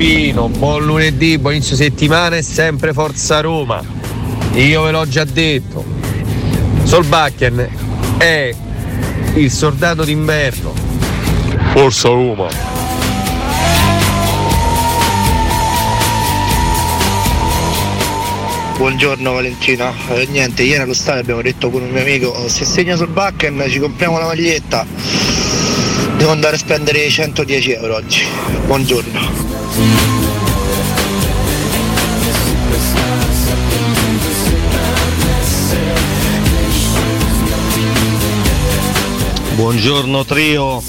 Ciampino, 0.00 0.48
buon 0.48 0.86
lunedì, 0.86 1.36
buon 1.36 1.56
inizio 1.56 1.76
settimana 1.76 2.36
e 2.36 2.40
sempre 2.40 2.94
Forza 2.94 3.40
Roma. 3.40 3.84
Io 4.54 4.82
ve 4.82 4.92
l'ho 4.92 5.06
già 5.06 5.24
detto. 5.24 5.84
Solbakken 6.84 7.68
è 8.16 8.54
il 9.34 9.50
soldato 9.50 10.02
d'inverno. 10.02 10.72
Forza 11.74 12.08
Roma. 12.08 12.48
Buongiorno 18.78 19.32
Valentina, 19.34 19.92
eh, 20.08 20.26
niente, 20.30 20.62
ieri 20.62 20.82
allo 20.82 20.94
stadio 20.94 21.20
abbiamo 21.20 21.42
detto 21.42 21.68
con 21.68 21.82
un 21.82 21.90
mio 21.90 22.00
amico 22.00 22.48
se 22.48 22.64
segna 22.64 22.96
sul 22.96 23.08
backen 23.08 23.62
ci 23.68 23.78
compriamo 23.78 24.18
la 24.18 24.24
maglietta, 24.24 24.86
devo 26.16 26.30
andare 26.30 26.56
a 26.56 26.58
spendere 26.58 27.06
110 27.06 27.72
euro 27.72 27.96
oggi. 27.96 28.24
Buongiorno. 28.64 29.19
Buongiorno 39.60 40.24
trio. 40.24 40.82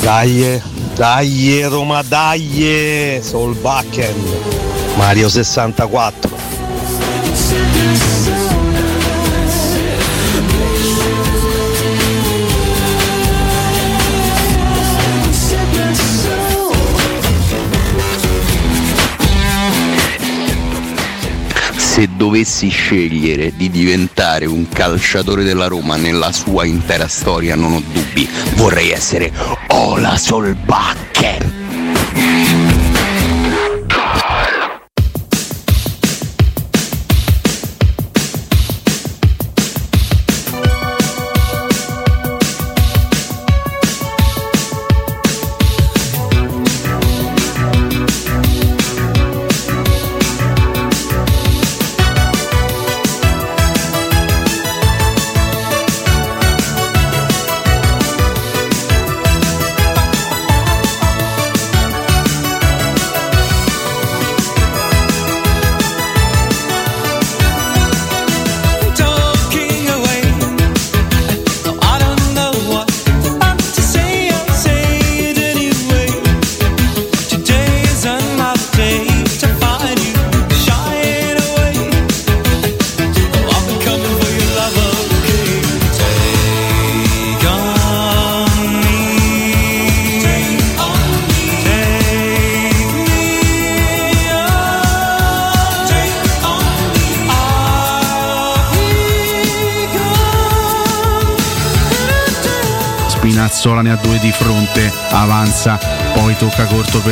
Dai, 0.00 0.58
dai 0.94 1.62
Roma, 1.64 2.00
dai, 2.00 3.20
Solbakken. 3.22 4.14
Mario 4.96 5.28
64. 5.28 6.27
Se 21.98 22.08
dovessi 22.14 22.68
scegliere 22.68 23.56
di 23.56 23.70
diventare 23.70 24.46
un 24.46 24.68
calciatore 24.68 25.42
della 25.42 25.66
Roma 25.66 25.96
nella 25.96 26.30
sua 26.30 26.64
intera 26.64 27.08
storia, 27.08 27.56
non 27.56 27.72
ho 27.72 27.82
dubbi, 27.92 28.28
vorrei 28.54 28.92
essere 28.92 29.32
Ola 29.66 30.16
Solbakken. 30.16 31.57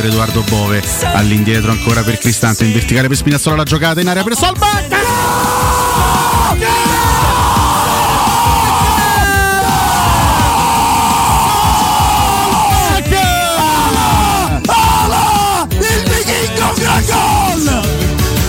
Edoardo 0.07 0.41
Bove, 0.43 0.81
all'indietro 1.13 1.71
ancora 1.71 2.01
per 2.01 2.17
Cristante, 2.17 2.63
in 2.63 2.71
verticale 2.71 3.07
per 3.07 3.17
Spinazzola 3.17 3.57
la 3.57 3.63
giocata 3.63 3.99
in 3.99 4.07
area 4.07 4.23
per 4.23 4.35
gol! 4.35 4.95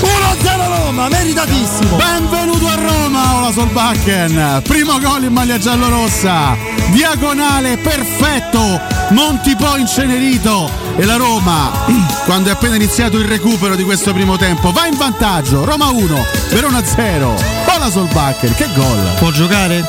1-0 0.00 0.84
Roma, 0.84 1.08
meritatissimo! 1.08 1.96
Benvenuto 1.96 2.66
a 2.68 2.74
Roma, 2.74 3.36
Ola 3.36 3.52
Solbakken. 3.52 4.62
Primo 4.62 4.98
gol 5.00 5.24
in 5.24 5.32
maglia 5.32 5.58
giallorossa. 5.58 6.56
Diagonale 6.90 7.76
perfetto. 7.78 8.97
Monti 9.10 9.56
poi 9.56 9.80
incenerito. 9.80 10.70
E 10.96 11.04
la 11.04 11.16
Roma, 11.16 11.70
quando 12.26 12.50
è 12.50 12.52
appena 12.52 12.74
iniziato 12.74 13.18
il 13.18 13.26
recupero 13.26 13.74
di 13.74 13.84
questo 13.84 14.12
primo 14.12 14.36
tempo, 14.36 14.72
va 14.72 14.86
in 14.86 14.96
vantaggio. 14.96 15.64
Roma 15.64 15.90
1, 15.90 16.26
Verona 16.50 16.84
0. 16.84 17.34
Ola 17.74 17.90
Solbakken, 17.90 18.54
che 18.54 18.66
gol. 18.74 19.14
Può 19.18 19.30
giocare? 19.30 19.84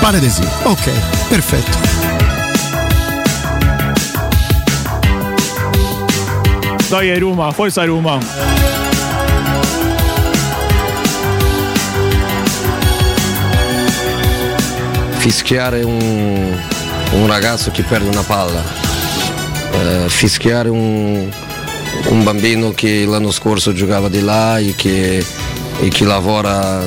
Pare 0.00 0.18
di 0.18 0.30
sì. 0.30 0.46
Ok, 0.62 0.90
perfetto. 1.28 2.04
Dai 6.88 7.18
Roma, 7.18 7.50
forza 7.50 7.84
Roma. 7.84 8.64
fischiare 15.26 15.82
un, 15.82 16.56
un 17.16 17.26
ragazzo 17.26 17.70
che 17.70 17.82
perde 17.82 18.08
una 18.08 18.22
palla, 18.22 18.62
eh, 19.72 20.04
fischiare 20.08 20.68
un, 20.68 21.28
un 22.08 22.22
bambino 22.22 22.72
che 22.72 23.04
l'anno 23.06 23.30
scorso 23.30 23.72
giocava 23.72 24.08
di 24.08 24.20
là 24.22 24.58
e 24.58 24.74
che, 24.76 25.24
e 25.80 25.88
che 25.88 26.04
lavora 26.04 26.82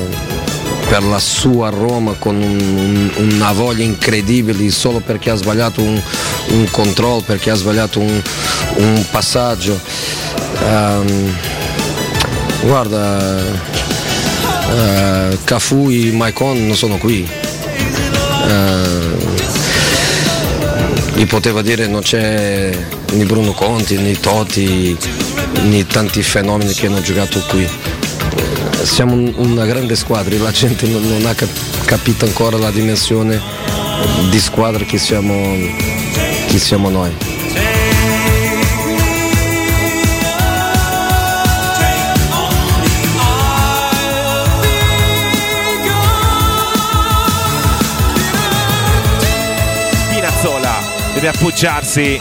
per 0.88 1.04
la 1.04 1.18
sua 1.20 1.68
Roma 1.70 2.14
con 2.18 2.34
un- 2.36 3.10
un- 3.16 3.30
una 3.32 3.52
voglia 3.52 3.84
incredibile 3.84 4.70
solo 4.70 5.00
perché 5.00 5.30
ha 5.30 5.36
sbagliato 5.36 5.80
un, 5.82 6.00
un 6.48 6.68
controllo, 6.70 7.20
perché 7.24 7.50
ha 7.50 7.54
sbagliato 7.54 8.00
un, 8.00 8.22
passaggio. 9.10 9.78
Ehm, 10.66 11.36
guarda, 12.62 13.38
eh, 14.72 15.38
Cafu 15.44 15.88
e 15.90 16.10
Maicon 16.12 16.66
non 16.66 16.76
sono 16.76 16.96
qui. 16.98 17.28
Eh, 18.48 19.19
gli 21.20 21.26
poteva 21.26 21.60
dire 21.60 21.86
non 21.86 22.00
c'è 22.00 22.74
né 23.12 23.24
Bruno 23.26 23.52
Conti, 23.52 23.98
né 23.98 24.18
Totti, 24.18 24.96
né 25.64 25.86
tanti 25.86 26.22
fenomeni 26.22 26.72
che 26.72 26.86
hanno 26.86 27.02
giocato 27.02 27.40
qui. 27.46 27.68
Siamo 28.84 29.12
un- 29.12 29.34
una 29.36 29.66
grande 29.66 29.96
squadra 29.96 30.34
e 30.34 30.38
la 30.38 30.50
gente 30.50 30.86
non, 30.86 31.22
ha 31.26 31.34
cap- 31.34 31.84
capito 31.84 32.24
ancora 32.24 32.56
la 32.56 32.70
dimensione 32.70 33.38
di 34.30 34.40
squadra 34.40 34.82
che 34.86 34.96
siamo, 34.96 35.34
che 36.46 36.58
siamo 36.58 36.88
noi. 36.88 37.14
Deve 51.20 51.28
appoggiarsi. 51.28 52.20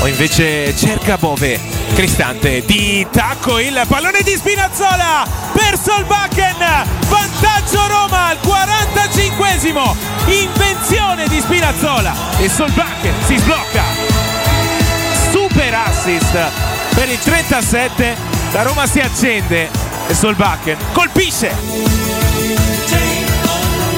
O 0.00 0.06
invece 0.06 0.74
cerca 0.74 1.18
Bove 1.18 1.60
Cristante 1.94 2.64
di 2.64 3.06
tacco 3.10 3.58
il 3.58 3.78
pallone 3.86 4.22
di 4.22 4.34
Spinazzola 4.34 5.26
per 5.52 5.78
Solbakken. 5.78 6.56
Vantaggio 7.06 7.86
Roma 7.86 8.28
al 8.28 8.38
45esimo 8.42 9.94
invenzione 10.26 11.28
di 11.28 11.38
Spinazzola. 11.38 12.14
E 12.38 12.48
Solbakken 12.48 13.12
si 13.26 13.36
sblocca. 13.36 13.84
Super 15.30 15.74
assist 15.74 16.38
per 16.94 17.10
il 17.10 17.18
37 17.18 18.16
la 18.52 18.62
Roma 18.62 18.86
si 18.86 19.00
accende 19.00 19.68
e 20.08 20.14
Solbakken 20.14 20.76
colpisce 20.92 22.19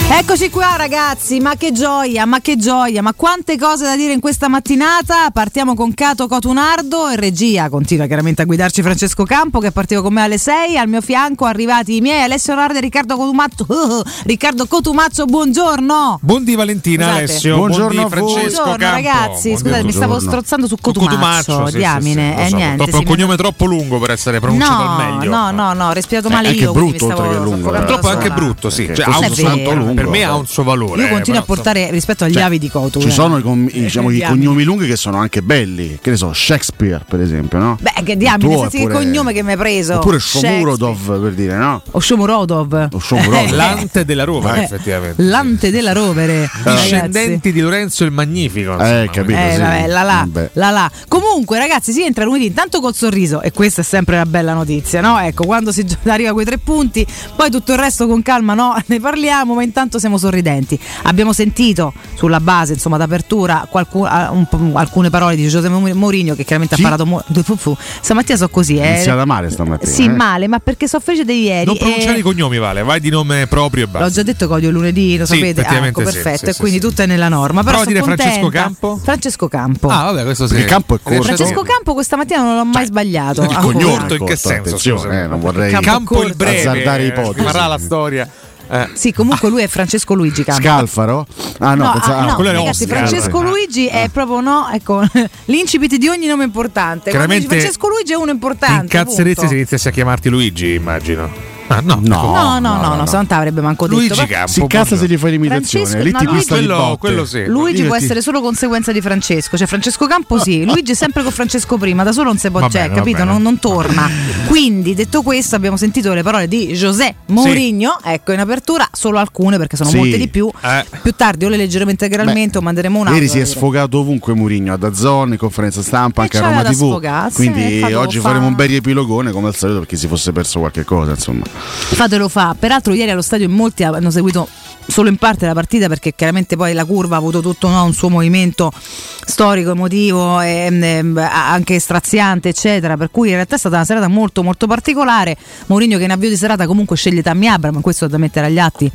Eccoci 0.09 0.51
qua 0.51 0.75
ragazzi, 0.77 1.41
ma 1.41 1.57
che 1.57 1.73
gioia, 1.73 2.27
ma 2.27 2.41
che 2.41 2.57
gioia, 2.57 3.01
ma 3.03 3.15
quante 3.15 3.57
cose 3.59 3.85
da 3.85 3.97
dire 3.97 4.13
in 4.13 4.21
questa 4.21 4.47
mattinata. 4.49 5.31
Partiamo 5.33 5.75
con 5.75 5.95
Cato 5.95 6.29
Cotunardo 6.29 7.09
e 7.09 7.17
regia, 7.17 7.71
continua 7.71 8.07
chiaramente 8.07 8.43
a 8.43 8.45
guidarci 8.45 8.83
Francesco 8.83 9.25
Campo 9.25 9.59
che 9.59 9.73
partiva 9.73 10.03
con 10.03 10.13
me 10.13 10.23
alle 10.23 10.37
6, 10.37 10.77
al 10.77 10.87
mio 10.89 11.01
fianco 11.01 11.47
arrivati 11.47 11.97
i 11.97 12.01
miei 12.03 12.23
Alessio 12.23 12.55
Nardi 12.55 12.77
e 12.79 12.81
Riccardo 12.83 13.17
Cotumazzo. 13.17 13.67
Riccardo 14.25 14.67
Cotumazzo, 14.67 15.25
buongiorno. 15.25 16.19
Buondì 16.23 16.55
Valentina 16.57 17.05
Scusate. 17.05 17.23
Alessio, 17.25 17.57
Buongiorno 17.57 17.95
buondì. 17.95 18.11
Francesco 18.11 18.63
Buongiorno 18.63 18.77
Campo. 18.77 18.95
ragazzi, 18.95 19.57
scusate, 19.57 19.85
mi 19.85 19.91
stavo 19.93 20.07
Buongiorno. 20.07 20.31
strozzando 20.31 20.67
su 20.67 20.77
Cotumazzo, 20.81 21.17
Cotumaccio, 21.17 21.67
sì, 21.71 21.77
diamine, 21.79 22.35
sì, 22.37 22.37
sì, 22.37 22.39
e 22.39 22.43
lo 22.43 22.49
so. 22.51 22.57
niente. 22.57 22.83
Troppo- 22.85 22.99
un 22.99 23.05
cognome 23.05 23.37
troppo 23.37 23.65
lungo 23.65 23.99
per 23.99 24.11
essere 24.11 24.41
pronunciato 24.41 24.83
al 24.83 24.89
No, 24.89 25.17
meglio. 25.17 25.31
no, 25.31 25.51
no, 25.51 25.73
no, 25.73 25.89
ho 25.89 25.93
respirato 25.93 26.29
male 26.29 26.49
Eh, 26.49 26.53
è 26.53 26.55
io. 26.55 26.69
è 26.71 26.73
quindi 26.73 26.93
mi 26.93 26.97
brutto, 26.99 27.05
stavo 27.15 27.23
oltre 27.29 27.39
che 27.39 27.43
lungo, 27.45 27.57
soffocando 27.75 27.93
eh. 28.09 28.11
è 28.11 28.15
anche 28.15 28.31
brutto, 28.31 28.71
sì. 28.71 28.91
Cioè, 28.95 29.05
ha 29.07 29.19
è 29.19 29.29
un 29.29 29.35
soltanto 29.35 29.71
suo- 29.71 29.92
lungo, 29.95 30.11
per 30.11 30.11
me 30.11 30.25
ha 30.25 30.35
un 30.35 30.47
suo 30.47 30.63
valore. 30.63 31.03
Io 31.03 31.09
continuo 31.09 31.41
a 31.41 31.43
però, 31.43 31.55
portare 31.55 31.91
rispetto 31.91 32.25
agli 32.25 32.33
Cioè, 32.35 32.43
avi 32.43 32.59
di 32.59 32.69
Cotu. 32.71 33.01
Ci 33.01 33.09
eh. 33.09 33.11
sono 33.11 33.39
i, 33.39 33.43
com- 33.43 33.69
i- 33.71 33.81
diciamo, 33.81 34.11
i 34.11 34.21
cognomi 34.21 34.63
lunghi 34.65 34.87
che 34.87 34.97
sono 34.97 35.19
anche 35.19 35.43
belli, 35.43 35.99
che 36.01 36.11
ne 36.11 36.17
so, 36.17 36.33
Shakespeare 36.33 37.05
per 37.09 37.21
esempio, 37.21 37.59
no? 37.59 37.79
Beh, 37.81 38.03
che 38.05 38.17
diamine, 38.17 38.69
che 38.69 38.79
oppure- 38.79 38.95
cognome 38.95 39.33
che 39.33 39.43
mi 39.43 39.53
hai 39.53 39.57
preso. 39.57 39.97
Oppure. 39.97 40.19
Shomurodov 40.19 41.21
per 41.21 41.33
dire, 41.33 41.57
no? 41.57 41.83
O 41.93 42.01
Shomurodov. 42.01 42.89
O 42.93 42.99
Shomurodov. 42.99 43.51
L'ante 43.51 44.05
della 44.05 44.25
Eh, 44.25 44.63
effettivamente. 44.63 45.23
L'ante 45.23 45.71
della 45.71 45.93
rovere. 45.93 46.49
Discendenti 46.65 47.53
di 47.53 47.61
Lorenzo 47.61 48.05
il 48.05 48.11
Magnifico. 48.11 48.79
Eh, 48.79 49.09
capito, 49.13 49.39
Eh, 49.39 49.53
sì. 49.55 49.61
vabbè, 49.61 49.87
la 49.87 50.03
la, 50.03 50.29
la 50.55 50.71
la. 50.71 50.91
Comunque, 51.09 51.59
ragazzi, 51.59 51.93
si 51.93 52.03
entra 52.03 52.25
lunedì 52.25 52.47
intanto 52.47 52.81
col 52.81 52.95
sorriso, 52.95 53.41
e 53.43 53.53
questa 53.53 53.81
è 53.81 53.85
sempre 53.85 54.17
una 54.17 54.27
bella 54.27 54.53
notizia, 54.55 55.01
no? 55.01 55.19
Ecco, 55.19 55.45
quando 55.45 55.73
si 55.73 55.85
arriva 56.05 56.31
a 56.31 56.33
quei 56.33 56.45
tre 56.45 56.59
punti, 56.59 57.07
poi 57.37 57.51
tutto 57.51 57.73
il 57.73 57.79
resto 57.79 58.07
con 58.07 58.23
calma, 58.23 58.55
no? 58.55 58.77
Ne 58.93 59.01
parliamo, 59.01 59.55
ma 59.55 59.63
intanto 59.63 59.82
siamo 59.99 60.19
sorridenti. 60.19 60.79
Abbiamo 61.05 61.33
sentito 61.33 61.93
sulla 62.15 62.41
base, 62.41 62.73
insomma, 62.75 62.97
d'apertura 62.97 63.67
qualcu- 63.69 64.09
un 64.31 64.47
po'- 64.49 64.71
alcune 64.75 65.11
parole 65.11 65.37
di 65.37 65.43
Giuseppe 65.43 65.69
Mou- 65.69 65.93
Mourinho, 65.95 66.35
che 66.35 66.45
chiaramente 66.45 66.75
Chi? 66.77 66.83
ha 66.85 66.89
parlato. 66.89 67.07
Mo- 67.09 67.25
fu- 67.43 67.57
fu. 67.57 67.77
Stamattina 68.01 68.37
so 68.39 68.49
così, 68.49 68.77
È 68.77 68.87
eh. 68.87 68.91
iniziata 68.95 69.25
male 69.25 69.51
stamattina. 69.51 69.91
Sì, 69.91 70.05
eh. 70.05 70.09
male, 70.09 70.47
ma 70.49 70.59
perché 70.59 70.87
so 70.89 71.01
felice 71.01 71.25
di 71.25 71.43
ieri. 71.45 71.65
Non 71.67 71.77
pronunciare 71.77 72.17
e- 72.17 72.21
i 72.21 72.23
cognomi, 72.23 72.59
Vale, 72.59 72.83
vai 72.83 73.01
di 73.01 73.11
nome 73.11 73.47
proprio 73.47 73.85
e 73.85 73.87
basta. 73.89 74.07
L'ho 74.07 74.13
già 74.13 74.23
detto 74.23 74.47
che 74.47 74.53
odio 74.55 74.71
lunedì, 74.71 75.17
lo 75.17 75.27
Sì, 75.27 75.35
sapete? 75.37 75.63
Ah, 75.63 75.87
ecco, 75.87 76.01
sì, 76.01 76.05
perfetto. 76.13 76.39
sì, 76.39 76.45
e 76.47 76.53
sì, 76.53 76.61
quindi 76.61 76.81
sì. 76.81 76.87
tutto 76.87 77.03
è 77.03 77.07
nella 77.07 77.29
norma. 77.29 77.63
Però 77.63 77.81
Prova 77.81 77.83
a 77.83 77.87
dire 77.87 78.03
Francesco. 78.03 78.49
Campo? 78.49 79.01
Francesco 79.03 79.49
Campo. 79.49 79.89
Ah, 79.89 80.05
vabbè, 80.05 80.25
questo 80.25 80.47
sì. 80.47 80.55
Il 80.57 80.65
campo 80.65 80.95
è 80.95 80.99
corto. 81.03 81.23
Francesco 81.23 81.63
Campo 81.63 81.95
questa 81.95 82.17
mattina 82.17 82.43
non 82.43 82.57
l'ho 82.57 82.65
mai 82.65 82.87
sbagliato. 82.87 83.43
Il. 83.43 83.49
Corto 83.83 84.15
in 84.15 84.25
che 84.25 84.37
senso, 84.37 84.79
scusa? 84.79 85.23
eh, 85.23 85.27
non 85.27 85.41
vorrei 85.41 85.71
Campo 85.73 85.87
Campo 85.91 86.23
il 86.23 86.35
breve. 86.35 86.61
Azzardare 86.61 87.03
eh, 87.03 87.07
ipotesi. 87.09 87.39
Rimarrà 87.39 87.67
la 87.67 87.79
storia. 87.79 88.29
Eh. 88.73 88.89
Sì, 88.95 89.13
comunque 89.13 89.51
lui 89.51 89.61
è 89.63 89.67
Francesco 89.69 90.15
Luigi 90.15 90.45
Campo. 90.45 90.63
Scalfaro? 90.63 91.27
Ah 91.59 91.75
no, 91.75 91.85
No, 91.85 91.93
pensavo- 91.93 92.19
ah, 92.19 92.25
no, 92.25 92.35
quello 92.37 92.51
è 92.51 92.53
ragazzi, 92.55 92.85
Oscar. 92.85 92.97
Francesco 93.07 93.39
Ah. 93.39 93.43
Luigi 93.43 93.87
è 93.87 94.09
proprio 94.11 94.41
no, 94.41 94.71
ecco, 94.73 95.03
l'incipit 95.47 95.97
di 95.97 96.09
ogni 96.09 96.27
nome 96.27 96.45
importante. 96.45 97.11
Chiaramente 97.11 97.49
Francesco 97.49 97.89
Luigi 97.89 98.13
è 98.13 98.17
uno 98.17 98.31
importante. 98.31 98.97
Incazzeresti 98.97 99.35
punto. 99.35 99.49
se 99.51 99.55
iniziassi 99.57 99.89
a 99.89 99.91
chiamarti 99.91 100.29
Luigi, 100.31 100.73
immagino. 100.73 101.52
Ah, 101.69 101.81
no. 101.83 102.01
No. 102.03 102.23
No, 102.23 102.59
no, 102.59 102.77
no, 102.77 102.81
no, 102.83 102.95
no. 102.97 103.07
se 103.07 103.17
non 103.17 103.27
te 103.27 103.35
l'avrebbe 103.35 103.61
manco 103.61 103.87
detto. 103.87 103.99
Luigi 104.01 104.27
Campo. 104.27 104.51
si 104.51 104.67
cazza 104.67 104.97
se 104.97 105.07
gli 105.07 105.17
fai 105.17 105.31
l'imitazione, 105.33 106.03
lì 106.03 106.11
no, 106.11 106.19
ti 106.19 106.25
Luigi- 106.25 106.39
pista 106.41 106.59
di 106.59 106.67
Quello- 106.67 106.97
quello 106.99 107.25
sì. 107.25 107.45
Luigi 107.47 107.85
può 107.85 107.97
ti- 107.97 108.05
essere 108.05 108.21
solo 108.21 108.41
conseguenza 108.41 108.93
di 108.93 109.01
Francesco, 109.01 109.57
cioè 109.57 109.67
Francesco 109.67 110.07
Campo 110.07 110.39
sì, 110.39 110.65
Luigi 110.67 110.93
è 110.93 110.95
sempre 110.95 111.23
con 111.23 111.33
Francesco 111.33 111.77
prima, 111.79 112.03
da 112.03 112.13
solo 112.13 112.29
non 112.29 112.39
si 112.39 112.51
può, 112.51 112.69
cioè, 112.69 112.91
capito? 112.91 113.25
Non, 113.25 113.41
non 113.43 113.59
torna. 113.59 114.09
Quindi, 114.47 114.95
detto 114.95 115.23
questo, 115.23 115.57
abbiamo 115.57 115.77
sentito 115.77 116.13
le 116.13 116.23
parole 116.23 116.49
di 116.49 116.67
José 116.75 117.15
Mourinho, 117.27 117.99
ecco 118.05 118.33
in 118.33 118.41
apertura, 118.41 118.87
solo 118.93 119.19
alcune 119.19 119.57
perché 119.59 119.77
sono 119.77 119.89
Sì. 119.91 119.97
molte 119.97 120.19
di 120.19 120.29
più. 120.29 120.51
Eh. 120.63 120.85
Più 121.01 121.13
tardi 121.17 121.45
o 121.45 121.49
le 121.49 121.57
leggeremo 121.57 121.91
integralmente 121.91 122.59
o 122.59 122.61
manderemo 122.61 122.99
un 122.99 123.09
Ieri 123.13 123.29
si 123.29 123.39
è 123.39 123.45
sfogato 123.45 123.99
ovunque 124.01 124.35
Murigno, 124.35 124.73
a 124.75 124.77
Dazzon, 124.77 125.31
in 125.33 125.39
conferenza 125.39 125.81
stampa, 125.83 126.21
E 126.23 126.25
anche 126.25 126.39
a 126.39 126.41
Roma 126.43 126.63
TV. 126.65 127.31
Quindi 127.35 127.79
eh, 127.79 127.81
fatelo 127.81 128.01
oggi 128.01 128.19
fa- 128.19 128.29
faremo 128.29 128.47
un 128.47 128.55
bel 128.55 128.69
riepilogone 128.69 129.31
come 129.33 129.49
al 129.49 129.55
solito 129.55 129.79
perché 129.81 129.97
si 129.97 130.07
fosse 130.07 130.33
perso 130.33 130.59
qualche 130.59 130.85
cosa, 130.85 131.11
insomma. 131.13 131.45
Fatelo 131.53 132.29
fa. 132.29 132.57
Peraltro 132.59 132.95
ieri 132.95 133.11
allo 133.11 133.23
stadio 133.23 133.47
in 133.47 133.53
molti 133.53 133.85
hanno 133.85 134.11
seguito 134.11 134.49
solo 134.87 135.09
in 135.09 135.17
parte 135.17 135.47
la 135.47 135.53
partita 135.53 135.89
perché 135.89 136.15
chiaramente 136.15 136.57
poi 136.57 136.73
la 136.73 136.85
curva 136.85 137.15
ha 137.15 137.19
avuto 137.19 137.41
tutto 137.41 137.69
no, 137.69 137.85
un 137.85 137.93
suo 137.93 138.09
movimento 138.09 138.73
storico, 138.75 139.71
emotivo, 139.71 140.41
e, 140.41 140.69
mm, 140.71 141.19
anche 141.19 141.79
straziante, 141.79 142.49
eccetera. 142.49 142.97
Per 142.97 143.11
cui 143.11 143.29
in 143.29 143.35
realtà 143.35 143.57
è 143.57 143.59
stata 143.59 143.77
una 143.77 143.85
serata 143.85 144.09
molto 144.09 144.43
molto 144.43 144.67
particolare. 144.67 145.37
Mourinho 145.67 145.99
che 145.99 146.05
in 146.05 146.11
avvio 146.11 146.29
di 146.29 146.37
serata 146.37 146.67
comunque 146.67 146.97
sceglie 146.97 147.23
Tammy 147.23 147.47
Abram, 147.47 147.81
questo 147.81 148.09
da 148.09 148.19
mettere 148.19 148.47
agli 148.47 148.59
atti 148.59 148.91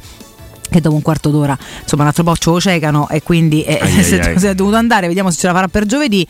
che 0.69 0.81
dopo 0.81 0.95
un 0.95 1.01
quarto 1.01 1.29
d'ora 1.29 1.57
insomma 1.81 2.01
un 2.03 2.07
altro 2.09 2.23
po' 2.23 2.35
ce 2.35 2.49
lo 2.49 2.59
cecano 2.59 3.07
e 3.09 3.23
quindi 3.23 3.63
eh, 3.63 3.79
Ai, 3.81 3.95
ai, 3.97 4.03
se, 4.03 4.19
ai. 4.19 4.39
se 4.39 4.49
è 4.49 4.55
dovuto 4.55 4.75
andare 4.75 5.07
vediamo 5.07 5.31
se 5.31 5.37
ce 5.37 5.47
la 5.47 5.53
farà 5.53 5.67
per 5.67 5.85
giovedì 5.85 6.25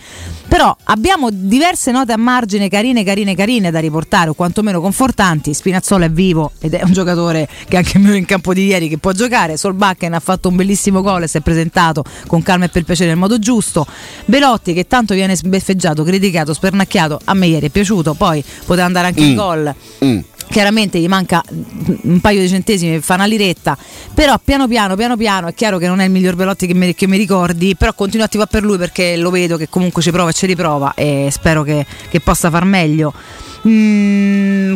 però 0.47 0.75
abbiamo 0.85 1.29
diverse 1.31 1.91
note 1.91 2.13
a 2.13 2.17
margine 2.17 2.69
carine 2.69 3.03
carine 3.03 3.35
carine 3.35 3.71
da 3.71 3.79
riportare 3.79 4.29
o 4.29 4.33
quantomeno 4.33 4.79
confortanti 4.79 5.53
Spinazzola 5.53 6.05
è 6.05 6.11
vivo 6.11 6.51
ed 6.59 6.73
è 6.73 6.83
un 6.83 6.93
giocatore 6.93 7.47
che 7.67 7.77
anche 7.77 7.97
meno 7.97 8.15
in 8.15 8.25
campo 8.25 8.53
di 8.53 8.65
ieri 8.65 8.87
che 8.87 8.97
può 8.97 9.11
giocare 9.11 9.57
Solbakken 9.57 10.13
ha 10.13 10.19
fatto 10.19 10.49
un 10.49 10.55
bellissimo 10.55 11.01
gol 11.01 11.23
e 11.23 11.27
si 11.27 11.37
è 11.37 11.41
presentato 11.41 12.03
con 12.27 12.41
calma 12.43 12.65
e 12.65 12.69
per 12.69 12.83
piacere 12.83 13.09
nel 13.09 13.17
modo 13.17 13.39
giusto 13.39 13.85
Belotti 14.25 14.73
che 14.73 14.87
tanto 14.87 15.13
viene 15.13 15.35
sbeffeggiato 15.35 16.03
criticato 16.03 16.53
spernacchiato 16.53 17.19
a 17.25 17.33
me 17.33 17.47
ieri 17.47 17.67
è 17.67 17.69
piaciuto 17.69 18.13
poi 18.13 18.43
poteva 18.65 18.85
andare 18.85 19.07
anche 19.07 19.21
in 19.21 19.31
Mm. 19.31 19.35
gol 19.35 19.75
Mm. 20.05 20.19
Chiaramente 20.49 20.99
gli 20.99 21.07
manca 21.07 21.43
un 22.03 22.19
paio 22.21 22.41
di 22.41 22.47
centesimi 22.47 22.99
fare 22.99 23.21
una 23.21 23.29
liretta 23.29 23.77
però 24.13 24.39
piano 24.43 24.67
piano 24.67 24.95
piano 24.95 25.17
piano 25.17 25.47
è 25.47 25.53
chiaro 25.53 25.77
che 25.77 25.87
non 25.87 25.99
è 25.99 26.05
il 26.05 26.11
miglior 26.11 26.35
Belotti 26.35 26.67
che 26.67 26.73
mi, 26.73 26.93
che 26.95 27.07
mi 27.07 27.17
ricordi 27.17 27.75
però 27.75 27.93
continuo 27.93 28.23
a 28.23 28.27
attivare 28.27 28.49
per 28.49 28.63
lui 28.63 28.77
perché 28.77 29.17
lo 29.17 29.29
vedo 29.29 29.57
che 29.57 29.67
comunque 29.69 30.01
ci 30.01 30.11
prova 30.11 30.29
e 30.29 30.33
ci 30.33 30.45
riprova 30.45 30.93
e 30.95 31.29
spero 31.31 31.63
che, 31.63 31.85
che 32.09 32.19
possa 32.19 32.49
far 32.49 32.65
meglio. 32.65 33.13
Mm, 33.67 34.26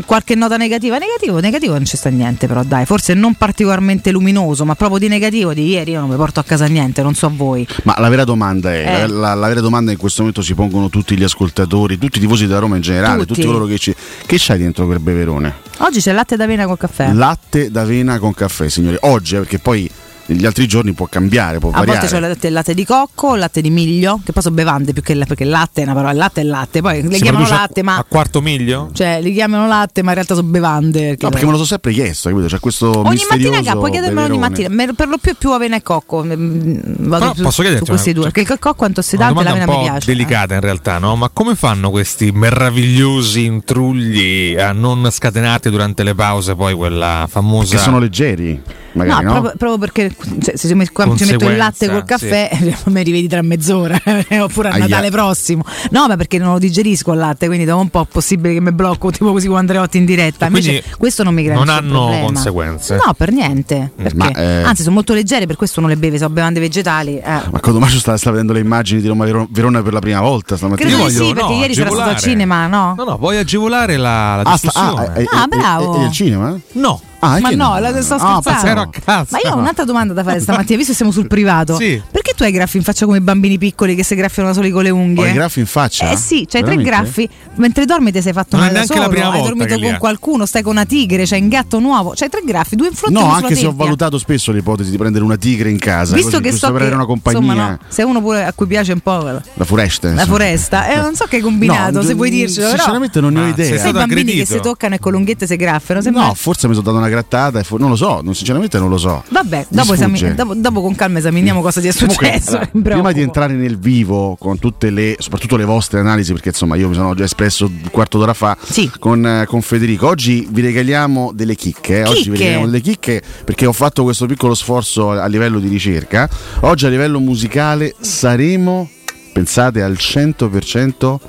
qualche 0.06 0.36
nota 0.36 0.58
negativa 0.58 0.98
negativo 0.98 1.40
negativo 1.40 1.74
non 1.74 1.86
ci 1.86 1.98
sta 1.98 2.10
niente 2.10 2.48
però 2.48 2.64
dai 2.64 2.86
forse 2.86 3.14
non 3.14 3.36
particolarmente 3.36 4.12
luminoso 4.12 4.66
ma 4.66 4.76
proprio 4.76 5.00
di 5.00 5.08
negativo 5.08 5.54
di 5.54 5.68
ieri 5.68 5.92
io 5.92 6.00
non 6.00 6.10
mi 6.10 6.16
porto 6.16 6.40
a 6.40 6.44
casa 6.44 6.66
niente 6.68 7.02
non 7.02 7.14
so 7.16 7.26
a 7.28 7.32
voi 7.34 7.68
Ma 7.84 7.96
la 7.98 8.10
vera 8.10 8.24
domanda 8.24 8.74
è: 8.74 9.04
Eh. 9.04 9.08
la, 9.08 9.34
la 9.34 9.48
vera 9.48 9.62
domanda 9.62 9.92
in 9.92 9.98
questo 9.98 10.20
momento 10.22 10.42
si 10.42 10.54
pongono 10.54 10.90
tutti 10.90 11.18
gli 11.18 11.24
ascoltatori, 11.24 11.98
tutti 11.98 12.18
i 12.18 12.22
tifosi 12.22 12.48
della 12.48 12.60
Roma 12.60 12.76
in 12.76 12.82
generale, 12.82 13.20
Tutti. 13.26 13.34
tutti, 13.34 13.46
coloro 13.46 13.66
che 13.66 13.78
ci. 13.78 13.94
Che 14.26 14.36
c'hai 14.40 14.58
dentro 14.58 14.86
quel 14.86 15.00
beverone? 15.00 15.54
oggi 15.80 16.00
c'è 16.00 16.12
latte 16.14 16.36
d'avena 16.36 16.66
col 16.66 16.78
caffè 16.78 17.12
Latte 17.12 17.72
d'avena 17.72 18.20
con 18.20 18.34
caffè, 18.34 18.70
signori. 18.70 18.98
Oggi, 19.02 19.36
eh, 19.36 19.40
perché 19.40 19.60
poi 19.60 19.90
negli 20.34 20.46
altri 20.46 20.68
giorni 20.68 20.94
può 20.94 21.08
cambiare, 21.08 21.60
può 21.60 21.70
A 21.70 21.74
volte 21.74 21.88
variare. 21.88 22.08
c'è 22.08 22.16
il 22.18 22.22
latte, 22.28 22.48
il 22.48 22.54
latte 22.54 22.74
di 22.74 22.86
cocco, 22.86 23.34
il 23.34 23.40
latte 23.40 23.62
di 23.62 23.70
miglio, 23.70 24.20
che 24.24 24.32
poi 24.32 24.42
sono 24.42 24.56
bevande 24.56 24.94
più 24.94 25.02
che 25.02 25.14
la- 25.14 25.26
perché 25.26 25.44
il 25.44 25.50
latte 25.50 25.82
è 25.82 25.84
una 25.84 25.94
parola, 25.94 26.12
il 26.12 26.18
latte 26.18 26.42
è 26.42 26.44
latte, 26.44 26.82
poi 26.82 27.02
le 27.02 27.14
Si 27.16 27.22
chiamano 27.22 27.44
produce 27.46 27.54
a- 27.54 27.62
latte, 27.66 27.84
ma 27.84 27.98
a 27.98 28.06
quarto 28.08 28.42
miglio? 28.42 28.90
cioè 28.94 29.20
li 29.22 29.34
chiamano 29.34 29.68
latte, 29.68 30.02
ma 30.04 30.10
in 30.10 30.16
realtà 30.16 30.36
sono 30.36 30.48
bevande. 30.48 31.18
No, 31.20 31.30
perché 31.30 31.46
me 31.46 31.52
lo 31.52 31.58
so 31.58 31.66
sempre 31.66 31.92
chiesto, 31.94 32.30
capito? 32.30 32.48
C'è 32.48 32.60
questo 32.60 33.00
Ogni 33.00 33.10
misterioso 33.12 33.52
mattina, 33.56 33.74
puoi 33.76 33.92
chiedermelo 33.92 34.28
ogni 34.28 34.38
mattina, 34.38 34.70
me- 34.70 34.94
per 34.94 35.08
lo 35.08 35.18
più 35.18 35.36
più 35.38 35.52
avena 35.52 35.76
e 35.76 35.82
cocco. 35.82 36.24
mm, 36.24 36.80
Vado 37.08 37.24
Però 37.24 37.36
su, 37.36 37.42
posso 37.44 37.62
chiederti 37.62 37.86
su 37.86 37.92
questi 37.92 38.14
due, 38.14 38.24
perché 38.30 38.42
il 38.42 38.48
cocco 38.48 38.70
è 38.70 38.74
Una 38.78 38.88
antiossidanti 38.88 39.32
e 39.32 39.36
domanda 39.44 39.60
l'avena 39.60 39.72
un 39.72 39.78
mi 39.80 39.86
po' 39.86 39.92
piace. 39.92 40.12
eh. 40.12 40.14
delicata 40.16 40.54
in 40.56 40.60
realtà, 40.62 40.98
no? 40.98 41.16
Ma 41.16 41.30
come 41.30 41.56
fanno 41.56 41.90
questi 41.90 42.32
meravigliosi 42.32 43.46
intrugli 43.46 44.56
a 44.58 44.72
non 44.72 45.08
scatenarti 45.12 45.70
durante 45.70 46.04
le 46.04 46.16
pause 46.16 46.56
poi 46.56 46.74
quella 46.74 47.28
famosa... 47.30 47.76
Che 47.76 47.82
sono 47.82 48.00
leggeri, 48.00 48.62
magari, 48.94 49.24
no? 49.26 49.32
proprio, 49.32 49.54
proprio 49.58 49.78
perché 49.78 50.16
cioè, 50.42 50.56
se 50.56 50.74
mi- 50.76 50.88
qua 50.90 51.16
ci 51.16 51.26
metto 51.26 51.48
il 51.50 51.58
latte 51.58 51.88
col 51.90 52.04
caffè, 52.06 52.50
mi 52.86 53.04
rivedi 53.04 53.28
tra 53.28 53.42
mezz'ora, 53.42 54.00
oppure 54.42 54.70
a 54.70 54.74
Aia. 54.74 54.84
Natale 54.88 55.10
prossimo. 55.12 55.64
No, 55.92 56.08
ma 56.08 56.16
perché 56.18 56.38
non 56.38 56.54
lo 56.54 56.60
digerisco 56.60 57.12
il 57.14 57.18
latte, 57.20 57.48
quindi 57.48 57.66
dopo 57.66 57.82
un 57.82 57.90
po' 57.90 58.02
è 58.02 58.08
possibile 58.12 58.54
che 58.54 58.62
mi 58.62 58.72
blocco, 58.72 59.10
tipo 59.12 59.32
così 59.32 59.48
come 59.48 59.60
Andreotti 59.60 59.98
in 59.98 60.06
diretta. 60.06 60.46
E 60.46 60.48
Invece 60.48 60.84
questo 60.98 61.24
non 61.24 61.34
mi 61.34 61.44
crea 61.44 61.56
non 61.56 61.70
hanno 61.70 62.00
problema. 62.06 62.26
conseguenze? 62.26 62.96
No, 62.96 63.14
per 63.14 63.32
niente. 63.32 63.92
Perché, 63.96 64.16
Ma, 64.16 64.30
eh, 64.32 64.64
Anzi, 64.64 64.84
sono 64.84 64.96
molto 64.96 65.14
leggere, 65.14 65.46
per 65.46 65.56
questo 65.56 65.80
non 65.80 65.90
le 65.90 65.98
beve, 65.98 66.18
sono 66.18 66.30
bevande 66.30 66.60
vegetali. 66.60 67.18
eh. 67.18 67.42
Ma 67.52 67.60
Codomaccio 67.60 68.00
sta, 68.00 68.18
sta 68.18 68.32
vedendo 68.32 68.54
le 68.54 68.60
immagini 68.60 69.02
di 69.02 69.08
Roma 69.08 69.26
Vero- 69.26 69.48
Verona 69.50 69.82
per 69.82 69.94
la 69.94 70.00
prima 70.00 70.20
volta 70.22 70.58
stamattina. 70.58 70.90
Credo 70.90 71.06
di 71.08 71.14
sì, 71.14 71.34
perché 71.34 71.54
ieri 71.54 71.74
c'era 71.74 71.90
stato 71.92 72.10
al 72.10 72.18
cinema, 72.18 72.68
no? 72.68 72.94
No, 72.98 73.04
no, 73.04 73.18
vuoi 73.18 73.38
agevolare 73.38 73.98
la, 73.98 74.36
la 74.38 74.42
Ah, 74.50 74.58
sta- 74.58 74.68
discussione. 74.72 75.08
ah, 75.08 75.20
eh, 75.20 75.26
Ah, 75.32 75.44
eh, 75.44 75.48
bravo. 75.48 75.96
eh, 75.96 76.02
eh, 76.02 76.06
il 76.06 76.12
cinema? 76.12 76.60
No. 76.74 77.02
Ah, 77.24 77.40
ma 77.40 77.50
no, 77.52 77.78
la 77.80 78.02
sto 78.02 78.16
Ah, 78.16 78.42
scherzando. 78.42 78.90
casa. 79.04 79.28
Ma 79.32 79.38
io 79.44 79.54
ho 79.54 79.58
un'altra 79.58 79.84
domanda 79.86 80.14
da 80.14 80.24
fare 80.24 80.40
stamattina, 80.42 80.76
visto 80.78 80.92
che 80.92 80.98
siamo 80.98 81.12
sul 81.12 81.28
privato. 81.28 81.76
Sì. 81.76 82.02
Perché 82.12 82.34
tu 82.36 82.44
hai 82.44 82.50
i 82.50 82.52
graffi 82.52 82.78
in 82.78 82.84
faccia 82.84 83.06
come 83.06 83.18
i 83.18 83.22
bambini 83.22 83.58
piccoli 83.58 83.96
che 83.96 84.04
si 84.04 84.16
graffiano 84.16 84.50
da 84.50 84.56
soli 84.56 84.72
con 84.72 84.84
le 84.84 84.90
unghie? 84.90 85.24
Ho 85.24 85.28
i 85.28 85.34
graffi 85.34 85.60
in 85.60 85.66
faccia? 85.68 86.10
Eh 86.10 86.18
sì, 86.18 86.48
c'hai 86.50 86.62
tre 86.64 86.76
Veramente? 86.76 86.90
graffi. 86.90 87.30
Mentre 87.56 87.86
dormi 87.86 88.12
ti 88.12 88.22
sei 88.22 88.34
fatto 88.34 88.58
male 88.58 88.70
da 88.70 88.74
neanche 88.80 88.94
la 88.96 89.00
solo, 89.02 89.10
prima 89.12 89.26
hai 89.28 89.32
volta 89.40 89.48
dormito 89.56 89.80
con 89.80 89.98
qualcuno, 90.00 90.46
stai 90.46 90.62
con 90.64 90.72
una 90.74 90.86
tigre, 90.86 91.26
c'hai 91.26 91.42
un 91.42 91.48
gatto 91.50 91.80
nuovo, 91.80 92.14
c'hai 92.16 92.30
tre 92.30 92.42
graffi, 92.44 92.76
due 92.76 92.88
in 92.88 92.94
fronte 92.94 93.20
No, 93.20 93.32
anche 93.32 93.56
se 93.56 93.66
ho 93.68 93.74
valutato 93.74 94.18
spesso 94.18 94.52
l'ipotesi 94.52 94.90
di 94.90 94.98
prendere 94.98 95.24
una 95.24 95.38
tigre 95.38 95.70
in 95.70 95.78
casa. 95.78 96.16
Visto 96.16 96.40
così, 96.40 96.42
che 96.44 96.52
so 96.58 96.72
per 96.72 96.82
avere 96.82 96.96
una 96.96 97.06
compagnia. 97.06 97.40
insomma, 97.40 97.70
no, 97.70 97.78
se 97.88 98.04
uno 98.04 98.22
pure 98.22 98.46
a 98.46 98.54
cui 98.54 98.66
piace 98.68 98.94
un 98.94 99.00
po' 99.00 99.18
la 99.22 99.42
La 99.54 99.66
foresta. 99.66 100.10
insomma. 100.10 100.26
foresta, 100.26 100.88
eh, 100.88 100.96
non 100.98 101.16
so 101.16 101.26
che 101.26 101.36
hai 101.38 101.42
combinato, 101.42 102.00
No, 102.00 102.02
se 102.02 102.14
vuoi 102.16 102.30
dircelo, 102.32 102.70
Sinceramente 102.70 103.22
non 103.22 103.34
ne 103.34 103.40
ho 103.40 103.44
Ma 103.44 103.50
idea. 103.50 103.66
sei 103.66 103.78
sai 103.78 103.88
i 103.88 103.90
stato 103.92 104.08
bambini 104.08 104.34
che 104.34 104.46
si 104.46 104.60
toccano 104.60 104.96
e 104.96 105.00
con 105.00 105.12
l'unghietta 105.12 105.46
si 105.46 105.56
graffiano, 105.56 106.02
No, 106.10 106.34
forse 106.34 106.68
mi 106.68 106.74
sono 106.74 106.86
dato 106.86 106.98
una 106.98 107.10
grattata, 107.12 107.60
e 107.60 107.64
fu- 107.64 107.78
non 107.78 107.90
lo 107.90 107.96
so, 107.96 108.22
non- 108.24 108.34
sinceramente 108.34 108.80
non 108.80 108.90
lo 108.90 108.98
so. 108.98 109.24
Vabbè, 109.30 109.68
dopo, 109.70 109.94
esami- 109.94 110.34
dopo- 110.34 110.56
dopo 110.56 110.82
con 110.82 110.96
calma 110.96 111.20
esaminiamo 111.20 111.62
cosa 111.62 111.80
ti 111.82 111.88
è 111.88 111.94
Comunque, 111.94 112.26
successo. 112.28 112.50
allora, 112.56 112.70
mi 112.74 112.82
prima 112.82 113.12
di 113.12 113.22
entrare 113.22 113.54
nel 113.54 113.78
vivo 113.78 114.36
con 114.40 114.58
tutte 114.58 114.90
le, 114.90 115.16
soprattutto 115.20 115.56
le 115.58 115.66
vostre 115.66 116.00
analisi, 116.00 116.32
perché 116.34 116.50
insomma 116.50 116.76
io 116.76 116.88
mi 116.90 116.96
sono 116.96 117.14
già 117.14 117.24
espresso 117.26 117.66
un 117.68 117.90
quarto 117.92 118.18
d'ora 118.18 118.34
fa 118.34 118.58
con, 119.00 119.26
eh, 119.26 119.46
con 119.46 119.62
Federico. 119.62 120.08
Oggi 120.08 120.48
vi 120.50 120.62
regaliamo 120.62 121.32
delle 121.34 121.56
chicche. 121.56 122.00
eh. 122.00 122.08
Oggi 122.08 122.30
vi 122.30 122.38
regaliamo 122.38 122.66
delle 122.66 122.82
chicche 122.82 123.22
perché 123.46 123.66
ho 123.66 123.74
fatto 123.74 124.04
questo 124.04 124.26
piccolo 124.26 124.56
sforzo 124.56 125.12
a 125.12 125.26
livello 125.28 125.60
di 125.60 125.68
ricerca. 125.68 126.28
Oggi 126.62 126.86
a 126.86 126.90
livello 126.90 127.20
musicale 127.20 127.94
saremo, 128.00 128.90
pensate, 129.34 129.82
al 129.84 129.94
100% 130.00 131.20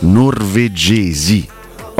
norvegesi. 0.00 1.46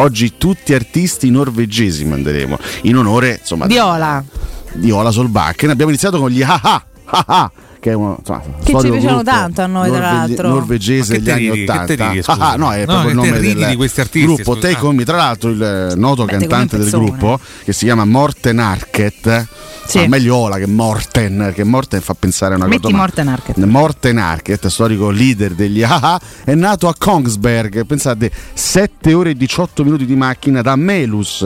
Oggi 0.00 0.38
tutti 0.38 0.73
artisti 0.73 1.28
norvegesi 1.28 2.07
manderemo 2.07 2.59
in 2.85 2.97
onore 2.97 3.37
insomma 3.40 3.66
Viola, 3.66 4.25
di 4.73 4.90
Ola 4.90 5.11
Solbakken. 5.11 5.69
Abbiamo 5.69 5.90
iniziato 5.90 6.19
con 6.19 6.30
gli 6.30 6.42
Haha 6.42 6.83
Haha 7.04 7.52
che 7.80 7.90
è 7.90 7.94
uno 7.94 8.16
insomma, 8.18 8.40
che 8.62 8.78
ci 8.78 8.90
piacevano 8.90 9.22
tanto 9.22 9.62
a 9.62 9.66
noi, 9.66 9.90
tra 9.90 9.99
l'altro. 10.00 10.49
norvegese 10.49 11.14
che 11.14 11.22
degli 11.22 11.30
anni 11.30 11.46
te 11.46 11.52
ridi? 11.54 11.64
Che 11.64 11.72
80. 11.72 11.84
te 11.87 12.08
ridi, 12.08 12.22
Ah, 12.26 12.50
ah, 12.50 12.56
no, 12.56 12.72
è 12.72 12.78
No, 12.80 12.84
proprio 12.84 13.00
il 13.00 13.08
che 13.08 13.14
nome 13.14 13.40
del 13.40 13.66
di 13.68 13.76
questi 13.76 14.00
artisti, 14.00 14.26
gruppo 14.26 14.54
scusa. 14.54 14.68
Take 14.68 14.87
On 14.87 14.94
Me. 14.94 15.04
Tra 15.04 15.16
l'altro 15.16 15.50
il 15.50 15.62
eh, 15.92 15.94
noto 15.96 16.25
Beh, 16.26 16.30
cantante 16.32 16.76
del 16.78 16.90
gruppo 16.90 17.40
che 17.64 17.72
si 17.72 17.84
chiama 17.87 18.04
Morten 18.04 18.58
Arket. 18.58 19.46
Sì. 19.87 19.99
Ah, 19.99 20.08
meglio 20.08 20.37
Ola 20.37 20.56
che 20.58 20.68
Morten, 20.68 21.37
perché 21.38 21.64
Morten 21.64 22.00
fa 22.00 22.14
pensare 22.16 22.54
a 22.54 22.56
una 22.58 22.66
metti 22.68 22.82
cosa. 22.82 22.96
Morten 22.96 23.26
Arket. 23.26 23.56
Morten 23.64 24.18
Arket, 24.18 24.66
storico 24.68 25.10
leader 25.10 25.52
degli 25.54 25.82
AHA, 25.82 26.20
è 26.44 26.54
nato 26.54 26.87
a 26.87 26.94
Kongsberg, 26.96 27.84
pensate, 27.87 28.30
7 28.54 29.12
ore 29.14 29.30
e 29.30 29.34
18 29.34 29.82
minuti 29.82 30.06
di 30.06 30.14
macchina 30.14 30.62
da 30.62 30.76
Melus, 30.76 31.38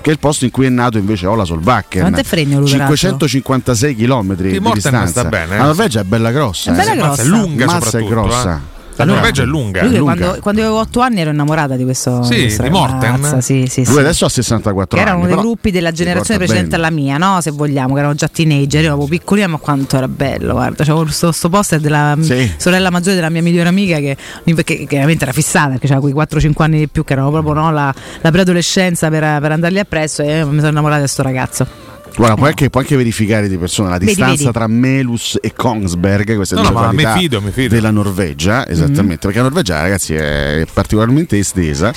che 0.00 0.10
è 0.10 0.12
il 0.12 0.18
posto 0.18 0.44
in 0.46 0.50
cui 0.50 0.66
è 0.66 0.68
nato 0.68 0.98
invece 0.98 1.26
Ola 1.28 1.44
Solbakken. 1.44 2.00
Quanto 2.00 2.18
è 2.20 2.24
fregno 2.24 2.58
lui, 2.58 2.70
peraltro? 2.70 2.96
556 2.96 3.94
km 3.94 4.34
di 4.34 4.58
Morten 4.58 4.72
distanza. 4.72 5.20
sta 5.20 5.24
bene, 5.28 5.56
eh. 5.56 5.60
Norvegia 5.82 6.00
è 6.00 6.04
bella 6.04 6.30
grossa. 6.30 6.72
È 6.72 6.74
bella 6.76 6.92
eh. 6.92 6.96
grossa. 6.96 7.22
È 7.22 7.24
lunga 7.24 7.64
Mazza 7.66 7.78
è 7.78 7.82
soprattutto. 7.90 8.10
grossa. 8.14 8.56
eh. 8.56 8.70
La 8.96 9.04
Norvegia 9.06 9.42
è 9.42 9.46
lunga. 9.46 9.82
Lui 9.84 9.96
lunga. 9.96 10.14
quando, 10.16 10.40
quando 10.42 10.60
io 10.60 10.66
avevo 10.66 10.82
8 10.82 11.00
anni 11.00 11.20
ero 11.22 11.30
innamorata 11.30 11.76
di 11.76 11.82
questo 11.84 12.22
Sì, 12.24 12.40
questo 12.42 12.62
di 12.62 12.68
Morten? 12.68 13.00
ragazza, 13.12 13.40
Sì, 13.40 13.64
sì, 13.66 13.84
Lui 13.86 13.94
sì. 13.94 13.98
adesso 14.00 14.24
ha 14.26 14.28
64 14.28 14.96
Che 14.96 15.02
era 15.02 15.12
anni. 15.12 15.20
uno 15.24 15.28
dei 15.32 15.38
gruppi 15.42 15.70
della 15.70 15.92
generazione 15.92 16.38
precedente 16.38 16.76
bene. 16.76 16.82
alla 16.88 16.94
mia, 16.94 17.16
no? 17.16 17.40
Se 17.40 17.50
vogliamo, 17.52 17.94
che 17.94 18.00
erano 18.00 18.14
già 18.14 18.28
teenager, 18.28 18.82
io 18.84 18.92
ero 18.94 19.04
piccolina, 19.06 19.46
ma 19.46 19.56
quanto 19.56 19.96
era 19.96 20.06
bello, 20.08 20.52
guarda, 20.52 20.84
c'avevo 20.84 21.06
sto, 21.10 21.32
sto 21.32 21.48
poster 21.48 21.80
della 21.80 22.16
Sì. 22.20 22.52
sorella 22.58 22.90
maggiore 22.90 23.14
della 23.16 23.30
mia 23.30 23.40
migliore 23.42 23.70
amica 23.70 23.96
che, 23.96 24.14
che, 24.44 24.62
che 24.62 24.86
veramente 24.90 25.24
era 25.24 25.32
fissata, 25.32 25.70
perché 25.70 25.86
aveva 25.86 26.00
quei 26.00 26.12
4-5 26.14 26.52
anni 26.62 26.78
di 26.80 26.88
più, 26.88 27.02
che 27.02 27.14
erano 27.14 27.30
proprio 27.30 27.54
no, 27.54 27.72
la, 27.72 27.92
la 28.20 28.30
preadolescenza 28.30 29.08
per, 29.08 29.40
per 29.40 29.52
andargli 29.52 29.78
appresso 29.78 30.20
e 30.22 30.44
mi 30.44 30.58
sono 30.58 30.68
innamorata 30.68 31.00
di 31.00 31.08
sto 31.08 31.22
ragazzo. 31.22 31.66
Guarda, 32.14 32.36
puoi 32.36 32.48
anche, 32.50 32.68
puoi 32.70 32.82
anche 32.82 32.96
verificare 32.96 33.48
di 33.48 33.56
persona 33.56 33.88
la 33.88 33.94
Vedi, 33.98 34.06
distanza 34.06 34.36
vedi. 34.36 34.52
tra 34.52 34.66
Melus 34.66 35.38
e 35.40 35.52
Kongsberg, 35.54 36.36
queste 36.36 36.54
No, 36.54 36.60
due 36.62 36.70
no, 36.70 36.76
ma 36.76 36.86
località 36.90 37.14
mi 37.14 37.20
fido, 37.20 37.40
mi 37.40 37.50
fido. 37.50 37.74
della 37.74 37.90
Norvegia, 37.90 38.68
esattamente, 38.68 39.18
perché 39.26 39.36
la 39.38 39.42
Norvegia, 39.44 39.80
ragazzi, 39.80 40.14
è 40.14 40.64
particolarmente 40.72 41.38
estesa. 41.38 41.92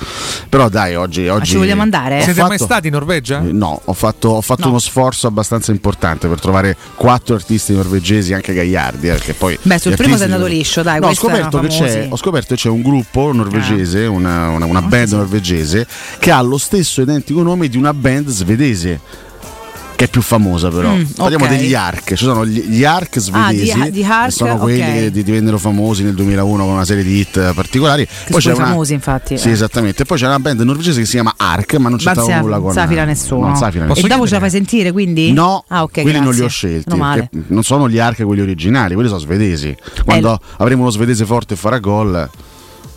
Però 0.49 0.69
dai, 0.69 0.95
oggi. 0.95 1.27
oggi 1.27 1.51
ci 1.51 1.57
vogliamo 1.57 1.81
andare? 1.81 2.17
Siete 2.21 2.33
fatto- 2.33 2.47
mai 2.47 2.57
stati 2.57 2.87
in 2.87 2.93
Norvegia? 2.93 3.39
Eh, 3.43 3.51
No, 3.51 3.79
ho 3.83 3.93
fatto, 3.93 4.29
ho 4.29 4.41
fatto 4.41 4.63
No. 4.63 4.69
uno 4.69 4.79
sforzo 4.79 5.27
abbastanza 5.27 5.71
importante 5.71 6.27
per 6.27 6.39
trovare 6.39 6.75
quattro 6.95 7.35
artisti 7.35 7.73
norvegesi, 7.73 8.33
anche 8.33 8.53
gagliardi. 8.53 9.07
eh, 9.09 9.11
Perché 9.11 9.33
poi 9.33 9.57
Beh, 9.61 9.79
sul 9.79 9.95
primo 9.95 10.15
sei 10.15 10.25
andato 10.25 10.45
liscio, 10.45 10.81
dai, 10.81 10.99
No, 10.99 11.07
ho 11.07 11.13
scoperto, 11.13 11.59
che 11.59 11.67
c'è, 11.67 12.07
ho 12.09 12.15
scoperto 12.17 12.55
che 12.55 12.61
c'è 12.61 12.69
un 12.69 12.81
gruppo 12.81 13.31
norvegese, 13.33 14.05
una, 14.05 14.49
una- 14.49 14.65
una 14.65 14.81
band 14.81 15.11
norvegese, 15.11 15.85
che 16.19 16.31
ha 16.31 16.41
lo 16.41 16.57
stesso 16.57 17.01
identico 17.01 17.41
nome 17.43 17.67
di 17.67 17.77
una 17.77 17.93
band 17.93 18.29
svedese. 18.29 18.99
Che 19.95 20.05
è 20.05 20.07
più 20.09 20.21
famosa, 20.21 20.69
però. 20.69 20.93
Mm, 20.93 21.03
Parliamo 21.15 21.47
degli 21.47 21.73
Ark. 21.73 22.15
Ci 22.15 22.25
sono 22.25 22.45
gli, 22.45 22.61
gli 22.63 22.83
Ark 22.83 23.17
svedesi. 23.17 23.71
Ah, 23.71 23.85
di- 23.85 23.91
di 23.91 24.03
Ark, 24.03 24.25
che 24.25 24.31
sono 24.31 24.57
quelli 24.57 24.81
ok. 24.81 24.85
che 24.93 25.11
di- 25.11 25.23
divennero 25.23 25.57
famosi 25.57 26.03
nel 26.03 26.13
2001 26.15 26.63
con 26.65 26.73
una 26.73 26.83
serie 26.83 27.01
di 27.03 27.17
hit 27.19 27.53
particolari. 27.53 28.05
Che 28.05 28.39
sono 28.41 28.55
poi 28.55 28.65
famosi, 28.65 28.93
infatti. 28.93 29.37
Sì, 29.37 29.47
eh. 29.47 29.51
esattamente. 29.51 30.01
E 30.03 30.05
poi 30.05 30.17
c'è 30.17 30.25
una 30.27 30.39
band 30.39 30.59
norvegese 30.61 30.99
che 30.99 31.05
si 31.05 31.13
chiama 31.13 31.33
Ark, 31.37 31.75
ma 31.75 31.87
non 31.87 31.97
c'entrava 31.97 32.27
Non 32.29 32.39
nulla 32.41 32.55
con. 32.57 32.65
non 32.65 32.73
sa 32.73 32.87
fila 32.87 33.05
nessuno. 33.05 33.47
Non 33.47 33.55
sa 33.55 33.71
fila 33.71 33.85
e 33.85 33.87
nessuno. 33.87 34.07
dopo 34.09 34.27
ce 34.27 34.33
la 34.33 34.39
fai 34.41 34.49
sentire 34.49 34.91
quindi? 34.91 35.31
No, 35.31 35.63
ah, 35.69 35.83
ok, 35.83 36.01
quelli 36.01 36.11
non 36.11 36.23
grazie. 36.23 36.39
li 36.39 36.45
ho 36.45 36.49
scelti. 36.49 36.97
Perché 36.97 37.29
non 37.47 37.63
sono 37.63 37.87
gli 37.89 37.97
archi 37.99 38.23
quelli 38.23 38.41
originali, 38.41 38.93
quelli 38.95 39.07
sono 39.07 39.21
svedesi. 39.21 39.73
Quando 40.03 40.37
avremo 40.57 40.81
uno 40.81 40.91
svedese 40.91 41.25
forte 41.25 41.53
e 41.53 41.57
farà 41.57 41.79
gol, 41.79 42.29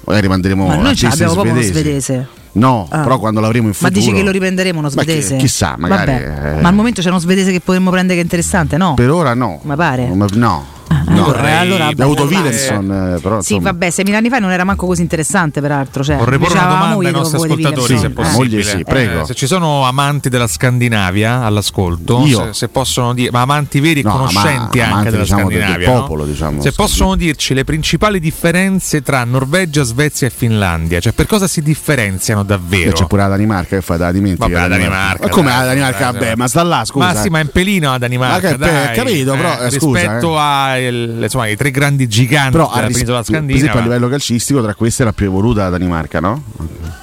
magari 0.05 0.27
manderemo 0.27 0.67
Ma 0.67 0.75
noi 0.77 0.99
l'abbiamo 1.01 1.33
proprio 1.33 1.53
uno 1.53 1.63
svedese. 1.63 2.27
No, 2.59 2.87
Ah. 2.91 3.01
però 3.01 3.19
quando 3.19 3.41
l'avremo 3.41 3.65
in 3.69 3.71
Ma 3.71 3.89
futuro. 3.89 4.01
dici 4.01 4.13
che 4.13 4.23
lo 4.23 4.31
riprenderemo 4.31 4.79
uno 4.79 4.89
Ma 4.95 5.03
chi- 5.03 5.11
svedese? 5.11 5.37
chissà, 5.37 5.75
magari, 5.79 6.13
eh. 6.13 6.61
Ma 6.61 6.69
al 6.69 6.75
momento 6.75 7.01
c'è 7.01 7.09
uno 7.09 7.19
svedese 7.19 7.53
che 7.53 7.61
potremmo 7.61 7.91
prendere 7.91 8.15
che 8.15 8.21
è 8.21 8.25
interessante, 8.25 8.77
no? 8.77 8.95
Per 8.95 9.11
ora 9.11 9.35
no. 9.35 9.61
Ma 9.63 9.77
pare? 9.77 10.09
Ma- 10.09 10.27
no. 10.33 10.65
No. 10.89 11.25
allora- 11.27 11.59
allora- 11.59 11.87
avuto 11.99 12.25
Willemson, 12.25 13.15
eh, 13.17 13.21
però 13.21 13.41
Sì, 13.41 13.55
insomma, 13.55 13.73
vabbè, 13.73 13.91
sei 13.91 14.05
mille 14.05 14.17
anni 14.17 14.29
fa 14.29 14.39
non 14.39 14.51
era 14.51 14.65
manco 14.65 14.87
così 14.87 15.03
interessante, 15.03 15.61
peraltro. 15.61 16.03
Cioè, 16.05 16.17
Vorrei 16.17 16.39
porre 16.39 16.53
una 16.55 16.63
domanda 16.67 16.85
ai 16.87 16.95
moglie 16.95 17.11
nostri 17.11 17.37
ascoltatori, 17.37 17.87
se 17.87 17.93
Willemson. 17.95 18.13
possibile. 18.13 18.37
moglie 18.39 18.63
sì, 18.63 18.85
prego. 18.85 19.21
Eh, 19.23 19.25
se 19.27 19.35
ci 19.35 19.47
sono 19.47 19.85
amanti 19.85 20.29
della 20.29 20.47
Scandinavia 20.47 21.43
all'ascolto, 21.43 22.25
Io. 22.27 22.45
se, 22.47 22.53
se 22.53 22.69
possono 22.69 23.13
dire, 23.15 23.31
ma 23.31 23.41
amanti 23.43 23.81
veri 23.81 24.01
e 24.01 24.03
No, 24.05 24.11
conoscenti 24.13 24.49
ma- 24.49 24.59
anche 24.61 24.83
amanti, 24.83 25.11
della 25.11 25.23
diciamo, 25.23 25.41
del- 25.49 25.49
del 25.51 25.59
Scandinavia, 25.61 25.93
no? 25.95 26.01
popolo, 26.03 26.25
diciamo, 26.25 26.63
se 26.63 26.73
possono 26.73 27.17
dirci 27.17 27.55
le 27.55 27.65
principali 27.65 28.21
differenze 28.21 29.03
tra 29.03 29.25
Norvegia, 29.25 29.83
Svezia 29.83 30.27
e 30.27 30.31
Finlandia, 30.31 31.01
cioè 31.01 31.13
per 31.13 31.27
cosa 31.27 31.47
si 31.47 31.63
differenziano 31.63 32.43
eh, 32.43 32.45
davvero? 32.45 32.93
c'è 32.93 33.07
pure 33.07 33.23
la 33.23 33.29
Danimarca 33.29 33.77
che 33.77 33.83
fa 33.83 33.97
da 33.97 34.11
dimentica. 34.13 34.47
Vabbè, 34.47 34.61
la 34.61 34.69
Danimarca, 34.69 35.23
Ma 35.25 35.29
come 35.31 35.51
la 35.51 35.65
Danimarca? 35.65 36.11
Vabbè, 36.13 36.35
ma 36.37 36.49
sta 36.49 36.63
là, 36.63 36.85
scusa. 36.85 37.07
Ma 37.13 37.15
sì, 37.21 37.29
ma 37.29 37.39
è 37.39 37.43
in 37.43 37.51
pelino 37.53 37.91
la 37.91 37.99
Danimarca. 37.99 38.57
Capito, 38.93 39.33
però, 39.35 39.61
eh, 39.61 39.71
scusa, 39.71 40.01
rispetto 40.01 40.39
ai 40.87 41.53
i 41.53 41.57
tre 41.57 41.71
grandi 41.71 42.07
giganti 42.09 42.53
Però 42.53 42.69
della 42.73 42.83
a 42.83 42.87
ris- 42.87 42.97
penisola 42.97 43.23
per 43.23 43.31
esempio 43.35 43.49
a 43.49 43.57
scandinava. 43.59 43.81
livello 43.83 44.09
calcistico 44.09 44.63
tra 44.63 44.75
queste 44.75 45.03
è 45.03 45.07
la 45.07 45.13
più 45.13 45.27
evoluta 45.27 45.63
la 45.65 45.71
Danimarca, 45.71 46.21
no? 46.21 46.43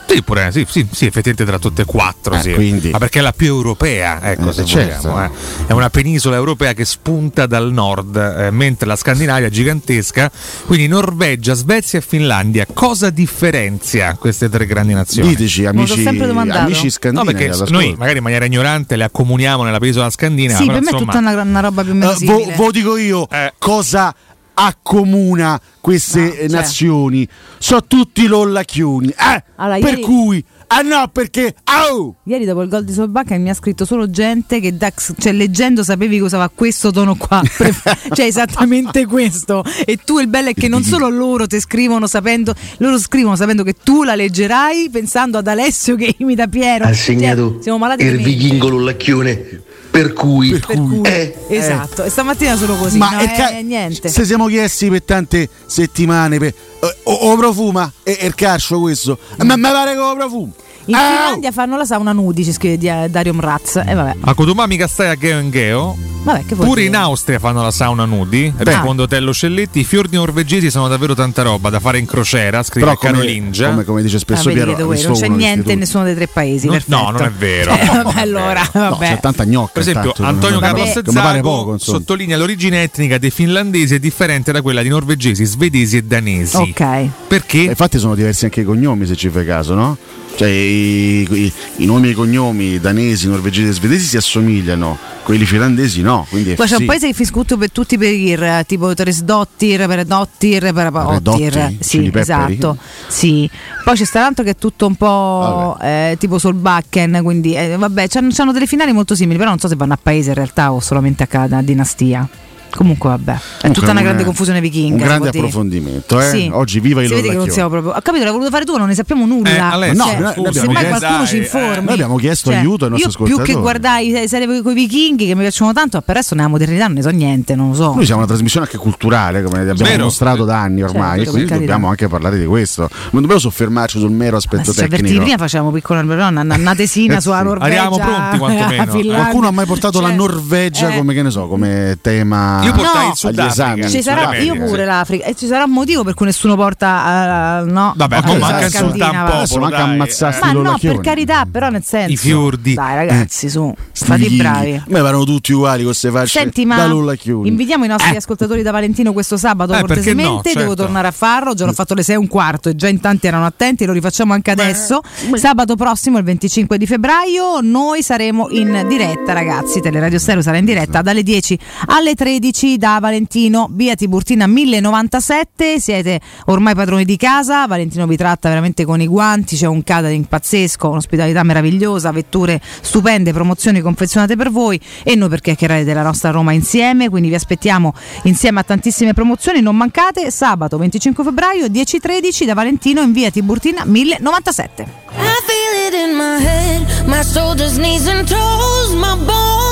Sì, 0.07 0.21
pure, 0.21 0.49
sì, 0.51 0.65
sì, 0.69 0.87
sì, 0.91 1.05
effettivamente 1.07 1.43
tra 1.45 1.59
tutte 1.59 1.81
e 1.81 1.85
quattro, 1.85 2.35
Eh, 2.35 2.39
sì. 2.41 2.53
quindi- 2.53 2.89
ma 2.91 2.99
perché 2.99 3.19
è 3.19 3.21
la 3.21 3.33
più 3.33 3.47
europea, 3.47 4.21
ecco, 4.21 4.49
Eh, 4.49 4.53
se 4.53 4.63
certo. 4.65 5.09
vogliamo. 5.09 5.25
eh. 5.25 5.65
È 5.67 5.71
una 5.73 5.89
penisola 5.89 6.35
europea 6.37 6.71
che 6.73 6.85
spunta 6.85 7.45
dal 7.47 7.71
nord, 7.73 8.15
eh, 8.15 8.49
mentre 8.51 8.85
la 8.87 8.95
Scandinavia 8.95 9.47
è 9.47 9.49
gigantesca. 9.49 10.31
Quindi 10.67 10.87
Norvegia, 10.87 11.53
Svezia 11.53 11.99
e 11.99 12.01
Finlandia, 12.01 12.65
cosa 12.71 13.09
differenzia 13.09 14.15
queste 14.17 14.47
tre 14.47 14.65
grandi 14.65 14.93
nazioni? 14.93 15.29
Diteci, 15.29 15.65
amici, 15.65 16.05
amici 16.07 16.83
No, 16.85 16.89
scandinavi. 16.89 17.25
perché 17.31 17.45
all'ascolto. 17.45 17.73
noi 17.73 17.95
magari 17.97 18.17
in 18.17 18.23
maniera 18.23 18.45
ignorante 18.45 18.95
le 18.95 19.03
accomuniamo 19.03 19.63
nella 19.63 19.79
penisola 19.79 20.09
scandinava. 20.09 20.59
Sì, 20.59 20.65
per 20.67 20.73
me 20.81 20.89
è 20.89 20.91
insomma, 20.93 21.11
tutta 21.13 21.17
una, 21.17 21.41
una 21.41 21.59
roba 21.59 21.81
più 21.83 21.91
o 21.91 21.95
meno 21.95 22.11
Eh, 22.11 22.25
vo, 22.25 22.51
vo 22.55 22.71
dico 22.71 22.95
io 22.97 23.27
Eh. 23.29 23.53
Cosa 23.65 24.13
accomuna 24.53 25.59
queste 25.81 26.19
No, 26.21 26.27
eh, 26.27 26.37
cioè. 26.37 26.47
nazioni. 26.49 27.27
So 27.57 27.83
tutti 27.85 28.27
lollacchioni. 28.27 29.07
Eh, 29.09 29.43
Allora, 29.55 29.79
per 29.79 29.89
ieri- 29.89 30.01
cui, 30.03 30.45
ah 30.67 30.81
no, 30.81 31.07
perché. 31.11 31.55
Au! 31.63 32.15
Ieri 32.25 32.45
dopo 32.45 32.61
il 32.61 32.69
gol 32.69 32.83
di 32.85 32.93
Solbacca 32.93 33.35
mi 33.37 33.49
ha 33.49 33.53
scritto 33.55 33.83
solo 33.85 34.09
gente 34.09 34.59
che 34.59 34.77
da, 34.77 34.93
cioè, 35.17 35.33
leggendo 35.33 35.83
sapevi 35.83 36.17
che 36.17 36.23
usava 36.23 36.49
questo 36.53 36.91
tono 36.91 37.15
qua. 37.15 37.41
Cioè 38.15 38.25
esattamente 38.25 39.05
questo. 39.07 39.63
E 39.85 39.97
tu 39.97 40.19
il 40.19 40.27
bello 40.27 40.49
è 40.49 40.53
che 40.53 40.67
non 40.67 40.83
solo 40.83 41.09
loro 41.09 41.47
ti 41.47 41.59
scrivono 41.59 42.05
sapendo, 42.07 42.53
loro 42.77 42.97
scrivono 42.99 43.35
sapendo 43.35 43.63
che 43.63 43.73
tu 43.73 44.03
la 44.03 44.15
leggerai 44.15 44.89
pensando 44.91 45.39
ad 45.39 45.47
Alessio 45.47 45.95
che 45.95 46.15
imita 46.19 46.47
Piero. 46.47 46.85
Ha 46.85 46.93
segnato 46.93 47.53
Cioè, 47.55 47.63
siamo 47.63 47.77
malati 47.79 48.03
il 48.05 48.17
vichingo 48.21 48.69
Lollacchione. 48.69 49.63
Per 49.95 50.11
cui, 50.11 50.49
Per 50.49 50.65
cui, 50.65 50.99
eh, 51.03 51.33
esatto, 51.47 52.03
e 52.03 52.09
stamattina 52.09 52.57
solo 52.57 52.75
così, 52.75 52.97
Ma 52.97 53.11
no, 53.11 53.19
è 53.19 53.23
eh, 53.23 53.37
ca- 53.37 53.49
niente. 53.61 54.09
Se 54.09 54.25
siamo 54.25 54.47
chiesti 54.47 54.89
per 54.89 55.03
tante 55.03 55.47
settimane, 55.67 56.37
per, 56.37 56.49
eh, 56.49 56.97
o, 57.03 57.13
o 57.13 57.37
profuma 57.37 57.89
e 58.03 58.17
il 58.23 58.35
calcio 58.35 58.81
questo, 58.81 59.17
ma 59.37 59.55
mi 59.55 59.61
pare 59.61 59.91
che 59.91 59.97
lo 59.97 60.13
profuma. 60.13 60.51
In 60.87 60.95
Finlandia 60.95 61.51
fanno 61.51 61.77
la 61.77 61.85
sauna 61.85 62.11
nudi, 62.13 62.43
ci 62.43 62.51
scrive 62.51 62.77
di- 62.77 62.87
eh, 62.87 63.07
Dario 63.09 63.33
Mraz. 63.33 63.77
E 63.85 63.93
vabbè. 63.93 64.15
A 64.21 64.33
Cotumami 64.33 64.77
Castaia 64.77 65.15
Geo 65.15 65.39
in 65.39 65.49
Geo. 65.51 65.97
Vabbè, 66.25 66.43
che 66.45 66.55
Pure 66.55 66.81
dire? 66.81 66.85
in 66.87 66.95
Austria 66.95 67.37
fanno 67.37 67.61
la 67.61 67.69
sauna 67.69 68.03
nudi, 68.05 68.51
risponde 68.57 69.05
Tello 69.07 69.31
Scelletti. 69.31 69.81
I 69.81 69.83
fiordi 69.83 70.15
norvegesi 70.15 70.71
sono 70.71 70.87
davvero 70.87 71.13
tanta 71.13 71.43
roba 71.43 71.69
da 71.69 71.79
fare 71.79 71.99
in 71.99 72.07
crociera, 72.07 72.63
scrive 72.63 72.87
Però 72.87 72.97
come, 72.97 73.11
Carolingia. 73.13 73.69
come, 73.69 73.83
come 73.83 74.01
dice 74.01 74.15
Ah, 74.15 74.19
spesso 74.19 74.43
vedi 74.45 74.55
Piero, 74.55 74.71
che 74.75 74.81
dove- 74.81 75.03
non 75.03 75.13
c'è 75.13 75.27
niente 75.27 75.71
in 75.73 75.79
nessuno 75.79 76.03
dei 76.03 76.15
tre 76.15 76.27
paesi. 76.27 76.65
No, 76.67 76.79
no, 76.87 77.11
non 77.11 77.21
è 77.21 77.31
vero. 77.31 77.73
Eh, 77.77 77.85
vabbè, 77.85 78.19
allora, 78.21 78.61
No, 78.73 78.89
vabbè. 78.89 79.07
c'è 79.07 79.19
tanta 79.19 79.45
gnocca. 79.45 79.71
Per 79.73 79.81
esempio, 79.83 80.09
intanto, 80.09 80.29
Antonio 80.31 80.59
non- 80.59 80.69
Carlos 80.69 80.93
che 80.93 81.01
mi 81.11 81.13
pare 81.13 81.41
poco, 81.41 81.57
Zzago 81.59 81.73
insomma. 81.73 81.97
sottolinea 81.99 82.37
l'origine 82.37 82.81
etnica 82.81 83.17
dei 83.19 83.29
finlandesi 83.31 83.93
è 83.93 83.99
differente 83.99 84.51
da 84.51 84.61
quella 84.63 84.81
di 84.81 84.89
norvegesi, 84.89 85.45
svedesi 85.45 85.97
e 85.97 86.03
danesi. 86.03 86.57
Ok. 86.57 87.07
Perché? 87.27 87.57
Infatti 87.59 87.99
sono 87.99 88.15
diversi 88.15 88.45
anche 88.45 88.61
i 88.61 88.63
cognomi 88.63 89.05
se 89.05 89.15
ci 89.15 89.29
fai 89.29 89.45
caso, 89.45 89.75
no? 89.75 89.95
Cioè 90.35 90.49
i, 90.49 91.21
i- 91.31 91.53
i 91.77 91.85
nomi 91.85 92.07
e 92.07 92.11
i 92.11 92.13
cognomi 92.13 92.79
danesi, 92.79 93.27
norvegesi 93.27 93.69
e 93.69 93.71
svedesi 93.71 94.05
si 94.05 94.17
assomigliano, 94.17 94.97
quelli 95.23 95.45
finlandesi 95.45 96.01
no. 96.01 96.25
Quindi 96.29 96.55
Poi 96.55 96.67
c'è 96.67 96.73
un 96.73 96.79
sì. 96.81 96.85
paese 96.85 97.07
che 97.07 97.13
fiscutto 97.13 97.57
per 97.57 97.71
tutti 97.71 97.97
per 97.97 98.11
ir, 98.11 98.63
tipo 98.65 98.93
Tresdottir, 98.93 99.87
per 99.87 100.03
Dottir, 100.05 100.73
per 100.73 100.91
Redotti? 100.91 101.43
Ottir. 101.45 101.75
Sì, 101.79 102.11
esatto. 102.13 102.77
Sì. 103.07 103.49
Poi 103.83 103.95
c'è 103.95 104.05
l'altro 104.19 104.43
che 104.43 104.51
è 104.51 104.55
tutto 104.55 104.87
un 104.87 104.95
po' 104.95 105.77
eh, 105.81 106.15
tipo 106.19 106.37
Solbakken, 106.37 107.21
quindi 107.23 107.55
eh, 107.55 107.75
vabbè, 107.77 108.07
hanno 108.13 108.51
delle 108.51 108.67
finali 108.67 108.91
molto 108.91 109.15
simili, 109.15 109.37
però 109.37 109.49
non 109.51 109.59
so 109.59 109.67
se 109.67 109.75
vanno 109.75 109.93
a 109.93 109.99
paese 110.01 110.29
in 110.29 110.35
realtà 110.35 110.73
o 110.73 110.79
solamente 110.79 111.23
a 111.23 111.27
cada 111.27 111.61
dinastia. 111.61 112.27
Comunque 112.75 113.09
vabbè, 113.09 113.31
è 113.31 113.37
Comunque 113.37 113.73
tutta 113.73 113.91
una 113.91 113.99
un- 113.99 114.05
grande 114.05 114.23
confusione 114.25 114.59
vichinga. 114.61 114.95
Un 114.95 115.01
grande 115.09 115.29
approfondimento, 115.29 116.19
eh? 116.19 116.29
Sì. 116.29 116.49
Oggi 116.51 116.79
viva 116.79 117.01
i 117.01 117.07
Si 117.07 117.13
vede 117.13 117.29
che 117.29 117.35
non 117.35 117.49
siamo 117.49 117.69
proprio. 117.69 117.91
Ho 117.93 118.01
capito, 118.01 118.23
l'hai 118.23 118.33
voluto 118.33 118.49
fare 118.51 118.65
tu, 118.65 118.77
non 118.77 118.87
ne 118.87 118.95
sappiamo 118.95 119.25
nulla. 119.25 119.49
Eh, 119.49 119.55
Cioè, 119.55 119.93
no, 119.93 120.03
noi 120.05 120.13
abbiamo 120.15 120.51
semmai 120.51 120.75
chiesto- 120.75 120.99
qualcuno 120.99 121.25
ci 121.25 121.31
dai, 121.35 121.41
informi. 121.43 121.75
eh, 121.77 121.81
noi 121.81 121.93
abbiamo 121.93 122.15
chiesto 122.17 122.49
Cioè, 122.49 122.59
aiuto 122.59 122.85
ai 122.85 122.91
nostri 122.91 123.09
io 123.09 123.15
più 123.17 123.25
che 123.25 123.31
ascoltatori. 123.51 123.61
guardare 123.61 124.03
i 124.03 124.27
serie 124.27 124.61
con 124.61 124.71
i 124.71 124.73
vichinghi 124.75 125.25
che 125.25 125.35
mi 125.35 125.41
piacciono 125.41 125.73
tanto, 125.73 126.01
per 126.01 126.17
adesso 126.17 126.35
nella 126.35 126.47
modernità 126.47 126.85
non 126.85 126.93
ne 126.95 127.01
so 127.01 127.09
niente, 127.09 127.55
non 127.55 127.69
lo 127.69 127.75
so. 127.75 127.93
Noi 127.95 128.05
siamo 128.05 128.19
una 128.21 128.27
trasmissione 128.29 128.65
anche 128.65 128.77
culturale, 128.77 129.41
come 129.43 129.59
abbiamo 129.59 129.79
Vero. 129.79 129.95
dimostrato 129.95 130.43
da 130.45 130.59
anni 130.59 130.83
ormai, 130.83 131.17
Certo, 131.19 131.31
quindi 131.31 131.51
dobbiamo 131.53 131.87
anche 131.87 132.07
parlare 132.07 132.37
di 132.37 132.45
questo. 132.45 132.89
Non 133.11 133.21
dobbiamo 133.21 133.39
soffermarci 133.39 133.99
sul 133.99 134.11
mero 134.11 134.37
aspetto 134.37 134.73
Cioè, 134.73 134.87
per 134.87 134.99
tecnico. 134.99 135.21
prima 135.21 135.37
facevamo 135.37 135.71
piccola 135.71 136.01
una, 136.01 136.41
una 136.41 136.75
tesina 136.75 137.15
Eh 137.17 137.21
sulla. 137.21 137.41
Norvegia. 137.43 137.65
Arriviamo 137.83 137.97
pronti, 137.97 138.37
Finlandia. 138.97 139.13
Qualcuno 139.15 139.47
ha 139.47 139.51
mai 139.51 139.65
portato 139.65 140.01
la 140.01 140.11
Norvegia 140.11 140.93
eh. 140.93 140.97
come 140.97 141.13
che 141.13 141.21
ne 141.21 141.29
so, 141.31 141.47
come 141.47 141.97
tema 142.01 142.63
Io 142.65 142.73
portai 142.73 143.03
No. 143.05 143.09
il 143.11 143.15
Sud 143.17 143.39
agli 143.39 143.47
esami. 143.47 143.89
Ci 143.89 144.01
sarà, 144.01 144.21
Sudafrica, 144.21 144.43
io 144.53 144.65
pure 144.65 144.81
sì. 144.81 144.85
l'Africa 144.87 145.25
e 145.25 145.35
ci 145.35 145.47
sarà 145.47 145.63
un 145.65 145.71
motivo 145.71 146.03
per 146.03 146.13
cui 146.13 146.25
nessuno 146.25 146.55
porta 146.55 147.61
uh, 147.63 147.71
no 147.71 147.93
Vabbè, 147.95 148.21
ma 148.23 148.37
manca 148.37 148.65
insultare 148.65 149.17
un 149.17 149.25
popolo, 149.25 149.61
manca 149.61 149.83
ammazzarsi 149.83 150.39
ma 150.41 150.51
no 150.51 150.77
per 150.79 150.99
carità 150.99 151.45
però 151.51 151.69
nel 151.69 151.83
senso 151.83 152.11
I 152.11 152.17
fiordi. 152.17 152.73
dai 152.73 152.95
ragazzi 152.95 153.49
su 153.49 153.73
fate 153.93 154.23
i 154.23 154.35
bravi 154.35 154.83
Ma 154.87 155.01
vanno 155.01 155.23
tutti 155.23 155.53
uguali 155.53 155.77
con 155.83 155.87
queste 155.87 156.09
facce 156.11 156.39
Senti, 156.39 156.65
ma 156.65 156.85
invitiamo 156.85 157.85
i 157.85 157.87
nostri 157.87 158.15
ascoltatori 158.15 158.61
da 158.61 158.71
Valentino 158.71 159.13
questo 159.13 159.37
sabato 159.37 159.73
Eh, 159.73 159.83
perché 159.83 159.87
no, 159.87 159.93
cortesemente. 159.95 160.49
Devo 160.53 160.59
certo. 160.69 160.83
tornare 160.83 161.07
a 161.07 161.11
farlo. 161.11 161.53
Già 161.53 161.65
l'ho 161.65 161.73
fatto 161.73 161.93
alle 161.93 162.03
6 162.03 162.15
e 162.15 162.17
un 162.17 162.27
quarto 162.27 162.69
e 162.69 162.75
già 162.75 162.87
in 162.87 162.99
tanti 162.99 163.27
erano 163.27 163.45
attenti. 163.45 163.85
Lo 163.85 163.93
rifacciamo 163.93 164.33
anche 164.33 164.51
adesso. 164.51 165.01
Sabato 165.35 165.75
prossimo, 165.75 166.17
il 166.17 166.23
25 166.23 166.77
di 166.77 166.85
febbraio, 166.85 167.59
noi 167.61 168.01
saremo 168.01 168.47
in 168.51 168.85
diretta, 168.87 169.33
ragazzi. 169.33 169.81
Teleradio 169.81 170.19
Stereo 170.19 170.41
sarà 170.41 170.57
in 170.57 170.65
diretta 170.65 171.01
dalle 171.01 171.23
10 171.23 171.59
alle 171.87 172.13
13 172.15 172.54
da 172.77 172.99
Valentino, 173.01 173.67
via 173.69 173.95
Tiburtina 173.95 174.47
1097. 174.47 175.77
Siete 175.77 176.21
ormai 176.45 176.73
padroni 176.73 177.03
di 177.03 177.17
casa. 177.17 177.67
Valentino 177.67 178.07
vi 178.07 178.15
tratta 178.15 178.47
veramente 178.47 178.85
con 178.85 179.01
i 179.01 179.07
guanti. 179.07 179.57
C'è 179.57 179.67
un 179.67 179.83
catering 179.83 180.25
pazzesco, 180.25 180.89
un'ospitalità 180.89 181.43
meravigliosa, 181.43 182.11
vetture 182.11 182.61
stupende, 182.81 183.33
promozioni 183.33 183.81
confezionate 183.81 184.37
per 184.37 184.51
voi 184.51 184.79
e 185.03 185.15
noi 185.15 185.27
per 185.27 185.41
chiacchierare 185.41 185.83
della 185.83 186.01
nostra 186.01 186.31
Roma 186.31 186.53
insieme. 186.53 187.09
Quindi 187.09 187.27
vi 187.27 187.35
aspettiamo 187.35 187.93
insieme 188.23 188.61
a 188.61 188.63
tantissime 188.63 189.13
promozioni. 189.13 189.59
Non 189.59 189.75
mancate 189.75 190.31
sabato 190.31 190.77
25 190.77 191.25
febbraio 191.25 191.65
10.13 191.65 192.45
da 192.45 192.53
Valentino 192.53 193.01
in 193.01 193.11
via 193.11 193.29
Tiburtina 193.31 193.83
1097. 193.85 194.83
I 195.11 195.41
feel 195.45 195.87
it 195.87 195.93
in 195.93 196.15
my 196.15 196.39
head, 196.39 197.07
my 197.07 197.21
shoulders, 197.21 197.75
knees 197.77 198.07
and 198.07 198.25
toes, 198.25 198.93
my 198.93 199.15
bones, 199.25 199.64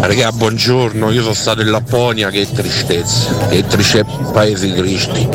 Raga, 0.00 0.30
buongiorno, 0.32 1.10
io 1.10 1.22
sono 1.22 1.32
stato 1.32 1.62
in 1.62 1.70
Lapponia, 1.70 2.28
che 2.28 2.46
tristezza, 2.52 3.48
che 3.48 3.66
tristezza, 3.66 4.14
paesi 4.30 4.72
cristi, 4.74 5.26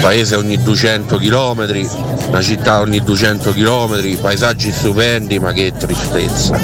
paese 0.00 0.36
ogni 0.36 0.62
200 0.62 1.16
km, 1.16 1.88
una 2.28 2.42
città 2.42 2.80
ogni 2.80 3.02
200 3.02 3.52
km, 3.52 4.16
paesaggi 4.20 4.70
stupendi, 4.70 5.38
ma 5.38 5.52
che 5.52 5.72
tristezza. 5.76 6.58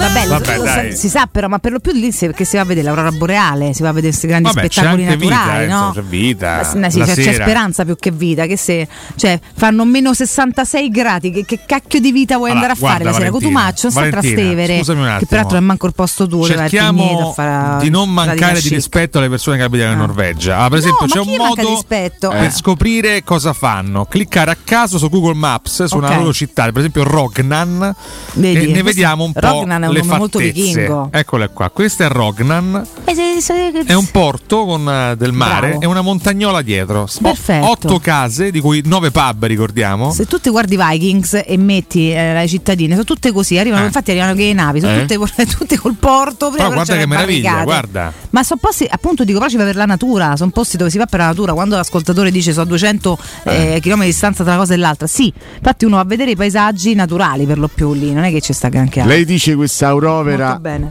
Vabbè, 0.00 0.26
lo- 0.26 0.32
Vabbè, 0.38 0.56
lo 0.56 0.64
sa- 0.66 0.90
si 0.90 1.08
sa 1.08 1.28
però, 1.30 1.48
ma 1.48 1.58
per 1.58 1.72
lo 1.72 1.78
più 1.80 1.92
lì 1.92 2.10
si- 2.12 2.26
perché 2.26 2.44
si 2.44 2.56
va 2.56 2.62
a 2.62 2.64
vedere 2.64 2.86
l'aurora 2.86 3.10
boreale, 3.12 3.72
si 3.74 3.82
va 3.82 3.88
a 3.88 3.92
vedere 3.92 4.08
questi 4.12 4.26
grandi 4.28 4.48
Vabbè, 4.48 4.68
c'è 4.68 4.80
spettacoli 4.80 5.02
vita, 5.04 5.34
naturali, 5.36 5.64
eh, 5.64 5.66
no? 5.68 5.90
c'è 5.94 6.02
vita. 6.02 6.60
Eh, 6.60 6.90
sì, 6.90 7.00
c'è, 7.00 7.14
c'è 7.14 7.32
speranza 7.34 7.84
più 7.84 7.96
che 7.96 8.10
vita, 8.10 8.46
che 8.46 8.56
se 8.56 8.88
cioè, 9.16 9.38
fanno 9.54 9.84
meno 9.84 10.12
66 10.14 10.90
gradi, 10.90 11.30
che, 11.30 11.44
che 11.44 11.60
cacchio 11.66 12.00
di 12.00 12.12
vita 12.12 12.36
vuoi 12.36 12.50
Allora, 12.50 12.66
andare 12.66 12.80
a 12.80 12.88
fare 12.88 13.02
guarda, 13.02 13.18
la 13.18 13.24
sera? 13.24 13.30
Cotumaccio, 13.30 13.90
sta 13.90 14.00
a 14.02 14.08
Trastevere, 14.08 14.78
scusami 14.78 15.00
un 15.00 15.16
che 15.18 15.26
peraltro 15.26 15.56
è 15.56 15.60
manco 15.60 15.86
il 15.86 15.92
posto 15.94 16.26
tuo, 16.26 16.44
a 16.44 16.46
Cerchiamo 16.46 17.32
fare 17.34 17.82
di 17.82 17.90
non 17.90 18.10
mancare 18.10 18.60
di 18.60 18.68
rispetto 18.68 19.18
alle 19.18 19.28
persone 19.28 19.56
che 19.58 19.62
abitano 19.64 19.92
in 19.92 19.98
Norvegia. 19.98 20.58
Ah, 20.58 20.68
per 20.68 20.78
esempio, 20.78 21.06
ma 21.06 21.12
c'è 21.12 21.20
un 21.20 21.36
modo 21.36 21.84
per 21.86 22.12
Eh. 22.44 22.50
scoprire 22.50 23.22
cosa 23.22 23.52
fanno. 23.52 24.04
Cliccare 24.06 24.50
a 24.50 24.56
caso 24.62 24.98
su 24.98 25.08
Google 25.08 25.34
Maps 25.34 25.84
su 25.84 25.96
una 25.96 26.16
loro 26.16 26.32
città, 26.32 26.64
per 26.64 26.78
esempio 26.78 27.02
Rognan, 27.04 27.94
e 28.40 28.66
ne 28.66 28.82
vediamo 28.82 29.24
un 29.24 29.32
po' 29.32 29.40
Rognan 29.40 29.84
è 29.84 29.88
un 29.98 30.06
nome 30.06 30.18
molto 30.18 30.38
fattezze. 30.38 30.60
vichingo. 30.62 31.08
Eccole 31.12 31.48
qua. 31.50 31.70
Questo 31.70 32.02
è 32.04 32.08
Rognan. 32.08 32.86
Eh, 33.04 33.84
È 33.86 33.92
un 33.94 34.06
porto 34.10 34.64
con 34.64 34.88
eh, 34.88 35.16
del 35.16 35.32
mare 35.32 35.68
Bravo. 35.70 35.82
e 35.82 35.86
una 35.86 36.00
montagnola 36.02 36.62
dietro. 36.62 37.08
Perfetto. 37.20 37.68
Otto 37.70 37.98
case, 37.98 38.50
di 38.50 38.60
cui 38.60 38.82
nove 38.84 39.10
pub, 39.10 39.44
ricordiamo. 39.46 40.12
Se 40.12 40.26
tu 40.26 40.38
ti 40.38 40.50
guardi 40.50 40.76
Vikings 40.76 41.42
e 41.44 41.56
metti 41.56 42.12
eh, 42.12 42.32
le 42.34 42.46
cittadine, 42.48 42.92
sono 42.92 43.04
tutte 43.04 43.32
così, 43.32 43.58
arrivano, 43.58 43.82
Eh. 43.82 43.86
infatti 43.86 44.10
arrivano 44.10 44.34
che 44.34 44.44
le 44.44 44.52
navi, 44.52 44.80
sono 44.80 44.94
Eh. 44.96 45.06
tutte, 45.06 45.46
tutte 45.46 45.78
col 45.78 45.94
porto. 45.94 46.50
Però 46.50 46.70
guarda 46.70 46.96
che 46.96 47.06
meraviglia, 47.06 47.50
barricate. 47.50 47.64
guarda. 47.64 48.12
Ma 48.30 48.42
sono 48.42 48.60
posti, 48.62 48.86
appunto 48.88 49.24
dico, 49.24 49.38
però 49.38 49.50
ci 49.50 49.56
va 49.56 49.64
per 49.64 49.76
la 49.76 49.86
natura, 49.86 50.36
sono 50.36 50.50
posti 50.50 50.76
dove 50.76 50.90
si 50.90 50.98
va 50.98 51.06
per 51.06 51.18
la 51.20 51.26
natura. 51.26 51.52
Quando 51.52 51.76
l'ascoltatore 51.76 52.30
dice 52.30 52.52
sono 52.52 52.66
200 52.66 53.18
eh, 53.44 53.78
km 53.82 54.00
di 54.00 54.06
distanza 54.06 54.42
tra 54.44 54.52
una 54.52 54.60
cosa 54.60 54.74
e 54.74 54.76
l'altra, 54.76 55.06
sì, 55.06 55.32
infatti 55.56 55.84
uno 55.84 55.96
va 55.96 56.02
a 56.02 56.04
vedere 56.04 56.30
i 56.32 56.36
paesaggi 56.36 56.94
naturali 56.94 57.46
per 57.46 57.58
lo 57.58 57.68
più 57.68 57.92
lì, 57.94 58.12
non 58.12 58.24
è 58.24 58.30
che 58.30 58.40
ci 58.40 58.52
sta 58.52 58.68
granché. 58.68 59.00
altro. 59.00 59.14
Lei 59.14 59.24
dice 59.24 59.54
questa 59.56 59.79
Molto 60.46 60.60
bene. 60.60 60.90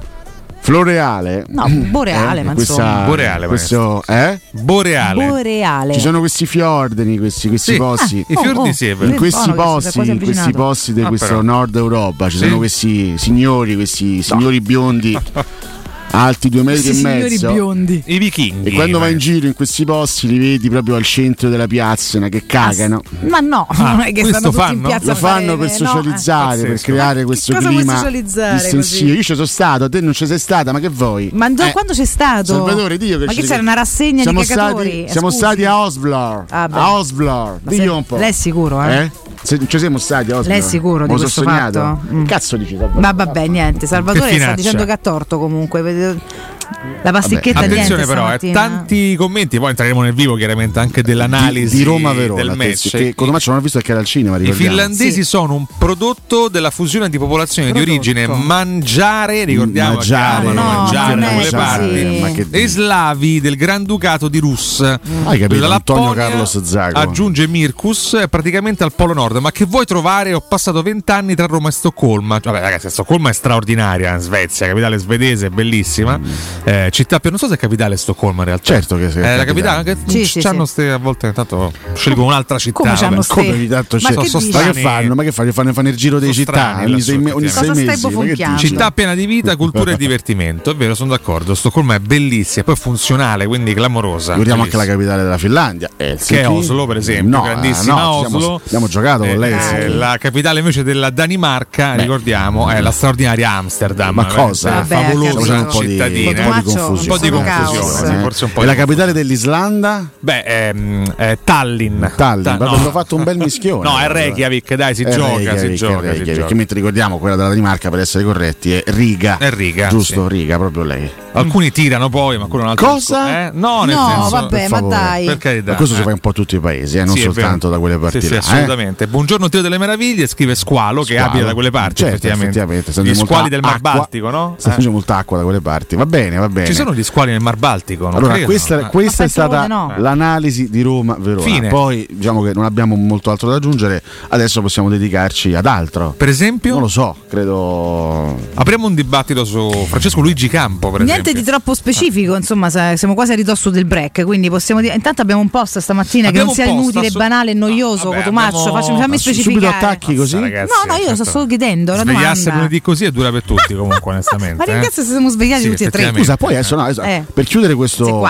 floreale. 0.62 1.46
No, 1.48 1.68
boreale, 1.70 2.44
ma 2.44 2.54
questa- 2.54 2.74
insomma. 2.74 3.06
Boreale, 3.06 3.48
questo, 3.48 4.04
eh? 4.08 4.40
Boreale. 4.52 5.28
Boreale. 5.28 5.94
Ci 5.94 6.00
sono 6.00 6.20
questi 6.20 6.46
fiordini, 6.46 7.18
questi, 7.18 7.48
questi 7.48 7.72
Sì, 7.74 7.78
posti. 7.78 8.26
ah, 8.28 8.34
i 8.34 8.36
fiordi 8.42 8.70
oh, 8.70 8.74
sì, 8.74 8.88
è 8.88 8.96
in 9.00 9.16
questi 9.16 9.52
posti, 9.54 10.00
in 10.10 10.20
questi 10.20 10.52
posti 10.52 10.94
di 10.94 11.02
Ah, 11.02 11.08
questo 11.08 11.28
però. 11.28 11.42
nord 11.42 11.76
Europa 11.76 12.30
ci 12.30 12.38
Sì. 12.38 12.44
sono 12.44 12.58
questi 12.58 13.18
signori, 13.18 13.76
questi 13.76 14.22
signori 14.22 14.62
biondi 14.62 15.18
alti 16.12 16.50
due 16.50 16.64
metri 16.64 16.82
Questi 16.84 16.90
e 16.90 17.04
signori 17.10 17.30
mezzo. 17.30 17.52
biondi. 17.54 18.02
I 18.06 18.18
vichinghi. 18.18 18.70
E 18.70 18.74
quando 18.74 19.00
vai 19.00 19.12
in 19.14 19.18
giro 19.18 19.48
in 19.48 19.54
questi 19.54 19.86
posti 19.86 20.28
li 20.28 20.38
vedi 20.38 20.70
proprio 20.70 20.96
al 20.96 21.04
centro 21.04 21.50
della 21.50 21.68
piazza 21.68 22.20
no, 22.20 22.30
che 22.30 22.46
cagano. 22.46 23.02
Ma 23.28 23.40
no, 23.40 23.68
Ah, 23.70 23.92
non 23.92 24.02
è 24.02 24.06
che 24.12 24.22
questo 24.22 24.38
stanno 24.40 24.52
tutti 24.52 24.64
fanno? 24.64 24.88
piazza 24.88 25.06
Lo 25.06 25.12
a 25.12 25.16
fanno 25.16 25.58
per 25.58 25.68
no, 25.68 25.74
eh. 25.74 25.76
socializzare, 25.78 26.62
per 26.64 26.82
creare 26.82 27.24
questo 27.24 27.54
cosa 27.54 27.68
clima 27.70 27.96
socializzare 27.96 28.54
distensivo. 28.54 29.14
Io 29.14 29.22
ci 29.24 29.34
sono 29.34 29.46
stato, 29.46 29.90
te 29.90 30.02
non 30.02 30.14
ci 30.14 30.26
sei 30.26 30.40
stata, 30.40 30.72
ma 30.72 30.80
che 30.80 30.90
vuoi? 30.90 31.30
Ma 31.34 31.50
do- 31.50 31.64
Eh, 31.64 31.72
quando 31.72 31.94
c'è 31.94 32.06
stato? 32.06 32.54
Salvatore, 32.54 32.98
Dio 32.98 33.18
che 33.20 33.26
Ma 33.26 33.34
che 33.34 33.42
c'era 33.42 33.62
una 33.62 33.74
rassegna 33.74 34.22
siamo 34.24 34.42
di 34.42 34.48
cagatori? 34.48 34.90
Stati, 34.90 35.04
Eh, 35.04 35.10
siamo 35.12 35.30
stati 35.30 35.66
a 35.66 35.80
Osblor. 35.80 36.46
Ah, 36.50 36.64
a 36.64 37.60
Dio 37.62 37.82
se- 37.84 37.88
un 37.90 38.06
po'. 38.06 38.18
Lei 38.18 38.30
è 38.30 38.34
sicuro, 38.34 38.84
eh? 38.84 39.04
Eh? 39.04 39.12
Se- 39.42 39.60
ci 39.68 39.80
siamo 39.80 39.98
stati 39.98 40.32
a 40.32 40.38
Osblor. 40.40 40.48
Lei 40.58 40.60
è 40.60 40.68
sicuro 40.68 41.04
di 41.06 41.10
questo 41.12 41.28
so 41.30 41.42
sognato? 41.44 41.80
fatto? 41.80 42.14
Mm. 42.14 42.26
Cazzo 42.26 42.58
dici? 42.58 42.76
Salvatore? 42.76 43.00
Ma 43.02 43.12
vabbè, 43.14 43.48
niente. 43.48 43.88
Salvatore 43.88 44.38
sta 44.40 44.54
dicendo 44.54 44.86
che 44.86 44.92
ha 44.92 44.98
torto 44.98 45.40
comunque. 45.40 45.82
the 46.00 46.59
La 47.02 47.12
pasticchetta 47.12 47.60
Attenzione 47.60 48.04
niente 48.04 48.06
però, 48.06 48.34
eh, 48.34 48.52
tanti 48.52 49.16
commenti, 49.16 49.58
poi 49.58 49.70
entreremo 49.72 50.02
nel 50.02 50.14
vivo 50.14 50.36
chiaramente 50.36 50.80
anche 50.80 51.02
dell'analisi 51.02 51.72
di, 51.72 51.78
di 51.78 51.84
Roma 51.84 52.14
Verona 52.14 52.42
del 52.42 52.56
match. 52.56 52.90
che 52.90 53.16
Cotomaccio 53.16 53.50
non 53.52 53.60
ho 53.60 53.62
visto 53.62 53.80
che 53.80 53.92
era 53.92 54.00
al 54.00 54.06
cinema 54.06 54.36
I 54.36 54.40
ricordiamo. 54.40 54.70
finlandesi 54.70 55.24
sono 55.24 55.56
un 55.56 55.66
prodotto 55.78 56.48
della 56.48 56.70
fusione 56.70 57.10
di 57.10 57.18
popolazione 57.18 57.72
di 57.72 57.80
origine 57.80 58.28
mangiare, 58.28 59.46
ricordiamo 59.46 59.96
Mangiare, 59.96 60.48
amano 60.48 60.62
no, 60.62 60.68
mangiare 60.78 61.20
da 61.20 61.28
quelle 61.28 61.50
parti, 61.50 62.34
che 62.34 62.48
e 62.50 62.68
slavi 62.68 63.42
del 63.42 63.56
Granducato 63.56 64.28
di 64.28 64.40
Rus. 64.40 64.82
Hai 64.82 65.40
capito, 65.40 65.68
La 65.68 65.76
Antonio 65.76 66.14
Carlos 66.14 66.62
Zago. 66.64 67.00
Aggiunge 67.00 67.48
Mirkus, 67.48 68.16
è 68.16 68.28
praticamente 68.28 68.84
al 68.84 68.94
Polo 68.94 69.14
Nord. 69.14 69.38
Ma 69.38 69.52
che 69.52 69.66
vuoi 69.66 69.86
trovare? 69.86 70.34
Ho 70.34 70.42
passato 70.42 70.82
vent'anni 70.82 71.36
tra 71.36 71.46
Roma 71.46 71.70
e 71.70 71.72
Stoccolma. 71.72 72.40
Vabbè, 72.42 72.60
ragazzi, 72.60 72.90
Stoccolma 72.90 73.30
è 73.30 73.34
straordinaria 73.34 74.14
in 74.14 74.20
Svezia, 74.20 74.68
capitale 74.68 74.98
svedese, 74.98 75.50
bellissima. 75.50 76.20
Eh, 76.64 76.90
città 76.92 77.20
più 77.20 77.30
non 77.30 77.40
so 77.40 77.48
se 77.48 77.56
è 77.56 77.58
capitale 77.58 77.98
Stoccolma 77.98 78.40
in 78.42 78.48
realtà. 78.48 78.74
Certo 78.74 78.96
che 78.98 79.10
sì, 79.12 79.20
è 79.20 79.34
è 79.34 79.38
la 79.38 79.46
capitale. 79.46 79.78
anche 79.78 79.98
Sì, 80.08 80.26
sì, 80.26 80.40
c'hanno 80.42 80.66
sì. 80.66 80.72
ste- 80.72 80.92
a 80.92 80.98
volte 80.98 81.28
intanto 81.28 81.72
scelgono 81.94 82.28
un'altra 82.28 82.58
città. 82.58 82.80
Come 82.80 82.94
c'hanno 82.96 83.22
ste- 83.22 83.34
Come 83.34 83.68
tanto 83.68 83.98
Ma 84.02 84.10
c'è. 84.10 84.16
che 84.18 84.28
Sono 84.28 84.44
dici? 84.44 84.52
strani. 84.52 84.68
Ma 84.68 84.74
che 84.74 84.82
fanno? 84.82 85.16
Ma 85.16 85.24
che 85.24 85.32
fanno? 85.32 85.52
Fanno, 85.52 85.74
fanno 85.74 85.90
il 85.90 85.96
giro 85.96 86.20
delle 86.20 86.34
città 86.34 86.82
ogni 86.84 87.02
sei, 87.02 87.16
ogni 87.32 87.48
sei 87.48 87.70
mesi. 87.74 88.08
Ma 88.10 88.24
che? 88.24 88.58
Città 88.58 88.92
piena 88.92 89.14
di 89.16 89.26
vita, 89.26 89.56
cultura 89.56 89.92
e 89.92 89.98
divertimento. 89.98 90.72
È 90.72 90.76
vero, 90.76 90.96
sono 90.96 91.12
d'accordo. 91.12 91.56
Stoccolma 91.56 91.96
è 91.96 92.00
bellissima, 92.00 92.64
poi 92.66 92.76
funzionale, 92.76 93.46
quindi 93.48 93.74
clamorosa. 93.74 94.32
Ricordiamo 94.32 94.64
anche 94.64 94.78
la 94.78 94.86
capitale 94.86 95.24
della 95.24 95.38
Finlandia, 95.38 95.90
Helsinki. 95.98 96.34
Che 96.34 96.42
è 96.42 96.48
Oslo, 96.48 96.86
per 96.86 96.98
esempio, 96.98 97.38
No, 97.38 97.44
grandissima 97.44 98.02
no, 98.02 98.10
Oslo. 98.16 98.40
siamo- 98.40 98.62
abbiamo 98.66 98.88
giocato 98.88 99.20
con 99.20 99.30
Eh, 99.30 99.38
lei. 99.38 99.54
eh, 99.54 99.88
la 99.90 100.18
capitale 100.20 100.60
invece 100.60 100.84
della 100.84 101.10
Danimarca, 101.10 101.96
ricordiamo, 101.96 102.70
è 102.70 102.80
la 102.82 102.92
straordinaria 102.92 103.52
Amsterdam. 103.52 104.14
Ma 104.16 104.26
cosa? 104.26 104.84
favolosa 104.86 105.68
cittadina. 105.70 106.49
Un 106.50 106.64
po' 106.64 106.70
di 106.70 106.74
Tomaccio, 106.74 106.88
confusione. 106.88 107.00
un 107.00 107.08
po' 107.08 107.18
di 107.18 107.30
confusione, 107.32 108.22
forse 108.22 108.46
un 108.46 108.54
po' 108.54 108.62
E 108.62 108.66
la 108.66 108.76
capitale 108.76 109.14
dell'Islanda? 109.14 110.10
Beh, 110.20 110.40
ehm, 110.42 111.14
eh, 111.18 111.38
Tallinn. 111.44 112.04
Tallinn, 112.16 112.44
Ta- 112.44 112.58
proprio 112.58 112.80
hanno 112.80 112.92
fatto 112.92 113.16
un 113.16 113.24
bel 113.24 113.38
mischione. 113.38 113.84
No, 113.90 113.98
è 114.00 114.08
Reykjavik, 114.08 114.74
dai, 114.76 114.96
si 114.96 115.04
È 115.04 115.10
gioca, 115.14 115.36
Reykjavik, 115.36 115.60
si 115.62 115.76
gioca, 115.76 116.00
si 116.00 116.06
Reykjavik. 116.08 116.34
gioca. 116.34 116.48
Che 116.48 116.54
mentre 116.56 116.76
ricordiamo 116.76 117.18
quella 117.18 117.36
della 117.36 117.50
Danimarca, 117.50 117.90
per 117.90 118.00
essere 118.00 118.24
corretti, 118.24 118.74
è 118.74 118.84
Riga. 118.88 119.38
È 119.38 119.50
Riga, 119.50 119.88
Giusto, 119.90 120.28
sì. 120.28 120.36
Riga, 120.36 120.58
proprio 120.58 120.84
lei. 120.84 121.10
Alcuni 121.32 121.72
tirano 121.72 122.10
poi, 122.10 122.38
ma 122.40 122.46
quello 122.48 122.64
è 122.64 122.66
un 122.66 122.72
altro 122.72 122.88
Cosa? 122.88 123.46
eh? 123.48 123.52
No, 123.54 123.84
nel 123.84 123.96
No, 123.96 124.08
senso, 124.08 124.30
vabbè, 124.30 124.68
ma 124.70 124.82
dai. 124.82 125.26
per 125.26 125.38
carità. 125.38 125.72
Ma 125.72 125.78
questo 125.78 125.96
si 125.96 126.02
eh. 126.02 126.04
fa 126.04 126.12
in 126.12 126.18
po' 126.20 126.34
tutti 126.34 126.56
i 126.56 126.60
paesi, 126.60 126.98
eh, 126.98 127.04
non 127.06 127.16
Sì, 127.16 127.22
soltanto 127.22 127.70
da 127.70 127.78
quelle 127.78 127.98
parti 128.00 128.20
Sì, 128.20 128.28
sì, 128.28 128.34
eh. 128.34 128.38
assolutamente. 128.38 129.08
Buongiorno 129.08 129.48
Trio 129.48 129.62
delle 129.62 129.78
Meraviglie, 129.78 130.26
scrive 130.28 130.56
Squalo, 130.56 131.04
che 131.04 131.18
abita 131.20 131.46
da 131.46 131.54
quelle 131.54 131.70
parti, 131.70 131.96
Certo, 132.04 132.28
effettivamente. 132.28 132.90
essendo 132.90 133.10
Gli 133.12 133.16
squali 133.16 133.48
del 133.50 133.62
Mar 133.62 133.80
Baltico, 133.80 134.30
no? 134.32 134.56
Sta 134.58 134.70
Eh. 134.70 134.72
facendo 134.72 134.92
molta 134.92 135.18
acqua 135.18 135.38
da 135.38 135.44
quelle 135.44 135.62
parti. 135.62 135.96
Va 135.96 136.06
bene, 136.08 136.36
va 136.40 136.50
bene. 136.50 136.66
Ci 136.68 136.74
sono 136.74 136.94
gli 136.94 137.04
squali 137.04 137.32
nel 137.32 137.42
Mar 137.42 137.56
Baltico, 137.58 138.06
non 138.06 138.16
Allora, 138.16 138.34
credo. 138.34 138.46
questa, 138.48 138.80
Eh. 138.80 138.90
questa 138.90 139.24
è 139.24 139.26
Ma 139.26 139.32
stata 139.32 139.68
no. 139.68 139.94
l'analisi 139.98 140.70
di 140.70 140.82
Roma 140.82 141.16
Verona. 141.20 141.42
Fine. 141.46 141.68
Poi 141.70 142.06
diciamo 142.10 142.42
che 142.42 142.54
non 142.54 142.66
abbiamo 142.66 142.96
molto 142.96 143.32
altro 143.32 143.50
da 143.50 143.56
aggiungere. 143.56 144.02
Adesso 144.30 144.62
possiamo 144.62 144.90
dedicarci 144.90 145.54
ad 145.56 145.66
altro. 145.66 146.14
Per 146.16 146.28
esempio, 146.30 146.74
Non 146.74 146.82
lo 146.84 146.88
so, 146.88 147.16
credo. 147.30 148.38
apriamo 148.56 148.88
un 148.88 148.96
dibattito 148.96 149.44
su 149.46 149.70
Francesco 149.88 150.22
Luigi 150.22 150.48
Campo, 150.48 150.90
per 150.92 151.02
Niente 151.02 151.22
esempio. 151.30 151.42
di 151.42 151.48
troppo 151.50 151.74
specifico, 151.74 152.36
insomma, 152.36 152.70
siamo 152.70 153.14
quasi 153.14 153.32
a 153.32 153.36
ridosso 153.36 153.70
del 153.70 153.86
break, 153.86 154.24
quindi 154.26 154.50
possiamo 154.50 154.82
dire. 154.82 154.96
Intanto 154.96 155.22
abbiamo 155.22 155.42
un 155.42 155.50
post 155.50 155.80
stamattina 155.80 156.28
Abbiamo 156.30 156.52
che 156.52 156.58
non 156.64 156.66
sia 156.66 156.74
post, 156.76 156.84
inutile, 156.94 157.08
assu- 157.08 157.18
banale 157.20 157.52
e 157.52 157.54
noioso, 157.54 158.04
No, 158.06 158.10
vabbè, 158.12 158.20
abbiamo- 158.28 158.38
Facciamo, 158.40 159.00
fammi 159.00 159.18
Subito 159.18 159.18
specificare. 159.42 159.76
attacchi 159.76 160.16
così? 160.16 160.40
Ragazzi, 160.40 160.72
No, 160.86 160.94
no, 160.94 160.98
io 161.00 161.06
sto 161.08 161.16
certo. 161.18 161.32
solo 161.32 161.46
chiedendo 161.48 161.92
la 161.94 162.02
Svegliarsi 162.02 162.44
domanda. 162.44 162.54
lunedì 162.56 162.82
così 162.82 163.06
è 163.06 163.12
dura 163.12 163.32
per 163.32 163.44
tutti, 163.44 163.74
comunque, 163.76 164.12
onestamente. 164.12 164.56
Ma 164.58 164.64
eh. 164.64 164.72
ringrazio 164.72 165.04
se 165.04 165.10
siamo 165.10 165.30
svegliati 165.30 165.62
Sì, 165.64 165.70
tutti 165.70 165.84
e 165.84 165.90
tre. 165.90 166.02
effettivamente. 166.04 166.29
Scusa, 166.30 166.38
poi 166.38 166.54
adesso 166.54 166.76
no, 166.76 166.84
adesso- 166.84 167.02
Eh. 167.02 167.24
per 167.34 167.46
chiudere 167.46 167.74
questo, 167.74 168.24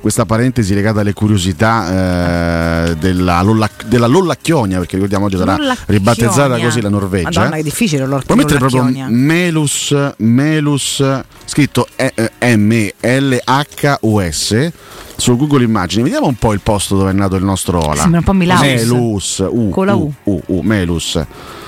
questa 0.00 0.26
parentesi 0.26 0.74
legata 0.74 1.00
alle 1.00 1.14
curiosità 1.14 2.84
eh, 2.88 2.96
della, 2.96 3.40
Lolla, 3.42 3.68
della 3.86 4.06
Lollacchionia, 4.06 4.76
perché 4.78 4.96
ricordiamo 4.96 5.24
oggi 5.26 5.36
sarà 5.38 5.56
ribattezzata 5.86 6.58
così 6.58 6.80
la 6.82 6.88
Norvegia. 6.90 7.40
Madonna, 7.40 7.56
che 7.56 7.62
difficile 7.62 8.04
l'or- 8.04 8.24
Puoi 8.24 8.36
mettere 8.36 8.58
proprio. 8.58 8.84
Melus, 9.08 9.94
Melus 10.18 11.02
scritto 11.46 11.86
eh, 11.96 12.12
M-L-H-U-S 12.56 14.70
su 15.16 15.36
Google 15.36 15.64
Immagini. 15.64 16.02
Vediamo 16.02 16.26
un 16.26 16.36
po' 16.36 16.52
il 16.52 16.60
posto 16.60 16.96
dove 16.96 17.10
è 17.10 17.14
nato 17.14 17.36
il 17.36 17.44
nostro 17.44 17.78
Ola. 17.78 18.02
Sembra 18.02 18.18
un 18.18 18.24
po' 18.24 18.32
Milaus. 18.32 18.60
Melus, 18.60 19.38
U, 19.48 19.70
Con 19.70 19.86
la 19.86 19.94
U. 19.94 20.12
U, 20.24 20.42
U, 20.46 20.60
Melus. 20.60 21.18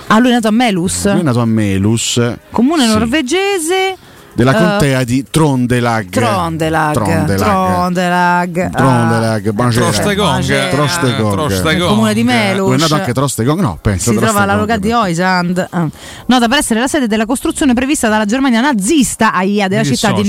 Ah, 0.09 0.19
lui 0.19 0.31
è 0.31 0.33
nato 0.33 0.49
a 0.49 0.51
Melus, 0.51 1.11
Lui 1.11 1.21
è 1.21 1.23
nato 1.23 1.41
a 1.41 1.47
Melus, 1.47 2.21
comune 2.51 2.83
sì, 2.83 2.89
norvegese. 2.93 3.97
Della 4.35 4.53
eh, 4.55 4.59
contea 4.59 5.05
di 5.05 5.25
Trondelag. 5.31 6.09
Trondelag. 6.09 6.93
Trondelag. 6.95 7.37
Trondelag. 7.39 8.71
Trondelag, 8.71 9.51
buonasera. 9.51 9.85
Trostegong. 9.91 10.69
Trostegong. 10.71 11.33
Trostegong. 11.33 11.89
Comune 11.89 12.15
di 12.15 12.25
Melus. 12.25 12.57
Dove 12.65 12.75
è 12.77 12.79
nato 12.79 12.95
anche 12.95 13.13
Trostegong? 13.13 13.61
No, 13.61 13.79
penso 13.81 14.11
si 14.13 14.17
trova 14.17 14.41
alla 14.41 14.55
località 14.55 14.87
di 14.87 14.93
Oisand. 14.93 15.69
Nota 16.27 16.49
per 16.49 16.59
essere 16.59 16.81
la 16.81 16.87
sede 16.89 17.07
della 17.07 17.27
costruzione 17.27 17.75
prevista 17.75 18.09
dalla 18.09 18.25
Germania 18.25 18.61
nazista 18.61 19.33
AIA 19.35 19.69
della 19.69 19.83
Mi 19.83 19.95
città 19.97 20.13
di 20.13 20.25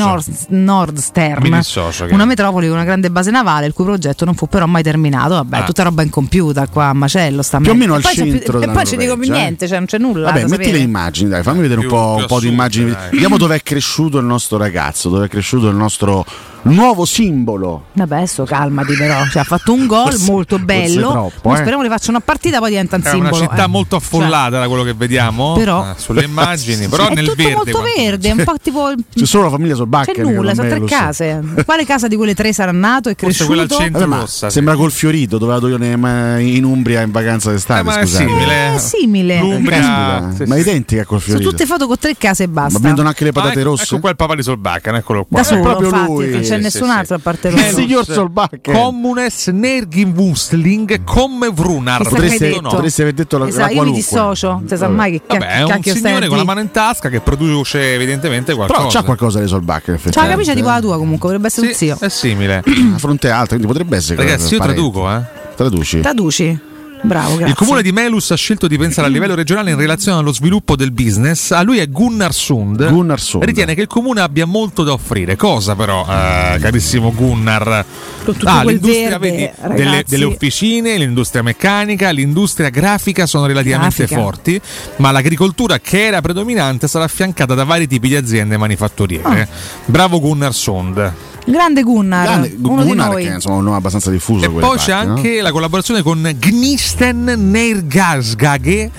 Nordstern. 0.47 1.41
Mi 1.43 1.51
dissocio, 1.51 2.05
che- 2.05 2.13
Una 2.13 2.25
metropoli 2.25 2.67
con 2.67 2.75
una 2.75 2.85
grande 2.85 3.09
base 3.09 3.31
navale, 3.31 3.67
il 3.67 3.73
cui 3.73 3.85
progetto 3.85 4.25
non 4.25 4.35
fu 4.35 4.47
però 4.47 4.65
mai 4.65 4.83
terminato. 4.83 5.35
Vabbè, 5.35 5.57
Ah. 5.59 5.63
tutta 5.63 5.83
roba 5.83 6.01
incompiuta 6.03 6.67
qua 6.67 6.87
a 6.87 6.93
macello. 6.93 7.41
Sta 7.41 7.57
a 7.57 7.61
Più 7.61 7.71
o 7.71 7.73
me. 7.73 7.79
meno 7.79 7.93
al 7.95 8.03
centro 8.03 8.57
E 8.57 8.59
della 8.59 8.71
poi 8.73 8.85
ci 8.85 8.97
dico 8.97 9.13
eh. 9.13 9.29
niente, 9.29 9.67
cioè 9.67 9.77
non 9.77 9.87
c'è 9.87 9.97
nulla. 9.97 10.31
Vabbè, 10.31 10.47
metti 10.47 10.71
le 10.71 10.79
immagini, 10.79 11.29
dai, 11.29 11.43
fammi 11.43 11.61
vedere 11.61 11.81
un 11.81 11.87
po', 11.87 12.39
di 12.39 12.47
immagini. 12.47 12.93
Vediamo 13.11 13.37
dove 13.37 13.55
è 13.55 13.61
cresciuto 13.93 14.17
il 14.17 14.25
nostro 14.25 14.57
ragazzo, 14.57 15.07
dove 15.09 15.25
è 15.25 15.29
cresciuto 15.29 15.67
il 15.67 15.75
nostro 15.75 16.25
nuovo 16.63 17.05
simbolo. 17.05 17.85
Vabbè, 17.93 18.15
adesso 18.17 18.43
calmati 18.43 18.93
però. 18.95 19.25
Cioè, 19.25 19.41
ha 19.41 19.45
fatto 19.45 19.73
un 19.73 19.85
gol 19.85 20.11
Forse- 20.11 20.31
molto 20.31 20.59
bello. 20.59 21.11
troppo, 21.11 21.53
eh. 21.53 21.57
Speriamo 21.57 21.81
che 21.83 21.89
facciano 21.89 22.17
una 22.17 22.21
partita, 22.25 22.59
poi 22.59 22.69
diventa 22.69 22.95
un 22.95 23.01
È 23.03 23.09
simbolo. 23.09 23.35
una 23.35 23.47
città 23.47 23.63
eh. 23.63 23.67
molto 23.67 23.95
affollata 23.97 24.59
da 24.59 24.67
quello 24.67 24.83
che 24.83 24.93
vediamo 24.93 25.53
Però- 25.53 25.83
eh, 25.91 25.93
sulle 25.97 26.23
immagini, 26.25 26.87
però 26.87 27.05
Cioè, 27.05 27.15
nel 27.15 27.25
è 27.25 27.27
tutto 27.29 27.41
verde. 27.43 27.55
molto 27.55 27.71
quanto- 27.71 27.91
verde, 28.01 28.27
è 28.27 28.31
un 28.31 28.43
po' 28.43 28.55
tipo. 28.61 28.91
C'è 29.13 29.25
solo 29.25 29.43
la 29.45 29.49
famiglia 29.51 29.75
Solbakken. 29.75 30.13
C'è 30.15 30.21
nulla, 30.21 30.53
sono 30.55 30.67
me 30.69 30.75
tre 30.77 30.85
case. 30.85 31.41
Quale 31.65 31.85
casa 31.85 32.07
di 32.07 32.15
quelle 32.15 32.33
tre 32.35 32.53
sarà 32.53 32.71
nato 32.71 33.09
e 33.09 33.15
Forse 33.17 33.45
quella 33.45 33.61
al 33.63 33.67
cresciuto? 33.67 33.89
centro 33.91 34.07
ma 34.07 34.19
rossa. 34.21 34.47
sì. 34.47 34.53
sembra 34.53 34.75
col 34.75 34.91
fiorito 34.91 35.37
dove 35.37 35.51
vado 35.53 35.67
io 35.67 35.77
in 35.77 36.63
Umbria 36.63 37.01
in 37.01 37.11
vacanza 37.11 37.51
d'estate. 37.51 37.79
Eh, 37.81 37.83
ma 37.83 37.99
è 37.99 38.05
simile. 38.05 38.75
È 38.75 38.77
simile. 38.79 39.39
L'Umbria. 39.39 39.79
Caspita, 39.79 40.31
sì, 40.35 40.43
ma 40.49 40.55
sì. 40.55 40.61
identica 40.61 41.05
col 41.05 41.19
Sono 41.21 41.37
fiorito. 41.37 41.49
tutte 41.49 41.65
foto 41.65 41.87
con 41.87 41.97
tre 41.99 42.15
case 42.17 42.43
e 42.43 42.47
basta. 42.47 42.79
Ma 42.79 42.85
vendono 42.85 43.07
anche 43.07 43.23
le 43.23 43.29
Ah, 43.29 43.33
patate 43.33 43.59
ecco- 43.59 43.69
rosse? 43.69 43.83
Ecco 43.83 43.99
qua 43.99 44.09
il 44.09 44.15
papà 44.15 44.35
di 44.35 44.43
Solbakken, 44.43 44.95
eccolo 44.95 45.25
qua. 45.25 45.37
da 45.39 45.43
solo, 45.43 45.61
proprio 45.61 45.89
lui. 46.05 46.43
C'è 46.55 46.61
nessun 46.61 46.87
sì, 46.89 46.93
altro 46.97 47.15
a 47.15 47.19
parte 47.19 47.47
Il 47.49 47.55
loro. 47.55 47.67
signor 47.73 48.05
Solbakken. 48.05 48.73
Communes 48.73 49.47
Nergivustling 49.47 51.03
come 51.03 51.49
Vrunar. 51.51 52.03
Potreste, 52.07 52.59
potreste 52.61 53.01
aver 53.01 53.13
detto 53.13 53.37
la, 53.37 53.47
Esatto, 53.47 53.61
la 53.61 53.65
io 53.67 53.71
mi 53.71 53.75
qualunque. 53.77 54.01
dissocio, 54.01 54.47
non 54.49 54.67
si 54.67 54.77
sa 54.77 54.87
mai 54.87 55.11
che 55.11 55.21
Vabbè, 55.27 55.47
è 55.47 55.61
un 55.63 55.69
cacchio 55.69 55.91
a 55.91 55.95
signore 55.95 56.27
con 56.27 56.37
la 56.37 56.43
mano 56.43 56.59
in 56.59 56.71
tasca 56.71 57.09
che 57.09 57.19
produce 57.19 57.93
evidentemente 57.93 58.53
qualcosa. 58.53 58.79
Però 58.79 58.89
c'ha 58.91 59.03
qualcosa 59.03 59.39
di 59.39 59.47
Solbakken, 59.47 59.99
C'ha 60.09 60.21
la 60.23 60.27
camicia 60.29 60.53
tipo 60.53 60.67
la 60.67 60.79
tua 60.81 60.97
comunque, 60.97 61.27
potrebbe 61.29 61.47
essere 61.47 61.67
un 61.67 61.73
Sì, 61.73 61.85
zio. 61.85 61.97
è 61.99 62.09
simile. 62.09 62.63
La 62.93 62.97
fronte 62.97 63.29
alta, 63.29 63.47
quindi 63.55 63.67
potrebbe 63.67 63.97
essere. 63.97 64.15
Ragazzi, 64.23 64.53
io 64.53 64.59
traduco, 64.59 65.09
eh. 65.11 65.21
Traduci. 65.55 65.99
Traduci. 66.01 66.59
Bravo, 67.05 67.35
grazie. 67.35 67.47
Il 67.47 67.55
comune 67.55 67.81
di 67.81 67.91
Melus 67.91 68.31
ha 68.31 68.35
scelto 68.35 68.65
di 68.67 68.77
pensare 68.77 69.07
a 69.07 69.09
livello 69.09 69.35
regionale 69.35 69.71
in 69.71 69.77
relazione 69.77 70.19
allo 70.19 70.31
sviluppo 70.31 70.77
del 70.77 70.91
business. 70.91 71.51
A 71.51 71.61
lui 71.61 71.79
è 71.79 71.87
Gunnar 71.89 72.33
Sund. 72.33 72.87
Gunnar 72.89 73.19
Sund. 73.19 73.43
Ritiene 73.43 73.75
che 73.75 73.81
il 73.81 73.87
comune 73.87 74.21
abbia 74.21 74.45
molto 74.45 74.83
da 74.83 74.93
offrire. 74.93 75.35
Cosa 75.35 75.75
però, 75.75 76.05
eh, 76.07 76.57
carissimo 76.61 77.13
Gunnar? 77.13 77.85
Con 78.23 78.33
tutto 78.35 78.47
Ah, 78.47 78.61
quel 78.61 78.75
l'industria 78.75 79.17
verde, 79.19 79.53
vedi, 79.61 79.75
delle, 79.75 80.03
delle 80.07 80.23
officine, 80.23 80.97
l'industria 80.97 81.43
meccanica, 81.43 82.09
l'industria 82.11 82.69
grafica 82.69 83.25
sono 83.25 83.47
relativamente 83.47 84.05
Grafica. 84.05 84.21
forti, 84.21 84.61
ma 84.97 85.11
l'agricoltura 85.11 85.79
che 85.79 86.05
era 86.05 86.21
predominante 86.21 86.87
sarà 86.87 87.03
affiancata 87.03 87.53
da 87.53 87.65
vari 87.65 87.85
tipi 87.85 88.07
di 88.07 88.15
aziende 88.15 88.55
manifatturiere. 88.55 89.41
Ah. 89.41 89.47
Bravo 89.85 90.21
Gunnar 90.21 90.53
Sund. 90.53 91.13
Grande 91.45 91.83
Gunnar, 91.83 92.25
Grande, 92.25 92.55
uno 92.61 92.83
Gunnar, 92.83 93.07
di 93.07 93.13
noi. 93.13 93.23
che 93.23 93.31
è 93.31 93.33
insomma, 93.35 93.57
un 93.57 93.63
nome 93.63 93.77
abbastanza 93.77 94.09
diffuso. 94.09 94.45
E 94.45 94.49
poi 94.49 94.61
parti, 94.61 94.77
c'è 94.77 95.03
no? 95.03 95.15
anche 95.15 95.41
la 95.41 95.51
collaborazione 95.51 96.01
con 96.01 96.35
Gnisten 96.39 97.23
Nergasgage. 97.37 98.91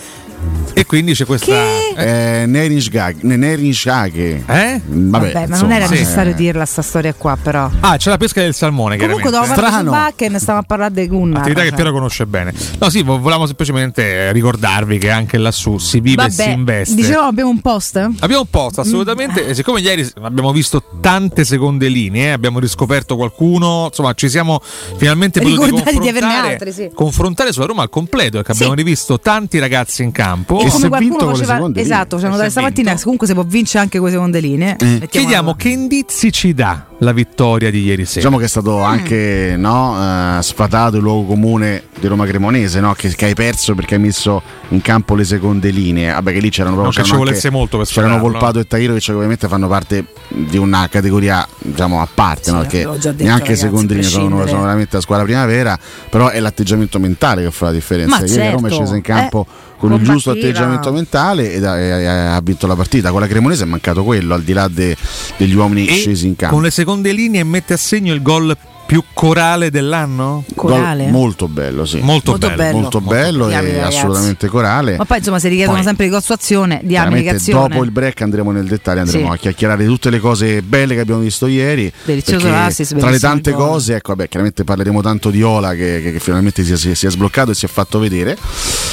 E 0.76 0.87
quindi 0.87 1.14
c'è 1.14 1.24
questa. 1.24 1.52
Eh, 1.96 2.44
Nerinskag- 2.46 3.22
ne- 3.22 3.37
Nerinskage. 3.37 4.42
Eh? 4.46 4.80
Vabbè, 4.85 5.33
Vabbè, 5.33 5.46
ma 5.46 5.59
non 5.61 5.70
era 5.70 5.87
sì. 5.87 5.92
necessario 5.92 6.35
dirla 6.35 6.64
sta 6.64 6.83
storia 6.83 7.14
qua, 7.14 7.38
però. 7.40 7.70
Ah, 7.80 7.96
c'è 7.96 8.11
la 8.11 8.16
pesca 8.16 8.40
del 8.40 8.54
salmone. 8.54 8.96
Comunque 8.96 9.30
dopo 9.30 9.46
di 9.46 9.85
Bakken 9.85 10.38
stiamo 10.40 10.59
a 10.59 10.62
parlare 10.62 10.92
di 10.92 11.07
Gunnar. 11.07 11.40
Attività 11.42 11.61
che 11.61 11.68
cioè. 11.68 11.76
Piero 11.76 11.92
conosce 11.92 12.26
bene. 12.26 12.52
No, 12.80 12.90
sì, 12.90 13.02
vo- 13.02 13.18
volevamo 13.20 13.46
semplicemente 13.46 14.33
ricordarvi 14.33 14.98
che 14.98 15.11
anche 15.11 15.38
lassù 15.38 15.78
si 15.78 16.00
vive 16.00 16.24
e 16.26 16.30
si 16.30 16.38
Vabbè, 16.38 16.50
investe. 16.50 16.94
dicevamo 16.96 17.28
abbiamo 17.28 17.50
un 17.50 17.61
post? 17.61 17.96
Abbiamo 17.96 18.40
un 18.40 18.50
post 18.50 18.80
assolutamente, 18.80 19.46
e 19.46 19.54
siccome 19.54 19.78
ieri 19.80 20.09
abbiamo 20.22 20.50
visto 20.52 20.83
tante 21.00 21.44
seconde 21.44 21.87
linee, 21.87 22.28
eh, 22.28 22.30
abbiamo 22.33 22.59
riscoperto 22.59 23.14
qualcuno, 23.14 23.87
insomma 23.90 24.12
ci 24.14 24.28
siamo 24.28 24.61
finalmente 24.96 25.40
potuti 25.40 25.64
Ricordati 25.66 25.98
di 26.00 26.09
averne 26.09 26.20
confrontare, 26.20 26.52
altri, 26.52 26.72
sì. 26.72 26.90
confrontare 26.92 27.52
sulla 27.52 27.66
Roma 27.66 27.83
al 27.83 27.90
completo, 27.90 28.38
perché 28.38 28.52
Sì. 28.54 28.59
abbiamo 28.64 28.74
rivisto 28.74 29.20
tanti 29.20 29.59
ragazzi 29.61 30.02
in 30.02 30.11
campo. 30.11 30.33
E 30.34 30.66
E 30.66 30.70
come 30.70 30.86
è 30.86 30.98
vinto 30.98 31.16
qualcuno 31.16 31.16
con 31.18 31.28
le 31.28 31.44
faceva 31.46 31.80
esatto, 31.80 32.16
E 32.16 32.20
dato 32.20 32.42
è 32.42 32.50
stamattina 32.50 32.98
comunque 33.02 33.26
si 33.26 33.34
può 33.34 33.44
vincere 33.44 33.82
anche 33.82 33.98
con 33.98 34.06
le 34.08 34.12
seconde 34.12 34.40
linee. 34.40 34.76
Mettiamola 34.80 35.06
Chiediamo 35.06 35.54
che 35.54 35.68
indizi 35.68 36.32
ci 36.32 36.54
dà 36.54 36.86
la 36.98 37.12
vittoria 37.12 37.70
di 37.70 37.82
ieri 37.82 38.04
sera. 38.04 38.20
Diciamo 38.20 38.38
che 38.38 38.44
è 38.44 38.48
stato 38.48 38.78
Mm. 38.78 38.82
anche 38.82 39.54
no, 39.56 40.38
eh, 40.38 40.42
sfatato 40.42 40.96
il 40.96 41.02
luogo 41.02 41.26
comune 41.26 41.84
di 41.98 42.06
Roma 42.06 42.24
Cremonese, 42.26 42.80
no? 42.80 42.94
che, 42.94 43.08
che 43.14 43.26
hai 43.26 43.34
perso 43.34 43.74
perché 43.74 43.94
hai 43.94 44.00
messo 44.00 44.42
in 44.68 44.80
campo 44.80 45.14
le 45.14 45.24
seconde 45.24 45.70
linee. 45.70 46.12
Vabbè, 46.12 46.32
che 46.32 46.40
lì 46.40 46.50
c'erano 46.50 46.74
proprio 46.76 46.82
Non 46.84 46.92
che 46.92 46.96
ci 46.98 47.02
c'erano 47.10 47.24
volesse 47.24 47.46
anche- 47.46 47.58
molto 47.58 47.76
per 47.78 47.86
C'erano 47.86 48.12
sfatarlo. 48.14 48.32
Volpato 48.38 48.58
e 48.58 48.66
Tairo 48.66 48.94
che 48.94 49.12
ovviamente 49.12 49.48
fanno 49.48 49.68
parte 49.68 50.06
di 50.28 50.56
una 50.56 50.88
categoria 50.88 51.46
diciamo, 51.58 52.00
a 52.00 52.08
parte, 52.12 52.50
no? 52.50 52.60
perché 52.60 52.78
detto, 52.78 52.98
neanche 53.22 53.22
ragazzi, 53.24 53.56
seconde 53.56 53.94
linee 53.94 54.08
sono, 54.08 54.46
sono 54.46 54.60
veramente 54.62 54.96
la 54.96 55.02
squadra 55.02 55.24
primavera, 55.24 55.78
però 56.08 56.28
è 56.28 56.40
l'atteggiamento 56.40 56.98
mentale 56.98 57.42
che 57.42 57.50
fa 57.50 57.66
la 57.66 57.72
differenza. 57.72 58.18
Ma 58.20 58.24
Ieri 58.26 58.50
Roma 58.52 58.68
è 58.68 58.70
certo, 58.70 58.74
scesa 58.76 58.96
in 58.96 59.02
campo 59.02 59.46
con 59.88 59.98
il 60.00 60.04
giusto 60.04 60.30
atteggiamento 60.30 60.92
mentale 60.92 61.52
ed 61.52 61.64
ha, 61.64 61.78
e 61.78 62.06
ha- 62.06 62.36
ha 62.36 62.40
vinto 62.40 62.66
la 62.66 62.74
partita. 62.76 63.10
Con 63.10 63.20
la 63.20 63.26
Cremonese 63.26 63.64
è 63.64 63.66
mancato 63.66 64.04
quello, 64.04 64.34
al 64.34 64.42
di 64.42 64.52
là 64.52 64.68
de- 64.68 64.96
degli 65.36 65.54
uomini 65.54 65.86
E 65.86 65.92
scesi 65.94 66.26
in 66.26 66.36
campo. 66.36 66.54
con 66.54 66.64
le 66.64 66.70
seconde 66.70 67.12
linee 67.12 67.44
mette 67.44 67.74
a 67.74 67.76
segno 67.76 68.12
il 68.14 68.22
gol 68.22 68.56
più 68.94 69.02
corale 69.12 69.70
dell'anno? 69.72 70.44
Corale? 70.54 71.02
Gol 71.04 71.11
molto 71.12 71.48
bello, 71.48 71.85
sì. 71.85 71.98
Molto, 71.98 72.30
Molto 72.30 72.46
bello. 72.46 72.62
bello. 72.62 72.78
Molto 72.78 73.00
bello 73.00 73.46
Bravi, 73.46 73.66
e 73.70 73.72
ragazzi. 73.72 73.96
assolutamente 73.96 74.46
corale. 74.46 74.96
Ma 74.96 75.04
poi 75.04 75.18
insomma 75.18 75.40
si 75.40 75.48
richiedono 75.48 75.78
Poi- 75.78 75.85
sempre 75.87 76.09
di 76.09 76.14
azione, 76.14 76.80
di 76.85 76.96
abnegazione. 76.96 77.68
dopo 77.70 77.83
il 77.83 77.90
break 77.90 78.20
andremo 78.20 78.52
nel 78.52 78.66
dettaglio, 78.68 79.00
andremo 79.00 79.26
Sì. 79.26 79.33
a 79.33 79.37
chiacchierare 79.37 79.85
tutte 79.85 80.11
le 80.11 80.20
cose 80.20 80.62
belle 80.62 80.94
che 80.94 81.00
abbiamo 81.00 81.22
visto 81.22 81.48
ieri. 81.48 81.92
Delizioso 82.04 82.46
perché 82.46 82.61
assist, 82.61 82.96
tra 82.96 83.11
le 83.11 83.18
tante 83.18 83.50
gol. 83.50 83.66
cose, 83.66 83.96
ecco, 83.96 84.14
vabbè, 84.14 84.28
chiaramente 84.28 84.62
parleremo 84.62 85.02
tanto 85.02 85.30
di 85.30 85.42
Ola 85.42 85.70
che, 85.74 86.00
che- 86.00 86.12
che 86.12 86.20
finalmente 86.20 86.62
si 86.62 86.72
è, 86.72 86.76
si 86.76 86.90
è- 86.90 86.94
si 86.94 87.07
è 87.07 87.11
sbloccato 87.11 87.50
e 87.50 87.54
si 87.54 87.64
è 87.64 87.68
fatto 87.68 87.98
vedere. 87.98 88.38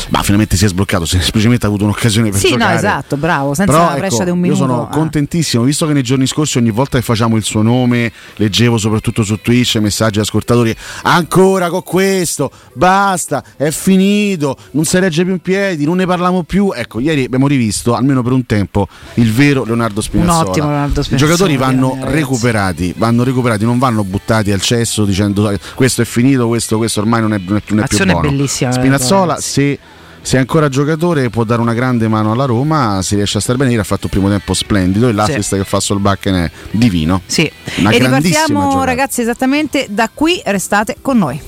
Ma 0.09 0.23
finalmente 0.23 0.57
si 0.57 0.65
è 0.65 0.67
sbloccato, 0.67 1.05
semplicemente 1.05 1.65
ha 1.67 1.69
avuto 1.69 1.83
un'occasione 1.83 2.31
per 2.31 2.39
Sì, 2.39 2.49
no, 2.49 2.57
giocare. 2.57 2.75
esatto, 2.75 3.17
bravo, 3.17 3.53
senza 3.53 3.71
Però 3.71 3.85
la 3.85 3.95
prescia 3.97 4.15
ecco, 4.15 4.23
di 4.23 4.29
un 4.31 4.37
io 4.37 4.41
minuto. 4.41 4.59
sono 4.61 4.87
ah. 4.87 4.87
contentissimo, 4.87 5.61
visto 5.63 5.85
che 5.85 5.93
nei 5.93 6.01
giorni 6.01 6.25
scorsi 6.25 6.57
ogni 6.57 6.71
volta 6.71 6.97
che 6.97 7.03
facciamo 7.03 7.35
il 7.37 7.43
suo 7.43 7.61
nome, 7.61 8.11
leggevo 8.37 8.79
soprattutto 8.79 9.21
su 9.23 9.39
Twitch 9.39 9.75
messaggi 9.91 10.19
ascoltatori, 10.19 10.73
ancora 11.03 11.69
con 11.69 11.83
questo, 11.83 12.49
basta, 12.73 13.43
è 13.57 13.69
finito, 13.71 14.55
non 14.71 14.85
si 14.85 14.97
regge 14.97 15.23
più 15.23 15.33
in 15.33 15.39
piedi, 15.39 15.83
non 15.85 15.97
ne 15.97 16.05
parliamo 16.05 16.43
più. 16.43 16.71
Ecco, 16.73 16.99
ieri 16.99 17.25
abbiamo 17.25 17.47
rivisto, 17.47 17.93
almeno 17.93 18.23
per 18.23 18.31
un 18.31 18.45
tempo, 18.45 18.87
il 19.15 19.31
vero 19.31 19.65
Leonardo 19.65 19.99
Spinazzola. 20.01 20.49
ottimo 20.49 20.67
Leonardo 20.67 21.01
I 21.01 21.03
Spinazzola, 21.03 21.31
giocatori 21.31 21.57
vanno 21.57 21.97
recuperati, 22.01 22.93
vanno 22.97 23.23
recuperati, 23.23 23.65
non 23.65 23.77
vanno 23.77 24.03
buttati 24.03 24.51
al 24.51 24.61
cesso 24.61 25.03
dicendo 25.03 25.43
"Dai, 25.43 25.59
questo 25.75 26.01
è 26.01 26.05
finito, 26.05 26.47
questo, 26.47 26.77
questo 26.77 27.01
ormai 27.01 27.21
non 27.21 27.33
è, 27.33 27.41
non 27.45 27.57
è 27.57 27.61
più, 27.61 27.75
non 27.75 27.83
è 27.83 27.87
più 27.87 27.97
Azione 27.97 28.13
buono. 28.13 28.29
bellissima, 28.29 28.71
Spinazzola, 28.71 29.39
se 29.39 29.77
se 30.21 30.37
è 30.37 30.39
ancora 30.39 30.69
giocatore 30.69 31.29
può 31.29 31.43
dare 31.43 31.61
una 31.61 31.73
grande 31.73 32.07
mano 32.07 32.31
alla 32.31 32.45
Roma, 32.45 33.01
si 33.01 33.15
riesce 33.15 33.37
a 33.37 33.41
stare 33.41 33.57
bene, 33.57 33.77
ha 33.77 33.83
fatto 33.83 34.05
un 34.05 34.11
primo 34.11 34.29
tempo 34.29 34.53
splendido 34.53 35.07
e 35.07 35.13
l'assist 35.13 35.55
che 35.55 35.63
fa 35.63 35.79
Solbakken 35.79 36.35
è 36.35 36.51
divino. 36.71 37.21
Sì. 37.25 37.51
Una 37.77 37.89
e 37.89 37.97
ripartiamo 37.97 38.61
giocata. 38.61 38.85
ragazzi 38.85 39.21
esattamente 39.21 39.87
da 39.89 40.09
qui, 40.13 40.41
restate 40.45 40.97
con 41.01 41.17
noi. 41.17 41.41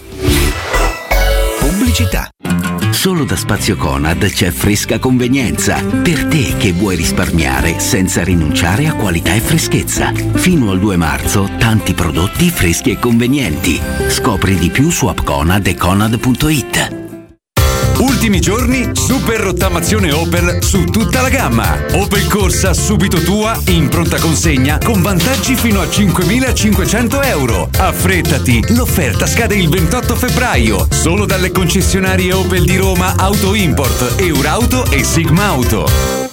Pubblicità. 1.59 2.29
Solo 2.91 3.25
da 3.25 3.35
Spazio 3.35 3.75
Conad 3.75 4.25
c'è 4.29 4.49
fresca 4.49 4.97
convenienza. 4.97 5.83
Per 5.83 6.25
te 6.25 6.55
che 6.57 6.71
vuoi 6.71 6.95
risparmiare 6.95 7.79
senza 7.79 8.23
rinunciare 8.23 8.87
a 8.87 8.93
qualità 8.93 9.33
e 9.33 9.41
freschezza. 9.41 10.13
Fino 10.13 10.71
al 10.71 10.79
2 10.79 10.95
marzo, 10.95 11.49
tanti 11.57 11.93
prodotti 11.93 12.49
freschi 12.49 12.91
e 12.91 12.99
convenienti. 12.99 13.81
Scopri 14.07 14.55
di 14.55 14.69
più 14.69 14.89
su 14.89 15.07
appconad 15.07 15.67
e 15.67 15.75
conad.it. 15.75 17.02
Ultimi 18.23 18.39
giorni, 18.39 18.89
super 18.93 19.37
rottamazione 19.41 20.13
Opel 20.13 20.63
su 20.63 20.85
tutta 20.85 21.21
la 21.21 21.27
gamma. 21.27 21.77
Opel 21.91 22.25
Corsa 22.29 22.73
subito 22.73 23.21
tua 23.21 23.59
in 23.65 23.89
pronta 23.89 24.17
consegna 24.17 24.77
con 24.77 25.01
vantaggi 25.01 25.57
fino 25.57 25.81
a 25.81 25.83
5.500 25.83 27.25
euro. 27.25 27.67
Affrettati, 27.77 28.63
l'offerta 28.75 29.27
scade 29.27 29.55
il 29.55 29.67
28 29.67 30.15
febbraio. 30.15 30.87
Solo 30.89 31.25
dalle 31.25 31.51
concessionarie 31.51 32.31
Opel 32.31 32.63
di 32.63 32.77
Roma 32.77 33.15
Auto 33.17 33.55
Import, 33.55 34.17
Eurauto 34.17 34.89
e 34.89 35.03
Sigma 35.03 35.47
Auto. 35.47 36.32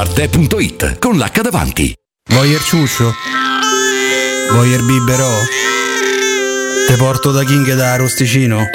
Arte.it 0.00 0.98
con 0.98 1.18
l'H 1.18 1.42
davanti. 1.42 1.94
Voyer 2.30 2.62
ciuscio? 2.62 3.12
Voyer 4.50 4.82
biberò? 4.82 5.30
Te 6.88 6.96
porto 6.96 7.32
da 7.32 7.44
King 7.44 7.74
da 7.74 7.96
Rosticino? 7.96 8.64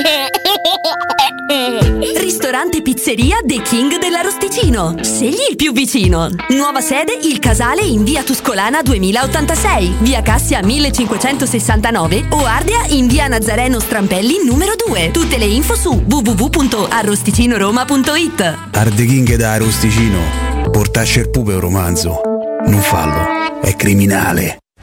Ristorante 2.20 2.84
Pizzeria 2.84 3.38
The 3.44 3.60
King 3.64 3.98
dell'Arosticino. 3.98 4.98
Scegli 5.02 5.48
il 5.50 5.56
più 5.56 5.74
vicino. 5.74 6.30
Nuova 6.50 6.82
sede 6.82 7.18
Il 7.24 7.40
Casale 7.40 7.82
in 7.82 8.04
via 8.04 8.22
Tuscolana 8.22 8.84
2086, 8.84 9.96
via 10.02 10.22
Cassia 10.22 10.60
1569 10.62 12.26
o 12.30 12.46
Ardea 12.46 12.86
in 12.90 13.08
via 13.08 13.28
Nazareno 13.28 13.80
Strampelli 13.80 14.46
numero 14.46 14.74
2. 14.76 15.10
Tutte 15.10 15.40
le 15.40 15.46
info 15.46 15.76
su 15.76 16.04
www.arrosticinoroma.it. 16.08 18.58
Arde 18.74 19.06
King 19.08 19.34
da 19.34 19.58
Rosticino. 19.58 20.55
Portasce 20.72 21.20
il 21.20 21.30
pupe 21.30 21.54
un 21.54 21.60
romanzo. 21.60 22.22
Non 22.66 22.82
fallo, 22.82 23.62
è 23.62 23.76
criminale. 23.76 24.65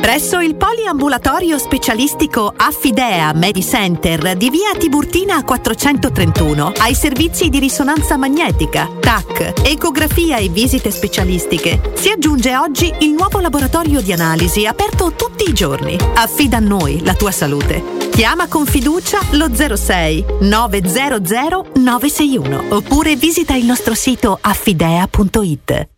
Presso 0.00 0.38
il 0.40 0.54
poliambulatorio 0.54 1.58
specialistico 1.58 2.52
Affidea 2.56 3.32
Medicenter 3.34 4.36
di 4.36 4.48
via 4.48 4.74
Tiburtina 4.78 5.42
431 5.42 6.72
ai 6.78 6.94
servizi 6.94 7.48
di 7.48 7.58
risonanza 7.58 8.16
magnetica, 8.16 8.88
TAC, 9.00 9.52
ecografia 9.64 10.36
e 10.36 10.48
visite 10.48 10.90
specialistiche 10.90 11.92
si 11.94 12.10
aggiunge 12.10 12.56
oggi 12.56 12.92
il 13.00 13.10
nuovo 13.10 13.40
laboratorio 13.40 14.00
di 14.00 14.12
analisi 14.12 14.66
aperto 14.66 15.12
tutti 15.12 15.50
i 15.50 15.52
giorni. 15.52 15.98
Affida 16.14 16.56
a 16.56 16.60
noi 16.60 17.04
la 17.04 17.14
tua 17.14 17.32
salute. 17.32 18.08
Chiama 18.10 18.48
con 18.48 18.66
fiducia 18.66 19.18
lo 19.32 19.50
06 19.54 20.24
900 20.40 21.72
961 21.74 22.64
oppure 22.70 23.16
visita 23.16 23.54
il 23.54 23.64
nostro 23.64 23.94
sito 23.94 24.38
affidea.it. 24.40 25.88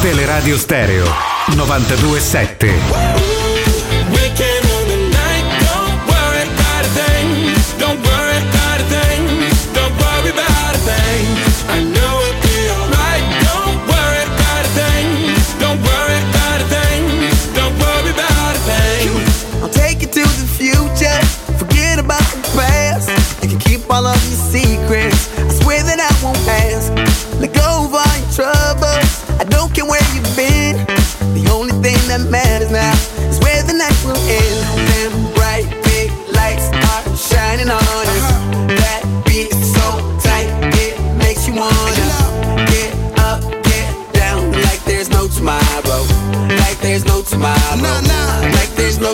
Teleradio 0.00 0.56
Stereo 0.56 1.29
927. 1.48 3.29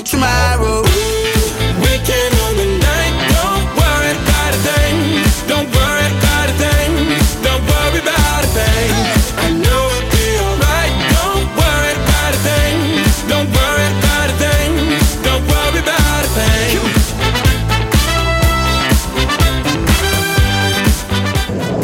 Tomorrow. 0.06 0.82
We 1.82 1.98
can 2.06 2.30
own 2.46 2.54
the 2.62 2.78
night. 2.78 3.14
Don't 3.34 3.66
worry 3.74 4.12
about 4.14 4.54
a 4.54 4.60
thing. 4.62 4.96
Don't 5.50 5.68
worry 5.74 6.06
about 6.14 6.46
a 6.48 6.54
thing. 6.62 6.92
Don't 7.42 7.64
worry 7.66 7.98
about 7.98 8.44
a 8.44 8.50
thing. 8.54 8.90
I 9.36 9.50
know 9.50 9.82
it'll 9.96 10.10
be 10.14 10.26
alright. 10.46 10.94
Don't 11.10 11.48
worry 11.58 11.92
about 11.98 12.32
a 12.38 12.40
thing. 12.46 12.76
Don't 13.26 13.50
worry 13.50 13.86
about 13.98 14.30
a 14.30 14.36
thing. 14.38 14.72
Don't 15.26 15.44
worry 15.50 15.80
about 15.82 16.22
a 16.22 16.30
thing. 16.38 16.78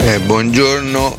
Eh, 0.07 0.19
buongiorno 0.21 1.17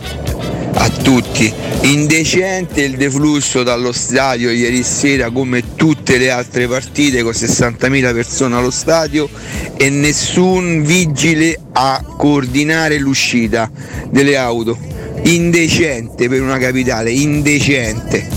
a 0.75 0.89
tutti. 0.89 1.53
Indecente 1.81 2.81
il 2.81 2.95
deflusso 2.95 3.61
dallo 3.63 3.91
stadio 3.91 4.49
ieri 4.51 4.83
sera 4.83 5.29
come 5.31 5.72
tutte 6.13 6.17
le 6.17 6.29
altre 6.29 6.67
partite 6.67 7.23
con 7.23 7.31
60.000 7.31 8.13
persone 8.13 8.55
allo 8.55 8.69
stadio 8.69 9.27
e 9.75 9.89
nessun 9.89 10.83
vigile 10.83 11.59
a 11.71 12.03
coordinare 12.17 12.99
l'uscita 12.99 13.69
delle 14.09 14.37
auto. 14.37 14.77
Indecente 15.23 16.29
per 16.29 16.41
una 16.43 16.59
capitale, 16.59 17.09
indecente. 17.09 18.27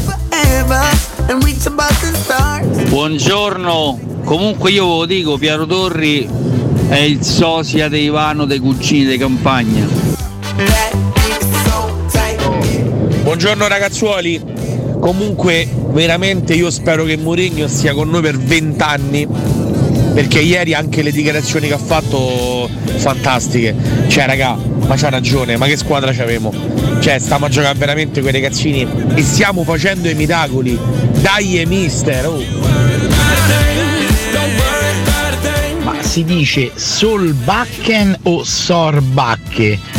Buongiorno, 2.89 4.23
comunque 4.25 4.71
io 4.71 4.87
ve 4.87 4.97
lo 4.97 5.05
dico, 5.05 5.37
Piero 5.37 5.67
Torri 5.67 6.27
è 6.89 6.97
il 6.97 7.23
sosia 7.23 7.89
dei 7.89 8.05
Ivano 8.05 8.47
dei 8.47 8.59
cugini 8.59 9.05
di 9.05 9.19
campagna. 9.19 9.87
Buongiorno 13.23 13.69
ragazzuoli. 13.69 14.55
Comunque, 14.99 15.69
veramente 15.97 16.53
io 16.53 16.71
spero 16.71 17.05
che 17.05 17.17
Mourinho 17.17 17.67
stia 17.69 17.95
con 17.95 18.11
noi 18.11 18.21
per 18.21 18.37
20 18.37 18.83
anni. 18.83 19.27
Perché 20.13 20.41
ieri 20.41 20.75
anche 20.75 21.03
le 21.03 21.11
dichiarazioni 21.11 21.69
che 21.69 21.75
ha 21.75 21.79
fatto 21.79 22.69
fantastiche. 22.97 23.75
Cioè, 24.07 24.27
raga, 24.27 24.57
ma 24.87 24.95
c'ha 24.95 25.09
ragione, 25.09 25.57
ma 25.57 25.67
che 25.67 25.77
squadra 25.77 26.13
c'avemo? 26.13 26.53
Cioè, 27.01 27.19
stiamo 27.19 27.47
a 27.47 27.49
giocare 27.49 27.79
veramente 27.79 28.21
quei 28.21 28.33
ragazzini 28.33 28.87
e 29.15 29.23
stiamo 29.23 29.65
facendo 29.65 30.09
i 30.09 30.15
miracoli. 30.15 30.79
Dai, 31.21 31.61
e 31.61 31.67
mister! 31.67 32.27
oh. 32.27 32.43
Ma 35.83 36.03
si 36.03 36.25
dice 36.25 36.73
Solbakken 36.75 38.19
o 38.25 38.45
Sorbacche? 38.45 39.96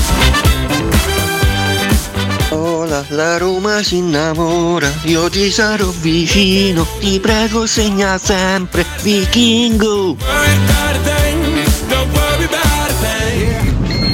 Ora 2.87 3.03
la 3.09 3.37
Roma 3.37 3.83
si 3.83 3.97
innamora, 3.97 4.89
io 5.03 5.29
ti 5.29 5.51
sarò 5.51 5.87
vicino, 5.99 6.87
ti 7.01 7.19
prego 7.19 7.65
segna 7.65 8.17
sempre, 8.17 8.85
vichingo. 9.01 10.15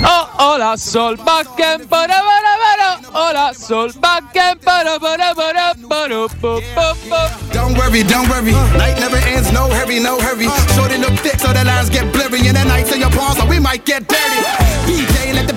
Oh, 0.05 0.27
hola, 0.37 0.75
sol 0.75 1.15
backen, 1.17 1.87
para, 1.87 2.15
para, 2.15 2.53
para, 2.63 2.99
hola, 3.11 3.53
sol 3.53 3.93
backen, 3.99 4.57
para, 4.63 4.97
para, 4.97 5.35
para, 5.35 5.75
para, 5.87 6.27
pa, 6.41 6.59
pa, 6.73 6.95
pa. 7.07 7.31
Don't 7.53 7.77
worry, 7.77 8.01
don't 8.03 8.27
worry. 8.27 8.53
Night 8.75 8.99
never 8.99 9.17
ends, 9.17 9.51
no 9.51 9.69
hurry, 9.69 9.99
no 9.99 10.19
hurry. 10.19 10.49
Shorten 10.73 11.01
the 11.01 11.11
thick 11.21 11.39
so 11.39 11.53
the 11.53 11.63
lines 11.63 11.91
get 11.91 12.11
blurry. 12.11 12.47
And 12.47 12.57
the 12.57 12.63
nights 12.65 12.91
in 12.91 13.01
your 13.01 13.11
palms, 13.11 13.37
so 13.37 13.45
we 13.45 13.59
might 13.59 13.85
get 13.85 14.07
dirty. 14.07 14.41
DJ, 14.85 15.35
let 15.35 15.47
the 15.47 15.52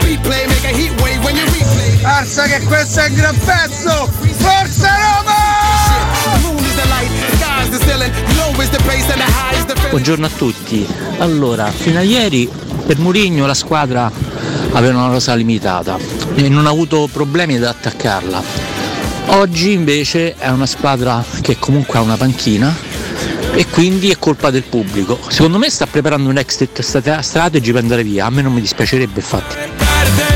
Arsa 2.06 2.44
che 2.44 2.60
questo 2.60 3.00
è 3.00 3.08
un 3.08 3.14
gran 3.14 3.36
pezzo! 3.36 4.08
Forza 4.36 4.94
feeling. 7.82 8.12
Buongiorno 9.90 10.26
a 10.26 10.30
tutti. 10.30 10.86
Allora, 11.18 11.68
fino 11.72 11.98
a 11.98 12.02
ieri 12.02 12.48
per 12.86 12.98
Murigno 12.98 13.44
la 13.44 13.54
squadra 13.54 14.10
aveva 14.70 14.98
una 14.98 15.08
rosa 15.08 15.34
limitata 15.34 15.98
e 16.36 16.48
non 16.48 16.66
ha 16.66 16.70
avuto 16.70 17.08
problemi 17.12 17.56
ad 17.56 17.64
attaccarla. 17.64 18.40
Oggi 19.26 19.72
invece 19.72 20.36
è 20.36 20.48
una 20.48 20.66
squadra 20.66 21.24
che 21.40 21.58
comunque 21.58 21.98
ha 21.98 22.02
una 22.02 22.16
panchina 22.16 22.72
e 23.52 23.66
quindi 23.66 24.10
è 24.10 24.16
colpa 24.16 24.50
del 24.50 24.62
pubblico. 24.62 25.18
Secondo 25.28 25.58
me 25.58 25.68
sta 25.70 25.86
preparando 25.86 26.28
un 26.28 26.38
exit 26.38 26.82
strate- 26.82 27.20
strategy 27.22 27.72
per 27.72 27.82
andare 27.82 28.04
via, 28.04 28.26
a 28.26 28.30
me 28.30 28.42
non 28.42 28.52
mi 28.52 28.60
dispiacerebbe 28.60 29.18
infatti. 29.18 30.35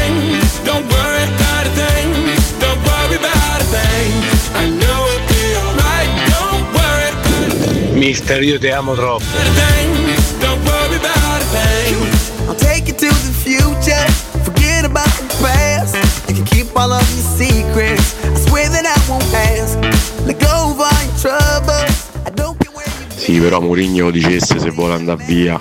I 22.25 22.31
don't 22.33 22.57
care 22.57 22.73
where 22.73 22.89
you 22.89 23.19
Sì, 23.19 23.39
però 23.39 23.61
Mourinho 23.61 24.11
dicesse 24.11 24.59
se 24.59 24.71
vuole 24.71 24.95
andare 24.95 25.23
via. 25.27 25.61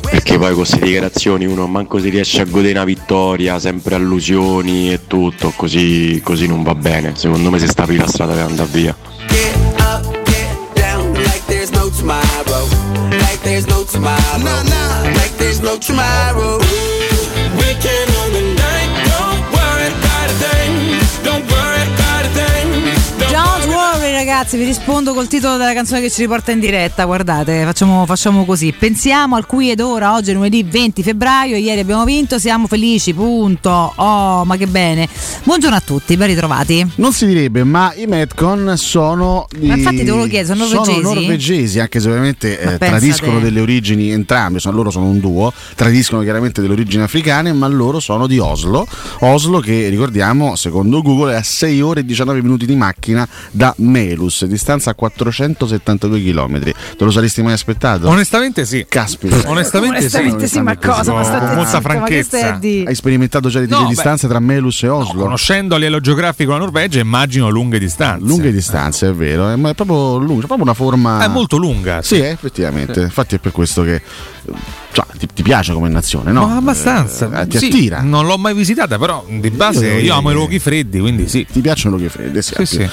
Perché 0.00 0.38
poi 0.38 0.46
con 0.48 0.56
queste 0.56 0.78
dichiarazioni 0.78 1.44
uno 1.44 1.66
manco 1.66 1.98
si 1.98 2.08
riesce 2.08 2.40
a 2.40 2.44
godere 2.46 2.72
una 2.72 2.84
vittoria, 2.84 3.58
sempre 3.58 3.96
allusioni 3.96 4.94
e 4.94 5.00
tutto, 5.06 5.52
così, 5.54 6.22
così 6.24 6.46
non 6.46 6.62
va 6.62 6.74
bene. 6.74 7.12
Secondo 7.16 7.50
me 7.50 7.58
si 7.58 7.66
sta 7.66 7.82
aprendo 7.82 8.04
la 8.04 8.10
strada 8.10 8.32
per 8.32 8.44
andare 8.44 8.68
via. 8.72 8.96
There's 14.02 14.38
no 14.42 14.62
tomorrow. 14.64 15.14
Like 15.14 15.32
there's 15.38 15.60
no 15.60 15.78
tomorrow. 15.78 16.95
Ragazzi, 24.38 24.58
vi 24.58 24.64
rispondo 24.64 25.14
col 25.14 25.28
titolo 25.28 25.56
della 25.56 25.72
canzone 25.72 26.02
che 26.02 26.10
ci 26.10 26.20
riporta 26.20 26.50
in 26.50 26.60
diretta. 26.60 27.06
Guardate, 27.06 27.64
facciamo, 27.64 28.04
facciamo 28.04 28.44
così. 28.44 28.70
Pensiamo 28.78 29.34
al 29.34 29.46
qui 29.46 29.70
ed 29.70 29.80
ora, 29.80 30.12
oggi 30.12 30.30
è 30.30 30.34
lunedì 30.34 30.62
20 30.62 31.02
febbraio, 31.02 31.56
ieri 31.56 31.80
abbiamo 31.80 32.04
vinto, 32.04 32.38
siamo 32.38 32.66
felici, 32.66 33.14
punto. 33.14 33.94
Oh, 33.96 34.44
ma 34.44 34.56
che 34.58 34.66
bene. 34.66 35.08
Buongiorno 35.42 35.76
a 35.76 35.80
tutti, 35.80 36.18
ben 36.18 36.26
ritrovati. 36.26 36.86
Non 36.96 37.14
si 37.14 37.24
direbbe, 37.24 37.64
ma 37.64 37.94
i 37.96 38.04
Metcon 38.04 38.74
sono 38.76 39.46
di... 39.58 39.68
Ma 39.68 39.76
infatti 39.76 40.04
te 40.04 40.10
lo 40.10 40.26
chiedo, 40.26 40.54
sono 40.54 40.66
norvegesi? 40.66 41.00
norvegesi, 41.00 41.80
anche 41.80 41.98
se 41.98 42.08
ovviamente 42.08 42.60
eh, 42.60 42.76
tradiscono 42.76 43.38
delle 43.38 43.60
origini 43.60 44.10
entrambe, 44.10 44.58
sono- 44.58 44.76
loro 44.76 44.90
sono 44.90 45.06
un 45.06 45.18
duo, 45.18 45.50
tradiscono 45.74 46.20
chiaramente 46.20 46.60
delle 46.60 46.74
origini 46.74 47.02
africane, 47.02 47.54
ma 47.54 47.68
loro 47.68 48.00
sono 48.00 48.26
di 48.26 48.38
Oslo. 48.38 48.86
Oslo 49.20 49.60
che 49.60 49.88
ricordiamo, 49.88 50.56
secondo 50.56 51.00
Google, 51.00 51.32
è 51.32 51.36
a 51.36 51.42
6 51.42 51.80
ore 51.80 52.00
e 52.00 52.04
19 52.04 52.42
minuti 52.42 52.66
di 52.66 52.76
macchina 52.76 53.26
da 53.50 53.74
Melus, 54.26 54.44
distanza 54.44 54.94
472 54.94 56.20
km. 56.22 56.60
Te 56.60 56.74
lo 57.04 57.10
saresti 57.10 57.42
mai 57.42 57.52
aspettato? 57.52 58.08
Onestamente 58.08 58.64
sì. 58.64 58.84
Caspita. 58.88 59.48
Onestamente, 59.48 59.98
Onestamente 59.98 60.46
sì, 60.48 60.60
ma 60.60 60.76
cosa? 60.76 61.12
Ma 61.12 61.22
state 61.22 61.46
Con 61.46 61.54
molta 61.56 61.80
franchezza. 61.80 62.50
dire? 62.52 62.88
Hai 62.88 62.94
sperimentato 62.94 63.48
già 63.48 63.60
le 63.60 63.66
No, 63.66 63.78
le 63.78 63.82
beh, 63.84 63.88
distanze 63.90 64.28
tra 64.28 64.38
Melus 64.40 64.82
e 64.82 64.88
Oslo? 64.88 65.22
Conoscendo 65.22 65.74
a 65.74 65.78
livello 65.78 66.00
geografico 66.00 66.52
la 66.52 66.58
Norvegia, 66.58 67.00
immagino 67.00 67.48
lunghe 67.48 67.78
distanze. 67.78 68.24
Lunghe 68.26 68.52
distanze, 68.52 69.08
è 69.08 69.12
vero, 69.14 69.50
eh, 69.50 69.56
ma 69.56 69.70
è 69.70 69.74
proprio 69.74 70.16
lunga, 70.18 70.40
c'è 70.40 70.46
proprio 70.46 70.62
una 70.64 70.74
forma. 70.74 71.24
È 71.24 71.28
molto 71.28 71.56
lunga. 71.56 72.02
Sì, 72.02 72.16
eh, 72.20 72.26
effettivamente. 72.28 73.00
Infatti 73.00 73.36
è 73.36 73.38
per 73.38 73.52
questo 73.52 73.82
che. 73.82 73.94
eh, 73.96 74.02
cioè, 74.92 75.04
ti, 75.18 75.28
ti 75.32 75.42
piace 75.42 75.72
come 75.72 75.88
nazione, 75.88 76.32
no? 76.32 76.46
Ma 76.46 76.56
abbastanza. 76.56 77.42
Eh, 77.42 77.46
ti 77.46 77.58
Sì, 77.58 77.66
attira. 77.66 78.00
Non 78.00 78.26
l'ho 78.26 78.38
mai 78.38 78.54
visitata, 78.54 78.98
però 78.98 79.24
di 79.28 79.50
base 79.50 79.80
devo 79.80 79.94
io, 79.96 80.00
dire 80.02 80.12
amo 80.14 80.30
i 80.30 80.34
luoghi 80.34 80.58
freddi, 80.58 80.98
quindi 81.00 81.28
sì. 81.28 81.46
Ti 81.50 81.60
piacciono 81.60 81.96
i 81.96 81.98
luoghi 81.98 82.12
freddi? 82.14 82.42
Sì, 82.42 82.54
Sì, 82.56 82.66
sì. 82.66 82.88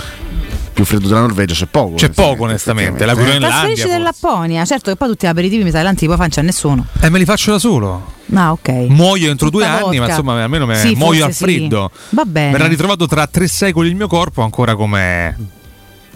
Più 0.74 0.84
freddo 0.86 1.08
della 1.08 1.22
Norvegia 1.22 1.54
c'è 1.54 1.66
poco. 1.68 1.96
C'è 1.96 2.10
poco, 2.10 2.44
onestamente. 2.44 3.06
La 3.06 3.14
Groenlandia. 3.14 3.86
dell'Apponia, 3.88 4.66
certo 4.66 4.90
che 4.92 4.98
poi 4.98 5.08
tutti 5.10 5.26
gli 5.26 5.30
aperitivi 5.30 5.64
mi 5.64 5.72
sa 5.72 5.78
davanti 5.78 6.06
poi 6.08 6.18
non 6.18 6.30
c'è 6.30 6.42
nessuno. 6.42 6.86
E 7.00 7.10
me 7.10 7.20
li 7.20 7.26
faccio 7.26 7.52
da 7.52 7.60
solo. 7.60 8.12
Ah, 8.34 8.52
ok. 8.52 8.70
Muoio 8.90 9.30
entro 9.30 9.50
due 9.50 9.64
Tutta 9.64 9.76
anni, 9.76 9.98
ma 10.00 10.06
vodka. 10.06 10.10
insomma, 10.20 10.44
almeno 10.44 10.66
me- 10.66 10.76
Sì, 10.78 10.96
muoio 10.96 11.26
al 11.26 11.34
forse 11.34 11.46
sì. 11.52 11.58
freddo. 11.60 11.92
Va 12.10 12.26
bene. 12.26 12.52
Verrà 12.52 12.68
ritrovato 12.68 13.06
tra 13.06 13.28
tre 13.28 13.48
secoli 13.48 13.90
il 13.90 13.96
mio 13.96 14.08
corpo 14.08 14.42
ancora 14.42 14.76
come, 14.76 15.38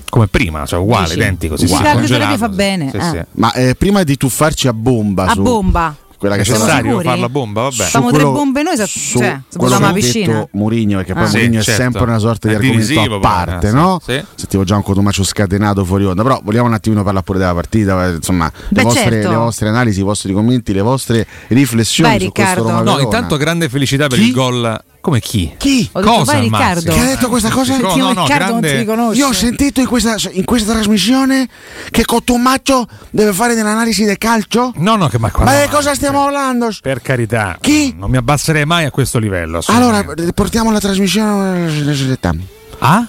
come 0.09 0.27
prima, 0.27 0.65
cioè 0.65 0.79
uguale, 0.79 1.05
Dici? 1.07 1.17
identico. 1.17 1.55
Sì, 1.57 1.63
riscaldatorato 1.65 2.07
congelato. 2.07 2.37
fa 2.37 2.49
bene. 2.49 2.89
Sì, 2.89 2.97
eh. 2.97 3.01
sì. 3.01 3.19
Ma 3.33 3.53
eh, 3.53 3.75
prima 3.75 4.03
di 4.03 4.17
tuffarci 4.17 4.67
a 4.67 4.73
bomba 4.73 5.25
A 5.27 5.33
su 5.33 5.41
bomba. 5.41 5.95
Quella 6.17 6.35
che 6.35 6.41
È 6.41 6.49
necessario 6.49 6.99
farla 7.01 7.29
bomba, 7.29 7.61
vabbè. 7.63 7.75
Facciamo 7.75 8.11
tre 8.11 8.23
bombe 8.23 8.63
noi, 8.63 8.75
sa- 8.75 8.85
su 8.85 9.17
cioè, 9.19 9.39
se 9.47 9.57
che 9.59 9.67
la 9.69 9.93
piscina. 9.93 10.47
Mourinho, 10.51 10.97
perché 10.97 11.13
poi 11.13 11.23
Ah. 11.23 11.27
Mourinho 11.27 11.51
Sì, 11.53 11.57
è 11.59 11.73
certo. 11.73 11.81
sempre 11.81 12.01
una 12.03 12.19
sorta 12.19 12.47
di 12.47 12.53
È 12.53 12.57
argomento 12.57 12.85
divisivo, 12.87 13.15
a 13.15 13.19
parte, 13.19 13.71
no? 13.71 13.99
sì. 14.03 14.23
Sentivo 14.35 14.63
già 14.63 14.75
un 14.75 14.83
Cotomaccio 14.83 15.23
scatenato 15.23 15.85
fuori 15.85 16.05
onda, 16.05 16.23
però 16.23 16.39
vogliamo 16.43 16.67
un 16.67 16.73
attimino 16.73 17.03
parlare 17.03 17.23
pure 17.25 17.37
della 17.39 17.53
partita, 17.53 18.07
eh, 18.07 18.15
insomma, 18.15 18.51
Beh, 18.69 18.79
le, 18.79 18.83
vostre, 18.83 19.09
certo. 19.11 19.29
le 19.29 19.35
vostre 19.35 19.67
analisi, 19.69 19.99
i 19.99 20.03
vostri 20.03 20.33
commenti, 20.33 20.73
le 20.73 20.81
vostre 20.81 21.27
riflessioni 21.47 22.09
Vai, 22.09 22.19
su 22.19 22.31
questo 22.31 22.53
Riccardo. 22.63 22.79
Roma 22.79 22.91
No, 22.95 22.99
intanto 22.99 23.37
grande 23.37 23.69
felicità 23.69 24.07
per 24.07 24.17
Chi? 24.17 24.25
il 24.27 24.33
gol. 24.33 24.81
Come 25.07 25.21
chi? 25.21 25.53
Chi? 25.55 25.89
Ho 25.93 26.01
detto, 26.01 26.11
Cosa, 26.11 26.33
Massimo? 26.33 26.57
Riccardo. 26.57 26.93
Che 26.93 26.99
ha 26.99 27.05
detto 27.05 27.29
questa 27.29 27.49
cosa? 27.49 27.77
No, 27.77 27.95
no, 27.95 28.11
no, 28.11 28.23
Riccardo 28.23 28.51
non 28.51 28.61
ti 28.61 28.67
grande- 28.67 28.77
riconosce. 28.79 29.19
Io 29.21 29.27
ho 29.27 29.31
sentito 29.31 29.79
in 29.79 29.87
questa, 29.87 30.17
in 30.31 30.43
questa 30.43 30.73
trasmissione 30.73 31.47
che 31.89 32.03
Cotomaccio 32.03 32.85
deve 33.11 33.31
fare 33.31 33.55
dell'analisi 33.55 34.03
del 34.03 34.17
calcio? 34.17 34.73
No, 34.75 34.97
no, 34.97 35.07
che 35.07 35.17
ma 35.17 35.27
Ma 35.27 35.43
quando 35.43 35.61
di 35.61 35.69
cosa 35.69 35.95
stiamo 35.95 36.23
parlando? 36.25 36.71
Per 36.81 37.01
carità. 37.01 37.57
Chi? 37.61 37.95
Non 37.97 38.09
mi 38.09 38.17
abbasserei 38.17 38.65
mai 38.65 38.83
a 38.83 38.91
questo 38.91 39.17
livello. 39.17 39.61
Allora, 39.67 40.03
portiamo 40.33 40.73
la 40.73 40.79
trasmissione 40.79 41.69
alla. 41.69 42.35
Ah? 42.79 43.07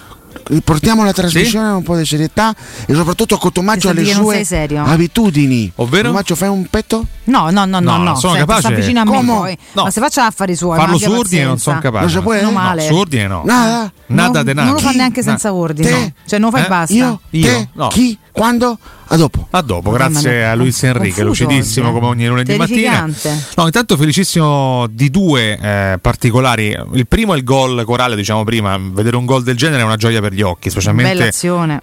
Portiamo 0.63 1.03
la 1.03 1.13
trasmissione 1.13 1.67
a 1.67 1.75
un 1.75 1.83
po' 1.83 1.95
di 1.95 2.05
serietà 2.05 2.55
e 2.87 2.93
soprattutto 2.95 3.37
Cotomaccio 3.37 3.93
Mi 3.93 4.05
sa 4.05 4.17
alle 4.19 4.43
sue 4.43 4.77
abitudini. 4.77 5.71
Ovvero? 5.75 6.03
Cotomaccio 6.03 6.35
fai 6.35 6.49
un 6.49 6.65
petto? 6.67 7.05
No, 7.25 7.51
no, 7.51 7.65
no, 7.65 7.79
no, 7.79 7.97
No, 7.97 8.03
no. 8.03 8.15
sono 8.15 8.33
Senti, 8.33 8.47
capace- 8.47 8.59
sta 8.67 8.69
vicino 8.75 9.01
a 9.01 9.05
me 9.05 9.23
poi. 9.25 9.57
No. 9.73 9.83
Ma 9.83 9.91
se 9.91 10.01
faccia 10.01 10.25
affari 10.25 10.55
suoi, 10.55 10.77
Farlo 10.77 10.93
ma 10.97 10.99
su 10.99 11.11
ordine 11.11 11.43
non 11.43 11.59
sono 11.59 11.79
capace. 11.79 12.03
Non 12.05 12.13
si 12.13 12.19
può? 12.21 12.41
No, 12.41 12.51
male. 12.51 12.81
su 12.87 12.93
ordine 12.95 13.27
no. 13.27 13.43
Nada? 13.45 13.91
Nada 14.07 14.37
No, 14.39 14.43
de 14.43 14.53
Non 14.53 14.71
lo 14.71 14.79
fa 14.79 14.89
neanche 14.91 15.21
senza 15.21 15.53
ordine. 15.53 16.13
Cioè, 16.25 16.39
non 16.39 16.49
lo 16.49 16.57
fai 16.57 16.65
Eh? 16.65 16.69
basta. 16.69 16.93
Io? 16.95 17.21
Io? 17.29 17.45
Te? 17.47 17.69
No. 17.73 17.87
Chi? 17.89 18.17
Quando? 18.31 18.79
A 19.11 19.15
dopo. 19.17 19.47
A 19.49 19.61
dopo, 19.61 19.89
grazie 19.89 20.45
a 20.45 20.53
Luis 20.53 20.83
Enrique, 20.83 21.23
lucidissimo 21.23 21.87
oggi, 21.87 21.95
come 21.97 22.07
ogni 22.11 22.27
lunedì 22.27 22.55
mattina. 22.55 23.09
No, 23.55 23.65
intanto 23.65 23.97
felicissimo 23.97 24.85
di 24.87 25.09
due 25.09 25.57
eh, 25.59 25.97
particolari. 25.99 26.77
Il 26.93 27.07
primo 27.07 27.33
è 27.33 27.37
il 27.37 27.43
gol 27.43 27.83
corale, 27.85 28.15
diciamo 28.15 28.43
prima, 28.43 28.77
vedere 28.79 29.15
un 29.15 29.25
gol 29.25 29.41
del 29.41 29.57
genere 29.57 29.81
è 29.81 29.85
una 29.85 29.95
gioia 29.95 30.21
per 30.21 30.33
gli 30.33 30.43
occhi, 30.43 30.69
specialmente 30.69 31.31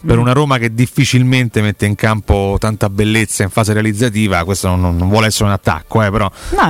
per 0.05 0.17
Mm. 0.17 0.21
una 0.21 0.33
Roma 0.33 0.59
che 0.59 0.73
difficilmente 0.73 1.61
mette 1.63 1.85
in 1.87 1.97
campo 1.97 2.57
tanta 2.61 2.89
bellezza 2.89 3.43
in 3.43 3.51
fase 3.51 3.73
realizzativa. 3.73 4.45
Questo 4.45 4.69
non, 4.69 4.97
non 4.97 5.09
vuole 5.09 5.27
essere 5.27 5.47
un 5.47 5.51
attacco, 5.51 6.03
eh, 6.05 6.11
però 6.13 6.31
No, 6.51 6.61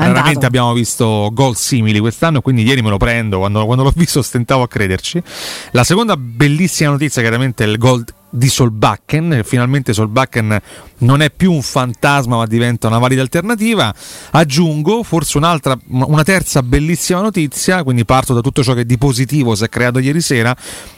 abbiamo 0.46 0.72
visto 0.72 1.28
gol 1.34 1.54
simili 1.56 1.98
quest'anno, 1.98 2.40
quindi 2.40 2.62
ieri 2.62 2.80
me 2.80 2.88
lo 2.88 2.96
prendo, 2.96 3.38
quando, 3.38 3.64
quando 3.66 3.82
l'ho 3.82 3.92
visto 3.94 4.22
stentavo 4.22 4.62
a 4.62 4.68
crederci. 4.68 5.22
La 5.72 5.84
seconda 5.84 6.16
bellissima 6.16 6.90
notizia 6.90 7.20
chiaramente 7.20 7.64
è 7.64 7.66
il 7.66 7.76
gol 7.76 8.04
di 8.36 8.48
Solbakken, 8.48 9.40
finalmente 9.44 9.92
Solbakken 9.92 10.60
non 10.98 11.22
è 11.22 11.30
più 11.30 11.52
un 11.52 11.62
fantasma 11.62 12.36
ma 12.36 12.46
diventa 12.46 12.86
una 12.86 12.98
valida 12.98 13.22
alternativa. 13.22 13.94
Aggiungo 14.30 15.02
forse 15.02 15.38
un'altra, 15.38 15.76
una 15.88 16.22
terza 16.22 16.62
bellissima 16.62 17.20
notizia, 17.20 17.82
quindi 17.82 18.04
parto 18.04 18.34
da 18.34 18.40
tutto 18.40 18.62
ciò 18.62 18.74
che 18.74 18.84
di 18.84 18.98
positivo 18.98 19.54
si 19.54 19.64
è 19.64 19.68
creato 19.68 19.98
ieri 19.98 20.20
sera, 20.20 20.54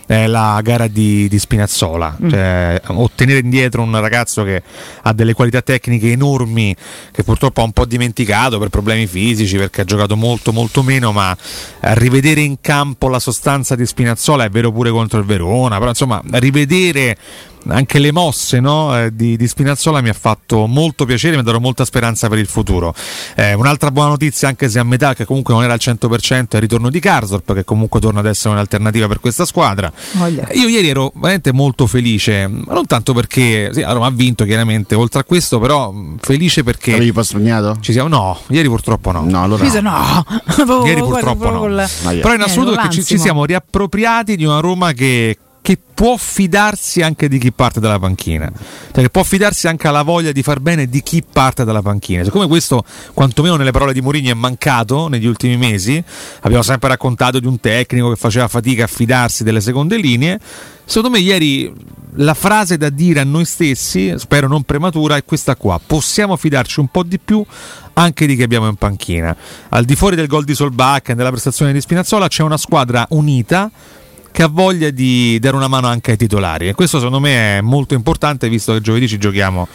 è 0.08 0.26
la 0.26 0.58
gara 0.62 0.86
di, 0.86 1.28
di 1.28 1.38
Spinazzola, 1.38 2.16
Mm. 2.18 2.30
cioè 2.30 2.80
ottenere 2.86 3.40
indietro 3.40 3.82
un 3.82 4.00
ragazzo 4.00 4.42
che 4.42 4.62
ha 5.02 5.12
delle 5.12 5.34
qualità 5.34 5.60
tecniche 5.60 6.10
enormi, 6.10 6.74
che 7.12 7.22
purtroppo 7.24 7.60
ha 7.60 7.64
un 7.64 7.72
po' 7.72 7.84
dimenticato 7.84 8.58
per 8.58 8.70
problemi 8.70 9.06
fisici, 9.06 9.58
perché 9.58 9.82
ha 9.82 9.84
giocato 9.84 10.16
molto 10.16 10.50
molto 10.50 10.82
meno, 10.82 11.12
ma 11.12 11.36
eh, 11.80 11.94
rivedere 11.98 12.40
in 12.40 12.56
campo 12.62 13.08
la 13.08 13.18
sostanza 13.18 13.76
di 13.76 13.84
Spinazzola 13.84 14.44
è 14.44 14.48
vero 14.48 14.72
pure 14.72 14.90
contro 14.90 15.18
il 15.18 15.26
Verona, 15.26 15.76
però 15.76 15.90
insomma 15.90 16.22
rivedere 16.30 17.14
anche 17.68 17.98
le 17.98 18.12
mosse 18.12 18.60
no, 18.60 18.98
eh, 18.98 19.14
di, 19.14 19.36
di 19.36 19.46
Spinazzola 19.48 20.00
mi 20.00 20.08
ha 20.08 20.14
fatto 20.14 20.66
molto 20.66 21.04
piacere, 21.04 21.34
mi 21.34 21.40
ha 21.40 21.44
dato 21.44 21.60
molta 21.60 21.84
speranza 21.84 22.28
per 22.28 22.38
il 22.38 22.46
futuro. 22.46 22.94
Eh, 23.34 23.54
un'altra 23.54 23.90
buona 23.90 24.10
notizia, 24.10 24.48
anche 24.48 24.68
se 24.68 24.78
a 24.78 24.84
metà, 24.84 25.14
che 25.14 25.24
comunque 25.24 25.54
non 25.54 25.62
era 25.62 25.72
al 25.74 25.78
100%, 25.82 26.48
è 26.50 26.56
il 26.56 26.60
ritorno 26.60 26.90
di 26.90 27.00
Karsdorp, 27.00 27.54
che 27.54 27.64
comunque 27.64 28.00
torna 28.00 28.20
ad 28.20 28.26
essere 28.26 28.50
un'alternativa 28.54 29.06
per 29.08 29.20
questa 29.20 29.44
squadra. 29.44 29.92
Voglia. 30.12 30.48
Io 30.52 30.68
ieri 30.68 30.88
ero 30.88 31.12
veramente 31.14 31.52
molto 31.52 31.86
felice, 31.86 32.46
ma 32.46 32.72
non 32.74 32.86
tanto 32.86 33.12
perché 33.12 33.70
sì, 33.72 33.80
la 33.80 33.92
Roma 33.92 34.06
ha 34.06 34.10
vinto 34.10 34.44
chiaramente, 34.44 34.94
oltre 34.94 35.20
a 35.20 35.24
questo, 35.24 35.58
però 35.58 35.90
mh, 35.90 36.16
felice 36.20 36.62
perché 36.62 36.94
Avevi 36.94 37.12
pastrugnato? 37.12 37.76
ci 37.80 37.92
siamo. 37.92 38.08
No, 38.08 38.38
ieri 38.48 38.68
purtroppo 38.68 39.12
no. 39.12 39.22
No, 39.28 39.42
allora. 39.42 39.68
Sa- 39.68 39.80
no. 39.80 40.24
Ieri 40.84 41.00
purtroppo 41.00 41.50
no. 41.50 41.60
Però 41.60 42.34
in 42.34 42.40
Eh, 42.40 42.44
assoluto 42.44 42.76
che 42.80 42.88
ci, 42.90 43.04
ci 43.04 43.18
siamo 43.18 43.44
riappropriati 43.44 44.36
di 44.36 44.44
una 44.44 44.60
Roma 44.60 44.92
che, 44.92 45.36
che 45.68 45.76
può 45.92 46.16
fidarsi 46.16 47.02
anche 47.02 47.28
di 47.28 47.38
chi 47.38 47.52
parte 47.52 47.78
dalla 47.78 47.98
panchina, 47.98 48.50
cioè 48.90 49.02
che 49.02 49.10
può 49.10 49.22
fidarsi 49.22 49.68
anche 49.68 49.86
alla 49.86 50.00
voglia 50.00 50.32
di 50.32 50.42
far 50.42 50.60
bene 50.60 50.88
di 50.88 51.02
chi 51.02 51.22
parte 51.22 51.62
dalla 51.62 51.82
panchina. 51.82 52.24
Siccome 52.24 52.46
questo, 52.46 52.82
quantomeno 53.12 53.56
nelle 53.56 53.70
parole 53.70 53.92
di 53.92 54.00
Mourinho, 54.00 54.30
è 54.30 54.34
mancato 54.34 55.08
negli 55.08 55.26
ultimi 55.26 55.58
mesi, 55.58 56.02
abbiamo 56.40 56.62
sempre 56.62 56.88
raccontato 56.88 57.38
di 57.38 57.46
un 57.46 57.60
tecnico 57.60 58.08
che 58.08 58.16
faceva 58.16 58.48
fatica 58.48 58.84
a 58.84 58.86
fidarsi 58.86 59.44
delle 59.44 59.60
seconde 59.60 59.98
linee. 59.98 60.40
Secondo 60.86 61.10
me 61.10 61.22
ieri 61.22 61.70
la 62.14 62.32
frase 62.32 62.78
da 62.78 62.88
dire 62.88 63.20
a 63.20 63.24
noi 63.24 63.44
stessi, 63.44 64.14
spero 64.16 64.48
non 64.48 64.62
prematura, 64.62 65.16
è 65.16 65.24
questa 65.26 65.54
qua. 65.54 65.78
Possiamo 65.84 66.34
fidarci 66.38 66.80
un 66.80 66.88
po' 66.88 67.02
di 67.02 67.18
più 67.18 67.44
anche 67.92 68.24
di 68.24 68.36
chi 68.36 68.42
abbiamo 68.42 68.68
in 68.68 68.76
panchina. 68.76 69.36
Al 69.68 69.84
di 69.84 69.96
fuori 69.96 70.16
del 70.16 70.28
gol 70.28 70.44
di 70.44 70.54
Solbach 70.54 71.10
e 71.10 71.14
della 71.14 71.28
prestazione 71.28 71.74
di 71.74 71.80
Spinazzola 71.82 72.26
c'è 72.26 72.42
una 72.42 72.56
squadra 72.56 73.04
unita 73.10 73.70
che 74.38 74.44
ha 74.44 74.48
voglia 74.48 74.90
di 74.90 75.36
dare 75.40 75.56
una 75.56 75.66
mano 75.66 75.88
anche 75.88 76.12
ai 76.12 76.16
titolari 76.16 76.68
e 76.68 76.72
questo 76.74 76.98
secondo 76.98 77.18
me 77.18 77.58
è 77.58 77.60
molto 77.60 77.94
importante 77.94 78.48
visto 78.48 78.72
che 78.72 78.80
giovedì 78.80 79.08
ci 79.08 79.18
giochiamo 79.18 79.66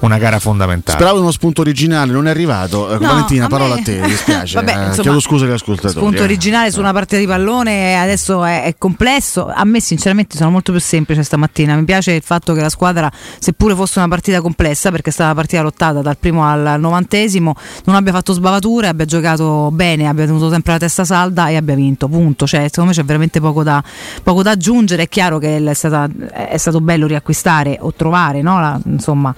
una 0.00 0.18
gara 0.18 0.38
fondamentale. 0.38 0.98
Speravo 0.98 1.20
uno 1.20 1.30
spunto 1.30 1.60
originale, 1.62 2.12
non 2.12 2.26
è 2.26 2.30
arrivato. 2.30 2.90
Eh, 2.90 2.98
No, 2.98 3.06
Valentina, 3.06 3.44
a 3.44 3.48
me- 3.48 3.54
parola 3.56 3.74
a 3.74 3.82
te, 3.82 4.00
mi 4.00 4.08
dispiace. 4.08 4.54
Vabbè, 4.60 4.70
Eh, 4.70 4.84
insomma, 4.86 5.02
chiedo 5.02 5.20
scusa 5.20 5.44
agli 5.44 5.50
ascoltatori. 5.52 5.92
spunto 5.92 6.20
eh. 6.20 6.24
originale 6.24 6.70
su 6.70 6.80
una 6.80 6.92
partita 6.92 7.20
di 7.20 7.26
pallone 7.26 7.98
adesso 7.98 8.44
è, 8.44 8.64
è 8.64 8.74
complesso. 8.78 9.46
A 9.46 9.64
me, 9.64 9.80
sinceramente, 9.80 10.36
sono 10.38 10.50
molto 10.50 10.72
più 10.72 10.80
semplice 10.80 11.22
stamattina. 11.22 11.76
Mi 11.76 11.84
piace 11.84 12.12
il 12.12 12.22
fatto 12.22 12.54
che 12.54 12.60
la 12.62 12.70
squadra, 12.70 13.10
seppure 13.38 13.74
fosse 13.74 13.98
una 13.98 14.08
partita 14.08 14.40
complessa, 14.40 14.90
perché 14.90 15.10
è 15.10 15.12
stata 15.12 15.30
una 15.32 15.38
partita 15.38 15.60
lottata 15.62 16.00
dal 16.00 16.16
primo 16.16 16.44
al 16.46 16.76
novantesimo, 16.80 17.54
non 17.84 17.94
abbia 17.94 18.12
fatto 18.12 18.32
sbavature, 18.32 18.88
abbia 18.88 19.04
giocato 19.04 19.70
bene, 19.70 20.08
abbia 20.08 20.24
tenuto 20.24 20.50
sempre 20.50 20.72
la 20.72 20.78
testa 20.78 21.04
salda 21.04 21.48
e 21.48 21.56
abbia 21.56 21.74
vinto. 21.74 22.08
Punto. 22.08 22.46
Cioè, 22.46 22.68
secondo 22.68 22.90
me 22.90 22.96
c'è 22.96 23.04
veramente 23.04 23.38
poco 23.38 23.62
da, 23.62 23.82
poco 24.22 24.42
da 24.42 24.50
aggiungere. 24.52 25.04
È 25.04 25.08
chiaro 25.08 25.38
che 25.38 25.56
è, 25.58 25.74
stata- 25.74 26.08
è 26.32 26.56
stato 26.56 26.80
bello 26.80 27.06
riacquistare 27.06 27.78
o 27.80 27.92
trovare, 27.92 28.42
no? 28.42 28.60
La- 28.60 28.80
insomma 28.84 29.34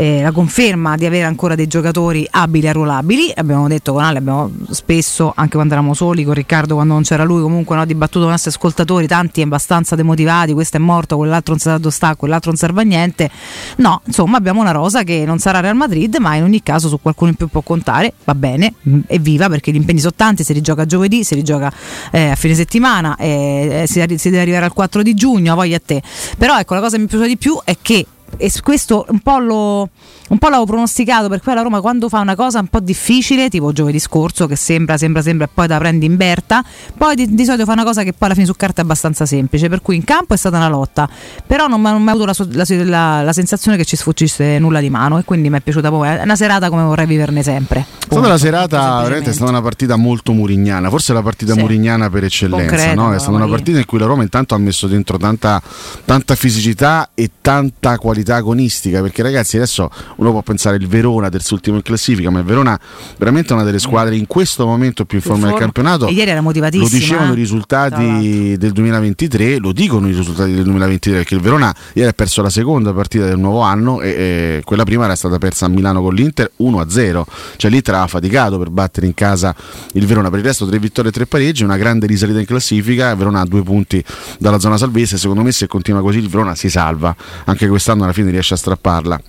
eh, 0.00 0.22
la 0.22 0.32
conferma 0.32 0.96
di 0.96 1.04
avere 1.04 1.24
ancora 1.24 1.54
dei 1.54 1.66
giocatori 1.66 2.26
abili 2.30 2.64
e 2.64 2.68
arruolabili. 2.70 3.32
Abbiamo 3.34 3.68
detto 3.68 3.92
con 3.92 4.02
Ale, 4.02 4.16
abbiamo 4.16 4.50
spesso, 4.70 5.30
anche 5.36 5.56
quando 5.56 5.74
eravamo 5.74 5.92
soli, 5.92 6.24
con 6.24 6.32
Riccardo 6.32 6.72
quando 6.72 6.94
non 6.94 7.02
c'era 7.02 7.22
lui, 7.22 7.42
comunque 7.42 7.76
no, 7.76 7.84
dibattuto 7.84 8.20
con 8.20 8.28
i 8.28 8.30
nostri 8.30 8.48
ascoltatori, 8.48 9.06
tanti 9.06 9.42
abbastanza 9.42 9.96
demotivati, 9.96 10.54
questo 10.54 10.78
è 10.78 10.80
morto, 10.80 11.18
quell'altro 11.18 11.52
non 11.52 11.60
sa 11.60 11.76
dove 11.76 11.90
sta, 11.90 12.16
quell'altro 12.16 12.48
non 12.48 12.58
serve 12.58 12.80
a 12.80 12.84
niente. 12.84 13.30
No, 13.76 14.00
insomma 14.06 14.38
abbiamo 14.38 14.62
una 14.62 14.70
rosa 14.70 15.02
che 15.02 15.24
non 15.26 15.38
sarà 15.38 15.60
Real 15.60 15.76
Madrid, 15.76 16.16
ma 16.16 16.34
in 16.34 16.44
ogni 16.44 16.62
caso 16.62 16.88
su 16.88 16.98
qualcuno 17.02 17.28
in 17.28 17.36
più 17.36 17.48
può 17.48 17.60
contare, 17.60 18.14
va 18.24 18.34
bene, 18.34 18.72
mh, 18.80 19.00
evviva 19.06 19.50
perché 19.50 19.70
gli 19.70 19.76
impegni 19.76 19.98
sono 19.98 20.14
tanti, 20.16 20.44
si 20.44 20.54
rigioca 20.54 20.86
giovedì, 20.86 21.24
si 21.24 21.34
rigioca 21.34 21.70
eh, 22.10 22.30
a 22.30 22.36
fine 22.36 22.54
settimana, 22.54 23.16
eh, 23.16 23.84
si, 23.86 24.00
arri- 24.00 24.16
si 24.16 24.30
deve 24.30 24.40
arrivare 24.40 24.64
al 24.64 24.72
4 24.72 25.02
di 25.02 25.12
giugno, 25.12 25.54
voglia 25.54 25.76
a 25.76 25.82
te. 25.84 26.00
Però 26.38 26.58
ecco, 26.58 26.72
la 26.72 26.80
cosa 26.80 26.96
che 26.96 27.02
mi 27.02 27.08
piace 27.08 27.26
di 27.26 27.36
più 27.36 27.60
è 27.62 27.76
che 27.82 28.06
e 28.36 28.50
questo 28.62 29.06
un 29.08 29.20
po' 29.20 29.38
lo 29.38 29.88
un 30.30 30.38
po' 30.38 30.46
l'avevo 30.48 30.66
pronosticato 30.66 31.28
perché 31.28 31.44
poi 31.44 31.54
la 31.54 31.62
Roma 31.62 31.80
quando 31.80 32.08
fa 32.08 32.20
una 32.20 32.34
cosa 32.34 32.60
un 32.60 32.68
po' 32.68 32.80
difficile 32.80 33.48
tipo 33.48 33.72
giovedì 33.72 33.98
scorso 33.98 34.46
che 34.46 34.56
sembra 34.56 34.96
sembra 34.96 35.22
sembra 35.22 35.46
e 35.46 35.50
poi 35.52 35.66
la 35.68 35.78
prendi 35.78 36.06
in 36.06 36.16
Berta 36.16 36.62
poi 36.96 37.14
di, 37.16 37.34
di 37.34 37.44
solito 37.44 37.64
fa 37.64 37.72
una 37.72 37.84
cosa 37.84 38.02
che 38.02 38.12
poi 38.12 38.28
alla 38.28 38.34
fine 38.34 38.46
su 38.46 38.54
carta 38.56 38.80
è 38.80 38.84
abbastanza 38.84 39.26
semplice 39.26 39.68
per 39.68 39.82
cui 39.82 39.96
in 39.96 40.04
campo 40.04 40.34
è 40.34 40.36
stata 40.36 40.56
una 40.56 40.68
lotta. 40.68 41.08
Però 41.46 41.66
non 41.66 41.80
non 41.80 42.02
mi 42.02 42.08
ha 42.08 42.12
avuto 42.12 42.26
la, 42.26 42.34
la, 42.52 42.84
la- 42.84 43.22
la 43.22 43.32
sensazione 43.32 43.76
che 43.76 43.84
ci 43.84 43.96
sfuggisse 43.96 44.58
nulla 44.58 44.80
di 44.80 44.90
mano 44.90 45.18
e 45.18 45.24
quindi 45.24 45.50
mi 45.50 45.56
è 45.56 45.60
piaciuta 45.60 45.88
poi 45.90 46.08
è 46.08 46.22
una 46.22 46.36
serata 46.36 46.68
come 46.68 46.82
vorrei 46.84 47.06
viverne 47.06 47.42
sempre. 47.42 47.80
È 47.80 48.04
stata 48.04 48.26
una 48.26 48.38
serata, 48.38 49.00
veramente 49.02 49.30
è 49.30 49.32
stata 49.32 49.50
una 49.50 49.62
partita 49.62 49.96
molto 49.96 50.32
murignana, 50.32 50.88
forse 50.90 51.12
la 51.12 51.22
partita 51.22 51.54
Sì. 51.54 51.58
murignana 51.60 52.08
per 52.10 52.24
eccellenza, 52.24 52.66
Concreta, 52.68 52.94
no? 52.94 53.12
è 53.14 53.18
stata 53.18 53.36
una 53.36 53.48
partita 53.48 53.78
in 53.78 53.84
cui 53.86 53.98
la 53.98 54.06
Roma 54.06 54.22
intanto 54.22 54.54
ha 54.54 54.58
messo 54.58 54.86
dentro 54.86 55.16
tanta, 55.18 55.60
tanta 56.04 56.34
fisicità 56.36 57.10
e 57.14 57.30
tanta 57.40 57.98
qualità 57.98 58.36
agonistica, 58.36 59.00
perché 59.00 59.22
ragazzi 59.22 59.56
adesso 59.56 59.90
uno 60.20 60.30
può 60.32 60.42
pensare 60.42 60.76
il 60.76 60.86
Verona 60.86 61.28
terzultimo 61.28 61.76
in 61.76 61.82
classifica, 61.82 62.30
ma 62.30 62.40
il 62.40 62.44
Verona 62.44 62.78
veramente 63.16 63.50
è 63.50 63.52
una 63.54 63.64
delle 63.64 63.78
squadre 63.78 64.16
in 64.16 64.26
questo 64.26 64.66
momento 64.66 65.04
più 65.04 65.18
in 65.18 65.22
forma 65.24 65.48
del 65.48 65.56
campionato. 65.56 66.06
e 66.06 66.12
ieri 66.12 66.30
era 66.30 66.40
Lo 66.40 66.46
motivatissima 66.46 66.88
dicevano 66.88 67.30
eh. 67.30 67.32
i 67.32 67.36
risultati 67.36 68.56
del 68.58 68.72
2023, 68.72 69.58
lo 69.58 69.72
dicono 69.72 70.08
i 70.08 70.14
risultati 70.14 70.52
del 70.52 70.64
2023, 70.64 71.12
perché 71.12 71.34
il 71.34 71.40
Verona 71.40 71.74
ieri 71.94 72.08
ha 72.08 72.12
perso 72.12 72.42
la 72.42 72.50
seconda 72.50 72.92
partita 72.92 73.24
del 73.24 73.38
nuovo 73.38 73.60
anno 73.60 74.00
e, 74.02 74.08
e 74.10 74.62
quella 74.64 74.84
prima 74.84 75.04
era 75.04 75.16
stata 75.16 75.38
persa 75.38 75.66
a 75.66 75.68
Milano 75.68 76.02
con 76.02 76.14
l'Inter 76.14 76.52
1-0, 76.60 77.22
cioè 77.56 77.70
l'Inter 77.70 77.94
aveva 77.94 78.08
faticato 78.08 78.58
per 78.58 78.68
battere 78.68 79.06
in 79.06 79.14
casa 79.14 79.54
il 79.92 80.06
Verona, 80.06 80.28
per 80.28 80.40
il 80.40 80.44
resto 80.44 80.66
tre 80.66 80.78
vittorie 80.78 81.10
e 81.10 81.14
tre 81.14 81.26
pareggi, 81.26 81.64
una 81.64 81.78
grande 81.78 82.06
risalita 82.06 82.38
in 82.38 82.46
classifica, 82.46 83.10
il 83.10 83.16
Verona 83.16 83.40
ha 83.40 83.46
due 83.46 83.62
punti 83.62 84.04
dalla 84.38 84.58
zona 84.58 84.76
salvezza, 84.76 85.16
secondo 85.16 85.42
me 85.42 85.50
se 85.50 85.66
continua 85.66 86.02
così 86.02 86.18
il 86.18 86.28
Verona 86.28 86.54
si 86.54 86.68
salva, 86.68 87.16
anche 87.44 87.66
quest'anno 87.68 88.04
alla 88.04 88.12
fine 88.12 88.30
riesce 88.30 88.52
a 88.52 88.58
strapparla 88.58 89.20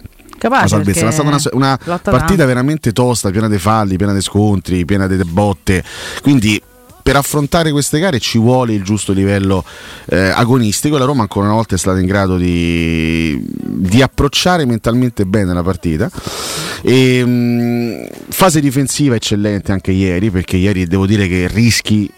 Capace, 0.41 0.69
salvezza. 0.69 1.07
È 1.07 1.11
stata 1.11 1.27
una, 1.27 1.39
una 1.51 1.77
partita 1.77 2.17
tanto. 2.17 2.45
veramente 2.47 2.91
tosta, 2.93 3.29
piena 3.29 3.47
di 3.47 3.59
falli, 3.59 3.95
piena 3.95 4.11
di 4.11 4.21
scontri, 4.21 4.85
piena 4.85 5.05
di 5.05 5.15
botte. 5.23 5.83
Quindi 6.23 6.59
per 7.03 7.15
affrontare 7.15 7.71
queste 7.71 7.99
gare 7.99 8.19
ci 8.19 8.39
vuole 8.39 8.73
il 8.73 8.83
giusto 8.83 9.13
livello 9.13 9.63
eh, 10.05 10.29
agonistico 10.29 10.95
e 10.95 10.99
la 10.99 11.05
Roma 11.05 11.21
ancora 11.21 11.45
una 11.45 11.55
volta 11.55 11.75
è 11.75 11.77
stata 11.77 11.99
in 11.99 12.07
grado 12.07 12.37
di, 12.37 13.39
di 13.53 14.01
approcciare 14.01 14.65
mentalmente 14.65 15.25
bene 15.25 15.53
la 15.53 15.61
partita. 15.61 16.09
E, 16.81 17.23
mh, 17.23 18.07
fase 18.29 18.61
difensiva 18.61 19.13
eccellente 19.13 19.71
anche 19.71 19.91
ieri 19.91 20.31
perché 20.31 20.57
ieri 20.57 20.87
devo 20.87 21.05
dire 21.05 21.27
che 21.27 21.47
rischi 21.47 22.11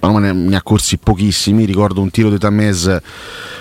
la 0.00 0.08
Roma 0.08 0.18
ne, 0.18 0.32
ne 0.32 0.56
ha 0.56 0.62
corsi 0.62 0.98
pochissimi, 0.98 1.64
ricordo 1.64 2.00
un 2.00 2.10
tiro 2.10 2.30
di 2.30 2.38
Tamez 2.38 3.00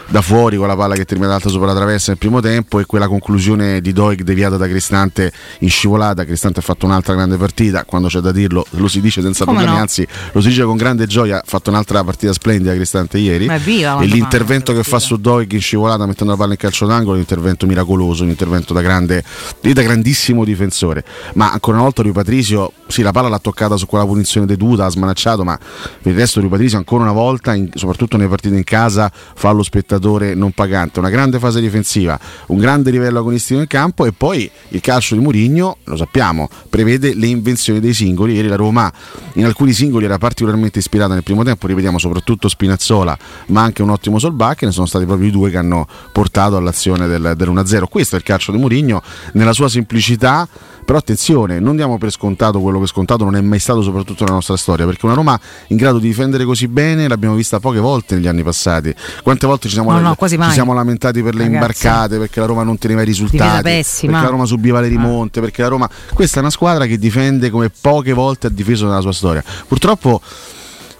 da 0.09 0.21
fuori 0.21 0.57
con 0.57 0.67
la 0.67 0.75
palla 0.75 0.95
che 0.95 1.05
termina 1.05 1.33
alta 1.35 1.49
sopra 1.49 1.67
la 1.67 1.75
traversa 1.75 2.09
nel 2.09 2.17
primo 2.17 2.39
tempo 2.39 2.79
e 2.79 2.85
quella 2.85 3.07
conclusione 3.07 3.79
di 3.79 3.93
Doig 3.93 4.21
deviata 4.21 4.57
da 4.57 4.67
Cristante 4.67 5.31
in 5.59 5.69
scivolata, 5.69 6.25
Cristante 6.25 6.59
ha 6.59 6.63
fatto 6.63 6.85
un'altra 6.85 7.13
grande 7.13 7.37
partita, 7.37 7.85
quando 7.85 8.07
c'è 8.07 8.19
da 8.19 8.31
dirlo 8.31 8.65
lo 8.71 8.87
si 8.87 9.01
dice 9.01 9.21
senza 9.21 9.45
Come 9.45 9.57
problemi, 9.57 9.77
no? 9.77 9.83
anzi 9.83 10.07
lo 10.31 10.41
si 10.41 10.49
dice 10.49 10.63
con 10.63 10.77
grande 10.77 11.05
gioia, 11.05 11.37
ha 11.37 11.43
fatto 11.45 11.69
un'altra 11.69 12.03
partita 12.03 12.33
splendida 12.33 12.73
Cristante 12.73 13.17
ieri. 13.19 13.47
Viva 13.59 13.99
e 13.99 14.05
l'intervento 14.05 14.73
che 14.73 14.83
fa 14.83 14.99
su 14.99 15.17
Doig 15.17 15.51
in 15.51 15.61
scivolata 15.61 16.05
mettendo 16.05 16.33
la 16.33 16.39
palla 16.39 16.53
in 16.53 16.57
calcio 16.57 16.85
d'angolo 16.85 17.11
è 17.11 17.15
un 17.15 17.19
intervento 17.19 17.67
miracoloso, 17.67 18.23
un 18.23 18.29
intervento 18.29 18.73
da, 18.73 18.81
grande, 18.81 19.23
da 19.61 19.81
grandissimo 19.81 20.43
difensore, 20.43 21.03
ma 21.33 21.51
ancora 21.51 21.75
una 21.75 21.85
volta 21.85 22.01
Rui 22.01 22.11
Patrizio, 22.11 22.71
sì 22.87 23.03
la 23.03 23.11
palla 23.11 23.27
l'ha 23.27 23.39
toccata 23.39 23.77
su 23.77 23.85
quella 23.85 24.05
punizione 24.05 24.47
di 24.47 24.57
Duda, 24.57 24.85
ha 24.85 24.89
smanacciato, 24.89 25.43
ma 25.43 25.57
per 26.01 26.11
il 26.11 26.17
resto 26.17 26.28
Rui 26.35 26.49
Patrizio 26.49 26.77
ancora 26.77 27.03
una 27.03 27.11
volta, 27.11 27.53
in- 27.53 27.69
soprattutto 27.73 28.17
nelle 28.17 28.29
partite 28.29 28.55
in 28.55 28.63
casa, 28.63 29.11
fa 29.11 29.51
lo 29.51 29.63
spettatore 29.63 30.35
non 30.35 30.51
pagante, 30.51 30.99
una 30.99 31.09
grande 31.09 31.39
fase 31.39 31.59
difensiva, 31.59 32.19
un 32.47 32.57
grande 32.57 32.91
livello 32.91 33.19
agonistico 33.19 33.59
in 33.59 33.67
campo 33.67 34.05
e 34.05 34.11
poi 34.11 34.49
il 34.69 34.81
calcio 34.81 35.15
di 35.15 35.21
Murigno, 35.21 35.77
lo 35.85 35.97
sappiamo, 35.97 36.49
prevede 36.69 37.13
le 37.15 37.27
invenzioni 37.27 37.79
dei 37.79 37.93
singoli, 37.93 38.33
ieri 38.33 38.47
la 38.47 38.55
Roma 38.55 38.91
in 39.33 39.45
alcuni 39.45 39.73
singoli 39.73 40.05
era 40.05 40.17
particolarmente 40.17 40.79
ispirata 40.79 41.13
nel 41.13 41.23
primo 41.23 41.43
tempo, 41.43 41.67
rivediamo 41.67 41.97
soprattutto 41.97 42.47
Spinazzola, 42.47 43.17
ma 43.47 43.61
anche 43.61 43.81
un 43.81 43.89
ottimo 43.89 44.19
Solbacchi, 44.19 44.65
ne 44.65 44.71
sono 44.71 44.85
stati 44.85 45.05
proprio 45.05 45.27
i 45.27 45.31
due 45.31 45.49
che 45.49 45.57
hanno 45.57 45.87
portato 46.11 46.57
all'azione 46.57 47.07
del, 47.07 47.33
dell'1-0. 47.35 47.83
Questo 47.89 48.15
è 48.15 48.19
il 48.19 48.23
calcio 48.23 48.51
di 48.51 48.57
Murigno 48.57 49.01
nella 49.33 49.53
sua 49.53 49.69
semplicità, 49.69 50.47
però 50.89 50.97
attenzione, 50.97 51.59
non 51.59 51.75
diamo 51.75 51.99
per 51.99 52.09
scontato 52.09 52.59
quello 52.61 52.79
che 52.79 52.87
scontato 52.87 53.23
non 53.23 53.35
è 53.35 53.41
mai 53.41 53.59
stato 53.59 53.83
soprattutto 53.83 54.23
nella 54.23 54.37
nostra 54.37 54.57
storia, 54.57 54.87
perché 54.87 55.05
una 55.05 55.13
Roma 55.13 55.39
in 55.67 55.77
grado 55.77 55.99
di 55.99 56.07
difendere 56.07 56.45
così 56.45 56.67
bene 56.67 57.07
l'abbiamo 57.07 57.35
vista 57.35 57.59
poche 57.59 57.77
volte 57.77 58.15
negli 58.15 58.25
anni 58.25 58.41
passati. 58.41 58.91
Quante 59.21 59.45
volte 59.45 59.67
ci 59.67 59.75
siamo, 59.75 59.91
No, 59.91 59.99
no, 59.99 60.15
quasi 60.15 60.35
ci 60.41 60.49
siamo 60.49 60.73
lamentati 60.73 61.21
per 61.21 61.35
le 61.35 61.43
Ragazzi. 61.43 61.53
imbarcate, 61.53 62.17
perché 62.17 62.39
la 62.39 62.47
Roma 62.47 62.63
non 62.63 62.79
teneva 62.79 63.03
i 63.03 63.05
risultati, 63.05 63.61
perché 63.61 64.07
la 64.09 64.29
Roma 64.29 64.45
subiva 64.45 64.79
le 64.79 64.87
rimonte, 64.87 65.41
perché 65.41 65.61
la 65.61 65.67
Roma 65.67 65.87
questa 66.11 66.37
è 66.37 66.39
una 66.39 66.49
squadra 66.49 66.87
che 66.87 66.97
difende 66.97 67.51
come 67.51 67.69
poche 67.69 68.13
volte 68.13 68.47
ha 68.47 68.49
difeso 68.49 68.87
nella 68.87 69.01
sua 69.01 69.13
storia. 69.13 69.43
Purtroppo 69.67 70.19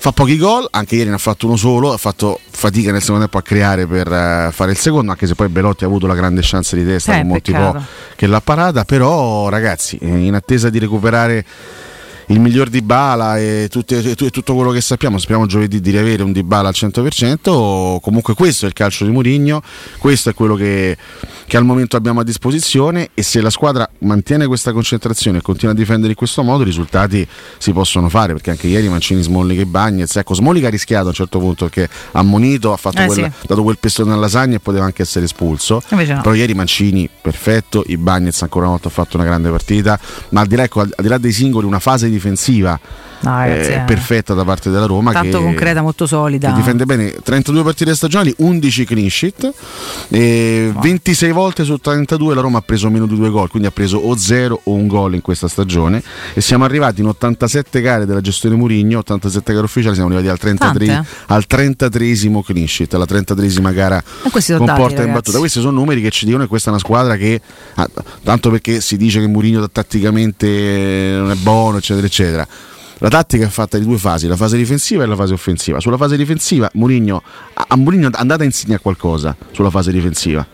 fa 0.01 0.13
pochi 0.13 0.37
gol, 0.37 0.65
anche 0.71 0.95
ieri 0.95 1.09
ne 1.09 1.15
ha 1.15 1.19
fatto 1.19 1.45
uno 1.45 1.57
solo, 1.57 1.91
ha 1.91 1.97
fatto 1.97 2.39
fatica 2.49 2.91
nel 2.91 3.01
secondo 3.01 3.21
tempo 3.21 3.37
a 3.37 3.41
creare 3.41 3.85
per 3.85 4.07
eh, 4.07 4.49
fare 4.53 4.71
il 4.71 4.77
secondo, 4.77 5.11
anche 5.11 5.27
se 5.27 5.35
poi 5.35 5.49
Belotti 5.49 5.83
ha 5.83 5.87
avuto 5.87 6.07
la 6.07 6.15
grande 6.15 6.39
chance 6.41 6.75
di 6.77 6.85
testa 6.85 7.15
Eh, 7.15 7.17
con 7.19 7.27
Monti 7.27 7.51
peccato. 7.51 7.77
Po 7.77 7.83
che 8.15 8.25
l'ha 8.25 8.41
parata, 8.41 8.85
però 8.85 9.49
ragazzi, 9.49 9.97
in 10.01 10.33
attesa 10.33 10.69
di 10.69 10.79
recuperare 10.79 11.45
il 12.29 12.39
miglior 12.39 12.69
di 12.69 12.81
Bala 12.83 13.39
e, 13.39 13.67
tutte- 13.71 13.97
e 14.03 14.15
tu- 14.15 14.29
tutto 14.29 14.53
quello 14.53 14.69
che 14.69 14.81
sappiamo, 14.81 15.17
speriamo 15.17 15.47
giovedì 15.47 15.79
di 15.81 15.89
riavere 15.89 16.21
un 16.21 16.31
Di 16.31 16.43
Bala 16.43 16.67
al 16.67 16.75
100%, 16.77 17.99
comunque 18.01 18.35
questo 18.35 18.65
è 18.65 18.67
il 18.67 18.73
calcio 18.75 19.03
di 19.03 19.09
Mourinho, 19.11 19.61
questo 19.97 20.29
è 20.29 20.33
quello 20.35 20.53
che, 20.55 20.95
che 21.47 21.57
al 21.57 21.65
momento 21.65 21.97
abbiamo 21.97 22.19
a 22.19 22.23
disposizione 22.23 23.09
e 23.15 23.23
se 23.23 23.41
la 23.41 23.49
squadra 23.49 23.89
mantiene 23.99 24.45
questa 24.45 24.71
concentrazione 24.73 25.39
e 25.39 25.41
continua 25.41 25.73
a 25.73 25.75
difendere 25.75 26.09
in 26.09 26.15
questo 26.15 26.43
modo 26.43 26.61
i 26.61 26.65
risultati 26.65 27.27
si 27.57 27.71
possono 27.73 28.09
fare, 28.09 28.33
perché 28.33 28.51
anche 28.51 28.67
ieri 28.67 28.87
Mancini, 28.89 29.23
Smalling 29.23 29.61
e 29.61 29.65
Bagnez, 29.65 30.15
ecco 30.17 30.35
Smalling 30.35 30.65
ha 30.65 30.69
rischiato 30.69 31.05
a 31.05 31.09
un 31.09 31.13
certo 31.15 31.39
punto 31.39 31.65
perché 31.67 31.89
ha 32.11 32.19
ammonito, 32.19 32.71
ha 32.73 32.77
fatto 32.77 33.01
Eh, 33.01 33.05
quel- 33.07 33.23
sì. 33.39 33.47
dato 33.47 33.63
quel 33.63 33.79
pestone 33.79 34.11
alla 34.11 34.21
lasagna 34.21 34.57
e 34.57 34.59
poteva 34.59 34.85
anche 34.85 35.01
essere 35.01 35.25
espulso, 35.25 35.81
no. 36.13 36.21
però 36.21 36.35
ieri 36.35 36.53
Mancini 36.53 37.09
perfetto, 37.21 37.83
i 37.87 37.97
Bagnez 37.97 38.39
ancora 38.43 38.65
una 38.65 38.73
volta 38.75 38.89
ha 38.89 38.91
fatto 38.91 39.17
una 39.17 39.25
grande 39.25 39.49
partita, 39.49 39.99
ma 40.29 40.41
al 40.41 40.47
di 40.47 40.55
là, 40.55 40.63
ecco, 40.63 40.81
al- 40.81 40.93
di 40.95 41.07
là 41.07 41.17
dei 41.17 41.31
singoli 41.31 41.65
una 41.65 41.79
fase 41.79 42.07
difensiva 42.19 42.79
No, 43.21 43.43
eh, 43.43 43.73
eh. 43.73 43.83
perfetta 43.85 44.33
da 44.33 44.45
parte 44.45 44.69
della 44.69 44.85
Roma 44.85 45.11
tanto 45.11 45.39
che, 45.39 45.43
concreta 45.43 45.81
molto 45.81 46.05
solida 46.05 46.49
che 46.49 46.55
difende 46.55 46.85
bene 46.85 47.11
32 47.21 47.63
partite 47.63 47.93
stagionali 47.93 48.33
11 48.37 48.85
clean 48.85 49.09
sheet 49.09 49.53
e 50.07 50.71
26 50.79 51.31
volte 51.31 51.65
su 51.65 51.77
32 51.77 52.33
la 52.33 52.39
Roma 52.39 52.59
ha 52.59 52.61
preso 52.61 52.89
meno 52.89 53.07
di 53.07 53.15
due 53.15 53.29
gol 53.29 53.49
quindi 53.49 53.67
ha 53.67 53.71
preso 53.71 53.97
o 53.97 54.15
0 54.15 54.61
o 54.63 54.73
un 54.73 54.87
gol 54.87 55.15
in 55.15 55.21
questa 55.21 55.49
stagione 55.49 56.01
e 56.33 56.39
siamo 56.39 56.63
arrivati 56.63 57.01
in 57.01 57.07
87 57.07 57.81
gare 57.81 58.05
della 58.05 58.21
gestione 58.21 58.55
Murigno 58.55 58.99
87 58.99 59.51
gare 59.51 59.65
ufficiali 59.65 59.95
siamo 59.95 60.09
arrivati 60.09 60.31
al 60.31 60.39
33 60.39 60.85
Tante. 60.85 61.09
al 61.27 61.45
33esimo 61.49 62.41
clean 62.41 62.67
sheet 62.67 62.93
alla 62.93 63.05
33esima 63.05 63.73
gara 63.73 64.01
con 64.21 64.31
porta 64.31 64.61
in 64.61 64.77
ragazzi. 64.77 65.11
battuta 65.11 65.39
questi 65.39 65.59
sono 65.59 65.77
numeri 65.77 66.01
che 66.01 66.09
ci 66.09 66.23
dicono 66.23 66.43
che 66.43 66.49
questa 66.49 66.69
è 66.69 66.71
una 66.71 66.81
squadra 66.81 67.17
che 67.17 67.41
ah, 67.75 67.89
tanto 68.23 68.49
perché 68.49 68.79
si 68.79 68.95
dice 68.95 69.19
che 69.19 69.27
Murigno 69.27 69.69
tatticamente 69.69 71.15
non 71.17 71.31
è 71.31 71.35
buono 71.35 71.77
eccetera 71.77 72.05
eccetera 72.05 72.47
La 73.01 73.07
tattica 73.07 73.45
è 73.45 73.49
fatta 73.49 73.77
di 73.77 73.85
due 73.85 73.97
fasi, 73.97 74.27
la 74.27 74.35
fase 74.35 74.57
difensiva 74.57 75.03
e 75.03 75.07
la 75.07 75.15
fase 75.15 75.33
offensiva. 75.33 75.79
Sulla 75.79 75.95
fase 75.95 76.17
difensiva 76.17 76.69
Mourinho, 76.73 77.21
a 77.53 77.75
Mourinho 77.77 78.09
andate 78.11 78.43
a 78.43 78.45
insegnare 78.45 78.81
qualcosa 78.81 79.35
sulla 79.51 79.69
fase 79.69 79.91
difensiva. 79.91 80.45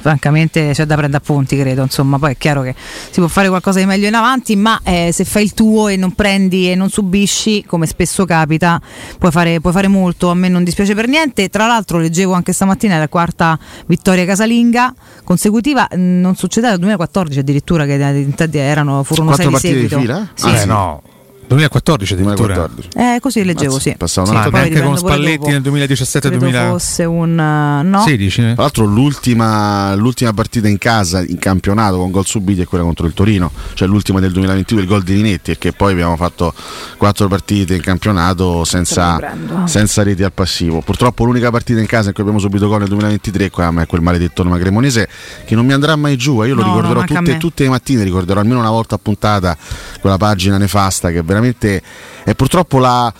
francamente 0.00 0.70
c'è 0.72 0.86
da 0.86 0.96
prendere 0.96 1.22
appunti 1.22 1.58
credo 1.58 1.82
insomma 1.82 2.18
poi 2.18 2.32
è 2.32 2.36
chiaro 2.38 2.62
che 2.62 2.74
si 3.10 3.20
può 3.20 3.28
fare 3.28 3.48
qualcosa 3.48 3.80
di 3.80 3.84
meglio 3.86 4.08
in 4.08 4.14
avanti 4.14 4.56
ma 4.56 4.80
eh, 4.82 5.10
se 5.12 5.24
fai 5.26 5.42
il 5.44 5.52
tuo 5.52 5.88
e 5.88 5.96
non 5.96 6.12
prendi 6.14 6.70
e 6.70 6.74
non 6.74 6.88
subisci 6.88 7.64
come 7.66 7.84
spesso 7.86 8.24
capita 8.24 8.80
puoi 9.18 9.30
fare, 9.30 9.60
puoi 9.60 9.72
fare 9.74 9.88
molto 9.88 10.30
a 10.30 10.34
me 10.34 10.48
non 10.48 10.64
dispiace 10.64 10.94
per 10.94 11.06
niente 11.06 11.50
tra 11.50 11.66
l'altro 11.66 11.98
leggevo 11.98 12.32
anche 12.32 12.52
stamattina 12.54 12.94
è 12.94 12.98
la 12.98 13.08
quarta 13.08 13.58
vittoria 13.86 14.24
casalinga 14.24 14.94
consecutiva 15.22 15.86
non 15.96 16.34
succedeva 16.34 16.70
dal 16.70 16.78
2014 16.80 17.38
addirittura 17.40 17.84
che 17.84 17.94
eh, 17.96 18.58
erano, 18.58 19.02
furono 19.02 19.34
sei 19.34 19.48
Quattro 19.48 19.68
di 19.68 19.74
partite 19.74 19.74
di 19.74 19.88
seguito 19.88 20.00
fila? 20.00 20.28
Sì, 20.34 20.48
Eh, 20.48 20.58
sì. 20.60 20.66
no. 20.66 21.02
2014 21.50 22.12
addirittura. 22.14 22.68
Eh, 22.94 23.18
così 23.20 23.42
leggevo 23.44 23.78
sì 23.80 23.94
Passavano 23.98 24.32
Sì, 24.32 24.38
tanto. 24.38 24.50
poi 24.50 24.60
anche 24.68 24.82
con 24.82 24.96
Spalletti 24.96 25.36
dopo. 25.38 25.48
nel 25.50 25.62
2017 25.62 26.28
Credo 26.28 26.44
2000 26.44 26.68
fosse 26.70 27.04
un 27.04 27.38
eh, 27.38 27.82
no 27.82 28.02
16 28.02 28.40
Tra 28.40 28.54
l'altro 28.56 28.84
l'ultima, 28.84 29.94
l'ultima 29.96 30.32
partita 30.32 30.68
in 30.68 30.78
casa 30.78 31.20
in 31.26 31.38
campionato 31.40 31.96
con 31.98 32.12
gol 32.12 32.24
subiti 32.24 32.60
è 32.60 32.66
quella 32.66 32.84
contro 32.84 33.06
il 33.06 33.14
Torino, 33.14 33.50
cioè 33.74 33.88
l'ultima 33.88 34.20
del 34.20 34.30
2022, 34.32 34.82
il 34.82 34.88
gol 34.88 35.02
di 35.02 35.14
Linetti, 35.14 35.52
perché 35.52 35.72
poi 35.72 35.92
abbiamo 35.92 36.14
fatto 36.16 36.54
quattro 36.96 37.26
partite 37.26 37.74
in 37.74 37.82
campionato 37.82 38.64
senza, 38.64 39.18
senza 39.64 40.02
reti 40.04 40.22
al 40.22 40.32
passivo. 40.32 40.80
Purtroppo 40.82 41.24
l'unica 41.24 41.50
partita 41.50 41.80
in 41.80 41.86
casa 41.86 42.08
in 42.08 42.12
cui 42.14 42.22
abbiamo 42.22 42.40
subito 42.40 42.68
gol 42.68 42.78
nel 42.80 42.88
2023 42.88 43.50
qua 43.50 43.72
è 43.82 43.86
quel 43.86 44.02
maledetto 44.02 44.42
Roma 44.44 44.58
Cremonese 44.58 45.08
che 45.44 45.54
non 45.56 45.66
mi 45.66 45.72
andrà 45.72 45.96
mai 45.96 46.16
giù, 46.16 46.42
eh. 46.44 46.46
io 46.48 46.54
lo 46.54 46.62
No, 46.62 46.66
ricorderò 46.76 47.02
tutte, 47.04 47.36
tutte 47.38 47.62
le 47.64 47.68
mattine, 47.70 48.04
ricorderò 48.04 48.38
almeno 48.40 48.60
una 48.60 48.70
volta 48.70 48.94
a 48.94 48.98
puntata 49.02 49.56
quella 50.00 50.16
pagina 50.16 50.56
nefasta 50.56 51.08
che 51.10 51.22
veramente 51.22 51.38
è 51.48 52.34
purtroppo 52.34 52.78
la... 52.78 53.12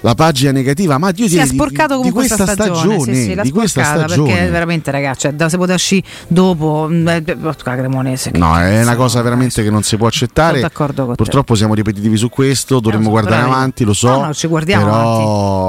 la 0.00 0.14
pagina 0.14 0.52
negativa, 0.52 0.98
ma 0.98 1.12
Dio 1.12 1.26
si 1.28 1.38
è 1.38 1.46
sporcato 1.46 1.96
di, 1.96 2.10
con 2.10 2.22
di 2.22 2.28
questa 2.28 2.46
stagione, 2.46 3.00
sì, 3.00 3.14
sì, 3.14 3.40
di 3.40 3.50
questa 3.50 3.84
stagione. 3.84 4.32
perché 4.32 4.50
veramente 4.50 4.90
ragazzi 4.90 5.20
cioè, 5.20 5.32
da 5.32 5.48
se 5.48 5.56
poteva 5.56 5.76
uscire 5.76 6.06
dopo 6.28 6.88
mm, 6.90 7.08
eh, 7.08 7.24
la 7.40 7.54
Cremonese 7.54 8.30
No, 8.34 8.58
è 8.58 8.82
una 8.82 8.96
cosa 8.96 9.22
veramente 9.22 9.62
che 9.62 9.70
non 9.70 9.82
si 9.82 9.96
può 9.96 10.06
accettare. 10.06 10.56
Sono 10.58 10.68
d'accordo 10.68 11.06
con 11.06 11.16
te. 11.16 11.22
Purtroppo 11.22 11.54
siamo 11.54 11.72
ripetitivi 11.72 12.18
su 12.18 12.28
questo, 12.28 12.80
dovremmo 12.80 13.08
guardare 13.08 13.44
però- 13.44 13.54
avanti, 13.54 13.84
lo 13.84 13.94
so. 13.94 14.08
No, 14.08 14.26
no, 14.26 14.34
ci 14.34 14.46
guardiamo 14.46 14.84
però, 14.84 14.96
avanti. 14.96 15.24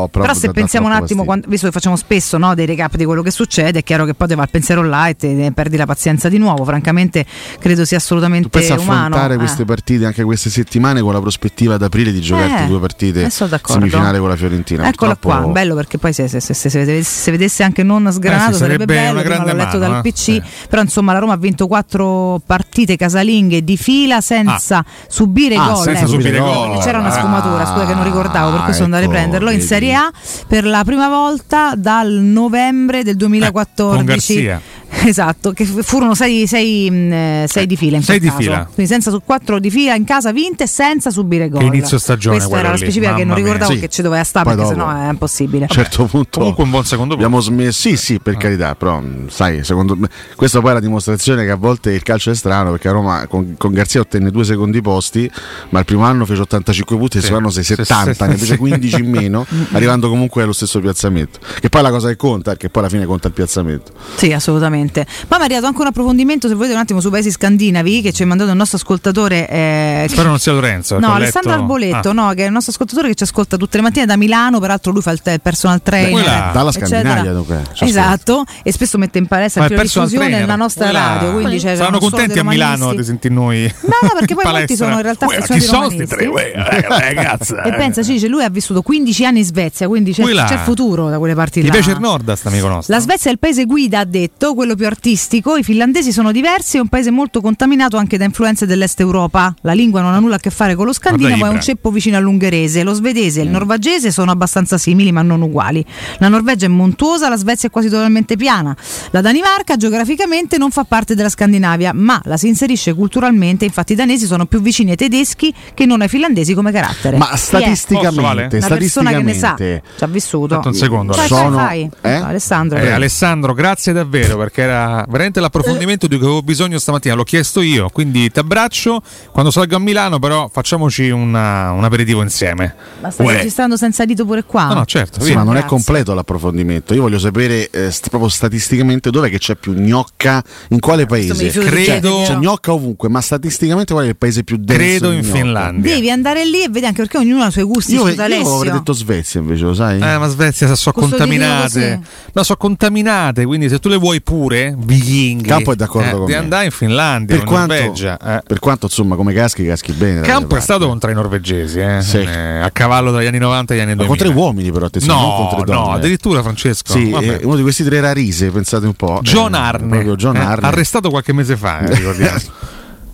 Però 0.07 0.23
Però 0.25 0.35
se 0.37 0.51
pensiamo 0.51 0.87
un 0.87 0.93
attimo, 0.93 1.23
quando- 1.23 1.47
visto 1.49 1.65
che 1.67 1.71
facciamo 1.71 1.95
spesso 1.95 2.37
no, 2.37 2.53
dei 2.55 2.65
recap 2.65 2.95
di 2.95 3.05
quello 3.05 3.21
che 3.21 3.31
succede, 3.31 3.79
è 3.79 3.83
chiaro 3.83 4.05
che 4.05 4.13
poi 4.13 4.27
ti 4.27 4.35
va 4.35 4.43
il 4.43 4.49
pensiero 4.49 4.83
là 4.83 5.07
e 5.07 5.15
te 5.15 5.27
ne 5.33 5.51
perdi 5.51 5.77
la 5.77 5.85
pazienza 5.85 6.29
di 6.29 6.37
nuovo. 6.37 6.63
Francamente, 6.65 7.25
credo 7.59 7.85
sia 7.85 7.97
assolutamente 7.97 8.49
Tu 8.49 8.57
a 8.57 8.61
umano. 8.79 8.99
affrontare 9.15 9.33
eh. 9.35 9.37
queste 9.37 9.65
partite 9.65 10.05
anche 10.05 10.23
queste 10.23 10.49
settimane 10.49 11.01
con 11.01 11.13
la 11.13 11.19
prospettiva 11.19 11.75
ad 11.75 11.81
aprile 11.83 12.11
di 12.11 12.21
giocarti 12.21 12.63
Eh, 12.63 12.67
due 12.67 12.79
partite 12.79 13.23
eh, 13.25 13.29
semifinale 13.29 14.19
con 14.19 14.29
la 14.29 14.35
Fiorentina. 14.35 14.87
Eccola 14.87 15.15
Purtroppo- 15.15 15.43
qua, 15.43 15.51
bello 15.51 15.75
perché 15.75 15.97
poi 15.97 16.13
se, 16.13 16.27
se- 16.27 16.39
se- 16.39 16.53
se- 16.53 16.69
se 16.69 16.79
vedesse, 16.79 17.21
se 17.21 17.31
vedesse 17.31 17.63
anche 17.63 17.83
non 17.83 18.09
sgranato 18.11 18.51
Eh 18.51 18.53
sarebbe, 18.53 18.85
sarebbe 18.85 18.85
bello, 18.85 19.13
l'ho 19.45 19.53
letto 19.57 19.77
mano, 19.77 19.79
dal 19.79 20.05
eh. 20.05 20.11
PC, 20.11 20.41
però 20.69 20.81
insomma 20.81 21.13
la 21.13 21.19
Roma 21.19 21.33
ha 21.33 21.37
vinto 21.37 21.67
quattro 21.67 22.41
partite 22.45 22.95
casalinghe 22.95 23.63
di 23.63 23.77
fila 23.77 24.21
senza 24.21 24.83
subire 25.07 25.55
Ah, 25.55 25.67
gol. 25.71 25.83
senza 25.83 26.01
ecco. 26.01 26.09
subire 26.11 26.39
gol. 26.39 26.79
C'era 26.83 26.99
una 26.99 27.07
Ah, 27.09 27.11
sfumatura, 27.11 27.65
scusa 27.65 27.85
che 27.85 27.93
non 27.93 28.03
ricordavo, 28.03 28.51
per 28.51 28.63
cui 28.63 28.73
sono 28.73 28.85
andata 28.85 29.03
a 29.03 29.05
ecco, 29.05 29.11
riprenderlo 29.13 29.49
in 29.51 29.57
vedi. 29.57 29.67
Serie 29.95 29.97
A 29.97 30.11
per 30.47 30.65
la 30.65 30.83
prima 30.83 31.07
volta 31.07 31.73
dal 31.75 32.11
novembre 32.11 33.03
del 33.03 33.15
2014. 33.15 33.95
con 33.95 34.05
Garzia. 34.05 34.61
Esatto, 35.05 35.51
che 35.51 35.65
furono 35.65 36.15
sei, 36.15 36.47
sei, 36.47 36.89
mh, 36.89 37.11
eh, 37.13 37.45
sei 37.47 37.67
di 37.67 37.75
fila 37.75 37.97
in 37.97 38.03
sei 38.03 38.17
quel 38.19 38.31
di 38.31 38.35
caso. 38.35 38.49
fila. 38.49 38.69
Quindi 38.73 38.91
senza 38.91 39.11
su 39.11 39.21
quattro 39.23 39.59
di 39.59 39.69
fila 39.69 39.93
in 39.95 40.03
casa 40.03 40.31
vinte 40.31 40.65
senza 40.67 41.11
subire 41.11 41.47
gol. 41.49 41.61
inizio 41.63 41.99
stagione 41.99 42.37
Questa 42.37 42.57
era 42.57 42.67
la 42.69 42.73
lì, 42.73 42.79
specifica 42.79 43.13
che 43.13 43.23
non 43.23 43.35
ricordavo 43.35 43.71
Sì. 43.73 43.79
che 43.79 43.87
ci 43.89 44.01
doveva 44.01 44.23
stare 44.23 44.45
Poi 44.45 44.55
perché 44.55 44.73
dopo. 44.75 44.89
sennò 44.89 45.05
è 45.05 45.09
impossibile. 45.11 45.65
A 45.65 45.67
un 45.69 45.75
certo 45.75 46.05
punto 46.05 46.39
Comunque 46.39 46.63
un 46.63 46.69
buon 46.71 46.85
secondo 46.85 47.13
abbiamo 47.13 47.39
smesso. 47.39 47.81
Sì, 47.87 47.97
sì, 47.97 48.19
per 48.19 48.37
carità, 48.37 48.73
però 48.75 49.01
sai, 49.27 49.63
secondo 49.63 49.95
me 49.95 50.07
questa 50.35 50.59
poi 50.59 50.71
è 50.71 50.73
la 50.73 50.79
dimostrazione 50.79 51.43
che 51.45 51.51
a 51.51 51.55
volte 51.55 51.91
il 51.91 52.01
calcio 52.01 52.31
è 52.31 52.35
strano 52.35 52.71
perché 52.71 52.87
a 52.87 52.91
Roma 52.91 53.27
con, 53.27 53.55
con 53.57 53.71
Garzia 53.73 53.99
ottenne 54.01 54.31
due 54.31 54.43
secondi 54.43 54.81
posti, 54.81 55.29
ma 55.69 55.79
il 55.79 55.85
primo 55.85 56.03
anno 56.03 56.25
fece 56.25 56.41
85 56.41 56.97
punti 56.97 57.17
e 57.17 57.19
il 57.19 57.25
secondo 57.25 57.45
anno 57.45 57.53
sei 57.53 57.63
Sì, 57.63 57.75
70, 57.75 58.25
sì, 58.25 58.31
ne 58.31 58.37
fece 58.37 58.57
15 58.57 59.01
in 59.01 59.09
meno, 59.09 59.45
arrivando 59.73 60.09
comunque 60.09 60.41
allo 60.43 60.53
stesso 60.53 60.79
piazzamento. 60.79 61.39
Che 61.59 61.69
poi 61.69 61.81
è 61.81 61.83
la 61.83 61.91
cosa 61.91 62.07
che 62.07 62.15
conta, 62.15 62.51
perché 62.51 62.69
poi 62.69 62.81
alla 62.83 62.91
fine 62.91 63.05
conta 63.05 63.27
il 63.27 63.33
piazzamento. 63.33 63.91
Sì, 64.15 64.31
assolutamente. 64.31 64.84
Poi 64.91 65.37
mi 65.37 65.43
è 65.43 65.43
arrivato 65.45 65.65
anche 65.67 65.81
un 65.81 65.87
approfondimento, 65.87 66.47
se 66.47 66.53
volete, 66.53 66.73
un 66.73 66.79
attimo 66.79 66.99
sui 66.99 67.11
paesi 67.11 67.31
scandinavi 67.31 68.01
che 68.01 68.11
ci 68.13 68.23
ha 68.23 68.25
mandato 68.25 68.49
il 68.51 68.57
nostro 68.57 68.77
ascoltatore. 68.77 69.47
eh, 69.49 70.05
Spero 70.09 70.29
non 70.29 70.39
sia 70.39 70.51
Lorenzo. 70.53 70.99
No, 70.99 71.13
Alessandro 71.13 71.51
letto- 71.51 71.61
Arboletto, 71.61 72.09
Ah. 72.09 72.13
no, 72.13 72.33
che 72.33 72.43
è 72.43 72.45
il 72.45 72.51
nostro 72.51 72.71
ascoltatore 72.71 73.07
che 73.09 73.15
ci 73.15 73.23
ascolta 73.23 73.57
tutte 73.57 73.77
le 73.77 73.83
mattine 73.83 74.05
da 74.05 74.15
Milano, 74.17 74.59
peraltro 74.59 74.91
lui 74.91 75.01
fa 75.01 75.11
il, 75.11 75.21
te- 75.21 75.39
personal 75.39 75.81
trainer. 75.81 76.11
quella- 76.11 76.49
Dalla 76.53 76.69
eccetera. 76.69 76.87
Scandinavia, 77.01 77.31
dunque. 77.33 77.61
Esatto, 77.79 78.43
e 78.63 78.71
spesso 78.71 78.97
mette 78.97 79.17
in 79.17 79.27
palestra 79.27 79.61
Ma 79.61 79.67
il 79.67 79.81
diffusione 79.81 80.29
nella 80.29 80.55
nostra 80.55 80.85
quella- 80.85 81.07
radio. 81.17 81.33
Quindi 81.33 81.57
c'è 81.59 81.75
Saranno 81.75 81.99
contenti 81.99 82.39
a 82.39 82.43
Milano 82.43 82.93
di 82.93 83.03
sentire 83.03 83.33
noi. 83.33 83.73
No, 83.81 83.93
no, 84.01 84.09
perché 84.17 84.33
poi 84.35 84.51
molti 84.51 84.75
sono 84.75 84.95
in 84.95 85.01
realtà 85.01 85.25
affezionati 85.25 85.59
chi 85.59 85.65
sono 85.67 85.89
sti 85.89 86.05
romanisti. 86.05 86.15
tre? 86.15 86.79
Eh, 86.81 86.81
ragazza, 87.15 87.61
E 87.63 87.69
eh. 87.69 87.73
pensa, 87.75 88.03
ci 88.03 88.13
dice, 88.13 88.27
lui 88.27 88.43
ha 88.43 88.49
vissuto 88.49 88.81
15 88.81 89.25
anni 89.25 89.39
in 89.39 89.45
Svezia, 89.45 89.87
quindi 89.87 90.13
c'è, 90.13 90.23
c'è 90.23 90.57
futuro 90.57 91.09
da 91.09 91.17
quelle 91.17 91.35
parti 91.35 91.61
Gli 91.61 91.65
là. 91.65 91.71
piace 91.71 91.91
il 91.91 91.99
nord 91.99 92.31
sta 92.33 92.49
amico 92.49 92.67
nostro. 92.67 92.93
La 92.95 93.01
Svezia 93.01 93.29
è 93.29 93.33
il 93.33 93.39
paese 93.39 93.65
guida, 93.65 93.99
ha 93.99 94.05
detto, 94.05 94.53
quello 94.65 94.75
più 94.75 94.87
artistico. 94.87 95.55
I 95.57 95.63
finlandesi 95.63 96.11
sono 96.11 96.31
diversi, 96.31 96.77
è 96.77 96.79
un 96.79 96.87
paese 96.87 97.11
molto 97.11 97.39
contaminato 97.39 97.97
anche 97.97 98.17
da 98.17 98.25
influenze 98.25 98.65
dell'est 98.65 98.99
Europa. 98.99 99.53
La 99.61 99.73
lingua 99.73 100.01
non 100.01 100.13
ha 100.13 100.19
nulla 100.19 100.35
a 100.35 100.39
che 100.39 100.49
fare 100.49 100.73
con 100.73 100.87
lo 100.87 100.93
scandinavo, 100.93 101.45
è 101.45 101.49
un 101.49 101.61
ceppo 101.61 101.91
vicino 101.91 102.17
all'ungherese. 102.17 102.81
Lo 102.83 102.93
svedese 102.93 103.41
e 103.41 103.43
Mm. 103.43 103.45
il 103.47 103.51
norvegese 103.51 104.11
sono 104.11 104.31
abbastanza 104.31 104.77
simili, 104.79 105.11
ma 105.11 105.21
non 105.21 105.41
uguali. 105.43 105.85
La 106.17 106.29
Norvegia 106.29 106.65
è 106.65 106.69
montuosa, 106.69 107.29
la 107.29 107.37
Svezia 107.37 107.69
è 107.69 107.71
quasi 107.71 107.89
totalmente 107.89 108.35
piana. 108.37 108.75
La 109.11 109.21
Danimarca 109.21 109.75
geograficamente 109.77 110.57
non 110.57 110.71
fa 110.71 110.83
parte 110.83 111.13
della 111.13 111.29
Scandinavia, 111.29 111.91
ma 111.93 112.19
la 112.25 112.37
si 112.37 112.47
inserisce 112.47 112.93
culturalmente. 112.95 113.65
Infatti, 113.65 113.93
i 113.93 113.95
danesi 113.95 114.25
sono 114.25 114.45
più 114.47 114.61
vicini 114.61 114.91
ai 114.91 114.97
tedeschi 114.97 115.53
che 115.75 115.85
non 115.85 116.01
ai 116.01 116.07
finlandesi 116.07 116.53
come 116.55 116.71
carattere. 116.71 117.17
Ma 117.17 117.35
statisticamente, 117.35 118.21
Vale? 118.21 118.49
Una 118.51 118.67
persona 118.77 119.11
che 119.11 119.21
ne 119.21 119.33
sa, 119.35 119.55
ci 119.57 120.03
ha 120.03 120.07
vissuto. 120.07 120.55
Aspetta 120.55 120.69
un 120.69 120.75
secondo. 120.75 121.13
Sono- 121.13 121.57
fai, 121.57 121.87
fai. 122.01 122.11
eh? 122.11 122.15
Alessandro. 122.15 122.79
Eh, 122.79 122.89
Alessandro, 122.89 123.53
grazie 123.53 123.93
davvero 123.93 124.37
perché 124.37 124.54
era 124.61 125.05
veramente 125.07 125.39
l'approfondimento 125.39 126.07
di 126.07 126.15
cui 126.17 126.25
avevo 126.25 126.41
bisogno 126.41 126.77
stamattina. 126.79 127.13
L'ho 127.15 127.23
chiesto 127.23 127.61
io, 127.61 127.89
quindi 127.89 128.29
ti 128.31 128.39
abbraccio. 128.39 129.01
Quando 129.31 129.51
salgo 129.51 129.75
a 129.75 129.79
Milano, 129.79 130.19
però, 130.19 130.49
facciamoci 130.51 131.09
una- 131.09 131.71
un 131.71 131.83
aperitivo 131.83 132.21
insieme. 132.21 132.75
Ma 133.01 133.09
stai 133.11 133.25
Uè. 133.25 133.33
registrando 133.37 133.77
senza 133.77 134.05
dito 134.05 134.25
pure 134.25 134.43
qua? 134.43 134.67
No, 134.67 134.73
no, 134.75 134.85
certo. 134.85 135.21
Sì, 135.21 135.33
ma 135.33 135.43
non 135.43 135.57
è 135.57 135.65
completo 135.65 136.13
l'approfondimento. 136.13 136.93
Io 136.93 137.01
voglio 137.01 137.19
sapere 137.19 137.69
eh, 137.69 137.91
st- 137.91 138.09
proprio 138.09 138.29
statisticamente 138.29 139.09
dov'è 139.09 139.29
che 139.29 139.37
c'è 139.39 139.55
più 139.55 139.73
gnocca, 139.73 140.43
in 140.69 140.79
quale 140.79 141.05
paese. 141.05 141.33
Credo- 141.33 141.61
chiederglielo. 141.61 142.23
C'è 142.25 142.35
gnocca 142.35 142.73
ovunque, 142.73 143.09
ma 143.09 143.21
statisticamente 143.21 143.93
qual 143.93 144.05
è 144.05 144.09
il 144.09 144.15
paese 144.17 144.43
più 144.43 144.57
denso? 144.57 144.81
Credo 144.81 145.11
in 145.11 145.19
gnocca? 145.21 145.37
Finlandia. 145.37 145.93
Devi 145.95 146.09
andare 146.11 146.45
lì 146.45 146.63
e 146.63 146.69
vedi 146.69 146.85
anche 146.85 147.01
perché 147.01 147.17
ognuno 147.17 147.43
ha 147.43 147.47
i 147.47 147.51
suoi 147.51 147.63
gusti. 147.63 147.93
Io, 147.93 148.07
io 148.07 148.55
avrei 148.55 148.71
detto 148.71 148.93
Svezia 148.93 149.39
invece, 149.39 149.63
lo 149.63 149.73
sai? 149.73 149.95
Eh, 149.99 150.17
ma 150.17 150.27
Svezia 150.27 150.67
so 150.75 150.91
Custodino 150.91 151.17
contaminate. 151.17 152.01
No, 152.33 152.43
so 152.43 152.55
contaminate, 152.57 153.45
quindi 153.45 153.69
se 153.69 153.79
tu 153.79 153.89
le 153.89 153.97
vuoi 153.97 154.21
pure, 154.21 154.44
vichinghi. 154.77 155.47
Campo 155.47 155.71
è 155.71 155.75
d'accordo 155.75 156.07
eh, 156.07 156.11
con 156.11 156.19
Devi 156.21 156.31
me. 156.33 156.37
andare 156.37 156.65
in 156.65 156.71
Finlandia, 156.71 157.35
per, 157.35 157.45
in 157.45 157.49
quanto, 157.51 157.73
Norvegia. 157.73 158.17
eh. 158.37 158.41
per 158.45 158.59
quanto, 158.59 158.85
insomma, 158.85 159.15
come 159.15 159.33
caschi, 159.33 159.65
caschi 159.65 159.91
bene. 159.93 160.21
Campo 160.21 160.55
è 160.55 160.59
stato 160.61 160.87
contro 160.87 161.09
i 161.11 161.13
norvegesi, 161.13 161.79
eh, 161.79 162.01
Sì. 162.01 162.17
eh, 162.17 162.59
a 162.59 162.69
cavallo 162.71 163.11
dagli 163.11 163.25
anni 163.27 163.39
90 163.39 163.73
agli 163.73 163.79
anni 163.79 163.95
Ma 163.95 164.03
2000. 164.05 164.23
con 164.23 164.33
tre 164.33 164.41
uomini, 164.43 164.71
però, 164.71 164.85
attenzione, 164.85 165.19
non 165.19 165.29
No, 165.29 165.63
tre 165.63 165.73
no, 165.73 165.91
addirittura 165.91 166.41
Francesco. 166.41 166.91
Sì, 166.93 167.09
eh, 167.11 167.39
uno 167.43 167.55
di 167.55 167.61
questi 167.61 167.83
tre 167.83 167.97
era 167.97 168.11
Rise, 168.13 168.49
pensate 168.51 168.85
un 168.85 168.93
po'. 168.93 169.19
John 169.21 169.53
Eh, 169.53 169.57
Arne, 169.57 170.15
John 170.15 170.35
Arne. 170.35 170.67
arrestato 170.67 171.09
qualche 171.09 171.33
mese 171.33 171.55
fa, 171.57 171.79
ricordiamo. 171.79 172.37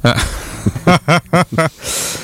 Eh. 0.83 1.69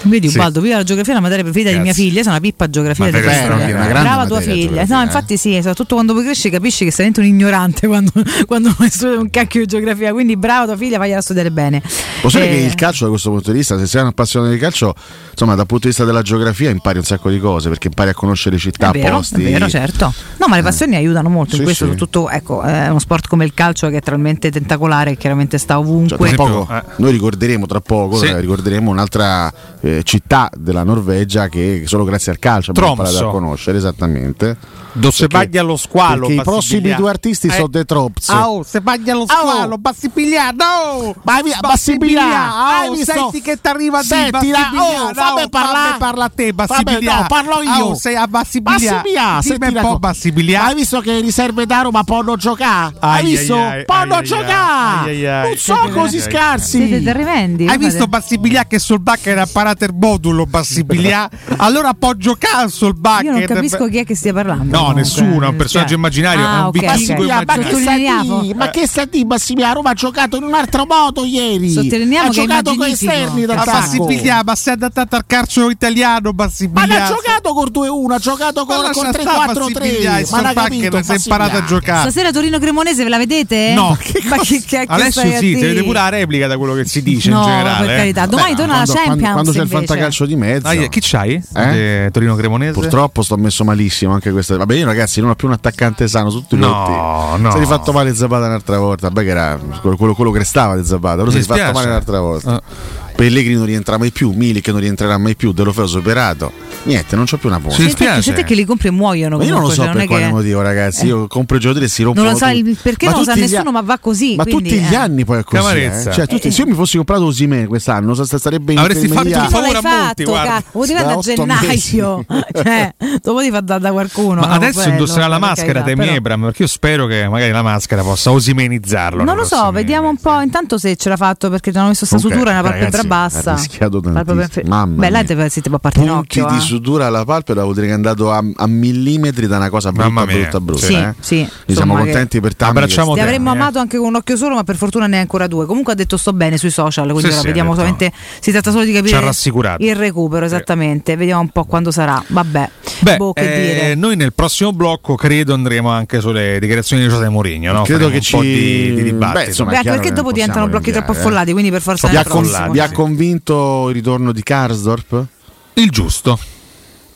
Vedi 0.04 0.30
Sì. 0.30 0.38
Ubaldo, 0.38 0.62
viva 0.62 0.76
la 0.78 0.84
geografia, 0.84 1.14
è 1.14 1.16
la 1.16 1.22
materia 1.22 1.44
preferita 1.44 1.70
di 1.72 1.76
mia 1.78 1.86
Grazie. 1.86 2.04
figlia, 2.04 2.22
sono 2.22 2.36
una 2.36 2.42
pippa 2.42 2.70
geografia 2.70 3.06
Ma 3.06 3.12
di 3.12 3.18
straordinaria, 3.18 3.76
una 3.76 3.88
grande 3.88 4.02
Brava 4.10 4.26
tua 4.26 4.40
figlia. 4.42 4.86
No, 4.88 5.02
eh. 5.02 5.04
infatti 5.04 5.38
sì, 5.38 5.56
soprattutto 5.56 5.96
quando 5.96 6.14
poi 6.14 6.24
cresci 6.24 6.50
capisci 6.50 6.86
che 6.86 6.92
sei 6.92 7.10
diventa 7.12 7.22
un 7.22 7.28
ignorante 7.28 7.88
quando, 7.88 8.12
quando 8.46 8.74
non 8.78 8.90
studi 8.90 9.16
un 9.18 9.30
cacchio 9.30 9.62
di 9.62 9.66
geografia, 9.68 10.12
quindi 10.14 10.38
brava 10.38 10.66
tua 10.66 10.78
figlia, 10.78 10.98
fagliela 10.98 11.22
studiare 11.22 11.52
bene. 11.52 11.82
Posso 12.22 12.40
dire 12.40 12.50
Eh, 12.52 12.56
che 12.58 12.64
il 12.66 12.76
calcio 12.76 13.04
da 13.06 13.10
questo 13.10 13.30
punto 13.30 13.52
di 13.52 13.58
vista, 13.58 13.78
se 13.78 13.86
sei 13.88 14.02
un 14.02 14.08
appassionato 14.08 14.52
di 14.52 14.58
calcio, 14.60 14.94
insomma, 15.32 15.56
dal 15.56 15.66
punto 15.66 15.84
di 15.84 15.90
vista 15.90 16.06
della 16.06 16.22
geografia 16.22 16.70
impari 16.70 16.98
un 17.00 17.04
sacco 17.06 17.30
di 17.30 17.40
cose, 17.40 17.70
perché 17.70 17.88
impari 17.88 18.10
a 18.10 18.14
conoscere 18.14 18.58
città, 18.58 18.92
è 18.92 19.00
vero, 19.00 19.18
posti. 19.18 19.44
è 19.44 19.52
vero, 19.52 19.68
certo. 19.70 20.14
No, 20.38 20.48
ma 20.48 20.56
le 20.56 20.62
passioni 20.64 20.96
aiutano 20.96 21.30
molto 21.30 21.52
in 21.56 21.58
Sì, 21.60 21.64
questo, 21.64 21.86
sì. 21.86 21.92
soprattutto 21.92 22.30
ecco, 22.30 22.62
è 22.62 22.88
uno 22.90 23.00
sport 23.00 23.28
come 23.28 23.46
il 23.46 23.54
calcio 23.54 23.90
che 23.90 23.98
è 23.98 24.02
talmente 24.02 24.52
tentacolare 24.52 25.12
che 25.12 25.18
chiaramente 25.18 25.58
sta 25.58 25.76
Cioè, 25.76 25.84
ovunque. 25.84 26.28
tra 26.34 26.36
poco, 26.36 26.74
eh. 26.74 26.84
noi 26.98 27.12
ricorderemo 27.12 27.66
tra 27.66 27.82
poco, 27.82 28.18
Sì. 28.28 28.34
eh, 28.34 28.40
ricorderemo 28.40 28.90
un'altra 28.90 29.52
eh, 29.80 30.02
città 30.04 30.50
della 30.56 30.84
Norvegia 30.84 31.48
che 31.48 31.84
solo 31.86 32.04
grazie 32.04 32.32
al 32.32 32.40
calcio 32.40 32.72
abbiamo 32.72 32.90
imparato 32.90 33.28
a 33.28 33.32
conoscere 33.32 33.78
esattamente. 33.78 34.58
Do 34.94 35.12
se 35.12 35.28
bagna 35.28 35.62
lo 35.62 35.78
squalo. 35.78 36.28
I 36.30 36.42
prossimi 36.42 36.94
due 36.96 37.10
artisti 37.10 37.48
eh. 37.48 37.52
sono 37.52 37.70
The 37.70 37.86
Trops. 37.86 38.30
Oh, 38.30 38.64
se 38.64 38.82
bagna 38.82 39.14
lo 39.14 39.26
squalo, 39.28 39.76
oh. 39.76 39.78
Bassipiglia, 39.78 40.52
no! 40.52 41.16
Ma 41.24 41.42
via, 41.42 41.58
Bassipiglia, 41.60 42.88
oh, 42.90 42.96
senti 42.96 43.42
che 43.42 43.60
ti 43.60 43.68
arriva 43.68 44.02
di 44.02 44.08
Bassipiglia. 44.08 44.72
Oh, 44.74 45.08
no, 45.08 45.14
fammi 45.14 45.50
parlare. 45.50 45.98
parla 45.98 46.26
a 46.26 46.30
te, 46.30 46.54
Bassipiglia. 46.54 47.20
No, 47.20 47.26
parlo 47.28 47.62
io. 47.62 47.86
Oh, 47.86 47.96
sei 47.96 48.16
a 48.16 48.28
Bassipiglia. 48.28 49.02
Bassipiglia, 49.02 49.42
senti 49.42 49.76
un 49.76 49.82
po' 49.82 50.00
Bassipiglia. 50.00 50.66
Hai 50.66 50.76
visto 50.76 51.00
che 51.00 51.20
riserve 51.20 51.66
d'aro 51.66 51.92
ma 51.92 52.04
possono 52.04 52.36
giocare? 52.36 52.96
Hai 53.00 53.24
visto? 53.24 53.58
Possono 53.86 54.22
giocare! 54.22 55.48
Non 55.48 55.58
sono 55.58 55.90
così 55.90 56.20
scarsi. 56.20 56.88
Siete 56.88 57.04
tremendi. 57.04 57.68
Hai 57.68 57.76
eh, 57.76 57.78
visto 57.78 58.08
Bassipiglia 58.08 58.66
che 58.66 58.80
sul 58.80 59.00
back 59.00 59.26
era 59.28 59.46
parater 59.46 59.94
modulo, 59.94 60.46
Bassipiglia? 60.46 61.30
Allora 61.58 61.94
può 61.94 62.14
giocare 62.14 62.70
sul 62.70 62.96
back. 62.96 63.24
Io 63.24 63.32
non 63.32 63.46
capisco 63.46 63.88
chi 63.88 63.98
è 63.98 64.06
che 64.06 64.16
stia 64.16 64.34
parlando. 64.34 64.78
No, 64.78 64.87
comunque. 64.92 65.02
nessuno, 65.02 65.46
è 65.46 65.48
un 65.48 65.54
eh, 65.54 65.58
personaggio 65.58 65.90
cioè. 65.90 65.98
immaginario, 65.98 66.46
ah, 66.46 66.48
è 66.48 66.52
un 66.52 66.58
ah, 66.58 66.68
okay, 66.68 66.98
vichingo 66.98 67.24
okay. 67.24 67.42
immaginario. 67.42 68.56
Ma 68.56 68.70
che 68.70 68.88
sta 68.88 69.06
di 69.06 69.26
Massimiliano? 69.26 69.74
Roma 69.76 69.90
ha 69.92 69.94
giocato 69.94 70.38
in 70.38 70.44
un 70.44 70.54
altro 70.54 70.86
modo 70.86 71.26
ieri. 71.26 71.76
Ha 71.78 71.82
che 71.82 72.30
giocato 72.32 72.76
con 72.76 72.88
esterni 72.88 73.46
da 73.46 73.56
Bassipigliano, 73.56 74.56
si 74.56 74.70
è 74.70 74.72
adattato 74.74 75.16
al 75.16 75.24
calcio 75.26 75.70
italiano 75.70 76.34
Bassipigliano. 76.34 76.94
Ma 76.94 77.06
ha 77.06 77.08
giocato 77.08 77.54
col 77.54 77.72
2-1, 77.72 78.12
ha 78.12 78.20
giocato 78.20 78.66
con, 78.66 78.90
con 78.92 79.06
3-4-3. 79.08 80.30
Ma 80.32 80.42
l'ha 80.42 80.54
capito, 80.54 81.02
si 81.04 81.12
è 81.12 81.16
imparato 81.16 81.58
a 81.58 81.64
giocare. 81.64 82.10
Stasera 82.10 82.32
Torino 82.32 82.60
Cremonese 82.60 83.04
ve 83.04 83.10
la 83.10 83.18
vedete? 83.18 83.74
No, 83.74 83.90
ma 84.30 84.38
che 84.38 84.62
cacchio 84.66 84.94
Adesso 84.94 85.22
sì, 85.38 85.54
dovete 85.54 85.84
pure 85.84 86.00
la 86.00 86.10
replica 86.10 86.48
da 86.48 86.58
quello 86.58 86.74
che 86.74 86.86
si 86.86 87.02
dice 87.02 87.30
in 87.30 87.42
generale. 87.42 87.86
per 87.86 87.96
carità. 87.98 88.26
Domani 88.26 88.56
torna 88.56 88.78
la 88.80 88.86
Champions 88.86 89.32
Quando 89.32 89.52
c'è 89.52 89.62
il 89.62 89.70
fantacalcio 89.70 90.26
di 90.26 90.36
mezzo. 90.36 90.88
Chi 90.90 91.00
c'hai? 91.02 91.42
Eh? 91.56 92.10
Torino 92.12 92.36
Cremonese? 92.36 92.74
Purtroppo 92.74 93.22
sto 93.22 93.38
messo 93.38 93.64
malissimo 93.64 94.14
anche 94.14 94.32
questa. 94.32 94.56
Berlino, 94.68 94.88
ragazzi, 94.88 95.22
non 95.22 95.30
ha 95.32 95.36
più 95.36 95.48
un 95.48 95.54
attaccante 95.54 96.08
sano 96.08 96.30
su 96.30 96.42
tutti 96.42 96.56
i 96.56 96.58
no, 96.60 97.38
no. 97.38 97.52
Si 97.52 97.58
è 97.58 97.60
rifatto 97.60 97.94
male 97.94 98.14
Zabata 98.14 98.46
un'altra 98.46 98.78
volta. 98.78 99.10
Beh, 99.10 99.24
che 99.24 99.30
era 99.30 99.58
quello, 99.82 100.14
quello 100.14 100.32
che 100.32 100.40
restava 100.40 100.76
di 100.76 100.84
Zabata, 100.84 101.24
lo 101.24 101.32
si 101.32 101.38
è 101.38 101.40
rifatto 101.40 101.72
male 101.72 101.88
un'altra 101.88 102.20
volta. 102.20 102.52
Uh. 102.52 103.07
Pellegrini 103.18 103.56
non 103.56 103.66
rientra 103.66 103.98
mai 103.98 104.12
più, 104.12 104.32
Milik 104.32 104.68
non 104.68 104.80
rientrerà 104.80 105.18
mai 105.18 105.36
più, 105.36 105.52
De 105.52 105.64
Lofeo 105.64 105.88
superato. 105.88 106.52
Niente, 106.84 107.16
non 107.16 107.26
c'ho 107.26 107.38
più 107.38 107.50
una 107.50 107.60
buona. 107.60 107.76
Mi 107.80 107.86
dispiace. 107.86 108.22
Senti 108.22 108.44
che 108.44 108.54
li 108.54 108.64
compri 108.64 108.90
e 108.90 108.92
muoiono. 108.92 109.38
Ma 109.38 109.44
io 109.44 109.54
non 109.54 109.62
lo 109.64 109.70
so 109.70 109.84
cioè, 109.84 109.92
per 109.92 110.06
quale 110.06 110.26
che... 110.26 110.32
motivo, 110.32 110.62
ragazzi. 110.62 111.06
Eh. 111.06 111.08
Io 111.08 111.26
compro 111.26 111.58
i 111.58 111.60
giocatori 111.60 111.86
e 111.86 111.88
si 111.90 112.04
rompono. 112.04 112.26
Non 112.26 112.34
lo 112.34 112.40
sa 112.40 112.52
il 112.52 112.78
perché, 112.80 113.08
ma 113.08 113.14
non 113.14 113.22
lo 113.22 113.26
sa 113.26 113.34
nessuno, 113.34 113.72
ma 113.72 113.82
va 113.82 113.98
così. 113.98 114.36
Ma 114.36 114.44
quindi, 114.44 114.70
tutti 114.70 114.82
gli 114.82 114.94
eh. 114.94 114.96
anni 114.96 115.26
poi 115.26 115.40
è 115.40 115.44
così. 115.44 115.78
Eh. 115.78 116.10
Cioè, 116.14 116.28
tutti, 116.28 116.48
eh. 116.48 116.52
se 116.52 116.62
io 116.62 116.68
mi 116.68 116.76
fossi 116.76 116.98
comprato 116.98 117.26
Osimè 117.26 117.66
quest'anno, 117.66 118.14
sarebbe 118.14 118.76
Avresti 118.76 119.08
fatto 119.08 119.28
un 119.28 119.50
favore 119.50 119.78
a 119.78 119.82
molti, 119.82 120.24
guarda. 120.24 120.64
Poteva 120.72 121.02
da 121.02 121.18
gennaio. 121.18 122.24
cioè, 122.54 122.94
dopo 123.24 123.42
ti 123.42 123.50
fa 123.50 123.62
da 123.62 123.92
qualcuno. 123.92 124.42
Ma 124.42 124.50
adesso 124.50 124.88
indosserà 124.88 125.26
la 125.26 125.40
maschera 125.40 125.82
Temi 125.82 126.08
Ebram, 126.08 126.44
perché 126.44 126.62
io 126.62 126.68
spero 126.68 127.08
che 127.08 127.28
magari 127.28 127.52
la 127.52 127.64
maschera 127.64 128.04
possa 128.04 128.32
osimenizzarlo. 128.32 129.24
Non 129.24 129.36
lo 129.36 129.44
so, 129.44 129.72
vediamo 129.72 130.08
un 130.08 130.18
po' 130.18 130.40
intanto 130.40 130.78
se 130.78 130.96
ce 130.96 131.10
l'ha 131.10 131.18
fatto 131.18 131.50
perché 131.50 131.72
ti 131.72 131.78
hanno 131.78 131.88
messo 131.88 132.06
sta 132.06 132.20
sutura 132.20 132.52
è 132.52 132.60
una 132.60 132.62
parte 132.62 132.90
brava 132.90 133.07
bassa. 133.08 133.54
Ha 133.54 133.56
rischiato 133.56 134.00
tantissimo. 134.00 134.42
Infer- 134.42 134.68
Mamma 134.68 135.08
Beh, 135.08 135.10
lei 135.10 135.50
si 135.50 135.62
partire 135.62 136.06
Punti 136.06 136.40
occhio, 136.40 136.48
di 136.48 136.58
eh. 136.58 136.60
sudura 136.62 137.08
alla 137.08 137.26
palpebra 137.26 137.64
vuol 137.64 137.74
dire 137.74 137.88
che 137.88 137.92
è 137.92 137.96
andato 137.96 138.32
a, 138.32 138.44
a 138.56 138.68
millimetri 138.68 139.48
da 139.48 139.58
una 139.58 139.70
cosa 139.70 139.92
brutta, 139.92 140.26
brutta, 140.26 140.60
brutta. 140.60 140.86
Sì, 140.86 140.94
eh. 140.94 141.14
sì. 141.20 141.40
Insomma, 141.40 141.94
siamo 141.94 141.96
contenti 141.96 142.40
per 142.40 142.56
tanto. 142.56 142.80
Abbracciamo 142.80 143.14
Ti 143.14 143.20
avremmo 143.20 143.50
eh. 143.50 143.54
amato 143.54 143.80
anche 143.80 143.98
con 143.98 144.08
un 144.08 144.16
occhio 144.16 144.38
solo, 144.38 144.56
ma 144.56 144.64
per 144.64 144.76
fortuna 144.76 145.08
ne 145.08 145.18
è 145.18 145.20
ancora 145.20 145.48
due. 145.48 145.66
Comunque 145.66 145.94
ha 145.94 145.96
detto 145.96 146.18
sto 146.18 146.34
bene 146.34 146.58
sui 146.58 146.72
social, 146.72 147.10
quindi 147.12 147.32
ora 147.32 147.42
vediamo 147.42 147.74
solamente. 147.74 148.12
Si 148.40 148.52
tratta 148.52 148.72
solo 148.72 148.84
di 148.84 148.94
capire 148.94 149.32
il 149.80 149.96
recupero, 149.96 150.46
esattamente. 150.46 151.16
Vediamo 151.16 151.42
un 151.42 151.50
po' 151.50 151.66
quando 151.66 151.92
sarà. 151.92 152.22
Vabbè. 152.28 152.70
Beh, 153.00 153.18
boh, 153.18 153.34
eh, 153.36 153.94
noi 153.96 154.16
nel 154.16 154.34
prossimo 154.34 154.74
blocco 154.74 155.16
credo 155.16 155.54
andremo 155.54 155.90
anche 155.90 156.20
sulle 156.20 156.58
dichiarazioni 156.60 157.04
di 157.04 157.10
Giuseppe 157.10 157.30
Mourinho. 157.30 157.72
No? 157.72 157.84
Credo 157.84 158.10
Faremo 158.10 158.18
che 158.18 158.22
ci 158.22 158.40
di, 158.40 158.96
di 158.96 159.04
dibattito. 159.04 159.40
Beh, 159.40 159.46
insomma, 159.46 159.72
Beh, 159.72 159.84
perché 159.84 160.12
dopo 160.12 160.32
diventano 160.32 160.68
blocchi 160.68 160.92
troppo 160.92 161.14
eh. 161.14 161.18
affollati, 161.18 161.52
quindi 161.52 161.70
per 161.72 161.82
forza 161.82 162.08
vi, 162.08 162.18
accon- 162.18 162.72
vi, 162.72 162.80
convinto 162.98 163.90
il 163.90 163.94
ritorno 163.94 164.32
di 164.32 164.42
Karsdorp? 164.42 165.26
Il 165.74 165.92
giusto. 165.92 166.57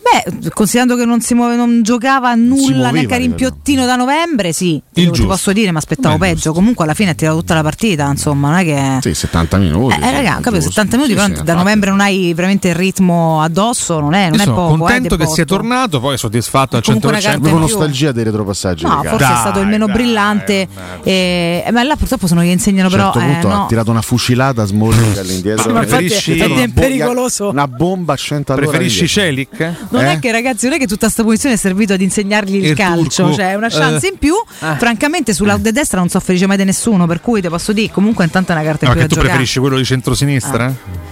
Beh, 0.01 0.49
considerando 0.49 0.95
che 0.95 1.05
non 1.05 1.21
si 1.21 1.35
muove, 1.35 1.55
non 1.55 1.83
giocava 1.83 2.33
nulla 2.33 2.55
muoveva, 2.57 2.91
neanche 2.91 3.13
a 3.13 3.17
rimpiottino 3.17 3.85
da 3.85 3.95
novembre, 3.95 4.51
sì. 4.51 4.81
Il 4.93 5.11
ti 5.11 5.23
posso 5.25 5.53
dire, 5.53 5.71
ma 5.71 5.77
aspettavo 5.77 6.17
Beh, 6.17 6.25
peggio. 6.25 6.35
Giusto. 6.35 6.53
Comunque 6.53 6.85
alla 6.85 6.95
fine 6.95 7.11
ha 7.11 7.13
tirato 7.13 7.37
tutta 7.37 7.53
la 7.53 7.61
partita, 7.61 8.09
insomma, 8.09 8.49
non 8.49 8.57
è 8.57 8.63
che. 8.63 8.97
Sì, 9.01 9.13
70 9.13 9.57
minuti. 9.57 9.95
Eh, 9.95 10.07
eh 10.07 10.11
raga, 10.11 10.39
capito, 10.41 10.61
70 10.61 10.95
minuti, 10.97 11.13
sì, 11.13 11.19
però 11.19 11.35
sì, 11.35 11.43
da 11.43 11.53
novembre 11.53 11.91
non 11.91 11.99
hai 11.99 12.33
veramente 12.33 12.69
il 12.69 12.75
ritmo 12.75 13.41
addosso, 13.41 13.99
non 13.99 14.13
è, 14.13 14.29
non 14.29 14.37
Io 14.37 14.41
è 14.41 14.45
sono 14.45 14.55
poco. 14.55 14.69
Sono 14.69 14.83
contento 14.83 15.15
eh, 15.15 15.17
che 15.17 15.27
sia 15.27 15.45
tornato, 15.45 15.99
poi 15.99 16.17
soddisfatto 16.17 16.77
al 16.77 16.83
100%. 16.85 17.27
Avevo 17.27 17.57
nostalgia 17.59 18.11
dei 18.11 18.23
retropassaggi. 18.23 18.83
No, 18.83 19.01
forse 19.03 19.17
dai, 19.17 19.33
è 19.33 19.37
stato 19.37 19.59
il 19.59 19.67
meno 19.67 19.85
dai, 19.85 19.95
brillante. 19.95 20.67
Eh, 21.03 21.63
eh 21.65 21.71
ma 21.71 21.83
là 21.83 21.95
purtroppo 21.95 22.25
se 22.25 22.33
non 22.33 22.43
gli 22.43 22.49
insegnano, 22.49 22.89
però. 22.89 23.11
A 23.11 23.17
un 23.17 23.21
certo 23.21 23.47
punto 23.47 23.63
ha 23.63 23.65
tirato 23.67 23.91
una 23.91 24.01
fucilata 24.01 24.65
smorrica 24.65 25.19
all'indietro. 25.21 25.71
Preferisci... 25.71 26.37
È 26.37 26.69
pericoloso. 26.69 27.49
Una 27.49 27.67
bomba 27.67 28.13
a 28.13 28.15
100 28.15 28.53
all'ora. 28.53 28.67
Preferisci 28.67 29.07
Celic? 29.07 29.89
non 29.91 30.05
eh? 30.05 30.13
è 30.13 30.19
che 30.19 30.31
ragazzi, 30.31 30.65
non 30.65 30.75
è 30.75 30.79
che 30.79 30.87
tutta 30.87 31.05
questa 31.05 31.23
posizione 31.23 31.55
è 31.55 31.57
servita 31.57 31.93
ad 31.93 32.01
insegnargli 32.01 32.55
il, 32.55 32.65
il 32.65 32.75
calcio, 32.75 33.23
turco. 33.23 33.37
cioè 33.37 33.53
una 33.53 33.69
chance 33.69 34.07
eh. 34.07 34.11
in 34.11 34.17
più. 34.17 34.33
Ah. 34.59 34.77
Francamente 34.77 35.33
sulla 35.33 35.59
eh. 35.61 35.71
destra 35.71 35.99
non 35.99 36.09
so 36.09 36.19
felice 36.19 36.47
mai 36.47 36.57
di 36.57 36.63
nessuno, 36.63 37.05
per 37.05 37.21
cui 37.21 37.41
te 37.41 37.49
posso 37.49 37.73
dire 37.73 37.91
comunque 37.91 38.23
intanto 38.23 38.51
è 38.51 38.55
una 38.55 38.63
carta 38.63 38.85
in 38.85 38.91
no, 38.91 38.97
più 38.97 39.03
che 39.03 39.09
tu 39.09 39.15
giocare. 39.15 39.33
preferisci 39.33 39.59
quello 39.59 39.77
di 39.77 39.85
centrosinistra? 39.85 40.65
Ah. 40.65 41.10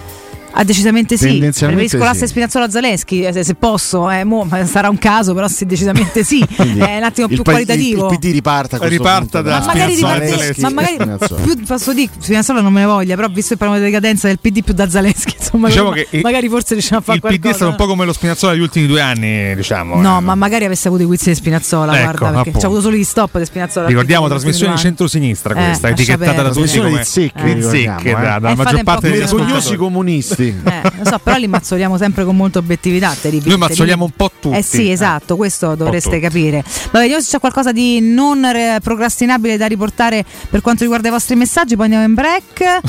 Ah, 0.52 0.64
decisamente 0.64 1.16
sì. 1.16 1.38
Preferisco 1.38 1.98
sì. 1.98 2.02
l'asse 2.02 2.26
Spinazzola 2.26 2.68
Zaleschi, 2.68 3.22
eh, 3.22 3.32
se, 3.32 3.44
se 3.44 3.54
posso, 3.54 4.10
eh, 4.10 4.24
mo, 4.24 4.48
sarà 4.64 4.88
un 4.88 4.98
caso, 4.98 5.32
però 5.32 5.46
sì, 5.48 5.64
decisamente 5.64 6.24
sì. 6.24 6.40
è 6.56 6.62
eh, 6.62 6.96
un 6.96 7.02
attimo 7.02 7.28
più 7.28 7.42
pa- 7.42 7.52
qualitativo. 7.52 8.10
Il, 8.10 8.18
PD 8.18 8.32
riparta, 8.32 8.78
riparta 8.86 9.42
da 9.42 9.60
ma 9.60 9.66
magari, 9.66 9.94
riparte, 9.94 10.54
ma 10.58 10.70
magari 10.70 10.96
più 11.42 11.64
posso 11.64 11.92
dire, 11.92 12.10
Spinazzola 12.18 12.60
non 12.60 12.72
me 12.72 12.80
ne 12.80 12.86
voglia, 12.86 13.14
però 13.14 13.28
visto 13.28 13.52
il 13.52 13.58
problema 13.58 13.82
di 13.82 13.90
decadenza 13.90 14.26
del 14.26 14.38
PD 14.40 14.62
più 14.64 14.74
da 14.74 14.88
Zaleschi, 14.88 15.36
insomma, 15.38 15.68
diciamo 15.68 15.90
che 15.90 16.08
magari 16.22 16.48
forse 16.48 16.74
riusciamo 16.74 17.00
a 17.00 17.04
fare 17.04 17.20
qualcosa. 17.20 17.48
Il 17.48 17.50
PD 17.50 17.52
è 17.52 17.56
stato 17.56 17.70
un 17.70 17.76
po' 17.76 17.86
come 17.86 18.04
lo 18.04 18.12
Spinazzola 18.12 18.52
degli 18.52 18.62
ultimi 18.62 18.86
due 18.86 19.00
anni, 19.00 19.54
diciamo. 19.54 20.00
No, 20.00 20.18
eh. 20.18 20.20
ma 20.20 20.34
magari 20.34 20.64
avesse 20.64 20.88
avuto 20.88 21.04
i 21.04 21.06
quiz 21.06 21.24
di 21.24 21.34
Spinazzola, 21.34 22.00
ecco, 22.00 22.18
guarda, 22.18 22.42
perché 22.42 22.58
c'è 22.58 22.66
avuto 22.66 22.80
solo 22.80 22.96
gli 22.96 23.04
stop 23.04 23.38
di 23.38 23.44
Spinazzola. 23.44 23.86
Ricordiamo 23.86 24.28
trasmissione 24.28 24.76
centrosinistra 24.76 25.54
questa, 25.54 25.88
eh, 25.88 25.92
etichettata 25.92 26.42
da 26.42 26.50
tutti 26.50 26.78
come 26.78 27.04
secche, 27.04 27.62
secche, 27.62 28.10
da 28.12 28.54
maggior 28.54 28.82
parte 28.82 29.10
degli 29.10 29.22
ascoltatori 29.22 29.76
comunisti 29.76 30.39
tutti. 30.40 30.62
Eh, 30.64 30.82
lo 30.96 31.04
so, 31.04 31.18
però 31.18 31.36
li 31.36 31.46
mazzoliamo 31.46 31.98
sempre 31.98 32.24
con 32.24 32.36
molta 32.36 32.58
obiettività. 32.58 33.14
Noi 33.22 33.56
mazzoliamo 33.58 34.04
un 34.04 34.10
po' 34.16 34.30
tutti. 34.40 34.56
Eh 34.56 34.62
sì, 34.62 34.88
eh. 34.88 34.92
esatto, 34.92 35.36
questo 35.36 35.74
dovreste 35.74 36.18
capire. 36.18 36.62
Vabbè, 36.62 37.00
vediamo 37.00 37.22
se 37.22 37.30
c'è 37.30 37.38
qualcosa 37.38 37.72
di 37.72 38.00
non 38.00 38.46
procrastinabile 38.82 39.56
da 39.56 39.66
riportare 39.66 40.24
per 40.48 40.60
quanto 40.62 40.82
riguarda 40.82 41.08
i 41.08 41.10
vostri 41.10 41.36
messaggi, 41.36 41.76
poi 41.76 41.84
andiamo 41.84 42.06
in 42.06 42.14
break. 42.14 42.80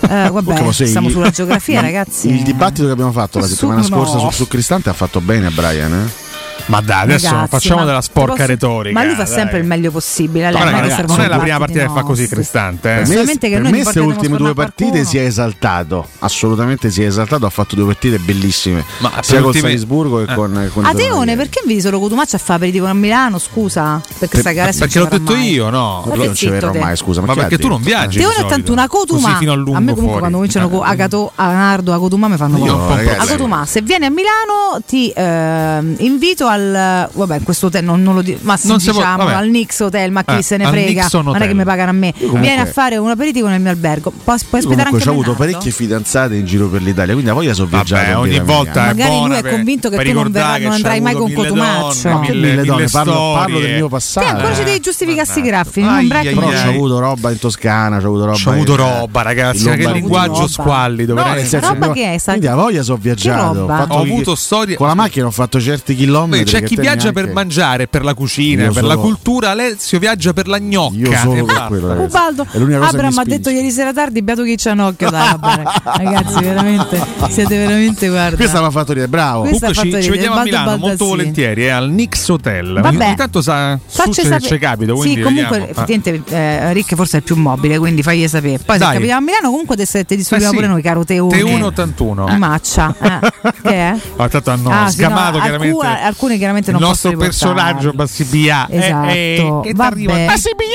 Uh, 0.00 0.32
vabbè, 0.32 0.62
oh, 0.62 0.72
siamo 0.72 1.08
sulla 1.08 1.30
geografia, 1.30 1.80
ragazzi. 1.80 2.28
Eh. 2.28 2.34
Il 2.34 2.42
dibattito 2.42 2.86
che 2.86 2.92
abbiamo 2.92 3.12
fatto 3.12 3.38
la 3.38 3.46
settimana 3.46 3.80
no. 3.80 3.86
scorsa 3.86 4.18
su, 4.18 4.30
su 4.30 4.48
Cristante 4.48 4.88
ha 4.88 4.94
fatto 4.94 5.20
bene 5.20 5.46
a 5.46 5.50
Brian. 5.50 5.92
Eh? 5.92 6.19
Ma 6.66 6.80
dai, 6.80 7.02
adesso 7.02 7.26
Ragazzi, 7.26 7.34
non 7.34 7.48
facciamo 7.48 7.84
della 7.84 8.00
sporca 8.00 8.32
posso... 8.34 8.46
retorica. 8.46 8.98
Ma 8.98 9.04
lui 9.04 9.14
fa 9.14 9.26
sempre 9.26 9.58
il 9.58 9.64
meglio 9.64 9.90
possibile. 9.90 10.50
Lei, 10.50 10.60
Allora, 10.60 10.80
ragazzi, 10.80 11.04
non 11.06 11.20
è 11.20 11.28
la 11.28 11.38
prima 11.38 11.58
partita 11.58 11.84
nostri. 11.84 11.94
che 11.94 12.00
fa 12.00 12.06
così 12.06 12.28
Cristante. 12.28 13.00
Eh. 13.00 13.38
Per 13.40 13.60
me, 13.60 13.70
queste 13.70 14.00
ultime 14.00 14.36
due 14.36 14.54
partite 14.54 15.04
si 15.04 15.18
è 15.18 15.22
esaltato. 15.22 16.06
Assolutamente 16.20 16.90
si 16.90 17.02
è 17.02 17.06
esaltato. 17.06 17.46
Ha 17.46 17.50
fatto 17.50 17.74
due 17.74 17.86
partite 17.86 18.18
bellissime. 18.18 18.84
Ma 18.98 19.12
sia 19.20 19.38
con 19.38 19.48
ultime... 19.48 19.68
Salisburgo 19.68 20.24
che 20.24 20.32
eh. 20.32 20.34
con, 20.34 20.84
Ateone, 20.84 21.36
perché 21.36 21.60
inviti 21.62 21.80
solo 21.80 21.98
Cotumaccio 21.98 22.36
a 22.36 22.38
fare 22.38 22.58
aperitivo 22.58 22.86
a 22.86 22.94
Milano? 22.94 23.38
Scusa. 23.38 24.00
Perché, 24.18 24.42
per, 24.42 24.54
perché, 24.54 24.78
perché 24.78 24.98
l'ho 24.98 25.06
detto 25.06 25.34
io, 25.34 25.70
no? 25.70 26.04
Io 26.06 26.14
non 26.14 26.34
ci 26.34 26.48
verrò 26.48 26.72
mai, 26.72 26.96
scusa. 26.96 27.20
Ma 27.20 27.34
perché 27.34 27.58
tu 27.58 27.68
non 27.68 27.80
viaggi? 27.80 28.18
Ateone 28.18 28.46
è 28.46 28.48
tanto 28.48 28.72
una 28.72 28.88
Cotuma. 28.88 29.38
A 29.38 29.80
me 29.80 29.94
comunque 29.94 30.18
quando 30.18 30.36
cominciano 30.36 30.84
eh, 30.84 30.88
Agato, 30.88 31.32
Anardo, 31.36 31.98
Cotuma 31.98 32.28
mi 32.28 32.36
fanno 32.36 32.58
male. 32.58 33.16
Cotuma, 33.26 33.64
se 33.66 33.82
vieni 33.82 34.06
a 34.06 34.10
Milano 34.10 34.80
ti 34.86 35.12
ehm, 35.14 35.96
invito 35.98 36.46
a 36.46 36.49
al 36.50 37.08
vabbè, 37.12 37.42
questo 37.42 37.66
hotel 37.66 37.84
non, 37.84 38.02
non 38.02 38.14
lo 38.14 38.22
dico, 38.22 38.38
ma 38.42 38.58
non 38.62 38.78
diciamo 38.78 39.24
può, 39.24 39.28
al 39.28 39.48
Nix 39.48 39.80
Hotel, 39.80 40.10
ma 40.10 40.24
chi 40.24 40.36
eh, 40.36 40.42
se 40.42 40.56
ne 40.56 40.66
frega, 40.66 41.08
non 41.22 41.36
è 41.36 41.46
che 41.46 41.54
mi 41.54 41.64
pagano 41.64 41.90
a 41.90 41.94
me. 41.94 42.12
Comunque, 42.12 42.40
Vieni 42.40 42.60
a 42.60 42.66
fare 42.66 42.96
un 42.96 43.10
aperitivo 43.10 43.48
nel 43.48 43.60
mio 43.60 43.70
albergo. 43.70 44.10
Puoi, 44.10 44.36
aspettare 44.36 44.64
aspettare 44.64 44.88
anche 44.90 45.08
ho 45.08 45.12
avuto 45.12 45.32
parecchie 45.34 45.70
fidanzate 45.70 46.34
in 46.34 46.44
giro 46.44 46.68
per 46.68 46.82
l'Italia, 46.82 47.12
quindi 47.12 47.30
a 47.30 47.34
voglia 47.34 47.54
so 47.54 47.66
viaggiare 47.66 48.14
ogni 48.14 48.40
volta 48.40 48.84
Magari 48.86 49.26
lui 49.26 49.36
è 49.36 49.42
convinto 49.42 49.88
che 49.88 50.02
tu 50.02 50.12
non, 50.12 50.30
verrà, 50.30 50.58
non 50.58 50.72
andrai 50.72 51.00
mai 51.00 51.14
con 51.14 51.32
Cotumaccio. 51.32 52.18
Mille, 52.18 52.62
donne, 52.64 52.88
parlo, 52.88 53.60
del 53.60 53.74
mio 53.74 53.88
passato. 53.88 54.26
Ancora 54.26 54.54
ci 54.54 54.64
devi 54.64 54.76
eh, 54.76 54.80
giustificarsi 54.80 55.38
i 55.38 55.42
graffi, 55.42 55.80
non 55.82 56.06
Però 56.08 56.46
ho 56.46 56.68
avuto 56.68 56.98
roba 56.98 57.30
in 57.30 57.38
Toscana, 57.38 57.96
Ho 57.96 57.98
avuto 57.98 58.24
roba. 58.26 58.38
C'ho 58.38 58.50
avuto 58.50 58.76
roba, 58.76 59.22
ragazzi, 59.22 59.70
che 59.70 59.92
linguaggio 59.92 60.46
squallido, 60.48 61.14
veramente. 61.14 61.60
Roba 61.60 61.92
che 61.92 62.14
è? 62.14 62.22
Quindi 62.22 62.46
a 62.46 62.54
voglia 62.54 62.82
so 62.82 62.96
viaggiato. 62.96 63.60
Ho 63.60 64.00
avuto 64.00 64.34
storie 64.34 64.76
con 64.76 64.86
la 64.86 64.94
macchina 64.94 65.26
ho 65.26 65.30
fatto 65.30 65.60
certi 65.60 65.94
chilometri 65.94 66.39
quindi 66.42 66.50
c'è 66.50 66.62
chi 66.62 66.76
viaggia 66.76 67.04
per 67.12 67.14
neanche- 67.24 67.32
mangiare, 67.32 67.86
per 67.88 68.04
la 68.04 68.14
cucina, 68.14 68.64
Io 68.64 68.72
per 68.72 68.82
la 68.84 68.90
solo- 68.94 69.00
cultura. 69.02 69.50
Alessio 69.50 69.98
viaggia 69.98 70.32
per 70.32 70.46
la 70.48 70.58
gnocca. 70.58 70.96
Io 70.96 71.16
solo 71.16 71.32
per 71.34 71.44
basta. 71.44 71.66
quello. 71.66 71.92
Ubaldo, 72.02 72.46
È 72.50 72.58
l'unica 72.58 72.78
cosa 72.78 72.90
che 72.90 72.96
Abram 72.96 73.12
mi 73.14 73.18
ha 73.20 73.24
detto 73.24 73.50
ieri 73.50 73.70
sera 73.70 73.92
tardi, 73.92 74.22
beato 74.22 74.42
chi 74.42 74.54
c'ha 74.56 74.72
un 74.72 74.78
occhio. 74.80 75.10
Dai. 75.10 75.34
Ragazzi, 75.84 76.42
veramente, 76.42 77.00
siete 77.28 77.56
veramente, 77.56 78.08
guarda. 78.08 78.36
Questa 78.36 78.60
mi 78.60 78.66
ha 78.66 78.70
fatto 78.70 78.92
dire, 78.92 79.08
bravo. 79.08 79.42
Questa 79.42 79.66
Comunque 79.66 79.84
ci, 79.84 79.90
fatto 79.90 80.02
ci 80.02 80.10
vediamo 80.10 80.36
a 80.36 80.42
Milano 80.42 80.64
molto 80.70 80.80
Baldassini. 80.86 81.08
volentieri, 81.10 81.64
eh, 81.64 81.70
al 81.70 81.90
Nix 81.90 82.28
Hotel. 82.28 82.80
Vabbè. 82.80 83.04
Ogni 83.06 83.16
tanto 83.16 83.42
sa, 83.42 83.78
succede 83.86 84.28
sapere. 84.28 84.38
che 84.40 84.46
ci 84.46 84.58
capita. 84.58 84.94
Sì, 85.00 85.20
comunque 85.20 85.68
effettivamente 85.70 86.22
eh, 86.34 86.72
Rick 86.72 86.94
forse 86.94 87.16
è 87.16 87.20
il 87.20 87.24
più 87.24 87.36
mobile, 87.36 87.78
quindi 87.78 88.02
fagli 88.02 88.26
sapere. 88.28 88.58
Poi 88.64 88.78
se 88.78 88.84
capitiamo 88.84 89.18
a 89.18 89.20
Milano 89.22 89.50
comunque 89.50 89.76
te, 89.76 89.86
te 89.86 90.16
distruggiamo 90.16 90.50
Eh 90.50 90.54
sì. 90.54 90.60
pure 90.60 90.66
noi, 90.66 90.82
caro 90.82 91.04
Teone. 91.04 91.36
T1 91.40 91.62
81. 91.62 92.26
Di 92.28 92.36
Maccia. 92.36 92.94
Eh, 93.00 93.18
che 93.62 93.70
è? 93.70 93.96
Ah, 94.16 94.28
tanto 94.28 94.50
hanno 94.50 94.70
Ah, 94.70 94.88
sì, 94.88 95.00
no, 95.02 95.08
scamato 95.08 95.38
chiaramente 95.40 95.74
alcune- 95.76 96.00
alcune 96.30 96.36
chiaramente 96.38 96.70
il 96.70 96.76
non 96.78 96.88
nostro 96.88 97.10
posso 97.10 97.22
riportarli. 97.24 97.56
personaggio 97.56 97.92
Bassibia. 97.92 98.66
Esatto. 98.70 99.60
che 99.60 99.72
t'arriva 99.74 100.12
Vabbè. 100.12 100.26
Bassibia! 100.26 100.66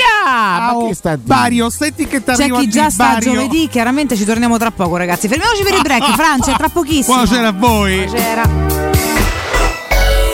Ma 0.58 0.86
che 0.88 0.94
sta 0.94 1.10
a 1.10 1.16
dire? 1.16 1.26
Bario, 1.26 1.70
senti 1.70 2.06
che 2.06 2.18
C'è 2.22 2.34
t'arriva 2.34 2.58
chi 2.60 2.68
già 2.68 2.90
sta 2.90 3.12
Bario. 3.14 3.32
giovedì, 3.32 3.68
chiaramente 3.68 4.16
ci 4.16 4.24
torniamo 4.24 4.58
tra 4.58 4.70
poco, 4.70 4.96
ragazzi. 4.96 5.28
Fermiamoci 5.28 5.62
per 5.62 5.74
il 5.74 5.82
break, 5.82 6.12
Francia, 6.14 6.54
tra 6.54 6.68
pochissimo. 6.68 7.14
Buonasera 7.16 7.48
a 7.48 7.52
voi. 7.52 8.04
Buonasera. 8.04 8.42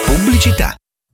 Pubblicità. 0.06 0.74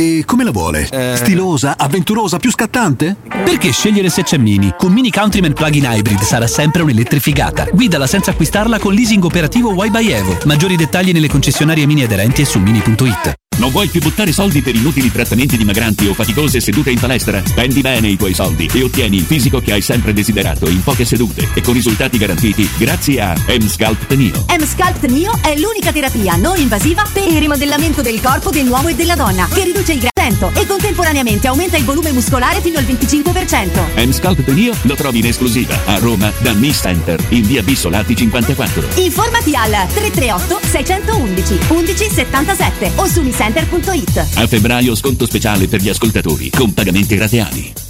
E 0.00 0.22
come 0.24 0.44
la 0.44 0.50
vuole? 0.50 0.88
Stilosa, 1.14 1.76
avventurosa, 1.76 2.38
più 2.38 2.50
scattante? 2.50 3.16
Perché 3.44 3.70
scegliere 3.70 4.08
se 4.08 4.22
c'è 4.22 4.38
Mini? 4.38 4.72
Con 4.78 4.92
Mini 4.92 5.10
Countryman 5.10 5.52
Plug-in 5.52 5.86
Hybrid 5.86 6.22
sarà 6.22 6.46
sempre 6.46 6.80
un'elettrificata. 6.80 7.66
Guidala 7.70 8.06
senza 8.06 8.30
acquistarla 8.30 8.78
con 8.78 8.94
leasing 8.94 9.22
operativo 9.22 9.74
Y 9.84 9.90
by 9.90 10.10
Evo. 10.10 10.38
Maggiori 10.46 10.76
dettagli 10.76 11.12
nelle 11.12 11.28
concessionarie 11.28 11.84
Mini 11.84 12.04
aderenti 12.04 12.40
e 12.40 12.44
su 12.46 12.58
mini.it. 12.60 13.49
Non 13.60 13.72
vuoi 13.72 13.88
più 13.88 14.00
buttare 14.00 14.32
soldi 14.32 14.62
per 14.62 14.74
inutili 14.74 15.12
trattamenti 15.12 15.58
dimagranti 15.58 16.06
o 16.06 16.14
faticose 16.14 16.60
sedute 16.60 16.92
in 16.92 16.98
palestra? 16.98 17.42
Spendi 17.44 17.82
bene 17.82 18.08
i 18.08 18.16
tuoi 18.16 18.32
soldi 18.32 18.66
e 18.72 18.82
ottieni 18.82 19.18
il 19.18 19.24
fisico 19.24 19.60
che 19.60 19.74
hai 19.74 19.82
sempre 19.82 20.14
desiderato 20.14 20.66
in 20.70 20.82
poche 20.82 21.04
sedute 21.04 21.46
e 21.52 21.60
con 21.60 21.74
risultati 21.74 22.16
garantiti 22.16 22.66
grazie 22.78 23.20
a 23.20 23.34
M-Sculpt 23.34 24.14
Neo. 24.14 24.46
M-Sculpt 24.58 25.04
Neo 25.10 25.38
è 25.42 25.58
l'unica 25.58 25.92
terapia 25.92 26.36
non 26.36 26.58
invasiva 26.58 27.04
per 27.12 27.28
il 27.28 27.36
rimodellamento 27.36 28.00
del 28.00 28.18
corpo 28.22 28.48
dell'uomo 28.48 28.88
e 28.88 28.94
della 28.94 29.14
donna 29.14 29.46
che 29.52 29.64
riduce 29.64 29.92
il 29.92 30.00
gradento 30.20 30.52
e 30.54 30.66
contemporaneamente 30.66 31.46
aumenta 31.46 31.78
il 31.78 31.84
volume 31.84 32.12
muscolare 32.12 32.60
fino 32.60 32.78
al 32.78 32.84
25%. 32.84 34.06
M-Sculpt 34.06 34.48
Neo 34.50 34.74
lo 34.82 34.94
trovi 34.94 35.20
in 35.20 35.26
esclusiva 35.26 35.78
a 35.86 35.98
Roma 35.98 36.30
da 36.40 36.52
Miss 36.52 36.80
Center 36.80 37.18
in 37.30 37.42
via 37.42 37.62
Bissolati 37.62 38.14
54. 38.14 38.88
Informati 38.96 39.54
al 39.54 39.70
338 39.70 40.60
611 40.66 41.58
1177 41.70 42.92
o 42.96 43.06
su 43.06 43.22
miscenter.it. 43.22 44.26
A 44.34 44.46
febbraio 44.46 44.94
sconto 44.94 45.24
speciale 45.24 45.66
per 45.68 45.80
gli 45.80 45.88
ascoltatori 45.88 46.50
con 46.50 46.74
pagamenti 46.74 47.16
rateali. 47.16 47.89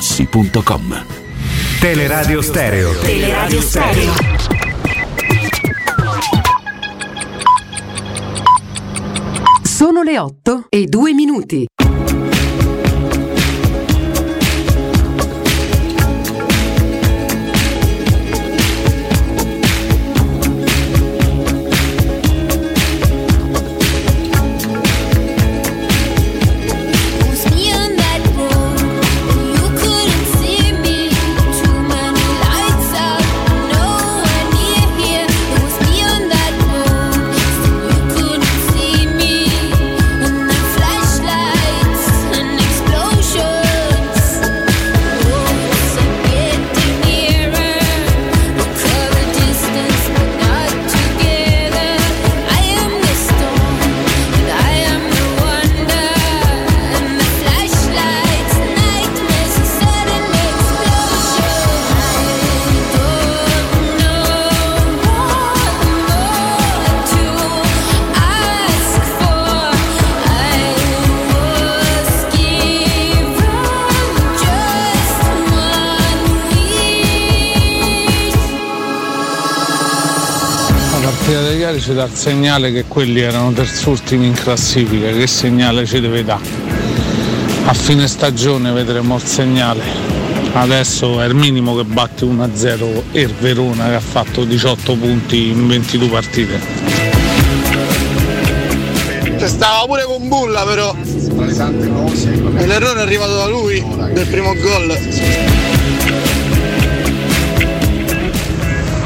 artigianamaterassi.com. 0.01 1.05
Teleradio 1.79 2.41
Stereo. 2.41 2.91
Teleradio 2.99 3.61
Stereo. 3.61 4.13
Sono 9.61 10.01
le 10.01 10.19
8 10.19 10.65
e 10.69 10.85
2 10.85 11.13
minuti. 11.13 11.65
Ieri 81.71 81.81
ci 81.81 81.93
dà 81.93 82.03
il 82.03 82.13
segnale 82.13 82.71
che 82.73 82.83
quelli 82.85 83.21
erano 83.21 83.53
terzultimi 83.53 84.25
in 84.25 84.33
classifica, 84.33 85.09
che 85.11 85.25
segnale 85.25 85.85
ci 85.85 86.01
deve 86.01 86.23
dare? 86.23 86.43
A 87.65 87.73
fine 87.73 88.07
stagione 88.07 88.71
vedremo 88.71 89.15
il 89.15 89.23
segnale. 89.23 89.81
Adesso 90.51 91.21
è 91.21 91.25
il 91.27 91.35
minimo 91.35 91.75
che 91.75 91.85
batte 91.85 92.25
1-0 92.25 93.03
e 93.13 93.21
il 93.21 93.33
Verona 93.39 93.87
che 93.87 93.93
ha 93.93 94.01
fatto 94.01 94.43
18 94.43 94.95
punti 94.95 95.47
in 95.47 95.67
22 95.67 96.07
partite. 96.09 96.59
C'è 99.37 99.47
stava 99.47 99.85
pure 99.85 100.03
con 100.03 100.27
Bulla 100.27 100.63
però. 100.63 100.93
E 102.57 102.65
l'errore 102.65 102.99
è 102.99 103.01
arrivato 103.01 103.35
da 103.35 103.47
lui, 103.47 103.81
del 104.11 104.27
primo 104.27 104.53
gol. 104.55 105.60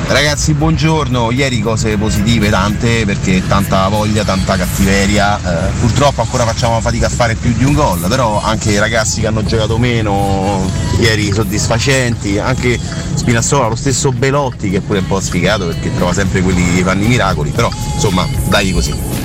Ragazzi, 0.08 0.54
buongiorno. 0.54 1.32
Ieri 1.32 1.62
cose 1.62 1.98
positive 1.98 2.50
tante 2.50 3.06
perché 3.06 3.42
tanta 3.48 3.88
voglia, 3.88 4.24
tanta 4.24 4.56
cattiveria. 4.56 5.40
Eh, 5.40 5.72
purtroppo 5.80 6.22
ancora 6.22 6.46
facciamo 6.46 6.80
fatica 6.80 7.08
a 7.08 7.10
fare 7.10 7.34
più 7.34 7.52
di 7.54 7.64
un 7.64 7.74
gol, 7.74 8.06
però 8.08 8.40
anche 8.40 8.72
i 8.72 8.78
ragazzi 8.78 9.22
che 9.22 9.28
hanno 9.28 9.44
giocato 9.44 9.80
meno 9.80 10.70
ieri 11.00 11.34
soddisfacenti, 11.34 12.38
anche 12.38 12.80
Spinazzola, 13.16 13.68
lo 13.68 13.76
stesso 13.76 14.12
Belotti 14.12 14.70
che 14.70 14.78
è 14.78 14.82
pure 14.82 15.00
un 15.00 15.08
po' 15.08 15.20
sfigato 15.20 15.66
perché 15.66 15.94
trova 15.96 16.14
sempre 16.14 16.42
quelli 16.42 16.76
che 16.76 16.84
fanno 16.84 17.04
i 17.04 17.08
miracoli, 17.08 17.50
però 17.50 17.70
insomma, 17.96 18.28
dai 18.48 18.72
così. 18.72 19.25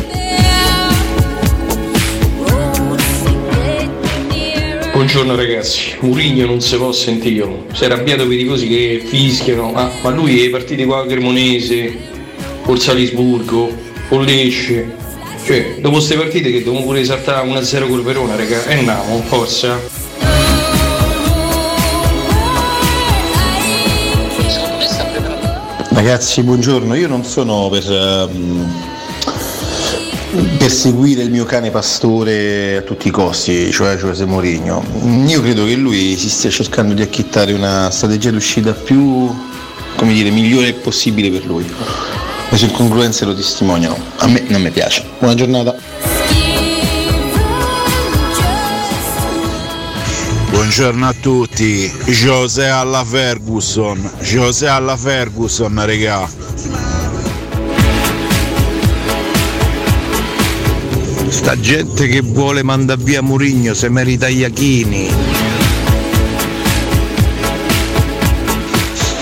Buongiorno 5.01 5.35
ragazzi, 5.35 5.97
Murigno 6.01 6.45
non 6.45 6.61
si 6.61 6.77
può 6.77 6.93
sentire, 6.93 7.65
si 7.73 7.85
è 7.85 7.87
arrabbiato 7.87 8.29
per 8.29 8.39
i 8.39 8.45
cosi 8.45 8.69
che 8.69 9.03
fischiano, 9.03 9.73
ah, 9.75 9.91
ma 10.03 10.11
lui 10.11 10.45
è 10.45 10.51
partito 10.51 10.85
qua 10.85 11.01
a 11.01 11.07
Cremonese, 11.07 11.97
col 12.61 12.79
Salisburgo, 12.79 13.75
con 14.11 14.23
Lecce, 14.25 14.95
cioè 15.47 15.77
dopo 15.79 15.95
queste 15.95 16.17
partite 16.17 16.53
che 16.53 16.63
dobbiamo 16.63 16.85
pure 16.85 17.03
saltare 17.03 17.49
1-0 17.49 17.89
col 17.89 18.03
Verona, 18.03 18.37
raga, 18.37 18.63
e 18.67 18.75
andiamo, 18.75 19.23
forza. 19.23 19.81
Ragazzi, 25.93 26.43
buongiorno. 26.43 26.95
Io 26.95 27.09
non 27.09 27.25
sono 27.25 27.71
per 27.71 27.91
ehm, 27.91 28.90
perseguire 30.61 31.23
il 31.23 31.31
mio 31.31 31.47
cane 31.47 31.71
pastore 31.71 32.77
a 32.77 32.83
tutti 32.83 33.09
i 33.09 33.11
costi, 33.11 33.73
cioè 33.73 33.97
José 33.97 34.27
Mourinho. 34.27 34.85
Io 35.27 35.41
credo 35.41 35.65
che 35.65 35.75
lui 35.75 36.19
si 36.19 36.29
stia 36.29 36.51
cercando 36.51 36.93
di 36.93 37.01
acchittare 37.01 37.55
una 37.55 37.89
strategia 37.91 38.31
d'uscita 38.31 38.75
più, 38.75 39.35
come 39.97 40.13
dire, 40.13 40.29
migliore 40.29 40.75
possibile 40.75 41.31
per 41.31 41.47
lui. 41.47 41.65
Le 42.51 42.57
sue 42.59 42.67
incongruenze 42.67 43.25
lo 43.25 43.35
testimoniano. 43.35 43.97
A 44.19 44.27
me 44.27 44.45
non 44.49 44.61
mi 44.61 44.71
piace. 44.71 45.03
Buona 45.19 45.35
giornata. 45.35 45.75
Buongiorno 50.51 51.09
a 51.09 51.15
tutti, 51.19 51.91
José 52.05 52.69
alla 52.69 53.03
Ferguson, 53.03 54.13
José 54.21 54.69
alla 54.69 54.99
Ferguson, 54.99 55.83
regà. 55.87 56.90
Sta 61.41 61.59
gente 61.59 62.07
che 62.07 62.21
vuole 62.21 62.63
mandare 62.63 63.01
via 63.03 63.23
Murigno 63.23 63.73
se 63.73 63.89
merita 63.89 64.29
Iachini. 64.29 65.11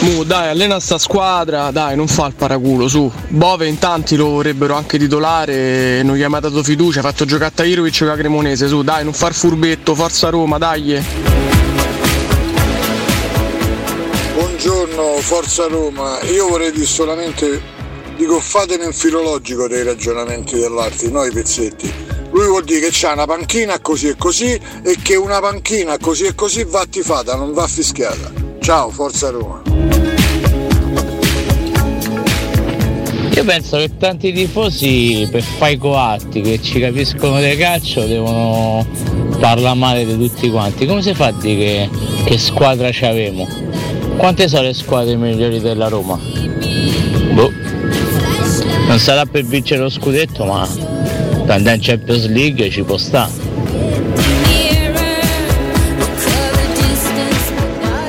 Mu, 0.00 0.24
dai, 0.24 0.48
allena 0.48 0.80
sta 0.80 0.98
squadra, 0.98 1.70
dai, 1.70 1.94
non 1.94 2.08
fa 2.08 2.26
il 2.26 2.34
paraculo, 2.34 2.88
su. 2.88 3.08
Bove 3.28 3.68
in 3.68 3.78
tanti 3.78 4.16
lo 4.16 4.30
vorrebbero 4.30 4.74
anche 4.74 4.98
titolare, 4.98 6.02
non 6.02 6.16
gli 6.16 6.22
ha 6.22 6.28
mai 6.28 6.40
dato 6.40 6.60
fiducia, 6.64 6.98
ha 6.98 7.02
fatto 7.04 7.24
giocare 7.24 7.50
a 7.50 7.52
Tahirovic 7.54 7.98
con 7.98 8.08
la 8.08 8.16
Cremonese, 8.16 8.66
su, 8.66 8.82
dai, 8.82 9.04
non 9.04 9.12
far 9.12 9.32
furbetto, 9.32 9.94
forza 9.94 10.28
Roma, 10.28 10.58
dai. 10.58 11.00
Buongiorno, 14.34 15.18
Forza 15.20 15.68
Roma. 15.68 16.20
Io 16.22 16.48
vorrei 16.48 16.72
dire 16.72 16.84
solamente, 16.84 17.62
dico 18.16 18.40
fatene 18.40 18.86
un 18.86 18.92
filologico 18.92 19.68
dei 19.68 19.84
ragionamenti 19.84 20.58
dell'arte, 20.58 21.08
noi 21.10 21.30
pezzetti. 21.30 22.07
Lui 22.30 22.46
vuol 22.46 22.64
dire 22.64 22.80
che 22.80 22.90
c'ha 22.92 23.12
una 23.12 23.26
panchina 23.26 23.80
così 23.80 24.08
e 24.08 24.16
così 24.16 24.52
e 24.52 24.96
che 25.02 25.16
una 25.16 25.40
panchina 25.40 25.96
così 25.98 26.24
e 26.24 26.34
così 26.34 26.64
va 26.64 26.80
attifata, 26.80 27.34
non 27.34 27.52
va 27.52 27.66
fischiata. 27.66 28.30
Ciao, 28.60 28.90
Forza 28.90 29.30
Roma. 29.30 29.62
Io 33.34 33.44
penso 33.44 33.76
che 33.76 33.96
tanti 33.96 34.32
tifosi 34.32 35.28
per 35.30 35.42
fare 35.42 35.72
i 35.72 35.78
coatti 35.78 36.40
che 36.40 36.60
ci 36.60 36.80
capiscono 36.80 37.40
di 37.40 37.56
calcio 37.56 38.04
devono 38.04 38.84
parlare 39.38 39.78
male 39.78 40.04
di 40.04 40.16
tutti 40.18 40.50
quanti. 40.50 40.86
Come 40.86 41.02
si 41.02 41.14
fa 41.14 41.26
a 41.26 41.32
dire 41.32 41.88
che, 42.24 42.24
che 42.24 42.38
squadra 42.38 42.90
ci 42.90 43.04
avemo? 43.04 43.46
Quante 44.16 44.48
sono 44.48 44.62
le 44.62 44.74
squadre 44.74 45.14
migliori 45.14 45.60
della 45.60 45.86
Roma? 45.86 46.18
Boh. 47.32 47.52
Non 48.88 48.98
sarà 48.98 49.24
per 49.24 49.44
vincere 49.44 49.82
lo 49.82 49.88
scudetto, 49.88 50.44
ma 50.44 50.66
per 51.48 51.56
andare 51.56 51.76
in 51.76 51.82
Champions 51.82 52.26
League 52.26 52.68
ci 52.68 52.82
può 52.82 52.98
stare. 52.98 53.32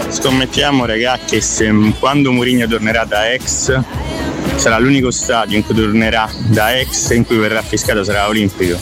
Scommettiamo 0.09 0.83
raga 0.83 1.17
che 1.25 1.39
se, 1.39 1.71
quando 1.99 2.33
Mourinho 2.33 2.67
tornerà 2.67 3.05
da 3.05 3.31
ex 3.31 3.81
sarà 4.55 4.77
l'unico 4.77 5.09
stadio 5.09 5.55
in 5.55 5.65
cui 5.65 5.73
tornerà 5.73 6.29
da 6.47 6.77
ex 6.77 7.11
e 7.11 7.15
in 7.15 7.25
cui 7.25 7.37
verrà 7.37 7.61
fiscato 7.61 8.03
sarà 8.03 8.27
olimpico. 8.27 8.77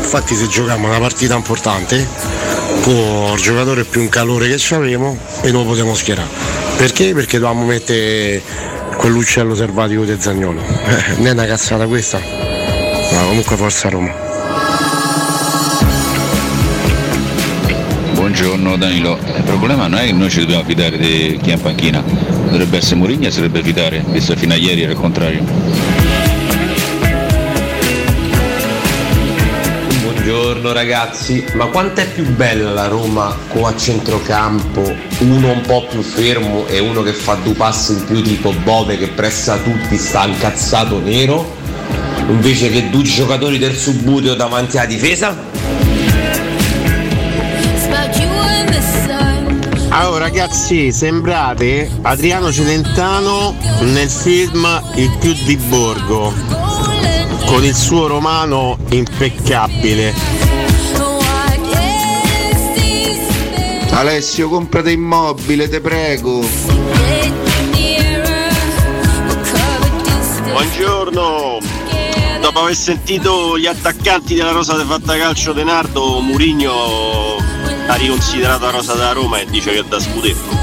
infatti 0.00 0.34
se 0.36 0.46
giochiamo 0.46 0.88
una 0.88 1.00
partita 1.00 1.34
importante, 1.34 2.06
con 2.80 3.34
il 3.34 3.40
giocatore 3.42 3.84
più 3.84 4.00
in 4.00 4.08
calore 4.08 4.48
che 4.48 4.74
avevamo 4.74 5.18
e 5.42 5.50
non 5.50 5.64
lo 5.64 5.70
potevo 5.70 5.94
schierare. 5.94 6.28
Perché? 6.78 7.12
Perché 7.12 7.38
dovevamo 7.38 7.66
mettere 7.66 8.42
quell'uccello 8.98 9.54
selvatico 9.54 10.04
del 10.04 10.20
Zagnolo. 10.20 10.60
Eh, 10.60 11.16
non 11.18 11.28
è 11.28 11.30
una 11.30 11.46
cazzata 11.46 11.86
questa? 11.86 12.18
Ma 12.18 13.22
comunque 13.26 13.56
forza 13.56 13.88
Roma. 13.88 14.12
Buongiorno 18.12 18.76
Danilo, 18.76 19.16
il 19.36 19.42
problema 19.44 19.86
non 19.86 20.00
è 20.00 20.06
che 20.06 20.12
noi 20.12 20.28
ci 20.28 20.40
dobbiamo 20.40 20.64
fidare 20.64 20.98
di 20.98 21.38
chi 21.40 21.50
è 21.50 21.54
in 21.54 21.60
panchina, 21.60 22.02
dovrebbe 22.02 22.76
essere 22.76 22.96
Mourinho 22.96 23.30
si 23.30 23.40
dovrebbe 23.40 23.62
fidare, 23.62 24.04
visto 24.08 24.34
che 24.34 24.40
fino 24.40 24.52
a 24.52 24.56
ieri 24.56 24.82
era 24.82 24.92
il 24.92 24.98
contrario. 24.98 25.97
Buongiorno 30.58 30.80
ragazzi, 30.80 31.44
ma 31.54 31.66
quanto 31.66 32.00
è 32.00 32.08
più 32.08 32.24
bella 32.34 32.72
la 32.72 32.88
Roma 32.88 33.32
con 33.46 33.66
a 33.66 33.76
centrocampo 33.76 34.92
uno 35.20 35.52
un 35.52 35.60
po' 35.60 35.86
più 35.86 36.02
fermo 36.02 36.66
e 36.66 36.80
uno 36.80 37.02
che 37.02 37.12
fa 37.12 37.34
due 37.34 37.52
passi 37.52 37.92
in 37.92 38.04
più 38.04 38.20
tipo 38.22 38.52
Bove 38.64 38.98
che 38.98 39.06
pressa 39.06 39.56
tutti, 39.58 39.96
sta 39.96 40.26
incazzato 40.26 40.98
nero, 40.98 41.54
invece 42.26 42.70
che 42.70 42.90
due 42.90 43.04
giocatori 43.04 43.58
del 43.58 43.76
subbuteo 43.76 44.34
davanti 44.34 44.78
alla 44.78 44.86
difesa? 44.88 45.36
Allora 49.90 50.24
ragazzi, 50.24 50.90
sembrate 50.90 51.88
Adriano 52.02 52.50
Celentano 52.50 53.54
nel 53.82 54.10
film 54.10 54.66
Il 54.96 55.16
più 55.20 55.34
di 55.44 55.56
Borgo, 55.56 56.34
con 57.46 57.62
il 57.62 57.76
suo 57.76 58.08
romano 58.08 58.76
impeccabile. 58.90 60.47
Alessio, 63.98 64.48
comprate 64.48 64.92
immobile, 64.92 65.68
te 65.68 65.80
prego. 65.80 66.40
Buongiorno! 70.52 71.58
Dopo 72.40 72.60
aver 72.60 72.76
sentito 72.76 73.58
gli 73.58 73.66
attaccanti 73.66 74.36
della 74.36 74.52
Rosa 74.52 74.76
de 74.76 74.84
Fatta 74.84 75.16
Calcio 75.16 75.52
De 75.52 75.64
Nardo, 75.64 76.20
Murigno 76.20 77.38
ha 77.88 77.94
riconsiderato 77.94 78.66
la 78.66 78.70
Rosa 78.70 78.94
da 78.94 79.10
Roma 79.10 79.40
e 79.40 79.46
dice 79.46 79.72
che 79.72 79.80
è 79.80 79.84
da 79.84 79.98
scudetto. 79.98 80.56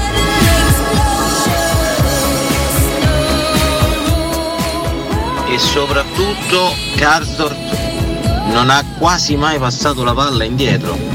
e 5.48 5.58
soprattutto 5.58 6.74
Karsdorp 6.96 7.56
non 8.46 8.70
ha 8.70 8.82
quasi 8.98 9.36
mai 9.36 9.58
passato 9.58 10.04
la 10.04 10.14
palla 10.14 10.44
indietro. 10.44 11.05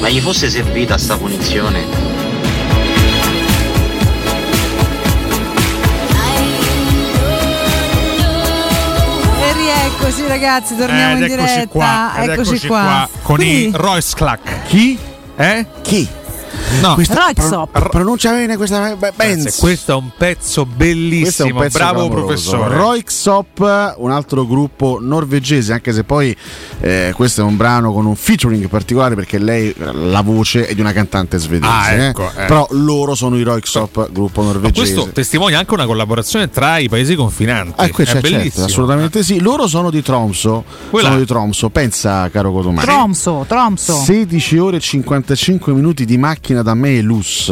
Ma 0.00 0.08
gli 0.08 0.20
fosse 0.20 0.48
servita 0.48 0.96
sta 0.96 1.16
punizione. 1.16 2.06
E 9.40 9.52
rieccoci 9.52 10.26
ragazzi, 10.26 10.76
torniamo 10.76 11.12
Ed 11.12 11.18
in 11.18 11.24
eccoci 11.38 11.52
diretta. 11.54 11.68
qua, 11.68 12.12
ed 12.16 12.28
eccoci, 12.30 12.50
eccoci 12.50 12.66
qua. 12.66 12.80
qua, 12.82 13.08
con 13.22 13.36
Quindi- 13.36 13.68
i 13.68 13.70
Royce 13.74 14.14
Clack. 14.16 14.62
Chi? 14.66 14.98
Eh? 15.36 15.66
Chi? 15.82 16.08
No, 16.80 16.96
Roixop. 16.96 17.88
pronuncia 17.88 18.30
bene 18.32 18.56
questa 18.56 18.94
Benz. 18.96 19.42
Grazie, 19.42 19.60
questo 19.60 19.92
è 19.92 19.94
un 19.94 20.10
pezzo 20.16 20.66
bellissimo, 20.66 21.54
un 21.54 21.60
pezzo 21.62 21.78
bravo 21.78 22.06
clamoroso. 22.08 22.26
professore. 22.26 22.74
Roixop, 22.74 23.94
un 23.98 24.10
altro 24.10 24.46
gruppo 24.46 24.98
norvegese, 25.00 25.72
anche 25.72 25.92
se 25.92 26.04
poi 26.04 26.36
eh, 26.80 27.12
questo 27.14 27.40
è 27.40 27.44
un 27.44 27.56
brano 27.56 27.92
con 27.92 28.06
un 28.06 28.14
featuring 28.14 28.68
particolare 28.68 29.14
perché 29.14 29.38
lei 29.38 29.74
la 29.76 30.20
voce 30.20 30.66
è 30.66 30.74
di 30.74 30.80
una 30.80 30.92
cantante 30.92 31.38
svedese. 31.38 31.72
Ah, 31.72 31.90
eh. 31.92 32.06
ecco, 32.08 32.28
eh. 32.30 32.44
Però 32.46 32.66
loro 32.70 33.14
sono 33.14 33.36
i 33.38 33.42
Roixop, 33.42 34.10
gruppo 34.12 34.42
Ma 34.42 34.52
norvegese. 34.52 34.92
questo 34.94 35.10
testimonia 35.12 35.58
anche 35.58 35.74
una 35.74 35.86
collaborazione 35.86 36.50
tra 36.50 36.78
i 36.78 36.88
paesi 36.88 37.14
confinanti. 37.14 37.74
Ah, 37.76 37.88
questo 37.90 38.16
è 38.16 38.18
è 38.18 38.20
certo, 38.22 38.36
bellissimo. 38.36 38.64
assolutamente 38.66 39.22
sì. 39.22 39.40
Loro 39.40 39.66
sono 39.66 39.90
di 39.90 40.02
Tromso. 40.02 40.64
Quella- 40.90 41.08
Sono 41.08 41.20
di 41.20 41.26
Tromso. 41.26 41.70
Pensa, 41.70 42.28
caro 42.30 42.52
Cotomani. 42.52 42.86
Tromso, 42.86 43.44
Tromso. 43.48 43.94
16 43.94 44.58
ore 44.58 44.76
e 44.76 44.80
55 44.80 45.72
minuti 45.72 46.04
di 46.04 46.16
macchina 46.18 46.57
da 46.62 46.74
Melus 46.74 47.50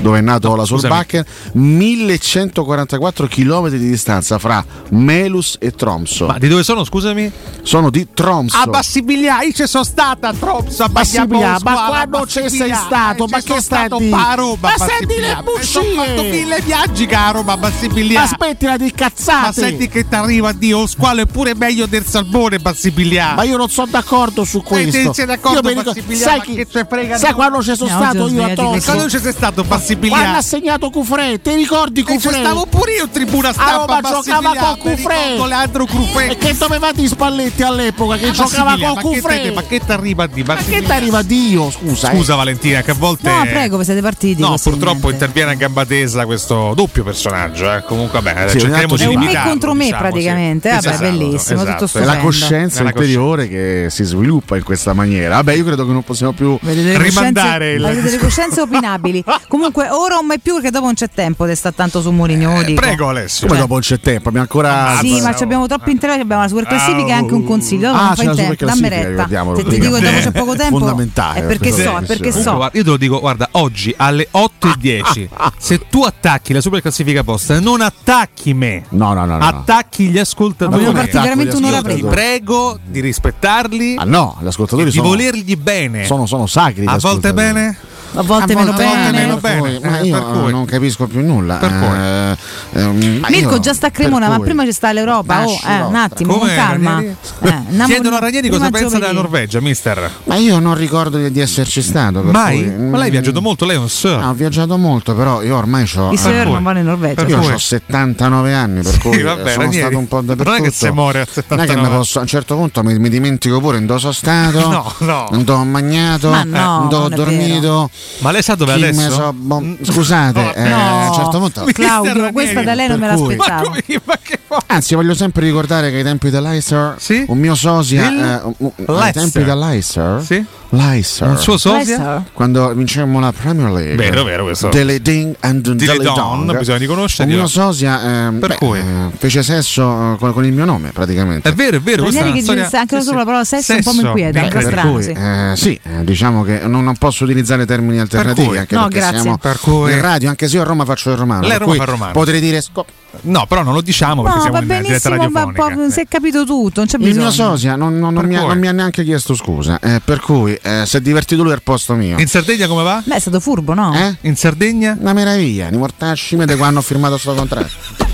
dove 0.00 0.18
è 0.18 0.20
nato 0.22 0.54
la 0.56 0.64
scusami. 0.64 0.80
Solbakken 0.80 1.24
1144 1.52 3.26
km 3.28 3.68
di 3.68 3.78
distanza 3.78 4.38
fra 4.38 4.64
Melus 4.90 5.56
e 5.60 5.72
Tromso 5.72 6.26
Ma 6.26 6.38
di 6.38 6.48
dove 6.48 6.62
sono, 6.62 6.84
scusami? 6.84 7.30
sono 7.62 7.90
di 7.90 8.08
Tromso 8.14 8.56
A 8.56 8.66
Bassibilia, 8.66 9.42
io 9.42 9.52
ci 9.52 9.66
sono 9.66 9.84
stata 9.84 10.28
a 10.28 10.34
Tromso, 10.34 10.82
a 10.84 10.88
Bassibilia, 10.88 11.58
Bassibilia, 11.58 11.80
ma 11.80 11.86
quando 11.86 12.26
ci 12.26 12.48
sei 12.48 12.74
stato? 12.74 13.26
Ma 13.26 13.40
che 13.40 13.54
a 13.54 13.88
dire? 13.98 14.16
a 14.16 14.34
Roma, 14.34 14.56
Ma 14.76 14.86
senti 14.86 15.20
le 15.20 15.32
Ho 15.32 15.42
bugie! 15.42 15.94
fatto 15.94 16.22
mille 16.22 16.60
viaggi 16.62 17.06
che 17.06 17.14
a 17.14 17.30
Roma, 17.30 17.52
a 17.52 17.56
Bassibilia. 17.56 18.22
aspettila 18.22 18.76
di 18.76 18.90
cazzate 18.92 19.46
Ma 19.46 19.52
senti 19.52 19.88
che 19.88 20.08
ti 20.08 20.14
arriva 20.14 20.52
Dio, 20.52 20.86
squalo 20.86 21.20
è 21.22 21.26
pure 21.26 21.54
meglio 21.54 21.86
del 21.86 22.04
salmone 22.06 22.58
Bassibilia. 22.58 23.34
Ma 23.34 23.42
io 23.44 23.56
non 23.56 23.68
sono 23.68 23.88
d'accordo 23.90 24.44
su 24.44 24.62
questo. 24.62 25.12
sei 25.12 25.26
d'accordo, 25.26 25.58
Io 25.58 25.62
mi 25.62 25.68
ricordo- 25.70 25.92
Bassibilia, 25.92 26.24
sai, 26.26 26.40
chi- 26.40 26.54
che 26.54 26.66
te 26.66 26.86
frega 26.88 27.16
sai 27.18 27.32
quando 27.32 27.62
ci 27.62 27.74
sono 27.76 27.90
No, 27.90 27.96
stato 27.96 28.22
ho 28.24 28.28
io 28.28 28.44
a 28.44 28.48
Tromso? 28.54 28.84
Quando 28.92 29.08
ci 29.10 29.18
sei 29.20 29.32
stato 29.32 29.64
a 29.68 29.78
Bassibilia? 29.94 30.16
Quando 30.16 30.38
ha 30.38 30.42
segnato 30.42 30.90
Cufré, 30.90 31.40
ti 31.40 31.54
ricordi 31.54 32.00
E 32.00 32.04
ci 32.04 32.12
Cufré? 32.14 32.38
stavo 32.40 32.66
pure 32.66 32.92
io 32.92 33.04
in 33.04 33.10
tribuna 33.10 33.52
stampa 33.52 33.96
a 33.96 34.00
giocava 34.00 34.76
con 34.78 34.94
ricordo 34.94 35.46
Leandro 35.46 35.86
Cufré. 35.86 36.28
E 36.30 36.36
che 36.36 36.56
dovevate 36.56 37.00
i 37.02 37.08
Spalletti 37.08 37.62
all'epoca 37.62 38.16
che 38.16 38.28
A 38.28 38.32
giocava 38.32 38.76
con 39.00 39.20
te- 39.20 39.52
Ma 39.54 39.62
che 39.62 39.80
ti 39.84 39.92
arriva 39.92 40.26
di 40.26 40.42
Ma 40.42 40.56
che 40.56 40.82
ti 40.82 40.90
arriva 40.92 41.22
Dio, 41.22 41.70
scusa. 41.70 42.10
eh? 42.10 42.14
Scusa 42.16 42.34
Valentina, 42.34 42.82
che 42.82 42.90
a 42.92 42.94
volte 42.94 43.28
No, 43.30 43.42
prego, 43.44 43.78
vi 43.78 43.84
siete 43.84 44.00
partiti. 44.00 44.40
No, 44.40 44.56
purtroppo 44.62 45.08
niente. 45.08 45.10
interviene 45.24 45.50
a 45.52 45.54
gamba 45.54 45.84
tesa 45.84 46.24
questo 46.24 46.72
doppio 46.74 47.02
personaggio. 47.04 47.72
Eh. 47.72 47.82
Comunque, 47.84 48.20
vabbè, 48.20 48.48
Sì, 48.48 48.60
cercheremo 48.60 48.96
di 48.96 49.02
tanto 49.02 49.02
È 49.02 49.06
un 49.06 49.14
me 49.14 49.20
limitarlo, 49.20 49.50
contro 49.50 49.74
me 49.74 49.84
diciamo, 49.84 50.00
praticamente. 50.02 50.68
sì. 50.68 50.74
Vabbè, 50.74 50.88
Esatto, 50.88 51.02
bellissimo, 51.02 51.62
esatto. 51.62 51.70
tutto 51.72 51.84
È 51.84 51.88
stupendo. 51.88 52.12
la 52.12 52.18
coscienza 52.18 52.82
È 52.82 52.86
interiore 52.86 53.48
che 53.48 53.86
si 53.90 54.04
sviluppa 54.04 54.56
in 54.56 54.62
questa 54.64 54.92
maniera. 54.92 55.36
Vabbè, 55.36 55.52
io 55.54 55.64
credo 55.64 55.86
che 55.86 55.92
non 55.92 56.02
possiamo 56.02 56.32
più 56.32 56.58
Rimandare 56.62 57.78
delle 57.78 58.18
coscienze 58.18 58.60
opinabili. 58.62 59.24
Comunque, 59.48 59.79
ora 59.90 60.16
o 60.16 60.22
mai 60.22 60.38
più, 60.40 60.54
perché 60.54 60.70
dopo 60.70 60.84
non 60.86 60.94
c'è 60.94 61.08
tempo 61.08 61.46
di 61.46 61.54
stare 61.54 61.74
tanto 61.74 62.00
su 62.00 62.10
Mourinho. 62.10 62.62
dico. 62.62 62.80
Prego 62.80 63.08
Alessio. 63.08 63.46
Come 63.46 63.58
dopo 63.58 63.72
non 63.74 63.82
c'è 63.82 64.00
tempo, 64.00 64.28
abbiamo 64.28 64.46
ancora. 64.50 64.98
Sì, 65.00 65.20
ma 65.20 65.34
ci 65.34 65.42
abbiamo 65.42 65.66
troppi 65.66 65.90
interessi, 65.90 66.20
abbiamo 66.20 66.42
la 66.42 66.48
super 66.48 66.66
classifica 66.66 67.08
e 67.08 67.12
anche 67.12 67.34
un 67.34 67.44
consiglio. 67.44 67.88
Dopo 67.90 67.98
Ah, 67.98 68.04
non 68.06 68.14
c'è 68.14 68.24
fai 68.44 68.56
la 68.58 68.88
retta. 68.88 69.08
ricordiamolo 69.08 69.56
Se 69.56 69.62
ti 69.62 69.68
prima. 69.68 69.84
dico 69.84 69.96
che 69.98 70.02
dopo 70.10 70.18
c'è 70.22 70.30
poco 70.32 70.56
tempo, 70.56 70.78
Fondamentale 70.78 71.40
è 71.40 71.42
perché 71.46 71.70
per 71.70 71.84
so, 71.84 71.96
è 71.98 72.02
perché 72.02 72.28
Comunque, 72.30 72.42
so. 72.42 72.54
guarda, 72.56 72.76
io 72.78 72.84
te 72.84 72.90
lo 72.90 72.96
dico, 72.96 73.20
guarda, 73.20 73.48
oggi 73.52 73.94
alle 73.96 74.28
8.10, 74.32 75.28
se 75.58 75.80
tu 75.88 76.02
attacchi 76.02 76.52
la 76.52 76.60
super 76.60 76.80
classifica 76.80 77.22
posta, 77.24 77.58
non 77.60 77.80
attacchi 77.80 78.54
me, 78.54 78.84
No, 78.90 79.12
no, 79.14 79.24
no. 79.24 79.36
no. 79.36 79.44
attacchi 79.44 80.08
gli 80.08 80.18
ascoltatori. 80.18 80.76
Vogliamo 80.78 80.98
partire 80.98 81.22
veramente 81.22 81.56
un'ora 81.56 81.76
Io 81.76 81.82
ti 81.82 81.92
prima. 81.94 82.10
prego 82.10 82.78
di 82.84 83.00
rispettarli, 83.00 83.96
Ah 83.98 84.04
no, 84.04 84.36
gli 84.40 84.46
ascoltatori 84.46 84.90
di 84.90 84.96
sono, 84.96 85.08
volergli 85.08 85.56
bene. 85.56 86.04
sono, 86.04 86.26
sono 86.26 86.46
sacri. 86.46 86.84
a 86.86 86.96
volte 86.98 87.32
bene? 87.32 87.76
A 88.14 88.22
volte 88.22 88.52
A 88.52 88.56
meno 88.56 88.72
volte 88.72 88.84
bene. 88.84 89.10
meno 89.12 89.36
per 89.38 89.58
bene. 89.60 89.78
cui, 89.78 89.88
ma 89.88 89.98
Eh, 90.00 90.04
io 90.06 90.48
non 90.50 90.64
capisco 90.64 91.06
più 91.06 91.24
nulla. 91.24 91.54
Per. 91.56 91.70
Eh, 91.70 92.80
ehm, 92.80 93.24
Mirko 93.28 93.60
già 93.60 93.72
sta 93.72 93.86
a 93.86 93.90
Cremona, 93.90 94.28
ma 94.28 94.38
prima 94.40 94.64
ci 94.64 94.72
sta 94.72 94.92
l'Europa. 94.92 95.46
Oh, 95.46 95.58
eh, 95.66 95.80
un 95.82 95.94
attimo, 95.94 96.32
Come, 96.38 96.46
con 96.48 96.56
calma. 96.56 97.00
Eh, 97.00 97.84
Chiedono 97.86 98.16
a 98.16 98.18
Ranieri 98.20 98.48
cosa 98.48 98.70
pensa 98.70 98.88
della 98.98 99.12
giovedì. 99.12 99.14
Norvegia, 99.14 99.60
mister. 99.60 100.10
Ma 100.24 100.34
io 100.36 100.58
non 100.58 100.74
ricordo 100.74 101.18
di, 101.18 101.30
di 101.30 101.40
esserci 101.40 101.82
stato. 101.82 102.22
Mai? 102.22 102.62
cui- 102.64 102.84
Ma 102.88 102.98
lei 102.98 103.08
ha 103.08 103.10
viaggiato 103.10 103.40
molto, 103.40 103.64
lei 103.64 103.76
è 103.76 103.78
un 103.78 103.88
sir. 103.88 104.18
Ah, 104.20 104.28
ho 104.30 104.34
viaggiato 104.34 104.76
molto, 104.76 105.14
però 105.14 105.42
io 105.42 105.56
ormai 105.56 105.88
ho. 105.96 106.10
I 106.12 106.16
sir 106.16 106.46
non 106.46 106.62
vanno 106.62 106.78
in 106.80 106.86
Norvegia. 106.86 107.26
Io 107.26 107.38
ho 107.38 107.58
79 107.58 108.54
anni, 108.54 108.82
per 108.82 108.98
cui 108.98 109.22
vabbè, 109.22 109.50
sono 109.52 109.62
Ranieri, 109.64 109.78
stato 109.82 109.98
un 109.98 110.08
po' 110.08 110.16
non 110.20 110.24
è 110.30 110.36
che 110.36 110.42
dappertutto. 110.44 110.70
se 110.72 110.90
muore 110.90 111.20
a 111.20 111.26
Non 111.48 111.58
è 111.60 111.62
che 111.62 111.68
79. 111.68 111.96
posso, 111.96 112.18
a 112.18 112.22
un 112.22 112.26
certo 112.28 112.56
punto 112.56 112.82
mi, 112.82 112.98
mi 112.98 113.08
dimentico 113.08 113.60
pure 113.60 113.78
in 113.78 113.86
dove 113.86 114.00
sono 114.00 114.12
stato, 114.12 114.58
No, 114.68 114.92
no. 114.98 115.28
in 115.32 115.44
dove 115.44 115.60
ho 115.60 115.64
mangiato, 115.64 116.30
Ma 116.30 116.42
no, 116.44 116.80
in 116.82 116.88
dove 116.88 117.04
ho 117.04 117.08
non 117.08 117.16
dormito. 117.16 117.90
Ma 118.18 118.30
lei 118.32 118.42
sa 118.42 118.54
dove 118.54 118.74
chi 118.74 118.82
adesso? 118.84 119.10
so- 119.10 119.32
boh, 119.32 119.76
scusate, 119.82 120.52
eh, 120.56 120.70
a 120.70 121.08
un 121.08 121.14
certo 121.14 121.38
punto. 121.38 121.64
Claudio, 121.72 122.32
questa 122.32 122.62
da 122.62 122.74
lei 122.74 122.88
non 122.88 122.98
me 122.98 123.06
l'aspettavo. 123.06 123.68
Ma 123.70 123.80
come- 123.86 124.00
ma 124.04 124.18
che? 124.22 124.39
Anzi, 124.66 124.94
voglio 124.96 125.14
sempre 125.14 125.44
ricordare 125.46 125.90
che 125.90 125.98
ai 125.98 126.02
tempi 126.02 126.28
dell'Eister, 126.30 126.94
Sì? 126.98 127.24
un 127.28 127.38
mio 127.38 127.54
sosia, 127.54 128.08
Il- 128.08 128.18
eh, 128.18 128.54
un- 128.58 128.72
ai 128.98 129.12
tempi 129.12 129.44
dell'Eister, 129.44 130.22
Sì? 130.24 130.44
l'Eister, 130.70 131.28
Un 131.28 131.38
suo 131.38 131.56
sosia? 131.56 131.76
Leicester. 131.76 132.22
quando 132.32 132.72
vincemmo 132.74 133.20
la 133.20 133.32
Premier 133.32 133.70
League, 133.70 133.94
Vero, 133.96 134.24
vero 134.24 134.44
questo. 134.44 134.68
Delle 134.68 135.00
Ding 135.00 135.36
and 135.40 135.60
Don, 135.62 135.76
Dong, 136.02 136.58
bisogna 136.58 136.78
riconoscerglielo. 136.78 137.38
un 137.38 137.44
mio 137.44 137.48
sosia 137.48 138.02
ehm, 138.26 138.38
Per 138.40 138.48
beh, 138.48 138.54
cui? 138.56 138.78
eh, 138.78 138.82
fece 139.16 139.42
sesso 139.44 140.14
eh, 140.14 140.16
con, 140.18 140.32
con 140.32 140.44
il 140.44 140.52
mio 140.52 140.64
nome 140.64 140.90
praticamente. 140.92 141.48
È 141.48 141.52
vero, 141.54 141.76
è 141.76 141.80
vero. 141.80 142.02
questa 142.02 142.24
è 142.24 142.32
che 142.32 142.42
storia- 142.42 142.68
anche 142.72 142.98
sì, 142.98 143.04
solo 143.04 143.18
la 143.18 143.24
parola 143.24 143.44
sesso 143.44 143.72
un 143.74 143.82
po' 143.82 143.92
mi 143.92 144.00
inquieta, 144.00 144.40
è 144.40 144.42
un 144.42 144.48
po' 144.48 144.54
Per 144.58 144.64
strano, 144.66 144.92
cui, 144.92 145.02
sì. 145.02 145.10
eh, 145.10 145.52
sì, 145.54 145.80
eh, 145.82 146.04
diciamo 146.04 146.42
che 146.42 146.60
non, 146.66 146.82
non 146.82 146.96
posso 146.96 147.22
utilizzare 147.24 147.66
termini 147.66 148.00
alternativi 148.00 148.56
anche 148.56 148.74
No, 148.74 148.82
perché 148.88 148.98
grazie. 148.98 149.20
siamo 149.20 149.38
Per 149.38 149.58
cui? 149.60 149.92
in 149.92 150.00
radio, 150.00 150.28
anche 150.28 150.48
se 150.48 150.56
io 150.56 150.62
a 150.62 150.64
Roma 150.64 150.84
faccio 150.84 151.10
il 151.10 151.16
romano. 151.16 151.46
Lei 151.46 151.58
Roma 151.58 151.74
fa 151.74 151.84
romano. 151.84 152.12
Potrei 152.12 152.40
dire 152.40 152.60
sco- 152.60 152.86
No, 153.22 153.46
però 153.46 153.62
non 153.62 153.74
lo 153.74 153.80
diciamo 153.80 154.22
perché 154.22 154.36
No, 154.38 154.42
siamo 154.44 154.56
va 154.58 154.62
in 154.62 154.82
diretta 154.82 155.08
benissimo, 155.10 155.30
ma 155.30 155.40
radiofonica. 155.44 155.84
po- 155.86 155.90
si 155.92 156.00
è 156.00 156.06
capito 156.08 156.44
tutto, 156.44 156.80
non 156.80 156.86
c'è 156.86 156.96
Il 157.00 157.16
mio 157.16 157.30
sosia 157.30 157.76
non, 157.76 157.98
non- 157.98 158.14
non 158.14 158.24
mi 158.24 158.36
ha, 158.36 158.40
non 158.46 158.58
mi 158.58 158.68
ha 158.68 158.72
neanche 158.72 159.04
chiesto 159.04 159.34
scusa, 159.34 159.78
eh, 159.80 160.00
per 160.04 160.20
cui 160.20 160.58
eh, 160.62 160.84
si 160.86 160.96
è 160.96 161.00
divertito 161.00 161.42
lui 161.42 161.52
al 161.52 161.62
posto 161.62 161.94
mio. 161.94 162.18
In 162.18 162.26
Sardegna 162.28 162.66
come 162.66 162.82
va? 162.82 163.02
Beh, 163.04 163.16
è 163.16 163.18
stato 163.20 163.40
furbo, 163.40 163.74
no? 163.74 163.94
Eh? 163.94 164.16
In 164.22 164.36
Sardegna? 164.36 164.96
Una 164.98 165.12
meraviglia, 165.12 165.68
di 165.70 165.76
mortacci 165.76 166.36
da 166.36 166.56
quando 166.56 166.78
ho 166.80 166.82
firmato 166.82 167.18
sto 167.18 167.34
contratto. 167.34 168.09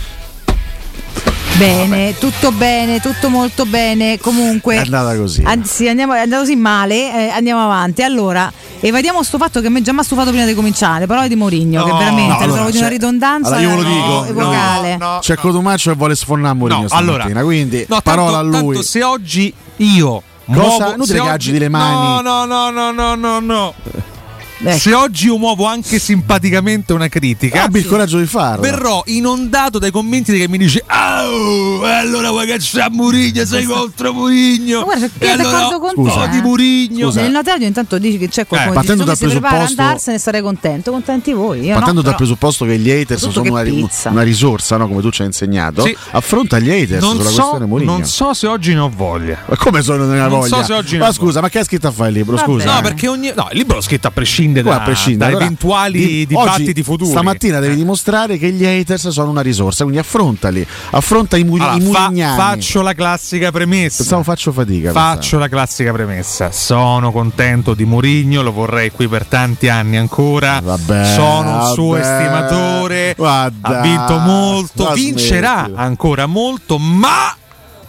Bene, 1.59 2.15
tutto 2.19 2.53
bene, 2.53 3.01
tutto 3.01 3.31
molto 3.31 3.65
bene. 3.65 4.19
Comunque, 4.19 4.75
È 4.77 4.79
andata 4.81 5.17
così. 5.17 5.43
an- 5.43 5.65
sì, 5.65 5.89
andiamo, 5.89 6.13
è 6.13 6.21
andato 6.21 6.43
così 6.43 6.55
male, 6.57 6.95
eh, 7.29 7.29
andiamo 7.31 7.65
avanti. 7.65 8.03
Allora, 8.03 8.53
evadiamo 8.81 9.23
sto 9.23 9.39
fatto 9.39 9.63
che 9.63 9.71
mi 9.71 9.81
è 9.81 9.83
già 9.83 9.93
mai 9.93 10.05
stufato 10.05 10.31
prima 10.31 10.45
di 10.45 10.53
cominciare, 10.55 11.01
le 11.01 11.07
parole 11.07 11.29
di 11.29 11.35
Mourinho, 11.37 11.83
che 11.85 11.91
No, 11.91 11.97
veramente 11.97 12.23
no, 12.33 12.39
lo 12.39 12.43
allora, 12.45 12.55
trovo 12.57 12.71
di 12.71 12.77
una 12.77 12.87
c'è- 12.87 12.93
ridondanza 12.93 13.57
allora 13.57 13.63
io 13.63 13.69
ve 13.71 13.83
lo 13.83 13.89
dico, 13.89 14.25
epocale. 14.27 14.99
C'è 15.21 15.35
Cotumaccio 15.37 15.91
che 15.93 15.97
vuole 15.97 16.15
sfondare 16.15 16.55
Mourinho 16.55 16.81
No, 16.83 16.89
stamattina, 16.89 17.25
allora, 17.25 17.43
quindi 17.43 17.87
no, 17.89 18.01
parola 18.03 18.33
tanto, 18.41 18.57
a 18.57 18.61
lui. 18.61 18.75
tanto 18.75 18.83
se 18.89 19.03
oggi 19.03 19.55
io 19.77 20.23
Cosa? 20.45 20.61
muovo, 20.61 20.93
Inutile 20.95 21.15
che 21.15 21.21
oggi- 21.21 21.31
agiti 21.31 21.59
le 21.59 21.69
mani. 21.71 22.23
No, 22.23 22.45
no, 22.45 22.45
no, 22.45 22.71
no, 22.71 22.91
no, 22.93 23.15
no, 23.15 23.39
no. 23.41 23.75
Ecco. 24.59 24.79
Se 24.79 24.95
oggi 24.95 25.27
io 25.27 25.37
muovo 25.37 25.67
anche 25.67 25.99
simpaticamente 25.99 26.95
una 26.95 27.09
critica, 27.09 27.65
Abbi 27.65 27.81
il 27.81 27.87
coraggio 27.87 28.19
di 28.19 28.25
farlo. 28.25 28.63
verrò 28.63 29.03
inondato 29.07 29.79
dai 29.79 29.91
commenti 29.91 30.35
che 30.37 30.49
mi 30.49 30.57
dice 30.57 30.83
"Au, 30.87 31.85
e 31.85 31.91
allora 31.93 32.31
vuoi 32.31 32.47
cacciare 32.47 32.91
Murigno, 32.91 33.45
sei 33.45 33.65
contro 33.65 34.15
Murigno". 34.15 34.79
Ma 34.81 34.85
guarda, 34.85 35.07
io 35.21 35.33
allora 35.33 35.51
d'accordo 35.51 35.79
con 35.79 35.93
un 35.97 36.09
po' 36.11 36.21
te. 36.23 36.29
di 36.31 36.39
eh. 36.39 36.41
Murigno. 36.41 37.11
Nel 37.13 37.31
notaio 37.33 37.67
intanto 37.67 37.99
dici 37.99 38.17
che 38.17 38.29
c'è 38.29 38.47
qualcuno 38.47 38.73
Eh, 38.73 38.75
che 38.77 38.81
dice 38.81 38.95
partendo 38.97 39.03
"Tu 39.03 39.09
dal 39.09 39.19
che 39.19 39.25
si 39.27 39.31
prepara 39.31 39.55
a 39.55 39.59
presupposto- 39.59 39.83
andarsene 39.83 40.19
starei 40.19 40.41
contento, 40.41 40.91
contenti 40.91 41.33
voi. 41.33 41.61
Io 41.61 41.73
Partendo 41.75 41.93
no, 41.93 42.03
dal 42.03 42.03
però. 42.05 42.17
presupposto 42.17 42.65
che 42.65 42.79
gli 42.79 42.91
haters 42.91 43.21
sono 43.29 43.43
che 43.43 43.51
una, 43.51 43.63
una 44.11 44.23
risorsa, 44.23 44.77
no? 44.79 44.89
come 44.89 45.03
tu 45.03 45.11
ci 45.11 45.21
hai 45.21 45.27
insegnato, 45.27 45.83
Sì. 45.85 45.95
affronta 46.13 46.59
gli 46.59 46.71
haters 46.71 47.03
Non 47.03 47.17
sulla 47.17 47.29
so, 47.29 47.35
questione 47.37 47.67
Mourinho. 47.67 47.93
non 47.93 48.05
so 48.07 48.33
se 48.33 48.47
oggi 48.47 48.73
ne 48.73 48.81
ho 48.81 48.91
voglia. 48.95 49.39
Ma 49.47 49.57
come 49.57 49.83
sono 49.83 50.07
nella 50.07 50.29
Non 50.29 50.41
voglia? 50.41 50.57
so 50.57 50.65
se 50.65 50.73
oggi 50.73 50.97
ma 50.97 51.13
scusa, 51.13 51.43
ma 51.43 51.51
che 51.51 51.59
hai 51.59 51.65
scritto 51.65 51.89
a 51.89 51.91
fare 51.91 52.09
il 52.09 52.17
libro? 52.17 52.39
Scusa. 52.39 52.73
No, 52.73 52.79
eh. 52.79 52.83
perché 52.83 53.07
ogni 53.07 53.31
no, 53.37 53.49
il 53.53 53.59
libro 53.59 53.77
l'ho 53.77 53.83
scritto 53.83 54.07
a 54.07 54.11
prescindere 54.11 54.45
Come 54.63 54.75
da, 54.77 54.81
a 54.83 54.85
prescindere? 54.85 55.19
da 55.19 55.27
Allora, 55.37 55.45
eventuali 55.45 56.07
di- 56.07 56.27
dibattiti 56.27 56.71
oggi, 56.71 56.83
futuri. 56.83 57.11
Stamattina 57.11 57.59
devi 57.61 57.75
dimostrare 57.77 58.39
che 58.39 58.51
gli 58.51 58.65
haters 58.65 59.09
sono 59.09 59.31
una 59.31 59.41
risorsa, 59.41 59.83
quindi 59.85 60.01
affrontali. 60.01 60.67
Affronta 60.91 61.37
i, 61.37 61.45
muri- 61.45 61.63
Allora, 61.63 62.11
fa- 62.13 62.35
faccio 62.37 62.83
la 62.83 62.95
classica 62.95 63.51
premessa. 63.51 63.97
Pensavo 63.99 64.23
faccio 64.23 64.53
fatica. 64.53 64.93
Faccio 64.93 65.39
la 65.39 65.49
classica 65.49 65.93
premessa. 65.93 66.51
Sono 66.53 67.13
contento 67.13 67.75
di 67.75 67.85
Mourinho, 67.85 68.43
lo 68.43 68.53
vorrei 68.53 68.91
qui 68.91 69.09
per 69.09 69.25
tanti 69.27 69.69
anni 69.69 69.97
ancora. 69.97 70.61
Vabbè, 70.63 71.15
Sono 71.15 71.57
un 71.67 71.73
suo 71.73 71.97
vabbè. 71.97 72.01
estimatore. 72.01 73.15
Guarda, 73.17 73.69
ha 73.69 73.81
vinto 73.83 74.19
molto, 74.19 74.93
vincerà 74.93 75.59
smettila. 75.65 75.79
ancora 75.81 76.27
molto, 76.27 76.79
ma 76.79 77.35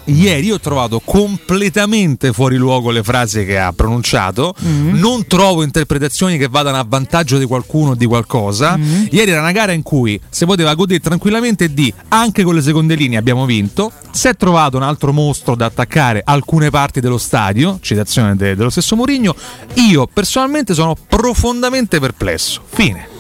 Ieri 0.09 0.51
ho 0.51 0.59
trovato 0.59 1.01
completamente 1.03 2.31
fuori 2.33 2.55
luogo 2.55 2.91
le 2.91 3.03
frasi 3.03 3.45
che 3.45 3.59
ha 3.59 3.73
pronunciato, 3.73 4.55
Mm-hmm. 4.63 4.97
non 4.97 5.27
trovo 5.27 5.63
interpretazioni 5.63 6.37
che 6.37 6.47
vadano 6.47 6.77
a 6.77 6.85
vantaggio 6.87 7.37
di 7.37 7.45
qualcuno 7.45 7.91
o 7.91 7.95
di 7.95 8.05
qualcosa. 8.05 8.77
Mm-hmm. 8.77 9.05
Ieri 9.11 9.31
era 9.31 9.41
una 9.41 9.51
gara 9.51 9.71
in 9.71 9.83
cui 9.83 10.19
si 10.29 10.45
poteva 10.45 10.73
godere 10.73 10.99
tranquillamente 10.99 11.73
di 11.73 11.93
anche 12.09 12.43
con 12.43 12.55
le 12.55 12.61
seconde 12.61 12.95
linee 12.95 13.17
abbiamo 13.17 13.45
vinto. 13.45 13.91
Si 14.11 14.27
è 14.27 14.35
trovato 14.35 14.77
un 14.77 14.83
altro 14.83 15.13
mostro 15.13 15.55
da 15.55 15.65
attaccare 15.65 16.21
alcune 16.23 16.69
parti 16.69 16.99
dello 16.99 17.17
stadio, 17.17 17.77
citazione 17.81 18.35
de- 18.35 18.55
dello 18.55 18.69
stesso 18.69 18.95
Mourinho. 18.95 19.35
Io 19.75 20.07
personalmente 20.11 20.73
sono 20.73 20.95
profondamente 21.07 21.99
perplesso. 21.99 22.61
Fine. 22.67 23.16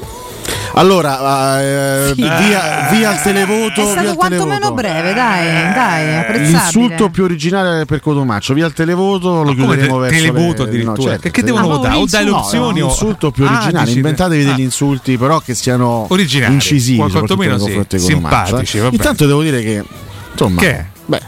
Allora, 0.77 1.61
eh, 1.61 2.13
Sì. 2.15 2.21
via, 2.21 2.87
via 2.91 3.13
il 3.13 3.21
televoto. 3.21 3.81
È 3.81 3.83
via 3.83 3.91
stato 3.91 4.09
il 4.09 4.15
quantomeno 4.15 4.45
televoto. 4.59 4.73
breve, 4.73 5.13
dai, 5.13 5.73
dai, 5.73 6.15
apprezzabile. 6.17 6.47
L'insulto 6.49 7.09
più 7.09 7.23
originale 7.23 7.85
per 7.85 7.99
Cotomaccio, 7.99 8.53
via 8.53 8.65
il 8.67 8.73
televoto, 8.73 9.43
lo 9.43 9.53
chiuderemo 9.53 9.93
te- 9.95 9.99
verso 9.99 10.15
televoto 10.17 10.63
le- 10.63 10.69
addirittura? 10.69 10.95
no, 10.95 11.01
certo, 11.03 11.21
Che- 11.21 11.31
che 11.31 11.43
devono 11.43 11.63
televoto. 11.63 11.87
votare? 11.89 12.01
O 12.03 12.05
dai 12.09 12.23
le 12.25 12.29
No, 12.31 12.37
opzioni 12.37 12.79
no, 12.79 12.85
o- 12.85 12.87
l'insulto 12.89 13.31
più 13.31 13.45
Ah, 13.45 13.51
originale, 13.53 13.85
dici- 13.85 13.97
inventatevi 13.97 14.43
ah. 14.43 14.53
degli 14.53 14.61
insulti 14.63 15.17
però 15.17 15.39
che 15.39 15.53
siano 15.55 16.05
Originali, 16.09 16.53
incisivi, 16.53 16.97
quanto- 16.97 17.13
quantomeno 17.17 17.57
sì, 17.57 17.71
eh. 17.89 17.97
simpatici, 17.99 18.77
vabbè. 18.79 18.93
Intanto 18.95 19.25
devo 19.25 19.41
dire 19.43 19.61
che 19.63 19.83
insomma, 20.31 20.61
Che? 20.61 20.85
beh, 21.05 21.21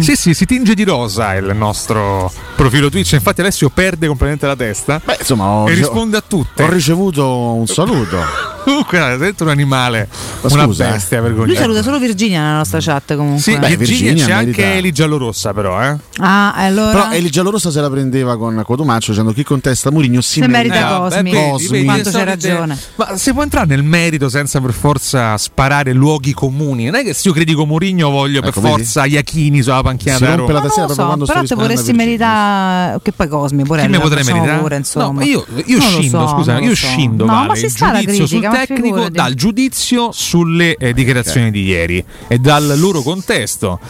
Sì, 0.00 0.14
sì, 0.16 0.32
si 0.34 0.46
tinge 0.46 0.74
di 0.74 0.84
rosa 0.84 1.34
il 1.34 1.50
nostro 1.56 2.32
profilo 2.56 2.88
Twitch. 2.88 3.12
Infatti, 3.12 3.40
Alessio 3.40 3.68
perde 3.70 4.06
completamente 4.06 4.46
la 4.46 4.54
testa 4.56 5.00
beh, 5.04 5.16
insomma, 5.20 5.46
ho, 5.48 5.68
e 5.68 5.74
risponde 5.74 6.16
a 6.16 6.22
tutte. 6.26 6.62
ho 6.62 6.68
ricevuto 6.70 7.26
un 7.54 7.66
saluto. 7.66 8.18
Comunque, 8.62 8.96
era 8.98 9.16
dentro 9.16 9.44
un 9.46 9.50
animale, 9.50 10.08
Ma 10.42 10.52
una 10.52 10.64
scusa, 10.64 10.88
eh. 10.88 10.92
bestia 10.92 11.18
Lui 11.18 11.28
vergognosa. 11.30 11.60
saluta 11.62 11.82
solo 11.82 11.98
Virginia 11.98 12.42
nella 12.42 12.56
nostra 12.58 12.78
chat 12.80 13.16
comunque. 13.16 13.40
Sì, 13.42 13.58
Beh, 13.58 13.76
Virginia, 13.76 14.12
Virginia 14.12 14.24
c'è 14.26 14.34
merita- 14.44 14.62
anche 14.62 14.74
Eli 14.76 14.92
Giallorossa, 14.92 15.52
però, 15.52 15.82
eh. 15.82 15.96
Ah, 16.18 16.52
allora. 16.54 16.92
Però 16.92 17.12
Eli 17.12 17.28
Giallorossa 17.28 17.72
se 17.72 17.80
la 17.80 17.90
prendeva 17.90 18.36
con 18.38 18.62
Cotomaccio 18.64 19.10
dicendo 19.10 19.32
chi 19.32 19.42
contesta 19.42 19.90
Murigno 19.90 20.20
si 20.20 20.38
Se 20.40 20.46
merita 20.46 20.74
merita 20.74 20.96
Cosmi. 20.98 21.30
vedi, 21.32 21.50
Cosmi. 21.50 21.68
vedi, 21.70 21.84
Quanto 21.86 22.02
c'è 22.04 22.10
solite- 22.10 22.30
ragione. 22.30 22.78
Ma 22.94 23.16
si 23.16 23.32
può 23.32 23.42
entrare 23.42 23.66
nel 23.66 23.82
merito 23.82 24.28
senza 24.28 24.60
per 24.60 24.72
forza 24.72 25.36
sparare 25.38 25.92
luoghi 25.92 26.32
comuni. 26.32 26.84
Non 26.84 26.94
è 26.94 27.02
che 27.02 27.14
se 27.14 27.26
io 27.26 27.34
critico 27.34 27.66
Mourinho 27.66 28.10
voglio 28.10 28.38
per 28.42 28.50
Ecco, 28.50 28.60
vedi? 28.60 28.74
forza 28.74 29.04
Iachini 29.06 29.51
sulla 29.60 29.82
panchina 29.82 30.16
Si 30.16 30.22
da 30.22 30.34
rompe 30.36 30.52
Roma. 30.52 30.52
la 30.52 30.60
tastiera 30.60 30.88
so, 30.88 30.94
quando 31.04 31.24
però 31.24 31.38
te 31.38 31.40
rispondendo 31.40 31.74
vorresti 31.74 31.92
meritare 31.92 33.00
che 33.02 33.12
poi 33.12 33.28
Cosmi 33.28 33.64
pure 33.64 33.82
potrebbe 33.88 34.22
facciamo 34.22 34.36
meritare? 34.36 34.60
pure, 34.60 34.76
insomma. 34.76 35.20
No, 35.20 35.26
io, 35.26 35.44
io 35.66 35.80
scindo, 35.80 36.26
so, 36.26 36.28
scusa, 36.28 36.58
io 36.60 36.74
so. 36.74 36.86
scindo 36.86 37.24
No, 37.26 37.32
vale, 37.32 37.46
ma 37.48 37.58
il 37.58 37.70
sta 37.70 37.92
giudizio 37.98 38.26
sul 38.26 38.38
critica, 38.40 38.48
ma 38.50 38.56
tecnico 38.58 38.84
figurati. 38.84 39.12
dal 39.12 39.34
giudizio 39.34 40.12
sulle 40.12 40.76
eh, 40.76 40.92
dichiarazioni 40.94 41.50
di 41.50 41.64
ieri 41.64 42.04
e 42.28 42.38
dal 42.38 42.74
loro 42.78 43.02
contesto. 43.02 43.80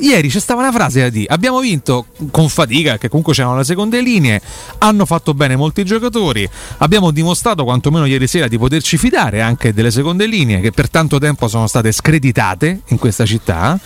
Ieri 0.00 0.28
c'è 0.28 0.38
stata 0.38 0.60
una 0.60 0.70
frase 0.70 1.00
da 1.00 1.08
dire: 1.08 1.26
abbiamo 1.28 1.58
vinto 1.58 2.06
con 2.30 2.48
fatica, 2.48 2.98
che 2.98 3.08
comunque 3.08 3.32
c'erano 3.34 3.56
le 3.56 3.64
seconde 3.64 4.00
linee, 4.00 4.40
hanno 4.78 5.04
fatto 5.04 5.34
bene 5.34 5.56
molti 5.56 5.84
giocatori, 5.84 6.48
abbiamo 6.78 7.10
dimostrato 7.10 7.64
quantomeno 7.64 8.06
ieri 8.06 8.28
sera 8.28 8.46
di 8.46 8.56
poterci 8.58 8.96
fidare 8.96 9.40
anche 9.42 9.74
delle 9.74 9.90
seconde 9.90 10.26
linee 10.26 10.60
che 10.60 10.70
per 10.70 10.88
tanto 10.88 11.18
tempo 11.18 11.48
sono 11.48 11.66
state 11.66 11.90
screditate 11.90 12.82
in 12.86 12.98
questa 12.98 13.24
città. 13.26 13.76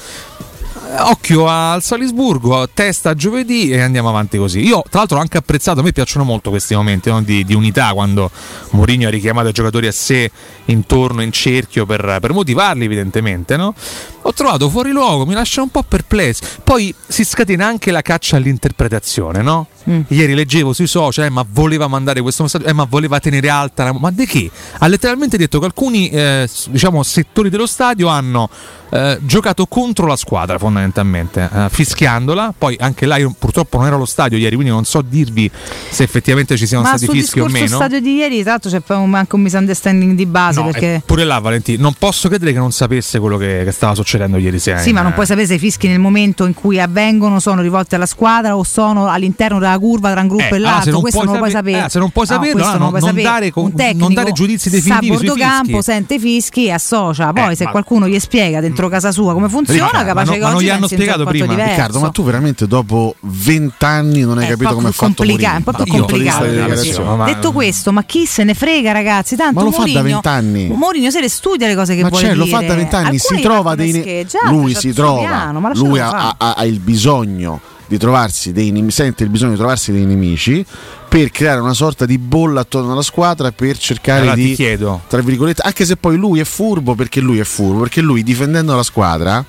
Occhio 0.94 1.48
al 1.48 1.82
Salisburgo, 1.82 2.69
testa 2.69 3.14
giovedì 3.14 3.70
e 3.70 3.81
andiamo 3.81 4.10
avanti 4.10 4.36
così. 4.36 4.60
Io, 4.60 4.82
tra 4.90 4.98
l'altro, 4.98 5.16
ho 5.16 5.20
anche 5.20 5.39
apprezzato. 5.39 5.81
A 5.81 5.82
me 5.82 5.93
piacciono 5.93 6.24
molto 6.24 6.51
questi 6.51 6.74
momenti 6.74 7.09
no, 7.09 7.23
di, 7.23 7.44
di 7.44 7.55
unità 7.55 7.93
quando 7.94 8.31
Mourinho 8.70 9.06
ha 9.06 9.10
richiamato 9.10 9.48
i 9.48 9.52
giocatori 9.52 9.86
a 9.86 9.93
sé 9.93 10.31
intorno 10.66 11.23
in 11.23 11.32
cerchio 11.32 11.86
per, 11.86 12.19
per 12.20 12.32
motivarli, 12.32 12.85
evidentemente. 12.85 13.56
No? 13.56 13.74
Ho 14.23 14.32
trovato 14.35 14.69
fuori 14.69 14.90
luogo, 14.90 15.24
mi 15.24 15.32
lascia 15.35 15.62
un 15.62 15.70
po' 15.70 15.82
perplesso. 15.82 16.44
Poi 16.62 16.94
si 17.06 17.24
scatena 17.24 17.66
anche 17.66 17.90
la 17.90 18.02
caccia 18.02 18.36
all'interpretazione, 18.36 19.40
no? 19.40 19.69
Ieri 20.09 20.34
leggevo 20.34 20.72
sui 20.72 20.86
social, 20.86 21.24
eh, 21.26 21.30
ma 21.30 21.44
voleva 21.50 21.86
mandare 21.88 22.20
questo 22.20 22.42
messaggio, 22.44 22.66
eh, 22.66 22.72
ma 22.72 22.84
voleva 22.88 23.18
tenere 23.18 23.48
alta 23.48 23.84
la... 23.84 23.92
Ma 23.92 24.10
di 24.10 24.26
che? 24.26 24.50
Ha 24.78 24.86
letteralmente 24.86 25.36
detto 25.36 25.59
che 25.59 25.64
alcuni 25.66 26.09
eh, 26.10 26.48
diciamo, 26.70 27.02
settori 27.02 27.50
dello 27.50 27.66
stadio 27.66 28.09
hanno 28.09 28.48
eh, 28.90 29.18
giocato 29.22 29.66
contro 29.66 30.06
la 30.06 30.16
squadra 30.16 30.59
fondamentalmente, 30.59 31.48
eh, 31.52 31.68
fischiandola. 31.70 32.54
Poi 32.56 32.76
anche 32.78 33.06
là 33.06 33.16
io 33.16 33.34
purtroppo 33.36 33.78
non 33.78 33.86
ero 33.86 33.96
allo 33.96 34.04
stadio 34.04 34.38
ieri, 34.38 34.54
quindi 34.54 34.72
non 34.72 34.84
so 34.84 35.02
dirvi 35.02 35.50
se 35.90 36.02
effettivamente 36.02 36.56
ci 36.56 36.66
siano 36.66 36.82
Ma 36.82 36.90
stati 36.90 37.06
sul 37.06 37.14
fischi 37.14 37.40
o 37.40 37.48
meno. 37.48 37.66
stadio 37.66 38.00
di 38.00 38.14
ieri, 38.16 38.42
tra 38.42 38.50
l'altro 38.52 38.70
c'è 38.70 38.82
anche 38.86 39.34
un 39.34 39.40
misunderstanding 39.40 40.14
di 40.14 40.26
base 40.26 40.60
No, 40.60 40.66
perché. 40.66 40.94
eh, 40.94 41.02
pure 41.04 41.24
là 41.24 41.38
Valentino, 41.38 41.82
non 41.82 41.94
posso 41.98 42.28
credere 42.28 42.52
che 42.52 42.59
non 42.59 42.70
sapesse 42.72 43.18
quello 43.18 43.36
che, 43.36 43.62
che 43.64 43.72
stava 43.72 43.94
succedendo 43.94 44.36
ieri 44.36 44.59
sera. 44.59 44.78
Sì, 44.78 44.92
ma 44.92 45.02
non 45.02 45.12
puoi 45.12 45.26
sapere 45.26 45.46
se 45.46 45.54
i 45.54 45.59
fischi 45.59 45.88
nel 45.88 45.98
momento 45.98 46.44
in 46.44 46.54
cui 46.54 46.78
avvengono 46.80 47.40
sono 47.40 47.62
rivolti 47.62 47.94
alla 47.94 48.06
squadra 48.06 48.56
o 48.56 48.62
sono 48.62 49.06
all'interno 49.09 49.59
della 49.59 49.72
curva 49.78 50.11
tra 50.12 50.20
un 50.20 50.28
gruppo 50.28 50.43
Eh, 50.44 50.49
e 50.53 50.57
allora, 50.57 50.69
se 50.70 50.74
l'altro. 50.74 50.93
non 50.93 51.01
questo 51.01 51.23
non 51.24 51.32
lo 51.32 51.39
puoi 51.39 51.51
sape- 51.51 51.70
sapere. 51.70 51.86
eh, 51.86 51.90
se 51.90 51.99
non 51.99 52.11
puoi 52.11 52.27
No, 52.28 52.35
saperlo, 52.35 52.62
allora 52.65 52.78
non, 52.90 53.01
sapere. 53.01 53.23
dare 53.23 53.51
con- 53.51 53.73
non 53.94 54.15
dare 54.15 54.32
giudizi 54.32 54.70
definitivi 54.70 55.15
sa 55.16 55.20
fischi. 55.23 55.39
campo, 55.39 55.82
sente 55.82 56.15
i 56.15 56.19
fischi 56.19 56.66
e 56.66 56.70
associa. 56.73 57.32
Poi 57.32 57.53
Eh, 57.53 57.57
se 57.57 57.65
ma- 57.65 57.70
qualcuno 57.70 58.09
gli 58.09 58.19
spiega 58.19 58.61
dentro 58.61 58.89
casa 58.89 59.12
sua 59.12 59.32
come 59.32 59.49
funziona, 59.49 59.85
Riccardo, 59.86 60.07
capace 60.07 60.24
ma 60.27 60.31
no- 60.31 60.32
che 60.32 60.39
ma 60.47 60.51
non 60.53 60.62
gli 60.62 60.69
hanno 60.69 60.82
un 60.82 60.89
spiegato 60.89 61.24
prima. 61.24 61.47
diverso. 61.47 61.70
Riccardo, 61.70 62.01
ma 62.01 62.11
tu 62.11 62.23
veramente 62.24 62.66
dopo 62.66 63.15
vent'anni 63.20 64.20
non 64.20 64.39
hai 64.39 64.44
È 64.47 64.49
capito 64.49 64.74
come 64.74 64.89
ha 64.89 64.93
fatto 64.93 65.15
complicato, 65.24 65.57
Mourinho? 65.57 65.57
un 65.57 65.62
po' 65.62 65.73
Ma 65.73 65.85
io- 65.85 66.05
complicato. 66.05 67.24
Detto 67.24 67.53
questo, 67.53 67.93
ma 67.93 68.03
chi 68.05 68.27
se 68.27 68.44
ne 68.44 68.55
frega, 68.55 68.93
ragazzi? 68.93 69.36
Tanto 69.36 69.59
Ma 69.61 69.65
lo 69.65 69.70
fa 69.73 69.78
da 69.78 69.85
Mourinho- 69.86 70.03
vent'anni. 70.20 70.66
Mourinho 70.69 71.11
se 71.11 71.20
le 71.20 71.28
studia 71.28 71.66
le 71.66 71.74
cose 71.74 71.94
che 71.94 72.03
Ma 72.03 72.09
vuole 72.09 72.24
dire. 72.24 72.36
lo 72.36 72.47
fa 72.47 72.61
da 72.62 72.74
vent'anni, 72.74 73.19
si 73.19 73.40
trova 73.40 73.74
dei 73.74 74.27
lui 74.49 74.74
si 74.74 74.93
trova, 74.93 75.53
ma 75.53 75.70
lui 75.74 75.99
ha 75.99 76.65
il 76.65 76.78
bisogno 76.81 77.61
di 77.93 77.98
trovarsi 77.98 78.52
dei 78.52 78.70
nemici, 78.70 78.94
sente 78.97 79.23
il 79.23 79.28
bisogno 79.28 79.51
di 79.51 79.59
trovarsi 79.59 79.93
dei 79.93 80.06
nemici 80.06 80.64
per 81.09 81.31
creare 81.31 81.60
una 81.60 81.74
sorta 81.74 82.06
di 82.06 82.16
bolla 82.16 82.60
attorno 82.60 82.93
alla 82.93 83.02
squadra 83.02 83.52
per 83.52 83.77
cercare 83.77 84.20
Allora 84.20 84.35
di 84.35 84.47
ti 84.48 84.55
chiedo. 84.55 85.02
tra 85.09 85.20
virgolette, 85.20 85.60
anche 85.62 85.85
se 85.85 85.97
poi 85.97 86.16
lui 86.16 86.40
è 86.40 86.44
furbo 86.44 86.94
perché 86.94 87.20
lui 87.20 87.39
è 87.39 87.44
furbo, 87.44 87.81
perché 87.81 88.01
lui 88.01 88.23
difendendo 88.23 88.74
la 88.74 88.82
squadra 88.82 89.44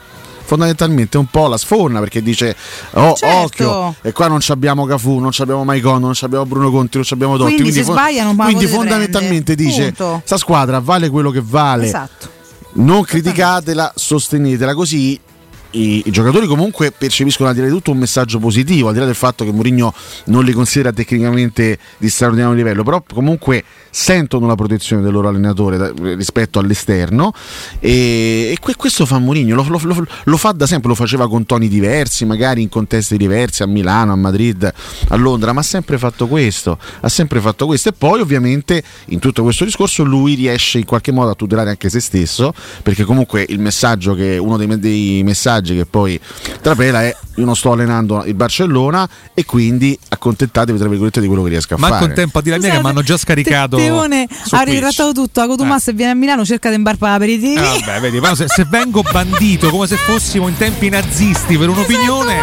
fondamentalmente 0.45 1.17
un 1.17 1.27
po' 1.27 1.47
la 1.47 1.55
sfonna 1.55 1.99
perché 1.99 2.21
dice 2.21 2.53
oh 2.95 3.13
Certo. 3.15 3.37
occhio 3.37 3.95
e 4.01 4.11
qua 4.11 4.27
non 4.27 4.41
ci 4.41 4.51
abbiamo 4.51 4.85
Cafu 4.85 5.19
non 5.19 5.31
ci 5.31 5.41
abbiamo 5.41 5.63
Maicon 5.63 6.01
non 6.01 6.13
ci 6.13 6.25
abbiamo 6.25 6.45
Bruno 6.45 6.69
Conti 6.69 6.97
non 6.97 7.05
ci 7.05 7.13
abbiamo 7.13 7.37
Dotti 7.37 7.53
Quindi 7.55 7.71
se 7.71 7.83
fo- 7.83 7.93
sbagliano, 7.93 8.35
quindi 8.35 8.67
fondamentalmente 8.67 9.55
prendere. 9.55 9.69
dice 9.69 9.93
Punto. 9.93 10.21
sta 10.25 10.35
squadra 10.35 10.79
vale 10.79 11.09
quello 11.09 11.31
che 11.31 11.41
vale 11.41 11.85
Esatto. 11.85 12.29
non 12.73 13.03
criticatela, 13.03 13.93
sostenetela 13.95 14.73
così. 14.75 15.17
I, 15.75 16.03
i 16.05 16.11
giocatori 16.11 16.45
comunque 16.45 16.91
percepiscono 16.91 17.49
al 17.49 17.55
di 17.55 17.61
là 17.61 17.67
di 17.67 17.73
tutto 17.73 17.91
un 17.91 17.97
messaggio 17.97 18.37
positivo, 18.39 18.87
al 18.89 18.93
di 18.93 18.99
là 18.99 19.05
del 19.05 19.15
fatto 19.15 19.43
che 19.43 19.51
Mourinho 19.51 19.93
non 20.25 20.43
li 20.43 20.51
considera 20.51 20.91
tecnicamente 20.91 21.79
di 21.97 22.09
straordinario 22.09 22.55
livello, 22.55 22.83
però 22.83 23.03
comunque 23.11 23.63
sentono 23.89 24.45
la 24.47 24.55
protezione 24.55 25.01
del 25.01 25.11
loro 25.11 25.29
allenatore 25.29 25.77
da- 25.77 25.91
rispetto 26.15 26.59
all'esterno 26.59 27.31
e, 27.79 28.51
e 28.51 28.57
que- 28.59 28.75
questo 28.75 29.05
fa 29.05 29.17
Mourinho, 29.19 29.55
lo, 29.55 29.65
lo- 29.67 29.79
lo- 29.81 30.07
lo 30.23 30.37
fa 30.37 30.51
da 30.51 30.67
sempre, 30.67 30.89
lo 30.89 30.95
faceva 30.95 31.27
con 31.27 31.45
toni 31.45 31.67
diversi, 31.67 32.25
magari 32.25 32.61
in 32.61 32.69
contesti 32.69 33.17
diversi 33.17 33.63
a 33.63 33.67
Milano, 33.67 34.11
a 34.11 34.15
Madrid, 34.15 34.71
a 35.09 35.15
Londra, 35.15 35.53
ma 35.53 35.61
ha 35.61 35.63
sempre 35.63 35.97
fatto 35.97 36.27
questo, 36.27 36.77
ha 37.01 37.09
sempre 37.09 37.39
fatto 37.39 37.65
questo 37.65 37.89
e 37.89 37.93
poi 37.93 38.19
ovviamente 38.19 38.83
in 39.07 39.19
tutto 39.19 39.41
questo 39.43 39.65
discorso 39.65 40.03
lui 40.03 40.35
riesce 40.35 40.77
in 40.77 40.85
qualche 40.85 41.11
modo 41.11 41.31
a 41.31 41.35
tutelare 41.35 41.69
anche 41.71 41.89
se 41.89 41.99
stesso, 41.99 42.53
perché 42.83 43.03
comunque 43.05 43.45
il 43.47 43.59
messaggio 43.59 44.13
che 44.13 44.37
uno 44.37 44.57
dei, 44.57 44.79
dei 44.79 45.23
messaggi 45.23 45.61
che 45.63 45.85
poi 45.85 46.19
trapela 46.61 47.03
è 47.03 47.15
io 47.35 47.45
non 47.45 47.55
sto 47.55 47.71
allenando 47.71 48.23
il 48.25 48.35
Barcellona 48.35 49.09
e 49.33 49.45
quindi 49.45 49.97
accontentatevi 50.07 50.77
tra 50.77 50.87
virgolette 50.87 51.19
di 51.19 51.27
quello 51.27 51.43
che 51.43 51.49
riesco 51.49 51.73
a 51.73 51.77
Manco 51.77 51.95
fare. 51.95 52.09
un 52.09 52.13
tempo 52.13 52.37
a 52.37 52.41
dire 52.41 52.57
la 52.57 52.61
mia 52.61 52.75
che 52.75 52.81
mi 52.81 52.89
hanno 52.89 53.01
già 53.01 53.17
scaricato. 53.17 53.77
Teone 53.77 54.27
ha 54.51 54.61
ritrattato 54.61 55.11
tutto. 55.13 55.41
A 55.41 55.47
Cotumassa 55.47 55.91
e 55.91 55.93
viene 55.93 56.11
a 56.11 56.15
Milano, 56.15 56.45
cerca 56.45 56.69
di 56.69 56.75
imbarpare 56.75 57.13
l'aperitivo. 57.13 57.61
Eh, 57.61 57.79
vabbè, 57.85 57.99
vedi, 58.01 58.19
ma 58.19 58.35
se, 58.35 58.45
se 58.47 58.65
vengo 58.69 59.01
bandito 59.01 59.69
come 59.69 59.87
se 59.87 59.95
fossimo 59.95 60.47
in 60.47 60.55
tempi 60.57 60.89
nazisti 60.89 61.57
per 61.57 61.69
un'opinione, 61.69 62.37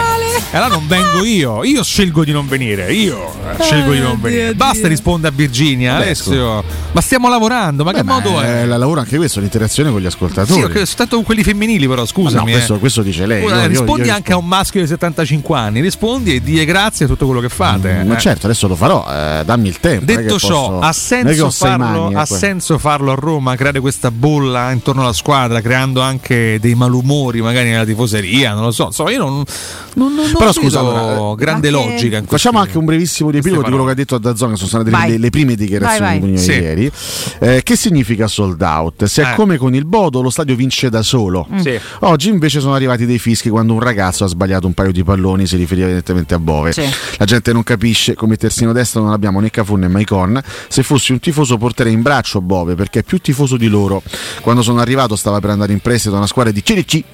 allora 0.53 0.69
non 0.69 0.87
vengo 0.89 1.25
io. 1.25 1.63
Io 1.65 1.85
scelgo 1.85 2.25
di 2.25 2.33
non 2.33 2.49
venire. 2.49 2.93
Io 2.93 3.33
eh, 3.59 3.63
scelgo 3.63 3.93
di 3.93 4.01
non 4.01 4.21
venire. 4.21 4.55
Basta 4.55 4.89
risponde 4.89 5.29
a 5.29 5.31
Virginia, 5.31 5.93
Vabbè, 5.93 6.05
Alessio. 6.05 6.65
Ma 6.93 7.01
stiamo 7.01 7.29
lavorando, 7.29 7.85
ma 7.85 7.93
che 7.93 8.03
modo 8.03 8.41
è? 8.41 8.63
Eh, 8.63 8.67
la 8.67 8.77
lavoro 8.77 9.01
anche 9.01 9.17
questo, 9.17 9.39
l'interazione 9.39 9.91
con 9.91 10.01
gli 10.01 10.07
ascoltatori. 10.07 10.61
Sì, 10.61 10.67
ok, 10.67 10.87
soltanto 10.87 11.17
con 11.17 11.25
quelli 11.25 11.45
femminili, 11.45 11.87
però 11.87 12.05
scusami. 12.05 12.35
Ma 12.35 12.51
no, 12.51 12.51
questo, 12.51 12.75
eh. 12.75 12.79
questo 12.79 13.03
dice 13.11 13.27
lei. 13.27 13.45
Ora, 13.45 13.63
io- 13.63 13.69
rispondi 13.69 14.07
io 14.09 14.15
anche 14.15 14.33
a 14.33 14.37
un 14.37 14.47
maschio 14.47 14.81
di 14.81 14.87
75 14.87 15.57
anni, 15.57 15.81
rispondi 15.81 16.35
e 16.37 16.41
die 16.41 16.65
grazie 16.65 17.05
a 17.05 17.09
tutto 17.09 17.27
quello 17.27 17.41
che 17.41 17.49
fate. 17.49 18.03
Ma 18.05 18.17
eh. 18.17 18.21
certo, 18.21 18.47
adesso 18.47 18.67
lo 18.69 18.77
farò, 18.77 19.07
eh, 19.09 19.43
dammi 19.45 19.69
il 19.69 19.79
tempo. 19.81 20.05
Detto 20.05 20.39
ciò, 20.39 20.69
posso- 20.69 20.79
ha 20.81 20.93
senso, 20.93 21.51
farlo, 21.51 22.03
mani, 22.03 22.15
ha 22.15 22.25
senso 22.27 22.79
farlo 22.79 23.13
a 23.13 23.15
Roma, 23.15 23.55
creare 23.57 23.81
questa 23.81 24.11
bolla 24.11 24.71
intorno 24.73 25.03
alla 25.03 25.13
squadra, 25.13 25.61
creando 25.61 26.01
anche 26.01 26.59
dei 26.61 26.75
malumori 26.75 27.41
magari 27.41 27.71
nella 27.71 27.85
tifoseria, 27.85 28.55
non 28.55 28.65
lo 28.65 28.71
so. 28.73 28.87
Insomma, 28.87 29.11
io 29.11 29.19
non, 29.19 29.43
non, 29.95 30.15
non 30.15 30.33
Però 30.37 30.53
scusa, 30.53 30.81
allora, 30.81 31.35
grande 31.37 31.69
anche- 31.69 31.91
logica. 31.93 32.23
Facciamo 32.27 32.59
anche 32.59 32.79
un 32.79 32.85
brevissimo 32.85 33.31
riepilogo 33.31 33.63
di 33.63 33.69
quello 33.69 33.85
che 33.85 33.91
ha 33.91 33.95
detto 33.95 34.19
Dazzone, 34.19 34.53
che 34.53 34.57
sono 34.57 34.69
state 34.69 34.91
Vai. 34.91 35.19
le, 35.19 35.31
prime 35.31 35.55
dichiarazioni 35.55 36.01
Vai, 36.01 36.13
di 36.15 36.21
vai. 36.21 36.31
Mourinho 36.31 36.39
Sì. 36.39 36.59
di 36.59 36.65
ieri. 36.65 36.93
Eh, 37.41 37.63
che 37.63 37.77
significa 37.77 38.27
sold 38.27 38.61
out? 38.63 39.05
Se 39.05 39.23
è 39.23 39.31
Eh. 39.33 39.35
come 39.35 39.57
con 39.57 39.75
il 39.75 39.85
Bodo, 39.85 40.21
lo 40.23 40.31
stadio 40.31 40.55
vince 40.55 40.89
da 40.91 41.03
solo. 41.03 41.47
Mm. 41.53 41.59
Sì. 41.59 41.79
Oggi 42.01 42.29
invece 42.29 42.61
sono 42.61 42.75
arrivati 42.75 43.00
dei 43.07 43.19
fischi 43.19 43.49
quando 43.49 43.73
un 43.73 43.81
ragazzo 43.81 44.25
ha 44.25 44.27
sbagliato 44.29 44.67
un 44.67 44.75
paio 44.75 44.93
di 44.93 45.03
palloni, 45.05 45.47
si 45.47 45.57
riferiva 45.57 45.87
evidentemente 45.87 46.35
a 46.35 46.39
Bove. 46.39 46.73
Sì. 46.73 46.83
La 47.19 47.25
gente 47.25 47.53
non 47.53 47.63
capisce, 47.63 48.15
come 48.15 48.37
terzino 48.37 48.73
destro 48.73 49.03
non 49.03 49.13
abbiamo 49.13 49.41
né 49.41 49.51
Cafù 49.51 49.77
né 49.77 49.89
Maicon. 49.89 50.41
Se 50.69 50.83
fossi 50.83 51.13
un 51.13 51.21
tifoso 51.21 51.57
porterei 51.59 51.93
in 51.93 52.03
braccio 52.03 52.41
Bove 52.41 52.75
perché 52.75 53.01
è 53.01 53.03
più 53.03 53.19
tifoso 53.19 53.57
di 53.57 53.69
loro. 53.69 54.03
Quando 54.41 54.63
sono 54.63 54.81
arrivato 54.81 55.17
stava 55.17 55.41
per 55.41 55.51
andare 55.51 55.73
in 55.73 55.81
prestito 55.81 56.11
da 56.13 56.19
una 56.19 56.27
squadra 56.27 56.53
di 56.53 56.63
CDC 56.63 57.05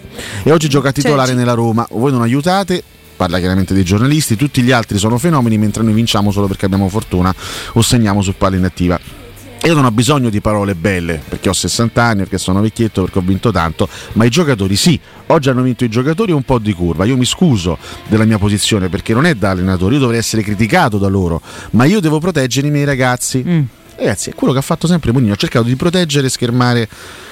e 0.42 0.52
oggi 0.52 0.68
gioca 0.68 0.90
a 0.90 0.92
titolare 0.92 1.34
nella 1.34 1.54
Roma. 1.54 1.86
Voi 1.90 2.12
non 2.12 2.22
aiutate? 2.22 2.82
Parla 3.16 3.38
chiaramente 3.38 3.72
dei 3.72 3.84
giornalisti, 3.84 4.36
tutti 4.36 4.60
gli 4.60 4.72
altri 4.72 4.98
sono 4.98 5.16
fenomeni 5.16 5.56
mentre 5.56 5.82
noi 5.82 5.94
vinciamo 5.94 6.30
solo 6.30 6.46
perché 6.46 6.66
abbiamo 6.66 6.88
fortuna 6.88 7.34
o 7.72 7.80
segniamo 7.80 8.20
su 8.20 8.34
palla 8.36 8.56
inattiva. 8.56 9.15
Io 9.64 9.74
non 9.74 9.84
ho 9.84 9.90
bisogno 9.90 10.30
di 10.30 10.40
parole 10.40 10.76
belle 10.76 11.20
perché 11.28 11.48
ho 11.48 11.52
60 11.52 12.00
anni, 12.02 12.18
perché 12.18 12.38
sono 12.38 12.60
vecchietto, 12.60 13.02
perché 13.02 13.18
ho 13.18 13.22
vinto 13.22 13.50
tanto, 13.50 13.88
ma 14.12 14.24
i 14.24 14.28
giocatori 14.30 14.76
sì. 14.76 14.98
Oggi 15.28 15.48
hanno 15.48 15.62
vinto 15.62 15.84
i 15.84 15.88
giocatori 15.88 16.30
un 16.30 16.42
po' 16.44 16.58
di 16.60 16.72
curva. 16.72 17.04
Io 17.04 17.16
mi 17.16 17.24
scuso 17.24 17.76
della 18.06 18.24
mia 18.24 18.38
posizione 18.38 18.88
perché 18.88 19.12
non 19.12 19.26
è 19.26 19.34
da 19.34 19.50
allenatore, 19.50 19.94
io 19.94 20.00
dovrei 20.00 20.18
essere 20.20 20.42
criticato 20.42 20.98
da 20.98 21.08
loro, 21.08 21.40
ma 21.70 21.84
io 21.84 21.98
devo 22.00 22.20
proteggere 22.20 22.68
i 22.68 22.70
miei 22.70 22.84
ragazzi. 22.84 23.42
Mm. 23.44 23.62
Ragazzi, 23.96 24.30
è 24.30 24.34
quello 24.34 24.52
che 24.52 24.60
ha 24.60 24.62
fatto 24.62 24.86
sempre 24.86 25.10
Mourinho, 25.10 25.32
ha 25.32 25.36
cercato 25.36 25.64
di 25.64 25.74
proteggere 25.74 26.26
e 26.28 26.30
schermare 26.30 26.88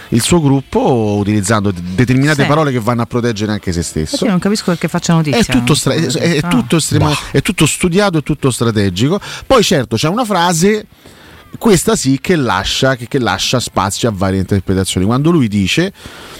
il 0.08 0.20
suo 0.22 0.40
gruppo 0.40 1.16
utilizzando 1.18 1.70
de- 1.70 1.80
determinate 1.94 2.42
Sì. 2.42 2.48
parole 2.48 2.72
che 2.72 2.80
vanno 2.80 3.02
a 3.02 3.06
proteggere 3.06 3.52
anche 3.52 3.70
se 3.70 3.82
stesso. 3.82 4.16
Perché 4.16 4.30
non 4.30 4.38
capisco 4.40 4.64
perché 4.72 4.88
faccia 4.88 5.12
notizia. 5.12 5.38
È 5.40 5.44
tutto, 5.44 5.74
stra- 5.74 5.92
è- 5.92 6.00
è 6.06 6.38
Ah. 6.42 6.48
tutto 6.48 6.76
estrema- 6.76 7.14
è 7.30 7.42
tutto 7.42 7.66
studiato, 7.66 8.18
è 8.18 8.22
tutto 8.22 8.50
strategico. 8.50 9.20
Poi 9.46 9.62
certo 9.62 9.96
c'è 9.96 10.08
una 10.08 10.24
frase, 10.24 10.86
questa 11.58 11.96
sì, 11.96 12.18
che 12.20 12.36
lascia, 12.36 12.96
che, 12.96 13.08
che 13.08 13.18
lascia 13.18 13.60
spazio 13.60 14.08
a 14.08 14.12
varie 14.14 14.40
interpretazioni. 14.40 15.06
Quando 15.06 15.30
lui 15.30 15.48
dice, 15.48 15.92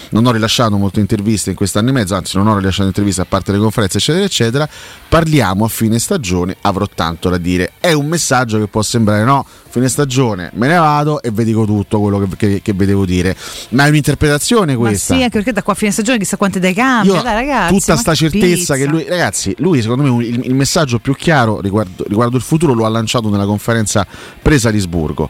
non 0.09 0.25
ho 0.25 0.31
rilasciato 0.31 0.77
molte 0.77 0.99
interviste 0.99 1.49
in 1.49 1.55
quest'anno 1.55 1.89
e 1.89 1.91
mezzo, 1.93 2.15
anzi 2.15 2.37
non 2.37 2.47
ho 2.47 2.57
rilasciato 2.57 2.87
interviste 2.87 3.21
a 3.21 3.25
parte 3.25 3.51
le 3.51 3.59
conferenze 3.59 3.97
eccetera 3.97 4.25
eccetera, 4.25 4.69
parliamo 5.09 5.65
a 5.65 5.67
fine 5.67 5.99
stagione, 5.99 6.55
avrò 6.61 6.87
tanto 6.93 7.29
da 7.29 7.37
dire. 7.37 7.73
È 7.79 7.93
un 7.93 8.07
messaggio 8.07 8.59
che 8.59 8.67
può 8.67 8.81
sembrare 8.81 9.23
no, 9.23 9.45
fine 9.79 9.89
stagione 9.89 10.51
me 10.53 10.67
ne 10.67 10.77
vado 10.77 11.21
e 11.21 11.31
vi 11.31 11.43
dico 11.43 11.65
tutto 11.65 11.99
quello 11.99 12.19
che, 12.19 12.35
che- 12.37 12.61
che 12.61 12.73
vedevo 12.73 13.05
dire, 13.05 13.35
ma 13.69 13.85
è 13.85 13.89
un'interpretazione 13.89 14.73
Ma 14.73 14.79
questa. 14.79 15.13
sì, 15.15 15.21
anche 15.21 15.37
perché 15.37 15.51
da 15.51 15.61
qua 15.63 15.73
a 15.73 15.75
fine 15.75 15.91
stagione 15.91 16.17
chissà 16.17 16.37
quante 16.37 16.59
dei 16.59 16.73
cambia. 16.73 17.15
Io- 17.15 17.21
Dai, 17.21 17.33
ragazzi. 17.33 17.73
tutta 17.77 17.93
ma 17.93 17.99
sta 17.99 18.15
certezza 18.15 18.45
pizza. 18.55 18.75
che 18.75 18.85
lui, 18.85 19.05
ragazzi, 19.07 19.53
lui 19.59 19.81
secondo 19.81 20.03
me 20.13 20.23
il, 20.25 20.45
il 20.45 20.53
messaggio 20.55 20.99
più 20.99 21.13
chiaro 21.15 21.59
riguardo, 21.59 22.05
riguardo 22.07 22.37
il 22.37 22.43
futuro 22.43 22.73
lo 22.73 22.85
ha 22.85 22.89
lanciato 22.89 23.29
nella 23.29 23.45
conferenza 23.45 24.05
presa 24.41 24.69
a 24.69 24.71
Lisburgo. 24.71 25.29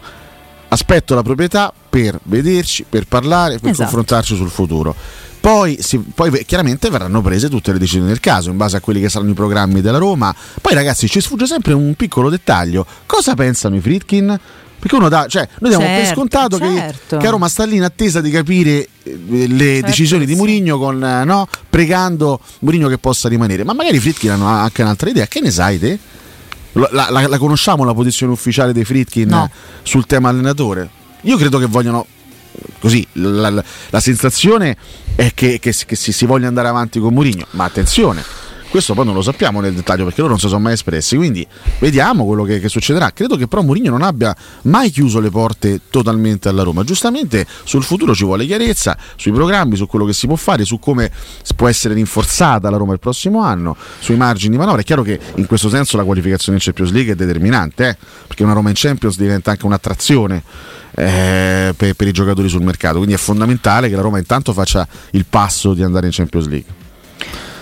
Aspetto 0.68 1.16
la 1.16 1.22
proprietà 1.22 1.72
per 1.90 2.20
vederci, 2.24 2.86
per 2.90 3.06
parlare, 3.08 3.60
per 3.60 3.70
Esatto. 3.70 3.84
confrontarci 3.84 4.36
sul 4.36 4.50
futuro. 4.50 4.96
Poi, 5.46 5.78
si- 5.80 6.00
poi 6.00 6.44
chiaramente 6.44 6.90
verranno 6.90 7.22
prese 7.22 7.50
tutte 7.50 7.72
le 7.72 7.78
decisioni 7.78 8.08
del 8.08 8.20
caso 8.20 8.50
in 8.50 8.58
base 8.58 8.78
a 8.78 8.80
quelli 8.80 9.00
che 9.00 9.10
saranno 9.10 9.30
i 9.30 9.36
programmi 9.36 9.80
della 9.80 10.00
Roma. 10.00 10.34
Poi 10.60 10.74
ragazzi 10.74 11.08
ci 11.08 11.22
sfugge 11.22 11.46
sempre 11.46 11.74
un 11.74 11.94
piccolo 11.94 12.32
dettaglio. 12.32 12.84
Cosa 13.06 13.36
pensano 13.36 13.76
i 13.76 13.80
Fritkin? 13.80 14.40
Perché 14.80 14.96
uno 14.96 15.08
dà, 15.08 15.28
cioè, 15.28 15.48
noi 15.60 15.70
diamo 15.70 15.86
per 15.86 15.98
Certo, 15.98 16.14
scontato 16.16 16.58
che, 16.58 16.66
certo. 16.76 17.18
che 17.18 17.28
a 17.28 17.30
Roma 17.30 17.48
sta 17.48 17.64
lì 17.64 17.76
in 17.76 17.84
attesa 17.84 18.22
di 18.22 18.32
capire 18.32 18.88
eh, 19.04 19.20
le 19.48 19.66
Certo 19.74 19.86
decisioni 19.86 20.22
che 20.26 20.30
di 20.30 20.34
sì. 20.34 20.38
Mourinho 20.40 20.80
con 20.80 21.04
eh, 21.04 21.24
no, 21.26 21.48
pregando 21.70 22.40
Mourinho 22.62 22.88
che 22.88 22.98
possa 22.98 23.30
rimanere. 23.30 23.64
Ma 23.64 23.74
magari 23.74 23.98
i 23.98 24.00
Fritkin 24.00 24.32
hanno 24.32 24.48
anche 24.48 24.82
un'altra 24.82 25.12
idea. 25.12 25.28
Che 25.28 25.42
ne 25.42 25.52
sai 25.52 25.78
te? 25.78 26.00
La, 26.72 26.90
la- 27.12 27.28
la- 27.28 27.38
conosciamo 27.38 27.84
la 27.84 27.94
posizione 27.94 28.32
ufficiale 28.34 28.74
dei 28.74 28.84
Fritkin 28.84 29.28
No. 29.30 29.48
sul 29.84 30.08
tema 30.08 30.30
allenatore? 30.30 30.90
Io 31.22 31.38
credo 31.38 31.60
che 31.60 31.68
vogliono 31.68 32.06
così. 32.80 33.06
La, 33.14 33.50
la- 33.50 33.64
la 33.90 34.00
sensazione 34.00 34.76
è 35.16 35.32
che, 35.34 35.60
che 35.60 35.74
che 35.86 35.96
si, 35.96 36.12
si 36.12 36.26
voglia 36.26 36.48
andare 36.48 36.68
avanti 36.68 37.00
con 37.00 37.14
Mourinho. 37.14 37.46
Ma 37.52 37.66
attenzione. 37.66 38.24
Questo 38.70 38.94
poi 38.94 39.06
non 39.06 39.14
lo 39.14 39.22
sappiamo 39.22 39.62
nel 39.62 39.74
dettaglio 39.74 40.04
perché 40.04 40.20
loro 40.20 40.34
non 40.34 40.40
si 40.40 40.48
sono 40.48 40.60
mai 40.60 40.74
espressi, 40.74 41.16
quindi 41.16 41.48
vediamo 41.80 42.26
quello 42.26 42.44
che, 42.44 42.60
che 42.60 42.68
succederà. 42.68 43.12
Credo 43.12 43.38
che 43.38 43.48
però 43.48 43.62
Mourinho 43.62 43.92
non 43.92 44.02
abbia 44.02 44.36
mai 44.64 44.90
chiuso 44.90 45.20
le 45.22 45.30
porte 45.30 45.82
totalmente 45.90 46.50
alla 46.50 46.64
Roma. 46.64 46.84
Giustamente 46.84 47.48
sul 47.64 47.84
futuro 47.84 48.14
ci 48.14 48.26
vuole 48.26 48.46
chiarezza, 48.46 48.98
sui 49.16 49.32
programmi, 49.32 49.78
su 49.78 49.88
quello 49.88 50.04
che 50.06 50.14
si 50.14 50.28
può 50.28 50.36
fare, 50.36 50.66
su 50.66 50.78
come 50.78 51.10
può 51.56 51.70
essere 51.70 51.94
rinforzata 51.94 52.70
la 52.70 52.78
Roma 52.78 52.94
il 52.94 53.00
prossimo 53.00 53.42
anno, 53.42 53.78
sui 54.00 54.18
margini 54.18 54.52
di 54.52 54.58
manovra. 54.58 54.82
È 54.82 54.84
chiaro 54.84 55.04
che 55.04 55.20
in 55.36 55.46
questo 55.46 55.70
senso 55.70 55.96
la 55.96 56.04
qualificazione 56.04 56.58
in 56.58 56.64
Champions 56.64 56.92
League 56.92 57.14
è 57.14 57.16
determinante, 57.16 57.88
eh, 57.90 57.98
perché 58.28 58.44
una 58.44 58.54
Roma 58.54 58.70
in 58.70 58.76
Champions 58.78 59.18
diventa 59.18 59.52
anche 59.52 59.66
un'attrazione 59.66 60.44
eh, 60.96 61.74
per, 61.76 61.94
per 61.94 62.08
i 62.08 62.12
giocatori 62.12 62.50
sul 62.50 62.62
mercato, 62.62 62.98
quindi 62.98 63.14
è 63.14 63.18
fondamentale 63.18 63.90
che 63.90 63.96
la 63.96 64.02
Roma 64.02 64.18
intanto 64.18 64.52
faccia 64.54 64.88
il 65.12 65.26
passo 65.30 65.74
di 65.74 65.84
andare 65.84 66.08
in 66.08 66.12
Champions 66.12 66.48
League. 66.48 66.84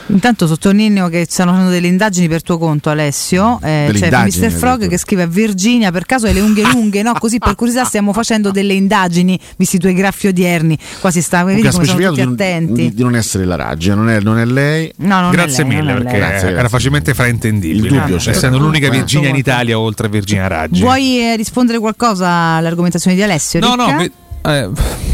Intanto 0.07 0.47
sottolineo 0.47 1.07
che 1.07 1.25
stanno 1.29 1.51
facendo 1.51 1.71
delle 1.71 1.87
indagini 1.87 2.27
per 2.27 2.41
tuo 2.43 2.57
conto, 2.57 2.89
Alessio. 2.89 3.59
Eh, 3.63 3.89
c'è 3.93 4.05
indagini, 4.05 4.45
Mr. 4.47 4.51
Frog 4.51 4.87
che 4.87 4.97
scrive 4.97 5.23
a 5.23 5.27
Virginia: 5.27 5.91
per 5.91 6.05
caso 6.05 6.25
hai 6.27 6.33
le 6.33 6.41
unghie 6.41 6.63
lunghe? 6.71 7.01
No, 7.01 7.13
così 7.13 7.37
per 7.39 7.55
curiosità 7.55 7.85
stiamo 7.85 8.11
facendo 8.13 8.51
delle 8.51 8.73
indagini, 8.73 9.39
visti 9.57 9.77
i 9.77 9.79
tuoi 9.79 9.93
graffi 9.93 10.27
odierni. 10.27 10.77
Qua 10.99 11.09
si 11.11 11.21
sta, 11.21 11.43
vedi 11.43 11.61
come 11.61 11.71
sono 11.71 11.85
tutti 11.85 11.97
di 12.15 12.23
non, 12.23 12.33
attenti. 12.33 12.73
di- 12.73 12.93
di 12.93 13.01
non 13.03 13.15
essere 13.15 13.45
la 13.45 13.55
Raggia, 13.55 13.95
non 13.95 14.09
è, 14.09 14.19
non 14.19 14.37
è 14.39 14.45
lei. 14.45 14.91
No, 14.97 15.21
non 15.21 15.29
è 15.31 15.33
Grazie 15.33 15.63
lei, 15.63 15.75
non 15.77 15.85
mille 15.85 15.97
è 15.97 16.01
perché 16.03 16.19
lei. 16.19 16.29
Grazie, 16.29 16.49
era 16.49 16.69
facilmente 16.69 17.13
fraintendibile. 17.13 17.87
Il 17.87 17.93
dubbio 17.93 18.17
c'è. 18.17 18.31
essendo 18.31 18.57
l'unica 18.57 18.87
Eh. 18.87 18.91
Virginia 18.91 19.29
in 19.29 19.35
Italia 19.35 19.79
oltre 19.79 20.07
a 20.07 20.09
Virginia 20.09 20.47
Raggi. 20.47 20.81
Vuoi 20.81 21.19
eh, 21.19 21.35
rispondere 21.37 21.79
qualcosa 21.79 22.27
alle 22.29 22.67
argomentazioni 22.67 23.15
di 23.15 23.23
Alessio? 23.23 23.59
No, 23.61 23.75
Ricca? 23.75 23.95
no, 23.95 24.01
eh, 24.01 24.69
Beh, 24.69 24.71
c- 24.73 25.12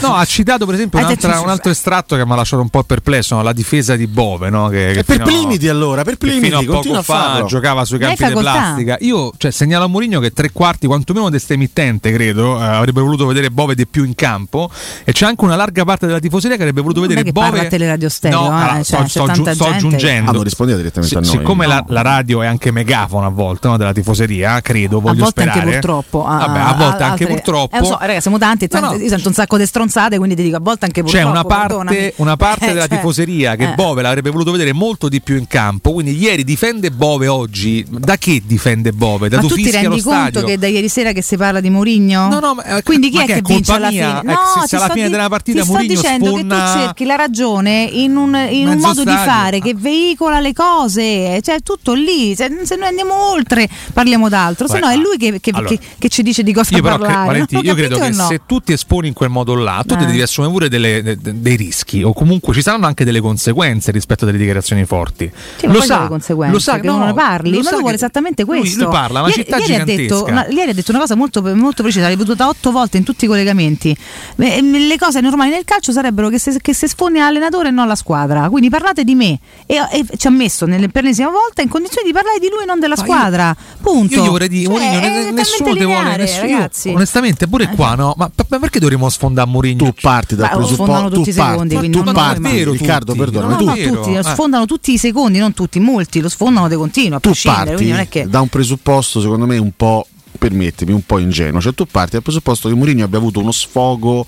no, 0.00 0.14
ha 0.14 0.24
citato 0.24 0.64
per 0.66 0.74
esempio 0.74 0.98
Eh, 1.00 1.36
un 1.38 1.48
altro 1.48 1.70
estratto 1.70 2.16
che 2.16 2.24
mi 2.24 2.32
ha 2.32 2.36
lasciato 2.36 2.62
un 2.62 2.68
po' 2.68 2.82
perplesso, 2.84 3.34
no? 3.36 3.42
la 3.42 3.52
difesa 3.52 3.96
di 3.96 4.06
Bove, 4.06 4.50
no? 4.50 4.68
che, 4.68 4.90
che 4.92 4.98
E 5.00 5.04
per 5.04 5.20
a- 5.20 5.24
Plimiti 5.24 5.68
allora, 5.68 6.02
per 6.04 6.16
Plimiti, 6.16 6.44
fino 6.46 6.58
a 6.58 6.64
poco 6.64 6.96
a 6.96 7.02
fa 7.02 7.44
giocava 7.46 7.84
sui 7.84 7.98
campi 7.98 8.24
di 8.24 8.32
plastica. 8.32 8.96
Io 9.00 9.32
cioè, 9.36 9.50
segnalo 9.50 9.84
a 9.84 9.88
Mourinho 9.88 10.20
che 10.20 10.30
tre 10.32 10.50
quarti, 10.52 10.86
quantomeno 10.86 11.28
destemittente, 11.30 12.12
credo, 12.12 12.58
eh, 12.58 12.64
avrebbe 12.64 13.00
voluto 13.00 13.26
vedere 13.26 13.50
Bove 13.50 13.74
di 13.74 13.86
più 13.86 14.04
in 14.04 14.14
campo. 14.14 14.70
E 15.04 15.12
c'è 15.12 15.26
anche 15.26 15.44
una 15.44 15.56
larga 15.56 15.84
parte 15.84 16.06
della 16.06 16.18
tifoseria 16.20 16.56
che 16.56 16.62
avrebbe 16.62 16.80
voluto 16.82 17.00
Non 17.00 17.08
vedere 17.08 17.26
che 17.26 17.32
parla 17.32 17.50
Bove. 17.50 17.66
a 17.66 17.68
Teleradio 17.70 18.08
Stereo, 18.08 18.40
No, 18.40 18.44
eh, 18.46 18.48
allora, 18.52 18.72
cioè, 18.82 18.84
sto, 18.84 19.24
c'è 19.24 19.34
sto 19.34 19.52
sto 19.54 19.66
aggiungendo. 19.66 20.30
Ah, 20.30 20.34
non 20.34 20.42
rispondeva 20.42 20.78
direttamente 20.78 21.16
a 21.16 21.20
noi. 21.20 21.28
Siccome 21.30 21.66
la, 21.66 21.84
la 21.88 22.02
radio 22.02 22.42
è 22.42 22.46
anche 22.46 22.70
megafono 22.70 23.26
a 23.26 23.30
volte 23.30 23.68
no, 23.68 23.76
della 23.76 23.92
tifoseria, 23.92 24.60
credo, 24.60 24.98
a 24.98 25.00
voglio 25.00 25.22
volte 25.24 25.40
sperare. 25.42 25.60
anche 25.60 25.72
purtroppo. 25.72 26.22
Vabbè, 26.22 26.58
a 26.58 26.72
volte 26.74 27.02
anche 27.02 27.22
altre- 27.24 27.26
purtroppo. 27.26 27.76
Eh, 27.76 27.84
so, 27.84 27.96
ragazzi, 28.00 28.20
siamo 28.22 28.38
tanti, 28.38 28.68
No, 28.70 28.80
tanti- 28.80 28.96
no, 28.98 29.02
io 29.02 29.08
sento 29.08 29.28
un 29.32 29.38
sacco 29.38 29.56
di 29.56 29.64
stronzate, 29.66 30.18
quindi 30.18 30.36
ti 30.36 30.42
dico 30.42 30.56
a 30.56 30.60
volte 30.60 30.84
anche 30.84 31.02
C'è 31.02 31.22
purtroppo, 31.22 31.30
una 31.30 31.44
parte, 31.44 32.12
una 32.16 32.36
parte 32.36 32.64
Eh, 32.66 32.68
della 32.74 32.86
cioè, 32.86 32.96
tifoseria 32.98 33.56
che 33.56 33.70
eh. 33.70 33.74
Bove 33.74 34.02
l'avrebbe 34.02 34.30
voluto 34.30 34.50
vedere 34.52 34.72
molto 34.72 35.08
di 35.08 35.20
più 35.22 35.36
in 35.36 35.46
campo. 35.46 35.92
Quindi 35.92 36.16
ieri 36.18 36.44
difende 36.44 36.90
Bove 36.90 37.26
oggi. 37.28 37.84
Da 37.88 38.16
che 38.18 38.42
difende 38.44 38.92
Bove? 38.92 39.28
Da 39.28 39.36
Ma 39.40 39.48
tu 39.48 39.54
ti 39.54 39.70
rendi 39.70 40.02
conto 40.02 40.42
che 40.44 40.58
da 40.58 40.66
ieri 40.66 40.88
sera 40.88 41.12
che 41.12 41.22
si 41.22 41.36
parla 41.36 41.60
di 41.60 41.70
Mourinho? 41.70 42.28
No, 42.28 42.38
no, 42.40 42.54
ma, 42.54 42.64
eh, 42.78 42.82
Quindi 42.82 43.08
chi 43.10 43.16
ma 43.16 43.22
è 43.22 43.26
che 43.26 43.32
che, 43.34 43.38
è 43.38 43.42
vince 43.42 43.72
colpa 43.72 43.74
alla 43.76 43.90
mia? 43.90 44.20
fine? 44.20 44.32
Eh, 44.32 44.36
se- 44.36 44.60
se 44.60 44.66
ti 44.68 44.74
alla 44.76 44.84
sto 44.84 44.92
fine 44.94 45.06
di- 45.06 45.12
della 45.12 45.28
partita 45.28 45.64
Mourinho 45.64 45.94
dicendo 45.94 46.24
che 46.24 46.30
sfonda- 46.36 46.56
tu 46.72 46.78
cerchi 46.78 47.04
la 47.04 47.14
ragione 47.16 47.88
in 47.92 48.16
un, 48.16 48.34
in 48.50 48.68
un 48.68 48.78
modo 48.78 49.02
di 49.04 49.10
stadio. 49.10 49.30
fare 49.32 49.60
che 49.60 49.74
veicola 49.76 50.40
le 50.40 50.52
cose, 50.52 51.40
cioè 51.42 51.60
tutto 51.62 51.94
lì. 51.94 52.34
Se, 52.34 52.60
se 52.64 52.76
noi 52.76 52.88
andiamo 52.88 53.30
oltre, 53.32 53.68
parliamo 53.92 54.28
d'altro. 54.28 54.68
Se 54.68 54.78
no 54.78 54.88
è 54.88 54.96
lui 54.96 55.16
che, 55.16 55.40
che- 55.40 55.50
allora, 55.52 55.68
che- 55.68 55.78
che 55.98 56.08
ci 56.08 56.22
dice 56.22 56.42
di 56.42 56.52
cosa 56.52 56.74
Io 56.74 56.82
cre- 56.82 56.90
parlare. 56.90 57.26
Valenti, 57.26 57.56
io 57.62 57.74
credo 57.74 57.98
che 57.98 58.10
no? 58.10 58.26
se 58.26 58.40
tu 58.46 58.60
ti 58.60 58.72
esponi 58.72 59.11
in 59.12 59.18
quel 59.18 59.28
modo 59.28 59.54
là, 59.54 59.82
tu 59.86 59.94
Eh. 59.94 59.98
devi 59.98 60.22
assumere 60.22 60.52
pure 60.52 60.68
delle- 60.70 61.02
de- 61.02 61.16
de- 61.20 61.40
dei 61.40 61.56
rischi, 61.56 62.02
o 62.02 62.12
comunque 62.14 62.54
ci 62.54 62.62
saranno 62.62 62.86
anche 62.86 63.04
delle 63.04 63.20
conseguenze 63.20 63.90
rispetto 63.92 64.24
a 64.24 64.26
delle 64.26 64.38
dichiarazioni 64.38 64.84
forti. 64.86 65.30
Sì, 65.56 65.66
ma 65.66 65.72
lo 65.74 65.82
sa, 65.82 66.08
lo 66.08 66.58
sa, 66.58 66.80
che 66.80 66.86
no, 66.86 66.96
uno 66.96 67.04
ne 67.06 67.14
parli, 67.14 67.56
lo 67.56 67.62
ma 67.62 67.70
lui 67.70 67.80
vuole 67.80 67.94
esattamente 67.96 68.44
questo. 68.44 68.84
Lui, 68.84 68.92
parla, 68.92 69.20
ieri, 69.20 69.32
città 69.32 69.56
ieri 69.58 69.74
ha, 69.74 69.84
detto, 69.84 70.24
una, 70.24 70.46
ieri 70.48 70.70
ha 70.70 70.74
detto 70.74 70.90
una 70.90 71.00
cosa 71.00 71.14
molto, 71.14 71.42
molto 71.42 71.82
precisa, 71.82 72.06
l'hai 72.06 72.16
veduta 72.16 72.48
otto 72.48 72.70
volte 72.70 72.96
in 72.96 73.04
tutti 73.04 73.24
i 73.26 73.28
collegamenti. 73.28 73.94
Eh, 74.36 74.60
Le 74.62 74.98
cose 74.98 75.20
normali 75.20 75.50
nel 75.50 75.64
calcio 75.64 75.92
sarebbero 75.92 76.28
che 76.28 76.38
se, 76.38 76.58
che 76.60 76.74
se 76.74 76.88
sfondi 76.88 77.18
all'allenatore 77.18 77.68
e 77.68 77.70
non 77.70 77.84
alla 77.84 77.94
squadra. 77.94 78.48
Quindi 78.48 78.68
parlate 78.70 79.04
di 79.04 79.14
me. 79.14 79.38
E, 79.66 79.76
e 79.90 80.06
ci 80.16 80.26
ha 80.26 80.30
messo 80.30 80.66
nelle- 80.66 80.88
per 80.88 81.02
l'ennesima 81.02 81.30
volta 81.30 81.62
in 81.62 81.68
condizioni 81.68 82.06
di 82.08 82.12
parlare 82.14 82.38
di 82.38 82.48
lui 82.50 82.62
e 82.62 82.66
non 82.66 82.78
della 82.80 82.96
squadra. 82.96 83.54
Punto. 83.80 84.14
Io 84.14 84.24
gli 84.24 84.28
vorrei 84.28 84.48
dire, 84.48 84.64
Cioè, 84.64 84.72
Mourinho, 84.72 85.30
nessuno 85.30 85.30
talmente 85.30 85.78
ti 85.78 85.84
vuole, 85.84 86.00
lineare, 86.00 86.22
nessuno, 86.22 86.46
io, 86.46 86.52
ragazzi. 86.56 86.88
onestamente, 86.90 87.48
pure 87.48 87.68
qua 87.68 87.94
no, 87.94 88.14
ma, 88.16 88.30
ma 88.48 88.58
perché 88.58 88.78
dovremmo 88.78 89.01
sfondare 89.10 89.48
Mourinho? 89.48 89.84
Tu 89.84 89.94
parti 90.00 90.34
dal 90.36 90.50
presupposto 90.50 91.08
tutti 91.10 91.30
i 91.30 91.32
parti, 91.32 91.90
tu 91.90 92.02
non 92.02 92.14
parti, 92.14 92.64
Riccardo, 92.64 93.12
tutti. 93.12 93.18
perdonami, 93.18 93.64
No, 93.64 93.74
tu, 93.74 93.94
tutti, 93.94 94.12
lo 94.12 94.18
eh. 94.18 94.22
sfondano 94.22 94.66
tutti 94.66 94.92
i 94.92 94.98
secondi, 94.98 95.38
non 95.38 95.52
tutti, 95.54 95.80
molti, 95.80 96.20
lo 96.20 96.28
sfondano 96.28 96.68
di 96.68 96.74
continuo, 96.76 97.16
a 97.16 97.20
tu 97.20 97.28
prescindere. 97.30 97.64
parti 97.64 97.76
Quindi 97.76 97.92
non 97.92 98.02
è 98.02 98.08
che. 98.08 98.28
da 98.28 98.40
un 98.40 98.48
presupposto, 98.48 99.20
secondo 99.20 99.46
me, 99.46 99.58
un 99.58 99.72
po'. 99.76 100.06
Permettimi, 100.42 100.90
un 100.92 101.06
po' 101.06 101.18
ingenuo. 101.18 101.60
Cioè, 101.60 101.72
tu 101.72 101.86
parti 101.86 102.12
dal 102.12 102.22
presupposto 102.22 102.68
che 102.68 102.74
Mourinho 102.74 103.04
abbia 103.04 103.18
avuto 103.18 103.38
uno 103.38 103.52
sfogo 103.52 104.26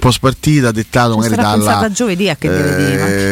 post 0.00 0.18
partita 0.18 0.72
dettato 0.72 1.14
magari 1.16 1.36
dalla. 1.36 1.88
giovedì 1.90 2.28
a 2.28 2.34
che 2.34 2.48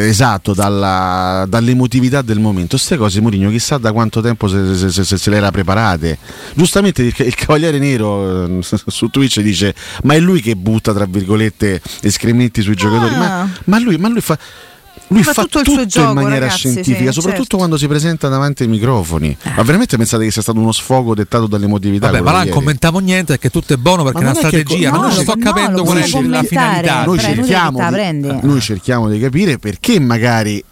Eh, 0.04 0.08
esatto, 0.08 0.54
dalla- 0.54 1.44
dall'emotività 1.48 2.22
del 2.22 2.38
momento. 2.38 2.76
Queste 2.76 2.96
cose 2.96 3.20
Mourinho 3.20 3.50
chissà 3.50 3.78
da 3.78 3.90
quanto 3.92 4.20
tempo 4.20 4.46
se, 4.46 4.76
se- 4.76 4.90
se- 4.90 5.02
se- 5.04 5.18
se 5.18 5.30
le 5.30 5.36
era 5.38 5.50
preparate. 5.50 6.18
Giustamente 6.54 7.02
il, 7.02 7.12
il 7.16 7.34
Cavaliere 7.34 7.78
Nero 7.80 8.44
eh, 8.46 8.60
su 8.86 9.08
Twitch 9.08 9.40
dice: 9.40 9.74
Ma 10.04 10.14
è 10.14 10.20
lui 10.20 10.40
che 10.40 10.54
butta, 10.54 10.92
tra 10.94 11.06
virgolette, 11.06 11.82
escrementi 12.02 12.62
sui 12.62 12.76
giocatori. 12.76 13.16
Ma, 13.16 13.48
ma 13.64 13.78
lui, 13.80 13.96
ma 13.96 14.08
lui 14.08 14.20
fa. 14.20 14.38
Lui 15.08 15.22
Fa 15.24 15.32
fa, 15.32 15.42
tutto 15.42 15.58
tutto, 15.62 15.70
il 15.72 15.76
suo 15.76 15.86
gioco, 15.86 16.08
in 16.10 16.14
maniera 16.14 16.38
ragazzi, 16.46 16.58
scientifica, 16.58 17.10
sì, 17.10 17.12
soprattutto 17.12 17.42
certo. 17.42 17.56
quando 17.56 17.76
si 17.76 17.88
presenta 17.88 18.28
davanti 18.28 18.62
ai 18.62 18.68
microfoni. 18.68 19.36
Ma 19.56 19.62
veramente 19.62 19.96
pensate 19.96 20.24
che 20.24 20.30
sia 20.30 20.42
stato 20.42 20.58
uno 20.60 20.70
sfogo 20.70 21.14
dettato 21.14 21.46
dall'emotività? 21.48 22.06
Vabbè, 22.10 22.20
ma 22.20 22.30
là 22.30 22.36
non 22.38 22.46
ieri? 22.46 22.56
commentavo 22.56 22.98
niente 23.00 23.32
perché 23.32 23.50
tutto 23.50 23.72
è 23.72 23.76
buono 23.76 24.04
perché 24.04 24.20
è 24.20 24.22
Ma 24.22 24.30
una 24.30 24.38
è 24.38 24.42
che- 24.42 24.48
strategia, 24.58 24.90
no, 24.90 24.96
ma 24.98 25.02
non 25.02 25.12
sto 25.12 25.34
no, 25.36 25.42
capendo 25.42 25.76
lo 25.78 25.84
qual 25.84 25.96
è 25.96 26.00
la 26.00 26.42
finalità. 26.44 27.04
noi 27.04 27.18
è 27.18 27.20
cerchiamo, 27.20 27.78
che 27.90 28.12
di, 28.20 28.38
noi 28.42 28.60
cerchiamo 28.60 29.08
di 29.08 29.18
capire 29.18 29.58
perché 29.58 29.98
magari 29.98 30.62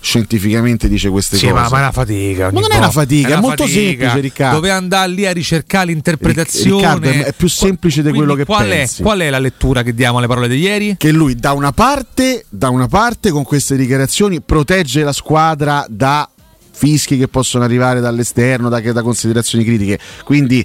scientificamente 0.00 0.88
dice 0.88 1.08
queste 1.10 1.36
Sì, 1.36 1.48
cose. 1.48 1.60
ma, 1.60 1.68
ma 1.68 1.76
è 1.76 1.80
una 1.80 1.92
fatica. 1.92 2.50
Ma 2.52 2.60
non 2.60 2.72
è 2.72 2.76
una 2.76 2.90
fatica, 2.90 3.28
è 3.28 3.32
una 3.32 3.40
molto 3.40 3.64
fatica. 3.64 3.80
semplice, 3.88 4.20
Riccardo. 4.20 4.54
Dove 4.56 4.70
andare 4.70 5.10
lì 5.10 5.26
a 5.26 5.32
ricercare 5.32 5.86
l'interpretazione. 5.86 6.76
Riccardo, 6.76 7.08
è- 7.08 7.34
più 7.36 7.48
semplice 7.48 7.96
di 8.02 8.08
Quindi 8.10 8.18
quello 8.18 8.34
che 8.34 8.44
qual 8.44 8.68
pensi. 8.68 9.00
È, 9.00 9.04
qual 9.04 9.18
è 9.20 9.30
la 9.30 9.38
lettura 9.38 9.82
che 9.82 9.94
diamo 9.94 10.18
alle 10.18 10.26
parole 10.26 10.48
di 10.48 10.56
ieri? 10.58 10.94
che 10.98 11.10
lui 11.12 11.34
da 11.34 11.52
una 11.52 11.72
parte, 11.72 12.44
da 12.48 12.68
una 12.70 12.86
parte 12.88 13.30
con 13.30 13.42
queste 13.44 13.76
dichiarazioni 13.76 14.40
protegge 14.40 15.02
la 15.02 15.12
squadra 15.12 15.84
da 15.88 16.28
fischi 16.70 17.18
che 17.18 17.26
possono 17.26 17.64
arrivare 17.64 17.98
dall'esterno, 18.00 18.68
da, 18.68 18.80
da 18.80 19.02
considerazioni 19.02 19.64
critiche. 19.64 19.98
Quindi 20.24 20.64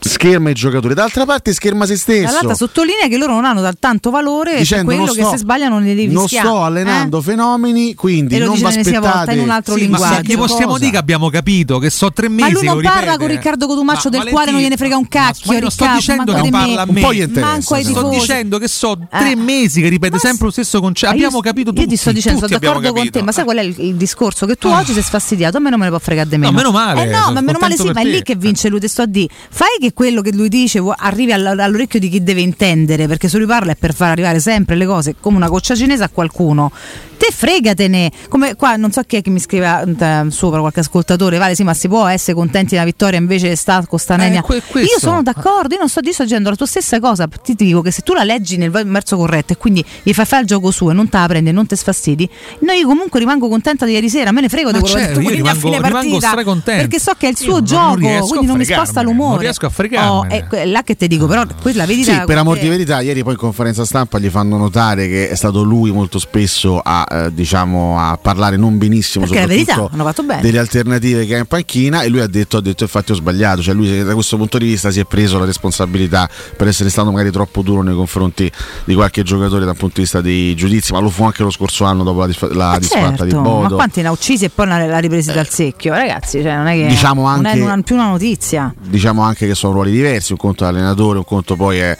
scherma 0.00 0.50
i 0.50 0.54
giocatori, 0.54 0.94
dall'altra 0.94 1.24
parte 1.24 1.52
scherma 1.52 1.86
se 1.86 1.96
stesso. 1.96 2.26
Dall'altra 2.26 2.54
sottolinea 2.54 3.08
che 3.08 3.16
loro 3.16 3.32
non 3.34 3.44
hanno 3.44 3.68
tanto 3.78 4.10
valore 4.10 4.56
Dicendo, 4.58 4.84
quello 4.84 5.12
che 5.12 5.20
sto- 5.22 5.30
se 5.30 5.36
sbagliano 5.38 5.74
non 5.78 5.84
devi 5.84 6.06
non 6.08 6.26
sto 6.28 6.62
allenando 6.62 7.18
eh? 7.18 7.22
fenomeni, 7.22 7.94
quindi 7.94 8.34
E 8.36 8.38
lo 8.38 8.46
non 8.46 8.54
vi 8.54 8.60
dice 8.60 8.70
l'ennesima 8.70 9.00
volta 9.00 9.14
aspettate 9.18 9.38
in 9.38 9.44
un 9.44 9.50
altro 9.50 9.74
Sì, 9.74 9.86
ma 9.88 9.96
linguaggio. 9.98 10.22
gli 10.32 10.36
possiamo 10.36 10.66
Cosa? 10.72 10.78
dire 10.78 10.90
che 10.92 10.96
abbiamo 10.98 11.30
capito 11.30 11.78
che 11.78 11.90
so 11.90 12.12
tre 12.12 12.28
mesi. 12.28 12.40
Ma 12.52 12.58
lui 12.58 12.66
non 12.66 12.76
lo 12.76 12.82
parla 12.82 13.00
ripete. 13.00 13.18
con 13.18 13.26
Riccardo 13.28 13.66
Cotumaccio 13.66 14.08
Ma 14.10 14.18
del 14.18 14.28
quale 14.32 14.50
non 14.50 14.60
gliene 14.60 14.76
frega 14.76 14.96
un 14.96 15.08
cacchio. 15.08 15.42
ma 15.46 15.54
io 15.54 15.60
non 15.60 15.70
sto 15.70 15.84
Riccardo, 15.84 16.00
dicendo 16.00 16.32
che 16.32 16.40
non 16.40 16.50
parla 16.50 16.80
a 16.82 16.84
Un 16.88 16.94
me. 16.94 17.00
po' 17.00 17.12
gli 17.12 17.20
interessa, 17.20 17.46
Manco 17.52 17.74
ai 17.74 17.82
però. 17.82 17.94
Sto 17.98 18.08
tifosi. 18.08 18.20
dicendo 18.26 18.58
che 18.58 18.68
so 18.68 18.92
Eh. 19.00 19.18
tre 19.18 19.36
mesi 19.36 19.80
che 19.80 19.88
ripete 19.88 20.18
sempre 20.18 20.46
lo 20.46 20.50
stesso 20.52 20.80
concetto. 20.80 21.12
Ma 21.12 21.18
io- 21.18 21.26
Abbiamo 21.26 21.42
capito 21.42 21.70
tutti. 21.70 21.82
Io 21.82 21.88
ti 21.88 21.96
sto 21.96 22.12
dicendo, 22.12 22.46
sono 22.46 22.58
d'accordo 22.58 22.92
con 22.92 23.10
te, 23.10 23.22
ma 23.22 23.32
sai 23.32 23.44
qual 23.44 23.56
è 23.58 23.62
il, 23.62 23.94
discorso? 23.94 24.46
Che 24.46 24.56
tu 24.56 24.68
oggi 24.68 24.92
sei 24.92 25.02
sfastidiato, 25.02 25.56
a 25.56 25.60
me 25.60 25.70
non 25.70 25.78
me 25.78 25.84
ne 25.86 25.90
può 25.90 25.98
fregare 25.98 26.28
di 26.28 26.36
meno. 26.38 26.50
No, 26.52 26.56
meno 26.56 26.70
male, 26.70 27.02
Eh 27.02 27.06
no, 27.06 27.32
ma 27.32 27.40
meno 27.40 27.58
male 27.60 27.76
sì, 27.76 27.90
ma 27.90 28.00
è 28.00 28.04
lì 28.04 28.22
che 28.22 28.36
vince 28.36 28.68
lui, 28.68 28.80
te 28.80 28.88
sto 28.88 29.02
a 29.02 29.06
dire. 29.06 29.28
Fai 29.50 29.68
che 29.80 29.87
quello 29.92 30.20
che 30.22 30.32
lui 30.32 30.48
dice 30.48 30.82
arrivi 30.96 31.32
all- 31.32 31.58
all'orecchio 31.58 31.98
di 31.98 32.08
chi 32.08 32.22
deve 32.22 32.40
intendere, 32.40 33.06
perché 33.06 33.28
se 33.28 33.38
lui 33.38 33.46
parla 33.46 33.72
è 33.72 33.76
per 33.76 33.94
far 33.94 34.10
arrivare 34.10 34.40
sempre 34.40 34.76
le 34.76 34.86
cose 34.86 35.14
come 35.20 35.36
una 35.36 35.48
goccia 35.48 35.74
cinese 35.74 36.02
a 36.04 36.08
qualcuno. 36.08 36.70
Te 37.18 37.32
fregatene, 37.32 38.12
come 38.28 38.54
qua 38.54 38.76
non 38.76 38.92
so 38.92 39.02
chi 39.02 39.16
è 39.16 39.22
che 39.22 39.30
mi 39.30 39.40
scrive 39.40 39.96
eh, 39.98 40.26
sopra 40.28 40.60
qualche 40.60 40.80
ascoltatore, 40.80 41.36
vale 41.38 41.56
sì, 41.56 41.64
ma 41.64 41.74
si 41.74 41.88
può 41.88 42.06
essere 42.06 42.34
contenti 42.34 42.74
della 42.74 42.84
vittoria 42.84 43.18
invece 43.18 43.56
sta 43.56 43.84
con 43.88 43.98
sta 43.98 44.14
nenia. 44.14 44.38
Eh, 44.48 44.62
que-. 44.70 44.82
Io 44.82 44.98
sono 44.98 45.22
d'accordo, 45.24 45.74
io 45.74 45.80
non 45.80 45.88
sto, 45.88 45.98
io 46.04 46.12
dicendo 46.16 46.48
la 46.50 46.54
tua 46.54 46.66
stessa 46.66 47.00
cosa, 47.00 47.26
ti 47.42 47.54
dico 47.56 47.80
che 47.80 47.90
se 47.90 48.02
tu 48.02 48.12
la 48.14 48.22
leggi 48.22 48.56
nel 48.56 48.70
verso 48.70 49.16
corretto 49.16 49.52
e 49.52 49.56
quindi 49.56 49.84
gli 50.04 50.12
fai 50.12 50.26
fare 50.26 50.42
il 50.42 50.46
gioco 50.48 50.70
suo 50.70 50.92
e 50.92 50.94
non 50.94 51.08
te 51.08 51.18
la 51.18 51.26
prendi 51.26 51.50
non 51.50 51.66
te 51.66 51.74
sfastidi, 51.74 52.28
no, 52.60 52.72
io 52.72 52.86
comunque 52.86 53.18
rimango 53.18 53.48
contenta 53.48 53.84
di 53.84 53.92
ieri 53.92 54.08
sera, 54.08 54.30
me 54.30 54.40
ne 54.42 54.48
frego 54.48 54.70
di 54.70 54.78
quello 54.78 54.94
che 54.94 55.00
certo, 55.02 55.18
detto 55.18 55.30
io 55.32 55.36
Mourinho 55.42 55.48
a 55.48 55.52
rimango- 55.52 55.76
fine 55.80 55.88
rimango 55.88 56.18
partita, 56.20 56.72
perché 56.76 57.00
so 57.00 57.12
che 57.18 57.26
è 57.26 57.30
il 57.30 57.36
Io 57.40 57.44
suo 57.44 57.54
non- 57.54 57.64
gioco, 57.64 57.98
non 58.08 58.28
quindi 58.28 58.46
non 58.46 58.56
mi 58.58 58.64
sposta 58.64 59.02
l'umore. 59.02 59.30
non 59.32 59.38
riesco 59.40 59.66
a. 59.66 59.70
Oh, 59.86 60.24
è 60.28 60.44
que- 60.46 60.64
là 60.66 60.82
che 60.82 60.96
ti 60.96 61.06
dico, 61.08 61.26
però 61.26 61.44
quella 61.62 61.86
vedi 61.86 62.02
Sì, 62.04 62.20
per 62.26 62.38
amor 62.38 62.58
di 62.58 62.68
verità, 62.68 63.00
ieri 63.00 63.22
poi 63.22 63.32
in 63.32 63.38
conferenza 63.38 63.84
stampa 63.84 64.18
gli 64.18 64.28
fanno 64.28 64.56
notare 64.56 65.08
che 65.08 65.28
è 65.30 65.34
stato 65.34 65.62
lui 65.62 65.90
molto 65.92 66.18
spesso 66.18 66.80
a, 66.82 67.06
eh, 67.10 67.32
diciamo, 67.34 67.98
a 67.98 68.18
parlare 68.20 68.56
non 68.56 68.76
benissimo 68.78 69.24
Perché 69.26 69.40
soprattutto 69.40 69.88
verità, 69.90 70.40
delle 70.40 70.58
alternative 70.58 71.26
che 71.26 71.34
ha 71.36 71.38
in 71.38 71.46
panchina 71.46 72.02
e 72.02 72.08
lui 72.08 72.20
ha 72.20 72.26
detto, 72.26 72.56
ha 72.56 72.60
detto 72.60 72.82
infatti 72.84 73.12
ho 73.12 73.14
sbagliato, 73.14 73.62
cioè 73.62 73.74
lui 73.74 74.02
da 74.02 74.14
questo 74.14 74.36
punto 74.36 74.58
di 74.58 74.66
vista 74.66 74.90
si 74.90 75.00
è 75.00 75.04
preso 75.04 75.38
la 75.38 75.44
responsabilità 75.44 76.28
per 76.56 76.66
essere 76.68 76.90
stato 76.90 77.10
magari 77.10 77.30
troppo 77.30 77.62
duro 77.62 77.82
nei 77.82 77.94
confronti 77.94 78.50
di 78.84 78.94
qualche 78.94 79.22
giocatore 79.22 79.64
dal 79.64 79.76
punto 79.76 79.94
di 79.96 80.00
vista 80.02 80.20
dei 80.20 80.54
giudizi, 80.56 80.92
ma 80.92 80.98
lo 81.00 81.10
fu 81.10 81.24
anche 81.24 81.42
lo 81.42 81.50
scorso 81.50 81.84
anno 81.84 82.02
dopo 82.02 82.20
la, 82.20 82.26
disfa- 82.26 82.48
la 82.52 82.68
Ma 82.70 82.78
disfatta 82.78 83.24
di 83.24 83.30
certo, 83.30 83.40
ma 83.42 83.48
Bodo. 83.60 83.74
quanti 83.76 84.00
ne 84.02 84.08
ha 84.08 84.10
uccisi 84.12 84.44
e 84.44 84.50
poi 84.50 84.66
l'ha 84.66 84.86
l'ha 84.86 84.98
ripresi 84.98 85.32
dal 85.32 85.48
secchio, 85.48 85.94
ragazzi, 85.94 86.40
cioè 86.42 86.56
non 86.56 86.66
è 86.66 86.74
che 86.74 86.86
Diciamo 86.88 87.22
non 87.28 87.46
è 87.46 87.50
anche- 87.50 87.60
una- 87.62 87.80
più 87.82 87.94
una 87.94 88.08
notizia. 88.08 88.72
diciamo 88.80 89.22
anche 89.22 89.46
che 89.46 89.54
sono 89.54 89.67
ruoli 89.72 89.90
diversi, 89.90 90.32
un 90.32 90.38
conto 90.38 90.64
è 90.64 90.68
allenatore, 90.68 91.18
un 91.18 91.24
conto 91.24 91.56
poi 91.56 91.78
è, 91.78 91.96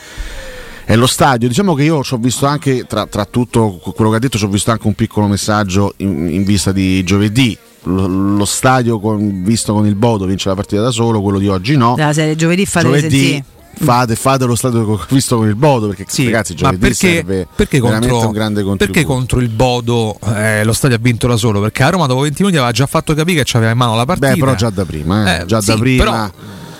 è 0.84 0.96
lo 0.96 1.06
stadio. 1.06 1.48
Diciamo 1.48 1.74
che 1.74 1.82
io 1.84 2.02
ci 2.02 2.14
ho 2.14 2.18
visto 2.18 2.46
anche, 2.46 2.84
tra, 2.86 3.06
tra 3.06 3.24
tutto 3.24 3.80
quello 3.94 4.10
che 4.10 4.16
ha 4.16 4.20
detto, 4.20 4.38
ci 4.38 4.44
ho 4.44 4.48
visto 4.48 4.70
anche 4.70 4.86
un 4.86 4.94
piccolo 4.94 5.26
messaggio 5.26 5.94
in, 5.98 6.28
in 6.30 6.44
vista 6.44 6.72
di 6.72 7.02
giovedì. 7.04 7.56
Lo, 7.84 8.06
lo 8.06 8.44
stadio 8.44 8.98
con- 8.98 9.42
visto 9.44 9.72
con 9.72 9.86
il 9.86 9.94
Bodo 9.94 10.26
vince 10.26 10.48
la 10.48 10.54
partita 10.56 10.82
da 10.82 10.90
solo, 10.90 11.22
quello 11.22 11.38
di 11.38 11.48
oggi 11.48 11.76
no. 11.76 11.94
Della 11.94 12.12
serie 12.12 12.34
giovedì 12.36 12.66
fate 12.66 12.86
Giovedì 12.86 13.26
sì. 13.34 13.44
fate, 13.84 14.16
fate 14.16 14.44
lo 14.44 14.56
stadio 14.56 15.00
visto 15.10 15.36
con 15.36 15.46
il 15.48 15.54
Bodo 15.54 15.86
perché 15.86 16.04
ragazzi 16.24 16.52
Ma 16.54 16.58
giovedì 16.58 16.78
perché, 16.80 16.94
serve 16.94 17.46
perché 17.54 17.80
veramente 17.80 18.08
contro, 18.08 18.26
un 18.28 18.34
grande 18.34 18.62
contributo. 18.64 18.92
perché 18.98 19.06
contro 19.08 19.38
il 19.40 19.48
Bodo 19.48 20.18
eh, 20.34 20.64
lo 20.64 20.72
stadio 20.72 20.96
ha 20.96 21.00
vinto 21.00 21.28
da 21.28 21.36
solo? 21.36 21.60
Perché 21.60 21.84
a 21.84 21.90
Roma 21.90 22.06
dopo 22.06 22.22
20 22.22 22.36
minuti 22.42 22.58
aveva 22.58 22.72
già 22.72 22.86
fatto 22.86 23.14
capire 23.14 23.44
che 23.44 23.56
aveva 23.56 23.70
in 23.70 23.78
mano 23.78 23.94
la 23.94 24.04
partita. 24.04 24.32
Beh, 24.32 24.38
però 24.38 24.54
già 24.56 24.70
da 24.70 24.84
prima, 24.84 25.36
eh, 25.38 25.42
Eh, 25.42 25.46
già 25.46 25.60
sì, 25.60 25.66
da 25.70 25.76
prima. 25.76 26.04
però- 26.04 26.30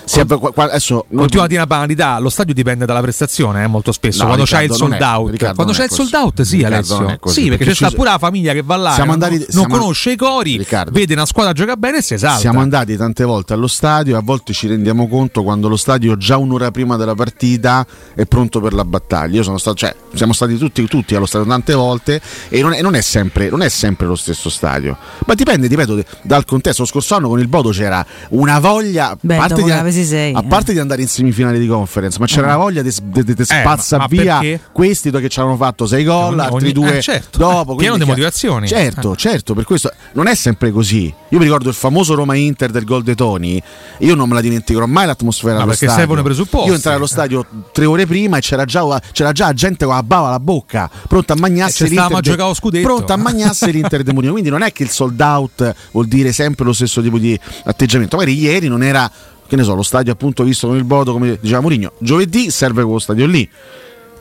Si 0.09 0.19
è- 0.19 0.25
qua- 0.25 0.51
qua- 0.51 0.63
adesso 0.65 1.05
Continua 1.13 1.43
a 1.43 1.47
dire 1.47 1.59
una 1.59 1.67
banalità, 1.67 2.17
lo 2.19 2.29
stadio 2.29 2.53
dipende 2.53 2.85
dalla 2.85 3.01
prestazione, 3.01 3.63
eh, 3.63 3.67
molto 3.67 3.91
spesso. 3.91 4.19
No, 4.19 4.25
quando 4.27 4.43
Riccardo, 4.45 4.67
c'hai 4.67 4.75
il 4.75 4.89
sold 4.97 5.01
out, 5.01 5.29
Riccardo, 5.31 5.55
quando 5.55 5.73
c'è 5.73 5.83
il 5.83 5.91
sold 5.91 6.13
out, 6.13 6.41
sì, 6.41 6.55
Riccardo, 6.55 6.95
Alessio. 6.97 7.17
così, 7.19 7.33
sì, 7.35 7.41
perché 7.49 7.57
perché 7.57 7.71
c'è 7.73 7.75
sta 7.77 7.89
ci- 7.89 7.95
pure 7.95 8.09
la 8.09 8.17
famiglia 8.17 8.53
che 8.53 8.61
va 8.63 8.75
là, 8.75 8.91
Siamo 8.93 9.07
che 9.17 9.23
andati- 9.23 9.37
non, 9.37 9.45
siamo- 9.49 9.67
non 9.67 9.77
conosce 9.79 10.11
i 10.11 10.15
cori, 10.15 10.57
Riccardo. 10.57 10.91
vede 10.91 11.13
una 11.13 11.25
squadra 11.25 11.53
gioca 11.53 11.75
bene 11.75 11.97
e 11.97 12.01
si 12.01 12.13
esalta. 12.15 12.39
Siamo 12.39 12.59
andati 12.59 12.97
tante 12.97 13.23
volte 13.23 13.53
allo 13.53 13.67
stadio 13.67 14.15
e 14.15 14.17
a 14.17 14.21
volte 14.21 14.53
ci 14.53 14.67
rendiamo 14.67 15.07
conto 15.07 15.43
quando 15.43 15.67
lo 15.67 15.77
stadio 15.77 16.17
già 16.17 16.37
un'ora 16.37 16.71
prima 16.71 16.95
della 16.97 17.13
partita 17.15 17.85
è 18.15 18.25
pronto 18.25 18.59
per 18.61 18.73
la 18.73 18.85
battaglia. 18.85 19.35
Io 19.35 19.43
sono 19.43 19.57
stato, 19.59 19.77
cioè, 19.77 19.95
siamo 20.13 20.33
stati 20.33 20.57
tutti, 20.57 20.85
tutti 20.87 21.13
allo 21.15 21.25
stadio 21.27 21.47
tante 21.47 21.73
volte 21.73 22.19
e 22.49 22.61
non 22.61 22.73
è, 22.73 22.81
non 22.81 22.95
è 22.95 23.01
sempre, 23.01 23.49
non 23.49 23.61
è 23.61 23.69
sempre 23.69 24.07
lo 24.07 24.15
stesso 24.15 24.49
stadio. 24.49 24.97
Ma 25.25 25.33
dipende, 25.35 25.67
ripeto, 25.67 26.03
dal 26.23 26.45
contesto. 26.45 26.81
Lo 26.81 26.87
scorso 26.87 27.15
anno 27.15 27.27
con 27.29 27.39
il 27.39 27.47
Bodo 27.47 27.69
c'era 27.69 28.03
una 28.29 28.59
voglia, 28.59 29.15
Beh, 29.19 29.35
parte 29.35 29.61
mesi 29.99 30.09
sei. 30.09 30.33
A 30.33 30.41
eh. 30.43 30.47
parte 30.47 30.71
eh. 30.71 30.73
di 30.73 30.79
andare 30.79 31.01
in 31.01 31.07
semifinale 31.07 31.59
di 31.59 31.67
conference, 31.67 32.17
ma 32.19 32.25
c'era 32.25 32.47
la 32.47 32.57
mm. 32.57 32.59
voglia 32.59 32.81
di, 32.81 32.91
di, 33.03 33.33
eh, 33.37 33.43
spazza 33.43 34.03
eh, 34.03 34.07
via 34.09 34.39
perché? 34.39 34.61
questi 34.71 35.09
due 35.09 35.21
che 35.21 35.29
ci 35.29 35.39
avevano 35.39 35.59
fatto 35.59 35.85
sei 35.85 36.03
gol, 36.03 36.39
altri 36.39 36.55
ogni, 36.55 36.69
eh, 36.69 36.73
due 36.73 36.97
eh, 36.97 37.01
certo. 37.01 37.37
dopo. 37.37 37.75
Pieno 37.75 37.97
di 37.97 38.05
motivazioni. 38.05 38.67
Certo, 38.67 39.15
certo, 39.15 39.53
per 39.53 39.63
questo 39.65 39.91
non 40.13 40.27
è 40.27 40.35
sempre 40.35 40.71
così. 40.71 41.13
Io 41.29 41.37
mi 41.37 41.43
ricordo 41.43 41.69
il 41.69 41.75
famoso 41.75 42.15
Roma 42.15 42.35
Inter 42.35 42.71
del 42.71 42.85
gol 42.85 43.03
dei 43.03 43.15
Toni, 43.15 43.61
io 43.99 44.15
non 44.15 44.27
me 44.27 44.35
la 44.35 44.41
dimenticherò 44.41 44.85
mai 44.85 45.05
l'atmosfera 45.05 45.55
ma 45.55 45.61
allo 45.61 45.69
perché 45.69 45.85
stadio. 45.85 46.01
servono 46.01 46.23
presupposti. 46.23 46.67
Io 46.69 46.75
entrai 46.75 46.95
allo 46.95 47.07
stadio 47.07 47.45
tre 47.71 47.85
ore 47.85 48.05
prima 48.05 48.37
e 48.37 48.41
c'era 48.41 48.65
già, 48.65 49.01
c'era 49.11 49.31
già 49.31 49.53
gente 49.53 49.85
con 49.85 49.95
la 49.95 50.03
bava 50.03 50.27
alla 50.27 50.39
bocca, 50.39 50.89
pronta 51.07 51.33
a 51.33 51.37
magnarsi 51.37 51.87
l'Inter. 51.87 52.35
De, 52.35 52.41
a 52.41 52.53
scudetto. 52.53 52.87
Pronta 52.87 53.13
a 53.13 53.17
magnarsi 53.17 53.71
l'Inter 53.71 54.03
di 54.03 54.11
Mourinho. 54.11 54.33
Quindi 54.33 54.49
non 54.49 54.61
è 54.61 54.71
che 54.71 54.83
il 54.83 54.89
sold 54.89 55.19
out 55.19 55.75
vuol 55.91 56.07
dire 56.07 56.31
sempre 56.31 56.65
lo 56.65 56.73
stesso 56.73 57.01
tipo 57.01 57.17
di 57.17 57.37
atteggiamento. 57.65 58.17
Magari 58.17 58.37
ieri 58.37 58.67
non 58.67 58.83
era 58.83 59.09
che 59.49 59.55
ne 59.55 59.63
so, 59.63 59.73
lo 59.73 59.81
stadio 59.81 60.13
appunto 60.13 60.43
visto 60.43 60.67
con 60.67 60.77
il 60.77 60.83
Bodo, 60.83 61.11
come 61.11 61.37
diceva 61.41 61.59
Mourinho, 61.59 61.93
giovedì 61.97 62.51
serve 62.51 62.83
quello 62.83 62.99
stadio 62.99 63.25
lì. 63.25 63.49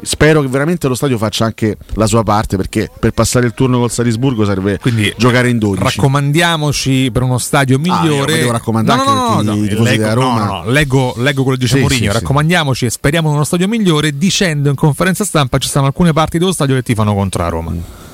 Spero 0.00 0.40
che 0.40 0.46
veramente 0.46 0.86
lo 0.86 0.94
stadio 0.94 1.18
faccia 1.18 1.44
anche 1.44 1.76
la 1.94 2.06
sua 2.06 2.22
parte 2.22 2.56
perché 2.56 2.88
per 3.00 3.10
passare 3.10 3.46
il 3.46 3.52
turno 3.52 3.80
col 3.80 3.90
Salisburgo 3.90 4.44
serve 4.44 4.78
Quindi, 4.78 5.12
giocare 5.16 5.50
in 5.50 5.58
12. 5.58 5.82
Raccomandiamoci 5.82 7.10
per 7.12 7.22
uno 7.22 7.36
stadio 7.38 7.76
ah, 7.76 7.80
migliore. 7.80 8.32
Ah, 8.32 8.36
devo 8.36 8.52
raccomandare 8.52 9.04
no, 9.04 9.12
no, 9.12 9.28
no, 9.28 9.42
no, 9.42 9.64
i, 9.64 9.74
no, 9.74 9.82
leggo, 9.82 10.14
Roma. 10.14 10.44
No, 10.44 10.52
no, 10.62 10.70
leggo, 10.70 11.14
leggo 11.16 11.42
quello 11.42 11.58
che 11.58 11.64
dice 11.64 11.76
sì, 11.76 11.80
Mourinho, 11.80 12.12
sì, 12.12 12.18
raccomandiamoci 12.18 12.86
e 12.86 12.90
speriamo 12.90 13.28
in 13.28 13.34
uno 13.34 13.44
stadio 13.44 13.66
migliore 13.66 14.16
dicendo 14.16 14.70
in 14.70 14.76
conferenza 14.76 15.24
stampa 15.24 15.58
ci 15.58 15.68
sono 15.68 15.86
alcune 15.86 16.12
parti 16.12 16.38
dello 16.38 16.52
stadio 16.52 16.76
che 16.76 16.82
tifano 16.82 17.12
contro 17.12 17.42
la 17.42 17.48
Roma. 17.48 17.70
Mm 17.72 18.06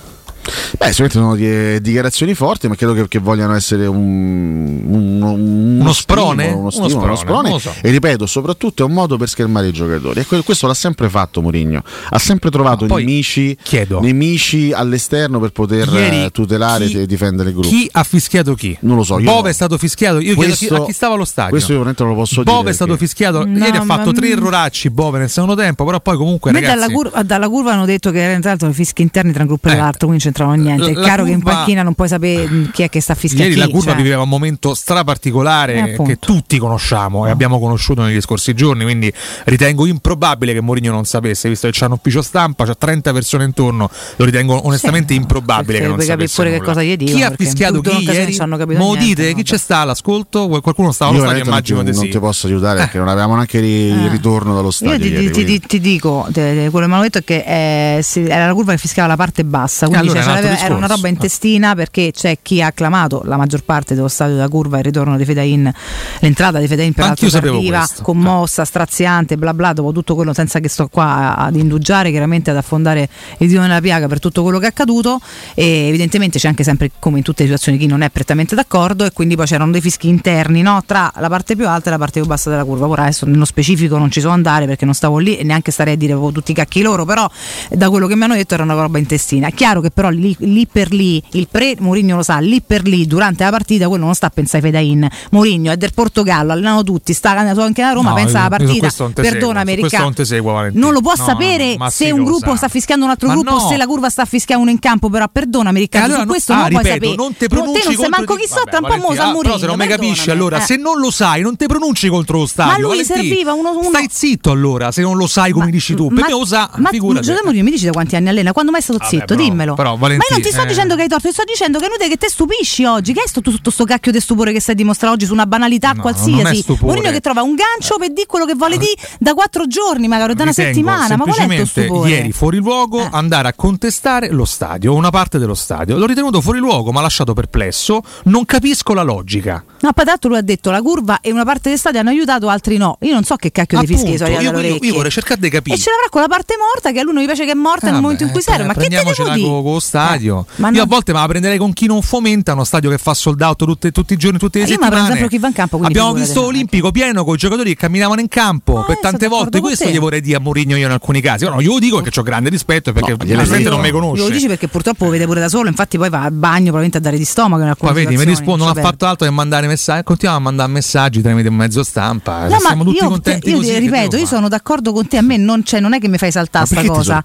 Beh, 0.45 0.93
sicuramente 0.93 1.19
sono 1.19 1.35
di, 1.35 1.81
dichiarazioni 1.81 2.35
forti, 2.35 2.69
ma 2.69 2.75
credo 2.75 2.93
che, 2.93 3.09
che 3.09 3.19
vogliano 3.19 3.55
essere 3.55 3.87
un, 3.87 4.83
un, 4.87 5.23
un, 5.23 5.81
uno, 5.81 5.93
sprone, 5.93 6.49
uno, 6.53 6.71
stimolo, 6.71 7.05
uno, 7.05 7.17
sprone, 7.17 7.49
uno 7.49 7.59
sprone. 7.59 7.59
So. 7.59 7.87
E 7.87 7.91
ripeto, 7.91 8.27
soprattutto 8.27 8.83
è 8.83 8.87
un 8.87 8.93
modo 8.93 9.17
per 9.17 9.29
schermare 9.29 9.69
i 9.69 9.73
giocatori. 9.73 10.21
E 10.21 10.43
questo 10.43 10.67
l'ha 10.67 10.75
sempre 10.75 11.09
fatto 11.09 11.41
Mourinho. 11.41 11.83
Ha 12.11 12.19
sempre 12.19 12.51
trovato 12.51 12.85
ah, 12.85 12.97
nemici, 12.99 13.57
nemici, 14.01 14.73
all'esterno 14.73 15.41
per 15.41 15.51
poter 15.51 15.89
Ieri, 15.89 16.25
eh, 16.25 16.31
tutelare 16.31 16.87
chi, 16.87 17.01
e 17.01 17.07
difendere 17.07 17.49
il 17.49 17.55
gruppo. 17.55 17.69
Chi 17.69 17.89
ha 17.93 18.05
fischiato 18.05 18.55
chi? 18.55 18.77
Non 18.81 18.97
lo 18.97 19.05
so. 19.05 19.17
Bove 19.17 19.43
no. 19.43 19.49
è 19.49 19.53
stato 19.53 19.79
fischiato. 19.79 20.21
Io 20.21 20.35
questo, 20.35 20.57
chiedo 20.57 20.83
a 20.83 20.87
chi 20.87 20.93
stava 20.93 21.15
allo 21.15 21.25
stadio. 21.25 21.51
Questo 21.51 21.73
io 21.73 21.83
non 21.83 21.95
lo 21.97 22.15
posso 22.15 22.43
Bove 22.43 22.45
dire. 22.45 22.57
Bove 22.57 22.71
è 22.71 22.73
stato 22.75 22.91
perché. 22.91 23.07
fischiato. 23.07 23.45
No, 23.45 23.65
Ieri 23.65 23.77
ha 23.77 23.85
fatto 23.85 24.13
tre 24.13 24.29
erroracci 24.31 24.91
Bove 24.91 25.19
nel 25.19 25.31
secondo 25.31 25.55
tempo, 25.55 25.85
però 25.85 26.01
poi 26.01 26.17
comunque. 26.17 26.53
Ragazzi, 26.53 26.75
dalla, 26.75 26.93
curva, 26.93 27.23
dalla, 27.23 27.49
curva, 27.49 27.73
hanno 27.73 27.87
detto 27.87 28.11
che 28.11 28.21
era 28.23 28.33
entrato 28.33 28.71
fischi 28.73 29.03
interni 29.03 29.33
tra 29.33 29.43
un 29.43 29.49
gruppo 29.49 29.69
eh. 29.69 29.73
e 29.73 29.77
l'altro, 29.77 30.07
quindi 30.07 30.23
c'è 30.23 30.29
c'entravano 30.35 30.61
niente. 30.61 30.91
È 30.91 30.95
chiaro 30.95 31.23
curva... 31.23 31.25
che 31.25 31.31
in 31.31 31.43
panchina 31.43 31.83
non 31.83 31.95
puoi 31.95 32.09
sapere 32.09 32.49
mm, 32.49 32.65
chi 32.73 32.83
è 32.83 32.89
che 32.89 33.01
sta 33.01 33.15
fischiando. 33.15 33.49
Ieri 33.49 33.61
chi, 33.61 33.67
la 33.67 33.73
curva 33.73 33.93
cioè... 33.93 34.03
viveva 34.03 34.23
un 34.23 34.29
momento 34.29 34.75
straparticolare 34.75 35.95
eh, 35.95 36.03
che 36.03 36.19
tutti 36.19 36.59
conosciamo 36.59 37.21
no. 37.21 37.27
e 37.29 37.31
abbiamo 37.31 37.61
conosciuto 37.61 38.03
negli 38.03 38.21
scorsi 38.21 38.53
giorni. 38.55 38.83
Quindi 38.83 39.13
ritengo 39.45 39.87
improbabile 39.87 40.53
che 40.53 40.61
Mourinho 40.61 40.93
non 40.93 41.05
sapesse, 41.05 41.49
visto 41.49 41.69
che 41.69 41.73
c'è 41.73 41.87
un 41.87 41.93
ufficio 41.93 42.21
stampa, 42.21 42.65
c'è 42.65 42.77
30 42.77 43.13
persone 43.13 43.45
intorno. 43.45 43.89
Lo 44.17 44.25
ritengo 44.25 44.67
onestamente 44.67 45.15
sì, 45.15 45.21
improbabile 45.21 45.79
che 45.79 45.87
non 45.87 46.01
sapesse. 46.01 46.43
Pure 46.43 46.59
che 46.59 46.65
cosa 46.65 46.83
gli 46.83 46.97
dico, 46.97 47.17
chi 47.17 47.23
ha 47.23 47.33
fischiato 47.37 47.81
chi 47.81 48.03
ieri? 48.03 48.37
Mo 48.77 48.97
dite 48.97 49.35
chi 49.35 49.43
c'è 49.43 49.57
sta 49.57 49.79
all'ascolto? 49.79 50.49
Qualcuno 50.49 50.93
stava 50.93 51.13
allo 51.13 51.21
stadio, 51.21 51.45
immagino 51.45 51.83
di 51.83 51.93
sì. 51.93 52.01
Non 52.01 52.11
ti 52.11 52.19
posso 52.19 52.47
aiutare 52.47 52.79
eh. 52.79 52.83
perché 52.83 52.99
non 52.99 53.09
avevamo 53.09 53.35
neanche 53.35 53.59
il 53.59 54.07
eh. 54.07 54.09
ritorno 54.09 54.55
dallo 54.55 54.71
stadio. 54.71 55.21
Io 55.21 55.31
ti 55.31 55.81
dico, 55.81 56.29
quello 56.33 56.71
che 56.71 56.87
mi 56.87 56.93
hanno 56.93 57.03
detto 57.03 57.19
è 57.19 57.25
che 57.25 57.45
eh, 57.47 58.05
era 58.29 58.47
la 58.47 58.55
curva 58.55 58.73
che 58.73 58.79
fischiava 58.79 59.09
la 59.09 59.17
parte 59.17 59.45
bassa, 59.45 59.87
quindi 59.87 60.09
c'è 60.09 60.23
era 60.31 60.75
una 60.75 60.87
roba 60.87 61.09
intestina 61.09 61.75
perché 61.75 62.11
c'è 62.13 62.39
chi 62.43 62.63
ha 62.63 62.67
acclamato 62.67 63.23
la 63.25 63.37
maggior 63.37 63.63
parte 63.65 63.95
dello 63.95 64.09
stadio 64.09 64.35
della 64.35 64.49
curva 64.49 64.79
il 64.79 64.85
ritorno 64.85 65.17
di 65.17 65.25
Fedain, 65.25 65.73
l'entrata 66.21 66.59
di 66.59 66.67
Fedain 66.67 66.93
per 66.93 67.05
l'altro 67.07 67.29
tardiva, 67.29 67.87
commossa, 68.03 68.65
straziante, 68.65 69.37
bla 69.37 69.55
bla, 69.55 69.73
dopo 69.73 69.93
tutto 69.93 70.15
quello 70.15 70.33
senza 70.33 70.61
che 70.61 70.69
sto 70.69 70.89
qua 70.89 71.37
ad 71.37 71.57
indugiare, 71.57 72.11
chiaramente 72.11 72.51
ad 72.51 72.57
affondare 72.57 73.09
il 73.39 73.49
dio 73.49 73.61
nella 73.61 73.81
piaga 73.81 74.07
per 74.07 74.21
tutto 74.21 74.43
quello 74.43 74.59
che 74.59 74.67
è 74.67 74.69
accaduto 74.69 75.21
e 75.55 75.87
evidentemente 75.89 76.39
c'è 76.39 76.49
anche 76.49 76.65
sempre 76.65 76.91
come 76.99 77.19
in 77.19 77.25
tutte 77.25 77.43
le 77.43 77.49
situazioni 77.49 77.79
chi 77.79 77.87
non 77.87 78.03
è 78.03 78.11
prettamente 78.11 78.55
d'accordo 78.55 79.05
e 79.05 79.13
quindi 79.13 79.37
poi 79.37 79.47
c'erano 79.47 79.71
dei 79.71 79.81
fischi 79.81 80.09
interni 80.09 80.63
no? 80.63 80.83
tra 80.87 81.13
la 81.17 81.29
parte 81.29 81.57
più 81.57 81.69
alta 81.69 81.89
e 81.89 81.93
la 81.93 81.99
parte 81.99 82.21
più 82.21 82.29
bassa 82.29 82.51
della 82.51 82.65
curva. 82.65 82.87
Ora 82.87 83.03
adesso 83.03 83.27
nello 83.27 83.45
specifico 83.45 83.99
non 83.99 84.11
ci 84.11 84.21
so 84.21 84.29
andare 84.29 84.67
perché 84.67 84.85
non 84.85 84.95
stavo 84.95 85.19
lì 85.19 85.37
e 85.37 85.45
neanche 85.45 85.71
starei 85.71 85.95
a 85.95 85.97
dire 85.97 86.15
tutti 86.33 86.53
i 86.53 86.55
cacchi 86.55 86.83
loro, 86.83 87.05
però 87.05 87.29
eh, 87.69 87.77
da 87.77 87.91
quello 87.91 88.07
che 88.07 88.17
mi 88.17 88.25
hanno 88.25 88.35
detto 88.35 88.55
era 88.55 88.63
una 88.63 88.75
roba 88.75 88.99
intestina. 88.99 89.49
È 89.49 89.53
chiaro 89.53 89.81
che 89.81 89.91
però 89.91 90.09
Napoli 90.15 90.37
lì, 90.39 90.53
lì 90.53 90.67
per 90.67 90.93
lì, 90.93 91.23
il 91.33 91.49
pre 91.51 91.75
Mourinho 91.79 92.17
lo 92.17 92.23
sa, 92.23 92.39
lì 92.39 92.61
per 92.61 92.87
lì 92.87 93.07
durante 93.07 93.45
la 93.45 93.51
partita 93.51 93.89
quello 93.89 94.05
non 94.05 94.15
sta 94.15 94.27
a 94.27 94.31
pensare 94.31 94.67
ai 94.67 94.73
fade-in. 94.73 95.09
Mourinho 95.31 95.73
è 95.73 95.77
del 95.77 95.93
Portogallo, 95.93 96.53
allenano 96.53 96.83
tutti, 96.83 97.13
sta 97.13 97.31
anche 97.31 97.83
a 97.83 97.93
Roma, 97.93 98.11
no, 98.11 98.15
pensa 98.15 98.41
alla 98.41 98.57
partita, 98.57 98.91
perdona 99.13 99.61
Americano. 99.61 100.13
Non, 100.15 100.71
non 100.75 100.93
lo 100.93 101.01
può 101.01 101.15
no, 101.17 101.25
sapere 101.25 101.77
no, 101.77 101.91
se 101.91 102.11
un 102.11 102.25
gruppo 102.25 102.51
sa. 102.51 102.57
sta 102.57 102.69
fischiando 102.69 103.05
un 103.05 103.11
altro 103.11 103.29
ma 103.29 103.35
gruppo, 103.35 103.59
se 103.69 103.77
la 103.77 103.87
curva 103.87 104.09
sta 104.09 104.25
fischiando 104.25 104.63
uno 104.63 104.73
in 104.73 104.79
campo, 104.79 105.09
però 105.09 105.27
perdona 105.31 105.69
Americano, 105.69 106.05
allora, 106.07 106.21
su 106.21 106.27
questo 106.27 106.53
ah, 106.53 106.57
non 106.57 106.69
ripeto, 106.69 106.83
puoi 106.83 106.93
sapere. 106.95 107.17
Non 107.17 107.37
te 107.37 107.49
pronunci 107.49 107.73
no, 107.73 107.79
te 107.79 107.85
non 107.85 108.01
sei 108.01 108.09
manco 108.09 108.35
chi 108.37 108.47
so, 108.47 108.63
tra 108.65 108.79
un 108.81 108.87
po' 108.87 109.09
Mosa 109.09 109.31
Mourinho. 109.31 109.55
Ah, 109.55 109.59
se 109.59 109.67
non 109.67 109.77
mi 109.77 109.87
capisci 109.87 110.31
allora, 110.31 110.59
eh. 110.59 110.61
se 110.61 110.77
non 110.77 110.99
lo 110.99 111.11
sai 111.11 111.43
non 111.43 111.57
te 111.57 111.67
pronunci 111.67 112.09
contro 112.09 112.39
lo 112.39 112.47
stadio. 112.47 112.89
Ma 112.89 112.95
lui 112.95 113.05
serviva 113.05 113.53
uno 113.53 113.73
Stai 113.85 114.09
zitto 114.11 114.51
allora, 114.51 114.93
se 114.93 115.03
non 115.03 115.17
lo 115.17 115.27
sai 115.27 115.53
come 115.53 115.71
dici 115.71 115.95
tu. 115.95 116.09
Ma, 116.09 116.23
me 116.23 116.31
lo 116.31 116.45
sa, 116.45 116.71
figurati. 116.91 117.63
Mi 117.65 117.71
dici 117.71 117.87
da 117.87 117.93
quanti 117.93 118.17
anni 118.17 118.29
allena? 118.29 118.53
Quando 118.53 118.71
mai 118.71 118.81
è 118.81 118.83
stato 118.83 119.05
zitto? 119.05 119.35
Dimmelo. 119.35 119.75
Però 119.75 119.97
Valentina. 120.05 120.25
Ma 120.31 120.37
io 120.37 120.43
non 120.43 120.43
ti 120.43 120.51
sto 120.51 120.63
eh. 120.63 120.67
dicendo 120.67 120.97
che 120.97 121.03
hai 121.03 121.09
torto, 121.09 121.29
ti 121.29 121.33
sto 121.33 121.45
dicendo 121.45 121.79
che 121.79 121.85
è 121.85 121.89
inutile 121.89 122.09
che 122.09 122.17
te 122.17 122.29
stupisci 122.29 122.85
oggi. 122.85 123.13
Che 123.13 123.23
è 123.23 123.29
sto, 123.29 123.41
tutto 123.41 123.71
sto 123.71 123.85
cacchio 123.85 124.13
di 124.13 124.21
stupore 124.21 124.53
che 124.53 124.61
stai 124.61 124.75
dimostrando 124.75 125.17
oggi 125.17 125.27
su 125.27 125.33
una 125.33 125.47
banalità 125.47 125.93
no, 125.93 126.03
qualsiasi? 126.03 126.65
Mourinho 126.81 127.11
che 127.11 127.21
trova 127.21 127.43
un 127.43 127.55
gancio 127.55 127.97
per 127.99 128.13
dire 128.13 128.27
quello 128.27 128.45
che 128.45 128.55
vuole 128.55 128.77
di 128.77 128.87
da 129.19 129.35
quattro 129.35 129.67
giorni, 129.67 130.09
magari 130.09 130.35
da 130.35 130.43
una 130.43 130.53
Ritengo 130.53 130.73
settimana. 130.73 131.17
Ma 131.17 131.25
qual 131.25 131.49
è 131.49 131.55
il 131.55 131.67
stupore? 131.67 132.11
Ieri 132.11 132.33
fuori 132.33 132.59
luogo 132.59 133.01
eh. 133.01 133.09
andare 133.13 133.49
a 133.49 133.53
contestare 133.55 134.31
lo 134.31 134.45
stadio, 134.45 134.95
una 134.95 135.11
parte 135.11 135.39
dello 135.39 135.55
stadio. 135.55 135.97
L'ho 135.97 136.07
ritenuto 136.07 136.41
fuori 136.41 136.59
luogo, 136.59 136.93
ma 136.93 137.01
lasciato 137.01 137.33
perplesso. 137.33 138.03
Non 138.25 138.45
capisco 138.45 138.95
la 138.95 139.03
logica. 139.03 139.65
No, 139.81 139.93
Patatto 139.93 140.29
lui 140.29 140.39
ha 140.39 140.43
detto 140.43 140.71
la 140.71 140.81
curva 140.81 141.21
e 141.21 141.31
una 141.31 141.45
parte 141.45 141.63
dello 141.65 141.77
stadio 141.77 142.01
hanno 142.01 142.11
aiutato, 142.11 142.49
altri 142.49 142.77
no. 142.77 142.97
Io 143.01 143.13
non 143.13 143.25
so 143.25 143.37
che 143.37 143.53
cacchio 143.53 143.81
di 143.81 143.87
fischi 143.87 144.17
sono 144.17 144.31
io, 144.31 144.59
io, 144.61 144.79
io 144.81 144.95
vorrei 144.95 145.11
cercare 145.11 145.41
di 145.41 145.51
capire. 145.51 145.77
E 145.77 145.79
ce 145.79 145.91
l'avrà 145.91 146.09
quella 146.11 146.29
parte 146.29 146.55
morta 146.59 146.91
che 146.93 147.01
a 147.01 147.03
lui 147.03 147.13
non 147.13 147.23
gli 147.23 147.27
piace 147.27 147.45
che 147.45 147.53
è 147.53 147.55
morta 147.55 147.89
ah, 147.89 147.93
nel 147.93 148.01
momento 148.01 148.25
in 148.25 148.31
cui 148.31 148.41
eh, 148.41 148.43
serve. 148.43 148.65
Ma 148.65 148.75
che 148.75 148.89
te 148.89 149.03
devo 149.03 149.13
dire? 149.35 149.73
stadio. 149.95 150.47
Eh, 150.57 150.71
Io 150.73 150.83
a 150.83 150.87
volte 150.87 151.13
me 151.13 151.21
la 151.21 151.27
prenderei 151.27 151.59
con 151.59 151.73
chi 151.73 151.87
non 151.87 152.03
fomenta 152.03 152.53
uno 152.53 152.65
stadio 152.65 152.91
che 152.91 152.99
fa 152.99 153.15
sold 153.15 153.41
out 153.41 153.65
tutte, 153.65 153.93
tutti 153.93 154.15
i 154.15 154.17
giorni, 154.17 154.39
tutte 154.39 154.59
le 154.59 154.65
eh, 154.65 154.69
settimane. 154.69 155.53
Campo, 155.55 155.79
Abbiamo 155.83 156.13
visto 156.15 156.41
l'Olimpico 156.43 156.91
pieno 156.91 157.25
con 157.25 157.35
i 157.35 157.37
giocatori 157.37 157.71
che 157.71 157.77
camminavano 157.77 158.21
in 158.21 158.29
campo 158.29 158.75
no, 158.75 158.85
per 158.85 158.97
eh, 158.97 159.01
tante 159.01 159.29
volte. 159.29 159.61
Questo 159.61 159.89
gli 159.89 159.99
vorrei 159.99 160.21
dire 160.21 160.39
a 160.39 160.41
Mourinho 160.41 160.77
io 160.77 160.87
in 160.87 160.93
alcuni 160.93 161.21
casi. 161.21 161.45
Però 161.45 161.57
no, 161.57 161.61
io 161.61 161.73
lo 161.73 161.79
dico 161.79 162.01
perché 162.01 162.19
ho 162.19 162.23
grande 162.23 162.49
rispetto 162.49 162.93
perché 162.93 163.17
no, 163.17 163.25
io, 163.25 163.71
non 163.71 163.81
mi 163.81 163.91
conosce. 163.91 164.23
Lo 164.23 164.29
dici 164.31 164.47
perché 164.47 164.69
purtroppo 164.69 165.05
lo 165.05 165.11
vede 165.11 165.27
pure 165.27 165.41
da 165.41 165.49
solo, 165.49 165.69
infatti 165.69 165.97
poi 165.97 166.09
va 166.09 166.23
al 166.23 166.33
bagno 166.33 166.73
probabilmente 166.73 166.99
a 166.99 167.01
dare 167.01 167.17
di 167.17 167.25
stomaco 167.25 167.63
in 167.63 167.69
alcune 167.69 167.91
Ma 167.91 167.97
vedi, 167.97 168.17
mi 168.17 168.25
rispondo, 168.25 168.65
non 168.65 168.75
cioè 168.75 168.83
ha 168.83 168.87
fatto 168.87 169.07
altro 169.07 169.27
che 169.27 169.33
mandare 169.33 169.67
messaggi, 169.67 170.03
continuiamo 170.03 170.41
a 170.41 170.51
mandare 170.51 170.73
messaggi 170.73 171.21
tramite 171.21 171.51
mezzo 171.51 171.83
stampa. 171.83 172.49
No, 172.49 172.59
siamo 172.59 172.85
tutti 172.85 173.03
io, 173.03 173.09
contenti 173.09 173.51
io 173.51 173.57
così, 173.57 173.79
ripeto, 173.79 174.17
io 174.17 174.27
sono 174.27 174.49
d'accordo 174.49 174.93
con 174.93 175.07
te, 175.07 175.19
a 175.19 175.23
me 175.23 175.37
non, 175.37 175.63
cioè, 175.65 175.81
non 175.81 175.95
è 175.95 176.01
che 176.01 176.09
mi 176.09 176.19
fai 176.19 176.33
saltare 176.33 176.67
questa 176.67 176.87
cosa. 176.87 177.23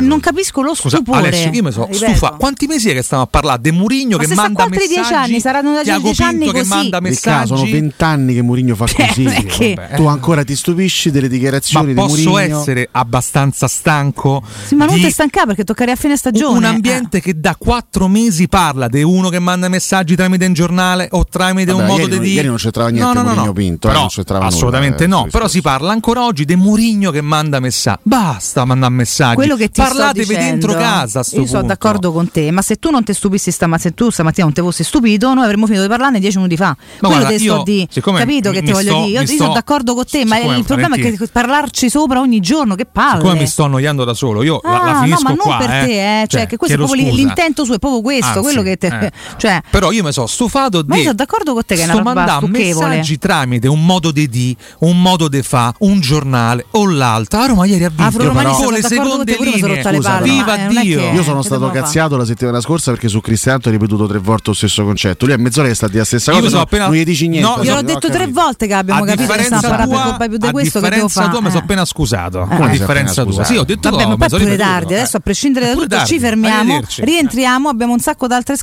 Non 0.00 0.20
capisco 0.20 0.62
lo 0.62 0.74
scopo. 0.74 0.88
stupore. 0.88 1.50
Io 1.52 1.62
mi 1.62 1.72
sono 1.72 1.88
ripeto. 1.92 2.16
stufa. 2.16 2.30
Quanti 2.38 2.66
mesi 2.66 2.90
è 2.90 2.94
che 2.94 3.02
stiamo 3.02 3.22
a 3.22 3.26
parlare? 3.26 3.60
di 3.62 3.70
Murigno 3.70 4.16
ma 4.16 4.24
che 4.24 4.34
manda 4.34 4.66
messaggi. 4.66 4.94
Ma 4.94 5.02
10 5.02 5.14
anni, 5.14 5.40
saranno 5.40 5.72
da 5.74 5.82
Tiago 5.82 6.02
10 6.02 6.22
anni 6.22 6.38
Pinto 6.38 6.52
così. 6.52 6.62
che 6.62 6.74
manda 6.74 7.00
messaggi. 7.00 7.46
Sono 7.46 7.62
20 7.62 8.04
anni 8.04 8.34
che 8.34 8.42
Murigno 8.42 8.74
fa 8.74 8.86
così. 8.92 9.24
Eh, 9.24 9.44
che... 9.44 9.78
Tu 9.96 10.06
ancora 10.06 10.44
ti 10.44 10.56
stupisci 10.56 11.10
delle 11.10 11.28
dichiarazioni 11.28 11.94
ma 11.94 12.02
di 12.02 12.08
Murigno. 12.08 12.30
posso 12.30 12.38
essere 12.38 12.88
abbastanza 12.90 13.68
stanco? 13.68 14.42
Sì, 14.64 14.74
ma 14.74 14.86
non 14.86 14.96
ti 14.96 15.10
stancare 15.10 15.46
perché 15.46 15.64
toccare 15.64 15.92
a 15.92 15.96
fine 15.96 16.16
stagione. 16.16 16.58
Un 16.58 16.64
eh. 16.64 16.68
ambiente 16.68 17.18
eh. 17.18 17.20
che 17.20 17.38
da 17.38 17.56
4 17.56 18.08
mesi 18.08 18.48
parla 18.48 18.88
di 18.88 19.02
uno 19.02 19.28
che 19.28 19.38
manda 19.38 19.68
messaggi 19.68 20.16
tramite 20.16 20.46
un 20.46 20.52
giornale 20.52 21.08
o 21.12 21.24
tramite 21.24 21.72
Vabbè, 21.72 21.82
un 21.82 21.88
modo 21.88 22.06
di 22.06 22.18
dire. 22.18 22.34
Ieri 22.34 22.48
non 22.48 22.56
c'entrava 22.56 22.88
niente 22.88 23.12
no, 23.12 23.22
no, 23.22 23.28
Murigno 23.28 23.44
no, 23.44 23.52
Pinto, 23.52 23.88
eh, 23.88 23.92
però, 23.92 24.06
eh, 24.06 24.44
Assolutamente 24.44 25.06
nulla, 25.06 25.22
no, 25.22 25.28
però 25.30 25.48
si 25.48 25.60
parla 25.60 25.92
ancora 25.92 26.24
oggi 26.24 26.44
di 26.44 26.56
Murigno 26.56 27.10
che 27.10 27.20
manda 27.20 27.60
messaggi. 27.60 28.00
Basta 28.02 28.64
mandare 28.64 28.92
messaggi. 28.92 29.34
Quello 29.36 29.56
che 29.56 29.70
ti 29.70 29.80
Parlatevi 29.80 30.34
dentro 30.34 30.72
casa. 30.74 31.20
Io 31.20 31.36
punto. 31.36 31.46
sono 31.46 31.62
d'accordo 31.62 31.81
d'accordo 31.82 32.12
con 32.12 32.30
te, 32.30 32.50
ma 32.50 32.62
se 32.62 32.76
tu 32.76 32.90
non 32.90 33.02
ti 33.02 33.12
stupissi 33.12 33.50
stamattina, 33.50 33.90
se 33.90 33.94
tu 33.94 34.10
stamattina 34.10 34.44
non 34.44 34.54
ti 34.54 34.60
fossi 34.60 34.84
stupito, 34.84 35.34
noi 35.34 35.44
avremmo 35.44 35.66
finito 35.66 35.82
di 35.82 35.88
parlarne 35.88 36.20
dieci 36.20 36.36
minuti 36.36 36.56
fa. 36.56 36.76
Ma 37.00 37.08
Quello 37.08 37.24
guarda, 37.26 37.36
io, 37.36 37.62
di, 37.64 37.88
capito 37.92 38.50
mi, 38.50 38.56
che 38.56 38.62
ti 38.62 38.72
voglio 38.72 38.92
sto, 38.92 39.04
dire? 39.04 39.20
Io, 39.20 39.26
sto, 39.26 39.36
sono 39.36 39.52
d'accordo 39.52 39.94
con 39.94 40.04
te, 40.04 40.24
ma 40.24 40.38
il 40.38 40.64
problema 40.64 40.96
è 40.96 41.00
che 41.00 41.28
parlarci 41.30 41.90
sopra 41.90 42.20
ogni 42.20 42.40
giorno, 42.40 42.74
che 42.74 42.86
palle. 42.86 43.22
Come 43.22 43.40
mi 43.40 43.46
sto 43.46 43.64
annoiando 43.64 44.04
da 44.04 44.14
solo, 44.14 44.42
io 44.42 44.58
ah, 44.58 44.70
la, 44.70 44.84
la 44.84 44.98
ah, 44.98 45.02
finisco 45.02 45.22
no, 45.22 45.28
ma 45.28 45.36
qua, 45.36 45.56
non 45.58 45.66
per 45.66 45.76
eh. 45.76 45.86
te, 45.86 45.92
eh. 45.92 46.26
cioè, 46.26 46.26
cioè 46.28 46.46
che 46.46 46.56
questo 46.56 46.76
è 46.76 46.78
proprio 46.78 47.12
l'intento 47.12 47.64
suo, 47.64 47.74
è 47.74 47.78
proprio 47.78 48.00
questo, 48.00 48.26
Anzi, 48.26 48.40
quello 48.40 48.62
che 48.62 48.76
te, 48.76 48.86
eh. 48.86 49.12
cioè, 49.36 49.60
Però 49.70 49.90
io 49.90 50.02
mi 50.04 50.12
sono 50.12 50.26
stufato 50.26 50.82
di 50.82 50.88
Ma 50.88 50.96
io 50.96 51.02
sono 51.02 51.14
d'accordo 51.14 51.52
con 51.52 51.62
te 51.64 51.74
che 51.74 51.82
è 51.82 51.84
una 51.84 51.94
roba 51.94 52.40
messaggi 52.46 53.18
tramite 53.18 53.68
un 53.68 53.84
modo 53.84 54.10
di 54.10 54.28
di, 54.28 54.56
un 54.80 55.00
modo 55.00 55.28
di 55.28 55.42
fa, 55.42 55.74
un 55.78 56.00
giornale 56.00 56.66
o 56.72 56.88
l'altra. 56.88 57.40
Ah, 57.40 57.44
a 57.44 57.46
Roma 57.46 57.66
ieri 57.66 57.84
ha 57.84 57.90
vinto, 57.90 58.16
però, 58.16 58.70
le 58.70 58.82
seconde 58.82 59.36
linee, 59.38 59.82
scusa, 59.82 60.10
palle, 60.10 60.22
viva 60.22 60.56
eh, 60.56 60.68
Dio. 60.68 61.12
Io 61.12 61.22
sono 61.22 61.42
stato 61.42 61.70
cazziato 61.72 62.16
la 62.16 62.24
settimana 62.24 62.60
scorsa 62.60 62.90
perché 62.92 63.08
su 63.08 63.20
Cristiano 63.20 63.60
ha 63.64 63.70
ripetuto 63.70 64.06
tre 64.06 64.18
volte 64.18 64.42
lo 64.46 64.52
stesso 64.54 64.84
concetto. 64.84 65.24
Lui 65.26 65.34
a 65.34 65.38
mezz'ora 65.38 65.68
è 65.68 65.74
stato 65.74 65.96
la 65.96 66.04
stessa 66.04 66.32
Io 66.32 66.40
cosa, 66.40 66.56
no, 66.56 66.62
appena- 66.62 66.86
non 66.86 66.94
gli 66.94 67.04
dici 67.04 67.28
niente. 67.28 67.48
No, 67.48 67.62
Gliel'ho 67.62 67.74
no, 67.76 67.82
detto 67.82 68.06
ho 68.06 68.10
tre 68.10 68.26
volte 68.28 68.66
che 68.66 68.74
abbiamo 68.74 69.02
a 69.02 69.06
capito 69.06 69.32
che 69.32 69.42
stiamo 69.42 69.60
parlando 69.62 70.16
più 70.28 70.36
di 70.38 70.46
a 70.46 70.50
questo 70.50 70.80
che 70.80 70.88
devo 70.88 71.06
differenza 71.06 71.20
fare. 71.20 71.30
tua 71.32 71.40
mi 71.40 71.46
sono 71.48 71.58
Eh. 71.58 71.62
appena 71.62 71.84
scusato. 71.84 72.46
Come 72.48 72.64
a 72.64 72.68
differenza 72.68 73.22
tua. 73.22 73.32
scusato? 73.32 73.52
Sì, 73.52 73.56
ho 73.58 73.64
detto 73.64 73.90
Vabbè, 73.90 74.06
ma 74.06 74.16
poi 74.16 74.28
pure 74.28 74.56
tardi. 74.56 74.92
eh. 74.92 74.96
Adesso, 74.98 75.16
a 75.16 75.20
prescindere 75.20 75.66
da 75.66 75.72
tutto, 75.74 76.04
ci 76.04 76.18
fermiamo, 76.18 76.80
rientriamo. 76.98 77.68
Abbiamo 77.68 77.92
un 77.92 78.00
sacco 78.00 78.26
di 78.26 78.34
altre 78.34 78.56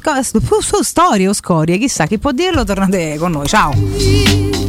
storie 0.84 1.28
o 1.28 1.34
scorie. 1.34 1.78
Chissà 1.78 2.06
chi 2.06 2.18
può 2.20 2.32
dirlo. 2.32 2.64
Tornate 2.64 3.18
con 3.18 3.32
noi. 3.32 3.48
Ciao. 3.48 4.69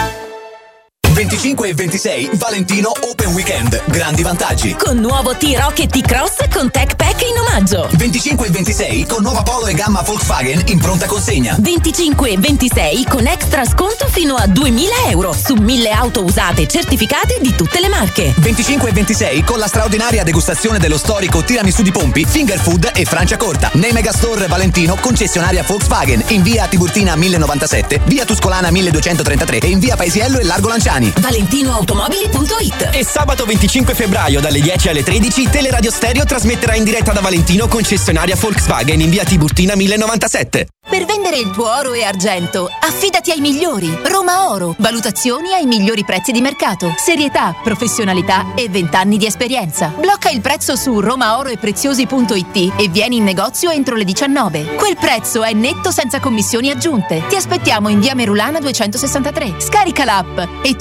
25 1.25 1.67
e 1.67 1.73
26 1.75 2.29
Valentino 2.33 2.91
Open 3.01 3.31
Weekend. 3.33 3.79
Grandi 3.85 4.23
vantaggi. 4.23 4.73
Con 4.73 4.97
nuovo 4.97 5.35
T-Rock 5.35 5.81
e 5.81 5.87
T-Cross 5.87 6.47
con 6.51 6.71
Tech 6.71 6.95
Pack 6.95 7.21
in 7.21 7.37
omaggio. 7.37 7.87
25 7.91 8.47
e 8.47 8.49
26 8.49 9.05
con 9.05 9.21
nuova 9.21 9.43
Polo 9.43 9.67
e 9.67 9.75
gamma 9.75 10.01
Volkswagen 10.01 10.63
in 10.65 10.79
pronta 10.79 11.05
consegna. 11.05 11.55
25 11.59 12.31
e 12.31 12.37
26 12.39 13.05
con 13.05 13.27
extra 13.27 13.65
sconto 13.65 14.07
fino 14.07 14.33
a 14.33 14.47
2000 14.47 14.93
euro 15.09 15.31
su 15.31 15.53
1000 15.53 15.91
auto 15.91 16.23
usate 16.23 16.65
certificate 16.67 17.37
di 17.39 17.53
tutte 17.55 17.79
le 17.79 17.87
marche. 17.87 18.33
25 18.37 18.89
e 18.89 18.91
26 18.91 19.43
con 19.43 19.59
la 19.59 19.67
straordinaria 19.67 20.23
degustazione 20.23 20.79
dello 20.79 20.97
storico 20.97 21.43
tiramisù 21.43 21.83
di 21.83 21.91
Pompi, 21.91 22.25
Finger 22.27 22.57
Food 22.59 22.93
e 22.95 23.05
Francia 23.05 23.37
Corta. 23.37 23.69
Nei 23.73 23.91
Megastore 23.91 24.47
Valentino, 24.47 24.95
concessionaria 24.95 25.63
Volkswagen, 25.67 26.23
in 26.29 26.41
via 26.41 26.65
Tiburtina 26.65 27.15
1097, 27.15 28.01
via 28.05 28.25
Tuscolana 28.25 28.71
1233 28.71 29.59
e 29.59 29.67
in 29.67 29.77
via 29.77 29.95
Paesiello 29.95 30.39
e 30.39 30.43
Largo 30.43 30.69
Lanciani. 30.69 31.09
ValentinoAutomobili.it 31.19 32.89
E 32.91 33.05
sabato 33.05 33.45
25 33.45 33.93
febbraio 33.93 34.39
dalle 34.39 34.59
10 34.59 34.89
alle 34.89 35.03
13 35.03 35.49
Teleradio 35.49 35.91
Stereo 35.91 36.25
trasmetterà 36.25 36.75
in 36.75 36.83
diretta 36.83 37.11
da 37.11 37.21
Valentino 37.21 37.67
concessionaria 37.67 38.35
Volkswagen 38.35 39.01
in 39.01 39.09
via 39.09 39.23
Tiburtina 39.23 39.75
1097. 39.75 40.67
Per 40.89 41.05
vendere 41.05 41.37
il 41.37 41.51
tuo 41.51 41.69
oro 41.71 41.93
e 41.93 42.03
argento, 42.03 42.67
affidati 42.67 43.31
ai 43.31 43.39
migliori. 43.39 43.97
Roma 44.03 44.49
Oro. 44.49 44.75
Valutazioni 44.79 45.53
ai 45.53 45.65
migliori 45.65 46.03
prezzi 46.03 46.31
di 46.31 46.41
mercato. 46.41 46.93
Serietà, 46.97 47.55
professionalità 47.63 48.53
e 48.55 48.67
20 48.67 48.95
anni 48.95 49.17
di 49.17 49.25
esperienza. 49.25 49.93
Blocca 49.97 50.29
il 50.29 50.41
prezzo 50.41 50.75
su 50.75 50.99
romaoroepreziosi.it 50.99 52.73
e 52.77 52.89
vieni 52.89 53.17
in 53.17 53.23
negozio 53.23 53.69
entro 53.69 53.95
le 53.95 54.03
19. 54.03 54.75
Quel 54.75 54.97
prezzo 54.97 55.43
è 55.43 55.53
netto 55.53 55.91
senza 55.91 56.19
commissioni 56.19 56.71
aggiunte. 56.71 57.23
Ti 57.29 57.35
aspettiamo 57.35 57.87
in 57.87 57.99
via 57.99 58.15
Merulana 58.15 58.59
263. 58.59 59.61
Scarica 59.61 60.03
l'app 60.03 60.39
e 60.63 60.75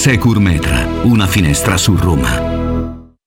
Secur 0.00 0.40
Metra, 0.40 1.02
una 1.04 1.26
finestra 1.26 1.76
su 1.76 1.94
Roma. 1.94 2.59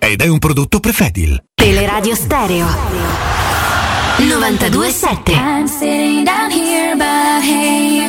ed 0.00 0.22
è 0.22 0.26
un 0.26 0.38
prodotto 0.38 0.80
Prefedil. 0.80 1.44
Teleradio 1.54 2.14
Stereo 2.14 2.66
927 4.16 5.32
I'm 5.32 5.66
sitting 5.66 6.24
down 6.24 6.50
here, 6.50 6.94
but 6.96 7.42
hey, 7.42 7.99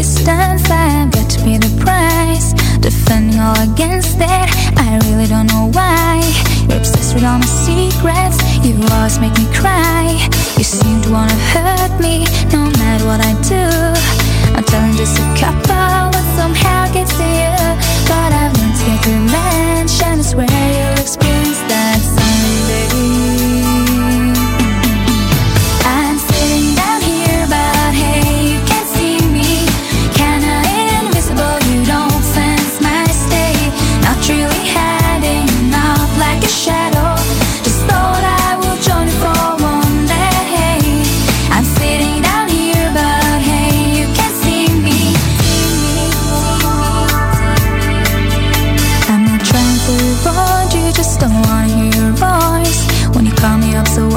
I've 0.00 1.10
got 1.10 1.28
to 1.30 1.40
pay 1.42 1.58
the 1.58 1.74
price. 1.82 2.52
Defending 2.78 3.40
all 3.40 3.58
against 3.58 4.16
that, 4.20 4.46
I 4.78 4.94
really 5.10 5.26
don't 5.26 5.48
know 5.50 5.70
why. 5.74 6.22
You're 6.68 6.78
obsessed 6.78 7.14
with 7.14 7.24
all 7.24 7.38
my 7.38 7.46
secrets, 7.46 8.38
you 8.62 8.78
always 8.94 9.18
make 9.18 9.34
me 9.34 9.46
cry. 9.50 10.14
You 10.56 10.62
seem 10.62 11.02
to 11.02 11.10
wanna 11.10 11.34
hurt 11.50 11.98
me, 11.98 12.26
no 12.54 12.70
matter 12.78 13.06
what 13.10 13.18
I 13.26 13.34
do. 13.42 13.66
I'm 14.54 14.62
telling 14.70 14.94
just 14.94 15.18
a 15.18 15.26
couple, 15.34 16.14
but 16.14 16.26
somehow 16.38 16.86
gets 16.94 17.10
to 17.18 17.26
you. 17.26 17.58
But 18.06 18.30
I've 18.30 18.54
learned 18.54 18.78
to 18.78 18.84
get 18.86 19.02
revenge, 19.02 19.98
and 20.06 20.20
I 20.20 20.22
swear 20.22 20.46
you'll 20.46 21.02
experience 21.02 21.58
that 21.74 21.97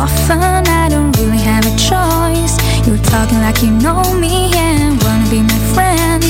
often, 0.01 0.65
I 0.67 0.89
don't 0.89 1.15
really 1.19 1.37
have 1.37 1.63
a 1.63 1.75
choice. 1.77 2.55
You're 2.87 3.03
talking 3.13 3.37
like 3.45 3.61
you 3.61 3.69
know 3.69 4.01
me 4.17 4.51
and 4.57 5.01
wanna 5.03 5.29
be 5.29 5.41
my 5.43 5.61
friend. 5.75 6.23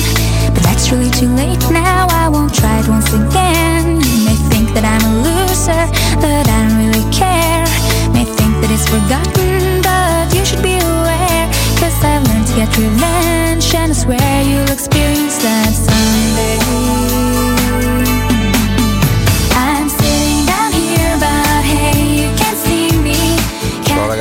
But 0.54 0.62
that's 0.64 0.92
really 0.92 1.12
too 1.12 1.32
late 1.42 1.64
now, 1.72 2.08
I 2.10 2.28
won't 2.28 2.54
try 2.54 2.80
it 2.80 2.88
once 2.90 3.14
again. 3.14 4.02
You 4.12 4.20
may 4.28 4.38
think 4.52 4.68
that 4.76 4.84
I'm 4.84 5.04
a 5.12 5.14
loser, 5.28 5.84
but 6.20 6.46
I 6.56 6.60
don't 6.68 6.78
really 6.84 7.06
care. 7.16 7.64
May 8.12 8.26
think 8.26 8.54
that 8.62 8.72
it's 8.76 8.88
forgotten, 8.92 9.82
but 9.88 10.36
you 10.36 10.44
should 10.44 10.64
be 10.64 10.76
aware. 10.76 11.46
Cause 11.80 11.96
I've 12.04 12.24
learned 12.28 12.48
to 12.48 12.56
get 12.60 12.70
revenge, 12.78 13.74
and 13.74 13.92
I 13.92 13.96
swear 13.96 14.32
you'll 14.50 14.72
experience 14.72 15.38
that 15.44 15.72
someday. 15.72 17.01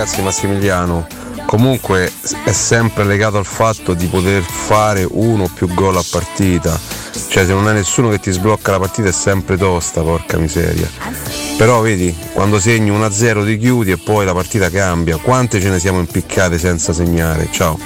Ragazzi 0.01 0.23
Massimiliano, 0.23 1.07
comunque 1.45 2.11
è 2.45 2.53
sempre 2.53 3.05
legato 3.05 3.37
al 3.37 3.45
fatto 3.45 3.93
di 3.93 4.07
poter 4.07 4.41
fare 4.41 5.07
uno 5.07 5.43
o 5.43 5.51
più 5.53 5.69
gol 5.75 5.99
a 5.99 6.05
partita, 6.11 6.81
cioè 7.29 7.45
se 7.45 7.53
non 7.53 7.67
hai 7.67 7.75
nessuno 7.75 8.09
che 8.09 8.19
ti 8.19 8.31
sblocca 8.31 8.71
la 8.71 8.79
partita 8.79 9.09
è 9.09 9.13
sempre 9.13 9.59
tosta, 9.59 10.01
porca 10.01 10.39
miseria. 10.39 10.89
Però 11.59 11.83
vedi, 11.83 12.17
quando 12.33 12.59
segni 12.59 12.91
1-0 12.91 13.45
ti 13.45 13.59
chiudi 13.59 13.91
e 13.91 13.99
poi 13.99 14.25
la 14.25 14.33
partita 14.33 14.71
cambia, 14.71 15.19
quante 15.19 15.61
ce 15.61 15.69
ne 15.69 15.79
siamo 15.79 15.99
impiccate 15.99 16.57
senza 16.57 16.95
segnare, 16.95 17.49
ciao. 17.51 17.79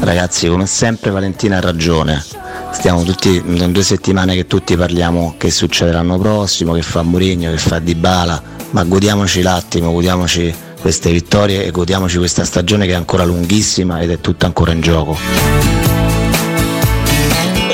Ragazzi, 0.00 0.48
come 0.48 0.64
sempre 0.64 1.10
Valentina 1.10 1.58
ha 1.58 1.60
ragione. 1.60 2.43
Stiamo 2.74 3.02
tutti, 3.02 3.42
sono 3.56 3.72
due 3.72 3.82
settimane 3.82 4.34
che 4.34 4.46
tutti 4.46 4.76
parliamo 4.76 5.36
che 5.38 5.50
succederà 5.50 5.98
l'anno 5.98 6.18
prossimo, 6.18 6.74
che 6.74 6.82
fa 6.82 7.02
Mourinho, 7.02 7.50
che 7.50 7.56
fa 7.56 7.78
Dybala, 7.78 8.42
ma 8.72 8.84
godiamoci 8.84 9.40
l'attimo, 9.40 9.90
godiamoci 9.92 10.54
queste 10.80 11.10
vittorie 11.10 11.64
e 11.64 11.70
godiamoci 11.70 12.18
questa 12.18 12.44
stagione 12.44 12.84
che 12.84 12.92
è 12.92 12.96
ancora 12.96 13.24
lunghissima 13.24 14.00
ed 14.02 14.10
è 14.10 14.20
tutta 14.20 14.44
ancora 14.44 14.72
in 14.72 14.82
gioco. 14.82 15.16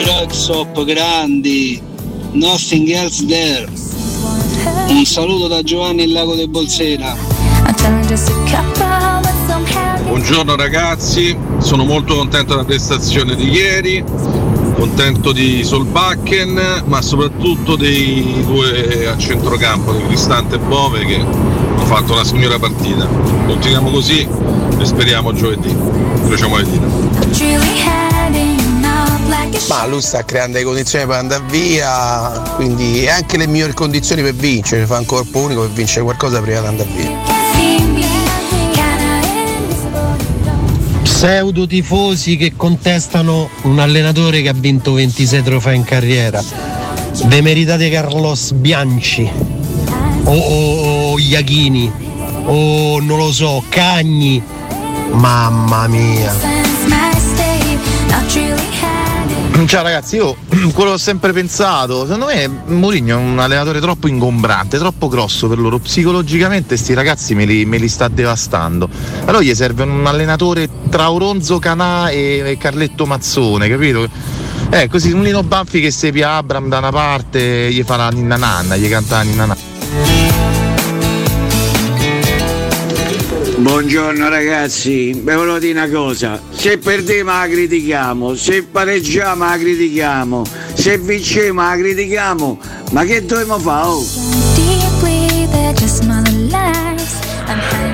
Roxop 0.04 0.84
grandi, 0.84 1.82
nothing 2.32 2.88
else 2.90 3.26
there. 3.26 3.66
Un 4.88 5.04
saluto 5.04 5.48
da 5.48 5.62
Giovanni 5.62 6.04
il 6.04 6.12
Lago 6.12 6.36
del 6.36 6.48
Bolsena. 6.48 7.16
Buongiorno 10.02 10.54
ragazzi, 10.56 11.36
sono 11.58 11.84
molto 11.84 12.14
contento 12.14 12.52
della 12.52 12.64
prestazione 12.64 13.34
di 13.34 13.48
ieri, 13.50 14.04
contento 14.80 15.32
di 15.32 15.62
Solbakken, 15.62 16.84
ma 16.86 17.02
soprattutto 17.02 17.76
dei 17.76 18.42
due 18.46 19.08
a 19.08 19.18
centrocampo, 19.18 19.92
di 19.92 20.06
Cristante 20.06 20.54
e 20.54 20.58
Bove 20.58 21.04
che 21.04 21.16
hanno 21.16 21.84
fatto 21.84 22.14
una 22.14 22.24
signora 22.24 22.58
partita. 22.58 23.06
Continuiamo 23.06 23.90
così 23.90 24.26
e 24.78 24.84
speriamo 24.86 25.34
giovedì. 25.34 25.68
Incrociamo 25.68 26.56
le 26.56 26.64
dita. 26.64 26.86
Ma 29.68 29.86
lui 29.86 30.00
sta 30.00 30.24
creando 30.24 30.56
le 30.56 30.64
condizioni 30.64 31.04
per 31.04 31.16
andare 31.16 31.44
via, 31.50 32.42
quindi 32.56 33.06
anche 33.06 33.36
le 33.36 33.46
migliori 33.46 33.74
condizioni 33.74 34.22
per 34.22 34.32
vincere, 34.32 34.86
fa 34.86 34.98
un 34.98 35.04
corpo 35.04 35.40
unico 35.40 35.60
per 35.60 35.70
vincere 35.72 36.04
qualcosa 36.04 36.40
prima 36.40 36.60
di 36.60 36.66
andare 36.66 36.88
via. 36.96 37.39
Pseudo 41.02 41.66
tifosi 41.66 42.36
che 42.36 42.54
contestano 42.56 43.48
un 43.62 43.78
allenatore 43.78 44.42
che 44.42 44.48
ha 44.48 44.54
vinto 44.54 44.92
26 44.92 45.42
trofei 45.42 45.76
in 45.76 45.84
carriera. 45.84 46.42
Ve 47.26 47.40
meritate 47.40 47.90
Carlos 47.90 48.52
Bianchi 48.52 49.30
o, 50.24 50.32
o, 50.32 51.12
o 51.12 51.18
Iachini 51.18 51.90
o 52.44 53.00
non 53.00 53.18
lo 53.18 53.32
so, 53.32 53.62
Cagni. 53.68 54.42
Mamma 55.12 55.88
mia. 55.88 56.59
Ciao 59.66 59.82
ragazzi, 59.82 60.16
io 60.16 60.36
quello 60.72 60.92
ho 60.92 60.96
sempre 60.96 61.32
pensato, 61.32 62.04
secondo 62.04 62.26
me 62.26 62.48
Mourinho 62.66 63.16
è 63.16 63.20
un 63.20 63.38
allenatore 63.38 63.80
troppo 63.80 64.08
ingombrante, 64.08 64.78
troppo 64.78 65.08
grosso 65.08 65.48
per 65.48 65.58
loro, 65.58 65.78
psicologicamente 65.78 66.76
sti 66.76 66.94
ragazzi 66.94 67.34
me 67.34 67.44
li, 67.44 67.64
me 67.64 67.78
li 67.78 67.88
sta 67.88 68.08
devastando. 68.08 68.88
Allora 69.24 69.42
gli 69.42 69.54
serve 69.54 69.82
un 69.82 70.06
allenatore 70.06 70.68
tra 70.88 71.10
Oronzo 71.10 71.58
Canà 71.58 72.08
e, 72.08 72.42
e 72.44 72.58
Carletto 72.58 73.06
Mazzone, 73.06 73.68
capito? 73.68 74.08
Eh, 74.70 74.88
così 74.88 75.12
un 75.12 75.22
Lino 75.22 75.42
Banfi 75.42 75.80
che 75.80 75.90
sepia 75.90 76.36
Abram 76.36 76.68
da 76.68 76.78
una 76.78 76.90
parte, 76.90 77.72
gli 77.72 77.82
fa 77.82 77.96
la 77.96 78.08
ninna 78.08 78.36
nanna, 78.36 78.76
gli 78.76 78.88
canta 78.88 79.16
la 79.16 79.22
ninna 79.22 79.46
nanna. 79.46 80.19
Buongiorno 83.60 84.30
ragazzi, 84.30 85.12
vi 85.12 85.20
volevo 85.20 85.58
dire 85.58 85.78
una 85.78 85.90
cosa, 85.90 86.40
se 86.50 86.78
perdiamo 86.78 87.30
la 87.30 87.46
critichiamo, 87.46 88.34
se 88.34 88.62
pareggiamo 88.62 89.44
la 89.44 89.58
critichiamo, 89.58 90.46
se 90.72 90.96
vinciamo 90.96 91.60
la 91.60 91.76
critichiamo, 91.76 92.58
ma 92.92 93.04
che 93.04 93.22
dobbiamo 93.22 93.58
fare? 93.58 93.86
oh? 93.86 94.02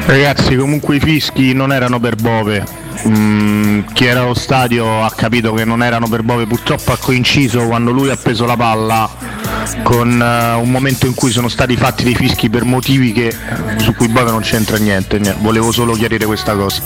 Ragazzi, 0.07 0.55
comunque 0.55 0.97
i 0.97 1.01
fischi 1.01 1.53
non 1.53 1.73
erano 1.73 1.99
per 1.99 2.15
Bove. 2.15 2.65
Mm, 3.09 3.81
chi 3.93 4.05
era 4.05 4.21
allo 4.21 4.35
stadio 4.35 5.03
ha 5.03 5.11
capito 5.11 5.53
che 5.53 5.65
non 5.65 5.83
erano 5.83 6.07
per 6.07 6.23
Bove, 6.23 6.47
purtroppo 6.47 6.93
ha 6.93 6.97
coinciso 6.97 7.67
quando 7.67 7.91
lui 7.91 8.09
ha 8.11 8.17
preso 8.17 8.47
la 8.47 8.57
palla 8.57 9.36
con 9.83 10.21
eh, 10.21 10.55
un 10.55 10.71
momento 10.71 11.07
in 11.07 11.15
cui 11.15 11.31
sono 11.31 11.49
stati 11.49 11.77
fatti 11.77 12.05
dei 12.05 12.15
fischi 12.15 12.49
per 12.49 12.65
motivi 12.65 13.13
che, 13.13 13.29
eh, 13.29 13.79
su 13.79 13.95
cui 13.95 14.09
Bove 14.09 14.31
non 14.31 14.41
c'entra 14.41 14.77
niente. 14.77 15.19
niente. 15.19 15.41
Volevo 15.41 15.73
solo 15.73 15.95
chiarire 15.95 16.27
questa 16.27 16.55
cosa. 16.55 16.83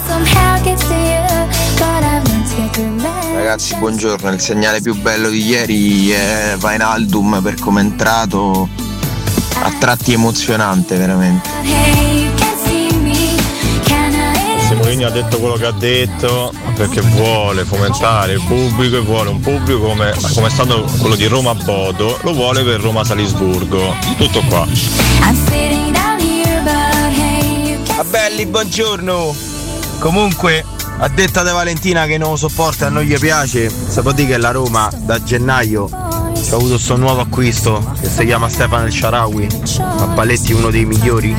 Ragazzi, 3.35 3.75
buongiorno. 3.77 4.31
Il 4.33 4.41
segnale 4.41 4.81
più 4.81 4.95
bello 4.95 5.29
di 5.29 5.45
ieri 5.45 6.11
è 6.11 6.55
Vainaldum 6.59 7.41
per 7.43 7.55
come 7.55 7.81
è 7.81 7.85
entrato. 7.85 8.69
A 9.63 9.73
tratti 9.79 10.13
emozionante, 10.13 10.97
veramente. 10.97 12.20
Mourinho 14.91 15.07
ha 15.07 15.11
detto 15.11 15.39
quello 15.39 15.55
che 15.55 15.67
ha 15.67 15.71
detto 15.71 16.53
perché 16.75 17.01
vuole 17.01 17.65
fomentare 17.65 18.33
il 18.33 18.43
pubblico 18.45 18.97
e 18.97 19.01
vuole 19.01 19.29
un 19.29 19.39
pubblico 19.39 19.79
come, 19.79 20.13
come 20.35 20.49
è 20.49 20.51
stato 20.51 20.85
quello 20.99 21.15
di 21.15 21.27
Roma 21.27 21.55
Bodo, 21.55 22.19
lo 22.23 22.33
vuole 22.33 22.65
per 22.65 22.81
Roma 22.81 23.05
Salisburgo. 23.05 23.95
Tutto 24.17 24.43
qua. 24.49 24.67
A 27.99 28.05
belli, 28.05 28.47
buongiorno. 28.47 29.33
Comunque, 30.01 30.65
a 30.99 31.09
detta 31.09 31.45
di 31.45 31.51
Valentina 31.51 32.07
che 32.07 32.19
non 32.19 32.31
lo 32.31 32.37
sopporta 32.37 32.89
e 32.89 32.91
non 32.91 33.05
gli 33.05 33.17
piace, 33.17 33.71
dire 34.13 34.27
che 34.27 34.39
la 34.39 34.51
Roma 34.51 34.91
da 34.97 35.23
gennaio 35.23 35.89
ha 35.93 36.55
avuto 36.57 36.75
questo 36.75 36.97
nuovo 36.97 37.21
acquisto 37.21 37.95
che 38.01 38.09
si 38.09 38.25
chiama 38.25 38.49
Stefano 38.49 38.87
El 38.87 38.93
Sharawi. 38.93 39.47
A 39.79 40.09
Paletti 40.09 40.53
uno 40.53 40.69
dei 40.71 40.85
migliori. 40.85 41.39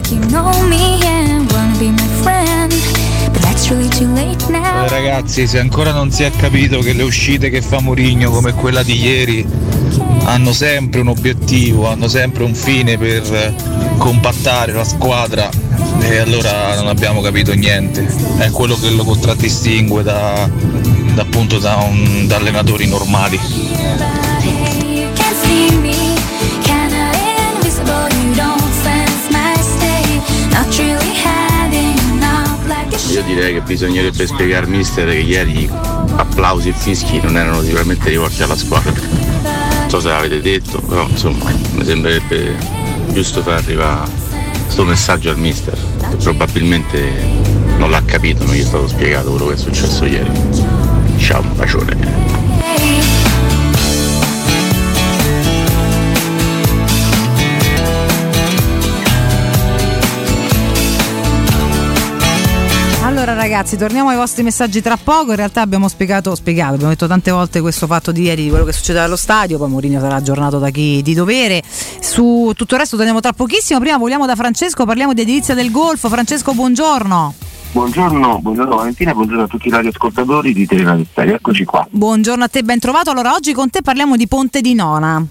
Eh, 4.86 4.88
ragazzi, 4.90 5.48
se 5.48 5.60
ancora 5.60 5.92
non 5.92 6.12
si 6.12 6.24
è 6.24 6.32
capito 6.32 6.80
che 6.80 6.94
le 6.94 7.04
uscite 7.04 7.50
che 7.50 7.62
fa 7.62 7.80
Mourinho 7.80 8.30
come 8.30 8.54
quella 8.54 8.84
di 8.84 9.02
ieri 9.02 9.46
hanno 10.26 10.52
sempre 10.54 11.02
un 11.02 11.08
obiettivo, 11.10 11.88
hanno 11.90 12.08
sempre 12.08 12.44
un 12.44 12.54
fine 12.54 12.98
per 12.98 13.24
eh, 13.34 13.54
compattare 13.98 14.74
la 14.74 14.84
squadra 14.84 15.50
e 16.00 16.18
allora 16.18 16.76
non 16.76 16.88
abbiamo 16.88 17.22
capito 17.22 17.54
niente. 17.54 18.06
È 18.38 18.50
quello 18.52 18.76
che 18.78 18.90
lo 18.90 19.04
contraddistingue 19.04 20.04
da, 20.04 20.50
da, 21.14 21.22
appunto 21.22 21.58
da, 21.60 21.76
un- 21.78 22.28
da 22.28 22.36
allenatori 22.38 22.88
normali. 22.88 23.40
Not 30.52 30.78
really 30.78 31.41
Io 33.10 33.24
direi 33.24 33.54
che 33.54 33.62
bisognerebbe 33.62 34.26
spiegare 34.26 34.66
al 34.66 34.72
mister 34.72 35.10
che 35.10 35.18
ieri 35.18 35.70
applausi 36.16 36.70
e 36.70 36.74
fischi 36.74 37.20
non 37.22 37.36
erano 37.36 37.62
sicuramente 37.62 38.10
rivolti 38.10 38.42
alla 38.44 38.56
squadra. 38.56 38.94
Non 38.94 39.90
so 39.90 40.00
se 40.00 40.08
l'avete 40.08 40.40
detto, 40.42 40.80
però 40.80 41.08
insomma 41.08 41.52
mi 41.74 41.84
sembrerebbe 41.84 42.56
giusto 43.12 43.42
far 43.42 43.56
arrivare 43.56 44.10
questo 44.64 44.86
messaggio 44.86 45.30
al 45.30 45.38
mister, 45.38 45.78
che 46.10 46.16
probabilmente 46.16 47.12
non 47.78 47.90
l'ha 47.90 48.04
capito, 48.04 48.46
non 48.46 48.56
gli 48.56 48.62
è 48.62 48.66
stato 48.66 48.88
spiegato 48.88 49.32
quello 49.32 49.48
che 49.48 49.54
è 49.56 49.58
successo 49.58 50.06
ieri. 50.06 50.32
Ciao, 51.18 51.42
un 51.42 51.56
bacione. 51.56 52.31
Ragazzi, 63.52 63.76
torniamo 63.76 64.08
ai 64.08 64.16
vostri 64.16 64.44
messaggi 64.44 64.82
tra 64.82 64.96
poco. 64.96 65.32
In 65.32 65.36
realtà 65.36 65.60
abbiamo 65.60 65.90
spiegato, 65.90 66.34
spiegato, 66.36 66.76
abbiamo 66.76 66.92
detto 66.92 67.06
tante 67.06 67.32
volte 67.32 67.60
questo 67.60 67.86
fatto 67.86 68.14
di 68.14 68.22
ieri, 68.22 68.44
di 68.44 68.50
quello 68.50 68.64
che 68.64 68.72
succede 68.72 69.00
allo 69.00 69.18
stadio, 69.18 69.58
poi 69.58 69.68
Mourinho 69.68 70.00
sarà 70.00 70.16
aggiornato 70.16 70.58
da 70.58 70.70
chi 70.70 71.02
di 71.02 71.14
dovere. 71.14 71.62
Su 71.66 72.54
tutto 72.56 72.76
il 72.76 72.80
resto 72.80 72.96
torniamo 72.96 73.20
tra 73.20 73.34
pochissimo. 73.34 73.82
Prima 73.82 73.98
vogliamo 73.98 74.26
da 74.26 74.38
Francesco, 74.38 74.86
parliamo 74.86 75.14
di 75.14 75.22
edilizia 75.22 75.54
del 75.54 75.70
Golfo. 75.70 76.08
Francesco, 76.08 76.54
buongiorno. 76.54 77.34
Buongiorno, 77.74 78.40
buongiorno 78.40 78.76
Valentina, 78.76 79.14
buongiorno 79.14 79.44
a 79.44 79.48
tutti 79.48 79.68
i 79.68 79.72
radioascoltatori 79.72 80.54
di 80.54 80.66
Teleradio 80.66 81.06
Stereo, 81.12 81.36
eccoci 81.36 81.66
qua. 81.66 81.86
Buongiorno 81.90 82.46
a 82.46 82.48
te, 82.48 82.64
ben 82.64 82.80
trovato. 82.80 83.12
Allora, 83.12 83.34
oggi 83.34 83.52
con 83.52 83.70
te 83.70 83.82
parliamo 83.82 84.16
di 84.16 84.28
Ponte 84.28 84.62
di 84.62 84.74
Nona. 84.74 85.26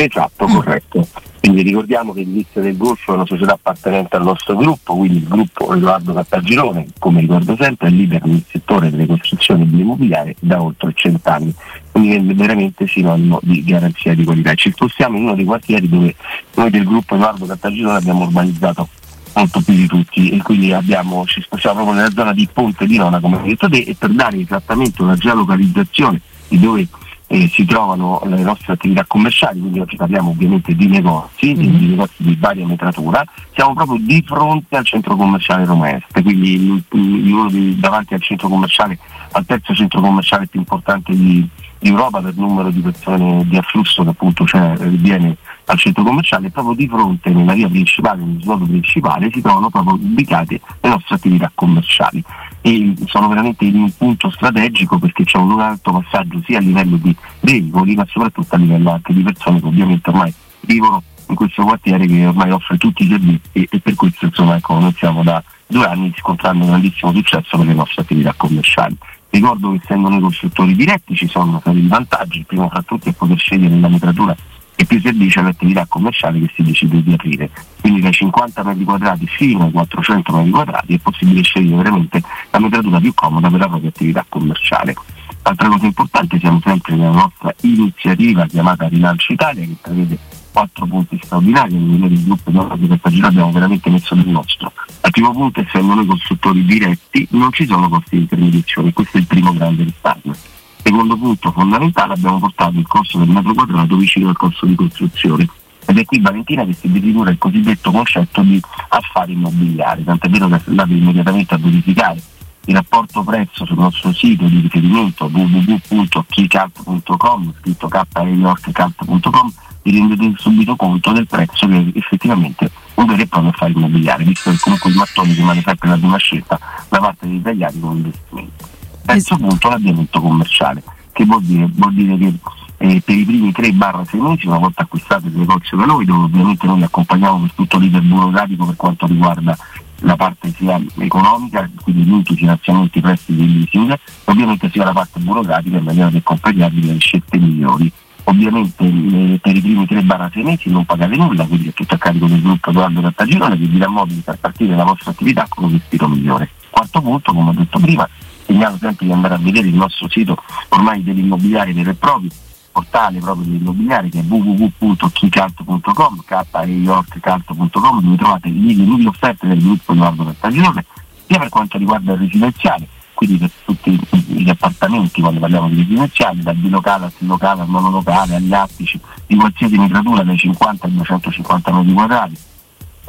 Esatto, 0.00 0.46
corretto. 0.46 1.08
Quindi 1.40 1.62
ricordiamo 1.62 2.12
che 2.12 2.20
l'Inizio 2.20 2.60
del 2.60 2.76
Golfo 2.76 3.12
è 3.12 3.14
una 3.16 3.26
società 3.26 3.54
appartenente 3.54 4.14
al 4.14 4.22
nostro 4.22 4.54
gruppo, 4.54 4.94
quindi 4.94 5.18
il 5.18 5.26
gruppo 5.26 5.74
Edoardo 5.74 6.12
Cattagirone, 6.12 6.86
come 7.00 7.20
ricordo 7.20 7.56
sempre, 7.58 7.88
è 7.88 7.90
leader 7.90 8.24
nel 8.24 8.44
settore 8.48 8.90
delle 8.90 9.06
costruzioni 9.06 9.68
dell'immobiliare 9.68 10.36
da 10.38 10.62
oltre 10.62 10.92
cent'anni, 10.94 11.52
quindi 11.90 12.14
è 12.14 12.34
veramente 12.34 12.86
sinonimo 12.86 13.40
di 13.42 13.64
garanzia 13.64 14.14
di 14.14 14.24
qualità. 14.24 14.54
Ci 14.54 14.70
spostiamo 14.70 15.16
in 15.16 15.24
uno 15.24 15.34
dei 15.34 15.44
quartieri 15.44 15.88
dove 15.88 16.14
noi 16.54 16.70
del 16.70 16.84
gruppo 16.84 17.16
Edoardo 17.16 17.46
Cattagirone 17.46 17.96
abbiamo 17.96 18.22
urbanizzato 18.22 18.88
molto 19.34 19.60
più 19.62 19.74
di 19.74 19.86
tutti 19.86 20.30
e 20.30 20.42
quindi 20.42 20.72
abbiamo, 20.72 21.26
ci 21.26 21.40
spostiamo 21.40 21.76
proprio 21.76 21.96
nella 21.96 22.10
zona 22.10 22.32
di 22.32 22.48
Ponte 22.52 22.86
di 22.86 22.98
Nona 22.98 23.18
come 23.18 23.38
hai 23.38 23.48
detto 23.48 23.68
te 23.68 23.78
e 23.78 23.96
per 23.98 24.10
dare 24.10 24.38
esattamente 24.38 25.02
una 25.02 25.16
geolocalizzazione 25.16 26.20
di 26.48 26.58
dove 26.60 26.86
eh, 27.30 27.46
si 27.48 27.64
trovano 27.66 28.20
le 28.24 28.42
nostre 28.42 28.72
attività 28.72 29.04
commerciali, 29.06 29.60
quindi 29.60 29.80
oggi 29.80 29.96
parliamo 29.96 30.30
ovviamente 30.30 30.74
di 30.74 30.86
negozi, 30.88 31.52
di, 31.52 31.70
di 31.76 31.86
negozi 31.88 32.14
di 32.22 32.36
varia 32.40 32.66
metratura, 32.66 33.22
siamo 33.54 33.74
proprio 33.74 33.98
di 34.00 34.22
fronte 34.26 34.76
al 34.76 34.84
centro 34.84 35.14
commerciale 35.14 35.64
Roma 35.66 35.90
Est, 35.94 36.06
quindi 36.22 36.54
in- 36.54 36.82
in 36.92 37.48
dei- 37.50 37.78
davanti 37.78 38.14
al 38.14 38.22
centro 38.22 38.48
commerciale, 38.48 38.98
al 39.32 39.44
terzo 39.44 39.74
centro 39.74 40.00
commerciale 40.00 40.46
più 40.46 40.58
importante 40.58 41.14
di, 41.14 41.46
di 41.78 41.88
Europa 41.88 42.20
per 42.20 42.34
numero 42.36 42.70
di 42.70 42.80
persone 42.80 43.44
di 43.46 43.56
afflusso 43.56 44.02
che 44.02 44.10
appunto 44.10 44.44
c'è, 44.44 44.74
eh, 44.78 44.88
viene 44.88 45.36
al 45.66 45.78
centro 45.78 46.02
commerciale, 46.02 46.50
proprio 46.50 46.74
di 46.74 46.88
fronte 46.88 47.30
nella 47.30 47.52
via 47.52 47.68
principale, 47.68 48.22
nel 48.22 48.40
snodo 48.40 48.64
principale, 48.64 49.30
si 49.32 49.40
trovano 49.40 49.70
proprio 49.70 49.94
ubicate 49.94 50.60
le 50.80 50.88
nostre 50.88 51.14
attività 51.16 51.50
commerciali 51.54 52.24
e 52.60 52.94
sono 53.06 53.28
veramente 53.28 53.64
in 53.64 53.76
un 53.76 53.92
punto 53.96 54.30
strategico 54.30 54.98
perché 54.98 55.24
c'è 55.24 55.38
un 55.38 55.60
alto 55.60 55.92
passaggio 55.92 56.42
sia 56.44 56.58
a 56.58 56.60
livello 56.60 56.96
di 56.96 57.14
veicoli 57.40 57.94
ma 57.94 58.04
soprattutto 58.08 58.54
a 58.54 58.58
livello 58.58 58.92
anche 58.92 59.12
di 59.12 59.22
persone 59.22 59.60
che 59.60 59.66
ovviamente 59.66 60.10
ormai 60.10 60.32
vivono 60.60 61.02
in 61.28 61.34
questo 61.34 61.62
quartiere 61.62 62.06
che 62.06 62.26
ormai 62.26 62.50
offre 62.50 62.76
tutti 62.78 63.04
i 63.04 63.08
servizi 63.08 63.50
e, 63.52 63.80
per 63.80 63.94
questo 63.94 64.24
insomma 64.24 64.56
ecco, 64.56 64.78
noi 64.78 64.92
stiamo 64.92 65.22
da 65.22 65.42
due 65.66 65.84
anni 65.84 66.10
riscontrando 66.14 66.64
un 66.64 66.70
grandissimo 66.70 67.12
successo 67.12 67.56
per 67.56 67.66
le 67.66 67.74
nostre 67.74 68.02
attività 68.02 68.34
commerciali. 68.36 68.96
Ricordo 69.30 69.72
che 69.72 69.80
essendo 69.82 70.08
noi 70.08 70.20
costruttori 70.20 70.74
diretti 70.74 71.14
ci 71.14 71.28
sono 71.28 71.62
di 71.64 71.86
vantaggi, 71.86 72.38
il 72.38 72.46
primo 72.46 72.68
fra 72.68 72.82
tutti 72.82 73.08
è 73.08 73.12
poter 73.12 73.38
scegliere 73.38 73.78
la 73.78 73.88
metratura 73.88 74.34
che 74.74 74.84
più 74.84 75.00
addice 75.04 75.40
all'attività 75.40 75.86
commerciale 75.88 76.38
che 76.38 76.52
si 76.54 76.62
decide 76.62 77.02
di 77.02 77.12
aprire. 77.12 77.50
Quindi 77.80 78.00
dai 78.00 78.12
50 78.12 78.62
metri 78.62 78.84
quadrati 78.84 79.26
fino 79.26 79.64
ai 79.64 79.72
400 79.72 80.32
metri 80.32 80.50
quadrati 80.50 80.94
è 80.94 80.98
possibile 80.98 81.42
scegliere 81.42 81.82
veramente 81.82 82.22
la 82.50 82.58
metratura 82.60 83.00
più 83.00 83.12
comoda 83.12 83.50
per 83.50 83.58
la 83.58 83.66
propria 83.66 83.88
attività 83.88 84.24
commerciale. 84.28 84.94
Altra 85.42 85.68
cosa 85.68 85.86
importante, 85.86 86.38
siamo 86.38 86.60
sempre 86.62 86.94
nella 86.94 87.10
nostra 87.10 87.52
iniziativa 87.62 88.46
chiamata 88.46 88.86
Rilancio 88.86 89.32
Italia 89.32 89.64
che 89.64 89.76
prevede 89.80 90.18
quattro 90.52 90.86
punti 90.86 91.18
straordinari, 91.22 91.70
quindi 91.70 91.98
noi 91.98 92.08
del 92.08 92.24
gruppo 92.24 92.76
di 92.76 92.86
questa 92.86 93.10
gira 93.10 93.28
abbiamo 93.28 93.52
veramente 93.52 93.90
messo 93.90 94.14
del 94.14 94.28
nostro. 94.28 94.72
Al 95.00 95.10
primo 95.10 95.32
punto, 95.32 95.60
essendo 95.60 95.94
noi 95.94 96.06
costruttori 96.06 96.64
diretti, 96.64 97.26
non 97.30 97.52
ci 97.52 97.66
sono 97.66 97.88
costi 97.88 98.16
di 98.16 98.22
intermediazione, 98.22 98.92
questo 98.92 99.16
è 99.16 99.20
il 99.20 99.26
primo 99.26 99.52
grande 99.52 99.84
risparmio. 99.84 100.34
Secondo 100.82 101.16
punto 101.16 101.52
fondamentale 101.52 102.14
abbiamo 102.14 102.38
portato 102.38 102.78
il 102.78 102.86
costo 102.86 103.18
del 103.18 103.28
metro 103.28 103.52
quadrato 103.52 103.96
vicino 103.96 104.28
al 104.28 104.36
costo 104.36 104.66
di 104.66 104.74
costruzione 104.74 105.48
ed 105.84 105.98
è 105.98 106.04
qui 106.04 106.20
Valentina 106.20 106.64
che 106.64 106.74
si 106.74 106.90
defigura 106.90 107.30
il 107.30 107.38
cosiddetto 107.38 107.90
concetto 107.90 108.42
di 108.42 108.60
affari 108.88 109.32
immobiliari, 109.32 110.04
tant'è 110.04 110.28
vero 110.28 110.48
che 110.48 110.60
andate 110.66 110.92
immediatamente 110.92 111.54
a 111.54 111.58
verificare 111.58 112.22
il 112.66 112.74
rapporto 112.74 113.22
prezzo 113.22 113.64
sul 113.64 113.78
nostro 113.78 114.12
sito 114.12 114.44
di 114.44 114.60
riferimento 114.60 115.30
www.keycalp.com 115.32 117.54
scritto 117.58 117.88
kyorkcalp.com 117.88 119.52
vi 119.90 119.98
rendete 119.98 120.32
subito 120.36 120.76
conto 120.76 121.12
del 121.12 121.26
prezzo 121.26 121.66
che 121.66 121.92
effettivamente 121.94 122.70
un 122.94 123.06
vero 123.06 123.22
e 123.22 123.26
proprio 123.26 123.50
affare 123.50 123.72
immobiliare, 123.72 124.24
visto 124.24 124.50
che 124.50 124.58
comunque 124.58 124.90
il 124.90 124.96
mattone 124.96 125.32
rimane 125.32 125.62
sempre 125.64 125.88
la 125.88 125.96
prima 125.96 126.16
scelta 126.18 126.58
da 126.88 126.98
parte 126.98 127.26
degli 127.26 127.36
italiani 127.36 127.80
come 127.80 127.96
investimento. 127.96 128.68
Terzo 129.04 129.36
punto, 129.36 129.68
l'avviamento 129.68 130.20
commerciale, 130.20 130.82
che 131.12 131.24
vuol 131.24 131.42
dire? 131.42 131.68
Vuol 131.72 131.94
dire 131.94 132.18
che 132.18 132.34
eh, 132.78 133.02
per 133.04 133.16
i 133.16 133.24
primi 133.24 133.50
3-6 133.50 134.20
mesi, 134.20 134.46
una 134.46 134.58
volta 134.58 134.82
acquistato 134.82 135.26
il 135.26 135.36
negozio 135.36 135.76
da 135.76 135.86
noi, 135.86 136.04
dove 136.04 136.24
ovviamente 136.24 136.66
noi 136.66 136.82
accompagniamo 136.82 137.40
per 137.40 137.52
tutto 137.52 137.78
l'iter 137.78 138.02
burocratico 138.02 138.66
per 138.66 138.76
quanto 138.76 139.06
riguarda 139.06 139.56
la 140.02 140.16
parte 140.16 140.52
sia 140.56 140.80
economica, 140.98 141.68
quindi 141.82 142.08
mutui, 142.08 142.36
finanziamenti, 142.36 143.00
prestiti 143.00 143.42
e 143.42 143.46
leasing, 143.46 143.98
ovviamente 144.24 144.70
sia 144.70 144.84
la 144.84 144.92
parte 144.92 145.18
burocratica 145.18 145.78
in 145.78 145.84
maniera 145.84 146.10
che 146.10 146.18
accompagnarvi 146.18 146.86
le 146.86 146.98
scelte 146.98 147.38
migliori. 147.38 147.90
Ovviamente 148.28 148.84
eh, 148.84 149.38
per 149.40 149.56
i 149.56 149.60
primi 149.60 149.84
3-6 149.84 150.42
mesi 150.42 150.70
non 150.70 150.84
pagate 150.84 151.16
nulla, 151.16 151.46
quindi 151.46 151.68
è 151.68 151.72
tutto 151.72 151.94
a 151.94 151.98
carico 151.98 152.26
del 152.26 152.42
gruppo 152.42 152.68
Edoardo 152.68 153.00
Cattagirone 153.00 153.58
che 153.58 153.64
vi 153.64 153.78
dà 153.78 153.88
modo 153.88 154.12
di 154.12 154.20
far 154.20 154.36
partire 154.36 154.76
la 154.76 154.84
vostra 154.84 155.12
attività 155.12 155.46
con 155.48 155.64
un 155.64 155.72
respiro 155.72 156.08
migliore. 156.08 156.50
Quarto 156.68 157.00
punto, 157.00 157.32
come 157.32 157.50
ho 157.50 157.54
detto 157.54 157.78
prima, 157.78 158.06
segnalo 158.44 158.76
sempre 158.76 159.06
di 159.06 159.12
andare 159.12 159.34
a 159.34 159.38
vedere 159.38 159.68
il 159.68 159.74
nostro 159.74 160.10
sito 160.10 160.36
ormai 160.68 161.02
dell'immobiliare 161.02 161.72
vero 161.72 161.90
e 161.90 161.94
proprio 161.94 162.28
portale 162.70 163.18
proprio 163.18 163.46
dell'immobiliare 163.46 164.10
che 164.10 164.20
è 164.20 164.22
www.chicalto.com 164.22 166.22
k-yorkcalto.com 166.24 168.02
dove 168.02 168.16
trovate 168.16 168.50
le 168.50 168.74
nuove 168.74 169.06
offerte 169.06 169.48
del 169.48 169.62
gruppo 169.62 169.92
Edoardo 169.92 170.24
Cartaginone 170.24 170.84
sia 171.26 171.38
per 171.38 171.48
quanto 171.48 171.78
riguarda 171.78 172.12
il 172.12 172.18
residenziale 172.18 172.88
quindi 173.18 173.38
per 173.38 173.50
tutti 173.64 173.98
gli 174.26 174.48
appartamenti 174.48 175.20
quando 175.20 175.40
parliamo 175.40 175.68
di 175.68 175.78
residenziali, 175.78 176.40
dal 176.40 176.54
bilocale 176.54 177.06
al 177.06 177.12
trilocale 177.12 177.62
al 177.62 177.68
monolocale, 177.68 178.36
agli 178.36 178.54
attici, 178.54 179.00
di 179.26 179.34
qualsiasi 179.34 179.76
mitratura 179.76 180.22
dai 180.22 180.36
50 180.36 180.86
ai 180.86 180.92
250 180.92 181.72
metri 181.72 181.92
quadrati, 181.94 182.36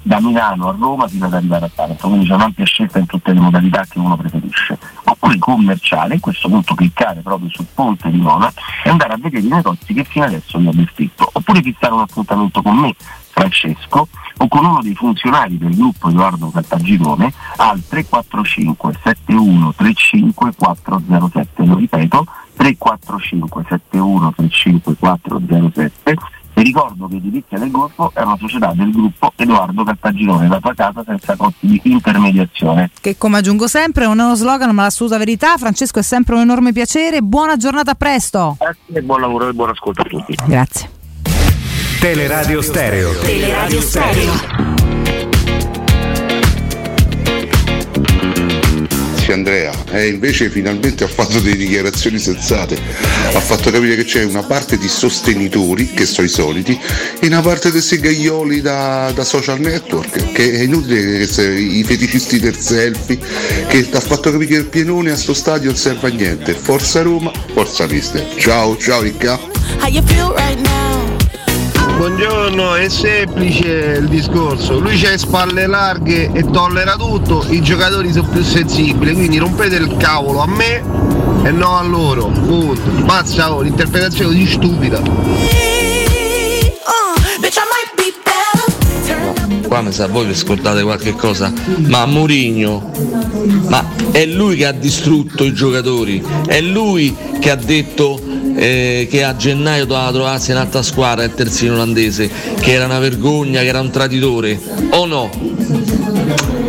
da 0.02 0.19
Milano 0.19 0.69
a 0.69 0.76
Roma 0.76 1.07
fino 1.07 1.27
ad 1.27 1.36
arrivare 1.36 1.65
a 1.65 1.72
Taranto, 1.72 2.07
quindi 2.07 2.26
c'è 2.26 2.34
un'ampia 2.34 2.65
scelta 2.65 2.98
in 2.98 3.06
tutte 3.06 3.34
le 3.34 3.40
modalità 3.40 3.86
che 3.88 3.99
uno 3.99 4.18
preferisce. 4.18 4.80
Oppure 5.03 5.38
commerciale, 5.38 6.15
in 6.15 6.19
questo 6.19 6.49
punto 6.49 6.73
cliccare 6.73 7.22
proprio 7.22 7.49
sul 7.52 7.68
ponte 7.72 8.10
di 8.10 8.19
Nona 8.19 8.52
e 8.84 8.90
andare 8.90 9.14
a 9.14 9.18
vedere 9.18 9.45
i 9.45 9.49
negozi 9.49 9.94
che 9.94 10.03
fino 10.06 10.26
adesso 10.26 10.57
vi 10.57 10.69
ho 10.69 10.73
descritto, 10.73 11.30
oppure 11.31 11.61
fissare 11.61 11.94
un 11.94 11.99
appuntamento 11.99 12.64
con 12.64 12.77
me, 12.77 12.95
Francesco, 13.40 14.07
o 14.38 14.48
con 14.49 14.66
uno 14.66 14.82
dei 14.82 14.94
funzionari 14.94 15.57
del 15.57 15.76
gruppo 15.76 16.10
Edoardo 16.10 16.49
Caltagirone 16.49 17.32
al 17.57 17.82
345 17.88 18.99
71 19.02 19.74
35 19.76 20.53
407, 20.56 21.66
lo 21.66 21.76
ripeto 21.76 22.26
345 22.56 23.66
71 23.70 24.34
35 24.34 24.95
407 24.99 26.16
vi 26.60 26.66
ricordo 26.66 27.07
che 27.07 27.16
Edilizia 27.16 27.57
del 27.57 27.72
Golfo 27.72 28.11
è 28.14 28.22
una 28.22 28.36
società 28.38 28.74
del 28.76 28.91
gruppo 28.91 29.32
Edoardo 29.38 29.82
Cartagirone, 29.86 30.49
la 30.49 30.60
tua 30.60 30.74
casa 30.74 31.03
senza 31.06 31.38
costi 31.38 31.68
di 31.68 31.82
intermediazione. 31.84 32.91
Che 32.99 33.18
come 33.18 33.38
aggiungo 33.38 33.66
sempre 33.66 34.03
è 34.03 34.07
uno 34.07 34.36
slogan 34.36 34.76
ma 34.76 34.84
l'assoluta 34.84 35.18
verità. 35.18 35.56
Francesco 35.56 35.99
è 35.99 36.03
sempre 36.03 36.36
un 36.36 36.41
enorme 36.41 36.74
piacere. 36.74 37.22
Buona 37.22 37.56
giornata, 37.56 37.91
a 37.91 37.95
presto. 37.95 38.57
Grazie 38.60 38.98
e 38.98 39.02
buon 39.02 39.22
lavoro 39.22 39.48
e 39.48 39.53
buon 39.53 39.70
ascolto 39.70 40.02
a 40.02 40.06
tutti. 40.06 40.36
Grazie. 40.45 40.99
Teleradio 42.00 42.62
Stereo. 42.62 43.12
Teleradio 43.20 43.82
Stereo. 43.82 44.32
Sì 49.16 49.32
Andrea, 49.34 49.74
e 49.92 50.08
invece 50.08 50.50
finalmente 50.50 51.04
ha 51.04 51.10
fatto 51.10 51.40
delle 51.40 51.58
dichiarazioni 51.58 52.18
sensate, 52.18 52.80
ha 53.34 53.40
fatto 53.42 53.70
capire 53.70 53.98
che 53.98 54.06
c'è 54.06 54.24
una 54.24 54.44
parte 54.44 54.78
di 54.78 54.88
sostenitori, 54.88 55.92
che 55.92 56.06
sono 56.06 56.26
i 56.26 56.30
soliti, 56.30 56.80
e 57.20 57.28
una 57.28 57.42
parte 57.42 57.70
dei 57.70 57.82
segaioli 57.82 58.62
da, 58.62 59.12
da 59.14 59.26
social 59.26 59.60
network, 59.60 60.32
che 60.32 60.54
è 60.54 60.62
inutile 60.62 61.18
che 61.18 61.28
se, 61.28 61.50
i 61.52 61.84
feticisti 61.84 62.40
del 62.40 62.56
selfie, 62.58 63.20
che 63.68 63.90
ha 63.92 64.00
fatto 64.00 64.32
capire 64.32 64.46
che 64.46 64.56
il 64.56 64.68
pienone 64.68 65.12
a 65.12 65.18
sto 65.18 65.34
stadio 65.34 65.72
non 65.72 65.78
serve 65.78 66.08
a 66.08 66.12
niente. 66.12 66.54
Forza 66.54 67.02
Roma, 67.02 67.30
forza 67.54 67.86
mister. 67.88 68.26
Ciao, 68.38 68.78
ciao 68.78 69.02
Ricca. 69.02 69.38
How 69.82 69.90
you 69.90 70.02
feel 70.06 70.32
right 70.34 70.58
now? 70.62 70.99
Buongiorno, 72.00 72.76
è 72.76 72.88
semplice 72.88 73.98
il 74.00 74.08
discorso. 74.08 74.80
Lui 74.80 74.98
le 74.98 75.18
spalle 75.18 75.68
larghe 75.68 76.32
e 76.32 76.50
tollera 76.50 76.96
tutto, 76.96 77.46
i 77.50 77.62
giocatori 77.62 78.14
sono 78.14 78.30
più 78.30 78.42
sensibili, 78.42 79.14
quindi 79.14 79.38
rompete 79.38 79.76
il 79.76 79.98
cavolo 79.98 80.40
a 80.40 80.48
me 80.48 80.82
e 81.44 81.52
no 81.52 81.78
a 81.78 81.84
loro. 81.84 82.28
Punto. 82.28 82.90
Mazza, 83.04 83.54
oh, 83.54 83.60
l'interpretazione 83.60 84.34
di 84.34 84.48
stupida. 84.48 85.69
Qua 89.70 89.82
mi 89.82 89.91
sa 89.91 90.08
voi 90.08 90.26
vi 90.26 90.34
scordate 90.34 90.82
qualche 90.82 91.14
cosa, 91.14 91.54
ma 91.86 92.08
Mourinho, 92.08 92.91
ma 93.68 93.88
è 94.10 94.26
lui 94.26 94.56
che 94.56 94.66
ha 94.66 94.72
distrutto 94.72 95.44
i 95.44 95.54
giocatori, 95.54 96.26
è 96.48 96.60
lui 96.60 97.16
che 97.40 97.52
ha 97.52 97.56
detto 97.56 98.20
eh, 98.56 99.08
che 99.08 99.24
a 99.24 99.36
gennaio 99.36 99.86
doveva 99.86 100.12
trovarsi 100.12 100.50
un'altra 100.50 100.82
squadra, 100.82 101.24
il 101.24 101.36
terzino 101.36 101.76
olandese, 101.76 102.32
che 102.60 102.72
era 102.72 102.86
una 102.86 102.98
vergogna, 102.98 103.62
che 103.62 103.68
era 103.68 103.80
un 103.80 103.91
traditore, 103.91 104.60
o 104.90 105.06
no? 105.06 105.30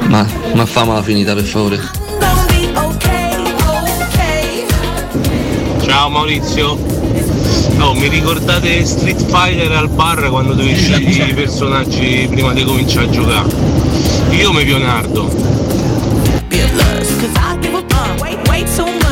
Ma, 0.09 0.27
ma 0.53 0.67
famela 0.67 1.03
finita 1.03 1.35
per 1.35 1.45
favore. 1.45 1.81
Ciao 5.81 6.11
Maurizio. 6.11 7.00
Oh, 7.79 7.95
mi 7.95 8.09
ricordate 8.09 8.85
Street 8.85 9.23
Fighter 9.25 9.73
al 9.73 9.89
bar 9.89 10.29
quando 10.31 10.55
dovevi 10.55 10.77
scegliere 10.77 11.31
i 11.31 11.35
personaggi 11.35 12.27
prima 12.31 12.53
di 12.53 12.65
cominciare 12.65 13.07
a 13.07 13.11
giocare? 13.11 13.49
Io 14.31 14.53
mi 14.53 14.65
Leonardo. 14.65 15.29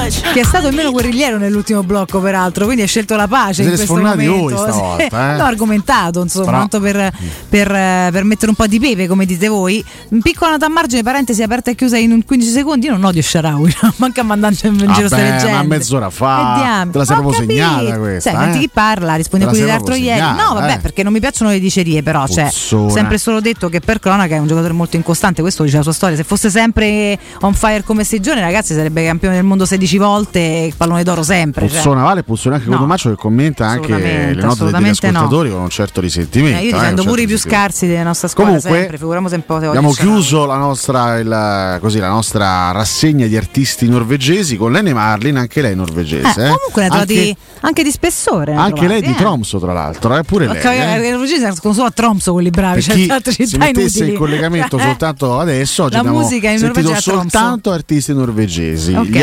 Che 0.08 0.40
è 0.40 0.44
stato 0.44 0.68
il 0.68 0.74
meno 0.74 0.90
guerrigliero 0.90 1.38
nell'ultimo 1.38 1.82
blocco, 1.82 2.20
peraltro, 2.20 2.64
quindi 2.64 2.82
ha 2.82 2.86
scelto 2.86 3.16
la 3.16 3.28
pace. 3.28 3.62
Siete 3.62 3.70
in 3.70 3.76
questo 3.76 3.94
sfornati 3.94 4.26
momento. 4.26 4.56
voi 4.56 4.72
stavolta, 4.72 5.34
eh? 5.34 5.36
l'ho 5.36 5.44
argomentato, 5.44 6.22
insomma, 6.22 6.44
Però- 6.46 6.58
tanto 6.58 6.80
per, 6.80 7.12
per, 7.48 7.70
eh, 7.72 8.08
per 8.12 8.24
mettere 8.24 8.50
un 8.50 8.56
po' 8.56 8.66
di 8.66 8.80
pepe, 8.80 9.06
come 9.06 9.26
dite 9.26 9.48
voi. 9.48 9.84
Un 10.08 10.20
piccolo 10.20 10.52
nota 10.52 10.66
a 10.66 10.68
margine, 10.68 11.02
parentesi 11.02 11.42
aperta 11.42 11.70
e 11.70 11.74
chiusa 11.74 11.96
in 11.98 12.12
un 12.12 12.24
15 12.24 12.50
secondi. 12.50 12.86
Io 12.86 12.92
non 12.92 13.04
odio 13.04 13.22
Sharawi, 13.22 13.74
manca 13.96 14.22
mandando 14.22 14.58
in 14.62 14.76
giro 14.76 14.86
Vabbè, 14.92 15.06
ste 15.08 15.22
leggende. 15.22 15.52
ma 15.52 15.62
mezz'ora 15.62 16.10
fa 16.10 16.54
Vediamo. 16.56 16.92
te 16.92 16.98
la 16.98 17.04
sei 17.04 17.16
proprio 17.16 17.38
segnata 17.46 17.98
questa. 17.98 18.30
Sai, 18.30 18.38
eh? 18.38 18.42
senti 18.44 18.58
chi 18.60 18.70
parla, 18.72 19.14
risponde 19.14 19.44
a 19.44 19.48
quelli 19.48 19.64
dell'altro 19.64 19.94
ieri. 19.94 20.20
No, 20.20 20.54
vabbè, 20.54 20.74
eh. 20.74 20.78
perché 20.78 21.02
non 21.02 21.12
mi 21.12 21.20
piacciono 21.20 21.50
le 21.50 21.60
dicerie, 21.60 22.02
però 22.02 22.24
c'è 22.26 22.44
Puzzona. 22.44 22.90
sempre 22.90 23.18
solo 23.18 23.40
detto 23.40 23.68
che 23.68 23.80
per 23.80 23.98
cronaca 24.00 24.34
è 24.34 24.38
un 24.38 24.46
giocatore 24.46 24.72
molto 24.72 24.96
incostante. 24.96 25.42
Questo 25.42 25.62
dice 25.64 25.76
la 25.76 25.82
sua 25.82 25.92
storia. 25.92 26.16
Se 26.16 26.24
fosse 26.24 26.50
sempre 26.50 27.18
on 27.40 27.54
fire 27.54 27.82
come 27.82 28.04
Segione, 28.04 28.40
ragazzi, 28.40 28.74
sarebbe 28.74 29.04
campione 29.04 29.34
del 29.34 29.44
mondo 29.44 29.66
16 29.66 29.97
volte 29.98 30.38
e 30.38 30.72
pallone 30.76 31.02
d'oro 31.02 31.22
sempre. 31.22 31.68
cioè. 31.68 31.76
Puzzona 31.78 32.02
vale, 32.02 32.22
Puzzona 32.22 32.56
anche 32.56 32.68
No. 32.68 32.74
Codomaccio 32.76 33.10
che 33.10 33.16
commenta 33.16 33.66
anche 33.66 33.88
le 33.88 33.98
note 33.98 34.34
degli 34.34 34.44
assolutamente 34.44 35.10
no. 35.10 35.18
ascoltatori 35.18 35.50
con 35.50 35.60
un 35.60 35.68
certo 35.70 36.00
risentimento. 36.00 36.58
Eh, 36.58 36.62
io 36.64 36.70
eh, 36.70 36.72
difendo 36.72 37.02
un 37.02 37.08
pure 37.08 37.22
i 37.22 37.26
certo 37.26 37.40
più 37.42 37.50
scarsi 37.50 37.86
della 37.86 38.02
nostra 38.04 38.28
squadra 38.28 38.54
Comunque, 38.54 38.78
sempre, 38.80 38.96
figuriamo 38.98 39.28
sempre 39.28 39.52
un 39.54 39.60
po' 39.60 39.66
Abbiamo 39.66 39.92
chiuso 39.92 40.46
la 40.46 40.56
nostra, 40.56 41.18
il- 41.18 41.78
così, 41.80 41.98
la 41.98 42.08
nostra 42.08 42.70
rassegna 42.72 43.26
di 43.26 43.36
artisti 43.36 43.88
norvegesi 43.88 44.56
con 44.56 44.72
Lene 44.72 44.92
Marlin, 44.92 45.36
anche 45.36 45.60
lei 45.62 45.74
norvegese. 45.74 46.40
Eh, 46.40 46.44
eh. 46.46 46.50
comunque 46.50 46.82
ne 46.82 46.88
trovati 46.88 47.18
anche, 47.18 47.36
anche 47.60 47.82
di 47.82 47.90
spessore. 47.90 48.52
anche 48.54 48.72
trovati, 48.80 48.88
lei 48.88 49.02
di 49.02 49.10
eh. 49.10 49.14
Tromso, 49.16 49.58
tra 49.58 49.72
l'altro, 49.72 50.16
eh, 50.16 50.22
pure 50.22 50.46
lei. 50.46 50.56
Ok, 50.58 50.64
eh. 50.64 51.06
i 51.06 51.10
norvegesi 51.10 51.42
nascono 51.42 51.74
solo 51.74 51.86
a 51.86 51.90
Tromso 51.90 52.32
quelli 52.32 52.50
bravi, 52.50 52.80
chi 52.82 53.08
altre 53.10 53.32
si 53.32 53.46
città 53.46 53.64
mettesse 53.64 53.98
inutili. 53.98 54.10
in 54.12 54.16
collegamento 54.18 54.78
Eh, 54.78 54.82
soltanto 54.82 55.38
adesso, 55.38 55.84
oggi 55.84 55.92
La 55.94 55.98
abbiamo 56.00 56.18
musica 56.20 56.50
in 56.50 56.58
sentito 56.58 56.94
soltanto 57.00 57.70
artisti 57.70 58.12
norvegesi, 58.14 58.92
Ok. 58.94 59.06
gli 59.06 59.22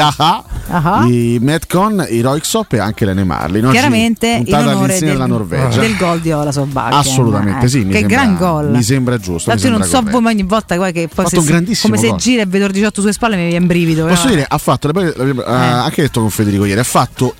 Ah. 0.67 1.05
i 1.07 1.37
Metcon, 1.41 2.05
i 2.09 2.21
Roixop 2.21 2.73
e 2.73 2.79
anche 2.79 3.05
Lene 3.05 3.23
Marlin. 3.23 3.69
Chiaramente 3.69 4.41
in 4.45 4.53
onore 4.53 4.97
del, 4.99 5.09
della 5.09 5.25
Norvegia. 5.27 5.79
del 5.79 5.95
gol 5.95 6.19
di 6.21 6.31
Ola 6.31 6.51
Solbakken. 6.51 6.97
Assolutamente 6.97 7.65
Eh, 7.65 7.69
sì, 7.69 7.83
mi 7.83 7.91
che 7.91 7.99
sembra- 7.99 8.15
gran 8.17 8.35
gol. 8.37 8.69
mi 8.71 8.81
sembra 8.83 9.17
giusto, 9.17 9.49
Tanto 9.51 9.67
io 9.67 9.77
non 9.77 9.83
so 9.87 10.01
voi, 10.01 10.21
ma 10.21 10.29
ogni 10.29 10.43
volta 10.43 10.75
guarda, 10.75 10.99
che 10.99 11.07
poi 11.13 11.25
se- 11.27 11.37
un 11.37 11.45
grandissimo 11.45 11.93
come 11.93 12.03
se 12.05 12.09
gol. 12.11 12.19
gira 12.19 12.41
e 12.41 12.45
vedo 12.47 12.65
il 12.65 12.71
18 12.71 13.01
sulle 13.01 13.13
spalle 13.13 13.35
mi 13.35 13.47
viene 13.49 13.65
brivido. 13.65 14.05
Posso 14.05 14.23
però- 14.23 14.33
dire, 14.35 14.45
ha 14.49 14.57
fatto, 14.57 14.87
l'abbiamo- 14.91 15.41
ha 15.43 15.83
anche 15.83 16.01
detto 16.01 16.19
con 16.21 16.29
Federico 16.31 16.65
ieri, 16.65 16.79
ha 16.79 16.83
fatto 16.83 17.35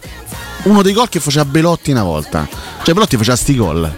uno 0.63 0.81
dei 0.81 0.93
gol 0.93 1.09
che 1.09 1.19
faceva 1.19 1.45
Belotti 1.45 1.91
una 1.91 2.03
volta. 2.03 2.47
Cioè 2.83 2.93
Belotti 2.93 3.17
faceva 3.17 3.35
sti 3.35 3.55
gol. 3.55 3.91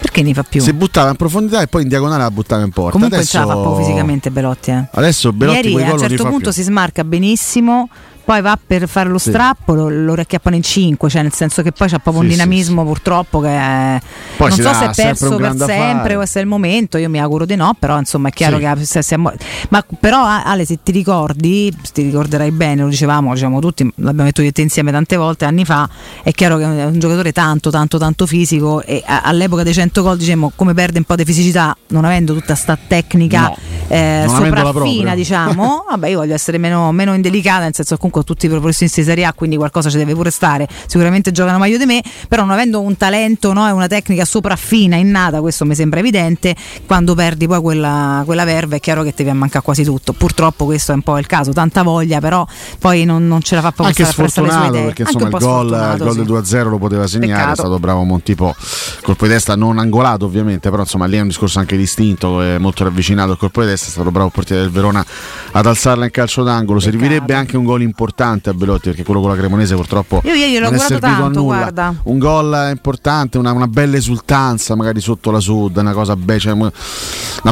Perché 0.00 0.22
ne 0.22 0.32
fa 0.32 0.44
più? 0.44 0.60
Si 0.60 0.72
buttava 0.72 1.10
in 1.10 1.16
profondità 1.16 1.60
e 1.60 1.66
poi 1.66 1.82
in 1.82 1.88
diagonale 1.88 2.22
la 2.22 2.30
buttava 2.30 2.62
in 2.62 2.70
porta. 2.70 2.92
Comunque 2.92 3.16
adesso, 3.18 3.32
ce 3.32 3.44
la 3.44 3.46
fa 3.46 3.54
poco 3.54 3.78
fisicamente 3.82 4.30
Belotti. 4.30 4.70
Eh. 4.70 4.84
Adesso 4.92 5.32
Belotti 5.32 5.68
Ieri 5.70 5.84
a 5.84 5.92
un 5.92 5.98
certo 5.98 6.22
punto 6.22 6.38
più. 6.38 6.52
si 6.52 6.62
smarca 6.62 7.02
benissimo. 7.02 7.88
Poi 8.28 8.42
va 8.42 8.58
per 8.62 8.86
fare 8.86 9.08
lo 9.08 9.16
strappo, 9.16 9.72
lo, 9.72 9.88
lo 9.88 10.14
racchiappano 10.14 10.54
in 10.54 10.62
5, 10.62 11.08
cioè 11.08 11.22
nel 11.22 11.32
senso 11.32 11.62
che 11.62 11.72
poi 11.72 11.88
c'ha 11.88 11.98
proprio 11.98 12.22
un 12.22 12.28
dinamismo 12.28 12.84
purtroppo 12.84 13.40
che 13.40 13.48
è- 13.48 13.98
non 14.48 14.50
so 14.64 14.74
se 14.74 14.84
è 14.84 14.90
perso 15.06 15.28
per 15.36 15.46
sempre 15.66 16.14
o 16.16 16.26
se 16.26 16.38
è 16.38 16.42
il 16.42 16.48
momento, 16.48 16.98
io 16.98 17.08
mi 17.08 17.18
auguro 17.20 17.46
di 17.46 17.56
no, 17.56 17.74
però 17.78 17.98
insomma 17.98 18.28
è 18.28 18.30
chiaro 18.30 18.58
che 18.58 18.84
se 18.84 19.00
siamo- 19.02 19.32
ma 19.70 19.82
però 19.98 20.24
Ale 20.26 20.66
se 20.66 20.78
ti 20.82 20.92
ricordi, 20.92 21.74
ti 21.94 22.02
ricorderai 22.02 22.50
bene, 22.50 22.82
lo 22.82 22.88
dicevamo, 22.88 23.28
lo 23.28 23.32
dicevamo 23.32 23.60
tutti, 23.60 23.82
l'abbiamo 23.94 24.24
detto 24.24 24.42
io 24.42 24.48
e 24.48 24.52
te 24.52 24.60
insieme 24.60 24.90
tante 24.92 25.16
volte 25.16 25.46
anni 25.46 25.64
fa, 25.64 25.88
è 26.22 26.30
chiaro 26.32 26.58
che 26.58 26.64
è 26.64 26.84
un 26.84 26.98
giocatore 26.98 27.32
tanto 27.32 27.70
tanto 27.70 27.96
tanto 27.96 28.26
fisico 28.26 28.82
e 28.82 29.02
all'epoca 29.06 29.62
dei 29.62 29.72
100 29.72 30.02
gol 30.02 30.18
dicevamo 30.18 30.52
come 30.54 30.74
perde 30.74 30.98
un 30.98 31.04
po' 31.04 31.14
di 31.16 31.24
fisicità 31.24 31.74
non 31.88 32.04
avendo 32.04 32.34
tutta 32.34 32.54
sta 32.54 32.76
tecnica 32.86 33.40
No, 33.48 33.56
eh, 33.88 34.24
sopraffina 34.28 35.14
diciamo 35.14 35.84
vabbè 35.88 36.08
io 36.08 36.18
voglio 36.18 36.34
essere 36.34 36.58
meno, 36.58 36.92
meno 36.92 37.14
indelicata 37.14 37.60
nel 37.62 37.74
senso 37.74 37.94
che 37.94 38.00
comunque 38.00 38.16
ho 38.18 38.24
tutti 38.24 38.46
i 38.46 38.48
professionisti 38.48 39.00
di 39.00 39.06
Serie 39.06 39.24
A 39.24 39.32
quindi 39.32 39.56
qualcosa 39.56 39.90
ci 39.90 39.96
deve 39.96 40.14
pure 40.14 40.30
stare. 40.30 40.68
Sicuramente 40.86 41.32
giocano 41.32 41.58
meglio 41.58 41.78
di 41.78 41.84
me 41.84 42.02
però 42.28 42.42
non 42.42 42.52
avendo 42.52 42.80
un 42.80 42.96
talento 42.96 43.52
no, 43.52 43.66
e 43.68 43.70
una 43.70 43.86
tecnica 43.86 44.24
sopraffina 44.24 44.96
innata 44.96 45.40
questo 45.40 45.64
mi 45.64 45.74
sembra 45.74 46.00
evidente 46.00 46.54
quando 46.86 47.14
perdi 47.14 47.46
poi 47.46 47.60
quella, 47.60 48.22
quella 48.24 48.44
verve 48.44 48.76
è 48.76 48.80
chiaro 48.80 49.02
che 49.02 49.10
ti 49.10 49.22
viene 49.22 49.38
a 49.38 49.40
mancare 49.40 49.64
quasi 49.64 49.84
tutto. 49.84 50.12
Purtroppo 50.12 50.64
questo 50.64 50.92
è 50.92 50.94
un 50.94 51.02
po' 51.02 51.18
il 51.18 51.26
caso 51.26 51.52
tanta 51.52 51.82
voglia 51.82 52.20
però 52.20 52.46
poi 52.78 53.04
non, 53.04 53.26
non 53.26 53.40
ce 53.40 53.54
la 53.54 53.60
fa 53.60 53.72
proprio 53.72 53.96
anche 53.96 54.04
sfortunato 54.04 54.72
perché 54.72 55.02
insomma 55.02 55.28
il 55.28 55.38
gol, 55.38 55.66
il 55.66 56.02
gol 56.02 56.14
del 56.14 56.26
2-0 56.26 56.68
lo 56.68 56.78
poteva 56.78 57.06
segnare 57.06 57.32
Peccato. 57.32 57.52
è 57.52 57.56
stato 57.56 57.78
bravo 57.78 58.02
Montipò 58.04 58.54
colpo 59.02 59.26
di 59.26 59.32
testa 59.32 59.56
non 59.56 59.78
angolato 59.78 60.24
ovviamente 60.24 60.70
però 60.70 60.82
insomma 60.82 61.06
lì 61.06 61.16
è 61.16 61.20
un 61.20 61.28
discorso 61.28 61.58
anche 61.58 61.76
distinto 61.76 62.40
è 62.40 62.58
molto 62.58 62.84
ravvicinato 62.84 63.32
al 63.32 63.38
colpo 63.38 63.62
di 63.62 63.68
testa 63.68 63.86
è 63.86 63.90
stato 63.90 64.10
bravo 64.10 64.26
il 64.26 64.32
portiere 64.32 64.62
del 64.62 64.70
Verona 64.70 65.04
ad 65.52 65.66
alzarla 65.66 66.04
in 66.04 66.10
calcio 66.10 66.42
d'angolo. 66.42 66.80
Servirebbe 66.80 67.34
anche 67.34 67.56
un 67.56 67.64
gol 67.64 67.82
importante 67.82 68.07
a 68.50 68.54
Belotti 68.54 68.88
perché 68.88 69.04
quello 69.04 69.20
con 69.20 69.30
la 69.30 69.36
Cremonese 69.36 69.74
purtroppo 69.74 70.20
Io 70.24 70.60
l'ho 70.60 70.66
non 70.70 70.74
è 70.74 70.78
servito 70.78 71.06
a 71.06 71.10
tanto, 71.10 71.40
nulla. 71.40 71.56
guarda. 71.56 71.94
Un 72.04 72.18
gol 72.18 72.68
importante, 72.70 73.38
una, 73.38 73.52
una 73.52 73.66
bella 73.68 73.96
esultanza 73.96 74.74
magari 74.74 75.00
sotto 75.00 75.30
la 75.30 75.40
sud, 75.40 75.76
una 75.76 75.92
cosa 75.92 76.16
be- 76.16 76.38
cioè, 76.38 76.52
una 76.52 76.70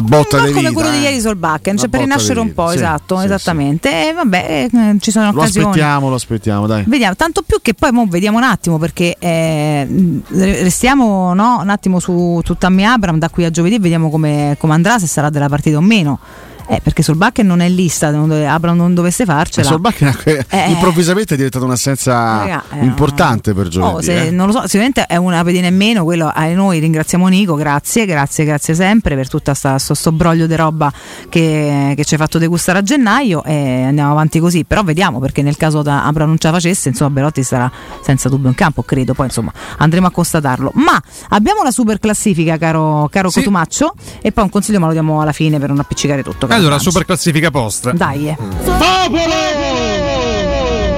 botta 0.01 0.37
Un 0.37 0.45
di 0.45 0.51
po' 0.51 0.55
come 0.57 0.69
vita. 0.69 0.71
quello 0.73 0.89
di 0.91 0.97
eh. 0.97 1.01
ieri 1.01 1.19
sul 1.21 1.35
Bakken, 1.35 1.77
cioè 1.77 1.89
per 1.89 1.99
rinascere 2.01 2.33
di 2.35 2.39
un 2.39 2.47
vita, 2.47 2.61
po', 2.63 2.69
sì, 2.69 2.75
esatto, 2.75 3.17
sì, 3.19 3.25
esattamente. 3.25 4.09
E 4.09 4.13
vabbè, 4.13 4.67
eh, 4.71 4.97
ci 4.99 5.11
sono 5.11 5.31
Lo 5.31 5.39
occasioni. 5.41 5.67
aspettiamo, 5.67 6.09
lo 6.09 6.15
aspettiamo, 6.15 6.67
dai. 6.67 6.83
Vediamo, 6.87 7.15
tanto 7.15 7.41
più 7.45 7.59
che 7.61 7.73
poi 7.73 7.91
mo 7.91 8.05
vediamo 8.07 8.37
un 8.37 8.43
attimo 8.43 8.77
perché 8.77 9.15
eh, 9.19 9.87
restiamo 10.29 11.33
no, 11.33 11.59
un 11.61 11.69
attimo 11.69 11.99
su, 11.99 12.41
su 12.43 12.55
Tammy 12.55 12.83
Abram 12.83 13.17
da 13.19 13.29
qui 13.29 13.45
a 13.45 13.49
giovedì, 13.49 13.79
vediamo 13.79 14.09
come, 14.09 14.55
come 14.59 14.73
andrà, 14.73 14.99
se 14.99 15.07
sarà 15.07 15.29
della 15.29 15.47
partita 15.49 15.77
o 15.77 15.81
meno. 15.81 16.19
Eh, 16.69 16.81
perché 16.81 17.01
sul 17.01 17.15
Bakken 17.15 17.45
non 17.47 17.61
è 17.61 17.69
lista, 17.69 18.11
non 18.11 18.27
dove- 18.27 18.45
Abram 18.47 18.75
non 18.75 18.93
dovesse 18.93 19.23
farcela. 19.25 19.67
Solbakken 19.67 20.15
Eh. 20.49 20.69
improvvisamente 20.69 21.33
è 21.33 21.37
diventata 21.37 21.63
un'assenza 21.65 22.13
Raga, 22.13 22.63
eh, 22.73 22.83
importante 22.85 23.53
per 23.53 23.67
giovedì. 23.69 23.93
Oh, 23.95 24.01
se- 24.01 24.27
eh. 24.27 24.31
non 24.31 24.47
lo 24.47 24.51
so, 24.51 24.61
sicuramente 24.63 25.05
è 25.05 25.15
una 25.15 25.43
pedina 25.43 25.67
in 25.67 25.75
meno, 25.77 26.03
quello 26.03 26.29
a 26.33 26.45
noi 26.47 26.79
ringraziamo 26.79 27.27
Nico, 27.27 27.55
grazie, 27.55 28.05
grazie, 28.05 28.43
grazie 28.43 28.73
sempre 28.75 29.15
per 29.15 29.29
tutto 29.29 29.53
questo 29.57 29.93
sto 29.93 30.11
broglio 30.11 30.45
di 30.45 30.55
roba 30.55 30.91
che, 31.29 31.93
che 31.95 32.03
ci 32.05 32.13
hai 32.15 32.19
fatto 32.19 32.37
degustare 32.37 32.79
a 32.79 32.81
gennaio 32.83 33.43
e 33.43 33.83
andiamo 33.83 34.11
avanti 34.11 34.39
così, 34.39 34.65
però 34.65 34.83
vediamo 34.83 35.19
perché 35.19 35.41
nel 35.41 35.57
caso 35.57 35.81
da 35.81 36.03
Abra 36.05 36.25
non 36.25 36.37
ce 36.37 36.47
la 36.47 36.53
facesse, 36.53 36.89
insomma 36.89 37.11
Belotti 37.11 37.43
sarà 37.43 37.71
senza 38.01 38.27
dubbio 38.29 38.49
in 38.49 38.55
campo, 38.55 38.83
credo, 38.83 39.13
poi 39.13 39.27
insomma 39.27 39.51
andremo 39.77 40.07
a 40.07 40.11
constatarlo. 40.11 40.71
Ma 40.75 41.01
abbiamo 41.29 41.63
la 41.63 41.71
super 41.71 41.99
classifica, 41.99 42.57
caro, 42.57 43.07
caro 43.11 43.29
Sì. 43.29 43.39
Cotumaccio, 43.39 43.93
e 44.21 44.31
poi 44.31 44.43
un 44.43 44.49
consiglio 44.49 44.79
me 44.79 44.87
lo 44.87 44.91
diamo 44.91 45.21
alla 45.21 45.31
fine 45.31 45.59
per 45.59 45.69
non 45.69 45.79
appiccicare 45.79 46.23
tutto. 46.23 46.45
caro 46.47 46.56
Allora, 46.57 46.79
super 46.79 47.05
classifica 47.05 47.51
post. 47.51 47.91
Dai. 47.91 48.29
eh. 48.29 48.35
Popolo! 48.35 49.21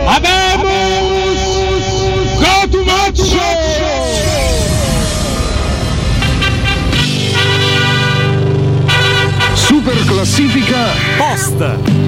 Abemus 0.06 1.41
Cotumaccio! 2.38 3.38
Super 9.53 10.06
classifica 10.06 10.94
post. 11.19 11.59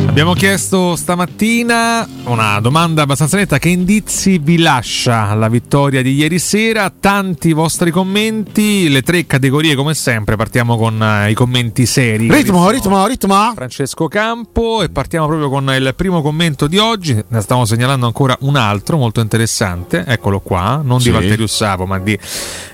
Abbiamo 0.07 0.33
chiesto 0.33 0.95
stamattina 0.95 2.07
una 2.25 2.59
domanda 2.61 3.01
abbastanza 3.01 3.37
netta: 3.37 3.59
che 3.59 3.69
indizi 3.69 4.37
vi 4.37 4.57
lascia 4.57 5.33
la 5.33 5.49
vittoria 5.49 6.01
di 6.01 6.13
ieri 6.13 6.39
sera? 6.39 6.91
Tanti 6.97 7.51
vostri 7.51 7.91
commenti, 7.91 8.89
le 8.89 9.01
tre 9.01 9.25
categorie 9.25 9.75
come 9.75 9.93
sempre. 9.93 10.37
Partiamo 10.37 10.77
con 10.77 11.01
eh, 11.01 11.31
i 11.31 11.33
commenti 11.33 11.85
seri. 11.85 12.31
Ritmo, 12.31 12.69
ritmo, 12.69 13.05
ritmo. 13.05 13.51
Francesco 13.53 14.07
Campo 14.07 14.81
e 14.81 14.89
partiamo 14.89 15.27
proprio 15.27 15.49
con 15.49 15.69
il 15.77 15.93
primo 15.95 16.21
commento 16.21 16.67
di 16.67 16.77
oggi. 16.77 17.21
Ne 17.27 17.41
stiamo 17.41 17.65
segnalando 17.65 18.05
ancora 18.05 18.37
un 18.41 18.55
altro 18.55 18.97
molto 18.97 19.19
interessante. 19.19 20.05
Eccolo 20.07 20.39
qua, 20.39 20.81
non 20.83 20.99
Sì. 20.99 21.07
di 21.07 21.13
Valterius 21.13 21.53
Savo, 21.53 21.85
ma 21.85 21.99
di 21.99 22.17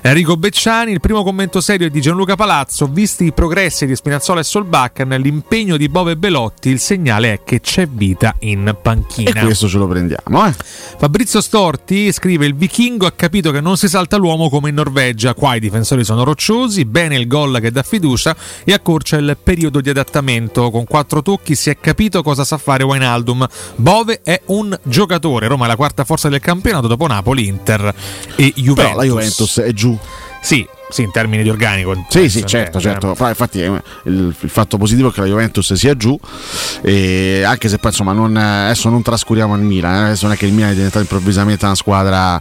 Enrico 0.02 0.36
Becciani. 0.36 0.92
Il 0.92 1.00
primo 1.00 1.24
commento 1.24 1.60
serio 1.60 1.88
è 1.88 1.90
di 1.90 2.00
Gianluca 2.00 2.36
Palazzo. 2.36 2.86
Visti 2.86 3.24
i 3.24 3.32
progressi 3.32 3.86
di 3.86 3.96
Spinazzola 3.96 4.40
e 4.40 4.44
Solbakken, 4.44 5.08
l'impegno 5.20 5.76
di 5.76 5.88
Bove 5.88 6.12
e 6.12 6.16
Belotti, 6.28 6.68
il 6.68 6.78
segnale 6.78 7.32
è 7.32 7.40
che 7.42 7.62
c'è 7.62 7.88
vita 7.88 8.34
in 8.40 8.76
panchina. 8.82 9.40
E 9.40 9.44
questo 9.44 9.66
ce 9.66 9.78
lo 9.78 9.86
prendiamo, 9.86 10.46
eh. 10.46 10.52
Fabrizio 10.52 11.40
Storti 11.40 12.12
scrive: 12.12 12.44
Il 12.44 12.54
vichingo 12.54 13.06
ha 13.06 13.12
capito 13.12 13.50
che 13.50 13.62
non 13.62 13.78
si 13.78 13.88
salta 13.88 14.18
l'uomo 14.18 14.50
come 14.50 14.68
in 14.68 14.74
Norvegia. 14.74 15.32
Qua 15.32 15.54
i 15.54 15.60
difensori 15.60 16.04
sono 16.04 16.24
rocciosi. 16.24 16.84
Bene 16.84 17.16
il 17.16 17.26
gol 17.26 17.58
che 17.62 17.70
dà 17.70 17.82
fiducia 17.82 18.36
e 18.62 18.74
accorcia 18.74 19.16
il 19.16 19.38
periodo 19.42 19.80
di 19.80 19.88
adattamento. 19.88 20.70
Con 20.70 20.84
quattro 20.84 21.22
tocchi 21.22 21.54
si 21.54 21.70
è 21.70 21.78
capito 21.80 22.22
cosa 22.22 22.44
sa 22.44 22.58
fare 22.58 22.84
Wijnaldum. 22.84 23.46
Bove 23.76 24.20
è 24.22 24.42
un 24.46 24.78
giocatore. 24.82 25.46
Roma 25.46 25.64
è 25.64 25.68
la 25.68 25.76
quarta 25.76 26.04
forza 26.04 26.28
del 26.28 26.40
campionato 26.40 26.88
dopo 26.88 27.06
Napoli, 27.06 27.46
Inter 27.46 27.94
e 28.36 28.52
Juventus. 28.54 28.74
Però 28.74 28.96
la 28.96 29.04
Juventus 29.04 29.60
è 29.60 29.72
giù. 29.72 29.98
Sì, 30.42 30.66
sì, 30.88 31.02
in 31.02 31.10
termini 31.10 31.42
di 31.42 31.50
organico. 31.50 31.94
Sì, 32.08 32.28
sì, 32.28 32.40
Eh, 32.40 32.46
certo, 32.46 32.78
eh, 32.78 32.80
certo. 32.80 33.14
Fra- 33.14 33.28
Infatti, 33.28 33.58
il, 33.60 33.80
il 34.40 34.50
fatto 34.50 34.76
positivo 34.78 35.08
è 35.08 35.12
che 35.12 35.20
la 35.20 35.26
Juventus 35.26 35.72
sia 35.74 35.94
giù, 35.96 36.18
e 36.82 37.42
anche 37.44 37.68
se 37.68 37.78
poi 37.78 37.90
insomma 37.90 38.12
non, 38.12 38.36
adesso 38.36 38.88
non 38.88 39.02
trascuriamo 39.02 39.54
il 39.56 39.62
Milan. 39.62 39.94
eh, 39.94 40.04
Adesso 40.08 40.26
non 40.26 40.34
è 40.34 40.38
che 40.38 40.46
il 40.46 40.52
Milan 40.52 40.70
è 40.70 40.74
diventato 40.74 41.00
improvvisamente 41.00 41.64
una 41.64 41.74
squadra 41.74 42.40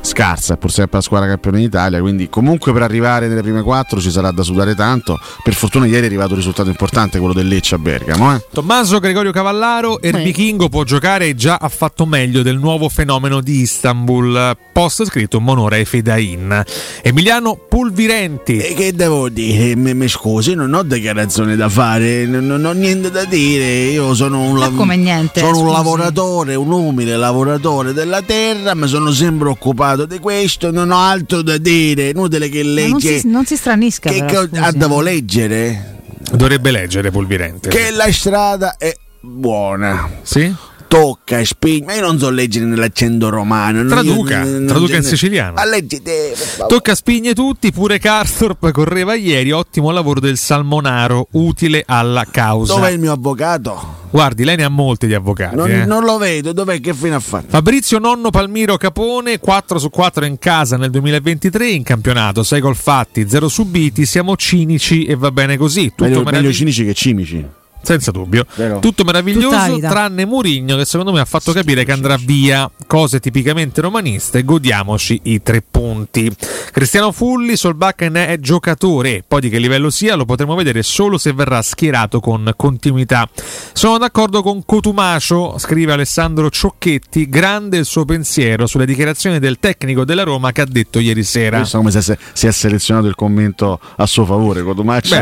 scarsa, 0.00 0.54
è 0.54 0.56
pur 0.58 0.70
sempre 0.70 0.98
la 0.98 1.02
squadra 1.02 1.28
campione 1.28 1.58
d'Italia. 1.58 2.00
Quindi, 2.00 2.28
comunque, 2.28 2.72
per 2.72 2.82
arrivare 2.82 3.28
nelle 3.28 3.42
prime 3.42 3.62
quattro 3.62 4.00
ci 4.00 4.10
sarà 4.10 4.30
da 4.30 4.42
sudare 4.42 4.74
tanto. 4.74 5.18
Per 5.42 5.54
fortuna, 5.54 5.86
ieri 5.86 6.02
è 6.02 6.06
arrivato 6.06 6.30
un 6.30 6.36
risultato 6.36 6.68
importante, 6.68 7.18
quello 7.18 7.32
del 7.34 7.48
Lecce 7.48 7.74
a 7.76 7.78
Bergamo. 7.78 8.34
Eh. 8.34 8.44
Tommaso 8.52 8.98
Gregorio 8.98 9.32
Cavallaro, 9.32 9.98
il 10.02 10.16
vichingo 10.16 10.68
può 10.68 10.82
giocare 10.84 11.28
e 11.28 11.34
già 11.34 11.56
ha 11.60 11.68
fatto 11.68 12.06
meglio 12.06 12.42
del 12.42 12.58
nuovo 12.58 12.88
fenomeno 12.88 13.40
di 13.40 13.60
Istanbul. 13.60 14.56
Post 14.72 15.04
scritto 15.04 15.40
Monora 15.40 15.76
e 15.76 15.84
Fedain. 15.84 16.62
Emiliano 17.02 17.56
Pulvirenti. 17.84 18.56
E 18.56 18.72
che 18.72 18.94
devo 18.94 19.28
dire? 19.28 19.76
Mi, 19.76 19.92
mi 19.92 20.08
scusi, 20.08 20.54
non 20.54 20.72
ho 20.72 20.82
dichiarazione 20.82 21.54
da 21.54 21.68
fare, 21.68 22.24
non, 22.24 22.46
non 22.46 22.64
ho 22.64 22.72
niente 22.72 23.10
da 23.10 23.26
dire. 23.26 23.90
Io 23.90 24.14
sono 24.14 24.40
un, 24.40 24.74
come 24.74 24.96
niente, 24.96 25.40
sono 25.40 25.60
un 25.60 25.70
lavoratore, 25.70 26.54
un 26.54 26.72
umile 26.72 27.14
lavoratore 27.14 27.92
della 27.92 28.22
terra, 28.22 28.74
mi 28.74 28.88
sono 28.88 29.12
sempre 29.12 29.50
occupato 29.50 30.06
di 30.06 30.18
questo, 30.18 30.70
non 30.70 30.92
ho 30.92 30.98
altro 30.98 31.42
da 31.42 31.58
dire. 31.58 32.08
Inutile 32.08 32.48
che 32.48 32.64
Ma 32.64 32.86
non, 32.86 33.00
si, 33.00 33.20
non 33.24 33.44
si 33.44 33.54
stranisca. 33.54 34.08
Che, 34.08 34.24
però, 34.24 34.46
che 34.46 34.58
ah, 34.58 34.72
devo 34.72 35.02
leggere? 35.02 36.00
Dovrebbe 36.32 36.70
leggere 36.70 37.10
Pulvirenti. 37.10 37.68
Che 37.68 37.90
la 37.90 38.10
strada 38.10 38.78
è 38.78 38.96
buona. 39.20 40.08
Sì? 40.22 40.50
Tocca, 40.94 41.44
spinge. 41.44 41.84
Ma 41.86 41.94
io 41.94 42.02
non 42.02 42.18
so 42.20 42.30
leggere 42.30 42.66
nell'accento 42.66 43.28
romano. 43.28 43.82
no? 43.82 43.88
Traduca, 43.88 44.44
Io- 44.44 44.50
non- 44.58 44.66
traduca 44.66 44.94
in 44.94 45.00
non- 45.00 45.08
siciliano. 45.10 45.52
Ma 45.54 45.64
leggi 45.64 46.00
te, 46.00 46.32
per 46.36 46.46
favore. 46.46 46.74
Tocca 46.74 46.94
spigne 46.94 47.34
tutti, 47.34 47.72
pure 47.72 47.98
Karstorp 47.98 48.70
correva 48.70 49.14
ieri, 49.14 49.50
ottimo 49.50 49.90
lavoro 49.90 50.20
del 50.20 50.36
Salmonaro, 50.36 51.26
utile 51.32 51.82
alla 51.84 52.24
causa. 52.30 52.74
Dov'è 52.74 52.90
il 52.90 53.00
mio 53.00 53.10
avvocato? 53.10 54.02
Guardi, 54.10 54.44
lei 54.44 54.54
ne 54.54 54.62
ha 54.62 54.68
molti 54.68 55.08
di 55.08 55.14
avvocati. 55.14 55.56
Non, 55.56 55.68
eh. 55.68 55.84
non 55.84 56.04
lo 56.04 56.16
vedo, 56.16 56.52
dov'è 56.52 56.80
che 56.80 56.94
fine 56.94 57.16
ha 57.16 57.20
fatto? 57.20 57.46
Fabrizio 57.48 57.98
Nonno 57.98 58.30
Palmiro 58.30 58.76
Capone, 58.76 59.40
4 59.40 59.80
su 59.80 59.90
4 59.90 60.24
in 60.24 60.38
casa 60.38 60.76
nel 60.76 60.90
2023, 60.90 61.70
in 61.70 61.82
campionato 61.82 62.44
6 62.44 62.60
gol 62.60 62.76
fatti, 62.76 63.28
0 63.28 63.48
subiti, 63.48 64.06
siamo 64.06 64.36
cinici 64.36 65.06
e 65.06 65.16
va 65.16 65.32
bene 65.32 65.56
così. 65.56 65.88
Tutto 65.88 66.04
Meglio, 66.04 66.18
meravigli- 66.18 66.40
meglio 66.42 66.52
cinici 66.54 66.84
che 66.84 66.94
cimici. 66.94 67.44
Senza 67.84 68.10
dubbio. 68.10 68.46
Vero. 68.54 68.78
Tutto 68.78 69.04
meraviglioso, 69.04 69.78
tranne 69.78 70.24
Murigno 70.24 70.76
che 70.76 70.84
secondo 70.84 71.12
me 71.12 71.20
ha 71.20 71.24
fatto 71.24 71.52
capire 71.52 71.84
che 71.84 71.92
andrà 71.92 72.16
via. 72.16 72.70
Cose 72.86 73.20
tipicamente 73.20 73.80
romaniste, 73.80 74.42
godiamoci 74.44 75.20
i 75.24 75.42
tre 75.42 75.62
punti. 75.68 76.30
Cristiano 76.72 77.12
Fulli, 77.12 77.56
Solbakken 77.56 78.14
è 78.14 78.38
giocatore, 78.40 79.22
poi 79.26 79.42
di 79.42 79.48
che 79.48 79.58
livello 79.58 79.90
sia 79.90 80.14
lo 80.16 80.24
potremo 80.24 80.54
vedere 80.54 80.82
solo 80.82 81.18
se 81.18 81.32
verrà 81.32 81.62
schierato 81.62 82.20
con 82.20 82.52
continuità. 82.56 83.28
Sono 83.72 83.98
d'accordo 83.98 84.42
con 84.42 84.64
Cotumacio, 84.64 85.58
scrive 85.58 85.92
Alessandro 85.92 86.50
Ciocchetti, 86.50 87.28
grande 87.28 87.76
il 87.76 87.84
suo 87.84 88.04
pensiero 88.04 88.66
sulle 88.66 88.86
dichiarazioni 88.86 89.38
del 89.38 89.58
tecnico 89.58 90.04
della 90.04 90.22
Roma 90.22 90.52
che 90.52 90.62
ha 90.62 90.66
detto 90.66 90.98
ieri 90.98 91.22
sera. 91.22 91.58
Visto 91.58 91.78
come 91.78 91.90
si 91.90 91.98
è, 92.12 92.18
si 92.32 92.46
è 92.46 92.50
selezionato 92.50 93.06
il 93.06 93.14
commento 93.14 93.78
a 93.96 94.06
suo 94.06 94.24
favore. 94.24 94.62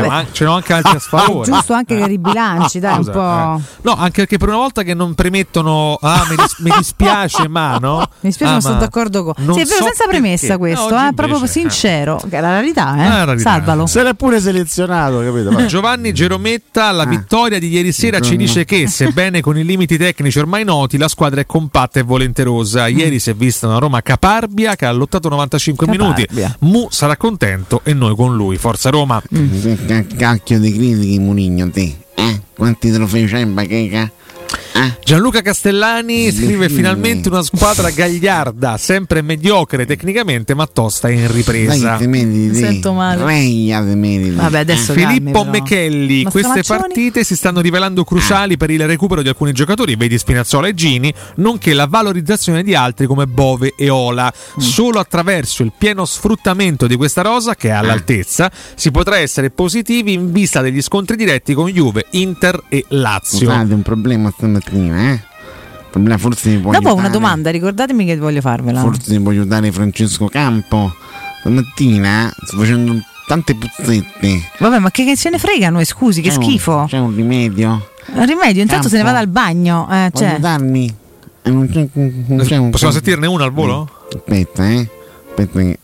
Beh, 0.01 0.07
ma 0.07 0.25
ce 0.31 0.45
n'ho 0.45 0.53
anche 0.53 0.73
altri 0.73 0.95
a 0.95 0.99
sfavore. 0.99 1.49
È 1.49 1.53
giusto 1.53 1.73
anche 1.73 1.97
che 1.97 2.05
ribilanci, 2.53 2.79
dai, 2.79 2.97
un 2.97 3.03
Scusa, 3.03 3.11
po'. 3.11 3.57
eh. 3.57 3.79
No, 3.81 3.91
anche 3.95 4.21
perché 4.21 4.37
per 4.37 4.47
una 4.49 4.57
volta 4.57 4.83
che 4.83 4.93
non 4.93 5.13
premettono 5.13 5.97
ah, 6.01 6.25
mi, 6.29 6.35
dis- 6.35 6.57
mi 6.59 6.71
dispiace, 6.77 7.47
ma 7.47 7.77
no. 7.77 7.97
Mi 8.23 8.29
dispiace, 8.29 8.49
Ah, 8.49 8.53
non 8.53 8.61
sono 8.61 8.73
ma 8.75 8.79
d'accordo 8.79 9.23
con. 9.23 9.33
non 9.37 9.55
Sì, 9.55 9.61
è 9.61 9.65
vero, 9.65 9.77
so 9.77 9.83
senza 9.85 10.05
premessa 10.07 10.45
perché. 10.47 10.57
questo, 10.59 10.89
No, 10.89 11.07
eh, 11.07 11.13
proprio 11.13 11.35
invece, 11.37 11.59
sincero. 11.59 12.21
Che 12.29 12.37
è 12.37 12.41
la 12.41 12.51
rarità, 12.51 12.95
eh. 12.97 13.05
Ah, 13.05 13.17
la 13.17 13.23
rarità. 13.25 13.49
Salvalo. 13.49 13.85
Se 13.85 14.03
l'è 14.03 14.13
pure 14.13 14.39
selezionato, 14.39 15.19
capito? 15.19 15.51
Va. 15.51 15.65
Giovanni 15.67 16.13
Gerometta, 16.13 16.91
la 16.91 17.05
vittoria 17.05 17.59
di 17.59 17.67
ieri 17.69 17.91
sera 17.91 18.19
ci 18.19 18.35
dice 18.37 18.65
che, 18.65 18.87
sebbene 18.87 19.41
con 19.41 19.57
i 19.57 19.63
limiti 19.63 19.97
tecnici 19.97 20.39
ormai 20.39 20.63
noti, 20.63 20.97
la 20.97 21.07
squadra 21.07 21.41
è 21.41 21.45
compatta 21.45 21.99
e 21.99 22.03
volenterosa. 22.03 22.87
Ieri 22.87 23.19
si 23.19 23.29
è 23.29 23.33
vista 23.35 23.67
una 23.67 23.77
Roma 23.79 24.01
caparbia 24.01 24.75
che 24.75 24.85
ha 24.85 24.91
lottato 24.91 25.29
95 25.29 25.87
minuti. 25.87 26.25
Caparbia. 26.25 26.55
Mu 26.59 26.87
sarà 26.89 27.17
contento 27.17 27.81
e 27.83 27.93
noi 27.93 28.15
con 28.15 28.35
lui. 28.35 28.57
Forza 28.57 28.89
Roma. 28.89 29.21
Che 29.29 30.07
Cacchio 30.15 30.59
di 30.59 30.71
critichi, 30.73 31.19
Murigno, 31.19 31.69
te. 31.69 31.95
Eh? 32.15 32.41
Quanti 32.55 32.91
trofei 32.91 33.25
c'hai 33.27 33.41
in 33.41 33.53
bacheca? 33.53 34.11
Gianluca 35.03 35.41
Castellani 35.41 36.31
scrive 36.31 36.69
Sì. 36.69 36.75
finalmente 36.75 37.29
una 37.29 37.43
squadra 37.43 37.89
gagliarda, 37.89 38.77
sempre 38.77 39.21
mediocre 39.21 39.85
tecnicamente, 39.85 40.53
ma 40.53 40.67
tosta 40.67 41.09
in 41.09 41.31
ripresa. 41.31 41.97
Te. 41.97 42.59
Sento 42.59 42.93
male. 42.93 43.21
Vabbè, 44.41 44.59
adesso 44.59 44.93
Filippo. 44.93 45.43
Mechelli, 45.43 46.23
queste 46.23 46.63
partite 46.63 47.23
si 47.23 47.35
stanno 47.35 47.61
rivelando 47.61 48.03
cruciali 48.03 48.57
per 48.57 48.69
il 48.71 48.85
recupero 48.85 49.21
di 49.21 49.27
alcuni 49.27 49.51
giocatori, 49.51 49.95
vedi 49.95 50.17
Spinazzola 50.17 50.67
e 50.67 50.73
Gini, 50.73 51.13
nonché 51.35 51.73
la 51.73 51.85
valorizzazione 51.85 52.63
di 52.63 52.75
altri 52.75 53.05
come 53.07 53.27
Bove 53.27 53.73
e 53.77 53.89
Ola. 53.89 54.31
Mm. 54.33 54.61
Solo 54.61 54.99
attraverso 54.99 55.63
il 55.63 55.71
pieno 55.77 56.05
sfruttamento 56.05 56.87
di 56.87 56.95
questa 56.95 57.21
rosa, 57.21 57.55
che 57.55 57.69
è 57.69 57.71
all'altezza, 57.71 58.51
si 58.75 58.91
potrà 58.91 59.17
essere 59.17 59.49
positivi 59.51 60.13
in 60.13 60.31
vista 60.31 60.61
degli 60.61 60.81
scontri 60.81 61.15
diretti 61.15 61.53
con 61.53 61.67
Juve, 61.69 62.05
Inter 62.11 62.63
e 62.69 62.85
Lazio. 62.89 63.39
Scusate, 63.39 63.73
un 63.73 63.81
problema 63.81 64.31
stamattina, 64.35 64.72
eh? 64.79 65.21
problema 65.89 66.17
forse 66.17 66.49
mi 66.49 66.57
voglio 66.57 66.79
Dopo 66.79 66.93
una 66.93 67.03
dare- 67.07 67.13
domanda, 67.13 67.49
ricordatemi 67.51 68.05
che 68.05 68.17
voglio 68.17 68.41
farvela. 68.41 68.79
Forse 68.81 69.11
mi 69.17 69.23
voglio 69.23 69.45
dare 69.45 69.71
Francesco 69.71 70.27
Campo. 70.27 70.91
Stamattina 71.41 72.33
sto 72.45 72.57
facendo 72.57 72.95
tante 73.27 73.55
puzzette. 73.55 74.41
Vabbè, 74.59 74.79
ma 74.79 74.89
che, 74.91 75.05
che 75.05 75.15
ce 75.15 75.29
ne 75.29 75.37
frega 75.37 75.69
noi, 75.69 75.85
scusi, 75.85 76.21
che 76.21 76.29
C'è 76.29 76.37
un- 76.37 76.43
schifo. 76.43 76.85
C'è 76.87 76.97
un 76.97 77.13
rimedio. 77.15 77.89
Un 78.15 78.25
rimedio, 78.25 78.61
intanto 78.61 78.87
se 78.89 78.97
ne 78.97 79.03
Campo. 79.03 79.17
vada 79.19 79.19
al 79.19 79.27
bagno. 79.27 79.87
Eh, 79.91 80.09
Voglio 80.11 80.25
cioè. 80.25 80.39
Eh, 81.43 81.49
non 81.51 81.69
c'è- 81.69 81.87
non 81.93 82.45
c'è 82.45 82.57
un- 82.57 82.69
Possiamo 82.71 82.93
sentirne 82.93 83.27
una 83.27 83.43
al 83.43 83.51
volo? 83.51 83.89
Aspetta, 84.15 84.67
eh. 84.69 84.89
Aspetta. 85.29 85.59
che- 85.59 85.79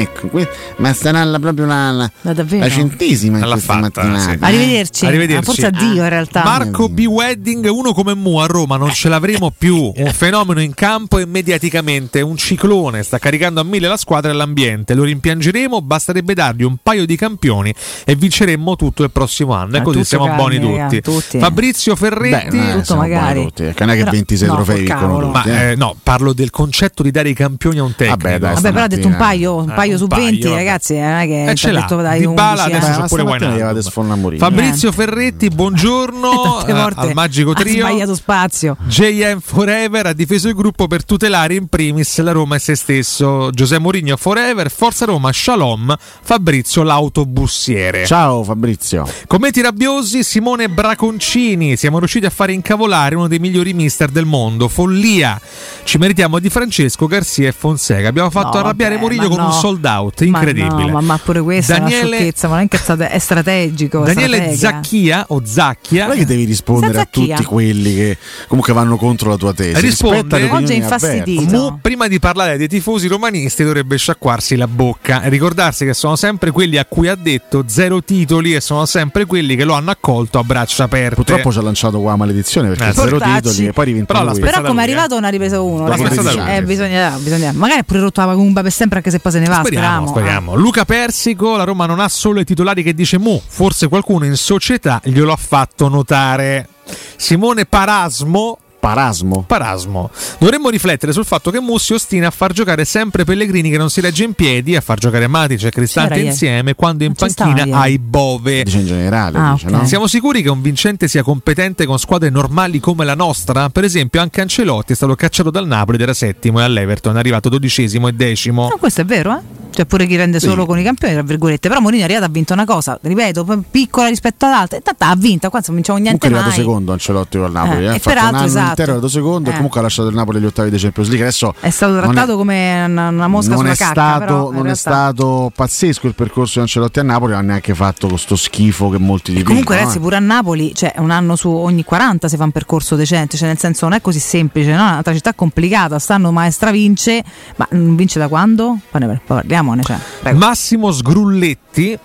Ecco, 0.00 0.28
que- 0.28 0.48
ma 0.78 0.92
sarà 0.92 1.22
la- 1.24 1.38
proprio 1.38 1.66
la, 1.66 1.90
la, 1.90 2.10
Ma 2.22 2.32
la 2.34 2.68
centesima 2.68 3.38
in 3.38 3.44
L'ha 3.44 3.52
questa 3.52 3.74
fatta, 3.74 4.02
mattinata. 4.02 4.30
sì. 4.32 4.36
Arrivederci. 4.40 5.06
Arrivederci. 5.06 5.36
Ah, 5.40 5.42
forse 5.42 5.66
addio 5.66 6.02
in 6.02 6.08
realtà. 6.08 6.42
Marco 6.44 6.88
B. 6.88 7.04
Wedding, 7.06 7.66
uno 7.70 7.92
come 7.92 8.14
Mu 8.14 8.38
a 8.38 8.46
Roma, 8.46 8.76
non 8.76 8.92
ce 8.92 9.08
l'avremo 9.08 9.52
più. 9.56 9.92
Un 9.96 10.12
fenomeno 10.12 10.60
in 10.60 10.74
campo 10.74 11.18
e 11.18 11.26
mediaticamente. 11.26 12.20
Un 12.20 12.36
ciclone, 12.36 13.02
sta 13.02 13.18
caricando 13.18 13.60
a 13.60 13.64
mille 13.64 13.88
la 13.88 13.96
squadra 13.96 14.30
e 14.30 14.34
l'ambiente. 14.34 14.94
Lo 14.94 15.04
rimpiangeremo, 15.04 15.80
basterebbe 15.82 16.34
dargli 16.34 16.62
un 16.62 16.76
paio 16.82 17.06
di 17.06 17.16
campioni 17.16 17.72
e 18.04 18.14
vinceremmo 18.14 18.76
tutto 18.76 19.02
il 19.02 19.10
prossimo 19.10 19.54
anno. 19.54 19.76
E 19.76 19.78
Ah, 19.78 19.82
così 19.82 19.98
tutto 19.98 20.08
siamo 20.08 20.34
buoni 20.34 20.58
raga, 20.58 20.84
tutti. 20.88 21.00
tutti. 21.00 21.38
Fabrizio 21.38 21.96
Ferretti. 21.96 22.56
Beh, 22.58 22.82
buoni 22.82 22.82
magari. 22.96 23.42
tutti, 23.44 23.62
perché 23.64 23.84
non 23.84 23.94
è 23.94 23.96
che 23.96 24.04
Però- 24.04 24.16
26 24.16 24.48
no, 24.48 24.54
trofei 24.54 24.80
vincono 24.80 25.18
tutti. 25.20 25.32
Ma 25.32 25.44
eh. 25.44 25.70
eh, 25.70 25.76
no, 25.76 25.96
parlo 26.02 26.32
del 26.32 26.50
concetto 26.50 27.02
di 27.02 27.10
dare 27.10 27.28
i 27.28 27.34
campioni 27.34 27.78
a 27.78 27.82
un 27.82 27.94
tecnico. 27.94 28.16
Vabbè, 28.22 28.38
dai, 28.38 28.54
Vabbè, 28.54 28.72
però 28.72 28.84
ha 28.84 28.88
detto 28.88 29.06
un 29.06 29.16
paio, 29.16 29.54
un 29.56 29.70
Eh, 29.70 29.74
paio 29.86 29.92
un 29.92 29.98
su 29.98 30.06
paio, 30.06 30.24
20, 30.24 30.42
vabbè. 30.42 30.54
ragazzi. 30.56 30.94
eh, 30.94 31.00
Non 31.00 31.18
è 31.18 31.26
che 31.26 31.50
Eh, 31.50 31.54
ce 31.54 31.68
ha 31.68 31.72
l'ha. 31.72 31.80
detto 31.80 31.96
dai 32.02 32.24
11, 32.24 32.42
adesso 32.42 32.66
eh. 32.66 32.80
c'è 32.92 32.98
ma 32.98 33.06
pure 33.08 33.22
Wijnaldum. 33.22 34.36
Fabrizio 34.38 34.92
Ferretti, 34.92 35.48
buongiorno 35.48 36.66
eh, 36.66 36.72
al 36.72 37.10
Magico 37.14 37.50
ha 37.50 37.54
Trio. 37.54 37.86
sbagliato 37.86 38.14
spazio. 38.14 38.76
JM 38.86 39.40
Forever 39.40 40.06
ha 40.06 40.12
difeso 40.12 40.48
il 40.48 40.54
gruppo 40.54 40.86
per 40.86 41.04
tutelare 41.04 41.54
in 41.54 41.66
primis 41.68 42.18
la 42.20 42.32
Roma 42.32 42.56
e 42.56 42.58
se 42.58 42.74
stesso. 42.74 43.50
Giuseppe 43.50 43.82
Mourinho 43.82 44.16
Forever, 44.16 44.70
Forza 44.70 45.04
Roma, 45.04 45.32
Shalom, 45.32 45.94
Fabrizio 46.22 46.82
l'autobussiere. 46.82 48.06
Ciao 48.06 48.42
Fabrizio. 48.44 49.06
Commenti 49.26 49.60
rabbiosi, 49.60 50.22
Simone 50.22 50.68
Braconcini. 50.68 51.76
Siamo 51.76 51.98
riusciti 51.98 52.26
a 52.26 52.30
fare 52.30 52.52
incavolare 52.52 53.14
uno 53.14 53.28
dei 53.28 53.38
migliori 53.38 53.72
mister 53.74 54.08
del 54.10 54.24
mondo. 54.24 54.68
Follia. 54.68 55.40
Ci 55.84 55.98
meritiamo 55.98 56.38
di 56.38 56.48
Francesco 56.50 57.06
Garcia 57.06 57.46
e 57.48 57.52
Fonseca. 57.52 58.08
Abbiamo 58.08 58.30
fatto 58.30 58.54
No, 58.54 58.60
arrabbiare 58.64 58.96
Mourinho 58.96 59.28
con 59.28 59.38
un 59.38 59.46
no. 59.46 59.52
Sold 59.66 59.84
out. 59.84 60.20
Ma 60.20 60.38
Incredibile. 60.38 60.84
no, 60.84 60.88
ma, 60.88 61.00
ma 61.00 61.18
pure 61.18 61.40
questa 61.40 61.76
è 61.76 61.78
Daniele- 61.80 62.06
una 62.06 62.16
sciocchezza, 62.16 62.48
ma 62.48 62.54
non 62.54 62.64
è 62.64 62.68
che 62.68 62.76
è 62.76 63.08
è 63.10 63.18
strategico. 63.18 64.04
è 64.04 64.06
Daniele 64.14 64.36
stratega. 64.36 64.56
Zacchia 64.56 65.24
o 65.28 65.42
Zacchia. 65.44 66.06
Non 66.06 66.14
è 66.14 66.18
che 66.18 66.26
devi 66.26 66.44
rispondere 66.44 67.00
a 67.00 67.08
tutti 67.10 67.44
quelli 67.44 67.94
che 67.94 68.18
comunque 68.46 68.72
vanno 68.72 68.96
contro 68.96 69.30
la 69.30 69.36
tua 69.36 69.52
tesi. 69.52 69.80
Risponde 69.80 70.48
Oggi 70.50 70.72
è 70.72 70.76
infastidito. 70.76 71.56
Mu, 71.56 71.78
prima 71.80 72.06
di 72.08 72.18
parlare 72.18 72.56
dei 72.56 72.68
tifosi 72.68 73.08
romanisti, 73.08 73.64
dovrebbe 73.64 73.96
sciacquarsi 73.96 74.56
la 74.56 74.68
bocca 74.68 75.22
e 75.22 75.28
ricordarsi 75.28 75.84
che 75.84 75.94
sono 75.94 76.16
sempre 76.16 76.50
quelli 76.50 76.76
a 76.78 76.84
cui 76.84 77.08
ha 77.08 77.14
detto 77.14 77.64
zero 77.66 78.02
titoli 78.02 78.54
e 78.54 78.60
sono 78.60 78.86
sempre 78.86 79.24
quelli 79.26 79.56
che 79.56 79.64
lo 79.64 79.74
hanno 79.74 79.90
accolto 79.90 80.38
a 80.38 80.44
braccia 80.44 80.84
aperte. 80.84 81.14
Purtroppo 81.16 81.52
ci 81.52 81.58
ha 81.58 81.62
lanciato 81.62 82.00
qua 82.00 82.10
la 82.10 82.16
maledizione 82.16 82.68
perché 82.68 82.88
Eh, 82.88 82.92
zero 82.92 83.10
portacci. 83.10 83.40
titoli 83.42 83.66
e 83.66 83.72
poi 83.72 83.86
diventa 83.86 84.12
Però 84.14 84.30
lui. 84.30 84.40
Però 84.40 84.62
come 84.62 84.80
è 84.84 84.86
eh. 84.86 84.90
arrivato 84.90 85.18
ne 85.20 85.26
ha 85.26 85.30
ripreso 85.30 85.64
uno. 85.64 85.84
Dopo 85.86 85.90
ragazzi. 86.02 86.14
13 86.18 86.38
anni. 86.38 86.56
Eh, 86.56 86.62
bisogna, 86.62 87.18
bisogna- 87.20 87.52
magari 87.52 87.80
ha 87.80 87.82
pure 87.82 88.00
rotto 88.00 88.20
la 88.20 88.26
Pagumba 88.26 88.62
per 88.62 88.72
sempre 88.72 88.98
anche 88.98 89.10
se 89.10 89.18
poi 89.18 89.32
se 89.32 89.38
ne 89.40 89.46
va. 89.46 89.55
Speriamo, 89.64 90.06
Speriamo. 90.06 90.06
speriamo. 90.06 90.54
Luca 90.54 90.84
Persico, 90.84 91.56
la 91.56 91.64
Roma 91.64 91.86
non 91.86 92.00
ha 92.00 92.08
solo 92.08 92.40
i 92.40 92.44
titolari 92.44 92.82
che 92.82 92.94
dice 92.94 93.18
Mu, 93.18 93.40
forse 93.46 93.88
qualcuno 93.88 94.24
in 94.24 94.36
società 94.36 95.00
glielo 95.04 95.32
ha 95.32 95.36
fatto 95.36 95.88
notare. 95.88 96.68
Simone 97.16 97.66
Parasmo 97.66 98.58
Parasmo. 98.86 99.42
Parasmo. 99.44 100.10
Dovremmo 100.38 100.68
riflettere 100.68 101.12
sul 101.12 101.24
fatto 101.24 101.50
che 101.50 101.58
Mu 101.58 101.76
si 101.78 101.92
ostina 101.92 102.28
a 102.28 102.30
far 102.30 102.52
giocare 102.52 102.84
sempre 102.84 103.24
Pellegrini 103.24 103.68
che 103.68 103.78
non 103.78 103.90
si 103.90 104.00
regge 104.00 104.22
in 104.22 104.34
piedi, 104.34 104.76
a 104.76 104.80
far 104.80 104.98
giocare 104.98 105.26
Matic 105.26 105.64
e 105.64 105.70
Cristante 105.70 106.14
C'era 106.14 106.26
insieme 106.28 106.74
quando 106.74 107.02
in 107.02 107.12
Non 107.18 107.32
panchina 107.34 107.64
ieri. 107.64 107.72
hai 107.72 107.98
Bove. 107.98 108.62
Dice 108.62 108.78
in 108.78 108.86
generale, 108.86 109.38
Ah, 109.38 109.52
dice, 109.54 109.66
ok. 109.66 109.72
no? 109.72 109.84
Siamo 109.86 110.06
sicuri 110.06 110.40
che 110.40 110.50
un 110.50 110.62
vincente 110.62 111.08
sia 111.08 111.24
competente 111.24 111.84
con 111.84 111.98
squadre 111.98 112.30
normali 112.30 112.78
come 112.78 113.04
la 113.04 113.14
nostra? 113.16 113.68
Per 113.70 113.82
esempio, 113.82 114.20
anche 114.20 114.40
Ancelotti 114.40 114.92
è 114.92 114.96
stato 114.96 115.16
cacciato 115.16 115.50
dal 115.50 115.66
Napoli 115.66 115.96
ed 115.96 116.02
era 116.04 116.14
settimo 116.14 116.60
e 116.60 116.62
all'Everton 116.62 117.16
è 117.16 117.18
arrivato 117.18 117.48
dodicesimo 117.48 118.06
e 118.06 118.12
decimo. 118.12 118.68
No, 118.70 118.76
questo 118.78 119.00
è 119.00 119.04
vero, 119.04 119.32
eh? 119.36 119.40
Cioè 119.76 119.84
pure 119.84 120.06
chi 120.06 120.16
rende 120.16 120.40
solo 120.40 120.64
con 120.64 120.78
i 120.78 120.82
campioni, 120.82 121.12
tra 121.12 121.22
virgolette. 121.22 121.68
Però 121.68 121.80
Mourinho 121.80 122.00
è 122.00 122.04
arrivato 122.06 122.24
ha 122.24 122.30
vinto 122.30 122.54
una 122.54 122.64
cosa, 122.64 122.98
ripeto, 122.98 123.64
piccola 123.70 124.08
rispetto 124.08 124.46
ad 124.46 124.52
altre. 124.52 124.78
E 124.78 124.80
tanta 124.80 125.08
ha 125.08 125.14
vinto, 125.14 125.50
qua 125.50 125.60
non 125.66 125.74
vinciamo 125.74 125.98
niente 125.98 126.18
Comunque 126.18 126.28
è 126.28 126.50
arrivato 126.50 126.62
secondo 126.62 126.92
Ancelotti 126.92 127.36
il 127.36 127.50
Napoli. 127.52 127.84
Eh, 127.84 127.90
eh. 127.90 127.94
e 127.96 127.98
peraltro, 127.98 128.28
un 128.30 128.34
anno 128.36 128.46
esatto. 128.46 128.68
intero, 128.68 128.80
è 128.80 128.92
arrivato 128.92 129.08
secondo 129.08 129.48
Eh. 129.50 129.52
e 129.52 129.54
comunque 129.56 129.80
ha 129.80 129.82
lasciato 129.82 130.08
il 130.08 130.14
Napoli 130.14 130.38
agli 130.38 130.46
ottavi 130.46 130.70
di 130.70 130.78
Champions 130.78 131.08
League. 131.08 131.26
Adesso 131.26 131.54
È 131.60 131.68
stato 131.68 131.96
trattato 131.98 132.36
come 132.36 132.84
una, 132.86 133.08
una 133.08 133.28
mosca 133.28 133.50
non 133.50 133.58
sulla 133.58 133.72
è 133.72 133.76
cacca. 133.76 133.90
stato, 133.90 134.18
però, 134.18 134.50
non 134.50 134.66
è 134.68 134.74
stato 134.74 135.52
pazzesco 135.54 136.06
il 136.06 136.14
percorso 136.14 136.54
di 136.54 136.60
Ancelotti 136.60 136.98
a 136.98 137.02
Napoli, 137.02 137.32
non 137.32 137.42
ha 137.42 137.44
neanche 137.44 137.74
fatto 137.74 138.08
questo 138.08 138.34
schifo 138.34 138.88
che 138.88 138.98
molti 138.98 139.32
dicono. 139.32 139.48
Comunque, 139.48 139.76
ragazzi, 139.76 139.98
pure 139.98 140.16
a 140.16 140.20
Napoli, 140.20 140.74
cioè 140.74 140.94
un 140.96 141.10
anno 141.10 141.36
su 141.36 141.50
ogni 141.50 141.84
40 141.84 142.28
si 142.28 142.36
fa 142.38 142.44
un 142.44 142.50
percorso 142.50 142.96
decente, 142.96 143.36
cioè 143.36 143.48
nel 143.48 143.58
senso 143.58 143.84
non 143.86 143.94
è 143.94 144.00
così 144.00 144.20
semplice, 144.20 144.70
no? 144.70 144.86
È 144.86 144.88
un'altra 144.88 145.12
città 145.12 145.34
complicata. 145.34 145.98
Stanno 145.98 146.32
maestra 146.32 146.70
vince, 146.70 147.22
ma 147.56 147.68
non 147.72 147.94
vince 147.94 148.18
da 148.18 148.28
quando? 148.28 148.78
Poi 148.90 149.00
ne 149.00 149.20
poi 149.24 149.42
parliamone. 149.66 149.82
Cioè. 149.82 149.96
Prego. 150.22 150.38
Massimo 150.38 150.92
Sgrulletti. 150.92 151.98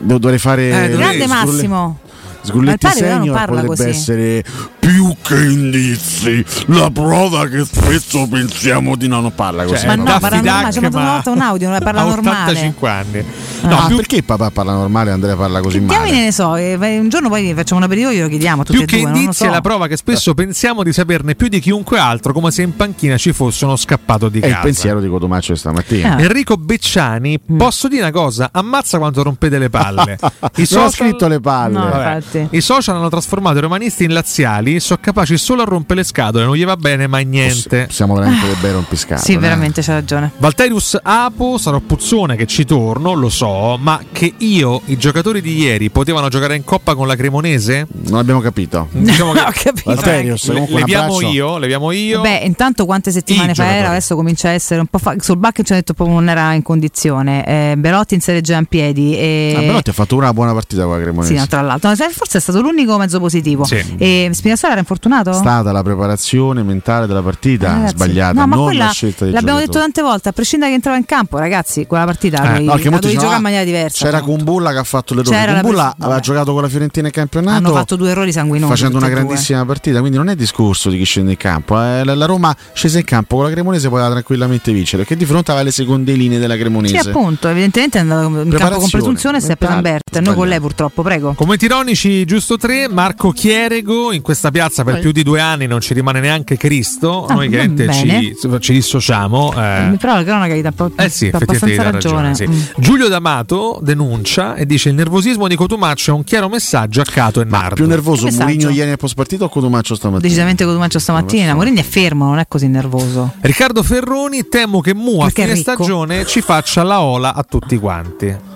Devo- 0.00 0.18
dovrei 0.18 0.38
fare 0.38 0.84
Eh, 0.92 0.96
Grande 0.96 1.26
Massimo. 1.26 1.98
Sgrulletti 2.42 2.86
senior 2.88 3.34
parla 3.34 3.62
potrebbe 3.62 3.66
così. 3.68 3.88
essere 3.88 4.44
più 4.78 5.16
che 5.22 5.34
indizi, 5.34 6.44
la 6.66 6.90
prova 6.90 7.48
che 7.48 7.64
spesso 7.64 8.28
pensiamo 8.28 8.96
di 8.96 9.08
no, 9.08 9.20
non 9.20 9.34
parla 9.34 9.64
così. 9.64 9.76
Cioè, 9.86 9.86
Ma 9.86 9.94
no, 9.94 10.18
parla 10.18 10.40
normale, 10.42 10.72
ci 10.72 10.78
ha 10.78 10.82
mandato 10.82 11.30
un 11.32 11.40
audio, 11.40 11.70
non 11.70 11.78
parla 11.82 12.02
ha 12.02 12.04
normale. 12.04 12.50
85 12.52 12.90
anni. 12.90 13.24
No, 13.62 13.68
No, 13.80 13.86
più, 13.86 13.96
perché 13.96 14.22
papà 14.22 14.50
parla 14.50 14.72
normale 14.72 15.10
e 15.10 15.12
Andrea 15.14 15.36
parla 15.36 15.60
così 15.60 15.78
Diamine 15.78 15.98
male? 16.12 16.24
ne 16.24 16.32
so, 16.32 16.54
eh, 16.56 16.74
un 16.98 17.08
giorno 17.08 17.28
poi 17.28 17.52
facciamo 17.54 17.78
un 17.80 17.86
aperitivo 17.86 18.10
e 18.12 18.16
glielo 18.16 18.28
chiediamo 18.28 18.62
a 18.62 18.64
tutti 18.64 18.78
più 18.78 18.86
e 18.86 18.88
che 18.88 19.00
due. 19.00 19.10
lo 19.10 19.16
indizi 19.16 19.38
so. 19.38 19.44
è 19.46 19.48
la 19.50 19.60
prova 19.60 19.86
che 19.86 19.96
spesso 19.96 20.34
pensiamo 20.34 20.82
di 20.82 20.92
saperne 20.92 21.34
più 21.34 21.48
di 21.48 21.60
chiunque 21.60 21.98
altro, 21.98 22.32
come 22.32 22.50
se 22.50 22.62
in 22.62 22.74
panchina 22.76 23.16
ci 23.16 23.32
fosse 23.32 23.64
uno 23.64 23.76
scappato 23.76 24.28
di 24.28 24.40
È 24.40 24.46
il 24.46 24.50
casa. 24.52 24.62
pensiero 24.64 25.00
di 25.00 25.08
Cotomaccio 25.08 25.54
stamattina. 25.54 26.16
Eh. 26.18 26.22
Enrico 26.24 26.56
Becciani, 26.56 27.40
Mm. 27.52 27.56
posso 27.58 27.88
dire 27.88 28.02
una 28.02 28.10
cosa? 28.12 28.48
Ammazza 28.52 28.98
quanto 28.98 29.22
rompete 29.22 29.58
le 29.58 29.70
palle. 29.70 30.18
I 30.56 30.66
Non 30.70 30.84
ho 30.84 30.90
scritto 30.90 31.26
le 31.28 31.40
palle. 31.40 31.72
No. 31.78 32.46
I 32.50 32.60
social 32.60 32.96
hanno 32.96 33.08
trasformato 33.08 33.58
i 33.58 33.60
romanisti 33.60 34.04
in 34.04 34.12
laziali, 34.12 34.80
sono 34.80 34.98
capaci 35.02 35.36
solo 35.38 35.62
a 35.62 35.64
rompere 35.64 36.00
le 36.00 36.06
scatole, 36.06 36.44
non 36.44 36.54
gli 36.56 36.64
va 36.64 36.76
bene 36.76 37.06
mai 37.06 37.24
niente. 37.24 37.88
Siamo 37.90 38.14
veramente 38.14 38.46
dei 38.46 38.56
bei 38.60 38.72
rompiscatole. 38.72 39.20
Sì, 39.26 39.32
eh. 39.34 39.38
veramente 39.38 39.82
c'ha 39.82 39.94
ragione. 39.94 40.30
Valterius 40.38 40.98
Apo, 41.02 41.58
sarò 41.58 41.80
puzzone 41.80 42.36
che 42.36 42.46
ci 42.46 42.64
torno, 42.64 43.12
lo 43.14 43.28
so, 43.28 43.43
ma 43.48 44.00
che 44.12 44.32
io, 44.38 44.80
i 44.86 44.96
giocatori 44.96 45.40
di 45.40 45.56
ieri, 45.56 45.90
potevano 45.90 46.28
giocare 46.28 46.56
in 46.56 46.64
coppa 46.64 46.94
con 46.94 47.06
la 47.06 47.16
Cremonese? 47.16 47.86
Non 48.06 48.18
abbiamo 48.18 48.40
capito. 48.40 48.88
Diciamo 48.92 49.32
che 49.32 49.40
Ho 49.44 49.50
capito. 49.52 49.82
Valterius, 49.94 50.50
le- 50.52 50.66
leviamo 50.68 51.20
io, 51.20 51.58
leviamo 51.58 51.90
io. 51.92 52.20
Beh, 52.20 52.42
intanto 52.44 52.84
quante 52.86 53.10
settimane 53.12 53.52
I 53.52 53.54
fa 53.54 53.66
era, 53.74 53.88
adesso 53.90 54.14
comincia 54.16 54.48
a 54.48 54.52
essere 54.52 54.80
un 54.80 54.86
po' 54.86 54.98
fa- 54.98 55.14
sul 55.18 55.36
back 55.36 55.62
ci 55.62 55.72
ha 55.72 55.76
detto 55.76 55.94
proprio 55.94 56.16
non 56.18 56.28
era 56.28 56.52
in 56.52 56.62
condizione. 56.62 57.44
Eh, 57.46 57.74
Belotti 57.76 58.14
in 58.14 58.20
Serie 58.20 58.40
già 58.40 58.56
in 58.58 58.66
piedi 58.66 59.16
e 59.16 59.54
Ah, 59.56 59.60
Belotti 59.60 59.90
ha 59.90 59.92
fatto 59.92 60.16
una 60.16 60.32
buona 60.32 60.52
partita 60.52 60.84
con 60.84 60.96
la 60.96 61.02
Cremonese. 61.02 61.34
Sì, 61.34 61.38
no, 61.38 61.46
tra 61.46 61.60
l'altro, 61.60 61.90
No, 61.90 61.96
forse 62.10 62.38
è 62.38 62.40
stato 62.40 62.60
l'unico 62.60 62.96
mezzo 62.98 63.18
positivo. 63.20 63.64
Sì. 63.64 63.82
E 63.98 64.30
Spinazzola 64.32 64.72
era 64.72 64.80
infortunato? 64.80 65.30
È 65.30 65.34
stata 65.34 65.70
la 65.72 65.82
preparazione 65.82 66.62
mentale 66.62 67.06
della 67.06 67.22
partita 67.22 67.66
Eh, 67.66 67.72
Ragazzi, 67.74 67.94
sbagliata, 67.94 68.40
no, 68.40 68.46
ma 68.46 68.56
non 68.56 68.64
quella 68.66 68.84
la 68.86 68.90
scelta 68.90 69.24
dei 69.24 69.32
l'abbiamo 69.32 69.58
giocatori. 69.60 69.66
detto 69.66 69.78
tante 69.94 70.02
volte, 70.02 70.28
a 70.28 70.32
prescindere 70.32 70.70
che 70.70 70.76
entrava 70.76 70.96
in 70.96 71.04
campo, 71.04 71.38
ragazzi, 71.38 71.86
quella 71.86 72.04
partita 72.04 72.36
Eh, 72.38 72.40
la 72.40 72.48
dovevi, 72.48 72.66
no, 72.66 72.90
la 72.90 72.98
dovevi 72.98 73.16
giocare 73.34 73.36
in 73.36 73.42
maniera 73.42 73.64
diversa. 73.64 74.04
C'era? 74.04 74.20
Kumbulla 74.20 74.72
che 74.72 74.78
ha 74.78 74.84
fatto 74.84 75.14
l'errore. 75.14 75.36
C'era 75.36 75.52
la 75.52 75.60
Kumbulla 75.60 75.82
pres- 75.90 76.04
aveva 76.04 76.20
giocato 76.20 76.52
con 76.52 76.62
la 76.62 76.68
Fiorentina 76.68 77.06
in 77.06 77.12
campionato. 77.12 77.56
Hanno 77.56 77.72
fatto 77.72 77.96
due 77.96 78.10
errori 78.10 78.32
sanguinosi. 78.32 78.70
Facendo 78.70 78.96
una 78.98 79.06
e 79.06 79.10
due. 79.10 79.18
grandissima 79.20 79.64
partita, 79.64 79.98
quindi 80.00 80.16
non 80.16 80.28
è 80.28 80.34
discorso 80.36 80.90
di 80.90 80.98
chi 80.98 81.04
scende 81.04 81.32
in 81.32 81.36
campo. 81.36 81.80
eh. 81.82 82.02
La 82.04 82.26
Roma 82.26 82.54
scese 82.72 82.98
in 83.00 83.04
campo 83.04 83.36
con 83.36 83.44
la 83.46 83.50
Cremonese 83.50 83.88
poteva 83.88 84.10
tranquillamente 84.10 84.72
vincere 84.72 84.98
perché 85.02 85.16
di 85.16 85.24
fronte 85.24 85.50
aveva 85.50 85.64
le 85.66 85.72
seconde 85.72 86.12
linee 86.14 86.38
della 86.38 86.56
Cremonese. 86.56 87.00
Sì, 87.00 87.08
appunto, 87.08 87.48
evidentemente 87.48 87.98
è 87.98 88.00
andato 88.02 88.22
in 88.26 88.32
campo 88.32 88.40
con 88.42 88.48
Preparazione, 88.50 88.88
presunzione 88.90 89.40
si 89.40 89.50
è 89.50 89.56
preso 89.56 89.72
mentale, 89.74 89.88
Amberto. 89.96 90.18
E 90.18 90.20
noi 90.20 90.34
con 90.34 90.48
lei 90.48 90.60
purtroppo, 90.60 91.02
prego. 91.02 91.32
Commenti 91.34 91.64
ironici, 91.64 92.24
giusto 92.24 92.56
tre. 92.56 92.88
Marco 92.88 93.30
Chierego, 93.32 94.12
in 94.12 94.22
questa 94.22 94.50
piazza 94.50 94.84
per 94.84 95.00
più 95.00 95.12
di 95.12 95.22
due 95.22 95.40
anni 95.40 95.66
non 95.66 95.80
ci 95.80 95.94
rimane 95.94 96.20
neanche 96.20 96.56
Cristo. 96.56 97.26
Ah, 97.26 97.34
Noi 97.34 97.48
chiaramente 97.48 97.92
ci, 97.92 98.34
ci 98.60 98.72
dissociamo. 98.72 99.52
eh. 99.56 99.96
Però 99.98 100.14
la 100.14 100.24
cronaca 100.24 100.54
gli 100.54 100.62
dà 100.62 100.68
un 100.68 100.74
po' 100.74 100.90
Eh 100.96 101.08
sì, 101.08 101.30
ragione. 101.30 101.90
ragione. 101.90 102.34
sì. 102.34 102.46
Mm. 102.46 102.60
Giulio 102.76 103.08
D'Amato 103.24 103.78
denuncia 103.80 104.54
e 104.54 104.66
dice 104.66 104.90
il 104.90 104.94
nervosismo 104.94 105.48
di 105.48 105.56
Cotumaccio 105.56 106.10
è 106.10 106.14
un 106.14 106.24
chiaro 106.24 106.50
messaggio 106.50 107.00
a 107.00 107.04
Cato 107.04 107.40
e 107.40 107.44
Nardo. 107.44 107.76
Più 107.76 107.86
nervoso? 107.86 108.28
Mourinho 108.30 108.68
ieri 108.68 108.88
nel 108.88 108.98
post 108.98 109.14
partita 109.14 109.44
o 109.44 109.48
Cotumaccio 109.48 109.94
stamattina? 109.94 110.28
Decisamente 110.28 110.64
Cotumaccio 110.66 110.98
stamattina. 110.98 111.54
Mourinho 111.54 111.80
è 111.80 111.84
fermo, 111.84 112.26
non 112.26 112.38
è 112.38 112.46
così 112.46 112.68
nervoso. 112.68 113.32
Riccardo 113.40 113.82
Ferroni, 113.82 114.46
temo 114.48 114.82
che 114.82 114.92
Mu 114.92 115.22
a 115.22 115.30
fine 115.30 115.56
stagione 115.56 116.26
ci 116.26 116.42
faccia 116.42 116.82
la 116.82 117.00
ola 117.00 117.34
a 117.34 117.42
tutti 117.44 117.78
quanti. 117.78 118.52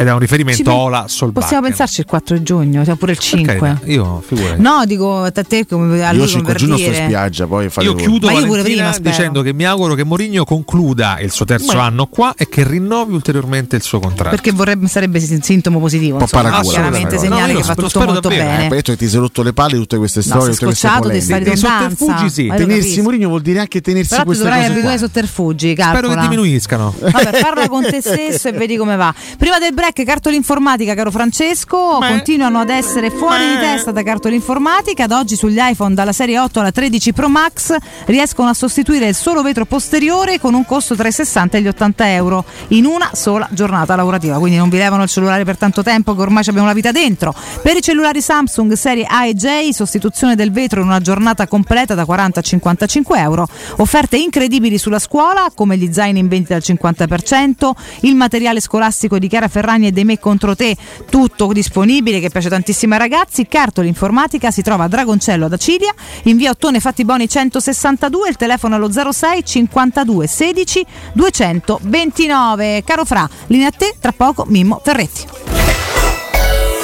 Ed 0.00 0.06
è 0.06 0.12
un 0.12 0.18
riferimento 0.20 0.62
Ci 0.62 0.68
Ola 0.68 1.06
Solbakken. 1.08 1.42
Possiamo 1.42 1.66
pensarci 1.66 2.00
il 2.00 2.06
4 2.06 2.42
giugno, 2.42 2.84
cioè 2.84 2.94
pure 2.94 3.12
il 3.12 3.18
5. 3.18 3.80
Io 3.86 4.22
figurati. 4.24 4.60
No, 4.60 4.84
dico 4.86 5.22
a 5.24 5.30
te 5.32 5.66
come 5.66 6.04
a 6.04 6.12
Io 6.12 6.18
lui 6.18 6.28
5 6.28 6.40
come 6.40 6.52
per 6.52 6.56
giugno 6.56 6.76
sto 6.76 6.86
in 6.88 6.94
spiaggia, 6.94 7.46
poi 7.48 7.68
fate 7.68 7.86
Io 7.86 7.94
voi. 7.94 8.02
chiudo 8.02 8.26
Ma 8.26 8.32
io 8.34 8.46
pure 8.46 8.62
prima, 8.62 8.92
spero. 8.92 9.10
dicendo 9.10 9.42
che 9.42 9.52
mi 9.52 9.64
auguro 9.64 9.94
che 9.94 10.04
Mourinho 10.04 10.44
concluda 10.44 11.18
il 11.20 11.32
suo 11.32 11.44
terzo 11.44 11.72
Beh. 11.72 11.78
anno 11.80 12.06
qua 12.06 12.32
e 12.36 12.48
che 12.48 12.62
rinnovi 12.66 13.12
ulteriormente 13.12 13.74
il 13.74 13.82
suo 13.82 13.98
contratto. 13.98 14.30
Perché 14.30 14.52
vorrebbe, 14.52 14.86
sarebbe 14.86 15.18
sin- 15.18 15.42
sintomo 15.42 15.80
positivo, 15.80 16.18
Un 16.18 16.26
po' 16.28 16.38
insomma, 16.38 16.60
chiaramente 16.62 17.18
segnale 17.18 17.52
No, 17.52 17.60
che 17.60 17.66
lo 17.66 17.74
tutto 17.74 18.00
molto 18.04 18.20
davvero, 18.20 18.42
Eh, 18.42 18.46
bene. 18.46 18.62
hai 18.62 18.68
detto 18.68 18.92
che 18.92 18.98
ti 18.98 19.08
sei 19.08 19.18
rotto 19.18 19.42
le 19.42 19.52
palle 19.52 19.72
di 19.74 19.78
tutte 19.80 19.96
queste 19.96 20.20
No, 20.20 20.24
storie, 20.26 20.44
sei 20.44 20.52
tutte 20.54 20.64
queste 20.66 20.86
scocciato 20.86 21.08
di 21.08 21.18
polemiche. 21.20 21.50
redondanza. 21.50 22.28
sì. 22.28 22.46
Tenersi. 22.56 23.00
Mourinho 23.02 23.28
vuol 23.28 23.42
dire 23.42 23.58
anche 23.58 23.80
tenersi 23.80 24.10
Però 24.10 24.22
queste 24.24 24.42
dovrai 24.44 24.60
cose 24.60 24.72
abituare 24.72 24.94
ai 24.94 25.00
sotterfugi, 25.00 25.74
Spero 25.76 26.08
che 26.08 26.16
diminuiscano. 26.20 26.94
Vabbè, 27.00 27.40
parla 27.40 27.68
con 27.68 27.82
te 27.82 27.98
stesso 28.00 28.46
e 28.48 28.52
vedi 28.52 28.76
come 28.76 28.94
va. 28.96 29.12
Prima 29.36 29.58
del 29.58 29.72
break, 29.74 29.86
cartola 29.92 30.34
informatica, 30.34 30.94
caro 30.94 31.10
Francesco. 31.10 31.98
Continuano 32.00 32.60
ad 32.60 32.70
essere 32.70 33.10
fuori 33.10 33.46
di 33.46 33.58
testa 33.58 33.90
da 33.90 34.02
cartola 34.02 34.34
informatica. 34.34 35.04
Ad 35.04 35.12
oggi 35.12 35.36
sugli 35.36 35.58
iPhone 35.58 35.94
dalla 35.94 36.12
serie 36.12 36.38
8 36.38 36.60
alla 36.60 36.70
13 36.70 37.12
Pro 37.12 37.28
Max 37.28 37.76
riescono 38.06 38.48
a 38.48 38.54
sostituire 38.54 39.08
il 39.08 39.14
solo 39.14 39.42
vetro 39.42 39.64
posteriore 39.64 40.38
con 40.38 40.54
un 40.54 40.64
costo 40.64 40.94
tra 40.94 41.08
i 41.08 41.12
60 41.12 41.58
e 41.58 41.60
gli 41.62 41.68
80 41.68 42.12
euro 42.12 42.44
in 42.68 42.84
una 42.84 43.10
sola 43.12 43.48
giornata 43.50 43.96
lavorativa. 43.96 44.38
Quindi 44.38 44.58
non 44.58 44.68
vi 44.68 44.78
levano 44.78 45.02
il 45.04 45.08
cellulare 45.08 45.44
per 45.44 45.56
tanto 45.56 45.82
tempo, 45.82 46.14
che 46.14 46.20
ormai 46.20 46.42
ci 46.42 46.50
abbiamo 46.50 46.68
la 46.68 46.74
vita 46.74 46.92
dentro. 46.92 47.34
Per 47.62 47.76
i 47.76 47.80
cellulari 47.80 48.20
Samsung 48.20 48.72
serie 48.74 49.06
A 49.08 49.26
e 49.26 49.34
J, 49.34 49.70
sostituzione 49.70 50.34
del 50.34 50.52
vetro 50.52 50.80
in 50.80 50.86
una 50.86 51.00
giornata 51.00 51.46
completa 51.46 51.94
da 51.94 52.04
40 52.04 52.40
a 52.40 52.42
55 52.42 53.18
euro. 53.18 53.48
Offerte 53.76 54.16
incredibili 54.16 54.78
sulla 54.78 54.98
scuola, 54.98 55.50
come 55.54 55.76
gli 55.76 55.92
zaini 55.92 56.18
in 56.18 56.28
vendita 56.28 56.54
al 56.54 56.62
50%, 56.64 57.70
il 58.00 58.14
materiale 58.14 58.60
scolastico 58.60 59.18
di 59.18 59.28
Chiara 59.28 59.48
Ferragni 59.48 59.77
e 59.86 59.92
dei 59.92 60.04
Me 60.04 60.18
contro 60.18 60.54
te, 60.56 60.76
tutto 61.08 61.52
disponibile 61.52 62.20
che 62.20 62.30
piace 62.30 62.48
tantissimo 62.48 62.94
ai 62.94 63.00
ragazzi. 63.00 63.46
Cartola 63.46 63.86
informatica 63.86 64.50
si 64.50 64.62
trova 64.62 64.84
a 64.84 64.88
Dragoncello 64.88 65.46
ad 65.46 65.52
Acilia, 65.52 65.94
in 66.24 66.36
via 66.36 66.50
Ottone 66.50 66.80
Fattiboni 66.80 67.28
162, 67.28 68.28
il 68.28 68.36
telefono 68.36 68.74
allo 68.74 68.90
06 68.90 69.44
52 69.44 70.26
16 70.26 70.86
229. 71.12 72.82
Caro 72.84 73.04
Fra, 73.04 73.28
linea 73.46 73.68
a 73.68 73.72
te, 73.72 73.94
tra 74.00 74.12
poco 74.12 74.44
Mimmo 74.48 74.80
Ferretti. 74.82 75.47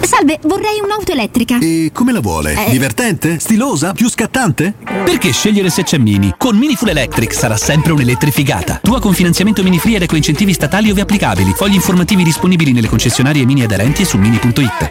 Salve, 0.00 0.38
vorrei 0.42 0.80
un'auto 0.82 1.12
elettrica. 1.12 1.58
E 1.58 1.90
come 1.92 2.12
la 2.12 2.20
vuole? 2.20 2.66
Eh. 2.66 2.70
Divertente? 2.70 3.38
Stilosa? 3.38 3.92
Più 3.92 4.08
scattante? 4.08 4.74
Perché 5.04 5.32
scegliere 5.32 5.70
se 5.70 5.82
c'è 5.82 5.98
Mini? 5.98 6.34
Con 6.36 6.56
Mini 6.56 6.76
Full 6.76 6.88
Electric 6.88 7.32
sarà 7.34 7.56
sempre 7.56 7.92
un'elettrificata. 7.92 8.80
Tua 8.82 9.00
con 9.00 9.14
finanziamento 9.14 9.62
Mini 9.62 9.78
Free 9.78 9.96
ed 9.96 10.02
ecoincentivi 10.02 10.52
statali 10.52 10.90
ove 10.90 11.00
applicabili. 11.00 11.52
Fogli 11.54 11.74
informativi 11.74 12.22
disponibili 12.22 12.72
nelle 12.72 12.88
concessionarie 12.88 13.44
Mini 13.44 13.62
aderenti 13.62 14.02
e 14.02 14.04
su 14.04 14.18
mini.it. 14.18 14.90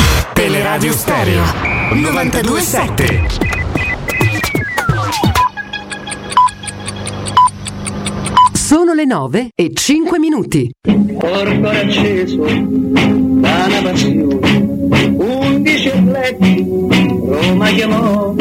Teleradio 0.41 0.91
Stereo 0.91 1.43
927 1.93 3.27
Sono 8.51 8.93
le 8.95 9.05
9 9.05 9.49
e 9.53 9.71
5 9.71 10.17
minuti. 10.17 10.71
Corpo 11.19 11.67
acceso 11.67 12.43
da 12.43 13.65
una 13.67 13.81
passione, 13.83 15.13
undici 15.17 15.89
atleti 15.89 16.65
Roma 16.67 17.69
chiamò 17.69 18.33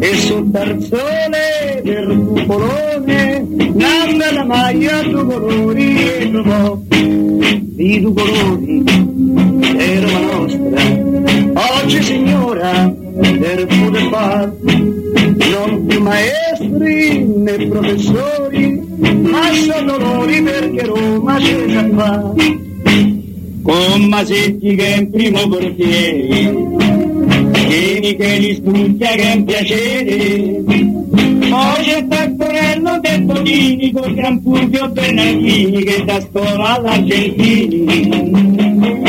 e 0.00 0.14
sul 0.16 0.50
tarzone 0.50 1.80
del 1.84 2.24
cupolone 2.26 3.46
nanda 3.72 4.32
la 4.32 4.44
maglia 4.44 5.00
due 5.04 5.24
colori 5.24 5.96
e 5.96 6.30
trovò 6.32 6.76
di 6.88 8.00
due 8.00 8.12
colori 8.12 9.13
è 9.76 10.00
Roma 10.00 10.20
nostra 10.20 11.82
oggi 11.82 12.02
signora 12.02 12.92
del 13.14 13.66
poter 13.66 14.08
far 14.10 14.52
non 14.62 15.86
più 15.86 16.00
maestri 16.00 17.24
né 17.24 17.66
professori 17.68 18.82
ma 18.98 19.52
sono 19.52 19.98
loro 19.98 20.24
perché 20.26 20.84
Roma 20.84 21.36
c'è 21.38 21.66
già 21.66 21.84
qua. 21.84 22.34
Con 23.62 24.04
Masetti 24.08 24.74
che 24.74 24.94
è 24.94 24.98
in 24.98 25.10
primo 25.10 25.48
portiere 25.48 26.52
Vieni 27.66 28.16
che 28.16 28.38
li 28.38 28.54
studia 28.54 29.08
che 29.08 29.22
è 29.22 29.34
un 29.34 29.44
piacere. 29.44 30.62
Poi 31.48 31.84
c'è 31.84 32.06
Taccorello 32.06 33.00
del 33.00 33.26
Tonini 33.26 33.92
con 33.92 34.14
Gran 34.14 34.40
Fulvio 34.42 34.88
Bernardini 34.90 35.82
che 35.82 36.04
da 36.04 36.20
scuola 36.20 36.74
all'Argentini 36.74 38.53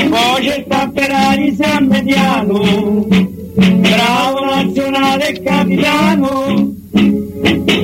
poi 0.10 0.46
c'è 0.46 0.66
Tapperari 0.68 1.56
San 1.56 1.88
Mediano 1.88 3.34
bravo 3.56 4.46
nazionale 4.46 5.42
capitano. 5.42 6.74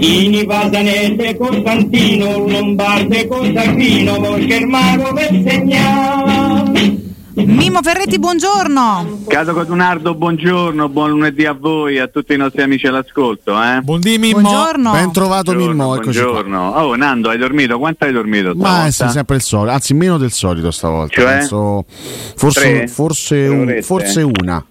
Ini 0.03 0.45
Pasanese 0.45 1.37
Costantino 1.37 2.47
Lombarde 2.47 3.27
Costantino 3.27 4.19
mago 4.65 5.13
per 5.13 5.43
segnare 5.45 7.00
Mimmo 7.45 7.81
Ferretti, 7.81 8.19
buongiorno. 8.19 9.19
Caso 9.27 9.53
Codunardo, 9.53 10.13
buongiorno, 10.15 10.89
buon 10.89 11.09
lunedì 11.11 11.45
a 11.45 11.53
voi, 11.53 11.97
a 11.99 12.07
tutti 12.07 12.33
i 12.33 12.37
nostri 12.37 12.61
amici 12.61 12.87
all'ascolto. 12.87 13.59
Eh? 13.61 13.81
Buondì 13.81 14.17
Mimmo. 14.17 14.41
Buongiorno. 14.41 14.91
Ben 14.91 15.11
trovato 15.11 15.51
Buongiorno, 15.53 15.83
Mimmo, 15.83 15.95
eccoci 15.95 16.19
qua. 16.19 16.31
buongiorno. 16.31 16.69
Oh 16.71 16.95
Nando, 16.95 17.29
hai 17.29 17.37
dormito? 17.37 17.79
Quanto 17.79 18.05
hai 18.05 18.11
dormito? 18.11 18.53
Ma 18.55 18.89
sì, 18.91 19.07
sempre 19.09 19.37
il 19.37 19.41
solito, 19.41 19.71
anzi 19.73 19.93
meno 19.93 20.17
del 20.17 20.31
solito 20.31 20.71
stavolta. 20.71 21.21
Cioè? 21.21 21.25
Penso- 21.37 21.85
forse, 22.35 22.87
forse, 22.87 23.35
un- 23.47 23.79
forse 23.81 24.21
una. 24.21 24.63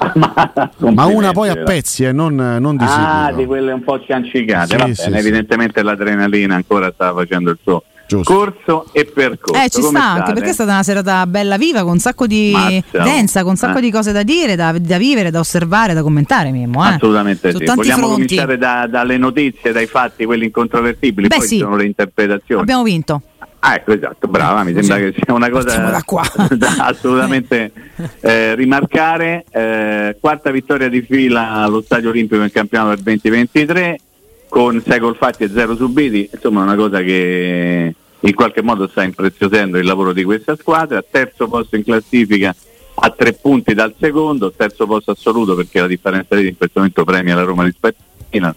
Ma 0.94 1.06
una 1.06 1.32
poi 1.32 1.48
a 1.48 1.56
pezzi, 1.56 2.04
eh, 2.04 2.12
non, 2.12 2.34
non 2.34 2.76
di 2.76 2.84
Ah, 2.86 3.32
di 3.34 3.44
quelle 3.46 3.72
un 3.72 3.82
po' 3.82 4.00
ciancicate, 4.00 4.68
Sì, 4.68 4.76
va 4.76 4.94
sì, 4.94 5.02
bene, 5.04 5.20
sì. 5.20 5.26
evidentemente 5.26 5.82
l'adrenalina 5.82 6.54
ancora 6.54 6.92
stava 6.94 7.20
facendo 7.20 7.50
il 7.50 7.58
suo 7.62 7.82
corso 8.22 8.86
e 8.92 9.04
percorso. 9.04 9.62
Eh, 9.62 9.68
ci 9.68 9.80
Come 9.80 9.98
sta 9.98 10.08
anche 10.08 10.20
state? 10.20 10.32
perché 10.32 10.50
è 10.50 10.52
stata 10.52 10.72
una 10.72 10.82
serata 10.82 11.26
bella 11.26 11.56
viva, 11.56 11.82
con 11.82 11.92
un 11.92 11.98
sacco 11.98 12.26
di 12.26 12.50
Mazza, 12.52 13.02
densa, 13.02 13.40
con 13.42 13.50
un 13.50 13.56
sacco 13.56 13.78
eh. 13.78 13.82
di 13.82 13.90
cose 13.90 14.12
da 14.12 14.22
dire, 14.22 14.56
da, 14.56 14.74
da 14.78 14.98
vivere, 14.98 15.30
da 15.30 15.40
osservare, 15.40 15.94
da 15.94 16.02
commentare, 16.02 16.50
Mimmo. 16.50 16.84
Eh. 16.84 16.94
Assolutamente 16.94 17.50
Su 17.50 17.58
sì. 17.58 17.64
Vogliamo 17.64 18.06
fronti. 18.06 18.12
cominciare 18.12 18.58
da- 18.58 18.86
dalle 18.88 19.16
notizie, 19.16 19.72
dai 19.72 19.86
fatti, 19.86 20.24
quelli 20.24 20.46
incontrovertibili, 20.46 21.28
Beh, 21.28 21.36
poi 21.36 21.46
sì. 21.46 21.56
ci 21.56 21.60
sono 21.60 21.76
le 21.76 21.84
interpretazioni. 21.84 22.62
Abbiamo 22.62 22.82
vinto. 22.82 23.22
Ah, 23.60 23.74
ecco, 23.74 23.92
esatto, 23.92 24.28
brava, 24.28 24.62
mi 24.62 24.72
sembra 24.72 24.98
che 24.98 25.14
sia 25.20 25.34
una 25.34 25.50
cosa 25.50 26.00
da 26.54 26.74
assolutamente 26.78 27.72
eh, 28.20 28.54
rimarcare. 28.54 29.44
Eh, 29.50 30.16
quarta 30.20 30.50
vittoria 30.52 30.88
di 30.88 31.02
fila 31.02 31.50
allo 31.50 31.80
Stadio 31.82 32.10
Olimpico 32.10 32.40
nel 32.40 32.52
campionato 32.52 32.94
del 32.94 33.02
2023, 33.02 34.00
con 34.48 34.82
6 34.84 34.98
gol 34.98 35.16
fatti 35.16 35.44
e 35.44 35.50
0 35.50 35.76
subiti, 35.76 36.28
insomma 36.32 36.62
una 36.62 36.74
cosa 36.74 37.02
che 37.02 37.94
in 38.20 38.34
qualche 38.34 38.62
modo 38.62 38.88
sta 38.88 39.02
impreziosendo 39.02 39.78
il 39.78 39.84
lavoro 39.84 40.12
di 40.12 40.24
questa 40.24 40.56
squadra. 40.56 41.04
Terzo 41.08 41.48
posto 41.48 41.76
in 41.76 41.84
classifica 41.84 42.54
a 43.00 43.10
tre 43.10 43.32
punti 43.34 43.74
dal 43.74 43.94
secondo, 43.98 44.52
terzo 44.52 44.86
posto 44.86 45.12
assoluto 45.12 45.54
perché 45.54 45.80
la 45.80 45.86
differenza 45.86 46.34
di 46.34 46.48
in 46.48 46.56
questo 46.56 46.80
momento 46.80 47.04
premia 47.04 47.34
la 47.34 47.44
Roma 47.44 47.64
rispetto 47.64 48.02
Milan. 48.30 48.54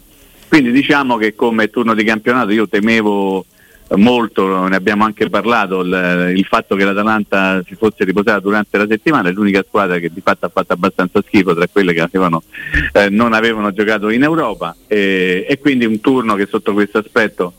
Quindi 0.47 0.71
diciamo 0.71 1.17
che 1.17 1.35
come 1.35 1.69
turno 1.69 1.93
di 1.93 2.03
campionato 2.03 2.51
io 2.51 2.67
temevo 2.67 3.45
molto, 3.97 4.67
ne 4.67 4.75
abbiamo 4.75 5.03
anche 5.03 5.29
parlato, 5.29 5.81
il, 5.81 6.33
il 6.35 6.45
fatto 6.45 6.75
che 6.75 6.85
l'Atalanta 6.85 7.61
si 7.65 7.75
fosse 7.75 8.03
riposata 8.03 8.39
durante 8.39 8.77
la 8.77 8.85
settimana, 8.87 9.29
è 9.29 9.31
l'unica 9.31 9.63
squadra 9.67 9.97
che 9.99 10.11
di 10.11 10.21
fatto 10.21 10.45
ha 10.45 10.49
fatto 10.49 10.73
abbastanza 10.73 11.21
schifo 11.25 11.53
tra 11.53 11.67
quelle 11.67 11.93
che 11.93 12.01
avevano, 12.01 12.43
eh, 12.93 13.09
non 13.09 13.33
avevano 13.33 13.71
giocato 13.71 14.09
in 14.09 14.23
Europa 14.23 14.75
e, 14.87 15.45
e 15.47 15.59
quindi 15.59 15.85
un 15.85 15.99
turno 15.99 16.35
che 16.35 16.45
sotto 16.45 16.73
questo 16.73 16.99
aspetto 16.99 17.53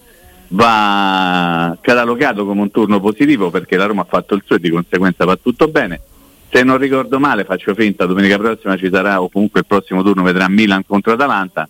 va 0.49 1.77
catalogato 1.81 2.45
come 2.45 2.61
un 2.61 2.71
turno 2.71 3.01
positivo 3.01 3.51
perché 3.51 3.77
la 3.77 3.87
Roma 3.87 4.03
ha 4.03 4.07
fatto 4.09 4.35
il 4.35 4.43
suo 4.45 4.57
e 4.57 4.61
di 4.61 4.71
conseguenza 4.71 5.25
va 5.25 5.37
tutto 5.37 5.69
bene. 5.69 6.01
Se 6.51 6.63
non 6.63 6.77
ricordo 6.77 7.19
male, 7.19 7.45
faccio 7.45 7.75
finta, 7.75 8.05
domenica 8.05 8.37
prossima 8.37 8.77
ci 8.77 8.91
sarà, 8.93 9.23
o 9.23 9.31
comunque 9.31 9.61
il 9.61 9.67
prossimo 9.67 10.03
turno 10.03 10.23
vedrà 10.23 10.49
Milan 10.49 10.85
contro 10.87 11.13
Atalanta 11.13 11.67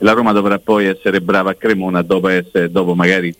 la 0.00 0.12
Roma 0.12 0.32
dovrà 0.32 0.58
poi 0.58 0.86
essere 0.86 1.20
brava 1.20 1.50
a 1.50 1.54
Cremona 1.54 2.02
dopo, 2.02 2.28
essere, 2.28 2.70
dopo 2.70 2.94
magari 2.94 3.34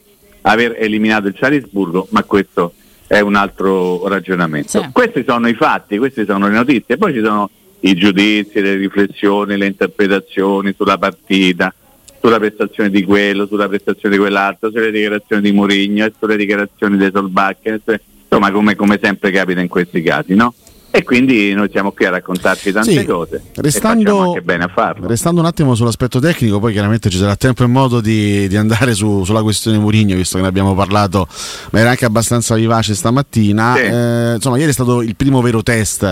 aver 0.48 0.76
eliminato 0.78 1.26
il 1.26 1.36
Salisburgo, 1.38 2.06
ma 2.10 2.22
questo 2.22 2.72
è 3.06 3.20
un 3.20 3.34
altro 3.34 4.06
ragionamento. 4.08 4.68
Questi 4.92 5.24
sono 5.26 5.48
i 5.48 5.54
fatti, 5.54 5.98
queste 5.98 6.24
sono 6.24 6.46
le 6.48 6.54
notizie, 6.54 6.96
poi 6.96 7.12
ci 7.12 7.20
sono 7.22 7.50
i 7.80 7.94
giudizi, 7.94 8.60
le 8.60 8.76
riflessioni, 8.76 9.56
le 9.56 9.66
interpretazioni 9.66 10.72
sulla 10.76 10.98
partita, 10.98 11.74
sulla 12.20 12.38
prestazione 12.38 12.90
di 12.90 13.02
quello, 13.02 13.46
sulla 13.46 13.68
prestazione 13.68 14.14
di 14.14 14.20
quell'altro, 14.20 14.70
sulle 14.70 14.90
dichiarazioni 14.90 15.42
di 15.42 15.52
Mourinho 15.52 16.04
e 16.04 16.12
sulle 16.18 16.36
dichiarazioni 16.36 16.96
dei 16.96 17.10
Solbakken, 17.12 17.82
insomma 18.22 18.50
come, 18.50 18.74
come 18.76 18.98
sempre 19.02 19.30
capita 19.30 19.60
in 19.60 19.68
questi 19.68 20.00
casi, 20.02 20.34
no? 20.34 20.54
E 20.96 21.02
quindi 21.02 21.52
noi 21.52 21.68
siamo 21.70 21.92
qui 21.92 22.06
a 22.06 22.10
raccontarci 22.10 22.72
tante 22.72 22.98
Sì, 23.00 23.04
cose 23.04 23.42
restando- 23.56 24.02
facciamo 24.04 24.28
anche 24.28 24.40
bene 24.40 24.64
a 24.64 24.68
farlo. 24.68 25.06
Restando 25.06 25.40
un 25.40 25.46
attimo 25.46 25.74
sull'aspetto 25.74 26.20
tecnico, 26.20 26.58
poi 26.58 26.72
chiaramente 26.72 27.10
ci 27.10 27.18
sarà 27.18 27.36
tempo 27.36 27.64
e 27.64 27.66
modo 27.66 28.00
di, 28.00 28.48
di 28.48 28.56
andare 28.56 28.94
su- 28.94 29.22
sulla 29.24 29.42
questione 29.42 29.76
Murigno, 29.76 30.16
visto 30.16 30.36
che 30.36 30.42
ne 30.42 30.48
abbiamo 30.48 30.74
parlato, 30.74 31.28
ma 31.72 31.80
era 31.80 31.90
anche 31.90 32.06
abbastanza 32.06 32.54
vivace 32.54 32.94
stamattina. 32.94 33.76
Eh, 33.76 34.34
insomma, 34.36 34.56
ieri 34.56 34.70
è 34.70 34.72
stato 34.72 35.02
il 35.02 35.14
primo 35.16 35.42
vero 35.42 35.62
test 35.62 36.10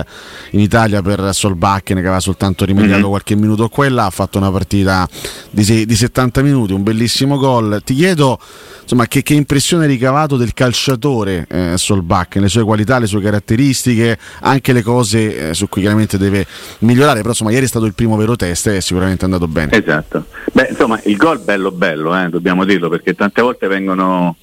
in 0.51 0.59
Italia 0.59 1.01
per 1.01 1.29
Solbakken, 1.33 1.95
che 1.97 2.03
aveva 2.03 2.19
soltanto 2.19 2.63
rimediato 2.63 3.01
Mhm. 3.03 3.09
qualche 3.09 3.35
minuto 3.35 3.67
qua 3.69 3.85
e 3.87 3.89
là, 3.89 4.05
ha 4.05 4.09
fatto 4.11 4.37
una 4.37 4.51
partita 4.51 5.09
di, 5.49 5.85
di 5.87 5.95
70 5.95 6.43
minuti, 6.43 6.73
un 6.73 6.83
bellissimo 6.83 7.37
gol. 7.39 7.81
Ti 7.83 7.95
chiedo 7.95 8.39
insomma, 8.83 9.07
che, 9.07 9.23
che 9.23 9.33
impressione 9.33 9.85
hai 9.85 9.89
ricavato 9.89 10.37
del 10.37 10.53
calciatore 10.53 11.47
eh, 11.49 11.73
Solbakken, 11.75 12.43
le 12.43 12.49
sue 12.49 12.63
qualità, 12.63 12.99
le 12.99 13.07
sue 13.07 13.19
caratteristiche, 13.21 14.17
anche 14.41 14.73
le 14.75 14.81
cose 14.83 15.49
eh, 15.49 15.53
su 15.53 15.67
cui 15.67 15.81
chiaramente 15.81 16.17
deve 16.17 16.45
migliorare, 16.79 17.17
però 17.17 17.29
insomma 17.29 17.51
ieri 17.51 17.65
è 17.65 17.67
stato 17.67 17.85
il 17.85 17.93
primo 17.93 18.15
vero 18.15 18.35
test 18.35 18.67
e 18.67 18.77
è 18.77 18.79
sicuramente 18.81 19.25
andato 19.25 19.47
bene. 19.47 19.71
Esatto. 19.71 20.25
Beh, 20.51 20.67
insomma, 20.69 20.99
il 21.05 21.15
gol 21.17 21.39
bello 21.39 21.71
bello, 21.71 22.15
eh, 22.17 22.29
dobbiamo 22.29 22.65
dirlo, 22.65 22.89
perché 22.89 23.15
tante 23.15 23.41
volte 23.41 23.67
vengono 23.67 24.35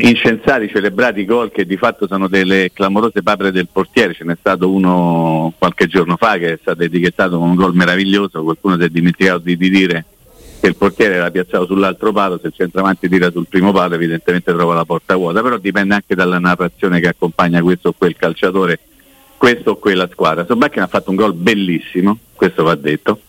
incensati, 0.00 0.68
celebrati 0.68 1.24
gol 1.24 1.52
che 1.52 1.64
di 1.64 1.76
fatto 1.76 2.06
sono 2.08 2.26
delle 2.26 2.70
clamorose 2.72 3.22
papere 3.22 3.52
del 3.52 3.68
portiere, 3.70 4.14
ce 4.14 4.24
n'è 4.24 4.36
stato 4.38 4.70
uno 4.70 5.52
qualche 5.56 5.86
giorno 5.86 6.16
fa 6.16 6.36
che 6.36 6.54
è 6.54 6.58
stato 6.60 6.82
etichettato 6.82 7.38
con 7.38 7.50
un 7.50 7.54
gol 7.54 7.74
meraviglioso, 7.74 8.42
qualcuno 8.42 8.76
si 8.76 8.84
è 8.84 8.88
dimenticato 8.88 9.38
di, 9.38 9.56
di 9.56 9.70
dire 9.70 10.04
che 10.60 10.66
il 10.66 10.76
portiere 10.76 11.14
era 11.16 11.30
piazzato 11.30 11.66
sull'altro 11.66 12.10
palo, 12.10 12.38
se 12.40 12.48
il 12.48 12.54
centravanti 12.56 13.08
tira 13.08 13.30
sul 13.30 13.46
primo 13.48 13.70
palo 13.70 13.94
evidentemente 13.94 14.52
trova 14.52 14.74
la 14.74 14.84
porta 14.84 15.14
vuota, 15.14 15.42
però 15.42 15.58
dipende 15.58 15.94
anche 15.94 16.14
dalla 16.14 16.38
narrazione 16.38 17.00
che 17.00 17.08
accompagna 17.08 17.62
questo 17.62 17.90
o 17.90 17.94
quel 17.96 18.16
calciatore, 18.16 18.80
questo 19.44 19.72
o 19.72 19.76
quella 19.76 20.08
squadra. 20.10 20.46
Sobacchia 20.46 20.84
ha 20.84 20.86
fatto 20.86 21.10
un 21.10 21.16
gol 21.16 21.34
bellissimo, 21.34 22.16
questo 22.32 22.62
va 22.62 22.74
detto, 22.76 23.20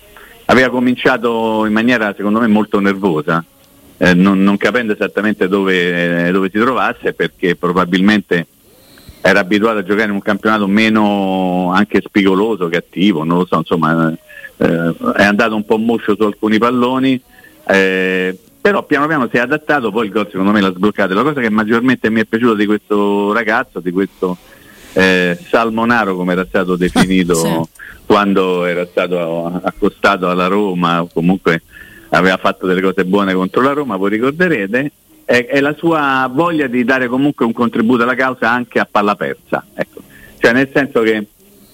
aveva 0.45 0.69
cominciato 0.69 1.65
in 1.65 1.73
maniera 1.73 2.13
secondo 2.15 2.39
me 2.39 2.47
molto 2.47 2.79
nervosa, 2.79 3.43
eh, 3.97 4.13
non, 4.13 4.41
non 4.41 4.55
capendo 4.55 4.93
esattamente 4.93 5.49
dove, 5.49 6.27
eh, 6.27 6.31
dove 6.31 6.49
si 6.49 6.57
trovasse 6.57 7.11
perché 7.11 7.57
probabilmente 7.57 8.47
era 9.19 9.41
abituato 9.41 9.79
a 9.79 9.83
giocare 9.83 10.07
in 10.07 10.11
un 10.11 10.21
campionato 10.21 10.67
meno 10.67 11.73
anche 11.73 11.99
spigoloso 11.99 12.69
che 12.69 12.77
attivo, 12.77 13.25
non 13.25 13.39
lo 13.39 13.45
so, 13.45 13.57
insomma 13.57 14.09
eh, 14.55 14.95
è 15.17 15.23
andato 15.23 15.53
un 15.53 15.65
po' 15.65 15.77
moscio 15.77 16.15
su 16.15 16.23
alcuni 16.23 16.57
palloni, 16.57 17.21
eh, 17.67 18.39
però 18.61 18.83
piano 18.83 19.07
piano 19.07 19.27
si 19.29 19.35
è 19.35 19.41
adattato, 19.41 19.91
poi 19.91 20.05
il 20.05 20.13
gol 20.13 20.29
secondo 20.31 20.51
me 20.51 20.61
l'ha 20.61 20.71
sbloccato. 20.71 21.13
La 21.13 21.23
cosa 21.23 21.41
che 21.41 21.49
maggiormente 21.49 22.09
mi 22.09 22.21
è 22.21 22.25
piaciuta 22.25 22.55
di 22.55 22.65
questo 22.65 23.33
ragazzo, 23.33 23.81
di 23.81 23.91
questo 23.91 24.37
eh, 24.95 25.37
Salmonaro 25.49 26.15
come 26.15 26.31
era 26.31 26.45
stato 26.45 26.75
definito 26.77 27.35
sì. 27.35 27.61
quando 28.05 28.65
era 28.65 28.85
stato 28.85 29.59
accostato 29.63 30.29
alla 30.29 30.47
Roma, 30.47 31.01
o 31.01 31.09
comunque 31.13 31.61
aveva 32.09 32.37
fatto 32.37 32.65
delle 32.65 32.81
cose 32.81 33.03
buone 33.03 33.33
contro 33.33 33.61
la 33.61 33.73
Roma, 33.73 33.97
voi 33.97 34.11
ricorderete, 34.11 34.91
è, 35.25 35.45
è, 35.47 35.59
la 35.59 35.75
sua 35.77 36.29
voglia 36.31 36.67
di 36.67 36.83
dare 36.85 37.07
comunque 37.07 37.45
un 37.45 37.51
contributo 37.51 38.03
alla 38.03 38.15
causa 38.15 38.49
anche 38.49 38.79
a 38.79 38.87
palla 38.89 39.15
persa. 39.15 39.65
Ecco. 39.73 40.01
Cioè 40.37 40.53
nel 40.53 40.69
senso 40.73 41.01
che 41.01 41.25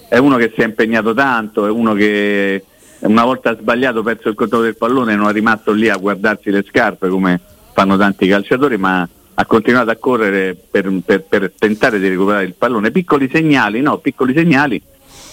è 0.07 0.17
uno 0.17 0.37
che 0.37 0.51
si 0.55 0.61
è 0.61 0.65
impegnato 0.65 1.13
tanto, 1.13 1.65
è 1.65 1.69
uno 1.69 1.93
che 1.93 2.63
una 2.99 3.23
volta 3.23 3.55
sbagliato 3.57 4.03
perso 4.03 4.29
il 4.29 4.35
controllo 4.35 4.63
del 4.63 4.77
pallone 4.77 5.15
non 5.15 5.29
è 5.29 5.33
rimasto 5.33 5.71
lì 5.71 5.89
a 5.89 5.97
guardarsi 5.97 6.49
le 6.49 6.63
scarpe 6.67 7.09
come 7.09 7.39
fanno 7.73 7.97
tanti 7.97 8.27
calciatori, 8.27 8.77
ma 8.77 9.07
ha 9.41 9.45
continuato 9.45 9.89
a 9.89 9.95
correre 9.95 10.55
per, 10.55 10.91
per, 11.03 11.23
per 11.23 11.51
tentare 11.57 11.99
di 11.99 12.07
recuperare 12.07 12.45
il 12.45 12.53
pallone. 12.53 12.91
Piccoli 12.91 13.27
segnali, 13.31 13.81
no, 13.81 13.97
piccoli 13.97 14.33
segnali 14.35 14.79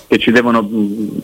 che 0.07 0.19
ci 0.19 0.31
devono 0.31 0.67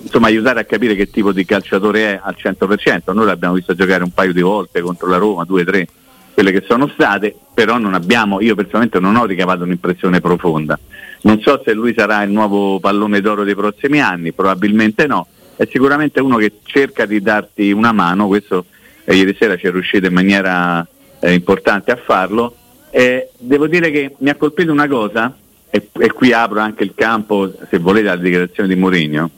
insomma, 0.02 0.27
aiutare 0.27 0.61
a 0.61 0.65
capire 0.65 0.94
che 0.94 1.09
tipo 1.09 1.32
di 1.32 1.47
calciatore 1.47 2.01
è 2.12 2.20
al 2.23 2.36
100%. 2.39 3.15
Noi 3.15 3.24
l'abbiamo 3.24 3.55
visto 3.55 3.74
giocare 3.74 4.05
un 4.05 4.12
paio 4.12 4.35
di 4.35 4.43
volte 4.43 4.82
contro 4.82 5.09
la 5.09 5.16
Roma, 5.16 5.44
due 5.44 5.65
tre, 5.65 5.89
quelle 6.35 6.52
che 6.52 6.62
sono 6.69 6.86
state, 6.89 7.35
però 7.55 7.78
non 7.78 7.94
abbiamo, 7.94 8.43
io 8.43 8.55
personalmente 8.55 9.01
non 9.01 9.16
ho 9.16 9.24
ricavato 9.24 9.65
un'impressione 9.65 10.20
profonda. 10.20 10.78
Non 11.23 11.40
so 11.40 11.62
se 11.65 11.73
lui 11.73 11.94
sarà 11.97 12.23
il 12.23 12.31
nuovo 12.31 12.78
pallone 12.81 13.23
d'oro 13.23 13.44
dei 13.44 13.55
prossimi 13.55 14.02
anni, 14.02 14.32
probabilmente 14.32 15.06
no. 15.06 15.27
È 15.56 15.66
sicuramente 15.70 16.20
uno 16.20 16.36
che 16.36 16.59
cerca 16.65 17.06
di 17.06 17.23
darti 17.23 17.73
una 17.73 17.93
mano, 17.93 18.27
questo 18.27 18.66
eh, 19.05 19.15
ieri 19.15 19.35
sera 19.39 19.56
ci 19.56 19.69
è 19.69 19.70
riuscito 19.70 20.05
in 20.05 20.12
maniera 20.12 20.86
eh, 21.20 21.32
importante 21.32 21.90
a 21.90 21.97
farlo. 21.97 22.56
Eh, 22.96 23.30
devo 23.38 23.66
dire 23.66 23.90
che 23.90 24.14
mi 24.18 24.30
ha 24.30 24.36
colpito 24.36 24.70
una 24.70 24.86
cosa, 24.86 25.36
e, 25.68 25.88
e, 25.98 26.12
qui 26.12 26.32
apro 26.32 26.60
anche 26.60 26.84
il 26.84 26.92
campo, 26.94 27.52
se 27.68 27.78
volete, 27.78 28.08
alla 28.08 28.22
dichiarazione 28.22 28.68
di 28.68 28.76
Mourinho. 28.76 29.30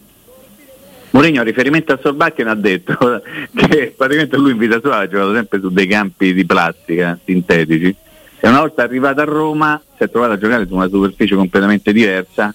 Mourinho 1.13 1.41
a 1.41 1.43
riferimento 1.43 1.95
a 1.95 1.99
Solbakken 2.03 2.49
ha 2.49 2.55
detto 2.55 3.23
che 3.57 3.95
praticamente 3.97 4.37
lui 4.37 4.51
in 4.51 4.59
vita 4.59 4.79
sua 4.81 4.99
ha 4.99 5.09
giocato 5.09 5.33
sempre 5.33 5.61
su 5.61 5.71
dei 5.71 5.87
campi 5.87 6.35
di 6.35 6.45
plastica 6.45 7.19
sintetici 7.25 7.97
e 8.39 8.47
una 8.47 8.61
volta 8.61 8.83
arrivato 8.83 9.23
a 9.23 9.25
Roma 9.25 9.83
si 9.97 10.03
è 10.03 10.11
trovato 10.11 10.33
a 10.35 10.39
giocare 10.39 10.67
su 10.67 10.75
una 10.75 10.89
superficie 10.89 11.35
completamente 11.35 11.95
diversa 11.95 12.55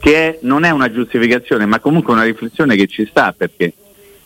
che 0.00 0.14
è, 0.16 0.38
non 0.42 0.64
è 0.64 0.70
una 0.70 0.90
giustificazione 0.90 1.66
ma 1.66 1.78
comunque 1.78 2.12
una 2.12 2.24
riflessione 2.24 2.74
che 2.74 2.88
ci 2.88 3.06
sta 3.06 3.32
perché 3.32 3.72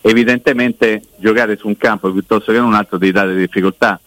evidentemente 0.01 1.03
giocare 1.19 1.59
su 1.59 1.67
un 1.67 1.77
campo 1.77 2.11
piuttosto 2.11 2.53
che 2.53 2.59
in 2.59 2.65
un 2.65 2.73
altro 2.75 2.97
devi 2.97 3.13
dare 3.13 3.35
difficoltà 3.35 4.01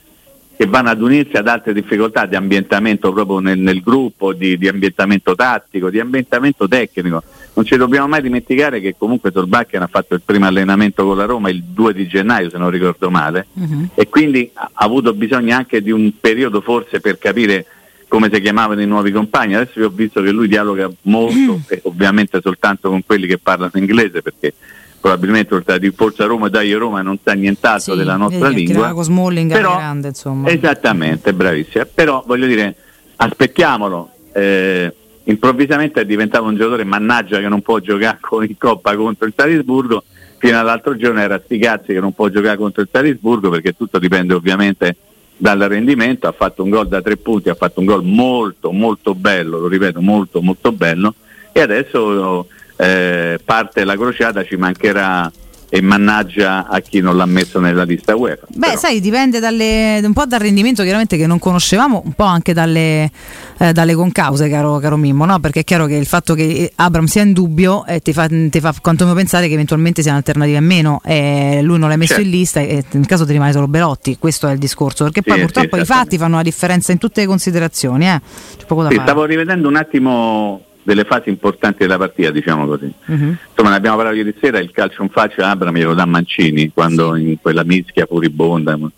che 0.57 0.65
vanno 0.65 0.89
ad 0.89 0.99
unirsi 0.99 1.37
ad 1.37 1.47
altre 1.47 1.71
difficoltà 1.71 2.25
di 2.25 2.35
ambientamento 2.35 3.13
proprio 3.13 3.37
nel, 3.37 3.59
nel 3.59 3.79
gruppo, 3.81 4.33
di, 4.33 4.57
di, 4.57 4.67
ambientamento 4.67 5.35
tattico, 5.35 5.91
di 5.91 5.99
ambientamento 5.99 6.67
tecnico. 6.67 7.21
Non 7.53 7.63
ci 7.63 7.77
dobbiamo 7.77 8.07
mai 8.07 8.23
dimenticare 8.23 8.81
che 8.81 8.95
comunque 8.97 9.29
Solbakken 9.31 9.83
ha 9.83 9.87
fatto 9.87 10.15
il 10.15 10.21
primo 10.25 10.47
allenamento 10.47 11.05
con 11.05 11.15
la 11.15 11.25
Roma 11.25 11.49
il 11.49 11.61
2 11.61 11.93
di 11.93 12.07
gennaio, 12.07 12.49
se 12.49 12.57
non 12.57 12.71
ricordo 12.71 13.11
male, 13.11 13.45
uh-huh. 13.53 13.89
e 13.93 14.09
quindi 14.09 14.49
ha 14.51 14.71
avuto 14.73 15.13
bisogno 15.13 15.55
anche 15.55 15.83
di 15.83 15.91
un 15.91 16.11
periodo 16.19 16.61
forse 16.61 17.01
per 17.01 17.19
capire 17.19 17.67
come 18.07 18.29
si 18.33 18.41
chiamavano 18.41 18.81
i 18.81 18.87
nuovi 18.87 19.11
compagni. 19.11 19.53
Adesso 19.53 19.79
io 19.79 19.87
ho 19.87 19.91
visto 19.93 20.23
che 20.23 20.31
lui 20.31 20.47
dialoga 20.47 20.89
molto, 21.03 21.51
uh-huh. 21.51 21.61
e 21.67 21.81
ovviamente 21.83 22.39
soltanto 22.41 22.89
con 22.89 23.05
quelli 23.05 23.27
che 23.27 23.37
parlano 23.37 23.73
inglese, 23.75 24.23
perché 24.23 24.55
probabilmente 24.99 25.53
oltre 25.53 25.79
di 25.79 25.91
Forza 25.91 26.25
Roma 26.25 26.49
Dai 26.49 26.73
Roma 26.73 27.01
non 27.01 27.17
sa 27.23 27.33
nient'altro 27.33 27.93
sì, 27.93 27.97
della 27.97 28.15
nostra 28.17 28.49
lingua. 28.49 28.91
Con 28.91 29.03
Smalling 29.03 29.51
però, 29.51 29.77
grande, 29.77 30.09
insomma. 30.09 30.49
Esattamente, 30.49 31.33
bravissima. 31.33 31.85
Però 31.85 32.23
voglio 32.25 32.47
dire, 32.47 32.75
aspettiamolo. 33.15 34.09
Eh, 34.33 34.93
improvvisamente 35.23 36.01
è 36.01 36.05
diventato 36.05 36.45
un 36.45 36.55
giocatore 36.55 36.83
mannaggia 36.83 37.39
che 37.39 37.47
non 37.47 37.61
può 37.61 37.79
giocare 37.79 38.17
con 38.19 38.43
in 38.43 38.57
Coppa 38.57 38.95
contro 38.95 39.25
il 39.25 39.33
Salisburgo. 39.35 40.03
Fino 40.39 40.59
all'altro 40.59 40.95
giorno 40.95 41.19
era 41.19 41.41
sti 41.43 41.57
cazzi 41.57 41.93
che 41.93 41.99
non 41.99 42.13
può 42.13 42.29
giocare 42.29 42.57
contro 42.57 42.81
il 42.83 42.89
Salisburgo 42.91 43.49
perché 43.49 43.75
tutto 43.75 43.97
dipende 43.97 44.33
ovviamente 44.33 44.95
dal 45.35 45.59
rendimento. 45.59 46.27
Ha 46.27 46.31
fatto 46.31 46.63
un 46.63 46.69
gol 46.69 46.87
da 46.87 47.01
tre 47.01 47.17
punti, 47.17 47.49
ha 47.49 47.55
fatto 47.55 47.79
un 47.79 47.87
gol 47.87 48.03
molto 48.03 48.71
molto 48.71 49.15
bello, 49.15 49.57
lo 49.57 49.67
ripeto, 49.67 50.01
molto 50.01 50.41
molto 50.41 50.71
bello. 50.71 51.15
E 51.51 51.61
adesso 51.61 52.47
eh, 52.77 53.39
parte 53.43 53.83
la 53.83 53.95
crociata 53.95 54.43
ci 54.43 54.55
mancherà 54.55 55.31
e 55.69 55.81
mannaggia 55.81 56.67
a 56.67 56.79
chi 56.79 57.01
non 57.01 57.17
l'ha 57.17 57.25
messo 57.25 57.59
nella 57.59 57.83
lista 57.83 58.15
UEFA. 58.15 58.47
Beh, 58.49 58.67
Però. 58.67 58.79
sai, 58.79 59.01
dipende 59.01 59.39
dalle, 59.39 59.99
un 60.01 60.13
po' 60.13 60.25
dal 60.25 60.39
rendimento 60.39 60.81
chiaramente 60.81 61.17
che 61.17 61.27
non 61.27 61.39
conoscevamo, 61.39 62.03
un 62.05 62.13
po' 62.13 62.23
anche 62.23 62.53
dalle, 62.53 63.11
eh, 63.57 63.73
dalle 63.73 63.93
concause, 63.93 64.47
caro, 64.49 64.77
caro 64.77 64.95
Mimmo, 64.95 65.25
no? 65.25 65.39
perché 65.39 65.61
è 65.61 65.63
chiaro 65.63 65.85
che 65.85 65.95
il 65.95 66.05
fatto 66.05 66.35
che 66.35 66.71
Abram 66.75 67.05
sia 67.05 67.23
in 67.23 67.33
dubbio 67.33 67.85
eh, 67.85 67.99
ti, 67.99 68.13
fa, 68.13 68.27
ti 68.27 68.59
fa 68.59 68.73
quantomeno 68.81 69.15
pensare 69.15 69.47
che 69.47 69.53
eventualmente 69.53 70.01
siano 70.01 70.17
alternative 70.17 70.57
a 70.57 70.61
meno. 70.61 71.01
Eh, 71.03 71.59
lui 71.61 71.77
non 71.77 71.89
l'hai 71.89 71.97
messo 71.97 72.13
certo. 72.13 72.27
in 72.27 72.33
lista 72.33 72.59
e 72.61 72.83
nel 72.91 73.05
caso 73.05 73.25
ti 73.25 73.33
rimane 73.33 73.51
solo 73.51 73.67
Belotti, 73.67 74.17
questo 74.17 74.47
è 74.47 74.53
il 74.53 74.59
discorso, 74.59 75.03
perché 75.03 75.21
poi 75.21 75.35
sì, 75.35 75.41
purtroppo 75.41 75.75
sì, 75.75 75.81
i 75.81 75.85
fatti 75.85 76.17
fanno 76.17 76.37
la 76.37 76.43
differenza 76.43 76.93
in 76.93 76.97
tutte 76.97 77.21
le 77.21 77.27
considerazioni. 77.27 78.07
Eh? 78.07 78.21
C'è 78.57 78.65
poco 78.65 78.83
da 78.83 78.89
sì, 78.89 78.95
fare. 78.95 79.07
Stavo 79.07 79.25
rivedendo 79.25 79.67
un 79.67 79.75
attimo 79.75 80.61
delle 80.87 81.03
fasi 81.03 81.27
importanti 81.27 81.79
della 81.79 81.97
partita, 81.97 82.31
diciamo 82.31 82.65
così. 82.65 82.89
Uh-huh. 83.07 83.35
Insomma, 83.49 83.71
ne 83.71 83.75
abbiamo 83.75 83.97
parlato 83.97 84.15
ieri 84.15 84.33
sera, 84.39 84.57
il 84.59 84.71
calcio 84.71 85.03
in 85.03 85.09
faccia 85.09 85.49
Abram 85.49 85.75
glielo 85.75 85.93
dà 85.93 86.05
Mancini, 86.05 86.71
quando 86.73 87.17
in 87.17 87.35
quella 87.41 87.65
mischia 87.65 88.05
furibonda, 88.05 88.77
non 88.77 88.91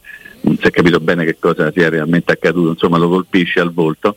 si 0.55 0.67
è 0.67 0.69
capito 0.69 0.99
bene 0.99 1.25
che 1.25 1.37
cosa 1.39 1.71
sia 1.71 1.89
realmente 1.89 2.31
accaduto, 2.31 2.69
insomma 2.69 2.99
lo 2.99 3.09
colpisce 3.09 3.59
al 3.59 3.73
volto. 3.73 4.15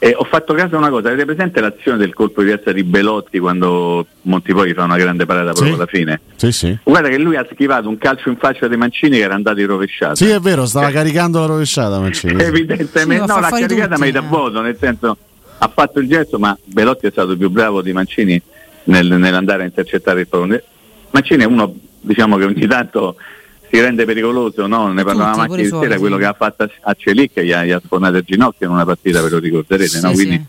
E 0.00 0.14
ho 0.16 0.24
fatto 0.24 0.52
caso 0.52 0.74
a 0.74 0.78
una 0.78 0.90
cosa, 0.90 1.08
avete 1.08 1.24
presente 1.24 1.60
l'azione 1.60 1.96
del 1.96 2.12
colpo 2.12 2.42
di 2.42 2.50
testa 2.50 2.72
di 2.72 2.82
Belotti 2.82 3.38
quando 3.38 4.04
Montipoli 4.22 4.74
fa 4.74 4.82
una 4.82 4.98
grande 4.98 5.26
parata 5.26 5.52
proprio 5.52 5.74
sì. 5.74 5.74
alla 5.74 5.86
fine? 5.86 6.20
Sì, 6.34 6.50
sì. 6.50 6.78
Guarda 6.82 7.08
che 7.08 7.18
lui 7.18 7.36
ha 7.36 7.46
schivato 7.50 7.88
un 7.88 7.98
calcio 7.98 8.30
in 8.30 8.36
faccia 8.36 8.66
di 8.66 8.76
Mancini 8.76 9.18
che 9.18 9.22
era 9.22 9.34
andato 9.34 9.60
in 9.60 9.68
rovesciata. 9.68 10.16
Sì, 10.16 10.28
è 10.28 10.40
vero, 10.40 10.66
stava 10.66 10.90
caricando 10.90 11.38
la 11.38 11.46
rovesciata 11.46 12.00
Mancini. 12.00 12.42
Evidentemente, 12.42 13.26
Sì, 13.26 13.32
no, 13.32 13.40
l'ha 13.40 13.48
caricata 13.48 13.94
tutti, 13.94 14.00
ma 14.00 14.06
è 14.06 14.10
da 14.10 14.18
eh. 14.18 14.28
vuoto, 14.28 14.60
nel 14.60 14.76
senso 14.78 15.16
ha 15.58 15.68
fatto 15.72 15.98
il 16.00 16.08
gesto, 16.08 16.38
ma 16.38 16.56
Belotti 16.64 17.06
è 17.06 17.10
stato 17.10 17.36
più 17.36 17.50
bravo 17.50 17.82
di 17.82 17.92
Mancini 17.92 18.40
nel, 18.84 19.06
nell'andare 19.06 19.62
a 19.62 19.66
intercettare 19.66 20.20
il 20.20 20.28
pallone. 20.28 20.62
Mancini 21.10 21.42
è 21.42 21.46
uno 21.46 21.74
diciamo 22.00 22.36
che 22.36 22.44
ogni 22.44 22.66
tanto 22.66 23.16
si 23.70 23.80
rende 23.80 24.04
pericoloso, 24.04 24.66
no? 24.66 24.92
ne 24.92 25.02
parlavamo 25.02 25.40
anche 25.42 25.56
ieri 25.62 25.68
sera, 25.68 25.94
sì. 25.94 25.98
quello 25.98 26.16
che 26.18 26.24
ha 26.26 26.34
fatto 26.34 26.70
a- 26.82 26.94
Celic 26.96 27.32
che 27.32 27.44
gli 27.44 27.52
ha, 27.52 27.64
gli 27.64 27.72
ha 27.72 27.80
sfornato 27.84 28.16
il 28.18 28.22
ginocchio 28.24 28.66
in 28.66 28.72
una 28.72 28.84
partita, 28.84 29.20
ve 29.22 29.28
lo 29.30 29.38
ricorderete, 29.38 30.00
no? 30.00 30.08
Sì, 30.10 30.14
Quindi- 30.14 30.36
sì. 30.36 30.44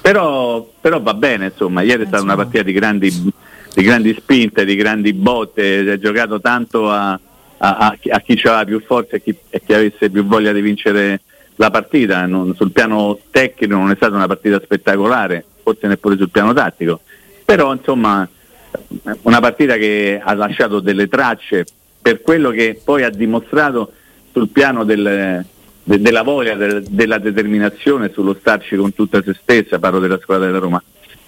però, 0.00 0.68
però 0.80 1.00
va 1.00 1.14
bene, 1.14 1.46
insomma, 1.46 1.82
ieri 1.82 2.04
è 2.04 2.06
stata 2.06 2.22
una 2.22 2.36
partita 2.36 2.62
di 2.62 2.72
grandi, 2.72 3.10
di 3.74 3.82
grandi 3.82 4.14
spinte, 4.16 4.64
di 4.64 4.76
grandi 4.76 5.12
botte, 5.12 5.82
si 5.82 5.88
è 5.88 5.98
giocato 5.98 6.40
tanto 6.40 6.88
a, 6.90 7.12
a- 7.58 7.76
a 7.76 7.96
chi- 7.98 8.10
a 8.10 8.20
chi 8.20 8.32
aveva 8.44 8.64
più 8.64 8.80
forza 8.86 9.16
e 9.16 9.22
chi, 9.22 9.34
e 9.50 9.60
chi 9.64 9.72
avesse 9.72 10.08
più 10.10 10.24
voglia 10.24 10.52
di 10.52 10.60
vincere 10.60 11.20
la 11.56 11.70
partita. 11.70 12.26
Non- 12.26 12.54
sul 12.54 12.72
piano 12.72 13.18
tecnico 13.30 13.74
non 13.76 13.90
è 13.90 13.96
stata 13.96 14.14
una 14.14 14.26
partita 14.26 14.60
spettacolare, 14.62 15.44
forse 15.62 15.86
neppure 15.86 16.16
sul 16.16 16.30
piano 16.30 16.52
tattico, 16.52 17.00
però 17.44 17.72
insomma 17.72 18.28
una 19.22 19.40
partita 19.40 19.76
che 19.76 20.20
ha 20.22 20.34
lasciato 20.34 20.80
delle 20.80 21.08
tracce 21.08 21.66
per 22.00 22.20
quello 22.20 22.50
che 22.50 22.80
poi 22.82 23.02
ha 23.04 23.10
dimostrato 23.10 23.92
sul 24.32 24.48
piano 24.48 24.84
del- 24.84 25.44
de- 25.84 26.00
della 26.00 26.22
voglia, 26.22 26.54
del- 26.54 26.82
della 26.88 27.18
determinazione, 27.18 28.10
sullo 28.12 28.36
starci 28.38 28.76
con 28.76 28.94
tutta 28.94 29.22
se 29.22 29.36
stessa, 29.40 29.78
parlo 29.78 29.98
della 30.00 30.18
squadra 30.20 30.46
della 30.46 30.58
Roma. 30.58 30.82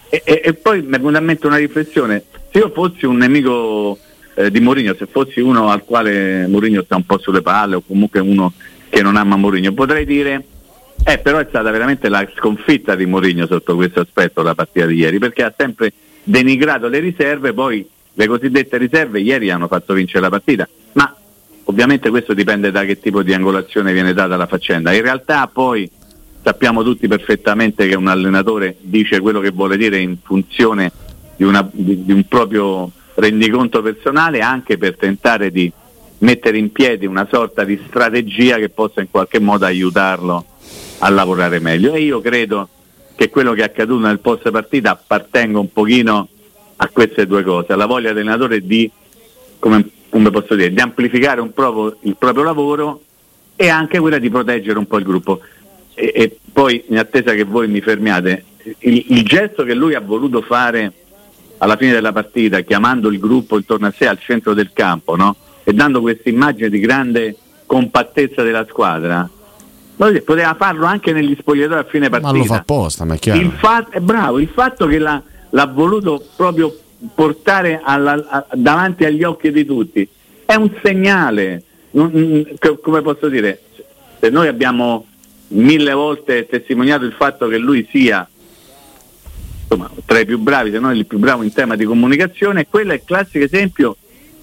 E, 0.08 0.22
e- 0.24 0.40
e 0.44 0.54
poi 0.54 0.80
mi 0.82 0.88
è 0.94 0.98
venuta 0.98 1.18
in 1.18 1.24
mente 1.24 1.46
una 1.46 1.56
riflessione, 1.56 2.22
se 2.50 2.58
io 2.58 2.70
fossi 2.70 3.04
un 3.04 3.16
nemico 3.16 3.98
eh, 4.36 4.50
di 4.50 4.58
Mourinho, 4.58 4.94
se 4.94 5.06
fossi 5.06 5.40
uno 5.40 5.70
al 5.70 5.84
quale 5.84 6.46
Mourinho 6.48 6.82
sta 6.82 6.96
un 6.96 7.04
po' 7.04 7.18
sulle 7.18 7.40
palle 7.42 7.76
o 7.76 7.82
comunque 7.86 8.18
uno 8.20 8.52
che 8.94 9.02
non 9.02 9.16
ama 9.16 9.36
Mourinho, 9.36 9.72
potrei 9.72 10.04
dire 10.06 10.44
Eh, 11.06 11.18
però 11.18 11.38
è 11.38 11.46
stata 11.48 11.70
veramente 11.70 12.08
la 12.08 12.26
sconfitta 12.36 12.94
di 12.94 13.04
Mourinho 13.04 13.46
sotto 13.46 13.74
questo 13.74 14.00
aspetto 14.00 14.42
la 14.42 14.54
partita 14.54 14.86
di 14.86 14.94
ieri, 14.94 15.18
perché 15.18 15.42
ha 15.42 15.52
sempre 15.54 15.92
denigrato 16.22 16.86
le 16.88 17.00
riserve, 17.00 17.52
poi 17.52 17.86
le 18.14 18.26
cosiddette 18.28 18.78
riserve 18.78 19.20
ieri 19.20 19.50
hanno 19.50 19.66
fatto 19.66 19.92
vincere 19.92 20.20
la 20.20 20.30
partita, 20.30 20.66
ma 20.92 21.14
ovviamente 21.64 22.08
questo 22.10 22.32
dipende 22.32 22.70
da 22.70 22.84
che 22.84 23.00
tipo 23.00 23.22
di 23.22 23.34
angolazione 23.34 23.92
viene 23.92 24.14
data 24.14 24.34
alla 24.34 24.46
faccenda. 24.46 24.92
In 24.94 25.02
realtà 25.02 25.46
poi 25.48 25.90
sappiamo 26.42 26.82
tutti 26.84 27.08
perfettamente 27.08 27.88
che 27.88 27.96
un 27.96 28.06
allenatore 28.06 28.76
dice 28.80 29.18
quello 29.20 29.40
che 29.40 29.50
vuole 29.50 29.76
dire 29.76 29.98
in 29.98 30.16
funzione 30.22 30.92
di, 31.36 31.42
una- 31.44 31.68
di- 31.70 32.04
di 32.04 32.12
un 32.12 32.24
proprio 32.28 32.90
rendiconto 33.16 33.82
personale 33.82 34.40
anche 34.40 34.78
per 34.78 34.96
tentare 34.96 35.50
di 35.50 35.70
mettere 36.24 36.56
in 36.56 36.72
piedi 36.72 37.04
una 37.04 37.28
sorta 37.30 37.64
di 37.64 37.78
strategia 37.86 38.56
che 38.56 38.70
possa 38.70 39.02
in 39.02 39.10
qualche 39.10 39.38
modo 39.38 39.66
aiutarlo 39.66 40.44
a 40.98 41.08
lavorare 41.10 41.60
meglio. 41.60 41.92
E 41.92 42.00
io 42.00 42.20
credo 42.20 42.68
che 43.14 43.28
quello 43.28 43.52
che 43.52 43.60
è 43.60 43.64
accaduto 43.64 44.06
nel 44.06 44.18
post 44.18 44.50
partita 44.50 44.92
appartenga 44.92 45.58
un 45.58 45.70
pochino 45.72 46.28
a 46.76 46.88
queste 46.88 47.26
due 47.26 47.44
cose, 47.44 47.72
alla 47.72 47.86
voglia 47.86 48.12
dell'allenatore 48.12 48.60
di, 48.60 48.90
come, 49.58 49.86
come 50.08 50.30
posso 50.30 50.54
dire, 50.54 50.72
di 50.72 50.80
amplificare 50.80 51.46
proprio- 51.48 51.96
il 52.00 52.16
proprio 52.16 52.42
lavoro 52.42 53.02
e 53.54 53.68
anche 53.68 54.00
quella 54.00 54.18
di 54.18 54.30
proteggere 54.30 54.78
un 54.78 54.86
po' 54.86 54.96
il 54.96 55.04
gruppo. 55.04 55.40
E, 55.94 56.10
e 56.14 56.38
poi, 56.52 56.84
in 56.88 56.98
attesa 56.98 57.34
che 57.34 57.44
voi 57.44 57.68
mi 57.68 57.82
fermiate, 57.82 58.44
il, 58.78 59.04
il 59.10 59.22
gesto 59.24 59.62
che 59.62 59.74
lui 59.74 59.94
ha 59.94 60.00
voluto 60.00 60.40
fare 60.40 60.90
alla 61.58 61.76
fine 61.76 61.92
della 61.92 62.12
partita, 62.12 62.60
chiamando 62.62 63.08
il 63.10 63.20
gruppo 63.20 63.56
intorno 63.56 63.86
a 63.86 63.94
sé 63.96 64.06
al 64.06 64.18
centro 64.18 64.54
del 64.54 64.70
campo, 64.72 65.16
no? 65.16 65.36
E 65.64 65.72
dando 65.72 66.00
questa 66.00 66.28
immagine 66.28 66.68
di 66.68 66.78
grande 66.78 67.36
compattezza 67.66 68.42
della 68.42 68.66
squadra, 68.68 69.28
poteva 69.96 70.54
farlo 70.54 70.84
anche 70.86 71.12
negli 71.12 71.34
spogliatoi 71.38 71.78
a 71.78 71.84
fine 71.84 72.08
partita. 72.10 72.32
Ma 72.32 72.38
lo 72.38 72.44
fa 72.44 72.56
apposta, 72.56 73.04
ma 73.04 73.14
è 73.14 73.18
chiaro. 73.18 73.40
Il 73.40 73.50
fatto, 73.52 73.90
è 73.92 74.00
bravo, 74.00 74.38
il 74.38 74.48
fatto 74.52 74.86
che 74.86 74.98
l'ha, 74.98 75.22
l'ha 75.50 75.66
voluto 75.66 76.22
proprio 76.36 76.76
portare 77.14 77.80
alla- 77.82 78.24
a- 78.28 78.46
davanti 78.52 79.04
agli 79.04 79.22
occhi 79.24 79.50
di 79.50 79.64
tutti 79.64 80.06
è 80.44 80.54
un 80.54 80.70
segnale. 80.82 81.62
Non- 81.92 82.44
co- 82.58 82.78
come 82.78 83.02
posso 83.02 83.28
dire? 83.28 83.60
Se 84.20 84.28
noi 84.30 84.48
abbiamo 84.48 85.06
mille 85.48 85.92
volte 85.92 86.46
testimoniato 86.46 87.04
il 87.04 87.12
fatto 87.12 87.46
che 87.46 87.56
lui 87.58 87.86
sia 87.90 88.26
insomma, 89.62 89.90
tra 90.04 90.18
i 90.18 90.24
più 90.26 90.38
bravi, 90.38 90.70
se 90.70 90.78
non 90.78 90.94
il 90.94 91.06
più 91.06 91.18
bravo 91.18 91.42
in 91.42 91.52
tema 91.52 91.76
di 91.76 91.84
comunicazione, 91.84 92.66
quello 92.68 92.92
è 92.92 92.94
il 92.96 93.02
classico 93.04 93.44
esempio 93.44 93.96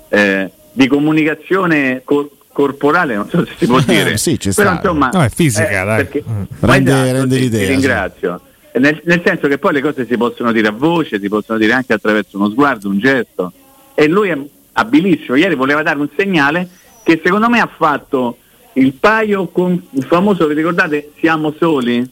eh, 0.09 0.51
di 0.73 0.87
comunicazione 0.87 2.01
cor- 2.03 2.29
corporale, 2.51 3.15
non 3.15 3.29
so 3.29 3.45
se 3.45 3.53
si 3.57 3.65
può 3.65 3.79
dire. 3.81 4.17
Sì, 4.17 4.39
ci 4.39 4.51
Però, 4.53 4.69
sta. 4.71 4.79
insomma, 4.81 5.09
No, 5.13 5.23
è 5.23 5.29
fisica, 5.29 5.69
eh, 5.69 5.85
dai. 5.85 5.97
perché- 6.05 6.23
Mm. 6.29 6.43
Rende- 6.59 6.91
esatto, 6.91 7.11
rende 7.11 7.35
sì, 7.35 7.41
l'idea, 7.41 7.59
Ti 7.59 7.65
sì. 7.65 7.71
ringrazio. 7.71 8.41
Nel, 8.73 9.01
nel 9.03 9.21
senso 9.25 9.47
che 9.47 9.57
poi 9.57 9.73
le 9.73 9.81
cose 9.81 10.05
si 10.05 10.15
possono 10.17 10.51
dire 10.53 10.67
a 10.69 10.71
voce, 10.71 11.19
si 11.19 11.27
possono 11.27 11.57
dire 11.57 11.73
anche 11.73 11.91
attraverso 11.93 12.37
uno 12.37 12.49
sguardo, 12.49 12.87
un 12.87 12.99
gesto. 12.99 13.51
E 13.93 14.07
lui 14.07 14.29
è 14.29 14.37
abilissimo. 14.73 15.35
Ieri 15.35 15.55
voleva 15.55 15.83
dare 15.83 15.99
un 15.99 16.07
segnale 16.15 16.67
che 17.03 17.19
secondo 17.23 17.49
me 17.49 17.59
ha 17.59 17.69
fatto 17.73 18.37
il 18.73 18.93
paio 18.93 19.47
con 19.47 19.73
il 19.91 20.03
famoso, 20.05 20.47
vi 20.47 20.53
ricordate, 20.53 21.11
siamo 21.19 21.53
soli? 21.57 22.09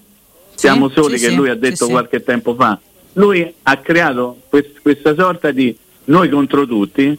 Siamo 0.56 0.90
soli 0.90 1.18
sì, 1.18 1.26
che 1.26 1.30
sì, 1.32 1.36
lui 1.38 1.50
ha 1.50 1.54
sì, 1.54 1.60
detto 1.60 1.86
sì. 1.86 1.92
qualche 1.92 2.22
tempo 2.24 2.54
fa. 2.56 2.78
Lui 3.14 3.54
ha 3.64 3.78
creato 3.78 4.40
quest- 4.50 4.82
questa 4.82 5.16
sorta 5.16 5.52
di 5.52 5.76
noi 6.06 6.28
contro 6.30 6.68
tutti 6.68 7.18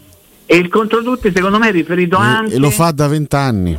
e 0.53 0.57
il 0.57 0.69
contro 0.69 1.01
tutti 1.01 1.31
secondo 1.33 1.59
me 1.59 1.69
è 1.69 1.71
riferito 1.71 2.17
anche 2.17 2.55
E 2.55 2.59
lo 2.59 2.71
fa 2.71 2.91
da 2.91 3.07
vent'anni. 3.07 3.79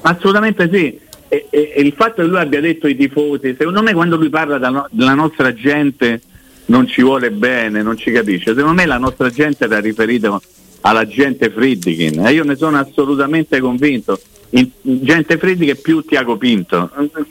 Assolutamente 0.00 0.68
sì. 0.72 0.98
E, 1.28 1.46
e- 1.48 1.72
e 1.76 1.80
il 1.82 1.92
fatto 1.96 2.22
che 2.22 2.24
lui 2.28 2.38
abbia 2.40 2.60
detto 2.60 2.86
ai 2.86 2.96
tifosi, 2.96 3.54
secondo 3.56 3.82
me 3.82 3.92
quando 3.92 4.16
lui 4.16 4.28
parla 4.28 4.58
da 4.58 4.68
no- 4.68 4.88
della 4.90 5.14
nostra 5.14 5.54
gente 5.54 6.20
non 6.66 6.88
ci 6.88 7.02
vuole 7.02 7.30
bene, 7.30 7.82
non 7.82 7.96
ci 7.96 8.10
capisce. 8.10 8.46
Secondo 8.52 8.72
me 8.74 8.84
la 8.84 8.98
nostra 8.98 9.30
gente 9.30 9.62
era 9.64 9.78
riferita 9.78 10.36
alla 10.80 11.06
gente 11.06 11.50
Friedkin 11.50 12.26
e 12.26 12.32
io 12.32 12.42
ne 12.42 12.56
sono 12.56 12.78
assolutamente 12.78 13.60
convinto. 13.60 14.20
In- 14.50 14.68
gente 14.82 15.38
Friedkin 15.38 15.68
è 15.68 15.74
più 15.76 16.02
Tiago 16.02 16.36
Pinto. 16.36 16.90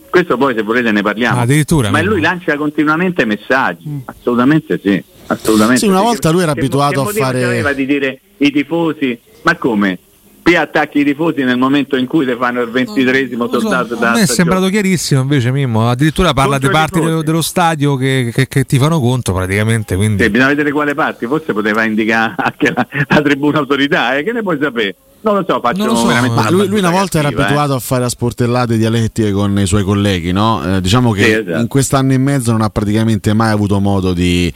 Questo 0.09 0.37
poi 0.37 0.55
se 0.55 0.61
volete 0.61 0.91
ne 0.93 1.01
parliamo. 1.01 1.39
Ah, 1.39 1.41
addirittura, 1.41 1.89
Ma 1.89 2.01
lui 2.01 2.21
lancia 2.21 2.55
continuamente 2.55 3.25
messaggi. 3.25 4.01
Assolutamente 4.05 4.79
sì. 4.81 5.03
Assolutamente. 5.27 5.79
Sì, 5.79 5.87
una 5.87 6.01
volta 6.01 6.29
lui 6.31 6.41
era 6.43 6.53
Che- 6.53 6.59
abituato 6.59 7.03
che 7.05 7.19
a 7.19 7.23
fare- 7.23 7.43
aveva 7.43 7.73
di 7.73 7.85
dire 7.85 8.19
i 8.37 8.51
tifosi, 8.51 9.17
ma 9.43 9.55
come? 9.55 9.99
Qui 10.41 10.55
attacchi 10.55 10.99
i 10.99 11.03
tifosi 11.03 11.43
nel 11.43 11.57
momento 11.57 11.97
in 11.97 12.07
cui 12.07 12.23
le 12.23 12.37
fanno 12.37 12.61
il 12.61 12.69
ventitresimo 12.69 13.49
soldato 13.51 13.95
da 13.95 14.11
A 14.11 14.13
me 14.13 14.21
è 14.21 14.25
sembrato 14.25 14.69
chiarissimo 14.69 15.19
invece 15.19 15.51
Mimmo, 15.51 15.89
addirittura 15.89 16.31
parla 16.31 16.51
Contro 16.51 16.69
di 16.69 16.73
parti 16.73 16.99
dello, 17.01 17.21
dello 17.21 17.41
stadio 17.41 17.97
che, 17.97 18.31
che- 18.33 18.47
che 18.47 18.63
ti 18.63 18.77
fanno 18.77 19.01
conto 19.01 19.33
praticamente, 19.33 19.97
quindi 19.97 20.23
Sì, 20.23 20.29
bisogna 20.29 20.47
vedere 20.49 20.71
quale 20.71 20.93
parti, 20.95 21.25
forse 21.25 21.51
poteva 21.51 21.83
indicare 21.83 22.33
anche 22.37 22.71
la, 22.73 22.87
la 23.09 23.21
tribuna 23.21 23.57
autorità, 23.59 24.15
eh, 24.15 24.23
che 24.23 24.31
ne 24.31 24.41
puoi 24.41 24.57
sapere? 24.61 24.95
Non 25.19 25.35
lo 25.35 25.45
so, 25.47 25.59
faccio 25.59 25.77
Non 25.77 25.87
lo 25.87 25.95
so, 25.95 26.05
veramente 26.05 26.35
ma 26.35 26.41
una 26.41 26.49
lui, 26.51 26.67
lui 26.67 26.79
una 26.79 26.91
volta 26.91 27.17
era 27.19 27.27
cattiva, 27.29 27.41
eh. 27.43 27.45
abituato 27.51 27.73
a 27.75 27.79
fare 27.79 28.03
a 28.05 28.09
sportellate 28.09 28.77
dialettiche 28.77 29.31
con 29.31 29.57
i 29.59 29.65
suoi 29.65 29.83
colleghi, 29.83 30.31
no? 30.31 30.75
Eh, 30.77 30.79
diciamo 30.81 31.11
che 31.11 31.23
Sì, 31.23 31.31
esatto. 31.31 31.59
in 31.59 31.67
quest'anno 31.67 32.13
e 32.13 32.17
mezzo 32.17 32.51
non 32.51 32.61
ha 32.61 32.69
praticamente 32.69 33.33
mai 33.33 33.51
avuto 33.51 33.79
modo 33.79 34.13
di, 34.13 34.51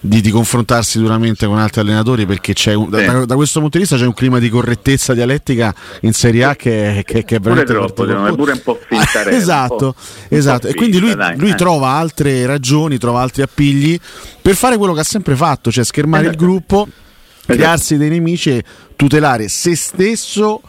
di- 0.00 0.20
di 0.20 0.30
confrontarsi 0.30 0.98
duramente 0.98 1.46
con 1.46 1.58
altri 1.58 1.82
allenatori 1.82 2.26
perché 2.26 2.54
c'è 2.54 2.72
un- 2.74 2.88
da, 2.88 2.98
Sì. 2.98 3.04
da- 3.06 3.24
da 3.26 3.34
questo 3.36 3.60
punto 3.60 3.76
di 3.76 3.84
vista 3.84 3.98
c'è 3.98 4.06
un 4.06 4.14
clima 4.14 4.38
di 4.38 4.48
correttezza 4.48 5.12
dialettica 5.14 5.72
in 6.00 6.12
Serie 6.12 6.44
A 6.44 6.56
che, 6.56 7.02
che- 7.06 7.24
che 7.24 7.36
è 7.36 7.38
Pure 7.38 7.54
veramente 7.54 7.72
troppo, 7.72 8.02
secondo 8.06 8.22
me, 8.22 8.28
particolare. 8.30 8.36
pure 8.36 8.52
un 8.52 8.60
po' 8.62 8.78
fintarello, 8.88 9.36
esatto, 9.36 9.94
esatto. 10.28 10.60
po' 10.66 10.72
e 10.72 10.74
quindi 10.74 10.98
lui, 10.98 11.10
finta, 11.10 11.24
dai, 11.26 11.38
lui 11.38 11.50
eh. 11.50 11.54
trova 11.54 11.88
altre 11.90 12.46
ragioni, 12.46 12.98
trova 12.98 13.20
altri 13.20 13.42
appigli 13.42 13.96
per 14.42 14.56
fare 14.56 14.76
quello 14.78 14.94
che 14.94 15.00
ha 15.00 15.04
sempre 15.04 15.36
fatto, 15.36 15.70
cioè 15.70 15.84
schermare 15.84 16.24
Esatto. 16.28 16.42
il 16.42 16.48
gruppo, 16.48 16.88
crearsi 17.46 17.96
dei 17.96 18.10
nemici 18.10 18.50
e 18.50 18.64
tutelare 18.96 19.48
se 19.48 19.74
stesso 19.76 20.60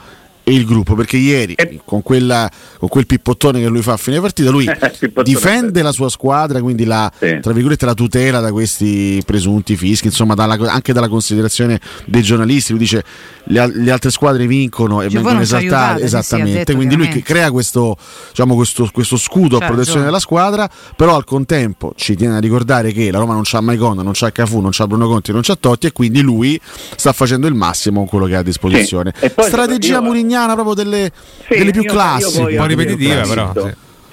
e 0.48 0.54
il 0.54 0.64
gruppo 0.66 0.96
perché 0.96 1.18
ieri 1.18 1.58
con, 1.84 2.02
quella, 2.02 2.50
con 2.78 2.88
quel 2.88 3.06
pippottone 3.06 3.60
che 3.60 3.68
lui 3.68 3.82
fa 3.82 3.94
a 3.94 3.98
fine 3.98 4.22
partita 4.22 4.50
lui 4.50 4.66
difende 5.24 5.82
la 5.82 5.92
sua 5.92 6.08
squadra 6.08 6.62
quindi 6.62 6.86
la, 6.86 7.12
tra 7.42 7.52
virgolette 7.52 7.86
la 7.86 7.94
tutela 7.94 8.40
da 8.40 8.52
questi 8.54 9.22
presunti 9.26 9.76
fischi 9.76 10.08
insomma 10.08 10.36
dalla- 10.36 10.58
anche 10.72 10.94
dalla 10.94 11.10
considerazione 11.10 11.80
dei 12.06 12.22
giornalisti. 12.22 12.72
Lui 12.72 12.80
dice 12.80 13.04
le, 13.46 13.70
le 13.76 13.92
altre 13.92 14.10
squadre 14.10 14.48
vincono 14.48 15.02
e 15.02 15.06
Cioè, 15.10 15.16
vengono 15.16 15.42
esaltate 15.42 15.94
sì, 16.04 16.08
sì, 16.08 16.16
esattamente. 16.16 16.76
quindi 16.76 16.96
lui 16.96 17.10
crea 17.22 17.52
questo, 17.52 17.98
diciamo, 18.30 18.56
questo, 18.56 18.90
questo 18.94 19.18
scudo 19.18 19.58
C'ha 19.58 19.66
a 19.66 19.68
protezione 19.68 19.84
ragione. 19.84 20.06
della 20.06 20.20
squadra 20.20 20.70
però 20.96 21.16
al 21.18 21.26
contempo 21.26 21.92
ci 21.98 22.16
tiene 22.16 22.38
a 22.38 22.40
ricordare 22.40 22.94
che 22.94 23.12
la 23.12 23.20
Roma 23.20 23.34
non 23.34 23.42
c'ha 23.44 23.60
Maicon 23.60 23.98
non 23.98 24.12
c'ha 24.14 24.32
Cafu 24.32 24.62
non 24.62 24.72
c'ha 24.72 24.88
Bruno 24.88 25.08
Conti 25.08 25.32
non 25.34 25.42
c'ha 25.42 25.56
Totti 25.60 25.88
e 25.88 25.92
quindi 25.92 26.22
lui 26.22 26.58
sta 26.96 27.12
facendo 27.12 27.48
il 27.48 27.54
massimo 27.54 28.00
con 28.00 28.08
quello 28.08 28.26
che 28.28 28.36
ha 28.36 28.40
a 28.40 28.44
disposizione. 28.44 29.14
Sì. 29.20 29.30
Strategia 29.38 29.96
io- 29.96 30.02
murignana 30.38 30.54
proprio 30.54 30.74
delle, 30.76 31.12
Sì, 31.50 31.58
delle 31.58 31.72
più 31.72 31.82
io- 31.82 31.92
classiche 31.92 32.38
io 32.40 32.44
poi 32.46 32.58
ho 32.58 32.66
ripetitiva, 32.66 33.22
però, 33.24 33.54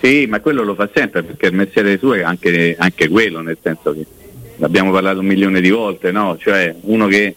Sì. 0.00 0.26
ma 0.28 0.40
quello 0.40 0.62
lo 0.62 0.74
fa 0.74 0.88
sempre 0.94 1.22
perché 1.22 1.46
il 1.46 1.54
mestiere 1.54 1.98
suo 1.98 2.14
è 2.14 2.22
anche, 2.22 2.74
anche 2.78 3.08
quello, 3.08 3.40
nel 3.40 3.58
senso 3.62 3.92
che 3.92 4.04
l'abbiamo 4.56 4.90
parlato 4.90 5.20
un 5.20 5.26
milione 5.26 5.60
di 5.60 5.70
volte, 5.70 6.10
no? 6.10 6.36
Cioè 6.38 6.74
uno 6.82 7.06
che 7.06 7.34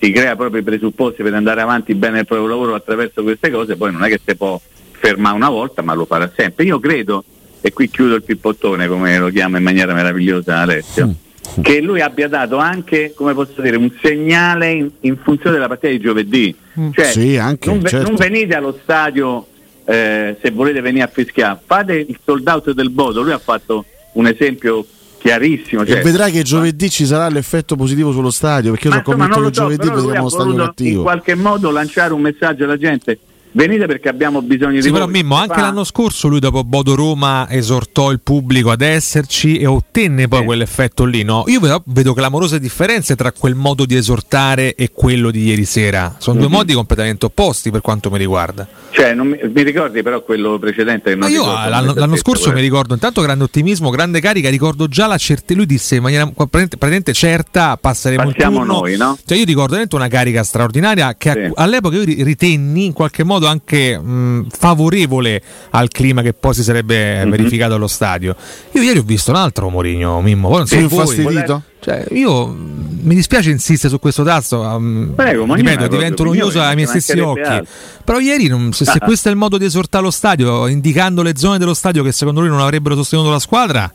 si 0.00 0.10
crea 0.12 0.36
proprio 0.36 0.60
i 0.60 0.64
presupposti 0.64 1.22
per 1.22 1.34
andare 1.34 1.60
avanti 1.60 1.94
bene 1.94 2.20
il 2.20 2.26
proprio 2.26 2.48
lavoro 2.48 2.74
attraverso 2.74 3.22
queste 3.22 3.50
cose, 3.50 3.76
poi 3.76 3.92
non 3.92 4.04
è 4.04 4.08
che 4.08 4.20
si 4.24 4.34
può 4.34 4.60
fermare 4.92 5.34
una 5.36 5.48
volta, 5.50 5.82
ma 5.82 5.94
lo 5.94 6.04
farà 6.06 6.30
sempre. 6.34 6.64
Io 6.64 6.78
credo, 6.80 7.24
e 7.60 7.72
qui 7.72 7.88
chiudo 7.90 8.14
il 8.14 8.22
pippottone 8.22 8.86
come 8.88 9.18
lo 9.18 9.28
chiama 9.28 9.58
in 9.58 9.64
maniera 9.64 9.92
meravigliosa 9.94 10.58
Alessio, 10.60 11.14
che 11.62 11.80
lui 11.80 12.00
abbia 12.00 12.28
dato 12.28 12.56
anche, 12.58 13.12
come 13.14 13.34
posso 13.34 13.60
dire, 13.60 13.76
un 13.76 13.90
segnale 14.02 14.70
in, 14.72 14.90
in 15.00 15.16
funzione 15.22 15.52
della 15.56 15.68
partita 15.68 15.92
di 15.92 16.00
giovedì. 16.00 16.54
Cioè, 16.92 17.04
Sì, 17.06 17.36
anche, 17.36 17.68
non, 17.68 17.84
certo. 17.84 18.06
non 18.08 18.16
venite 18.16 18.54
allo 18.54 18.78
stadio 18.82 19.46
eh, 19.84 20.36
se 20.42 20.50
volete 20.50 20.80
venire 20.80 21.04
a 21.04 21.10
fischiare, 21.12 21.58
fate 21.64 21.94
il 21.94 22.18
sold 22.24 22.46
out 22.46 22.72
del 22.72 22.90
Bodo, 22.90 23.22
lui 23.22 23.32
ha 23.32 23.38
fatto 23.38 23.84
un 24.12 24.26
esempio 24.26 24.84
chiarissimo. 25.18 25.82
e 25.82 25.86
cioè- 25.86 26.02
vedrai 26.02 26.32
che 26.32 26.42
giovedì 26.42 26.90
ci 26.90 27.06
sarà 27.06 27.28
l'effetto 27.28 27.76
positivo 27.76 28.12
sullo 28.12 28.30
stadio 28.30 28.72
perché 28.72 28.88
io 28.88 28.92
sono 28.92 29.04
convinto 29.04 29.38
che 29.38 29.44
so, 29.44 29.50
giovedì 29.50 29.88
vedremo 29.88 30.22
lo 30.24 30.28
stadio 30.28 30.44
voluto 30.52 30.60
in 30.60 30.66
cattivo 30.66 31.02
qualche 31.02 31.34
modo 31.34 31.70
lanciare 31.70 32.12
un 32.12 32.20
messaggio 32.20 32.64
alla 32.64 32.76
gente. 32.76 33.18
Venite 33.56 33.86
perché 33.86 34.10
abbiamo 34.10 34.42
bisogno 34.42 34.80
Sì, 34.82 34.88
di 34.88 34.92
però 34.92 35.04
voi. 35.06 35.14
Mimmo, 35.14 35.34
anche 35.36 35.54
Fa- 35.54 35.60
l'anno 35.62 35.82
scorso 35.82 36.28
lui 36.28 36.40
dopo 36.40 36.62
Bodo 36.62 36.94
Roma 36.94 37.46
esortò 37.48 38.10
il 38.10 38.20
pubblico 38.20 38.70
ad 38.70 38.82
esserci 38.82 39.56
e 39.56 39.64
ottenne 39.64 40.28
poi 40.28 40.44
quell'effetto 40.44 41.04
lì, 41.06 41.22
no? 41.22 41.42
Io 41.46 41.58
vedo, 41.60 41.82
vedo 41.86 42.12
clamorose 42.12 42.60
differenze 42.60 43.16
tra 43.16 43.32
quel 43.32 43.54
modo 43.54 43.86
di 43.86 43.94
esortare 43.96 44.74
e 44.74 44.90
quello 44.92 45.30
di 45.30 45.44
ieri 45.44 45.64
sera. 45.64 46.16
Sono 46.18 46.38
due 46.38 46.48
Mhm. 46.48 46.52
modi 46.54 46.74
completamente 46.74 47.24
opposti 47.24 47.70
per 47.70 47.80
quanto 47.80 48.10
mi 48.10 48.18
riguarda. 48.18 48.68
Cioè, 48.90 49.14
non 49.14 49.28
mi, 49.28 49.38
mi 49.42 49.62
ricordi 49.62 50.02
però 50.02 50.22
quello 50.22 50.58
precedente 50.58 51.08
che 51.10 51.16
Ma 51.16 51.24
non 51.26 51.34
io 51.34 51.40
ricordo 51.44 51.68
l'anno, 51.70 51.94
l'anno 51.94 52.16
scorso 52.16 52.46
mi 52.48 52.52
quello. 52.52 52.66
ricordo 52.66 52.92
intanto 52.92 53.22
grande 53.22 53.44
ottimismo, 53.44 53.88
grande 53.88 54.20
carica, 54.20 54.50
ricordo 54.50 54.86
già 54.86 55.06
la 55.06 55.16
certezza, 55.16 55.54
lui 55.54 55.64
disse 55.66 55.96
in 55.96 56.02
maniera 56.02 56.26
praticamente, 56.26 56.76
praticamente 56.76 57.12
certa 57.14 57.78
passeremo 57.78 58.24
Passiamo 58.24 58.60
il 58.60 58.66
turno. 58.66 58.80
noi, 58.80 58.96
no? 58.98 59.16
Cioè 59.24 59.38
io 59.38 59.44
ricordo 59.46 59.78
una 59.92 60.08
carica 60.08 60.42
straordinaria 60.42 61.14
che 61.16 61.30
Sì. 61.32 61.50
all'epoca 61.54 61.96
io 61.96 62.04
ri- 62.04 62.22
ritenni 62.22 62.84
in 62.84 62.92
qualche 62.92 63.22
modo 63.24 63.45
modo 63.46 63.48
anche 63.48 63.98
mh, 63.98 64.46
favorevole 64.50 65.42
al 65.70 65.88
clima 65.88 66.22
che 66.22 66.32
poi 66.32 66.54
si 66.54 66.62
sarebbe 66.62 67.24
Mhm. 67.24 67.30
verificato 67.30 67.74
allo 67.74 67.86
stadio. 67.86 68.34
Io 68.72 68.82
ieri 68.82 68.98
ho 68.98 69.02
visto 69.02 69.30
un 69.30 69.36
altro 69.36 69.68
Mourinho, 69.70 70.20
Mimmo, 70.20 70.48
poi 70.48 70.58
non 70.58 70.66
so 70.66 70.74
Sei 70.76 70.86
voi. 70.86 70.98
infastidito? 71.16 71.62
Cioè, 71.80 72.04
io 72.12 72.46
mi 72.48 73.14
dispiace 73.14 73.50
insistere 73.50 73.90
su 73.90 74.00
questo 74.00 74.24
tasto, 74.24 74.58
um, 74.60 75.12
Prego, 75.14 75.54
ripeto, 75.54 75.86
divento 75.86 76.24
noioso 76.24 76.60
ai 76.60 76.74
miei 76.74 76.88
stessi 76.88 77.18
occhi. 77.20 77.40
altro. 77.42 77.66
Però 78.04 78.18
ieri, 78.18 78.48
non- 78.48 78.72
se, 78.72 78.84
se 78.84 78.98
questo 79.04 79.28
è 79.28 79.30
il 79.30 79.36
modo 79.38 79.56
di 79.56 79.64
esortare 79.66 80.02
lo 80.02 80.10
stadio, 80.10 80.66
indicando 80.66 81.22
le 81.22 81.34
zone 81.36 81.58
dello 81.58 81.74
stadio 81.74 82.02
che 82.02 82.10
secondo 82.10 82.40
lui 82.40 82.48
non 82.48 82.58
avrebbero 82.60 82.96
sostenuto 82.96 83.30
la 83.30 83.38
squadra, 83.38 83.92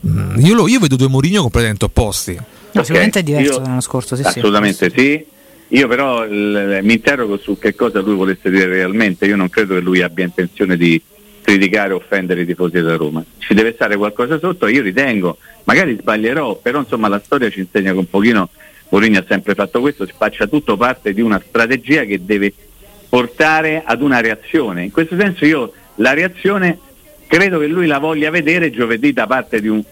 mh, 0.00 0.40
io, 0.44 0.54
lo- 0.54 0.68
io 0.68 0.78
vedo 0.80 0.96
due 0.96 1.08
Mourinho 1.08 1.40
completamente 1.40 1.86
opposti. 1.86 2.38
No, 2.74 2.82
sicuramente 2.82 3.20
è 3.20 3.22
diverso 3.22 3.52
io- 3.52 3.58
dall'anno 3.60 3.80
scorso, 3.80 4.14
sì, 4.16 4.22
sì. 4.22 4.28
Assolutamente 4.28 4.92
sì. 4.94 5.24
Io 5.74 5.88
però 5.88 6.24
l- 6.26 6.80
mi 6.82 6.94
interrogo 6.94 7.38
su 7.38 7.58
che 7.58 7.74
cosa 7.74 8.00
lui 8.00 8.14
volesse 8.14 8.50
dire 8.50 8.66
realmente. 8.66 9.24
Io 9.26 9.36
non 9.36 9.48
credo 9.48 9.74
che 9.74 9.80
lui 9.80 10.02
abbia 10.02 10.24
intenzione 10.24 10.76
di 10.76 11.00
criticare 11.42 11.92
o 11.92 11.96
offendere 11.96 12.42
i 12.42 12.46
tifosi 12.46 12.72
della 12.74 12.96
Roma. 12.96 13.24
Ci 13.38 13.54
deve 13.54 13.72
stare 13.72 13.96
qualcosa 13.96 14.38
sotto, 14.38 14.66
io 14.66 14.82
ritengo, 14.82 15.38
magari 15.64 15.96
sbaglierò, 15.98 16.56
però 16.56 16.80
insomma 16.80 17.08
la 17.08 17.20
storia 17.24 17.48
ci 17.50 17.60
insegna 17.60 17.92
che 17.92 17.98
un 17.98 18.08
pochino 18.08 18.50
Mourinho 18.90 19.18
ha 19.18 19.24
sempre 19.26 19.54
fatto 19.54 19.80
questo, 19.80 20.06
faccia 20.16 20.46
tutto 20.46 20.76
parte 20.76 21.14
di 21.14 21.22
una 21.22 21.42
strategia 21.46 22.04
che 22.04 22.22
deve 22.22 22.52
portare 23.08 23.82
ad 23.84 24.02
una 24.02 24.20
reazione. 24.20 24.84
In 24.84 24.90
questo 24.90 25.16
senso 25.18 25.46
io 25.46 25.72
la 25.96 26.12
reazione 26.12 26.78
credo 27.26 27.58
che 27.58 27.66
lui 27.66 27.86
la 27.86 27.98
voglia 27.98 28.28
vedere 28.30 28.70
giovedì 28.70 29.12
da 29.14 29.26
parte 29.26 29.60
di 29.62 29.68
un... 29.68 29.82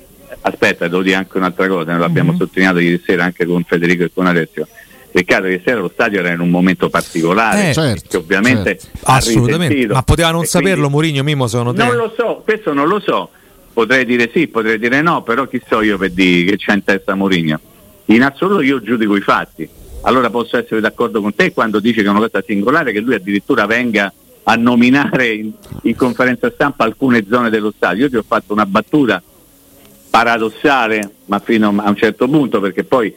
Aspetta, 0.42 0.86
devo 0.89 1.02
dire 1.02 1.17
anche 1.17 1.39
un'altra 1.39 1.67
cosa, 1.67 1.91
noi 1.92 2.00
l'abbiamo 2.00 2.33
Mhm. 2.33 2.39
sottolineato 2.39 2.78
ieri 2.78 3.02
sera 3.05 3.25
anche 3.25 3.47
con 3.47 3.65
Federico 3.65 4.05
e 4.05 4.10
con 4.12 4.26
Alessio. 4.26 4.68
Riccardo, 5.12 5.48
ieri 5.48 5.62
sera 5.64 5.80
lo 5.80 5.90
stadio 5.92 6.20
era 6.20 6.30
in 6.32 6.40
un 6.40 6.50
momento 6.50 6.89
particolare, 6.89 7.70
Eh, 7.70 7.72
certo, 7.72 8.08
che 8.08 8.16
ovviamente 8.16 8.78
ha 9.02 9.16
Assolutamente. 9.16 9.86
Ma 9.89 10.02
poteva 10.02 10.30
non 10.30 10.42
E 10.42 10.47
saperlo 10.47 10.89
Mourinho, 10.89 11.22
Mimmo, 11.22 11.47
secondo 11.48 11.72
te? 11.72 11.84
non 11.84 11.97
lo 11.97 12.12
so, 12.16 12.42
questo 12.44 12.72
non 12.72 12.86
lo 12.86 13.00
so. 13.00 13.30
Potrei 13.72 14.05
dire 14.05 14.30
sì, 14.32 14.47
potrei 14.48 14.78
dire 14.78 15.00
no, 15.02 15.22
però 15.22 15.47
chi 15.47 15.60
so 15.68 15.80
io 15.80 15.97
per 15.98 16.10
dire 16.10 16.50
che 16.52 16.56
c'è 16.56 16.74
in 16.74 16.84
testa 16.84 17.14
Mourinho. 17.14 17.58
In 18.06 18.22
assoluto 18.22 18.62
io 18.62 18.80
giudico 18.82 19.16
i 19.16 19.20
fatti. 19.20 19.68
Allora 20.02 20.30
posso 20.30 20.56
essere 20.56 20.80
d'accordo 20.80 21.20
con 21.20 21.34
te 21.34 21.52
quando 21.52 21.78
dice 21.80 22.02
che 22.02 22.06
è 22.06 22.10
una 22.10 22.20
cosa 22.20 22.42
singolare 22.47 22.92
che 22.92 23.00
lui 23.00 23.14
addirittura 23.14 23.66
venga 23.66 24.12
a 24.44 24.55
nominare 24.56 25.28
in, 25.28 25.52
in 25.82 25.94
conferenza 25.97 26.50
stampa 26.50 26.84
alcune 26.84 27.24
zone 27.28 27.50
dello 27.50 27.72
stadio. 27.76 28.05
Io 28.05 28.10
ti 28.10 28.16
ho 28.16 28.24
fatto 28.26 28.52
una 28.52 28.66
battuta 28.66 29.22
paradossale, 30.08 31.10
ma 31.26 31.39
fino 31.39 31.68
a 31.76 31.89
un 31.89 31.97
certo 31.97 32.28
punto, 32.28 32.60
perché 32.60 32.84
poi 32.84 33.14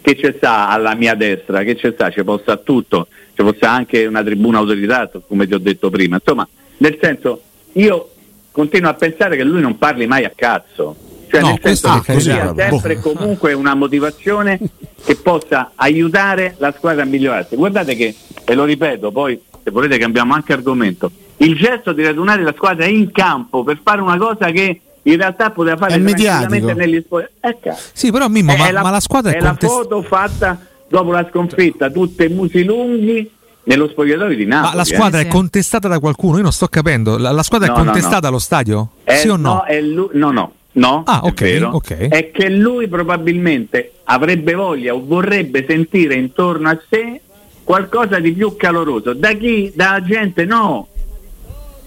che 0.00 0.16
c'è 0.16 0.34
sta 0.36 0.68
alla 0.68 0.94
mia 0.94 1.14
destra, 1.14 1.62
che 1.62 1.76
c'è 1.76 1.92
sta, 1.92 2.10
ci 2.10 2.22
possa 2.24 2.56
tutto, 2.56 3.08
ci 3.34 3.42
possa 3.42 3.70
anche 3.70 4.06
una 4.06 4.22
tribuna 4.22 4.58
autorità, 4.58 5.10
come 5.26 5.46
ti 5.46 5.54
ho 5.54 5.58
detto 5.58 5.90
prima. 5.90 6.16
Insomma, 6.16 6.46
nel 6.78 6.98
senso, 7.00 7.42
io 7.72 8.10
continuo 8.50 8.90
a 8.90 8.94
pensare 8.94 9.36
che 9.36 9.44
lui 9.44 9.60
non 9.60 9.78
parli 9.78 10.06
mai 10.06 10.24
a 10.24 10.32
cazzo. 10.34 10.96
Cioè, 11.28 11.40
No, 11.42 11.48
nel 11.48 11.60
senso 11.62 12.02
per 12.04 12.16
che 12.16 12.20
sia 12.20 12.52
sempre 12.56 12.94
e 12.94 13.00
comunque 13.00 13.52
una 13.52 13.74
motivazione 13.74 14.58
che 15.04 15.14
possa 15.14 15.72
aiutare 15.76 16.56
la 16.58 16.74
squadra 16.76 17.02
a 17.02 17.06
migliorarsi. 17.06 17.54
Guardate 17.54 17.94
che, 17.94 18.14
e 18.44 18.54
lo 18.54 18.64
ripeto, 18.64 19.12
poi 19.12 19.40
se 19.62 19.70
volete 19.70 19.96
cambiamo 19.96 20.34
anche 20.34 20.52
argomento, 20.52 21.10
il 21.36 21.56
gesto 21.56 21.92
di 21.92 22.02
radunare 22.02 22.42
la 22.42 22.52
squadra 22.54 22.86
in 22.86 23.12
campo 23.12 23.62
per 23.62 23.78
fare 23.82 24.00
una 24.00 24.18
cosa 24.18 24.50
che 24.50 24.80
in 25.02 25.16
realtà 25.16 25.50
poteva 25.50 25.76
fare 25.76 25.94
È 25.94 25.98
tranquillamente 26.00 26.50
mediatico. 26.50 26.78
negli 26.78 27.02
spogliatoi. 27.04 27.50
Eh, 27.50 27.56
cazzo. 27.60 27.88
Sì, 27.92 28.10
però 28.12 28.28
Mimmo, 28.28 28.52
È 28.52 28.56
ma, 28.58 28.70
la, 28.70 28.82
ma 28.82 28.90
la 28.90 29.00
squadra 29.00 29.30
è, 29.32 29.36
è 29.36 29.40
la 29.40 29.48
contest- 29.48 29.72
foto 29.72 30.02
fatta 30.02 30.58
dopo 30.88 31.12
la 31.12 31.26
sconfitta, 31.30 31.88
tutte 31.90 32.28
musi 32.28 32.64
lunghi 32.64 33.30
nello 33.62 33.88
spogliatoio 33.88 34.36
di 34.36 34.46
Napoli. 34.46 34.70
Ma 34.70 34.76
la 34.76 34.84
squadra 34.84 35.20
eh. 35.20 35.24
è 35.24 35.26
contestata 35.28 35.86
da 35.88 35.98
qualcuno? 36.00 36.36
Io 36.36 36.42
non 36.42 36.52
sto 36.52 36.66
capendo. 36.68 37.16
La, 37.18 37.30
la 37.30 37.42
squadra 37.42 37.68
No, 37.68 37.74
è 37.74 37.76
no, 37.78 37.84
contestata 37.84 38.20
no. 38.22 38.28
allo 38.28 38.38
stadio? 38.38 38.88
Eh, 39.04 39.16
sì 39.16 39.28
o 39.28 39.36
no? 39.36 39.64
è 39.64 39.80
lui- 39.80 40.08
no, 40.12 40.30
no, 40.32 40.52
no, 40.72 41.02
Ah, 41.06 41.20
è 41.22 41.26
ok, 41.26 41.40
vero. 41.42 41.68
ok. 41.74 42.08
È 42.08 42.30
che 42.30 42.48
lui 42.48 42.88
probabilmente 42.88 43.92
avrebbe 44.04 44.54
voglia 44.54 44.94
o 44.94 45.04
vorrebbe 45.04 45.64
sentire 45.68 46.14
intorno 46.14 46.68
a 46.68 46.78
sé 46.88 47.20
qualcosa 47.62 48.18
di 48.18 48.32
più 48.32 48.56
caloroso. 48.56 49.12
Da 49.14 49.32
chi? 49.34 49.70
Da 49.74 50.02
gente 50.04 50.44
no, 50.44 50.88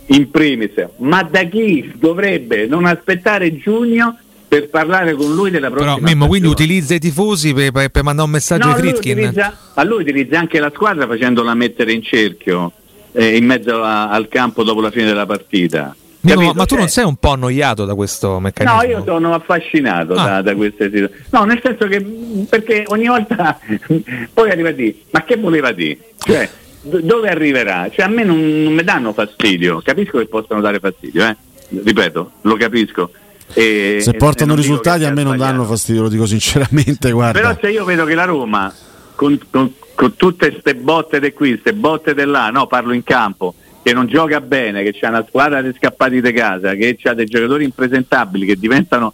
in 0.07 0.29
primis, 0.29 0.71
ma 0.97 1.23
da 1.23 1.43
chi 1.43 1.91
dovrebbe 1.95 2.65
non 2.67 2.85
aspettare 2.85 3.55
giugno 3.57 4.17
per 4.47 4.69
parlare 4.69 5.13
con 5.13 5.33
lui 5.33 5.49
della 5.49 5.69
prossima 5.71 5.95
Però 5.95 6.05
Mimmo, 6.05 6.27
quindi 6.27 6.47
utilizza 6.47 6.93
i 6.93 6.99
tifosi 6.99 7.53
per, 7.53 7.71
per- 7.71 7.89
per 7.89 8.03
mandare 8.03 8.27
un 8.27 8.33
messaggio 8.33 8.67
No, 8.67 8.73
ai 8.73 8.81
lui 8.81 8.89
Fritkin? 8.91 9.17
utilizza, 9.17 9.57
ma 9.75 9.83
lui 9.83 10.01
utilizza 10.01 10.37
anche 10.39 10.59
la 10.59 10.71
squadra 10.73 11.07
facendola 11.07 11.53
mettere 11.55 11.91
in 11.93 12.03
cerchio 12.03 12.71
eh, 13.13 13.35
in 13.37 13.45
mezzo 13.45 13.81
a- 13.81 14.09
al 14.09 14.27
campo 14.27 14.63
dopo 14.63 14.81
la 14.81 14.91
fine 14.91 15.05
della 15.05 15.25
partita. 15.25 15.95
Mimmo, 16.21 16.53
ma 16.53 16.63
tu 16.63 16.69
Cioè- 16.69 16.79
non 16.79 16.87
sei 16.87 17.03
un 17.05 17.15
po' 17.15 17.31
annoiato 17.31 17.83
da 17.85 17.95
questo 17.95 18.39
meccanismo? 18.39 18.77
No, 18.81 18.87
io 18.87 19.03
sono 19.05 19.33
affascinato 19.33 20.13
Ah. 20.13 20.25
da, 20.25 20.41
da 20.41 20.55
queste 20.55 20.85
situazioni. 20.85 21.23
No, 21.31 21.43
nel 21.45 21.59
senso 21.63 21.87
che 21.87 22.01
perché 22.47 22.83
ogni 22.87 23.07
volta 23.07 23.59
poi 24.33 24.49
arriva 24.51 24.69
a 24.69 24.71
dire, 24.71 24.95
ma 25.11 25.23
che 25.23 25.35
voleva 25.35 25.71
dire? 25.71 25.97
Cioè, 26.19 26.49
dove 26.83 27.29
arriverà? 27.29 27.89
Cioè, 27.91 28.05
a 28.05 28.09
me 28.09 28.23
non, 28.23 28.63
non 28.63 28.73
mi 28.73 28.83
danno 28.83 29.13
fastidio, 29.13 29.81
capisco 29.83 30.17
che 30.19 30.25
possono 30.27 30.61
dare 30.61 30.79
fastidio, 30.79 31.25
eh? 31.25 31.35
ripeto, 31.83 32.31
lo 32.41 32.55
capisco. 32.55 33.11
E- 33.53 33.99
Se 34.01 34.13
portano 34.13 34.55
risultati 34.55 35.03
a 35.05 35.11
me 35.11 35.23
non 35.23 35.37
danno 35.37 35.63
fastidio, 35.63 36.03
lo 36.03 36.09
dico 36.09 36.25
sinceramente, 36.25 37.11
guarda. 37.11 37.39
Però 37.39 37.57
se 37.59 37.69
io 37.71 37.85
vedo 37.85 38.05
che 38.05 38.15
la 38.15 38.25
Roma, 38.25 38.73
con, 39.15 39.39
con- 39.49 39.73
con 39.95 40.15
tutte 40.15 40.49
queste 40.49 40.75
botte 40.75 41.19
di 41.19 41.31
qui, 41.33 41.51
queste 41.51 41.73
botte 41.73 42.13
di 42.13 42.25
là, 42.25 42.49
no, 42.49 42.67
parlo 42.67 42.93
in 42.93 43.03
campo, 43.03 43.53
che 43.81 43.93
non 43.93 44.07
gioca 44.07 44.41
bene, 44.41 44.83
che 44.83 44.93
c'è 44.93 45.07
una 45.07 45.25
squadra 45.27 45.61
di 45.61 45.73
scappati 45.77 46.21
di 46.21 46.31
casa, 46.31 46.73
che 46.73 46.97
ha 47.03 47.13
dei 47.13 47.25
giocatori 47.25 47.63
impresentabili 47.63 48.45
che 48.45 48.55
diventano 48.55 49.13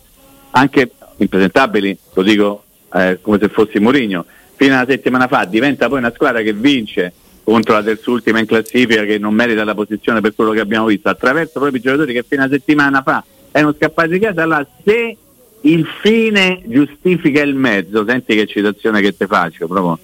anche 0.51 0.91
impresentabili, 1.17 1.98
lo 2.14 2.22
dico 2.23 2.64
eh, 2.93 3.19
come 3.22 3.38
se 3.39 3.49
fossi 3.49 3.80
Mourinho, 3.80 4.25
fino 4.56 4.73
a 4.73 4.77
una 4.77 4.85
settimana 4.88 5.27
fa 5.27 5.45
diventa 5.45 5.88
poi 5.89 5.99
una 5.99 6.11
squadra 6.14 6.41
che 6.41 6.53
vince 6.53 7.14
contro 7.50 7.74
la 7.74 7.82
terzultima 7.82 8.38
in 8.38 8.45
classifica 8.45 9.03
che 9.06 9.18
non 9.18 9.34
merita 9.34 9.64
la 9.64 9.74
posizione 9.74 10.22
per 10.22 10.36
quello 10.36 10.52
che 10.52 10.60
abbiamo 10.60 10.86
visto, 10.86 11.10
attraverso 11.10 11.53
proprio 11.53 11.80
i 11.80 11.82
giocatori 11.82 12.14
che 12.14 12.24
fino 12.28 12.44
a 12.44 12.48
settimana 12.48 13.02
fa 13.02 13.24
erano 13.52 13.74
scappati 13.76 14.10
di 14.10 14.19
casa, 14.19 14.44
allora 14.44 14.68
se 14.84 15.18
il 15.61 15.88
fine 16.00 16.61
giustifica 16.66 17.42
il 17.42 17.56
mezzo, 17.56 18.06
senti 18.06 18.36
che 18.36 18.45
citazione 18.45 19.02
che 19.02 19.18
te 19.18 19.26
faccio, 19.26 19.68
proprio 19.68 19.98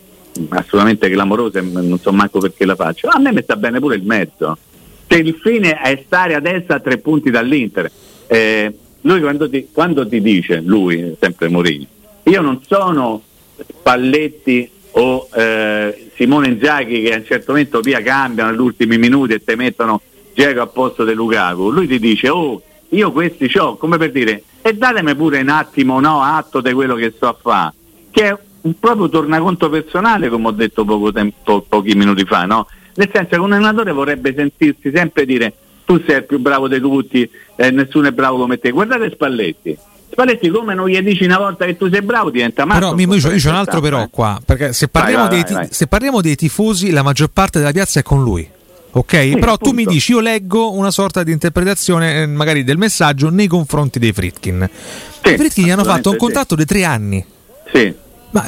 assolutamente 0.49 1.07
clamorosa, 1.07 1.61
non 1.61 1.99
so 1.99 2.11
manco 2.11 2.39
perché 2.39 2.65
la 2.65 2.75
faccio, 2.75 3.09
a 3.09 3.19
me 3.19 3.31
mi 3.31 3.43
sta 3.43 3.55
bene 3.55 3.79
pure 3.79 3.95
il 3.95 4.03
mezzo, 4.03 4.57
se 5.07 5.17
il 5.19 5.35
fine 5.35 5.79
è 5.79 6.01
stare 6.03 6.33
adesso 6.33 6.73
a 6.73 6.79
tre 6.79 6.97
punti 6.97 7.29
dall'Inter, 7.29 7.91
eh, 8.25 8.75
lui 9.01 9.21
quando 9.21 9.47
ti, 9.47 9.67
quando 9.71 10.07
ti 10.07 10.19
dice, 10.19 10.61
lui, 10.61 11.15
sempre 11.19 11.47
Mourinho, 11.49 11.85
io 12.23 12.41
non 12.41 12.59
sono 12.65 13.21
Spalletti 13.55 14.67
o 14.97 15.29
eh, 15.31 16.04
Simone 16.15 16.47
Inzaghi 16.47 17.01
che 17.01 17.13
a 17.13 17.17
un 17.17 17.25
certo 17.25 17.51
momento 17.51 17.81
via 17.81 18.01
cambiano 18.01 18.51
negli 18.51 18.59
ultimi 18.59 18.97
minuti 18.97 19.33
e 19.33 19.43
ti 19.43 19.55
mettono 19.55 20.01
Diego 20.33 20.61
a 20.61 20.67
posto 20.67 21.03
di 21.05 21.13
Lukaku, 21.13 21.71
lui 21.71 21.87
ti 21.87 21.99
dice 21.99 22.29
oh 22.29 22.61
io 22.89 23.11
questi 23.11 23.47
c'ho, 23.47 23.75
come 23.75 23.97
per 23.97 24.11
dire 24.11 24.43
e 24.61 24.73
datemi 24.73 25.15
pure 25.15 25.41
un 25.41 25.49
attimo 25.49 25.99
no, 25.99 26.21
atto 26.21 26.61
di 26.61 26.73
quello 26.73 26.95
che 26.95 27.11
sto 27.15 27.27
a 27.27 27.37
fare, 27.39 27.73
che 28.11 28.29
è 28.29 28.37
un 28.61 28.79
proprio 28.79 29.09
tornaconto 29.09 29.69
personale 29.69 30.29
come 30.29 30.47
ho 30.47 30.51
detto 30.51 30.85
poco 30.85 31.11
tempo, 31.11 31.61
pochi 31.67 31.93
minuti 31.95 32.23
fa, 32.25 32.45
no? 32.45 32.67
nel 32.95 33.09
senso 33.11 33.29
che 33.31 33.39
un 33.39 33.51
allenatore 33.51 33.91
vorrebbe 33.91 34.33
sentirsi 34.33 34.91
sempre 34.93 35.25
dire 35.25 35.53
tu 35.85 36.01
sei 36.05 36.17
il 36.17 36.23
più 36.23 36.39
bravo 36.39 36.67
di 36.67 36.79
tutti, 36.79 37.29
eh, 37.55 37.71
nessuno 37.71 38.07
è 38.07 38.11
bravo 38.11 38.37
come 38.37 38.57
te, 38.57 38.71
guardate 38.71 39.11
Spalletti. 39.11 39.77
Spalletti 40.15 40.49
come 40.49 40.73
non 40.73 40.87
gli 40.87 40.97
dici 41.01 41.25
una 41.25 41.37
volta 41.37 41.65
che 41.65 41.75
tu 41.75 41.89
sei 41.89 42.01
bravo 42.01 42.29
diventa 42.29 42.63
matto. 42.63 42.79
Però 42.79 42.93
Mimmo, 42.93 43.15
io 43.15 43.31
io 43.31 43.37
c'ho 43.37 43.49
un 43.49 43.55
altro 43.55 43.81
però 43.81 44.07
qua, 44.09 44.39
perché 44.45 44.71
se 44.71 44.87
parliamo, 44.87 45.27
Vai, 45.27 45.41
vai, 45.41 45.43
dei, 45.43 45.53
vai. 45.53 45.67
se 45.69 45.87
parliamo 45.87 46.21
dei 46.21 46.37
tifosi, 46.37 46.91
la 46.91 47.03
maggior 47.03 47.27
parte 47.33 47.59
della 47.59 47.73
piazza 47.73 47.99
è 47.99 48.03
con 48.03 48.23
lui. 48.23 48.49
Ok? 48.91 49.37
però 49.39 49.57
tu 49.57 49.71
mi 49.71 49.83
dici, 49.83 50.13
io 50.13 50.21
leggo 50.21 50.71
una 50.71 50.89
sorta 50.89 51.21
di 51.23 51.33
interpretazione 51.33 52.21
eh, 52.21 52.25
magari 52.27 52.63
del 52.63 52.77
messaggio 52.77 53.29
nei 53.29 53.47
confronti 53.47 53.99
dei 53.99 54.13
Fritkin. 54.13 54.69
I 55.25 55.35
Fritkin 55.35 55.65
gli 55.65 55.69
hanno 55.69 55.83
fatto 55.83 56.11
un 56.11 56.15
assolutamente 56.15 56.17
sì. 56.17 56.17
contratto 56.17 56.55
di 56.55 56.65
tre 56.65 56.83
anni. 56.85 57.25
Sì, 57.73 57.93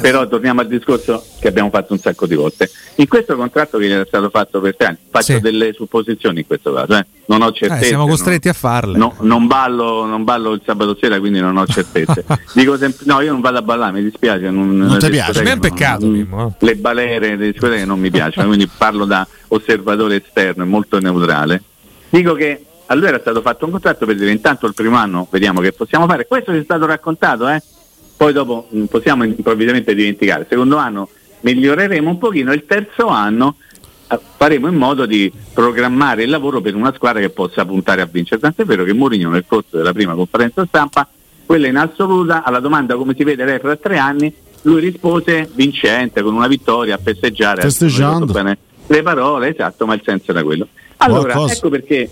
però 0.00 0.26
torniamo 0.28 0.60
al 0.60 0.66
discorso 0.68 1.24
che 1.40 1.48
abbiamo 1.48 1.70
fatto 1.70 1.92
un 1.92 1.98
sacco 1.98 2.26
di 2.26 2.34
volte. 2.34 2.70
In 2.96 3.08
questo 3.08 3.36
contratto 3.36 3.78
che 3.78 3.86
era 3.88 4.04
stato 4.06 4.28
fatto 4.30 4.60
per 4.60 4.76
tre 4.76 4.86
anni, 4.88 4.96
faccio 5.10 5.34
Sì. 5.34 5.40
delle 5.40 5.72
supposizioni 5.72 6.40
in 6.40 6.46
questo 6.46 6.72
caso, 6.72 6.96
eh. 6.96 7.06
non 7.26 7.42
ho 7.42 7.52
certezze. 7.52 7.82
Eh, 7.84 7.86
siamo 7.88 8.02
non- 8.06 8.10
costretti 8.12 8.48
a 8.48 8.52
farle. 8.52 8.98
No, 8.98 9.14
non, 9.20 9.46
ballo, 9.46 10.04
non 10.04 10.24
ballo 10.24 10.52
il 10.52 10.62
sabato 10.64 10.96
sera, 11.00 11.18
quindi 11.18 11.40
non 11.40 11.56
ho 11.56 11.66
certezze. 11.66 12.24
Dico 12.54 12.76
sempre, 12.76 13.04
no, 13.06 13.20
io 13.20 13.32
non 13.32 13.40
vado 13.40 13.58
a 13.58 13.62
ballare, 13.62 13.92
mi 13.92 14.02
dispiace. 14.02 14.50
Non, 14.50 14.76
Non 14.76 14.98
ti 14.98 15.08
piace? 15.10 15.38
è 15.38 15.42
un 15.42 15.48
non- 15.48 15.60
peccato, 15.60 16.04
non- 16.04 16.14
Mimmo, 16.14 16.54
eh. 16.58 16.64
Le 16.64 16.74
balere, 16.76 17.36
le 17.36 17.50
discoteche 17.52 17.84
non 17.84 17.98
mi 18.00 18.10
piacciono, 18.10 18.46
quindi 18.48 18.68
parlo 18.68 19.04
da 19.04 19.26
osservatore 19.48 20.22
esterno, 20.24 20.64
molto 20.66 20.98
neutrale. 20.98 21.62
Dico 22.10 22.34
che 22.34 22.62
a 22.90 22.94
lui 22.94 23.06
era 23.06 23.18
stato 23.20 23.42
fatto 23.42 23.66
un 23.66 23.72
contratto 23.72 24.06
per 24.06 24.16
dire 24.16 24.30
intanto 24.30 24.66
il 24.66 24.72
primo 24.74 24.96
anno 24.96 25.28
vediamo 25.30 25.60
che 25.60 25.72
possiamo 25.72 26.06
fare. 26.06 26.26
Questo 26.26 26.52
ci 26.52 26.58
è 26.60 26.62
stato 26.64 26.86
raccontato, 26.86 27.46
eh? 27.48 27.62
Poi 28.18 28.32
dopo 28.32 28.66
mh, 28.68 28.84
possiamo 28.84 29.22
improvvisamente 29.22 29.94
dimenticare. 29.94 30.42
Il 30.42 30.46
secondo 30.50 30.76
anno 30.76 31.08
miglioreremo 31.40 32.10
un 32.10 32.18
pochino, 32.18 32.52
il 32.52 32.64
terzo 32.66 33.06
anno 33.06 33.54
eh, 34.08 34.18
faremo 34.36 34.66
in 34.66 34.74
modo 34.74 35.06
di 35.06 35.32
programmare 35.54 36.24
il 36.24 36.30
lavoro 36.30 36.60
per 36.60 36.74
una 36.74 36.92
squadra 36.92 37.20
che 37.20 37.30
possa 37.30 37.64
puntare 37.64 38.00
a 38.02 38.08
vincere. 38.10 38.40
Tant'è 38.40 38.64
vero 38.64 38.82
che 38.82 38.92
Mourinho 38.92 39.30
nel 39.30 39.44
corso 39.46 39.76
della 39.76 39.92
prima 39.92 40.14
conferenza 40.14 40.66
stampa, 40.66 41.08
quella 41.46 41.68
in 41.68 41.76
assoluta, 41.76 42.42
alla 42.42 42.58
domanda 42.58 42.96
come 42.96 43.14
si 43.16 43.22
vede 43.22 43.44
lei 43.44 43.60
fra 43.60 43.76
tre 43.76 43.98
anni, 43.98 44.34
lui 44.62 44.80
rispose 44.80 45.48
vincente, 45.54 46.20
con 46.20 46.34
una 46.34 46.48
vittoria, 46.48 46.96
a 46.96 47.00
festeggiare. 47.00 47.62
Festeggiando. 47.62 48.32
Bene 48.32 48.58
le 48.88 49.02
parole, 49.02 49.48
esatto, 49.50 49.86
ma 49.86 49.94
il 49.94 50.02
senso 50.04 50.30
era 50.30 50.42
quello. 50.42 50.66
Allora, 50.98 51.32
Qualcosa. 51.34 51.54
ecco 51.54 51.68
perché 51.68 52.10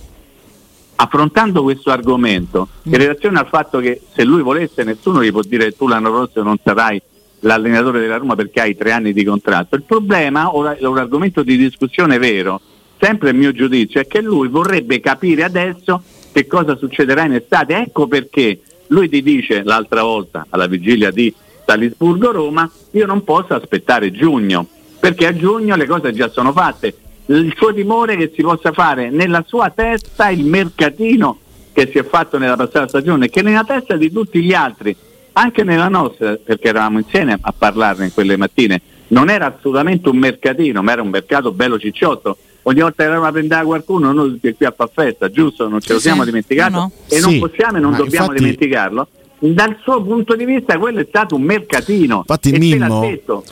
affrontando 0.96 1.62
questo 1.62 1.90
argomento, 1.90 2.68
in 2.84 2.96
relazione 2.96 3.38
al 3.38 3.46
fatto 3.48 3.78
che 3.78 4.00
se 4.14 4.24
lui 4.24 4.42
volesse 4.42 4.82
nessuno 4.82 5.22
gli 5.22 5.30
può 5.30 5.42
dire 5.42 5.72
tu 5.72 5.86
l'anno 5.86 6.10
prossimo 6.10 6.44
non 6.44 6.58
sarai 6.62 7.00
l'allenatore 7.40 8.00
della 8.00 8.16
Roma 8.16 8.34
perché 8.34 8.60
hai 8.60 8.76
tre 8.76 8.92
anni 8.92 9.12
di 9.12 9.24
contratto. 9.24 9.76
Il 9.76 9.82
problema, 9.82 10.54
ora 10.54 10.76
è 10.76 10.84
un 10.84 10.98
argomento 10.98 11.42
di 11.42 11.56
discussione 11.56 12.18
vero, 12.18 12.60
sempre 12.98 13.30
il 13.30 13.36
mio 13.36 13.52
giudizio, 13.52 14.00
è 14.00 14.06
che 14.06 14.22
lui 14.22 14.48
vorrebbe 14.48 15.00
capire 15.00 15.44
adesso 15.44 16.02
che 16.32 16.46
cosa 16.46 16.76
succederà 16.76 17.24
in 17.24 17.34
estate. 17.34 17.76
Ecco 17.76 18.06
perché 18.06 18.60
lui 18.88 19.08
ti 19.08 19.22
dice 19.22 19.62
l'altra 19.64 20.02
volta, 20.02 20.46
alla 20.50 20.66
vigilia 20.66 21.10
di 21.10 21.32
Salisburgo-Roma, 21.66 22.70
io 22.92 23.06
non 23.06 23.24
posso 23.24 23.54
aspettare 23.54 24.12
giugno, 24.12 24.66
perché 24.98 25.26
a 25.26 25.36
giugno 25.36 25.76
le 25.76 25.86
cose 25.86 26.12
già 26.12 26.28
sono 26.28 26.52
fatte. 26.52 26.94
Il 27.26 27.52
suo 27.56 27.74
timore 27.74 28.14
è 28.14 28.16
che 28.16 28.32
si 28.34 28.42
possa 28.42 28.72
fare 28.72 29.10
nella 29.10 29.42
sua 29.46 29.70
testa 29.70 30.28
il 30.28 30.44
mercatino 30.44 31.38
che 31.72 31.88
si 31.90 31.98
è 31.98 32.04
fatto 32.04 32.38
nella 32.38 32.56
passata 32.56 32.86
stagione, 32.88 33.28
che 33.28 33.42
nella 33.42 33.64
testa 33.64 33.96
di 33.96 34.10
tutti 34.12 34.40
gli 34.42 34.54
altri, 34.54 34.96
anche 35.32 35.62
nella 35.64 35.88
nostra, 35.88 36.36
perché 36.42 36.68
eravamo 36.68 36.98
insieme 36.98 37.36
a 37.40 37.52
parlarne 37.56 38.06
in 38.06 38.14
quelle 38.14 38.36
mattine, 38.36 38.80
non 39.08 39.28
era 39.28 39.54
assolutamente 39.54 40.08
un 40.08 40.16
mercatino, 40.16 40.82
ma 40.82 40.92
era 40.92 41.02
un 41.02 41.08
mercato 41.08 41.52
bello 41.52 41.78
cicciotto. 41.78 42.38
Ogni 42.62 42.80
volta 42.80 43.04
che 43.04 43.12
Roma 43.12 43.30
prendeva 43.30 43.62
qualcuno, 43.62 44.12
noi 44.12 44.30
tutti 44.30 44.54
qui 44.54 44.66
a 44.66 44.72
far 44.74 44.88
festa, 44.92 45.30
giusto? 45.30 45.68
Non 45.68 45.80
ce 45.80 45.92
lo 45.92 45.98
siamo 46.00 46.22
sì. 46.22 46.28
dimenticato 46.28 46.72
No, 46.72 46.78
no. 46.80 46.92
e 47.08 47.16
Sì, 47.16 47.20
non 47.20 47.38
possiamo 47.38 47.76
e 47.76 47.80
non 47.80 47.90
dobbiamo 47.94 48.26
infatti- 48.26 48.40
dimenticarlo. 48.42 49.08
Dal 49.38 49.76
suo 49.82 50.02
punto 50.02 50.34
di 50.34 50.46
vista 50.46 50.78
quello 50.78 51.00
è 51.00 51.06
stato 51.06 51.34
un 51.34 51.42
mercatino. 51.42 52.18
Infatti 52.18 52.48
e 52.48 52.58
te 52.58 52.78
l'ha 52.78 52.86
Mimmo, 52.88 53.42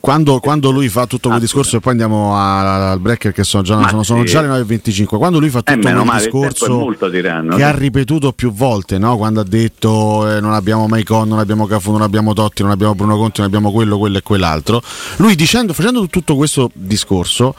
quando, 0.00 0.40
quando 0.40 0.70
lui 0.70 0.88
fa 0.88 1.06
tutto 1.06 1.28
quel 1.28 1.40
discorso 1.40 1.76
e 1.76 1.80
poi 1.80 1.92
andiamo 1.92 2.34
al 2.34 2.98
break 3.00 3.32
che 3.32 3.44
sono 3.44 3.62
già, 3.62 3.86
sono, 3.88 4.02
sono 4.02 4.24
già 4.24 4.40
le 4.40 4.48
9.25 4.48 5.04
quando 5.18 5.38
lui 5.38 5.50
fa 5.50 5.58
Eh, 5.58 5.74
tutto 5.74 5.88
meno 5.88 6.04
quel 6.04 6.16
discorso 6.16 7.10
tiranno. 7.10 7.56
che 7.56 7.62
ha 7.62 7.70
ripetuto 7.70 8.32
più 8.32 8.50
volte 8.52 8.96
no? 8.98 9.16
quando 9.18 9.40
ha 9.40 9.44
detto 9.44 10.26
eh, 10.34 10.40
non 10.40 10.54
abbiamo 10.54 10.86
Maicon, 10.88 11.28
non 11.28 11.38
abbiamo 11.38 11.66
Cafu, 11.66 11.90
non 11.92 12.02
abbiamo 12.02 12.32
Totti, 12.32 12.62
non 12.62 12.70
abbiamo 12.70 12.94
Bruno 12.94 13.16
Conti, 13.18 13.40
non 13.40 13.46
abbiamo 13.48 13.70
quello, 13.72 13.98
quello 13.98 14.18
e 14.18 14.22
quell'altro. 14.22 14.80
Lui 15.16 15.34
dicendo, 15.34 15.74
facendo 15.74 16.06
tutto 16.06 16.34
questo 16.34 16.70
discorso 16.72 17.54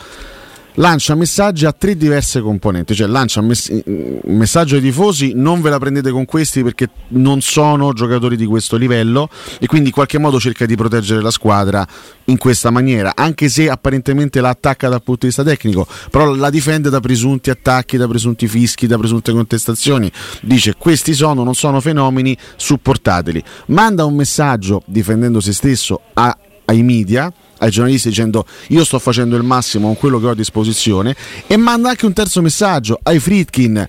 lancia 0.76 1.16
messaggi 1.16 1.66
a 1.66 1.72
tre 1.72 1.96
diverse 1.98 2.42
componenti, 2.42 2.96
cioè 2.96 3.08
lancia 3.08 3.40
un 3.42 3.48
mess- 3.48 3.84
messaggio 4.26 4.76
ai 4.76 4.82
tifosi 4.82 5.34
non 5.36 5.62
ve 5.62 5.70
la 5.70 5.80
prendete 5.80 6.12
con 6.12 6.26
questi 6.26 6.64
perché 6.64 6.90
non 7.10 7.42
sono 7.42 7.94
giocatori 7.94 8.38
di 8.38 8.46
questo 8.46 8.78
livello 8.78 9.30
e 9.60 9.66
quindi 9.68 9.90
in 9.90 9.94
qualche 9.94 10.18
modo 10.18 10.40
cerca 10.40 10.66
di 10.66 10.76
proteggere 10.76 11.22
la 11.22 11.32
squadra 11.32 11.86
in 12.26 12.38
questa 12.38 12.70
maniera, 12.70 13.14
anche 13.16 13.50
se 13.50 13.70
apparentemente 13.70 14.40
la 14.40 14.50
attacca 14.50 14.88
dal 14.88 15.04
punto 15.04 15.22
di 15.22 15.28
vista 15.28 15.44
tecnico, 15.44 15.86
però 16.10 16.34
la 16.34 16.50
difende 16.50 16.90
da 16.90 17.00
presunti 17.00 17.50
attacchi, 17.50 17.98
da 17.98 18.08
presunti 18.08 18.48
fischi, 18.48 18.88
da 18.88 18.98
presunte 18.98 19.32
contestazioni, 19.34 20.10
dice 20.42 20.76
questi 20.78 21.14
sono, 21.14 21.44
non 21.44 21.54
sono 21.56 21.82
fenomeni, 21.82 22.38
supportateli, 22.56 23.44
manda 23.68 24.06
un 24.06 24.16
messaggio 24.16 24.84
difendendo 24.86 25.42
se 25.42 25.52
stesso 25.54 26.00
a- 26.14 26.38
ai 26.66 26.84
media 26.84 27.32
ai 27.62 27.72
giornalisti 27.72 28.10
dicendo 28.10 28.46
io 28.68 28.84
sto 28.84 29.00
facendo 29.00 29.36
il 29.36 29.44
massimo 29.44 29.88
con 29.88 29.98
quello 29.98 30.20
che 30.20 30.28
ho 30.28 30.32
a 30.32 30.36
disposizione 30.36 31.16
e 31.48 31.58
manda 31.58 31.90
anche 31.90 32.06
un 32.06 32.14
terzo 32.14 32.42
messaggio 32.42 33.00
ai 33.04 33.20
Fritkin 33.20 33.88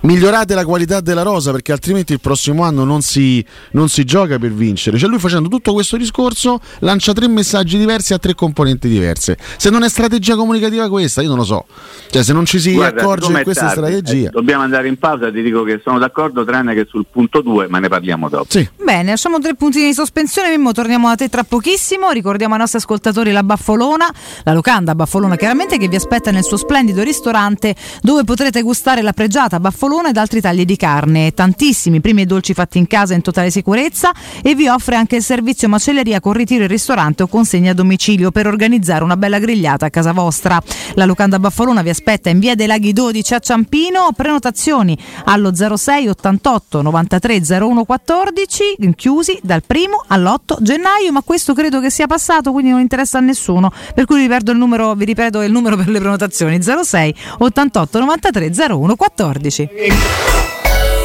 migliorate 0.00 0.54
la 0.54 0.64
qualità 0.64 1.00
della 1.00 1.22
rosa 1.22 1.50
perché 1.50 1.72
altrimenti 1.72 2.12
il 2.12 2.20
prossimo 2.20 2.62
anno 2.62 2.84
non 2.84 3.02
si, 3.02 3.44
non 3.72 3.88
si 3.88 4.04
gioca 4.04 4.38
per 4.38 4.52
vincere 4.52 4.98
cioè 4.98 5.08
lui 5.08 5.18
facendo 5.18 5.48
tutto 5.48 5.72
questo 5.72 5.96
discorso 5.96 6.60
lancia 6.80 7.12
tre 7.12 7.26
messaggi 7.28 7.78
diversi 7.78 8.12
a 8.12 8.18
tre 8.18 8.34
componenti 8.34 8.88
diverse. 8.88 9.36
Se 9.56 9.70
non 9.70 9.82
è 9.82 9.88
strategia 9.88 10.36
comunicativa 10.36 10.88
questa 10.88 11.22
io 11.22 11.28
non 11.28 11.38
lo 11.38 11.44
so. 11.44 11.66
Cioè 12.10 12.22
se 12.22 12.32
non 12.32 12.44
ci 12.44 12.58
si 12.58 12.74
Guarda, 12.74 13.02
accorge 13.02 13.32
che 13.32 13.42
questa 13.42 13.66
tardi, 13.66 13.80
strategia 13.80 14.28
eh, 14.28 14.30
dobbiamo 14.30 14.62
andare 14.62 14.88
in 14.88 14.98
pausa, 14.98 15.30
ti 15.30 15.42
dico 15.42 15.62
che 15.62 15.80
sono 15.82 15.98
d'accordo 15.98 16.44
tranne 16.44 16.74
che 16.74 16.86
sul 16.88 17.06
punto 17.10 17.40
2, 17.40 17.68
ma 17.68 17.78
ne 17.78 17.88
parliamo 17.88 18.28
dopo. 18.28 18.46
Bene, 18.82 19.10
lasciamo 19.10 19.38
tre 19.38 19.54
puntini 19.54 19.86
di 19.86 19.94
sospensione, 19.94 20.50
Mimmo, 20.50 20.72
torniamo 20.72 21.08
da 21.08 21.14
te 21.14 21.28
tra 21.28 21.42
pochissimo, 21.42 22.10
ricordiamo 22.10 22.54
ai 22.54 22.60
nostri 22.60 22.78
ascoltatori 22.78 23.05
la 23.12 23.42
Baffolona, 23.42 24.12
la 24.42 24.52
locanda 24.52 24.94
Baffolona 24.94 25.36
chiaramente 25.36 25.78
che 25.78 25.86
vi 25.88 25.96
aspetta 25.96 26.30
nel 26.30 26.42
suo 26.42 26.56
splendido 26.56 27.02
ristorante 27.02 27.74
dove 28.00 28.24
potrete 28.24 28.62
gustare 28.62 29.00
la 29.00 29.12
pregiata 29.12 29.60
Baffolona 29.60 30.08
ed 30.08 30.16
altri 30.16 30.40
tagli 30.40 30.64
di 30.64 30.76
carne, 30.76 31.32
tantissimi 31.32 32.00
primi 32.00 32.22
e 32.22 32.26
dolci 32.26 32.52
fatti 32.52 32.78
in 32.78 32.86
casa 32.86 33.14
in 33.14 33.22
totale 33.22 33.50
sicurezza 33.50 34.12
e 34.42 34.54
vi 34.54 34.68
offre 34.68 34.96
anche 34.96 35.16
il 35.16 35.22
servizio 35.22 35.68
macelleria 35.68 36.20
con 36.20 36.32
ritiro 36.32 36.62
in 36.62 36.68
ristorante 36.68 37.22
o 37.22 37.28
consegna 37.28 37.70
a 37.70 37.74
domicilio 37.74 38.30
per 38.30 38.46
organizzare 38.46 39.04
una 39.04 39.16
bella 39.16 39.38
grigliata 39.38 39.86
a 39.86 39.90
casa 39.90 40.12
vostra. 40.12 40.60
La 40.94 41.04
locanda 41.04 41.38
Baffolona 41.38 41.82
vi 41.82 41.90
aspetta 41.90 42.28
in 42.28 42.40
via 42.40 42.54
dei 42.54 42.66
Laghi 42.66 42.92
12 42.92 43.34
a 43.34 43.38
Ciampino, 43.38 44.10
prenotazioni 44.16 44.98
allo 45.24 45.54
06 45.54 46.08
88 46.08 46.82
93 46.82 47.42
01 47.48 47.84
14 47.84 48.94
chiusi 48.96 49.38
dal 49.42 49.62
primo 49.62 50.02
all'8 50.08 50.56
gennaio 50.60 51.12
ma 51.12 51.22
questo 51.22 51.54
credo 51.54 51.80
che 51.80 51.90
sia 51.90 52.06
passato 52.06 52.50
quindi 52.50 52.70
non 52.70 52.80
interessa 52.80 52.95
a 53.18 53.20
nessuno 53.20 53.72
per 53.94 54.04
cui 54.04 54.20
vi 54.20 54.26
il 54.52 54.58
numero, 54.58 54.94
vi 54.94 55.04
ripeto 55.04 55.42
il 55.42 55.52
numero 55.52 55.76
per 55.76 55.88
le 55.88 55.98
prenotazioni 55.98 56.60
06 56.62 57.14
88 57.38 57.98
93 57.98 58.50
01 58.68 58.96
14 58.96 59.68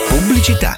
Pubblicità. 0.08 0.78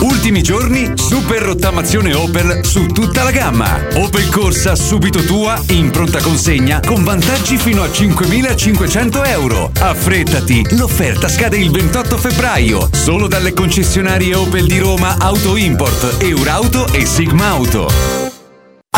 Ultimi 0.00 0.42
giorni, 0.42 0.92
super 0.94 1.42
rottamazione 1.42 2.14
Opel 2.14 2.64
su 2.64 2.86
tutta 2.86 3.22
la 3.22 3.30
gamma. 3.30 3.80
Opel 3.94 4.28
Corsa 4.28 4.74
subito 4.74 5.24
tua, 5.24 5.60
in 5.68 5.90
pronta 5.90 6.20
consegna, 6.20 6.80
con 6.84 7.04
vantaggi 7.04 7.56
fino 7.56 7.82
a 7.82 7.86
5.500 7.86 9.26
euro. 9.28 9.70
Affrettati, 9.78 10.76
l'offerta 10.76 11.28
scade 11.28 11.56
il 11.56 11.70
28 11.70 12.16
febbraio, 12.18 12.88
solo 12.92 13.26
dalle 13.28 13.52
concessionarie 13.52 14.34
Opel 14.34 14.66
di 14.66 14.78
Roma 14.78 15.16
Auto 15.18 15.56
Import, 15.56 16.22
Eurauto 16.22 16.92
e 16.92 17.06
Sigma 17.06 17.48
Auto. 17.48 18.35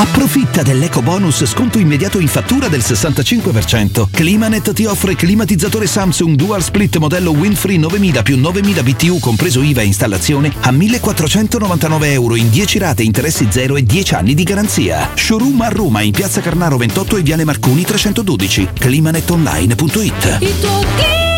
Approfitta 0.00 0.62
dell'eco 0.62 1.02
bonus 1.02 1.44
sconto 1.44 1.80
immediato 1.80 2.20
in 2.20 2.28
fattura 2.28 2.68
del 2.68 2.82
65%. 2.82 4.06
Climanet 4.12 4.72
ti 4.72 4.84
offre 4.84 5.16
climatizzatore 5.16 5.88
Samsung 5.88 6.36
Dual 6.36 6.62
Split 6.62 6.98
modello 6.98 7.32
Winfree 7.32 7.78
9000 7.78 8.22
più 8.22 8.38
9000 8.38 8.84
BTU 8.84 9.18
compreso 9.18 9.60
IVA 9.60 9.80
e 9.80 9.86
installazione 9.86 10.52
a 10.60 10.70
1499 10.70 12.12
euro 12.12 12.36
in 12.36 12.48
10 12.48 12.78
rate 12.78 13.02
interessi 13.02 13.48
0 13.50 13.74
e 13.74 13.82
10 13.82 14.14
anni 14.14 14.34
di 14.34 14.44
garanzia. 14.44 15.10
Showroom 15.16 15.60
a 15.62 15.68
Roma 15.68 16.02
in 16.02 16.12
piazza 16.12 16.40
Carnaro 16.40 16.76
28 16.76 17.16
e 17.16 17.22
Viale 17.22 17.42
Marconi 17.42 17.82
312. 17.82 18.68
Climanetonline.it 18.78 21.37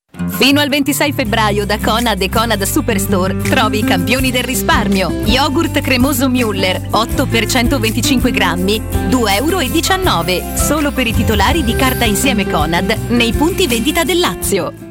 Fino 0.29 0.59
al 0.59 0.69
26 0.69 1.13
febbraio 1.13 1.65
da 1.65 1.77
Conad 1.79 2.21
e 2.21 2.29
Conad 2.29 2.61
Superstore 2.63 3.37
trovi 3.37 3.79
i 3.79 3.83
campioni 3.83 4.31
del 4.31 4.43
risparmio. 4.43 5.09
Yogurt 5.25 5.81
cremoso 5.81 6.27
Müller 6.27 6.81
8 6.89 7.25
per 7.25 7.45
125 7.45 8.31
grammi 8.31 8.81
2,19 9.09 10.29
euro 10.29 10.57
solo 10.57 10.91
per 10.91 11.07
i 11.07 11.13
titolari 11.13 11.63
di 11.63 11.75
carta 11.75 12.05
insieme 12.05 12.49
Conad 12.49 12.97
nei 13.09 13.33
punti 13.33 13.67
vendita 13.67 14.03
del 14.03 14.19
Lazio. 14.19 14.90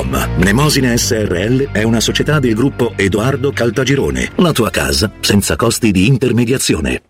www.keicalt.com. 0.00 0.38
Mnemosine 0.38 0.96
SRL 0.96 1.72
è 1.72 1.82
una 1.82 2.00
società 2.00 2.38
del 2.38 2.54
gruppo 2.54 2.94
Edoardo 2.96 3.52
Caltagirone. 3.52 4.30
La 4.36 4.52
tua 4.52 4.70
casa 4.70 5.10
senza 5.20 5.56
costi 5.56 5.90
di 5.90 6.06
intermediazione. 6.06 7.02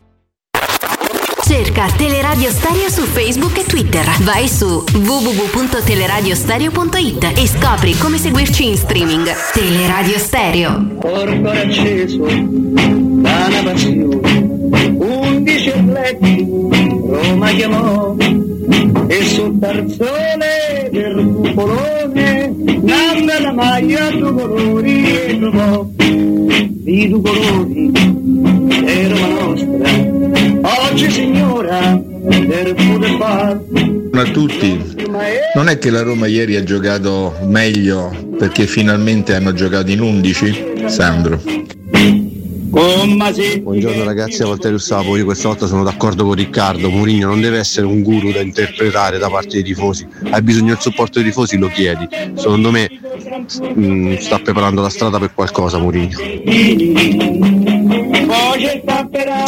Cerca 1.43 1.87
Teleradio 1.91 2.49
Stereo 2.51 2.89
su 2.89 3.03
Facebook 3.03 3.59
e 3.59 3.65
Twitter. 3.65 4.07
Vai 4.21 4.47
su 4.47 4.85
www.teleradiostereo.it 4.93 7.33
e 7.37 7.49
scopri 7.49 7.99
come 7.99 8.19
seguirci 8.19 8.69
in 8.69 8.77
streaming. 8.77 9.29
Teleradio 9.53 10.17
Stereo. 10.19 10.99
Porto 11.01 11.49
acceso 11.49 12.25
da 12.25 13.47
una 13.49 13.63
passione, 13.65 14.60
undici 15.41 15.71
atleti 15.71 16.47
Roma 17.07 17.49
chiamò 17.53 18.15
e 19.07 19.23
sul 19.25 19.59
tarzone 19.59 20.89
del 20.91 21.33
cupolone 21.35 22.55
nanna 22.83 23.41
la 23.41 23.53
maglia 23.53 24.11
due 24.11 24.33
colori 24.33 25.05
e 25.05 25.39
trovò 25.39 25.89
i 26.85 27.09
due 27.09 27.21
colori 27.23 27.93
è 28.85 29.09
Roma 29.09 29.29
nostra 29.29 30.89
oggi 30.91 31.11
signora 31.11 32.01
per 32.29 32.75
poter 32.75 33.17
fare 33.19 33.61
a 34.13 34.25
tutti. 34.33 34.99
Non 35.55 35.69
è 35.69 35.79
che 35.79 35.89
la 35.89 36.03
Roma 36.03 36.27
ieri 36.27 36.57
ha 36.57 36.63
giocato 36.63 37.35
meglio 37.45 38.35
perché 38.39 38.67
finalmente 38.67 39.35
hanno 39.35 39.55
giocato 39.55 39.91
in 39.91 40.01
11? 40.01 40.85
Sandro. 40.87 41.41
Buongiorno 42.71 44.05
ragazzi, 44.05 44.43
a 44.43 44.47
Valterio 44.47 44.79
Sapo, 44.79 45.17
io 45.17 45.25
questa 45.25 45.49
volta 45.49 45.67
sono 45.67 45.83
d'accordo 45.83 46.25
con 46.25 46.35
Riccardo, 46.35 46.89
Mourinho 46.89 47.27
non 47.27 47.41
deve 47.41 47.59
essere 47.59 47.85
un 47.85 48.01
guru 48.01 48.31
da 48.31 48.41
interpretare 48.43 49.19
da 49.19 49.29
parte 49.29 49.55
dei 49.55 49.65
tifosi, 49.65 50.07
hai 50.31 50.41
bisogno 50.41 50.75
del 50.75 50.81
supporto 50.81 51.19
dei 51.19 51.29
tifosi, 51.31 51.59
lo 51.59 51.67
chiedi, 51.67 52.07
secondo 52.35 52.71
me 52.71 52.89
mh, 53.75 54.19
sta 54.19 54.39
preparando 54.39 54.83
la 54.83 54.89
strada 54.89 55.19
per 55.19 55.35
qualcosa 55.35 55.79
Mourinho. 55.79 56.17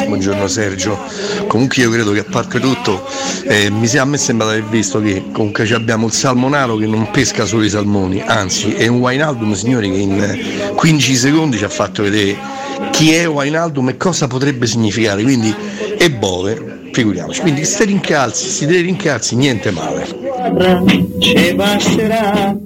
Buongiorno 0.06 0.48
Sergio, 0.48 0.98
comunque 1.46 1.80
io 1.80 1.90
credo 1.90 2.10
che 2.10 2.20
a 2.20 2.26
parte 2.28 2.58
tutto 2.58 3.06
eh, 3.44 3.70
mi 3.70 3.86
sia, 3.86 4.02
a 4.02 4.04
me 4.04 4.18
sembra 4.18 4.46
di 4.48 4.58
aver 4.58 4.68
visto 4.68 5.00
che 5.00 5.22
comunque 5.30 5.64
ci 5.64 5.74
abbiamo 5.74 6.06
il 6.06 6.12
salmonaro 6.12 6.74
che 6.74 6.86
non 6.86 7.08
pesca 7.12 7.44
solo 7.44 7.62
i 7.62 7.70
salmoni, 7.70 8.20
anzi 8.20 8.72
è 8.72 8.88
un 8.88 8.98
Wijnaldum 8.98 9.52
signori 9.52 9.92
che 9.92 9.98
in 9.98 10.20
eh, 10.20 10.72
15 10.74 11.14
secondi 11.14 11.56
ci 11.56 11.62
ha 11.62 11.68
fatto 11.68 12.02
vedere 12.02 12.61
chi 12.92 13.12
è 13.12 13.26
Wijnaldum 13.28 13.88
e 13.88 13.96
cosa 13.96 14.28
potrebbe 14.28 14.66
significare, 14.66 15.22
quindi 15.22 15.52
è 15.98 16.08
Bove, 16.10 16.90
figuriamoci, 16.92 17.40
quindi 17.40 17.64
ste 17.64 17.84
rincalzi, 17.84 18.48
sti 18.48 18.66
tre 18.66 18.80
rincalzi, 18.82 19.34
niente 19.34 19.72
male. 19.72 20.06
ci 21.18 21.54
passerà 21.56 22.56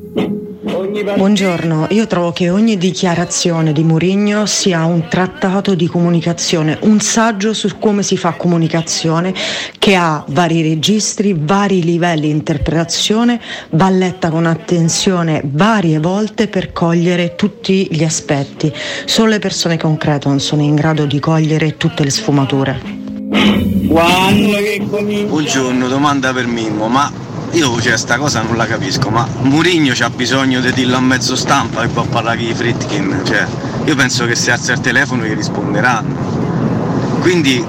Buongiorno, 1.02 1.88
io 1.90 2.06
trovo 2.06 2.32
che 2.32 2.48
ogni 2.48 2.78
dichiarazione 2.78 3.74
di 3.74 3.84
Mourinho 3.84 4.46
sia 4.46 4.86
un 4.86 5.08
trattato 5.08 5.74
di 5.74 5.86
comunicazione, 5.86 6.78
un 6.82 7.00
saggio 7.00 7.52
su 7.52 7.78
come 7.78 8.02
si 8.02 8.16
fa 8.16 8.32
comunicazione 8.32 9.34
che 9.78 9.94
ha 9.94 10.24
vari 10.28 10.62
registri, 10.62 11.36
vari 11.38 11.82
livelli 11.82 12.22
di 12.22 12.30
interpretazione, 12.30 13.38
va 13.70 13.90
letta 13.90 14.30
con 14.30 14.46
attenzione 14.46 15.42
varie 15.44 15.98
volte 15.98 16.48
per 16.48 16.72
cogliere 16.72 17.34
tutti 17.34 17.88
gli 17.90 18.02
aspetti. 18.02 18.72
Solo 19.04 19.28
le 19.30 19.38
persone 19.38 19.76
concrete 19.76 20.28
non 20.28 20.40
sono 20.40 20.62
in 20.62 20.74
grado 20.74 21.04
di 21.04 21.20
cogliere 21.20 21.76
tutte 21.76 22.04
le 22.04 22.10
sfumature. 22.10 22.80
Buongiorno, 25.26 25.88
domanda 25.88 26.32
per 26.32 26.46
Mimmo, 26.46 26.88
ma 26.88 27.12
io 27.56 27.80
cioè, 27.80 27.96
sta 27.96 28.18
cosa 28.18 28.42
non 28.42 28.54
la 28.56 28.66
capisco, 28.66 29.08
ma 29.08 29.26
Murigno 29.40 29.94
c'ha 29.94 30.10
bisogno 30.10 30.60
di 30.60 30.72
dirlo 30.74 30.96
a 30.96 31.00
mezzo 31.00 31.34
stampa 31.34 31.82
e 31.84 31.88
poi 31.88 32.06
parlare 32.06 32.36
di 32.36 32.52
Fritkin, 32.52 33.22
cioè, 33.24 33.46
io 33.84 33.94
penso 33.94 34.26
che 34.26 34.34
se 34.34 34.50
alza 34.50 34.74
il 34.74 34.80
telefono 34.80 35.24
gli 35.24 35.32
risponderanno. 35.32 37.18
Quindi 37.20 37.64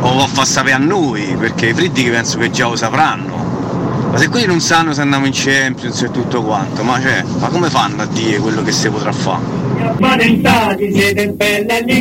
o 0.00 0.14
lo 0.14 0.26
fa 0.26 0.44
sapere 0.44 0.74
a 0.74 0.78
noi, 0.78 1.34
perché 1.38 1.68
i 1.68 1.74
Fritkin 1.74 2.10
penso 2.10 2.36
che 2.36 2.50
già 2.50 2.68
lo 2.68 2.76
sapranno. 2.76 4.10
Ma 4.10 4.18
se 4.18 4.28
quelli 4.28 4.44
non 4.44 4.60
sanno 4.60 4.92
se 4.92 5.00
andiamo 5.00 5.24
in 5.24 5.32
Champions 5.34 6.02
e 6.02 6.10
tutto 6.10 6.42
quanto, 6.42 6.82
ma, 6.82 7.00
cioè, 7.00 7.24
ma 7.38 7.48
come 7.48 7.70
fanno 7.70 8.02
a 8.02 8.06
dire 8.06 8.38
quello 8.40 8.62
che 8.62 8.72
si 8.72 8.90
potrà 8.90 9.12
fare? 9.12 9.71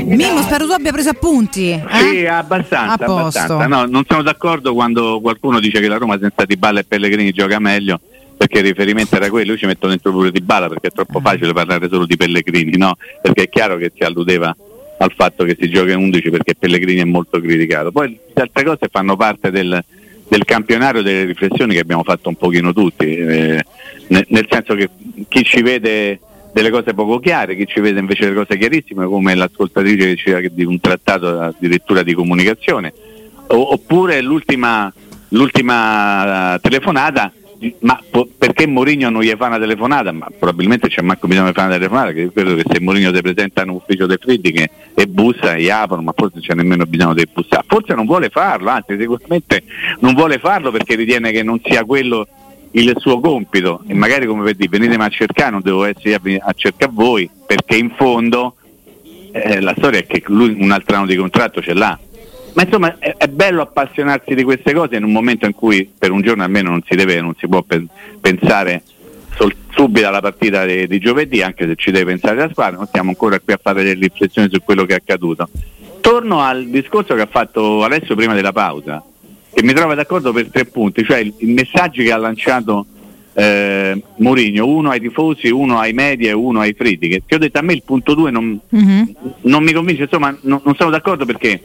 Mimmo, 0.06 0.42
spero 0.42 0.66
tu 0.66 0.72
abbia 0.72 0.92
preso 0.92 1.10
appunti. 1.10 1.70
eh? 1.72 1.84
Sì, 2.12 2.26
abbastanza, 2.26 3.06
abbastanza. 3.06 3.68
No, 3.68 3.86
non 3.86 4.04
sono 4.08 4.22
d'accordo 4.24 4.74
quando 4.74 5.20
qualcuno 5.22 5.60
dice 5.60 5.80
che 5.80 5.88
la 5.88 5.98
Roma 5.98 6.18
senza 6.20 6.46
Di 6.46 6.56
Balla 6.58 6.80
e 6.80 6.84
Pellegrini 6.84 7.32
gioca 7.32 7.60
meglio, 7.60 8.00
perché 8.38 8.60
il 8.60 8.66
riferimento 8.66 9.16
era 9.16 9.30
quello, 9.30 9.52
io 9.54 9.58
ci 9.58 9.66
metto 9.66 9.88
dentro 9.88 10.12
pure 10.12 10.32
Di 10.32 10.42
Balla 10.42 10.68
perché 10.68 10.88
è 10.88 10.92
troppo 10.92 11.20
Eh. 11.20 11.22
facile 11.22 11.54
parlare 11.54 11.88
solo 11.90 12.06
di 12.06 12.16
Pellegrini, 12.18 12.78
no? 12.78 12.96
Perché 13.22 13.44
è 13.44 13.50
chiaro 13.50 13.78
che 13.78 13.92
si 13.96 14.04
alludeva 14.04 14.56
al 15.00 15.14
fatto 15.16 15.44
che 15.46 15.58
si 15.60 15.70
gioca 15.70 15.92
in 15.92 15.98
11 15.98 16.30
perché 16.30 16.56
Pellegrini 16.56 17.02
è 17.02 17.06
molto 17.06 17.40
criticato. 17.40 17.92
Poi 17.92 18.10
le 18.34 18.42
altre 18.42 18.64
cose 18.64 18.88
fanno 18.92 19.16
parte 19.16 19.50
del, 19.50 19.84
del 20.28 20.44
campionario 20.46 21.02
delle 21.02 21.26
riflessioni 21.26 21.74
che 21.74 21.80
abbiamo 21.80 22.04
fatto 22.04 22.30
un 22.30 22.36
pochino 22.36 22.72
tutti, 22.72 23.06
eh, 23.16 23.64
nel, 24.10 24.26
nel 24.28 24.48
senso 24.50 24.76
che 24.76 24.90
chi 25.28 25.44
ci 25.44 25.62
vede 25.64 26.20
delle 26.54 26.70
cose 26.70 26.94
poco 26.94 27.20
chiare, 27.20 27.56
chi 27.56 27.66
ci 27.66 27.80
vede 27.80 28.00
invece 28.00 28.24
delle 28.24 28.36
cose 28.36 28.58
chiarissime, 28.58 29.06
come 29.06 29.36
l'ascoltatrice 29.36 29.98
che 29.98 30.16
diceva 30.16 30.40
di 30.50 30.66
un 30.66 30.80
trattato 30.80 31.40
addirittura 31.40 32.04
di 32.04 32.14
comunicazione, 32.14 32.94
O- 33.48 33.74
oppure 33.74 34.22
l'ultima, 34.22 34.92
l'ultima 35.30 36.56
eh, 36.56 36.60
telefonata, 36.60 37.32
ma 37.80 38.02
po- 38.10 38.28
perché 38.38 38.66
Mourinho 38.66 39.10
non 39.10 39.22
gli 39.22 39.34
fa 39.38 39.48
una 39.48 39.60
telefonata? 39.60 40.12
Ma 40.12 40.28
probabilmente 40.38 40.88
c'è 40.88 41.02
manco 41.02 41.28
bisogno 41.28 41.48
di 41.48 41.54
fare 41.54 41.68
una 41.68 41.78
telefonata, 41.78 42.12
che 42.12 42.32
credo 42.34 42.56
che 42.56 42.64
se 42.68 42.80
Mourinho 42.80 43.12
ti 43.12 43.22
presenta 43.22 43.62
in 43.62 43.70
un 43.70 43.76
ufficio 43.76 44.06
dei 44.06 44.18
Friddi 44.20 44.52
che 44.52 44.70
e 44.94 45.08
bussa 45.08 45.58
gli 45.58 45.70
aprono, 45.70 46.02
ma 46.02 46.14
forse 46.16 46.40
c'è 46.40 46.54
nemmeno 46.54 46.86
bisogno 46.86 47.14
di 47.14 47.28
bussare. 47.32 47.64
Forse 47.68 47.94
non 47.94 48.06
vuole 48.06 48.30
farlo, 48.30 48.70
anzi 48.70 48.98
sicuramente 48.98 49.64
non 50.00 50.14
vuole 50.14 50.40
farlo 50.40 50.72
perché 50.72 50.96
ritiene 50.96 51.32
che 51.32 51.44
non 51.44 51.60
sia 51.64 51.86
quello 51.86 52.28
il 52.72 52.94
suo 52.98 53.20
compito 53.20 53.82
e 53.88 53.94
magari 53.94 54.26
come 54.26 54.44
per 54.44 54.56
dire 54.56 54.70
venitemi 54.70 55.04
a 55.04 55.10
cercare, 55.10 55.52
non 55.52 55.62
devo 55.62 55.84
essere 55.84 56.40
a 56.40 56.54
cercare 56.54 56.92
voi, 56.94 57.30
perché 57.46 57.76
in 57.76 57.92
fondo 57.92 58.56
eh, 59.32 59.60
la 59.60 59.74
storia 59.78 60.00
è 60.00 60.06
che 60.06 60.24
lui 60.28 60.56
un 60.60 60.72
altro 60.72 60.96
anno 60.96 61.06
di 61.06 61.16
contratto 61.16 61.62
ce 61.62 61.74
l'ha. 61.74 61.98
Ma 62.54 62.64
insomma 62.64 62.98
è, 63.00 63.16
è 63.18 63.28
bello 63.28 63.62
appassionarsi 63.62 64.36
di 64.36 64.44
queste 64.44 64.74
cose 64.74 64.98
in 64.98 65.04
un 65.04 65.12
momento 65.12 65.46
in 65.46 65.54
cui 65.54 65.90
per 65.98 66.12
un 66.12 66.22
giorno 66.22 66.44
almeno 66.44 66.70
non 66.70 66.84
si 66.86 66.96
deve, 66.96 67.22
non 67.22 67.34
si 67.38 67.48
può 67.48 67.62
pen- 67.62 67.88
pensare 68.20 68.84
sol- 69.36 69.56
subito 69.70 70.08
alla 70.08 70.22
partita 70.22 70.66
di, 70.66 70.88
di 70.88 71.00
giovedì, 71.00 71.42
anche 71.42 71.66
se 71.66 71.76
ci 71.76 71.92
deve 71.92 72.12
pensare 72.12 72.36
la 72.36 72.50
squadra, 72.50 72.78
non 72.78 72.88
stiamo 72.88 73.10
ancora 73.10 73.40
qui 73.40 73.54
a 73.54 73.60
fare 73.62 73.84
delle 73.84 74.08
riflessioni 74.08 74.50
su 74.52 74.62
quello 74.64 74.86
che 74.86 74.94
è 74.94 74.98
accaduto. 74.98 75.50
Torno 76.02 76.42
al 76.42 76.66
discorso 76.68 77.16
che 77.16 77.22
ha 77.22 77.30
fatto 77.30 77.84
Alessio 77.84 78.16
prima 78.16 78.34
della 78.34 78.52
pausa, 78.52 79.04
che 79.62 79.68
mi 79.68 79.74
trova 79.74 79.94
d'accordo 79.96 80.34
per 80.34 80.50
tre 80.50 80.66
punti, 80.66 81.04
cioè 81.04 81.20
il- 81.20 81.34
i 81.38 81.46
messaggi 81.54 82.04
che 82.04 82.12
ha 82.12 82.18
lanciato 82.18 82.86
eh, 83.34 84.02
Mourinho, 84.18 84.68
uno 84.68 84.90
ai 84.90 85.00
tifosi, 85.00 85.50
uno 85.50 85.80
ai 85.80 85.94
media 85.94 86.32
e 86.32 86.34
uno 86.34 86.60
ai 86.60 86.74
fritti, 86.74 87.08
che, 87.08 87.24
che 87.26 87.36
ho 87.36 87.38
detto 87.38 87.60
a 87.60 87.62
me 87.62 87.72
il 87.74 87.84
punto 87.86 88.14
due 88.14 88.30
non, 88.30 88.60
non 89.44 89.64
mi 89.64 89.72
convince, 89.72 90.04
insomma 90.04 90.36
non, 90.42 90.60
non 90.66 90.76
sono 90.76 90.90
d'accordo 90.90 91.24
perché 91.26 91.62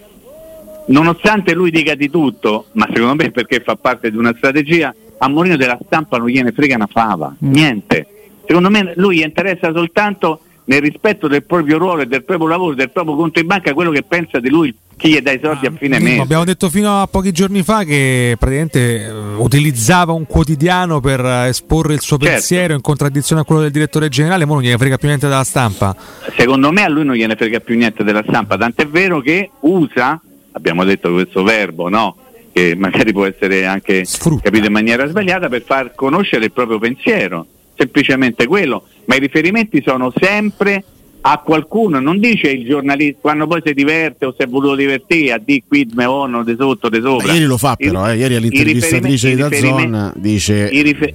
nonostante 0.87 1.55
lui 1.55 1.71
dica 1.73 1.95
di 1.97 2.09
tutto, 2.09 2.67
ma 2.73 2.87
secondo 2.93 3.17
me 3.17 3.31
perché 3.33 3.61
fa 3.61 3.75
parte 3.75 4.11
di 4.13 4.17
una 4.17 4.33
strategia, 4.37 4.95
a 5.19 5.29
Mourinho 5.29 5.57
della 5.57 5.79
stampa 5.85 6.19
non 6.19 6.29
gliene 6.29 6.53
frega 6.53 6.77
una 6.77 6.87
fava, 6.87 7.35
niente. 7.41 8.07
Secondo 8.47 8.71
me 8.71 8.93
lui 8.97 9.23
interessa 9.25 9.73
soltanto 9.73 10.41
nel 10.67 10.81
rispetto 10.81 11.27
del 11.27 11.43
proprio 11.43 11.79
ruolo 11.79 12.03
e 12.03 12.07
del 12.07 12.23
proprio 12.23 12.47
lavoro, 12.47 12.75
del 12.77 12.91
proprio 12.91 13.17
conto 13.17 13.41
in 13.41 13.47
banca, 13.47 13.75
quello 13.75 13.91
che 13.91 14.05
pensa 14.05 14.39
di 14.39 14.49
lui 14.51 14.73
chi 14.97 15.11
gli 15.11 15.21
dà 15.21 15.33
i 15.33 15.41
soldi 15.43 15.67
a 15.67 15.73
fine 15.77 15.99
Mimmo, 15.99 16.11
mese. 16.11 16.23
abbiamo 16.23 16.45
detto 16.45 16.71
fino 16.71 17.01
a 17.03 17.07
pochi 17.07 17.31
giorni 17.31 17.63
fa 17.63 17.85
che 17.85 18.35
praticamente 18.39 19.05
eh, 19.05 19.11
utilizzava 19.37 20.13
un 20.13 20.27
quotidiano 20.27 21.01
per 21.01 21.21
eh, 21.25 21.49
esporre 21.49 21.93
il 21.95 22.01
suo 22.01 22.17
Certo. 22.17 22.33
pensiero 22.33 22.73
in 22.75 22.81
contraddizione 22.81 23.43
a 23.43 23.45
quello 23.45 23.61
del 23.63 23.71
direttore 23.71 24.09
generale, 24.09 24.47
ma 24.47 24.55
non 24.55 24.63
gliene 24.63 24.79
frega 24.79 24.97
più 24.97 25.09
niente 25.09 25.29
dalla 25.29 25.45
stampa. 25.45 25.95
Secondo 26.37 26.73
me 26.73 26.83
a 26.83 26.89
lui 26.89 27.05
non 27.05 27.15
gliene 27.15 27.37
frega 27.37 27.61
più 27.61 27.77
niente 27.77 28.05
della 28.05 28.25
stampa, 28.27 28.57
tant'è 28.57 28.87
vero 28.87 29.21
che 29.21 29.51
usa, 29.61 30.19
abbiamo 30.53 30.85
detto 30.85 31.13
questo 31.13 31.43
verbo, 31.43 31.89
no? 31.89 32.17
che 32.53 32.75
magari 32.75 33.13
può 33.13 33.27
essere 33.27 33.67
anche 33.67 34.07
capito 34.43 34.67
in 34.67 34.73
maniera 34.73 35.07
sbagliata, 35.07 35.49
per 35.51 35.63
far 35.63 35.95
conoscere 35.95 36.47
il 36.47 36.53
proprio 36.53 36.79
pensiero, 36.79 37.47
semplicemente 37.77 38.47
quello, 38.47 38.85
ma 39.05 39.17
i 39.17 39.19
riferimenti 39.19 39.83
sono 39.85 40.11
sempre 40.19 40.83
a 41.29 41.39
qualcuno, 41.45 41.99
non 41.99 42.21
dice 42.21 42.49
il 42.51 42.65
giornalista 42.65 43.19
quando 43.21 43.49
poi 43.49 43.61
si 43.65 43.75
diverte 43.75 44.27
o 44.27 44.35
si 44.37 44.45
è 44.45 44.47
voluto 44.47 44.77
divertire 44.77 45.33
a 45.33 45.39
di 45.45 45.61
qui 45.67 45.89
me 45.95 46.05
ono 46.05 46.45
di 46.45 46.55
sotto 46.57 46.89
di 46.89 47.01
sopra. 47.03 47.27
Beh, 47.27 47.33
ieri 47.33 47.45
lo 47.47 47.57
fa 47.59 47.75
però, 47.75 48.09
eh. 48.09 48.17
ieri 48.17 48.37
all'intervistatrice 48.37 49.31
di 49.31 49.35
Dazzon 49.35 50.13
dice 50.15 50.69
rife- 50.69 51.13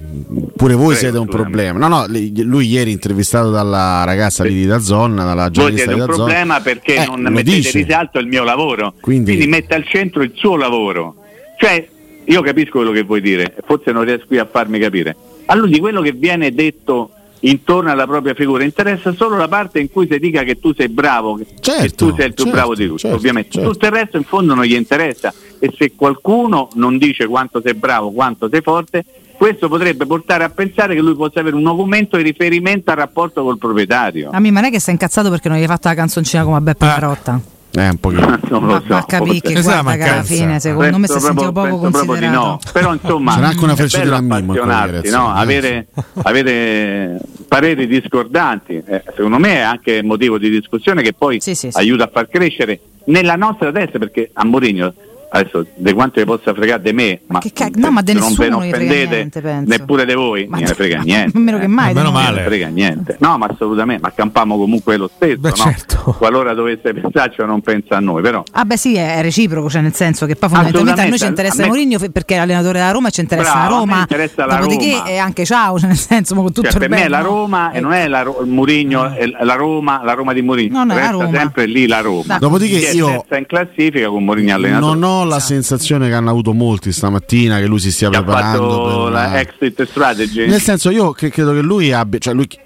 pure 0.54 0.74
voi 0.74 0.94
Prego, 0.94 0.98
siete 1.00 1.16
un 1.16 1.24
scusami. 1.24 1.42
problema. 1.42 1.78
No, 1.78 1.88
no, 1.88 2.06
lui 2.44 2.66
ieri 2.68 2.90
intervistato 2.90 3.50
dalla 3.50 4.04
ragazza 4.04 4.44
lì 4.44 4.52
di 4.52 4.66
Dazzon, 4.66 5.14
dalla 5.16 5.34
Voi 5.44 5.50
giornalista 5.52 5.84
siete 5.84 5.94
di 5.94 6.00
un 6.00 6.06
Dazzon. 6.06 6.24
problema 6.26 6.60
perché 6.60 6.94
Eh, 6.96 7.06
non 7.06 7.20
mettete 7.22 7.42
dice. 7.56 7.78
in 7.78 7.84
risalto 7.86 8.18
il 8.18 8.26
mio 8.26 8.44
lavoro, 8.44 8.94
Quindi- 9.00 9.30
quindi... 9.34 9.46
mette 9.46 9.74
al 9.74 9.86
centro 9.86 10.22
il 10.22 10.32
suo 10.34 10.56
lavoro. 10.56 11.14
Cioè, 11.58 11.88
io 12.24 12.42
capisco 12.42 12.72
quello 12.72 12.90
che 12.92 13.02
vuoi 13.02 13.22
dire, 13.22 13.54
forse 13.64 13.92
non 13.92 14.04
riesco 14.04 14.26
qui 14.26 14.36
a 14.36 14.46
farmi 14.50 14.78
capire. 14.78 15.16
A 15.46 15.54
lui 15.54 15.70
di 15.70 15.80
quello 15.80 16.02
che 16.02 16.12
viene 16.12 16.52
detto 16.52 17.12
intorno 17.44 17.90
alla 17.90 18.06
propria 18.06 18.34
figura 18.34 18.62
interessa 18.64 19.12
solo 19.14 19.36
la 19.36 19.48
parte 19.48 19.80
in 19.80 19.90
cui 19.90 20.06
si 20.10 20.18
dica 20.18 20.42
che 20.42 20.58
tu 20.60 20.72
sei 20.74 20.88
bravo, 20.88 21.34
che- 21.34 21.46
che 21.60 21.90
tu 21.90 22.14
sei 22.14 22.26
il 22.26 22.34
più 22.34 22.44
certo, 22.44 22.50
bravo 22.50 22.74
di 22.74 22.86
tutti, 22.86 22.98
certo, 23.00 23.16
ovviamente. 23.16 23.50
certo. 23.50 23.70
Tutto 23.70 23.86
il 23.86 23.92
resto 23.92 24.16
in 24.16 24.24
fondo 24.24 24.54
non 24.54 24.64
gli 24.64 24.74
interessa 24.74 25.32
e 25.58 25.72
se 25.76 25.92
qualcuno 25.96 26.68
non 26.74 26.98
dice 26.98 27.26
quanto 27.26 27.60
sei 27.62 27.74
bravo, 27.74 28.10
quanto 28.12 28.48
sei 28.50 28.60
forte, 28.60 29.04
questo 29.36 29.68
potrebbe 29.68 30.06
portare 30.06 30.44
a 30.44 30.50
pensare 30.50 30.94
che 30.94 31.00
lui 31.00 31.16
possa 31.16 31.40
avere 31.40 31.56
un 31.56 31.64
documento 31.64 32.16
di 32.16 32.22
riferimento 32.22 32.90
al 32.92 32.96
rapporto 32.96 33.42
col 33.42 33.58
proprietario. 33.58 34.30
A 34.32 34.38
me 34.38 34.50
non 34.50 34.64
è 34.64 34.70
che 34.70 34.78
sei 34.78 34.94
incazzato 34.94 35.30
perché 35.30 35.48
non 35.48 35.58
gli 35.58 35.62
hai 35.62 35.66
fatto 35.66 35.88
la 35.88 35.94
canzoncina 35.94 36.44
come 36.44 36.56
a 36.56 36.60
Beppe 36.60 36.84
Marotta. 36.84 37.40
Eh, 37.74 37.88
un 37.88 37.96
pochino. 37.98 38.26
non 38.50 38.66
lo 38.66 38.82
so. 38.86 38.92
Ma 38.94 39.04
capì 39.06 39.40
che 39.40 39.60
guarda 39.62 39.96
che 39.96 40.02
alla 40.02 40.22
fine 40.22 40.60
secondo 40.60 40.98
me 40.98 41.06
si 41.06 41.12
Penso 41.12 41.26
sentiva 41.26 41.52
proprio- 41.52 41.74
poco 41.76 41.82
penso 41.90 42.04
proprio 42.04 42.28
di 42.28 42.34
considerato. 42.34 42.46
no. 42.64 42.72
Però 42.72 42.92
insomma 42.92 43.34
C'era 43.34 43.46
anche 43.48 43.64
una 43.64 43.72
è 43.72 43.76
frecciatina 43.76 44.10
bello 44.10 44.16
a 44.16 44.20
Mimmo 44.20 44.36
in 44.52 44.58
quella 44.58 44.62
appassionarsi, 44.76 45.00
direzione, 45.00 45.24
no? 45.24 45.34
avere, 45.34 45.86
avere 46.22 47.20
pareri 47.48 47.86
discordanti, 47.86 48.82
eh, 48.86 49.02
secondo 49.14 49.38
me 49.38 49.54
è 49.54 49.60
anche 49.60 50.02
motivo 50.02 50.38
di 50.38 50.50
discussione 50.50 51.02
che 51.02 51.12
poi 51.12 51.40
aiuta 51.72 52.04
a 52.04 52.10
far 52.12 52.28
crescere 52.28 52.80
nella 53.04 53.36
nostra 53.36 53.72
testa, 53.72 53.98
perché 53.98 54.30
a 54.32 54.44
Mourinho 54.44 54.92
adesso 55.32 55.66
di 55.74 55.92
quanto 55.92 56.20
vi 56.20 56.26
possa 56.26 56.52
fregare 56.54 56.82
di 56.82 56.92
me, 56.92 57.20
ma, 57.26 57.38
Che 57.40 57.52
ca- 57.52 57.70
no, 57.74 57.90
ma 57.90 58.02
de 58.02 58.12
se 58.12 58.18
non 58.18 58.34
ve 58.34 58.48
ne 58.48 58.54
offendete 58.54 59.06
niente, 59.16 59.62
neppure 59.66 60.04
di 60.06 60.14
voi, 60.14 60.46
non 60.48 60.60
ne 60.60 60.66
frega 60.66 61.00
niente. 61.00 61.38
Meno 61.38 61.58
che 61.58 61.66
mai. 61.66 61.92
non 61.94 62.04
di 62.06 62.10
noi. 62.12 62.32
ne 62.34 62.42
frega 62.42 62.66
niente. 62.68 63.16
No, 63.20 63.38
ma 63.38 63.46
assolutamente, 63.50 64.02
ma 64.02 64.12
campiamo 64.14 64.56
comunque 64.56 64.96
lo 64.96 65.10
stesso, 65.14 65.38
no? 65.42 65.52
certo. 65.52 66.14
Qualora 66.18 66.52
dovesse 66.54 66.92
pensarci 66.92 67.40
o 67.40 67.46
non 67.46 67.60
pensa 67.60 67.96
a 67.96 68.00
noi, 68.00 68.22
però 68.22 68.42
Ah 68.52 68.64
beh 68.64 68.76
sì, 68.76 68.94
è 68.96 69.20
reciproco, 69.22 69.68
cioè 69.70 69.80
nel 69.82 69.94
senso 69.94 70.26
che 70.26 70.36
poi 70.36 70.48
fondamentalmente 70.48 71.00
a 71.00 71.06
noi 71.08 71.18
ci 71.18 71.26
interessa 71.26 71.62
me- 71.62 71.68
Mourinho 71.68 71.98
perché 72.12 72.34
è 72.34 72.38
allenatore 72.38 72.78
della 72.78 72.90
Roma 72.90 73.08
e 73.08 73.10
ci 73.12 73.20
interessa 73.20 73.52
Bravo, 73.52 73.68
la 73.70 73.76
Roma. 73.78 74.00
interessa 74.00 74.46
la 74.46 74.56
Dopodiché 74.56 74.90
Roma. 74.92 75.04
è 75.04 75.16
anche 75.16 75.44
ciao, 75.44 75.78
cioè 75.80 75.88
nel 75.88 75.96
senso 75.98 76.34
ma 76.34 76.42
con 76.42 76.52
tutto 76.52 76.68
Cioè, 76.70 76.78
per 76.78 76.82
il 76.82 76.88
me 76.90 76.96
bene. 76.96 77.06
è 77.06 77.10
la 77.10 77.20
no? 77.20 77.26
Roma 77.28 77.70
e 77.72 77.80
non 77.80 77.92
è 77.92 78.06
la 78.08 78.22
Ro- 78.22 78.42
Murigno, 78.44 79.10
è 79.12 79.26
la 79.26 79.54
Roma, 79.54 80.02
la 80.04 80.12
Roma 80.12 80.32
di 80.32 80.42
Mourinho. 80.42 80.78
Non 80.78 80.90
è 80.90 80.94
la 80.94 81.00
Resta 81.00 81.12
Roma. 81.24 81.38
sempre 81.38 81.66
lì 81.66 81.86
la 81.86 82.00
Roma. 82.00 82.38
Dopodiché 82.38 82.90
io- 82.90 83.24
in 83.32 83.46
classifica 83.46 84.08
con 84.08 84.24
Mourinho 84.24 84.54
allenatore. 84.54 84.98
Non 84.98 84.98
ho 85.22 85.24
la 85.24 85.40
sensazione 85.40 86.08
che 86.08 86.14
hanno 86.14 86.30
avuto 86.30 86.52
molti 86.52 86.92
stamattina 86.92 87.58
che 87.58 87.66
lui 87.66 87.78
si 87.78 87.90
stia 87.90 88.10
Che 88.10 88.16
ha 88.16 88.22
preparando 88.22 88.68
fatto 88.70 89.02
per 89.04 89.12
la 89.12 89.40
exit 89.40 89.86
strategy. 89.88 90.46
Nel 90.46 90.60
senso, 90.60 90.90
io 90.90 91.12
cre- 91.12 91.30
credo 91.30 91.52
che 91.52 91.60
lui 91.60 91.92
abbia, 91.92 92.18
cioè 92.18 92.34
lui 92.34 92.46
chi- 92.46 92.58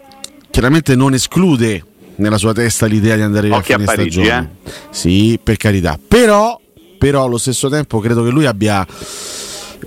chiaramente 0.51 0.95
non 0.97 1.15
esclude 1.15 1.85
nella 2.17 2.39
sua 2.39 2.53
testa 2.53 2.87
l'idea 2.87 3.15
di 3.17 3.23
andare 3.23 3.47
via 3.49 3.57
a 3.57 3.59
Occhi 3.59 3.73
a 3.73 3.77
fine 3.77 3.87
Parigi, 3.87 4.25
stagione. 4.25 4.57
Sì, 4.91 5.39
per 5.43 5.57
carità. 5.57 5.99
Però, 6.07 6.59
però 6.99 7.25
allo 7.25 7.39
stesso 7.39 7.69
tempo 7.69 8.01
credo 8.01 8.23
che 8.25 8.31
lui 8.31 8.47
abbia 8.47 8.87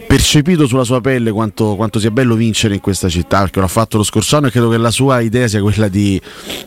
percepito 0.08 0.68
sulla 0.68 0.84
sua 0.84 1.02
pelle 1.02 1.32
quanto, 1.32 1.76
quanto 1.76 2.00
sia 2.00 2.12
bello 2.12 2.36
vincere 2.36 2.76
in 2.76 2.82
questa 2.82 3.10
città, 3.10 3.42
perché 3.42 3.60
l'ha 3.60 3.68
fatto 3.68 3.98
lo 3.98 4.04
scorso 4.04 4.38
anno 4.38 4.48
e 4.48 4.52
credo 4.52 4.70
che 4.70 4.78
la 4.78 4.92
sua 4.92 5.20
idea 5.20 5.48
sia 5.48 5.62
quella 5.62 5.88
di 5.88 6.20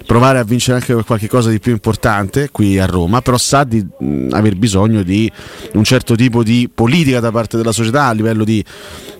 provare 0.07 0.39
a 0.39 0.45
vincere 0.45 0.79
anche 0.79 0.95
per 0.95 1.05
qualche 1.05 1.29
cosa 1.29 1.51
di 1.51 1.59
più 1.59 1.73
importante 1.73 2.51
qui 2.51 2.79
a 2.79 2.87
Roma, 2.87 3.21
però 3.21 3.37
sa 3.37 3.65
di 3.65 3.85
mh, 3.99 4.29
aver 4.33 4.57
bisogno 4.57 5.03
di 5.03 5.31
un 5.75 5.85
certo 5.85 6.15
tipo 6.15 6.43
di 6.43 6.71
politica 6.73 7.21
da 7.21 7.31
parte 7.31 7.57
della 7.57 7.73
società 7.73 8.07
a 8.07 8.13
livello 8.13 8.45
di, 8.45 8.65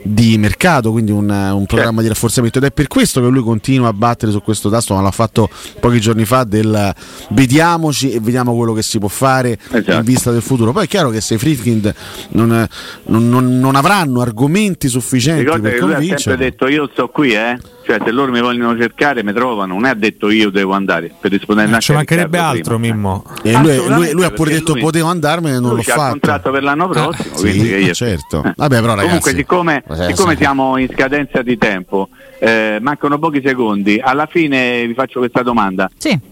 di 0.05 0.37
mercato, 0.39 0.91
quindi 0.91 1.13
un, 1.13 1.29
un 1.31 1.65
programma 1.67 2.03
di 2.03 2.09
rafforzamento 2.09 2.59
ed 2.59 2.65
è 2.65 2.71
per 2.73 2.89
questo 2.89 3.21
che 3.21 3.29
lui 3.29 3.43
continua 3.43 3.89
a 3.89 3.93
battere 3.93 4.33
su 4.33 4.43
questo 4.43 4.69
tasto, 4.69 4.95
ma 4.95 5.01
l'ha 5.01 5.11
fatto 5.11 5.49
pochi 5.81 6.01
giorni 6.01 6.25
fa 6.25 6.45
del 6.45 6.95
vediamoci 7.31 8.11
e 8.13 8.21
vediamo 8.21 8.55
quello 8.57 8.73
che 8.73 8.83
si 8.83 8.99
può 8.99 9.09
fare 9.09 9.59
Esatto. 9.71 9.93
in 9.93 10.03
vista 10.03 10.31
del 10.33 10.43
futuro. 10.43 10.73
Poi 10.73 10.85
è 10.85 10.89
chiaro 10.89 11.11
che 11.11 11.21
se 11.21 11.35
i 11.35 11.39
Friedkind 11.39 11.95
non, 12.31 12.67
non- 13.05 13.29
non- 13.29 13.59
non 13.59 13.75
avranno 13.77 14.21
argomenti 14.21 14.89
sufficienti 14.89 15.43
Ricorda 15.43 15.63
per 15.69 15.73
che 15.73 15.81
lui 15.81 15.91
ha 15.91 15.95
convincere, 15.97 16.21
sempre 16.37 16.51
detto 16.51 16.69
io 16.69 16.89
sto 16.93 17.09
qui, 17.09 17.33
eh. 17.33 17.59
Cioè, 17.85 17.99
se 18.05 18.11
loro 18.13 18.31
mi 18.31 18.41
vogliono 18.41 18.77
cercare, 18.79 19.25
mi 19.25 19.33
trovano, 19.33 19.75
non 19.75 19.87
è 19.87 19.95
detto 19.97 20.31
io 20.31 20.51
devo 20.51 20.73
andare 20.73 21.13
per 21.21 21.31
rispondere 21.33 21.67
Non 21.67 21.75
anche 21.75 21.87
ci 21.87 21.93
a 21.93 21.95
mancherebbe 21.97 22.39
altro, 22.39 22.79
prima. 22.79 22.95
Mimmo. 22.95 23.25
E 23.43 23.53
lui, 23.59 23.77
lui- 23.89 24.11
lui 24.13 24.25
ha 24.25 24.31
pure 24.31 24.53
detto 24.53 24.73
lui- 24.73 24.83
potevo 24.83 25.09
andarmene 25.09 25.57
e 25.57 25.61
non 25.61 25.75
l'ho 25.75 25.83
fatto. 25.83 26.11
contratto 26.11 26.51
per 26.53 26.63
l'anno 26.63 26.89
prossimo, 26.89 27.37
sì, 27.37 27.43
quindi 27.51 27.69
che 27.69 27.77
io- 27.79 27.93
certo. 27.95 28.41
Vabbè, 28.43 28.81
però 28.81 28.95
ragazzi. 28.95 29.07
Comunque, 29.07 29.33
siccome, 29.35 29.83
Eh, 29.89 30.07
siccome 30.07 30.33
sì. 30.33 30.37
siamo 30.39 30.77
in 30.77 30.89
scadenza 30.93 31.43
di 31.43 31.59
tempo, 31.59 32.09
eh, 32.39 32.79
mancano 32.81 33.19
pochi 33.19 33.43
secondi, 33.45 33.99
alla 34.03 34.27
fine 34.27 34.87
vi 34.87 34.95
faccio 34.95 35.19
questa 35.19 35.43
domanda. 35.43 35.91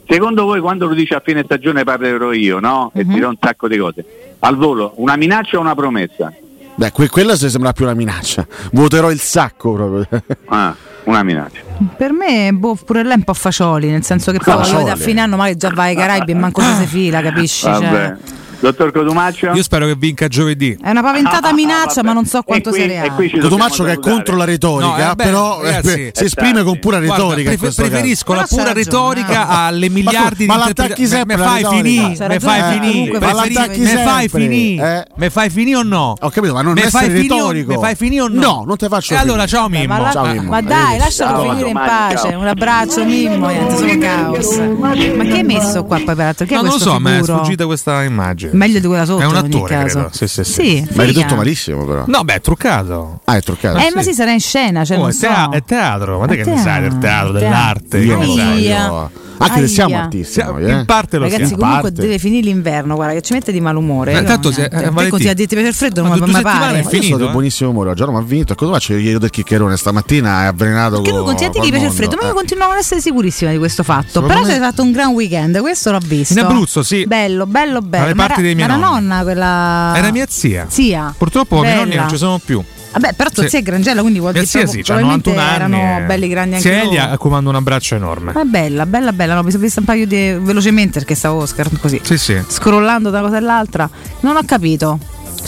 Secondo 0.08 0.44
voi 0.44 0.60
quando 0.60 0.86
lo 0.86 0.94
dice 0.94 1.14
a 1.14 1.22
fine 1.24 1.42
stagione 1.44 1.82
parlerò 1.84 2.32
io, 2.32 2.60
no? 2.60 2.92
E 2.94 3.04
Mhm. 3.04 3.12
dirò 3.12 3.28
un 3.28 3.36
sacco 3.40 3.66
di 3.68 3.76
cose. 3.76 4.04
Al 4.40 4.56
volo, 4.56 4.92
una 4.96 5.16
minaccia 5.16 5.58
o 5.58 5.60
una 5.60 5.74
promessa? 5.74 6.32
Beh, 6.76 6.92
que- 6.92 7.08
quella 7.08 7.36
se 7.36 7.50
sembra 7.50 7.72
più 7.72 7.84
una 7.84 7.94
minaccia. 7.94 8.46
Voterò 8.72 9.10
il 9.10 9.18
sacco 9.20 9.72
proprio. 9.74 10.06
Ah, 10.46 10.74
una 11.04 11.22
minaccia. 11.22 11.60
Per 11.96 12.12
me, 12.12 12.52
boh, 12.52 12.76
pure 12.84 13.02
lei 13.02 13.12
è 13.12 13.16
un 13.16 13.22
po' 13.22 13.34
facioli, 13.34 13.90
nel 13.90 14.04
senso 14.04 14.32
che 14.32 14.38
poi 14.38 14.88
a 14.88 14.96
fine 14.96 15.20
anno 15.20 15.36
magari 15.36 15.56
già 15.56 15.70
vai 15.72 15.90
ai 15.90 15.96
Caraibi 15.96 16.32
e 16.32 16.34
manco 16.34 16.60
se 16.60 16.74
si 16.80 16.86
fila, 16.86 17.22
capisci? 17.22 17.62
Cioè, 17.64 17.72
Vabbè. 17.80 18.16
Dottor 18.60 18.92
Codumaccio? 18.92 19.52
Io 19.52 19.62
spero 19.62 19.86
che 19.86 19.94
vinca 19.97 20.28
giovedì. 20.28 20.76
è 20.82 20.90
una 20.90 21.02
paventata 21.02 21.52
minaccia, 21.52 22.02
ma 22.02 22.12
non 22.12 22.26
so 22.26 22.42
quanto 22.42 22.72
sia 22.72 22.86
reale. 22.86 23.12
Cotumaccio 23.40 23.84
che 23.84 23.92
è 23.92 23.98
contro 23.98 24.36
la 24.36 24.44
retorica, 24.44 24.86
No, 25.06 25.10
eh, 25.12 25.14
beh, 25.14 25.24
però 25.24 25.62
eh, 25.62 25.70
ragazzi, 25.70 26.10
si 26.12 26.24
esprime 26.24 26.62
con 26.62 26.78
pura 26.78 26.98
Guarda, 26.98 27.14
retorica. 27.14 27.39
in 27.39 27.44
prefe- 27.44 27.58
questo 27.58 27.82
caso. 27.82 27.92
preferisco 27.94 28.32
la 28.34 28.47
pura 28.48 28.72
retorica 28.72 29.48
alle 29.48 29.89
Ma 29.89 29.94
miliardi? 29.94 30.47
Ma 30.47 30.55
di 30.55 30.60
l'attacchi 30.60 31.02
interpreta- 31.02 31.16
sempre 31.16 31.36
Me 31.36 31.42
fai 31.42 31.62
C'ha 31.62 31.70
me 31.70 32.40
fai 32.40 33.08
eh, 33.10 33.18
ma 33.18 33.32
l'attacchi 33.32 33.80
me 33.80 33.86
fai 33.86 34.20
sempre, 34.28 34.40
finire, 34.40 34.97
eh. 34.98 35.12
me 35.16 35.30
fai 35.30 35.50
finire 35.50 35.76
o 35.78 35.82
no? 35.82 36.14
Ho 36.20 36.28
capito, 36.30 36.52
ma 36.52 36.62
non 36.62 36.72
me 36.74 36.84
essere 36.84 37.06
fai 37.06 37.20
retorico. 37.22 37.72
Me 37.72 37.78
fai 37.78 37.94
finire 37.94 38.22
o 38.22 38.28
no? 38.28 38.40
No, 38.40 38.64
non 38.66 38.76
te 38.76 38.89
faccio 38.89 39.14
E 39.14 39.16
allora 39.16 39.47
ciao 39.47 39.68
Mimmo. 39.68 39.86
ma 39.94 40.12
Ma, 40.12 40.42
ma 40.42 40.60
dai, 40.60 40.98
lascialo 40.98 41.48
finire 41.50 41.68
in 41.68 41.74
pace. 41.74 42.28
Un 42.34 42.47
abbraccio, 42.47 43.05
Mimmo. 43.05 43.48
Solo 43.76 43.98
caos. 43.98 44.56
Ma 44.78 44.92
che 44.92 45.32
hai 45.34 45.44
messo 45.44 45.84
qua 45.84 45.97
poi 46.05 46.14
peraltro? 46.14 46.47
Non 46.50 46.64
lo 46.64 46.78
so, 46.78 46.98
mi 47.00 47.10
è 47.18 47.22
sfuggita 47.22 47.64
questa 47.66 48.02
immagine. 48.02 48.49
Meglio 48.52 48.78
di 48.80 48.86
quella 48.86 49.04
sotto. 49.04 49.22
È 49.22 49.24
un 49.26 49.30
in 49.32 49.36
ogni 49.36 49.54
attore, 49.54 49.74
caso. 49.74 49.98
credo. 49.98 50.08
Sì, 50.12 50.26
sì, 50.28 50.44
sì. 50.44 50.52
Sì, 50.52 50.88
Ma 50.94 51.02
è 51.02 51.06
ridotto 51.06 51.34
malissimo, 51.36 51.84
però. 51.84 52.04
No, 52.06 52.24
beh, 52.24 52.34
è 52.34 52.40
truccato. 52.40 53.20
Ah, 53.24 53.36
è 53.36 53.42
truccato. 53.42 53.78
Eh, 53.78 53.90
ma 53.94 54.02
sì, 54.02 54.12
sarà 54.12 54.32
in 54.32 54.40
scena. 54.40 54.84
Cioè, 54.84 54.96
Oh, 54.96 55.00
non 55.00 55.10
è, 55.10 55.12
so. 55.12 55.50
è 55.50 55.62
teatro, 55.64 56.18
ma 56.18 56.26
te 56.26 56.34
È 56.40 56.42
che 56.42 56.50
ne 56.50 56.58
sai 56.58 56.80
del 56.82 56.98
teatro, 56.98 57.32
dell'arte? 57.32 57.98
Io 57.98 58.16
non 58.16 59.10
Anche 59.49 59.60
se 59.60 59.69
siamo 59.69 59.97
artisti, 59.97 60.33
Siamo- 60.33 60.52
noi, 60.59 60.65
eh. 60.65 60.73
in 60.73 60.85
parte 60.85 61.17
lo 61.17 61.25
Ragazzi, 61.25 61.47
siamo. 61.47 61.62
comunque 61.62 61.89
parte. 61.91 62.02
deve 62.07 62.19
finire 62.19 62.43
l'inverno, 62.47 62.94
guarda, 62.94 63.15
che 63.15 63.23
ci 63.23 63.33
mette 63.33 63.52
di 63.52 63.60
malumore. 63.60 64.12
Eh, 64.12 64.17
Io 64.17 64.23
tanto 64.25 64.49
no, 64.49 64.55
se- 64.55 64.65
eh, 64.65 65.09
così 65.09 65.28
a 65.28 65.35
dirti 65.35 65.55
per 65.55 65.65
il 65.65 65.75
freddo 65.75 66.01
non 66.02 66.10
Ma 66.10 66.15
mi 66.17 66.20
due 66.25 66.35
mi 66.36 66.43
pare. 66.43 66.81
è 66.81 66.83
Ma 66.85 66.91
io 66.91 67.02
sono 67.02 67.17
di 67.25 67.33
buonissimo 67.33 67.70
umore. 67.70 67.91
Oggi 67.91 68.02
non 68.02 68.15
mi 68.15 68.20
ha 68.20 68.23
vinto. 68.25 68.52
E 68.52 68.57
cosa 68.57 68.73
faccio? 68.73 68.94
Io 68.94 69.19
del 69.19 69.31
chiccherone 69.31 69.77
stamattina 69.77 70.43
è 70.43 70.47
avvelenato 70.47 71.01
Che 71.02 71.10
lui 71.10 71.19
con 71.19 71.27
continua 71.35 71.49
a 71.49 71.52
dire 71.52 71.65
che 71.65 71.70
piace 71.70 71.86
il 71.86 71.93
freddo, 71.93 72.17
ma 72.20 72.27
io 72.28 72.35
continuavo 72.35 72.70
a 72.70 72.75
non 72.75 72.83
essere 72.83 73.01
sicurissima 73.01 73.51
di 73.51 73.59
questo 73.59 73.83
fatto. 73.83 74.23
Però 74.23 74.44
sei 74.44 74.57
stato 74.57 74.83
un 74.83 74.93
gran 74.93 75.09
weekend, 75.12 75.59
questo 75.60 75.91
l'ho 75.91 76.01
visto. 76.05 76.33
In 76.39 76.41
Abruzzo, 76.44 76.83
sì. 76.83 77.07
Bello, 77.07 77.47
bello, 77.47 77.81
bello. 77.81 78.02
Dalle 78.05 78.15
Ma 78.15 78.27
parti 78.27 78.43
dei 78.43 78.55
miei 78.55 78.69
nonna 78.69 79.23
quella. 79.23 79.93
Era 79.97 80.10
mia 80.10 80.27
zia. 80.28 80.67
Zia. 80.69 81.15
Purtroppo 81.17 81.59
i 81.59 81.60
miei 81.60 81.77
nonni 81.77 81.94
non 81.97 82.09
ci 82.09 82.17
sono 82.17 82.39
più. 82.44 82.62
Vabbè, 82.93 83.12
però 83.15 83.31
tua 83.31 83.44
Sì. 83.44 83.51
zia 83.51 83.59
è 83.60 83.62
Grangella, 83.62 84.01
quindi 84.01 84.19
vuol 84.19 84.33
Mia 84.33 84.43
dire 84.43 84.52
proprio- 84.65 84.73
sì, 84.73 84.78
c'ha 84.83 84.94
probabilmente 84.94 85.31
91 85.31 85.41
anni. 85.67 85.75
erano 85.78 86.02
eh. 86.02 86.07
belli 86.07 86.28
grandi 86.28 86.55
anche 86.57 86.69
Zia 86.69 86.83
Elia 86.83 87.02
loro. 87.02 87.15
a 87.15 87.19
cui 87.19 87.31
mando 87.31 87.51
un 87.51 87.57
abbraccio 87.57 87.94
enorme. 87.94 88.33
Ma 88.33 88.44
bella, 88.44 88.86
bella, 88.86 89.12
bella. 89.12 89.35
No, 89.35 89.43
mi 89.43 89.51
sono 89.51 89.62
vista 89.62 89.81
un 89.81 89.86
paio 89.86 90.07
di 90.07 90.36
velocemente 90.41 90.99
perché 90.99 91.15
stavo 91.15 91.41
Oscar 91.43 91.69
così. 91.81 92.01
Sì, 92.02 92.19
sì. 92.19 92.43
Scrollando 92.49 93.10
da 93.10 93.19
una 93.20 93.27
cosa 93.28 93.39
all'altra. 93.39 93.89
Non 94.20 94.36
ho 94.36 94.41
capito. 94.44 94.99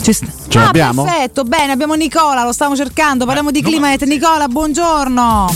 Ci 0.01 0.13
sta- 0.13 0.25
Ce 0.47 0.57
ah, 0.57 0.63
l'abbiamo? 0.63 1.03
perfetto, 1.03 1.43
bene, 1.43 1.71
abbiamo 1.73 1.93
Nicola, 1.95 2.43
lo 2.43 2.51
stavo 2.53 2.75
cercando, 2.75 3.25
parliamo 3.25 3.51
di 3.51 3.61
Climanet. 3.61 4.03
Nicola, 4.05 4.47
buongiorno. 4.47 5.53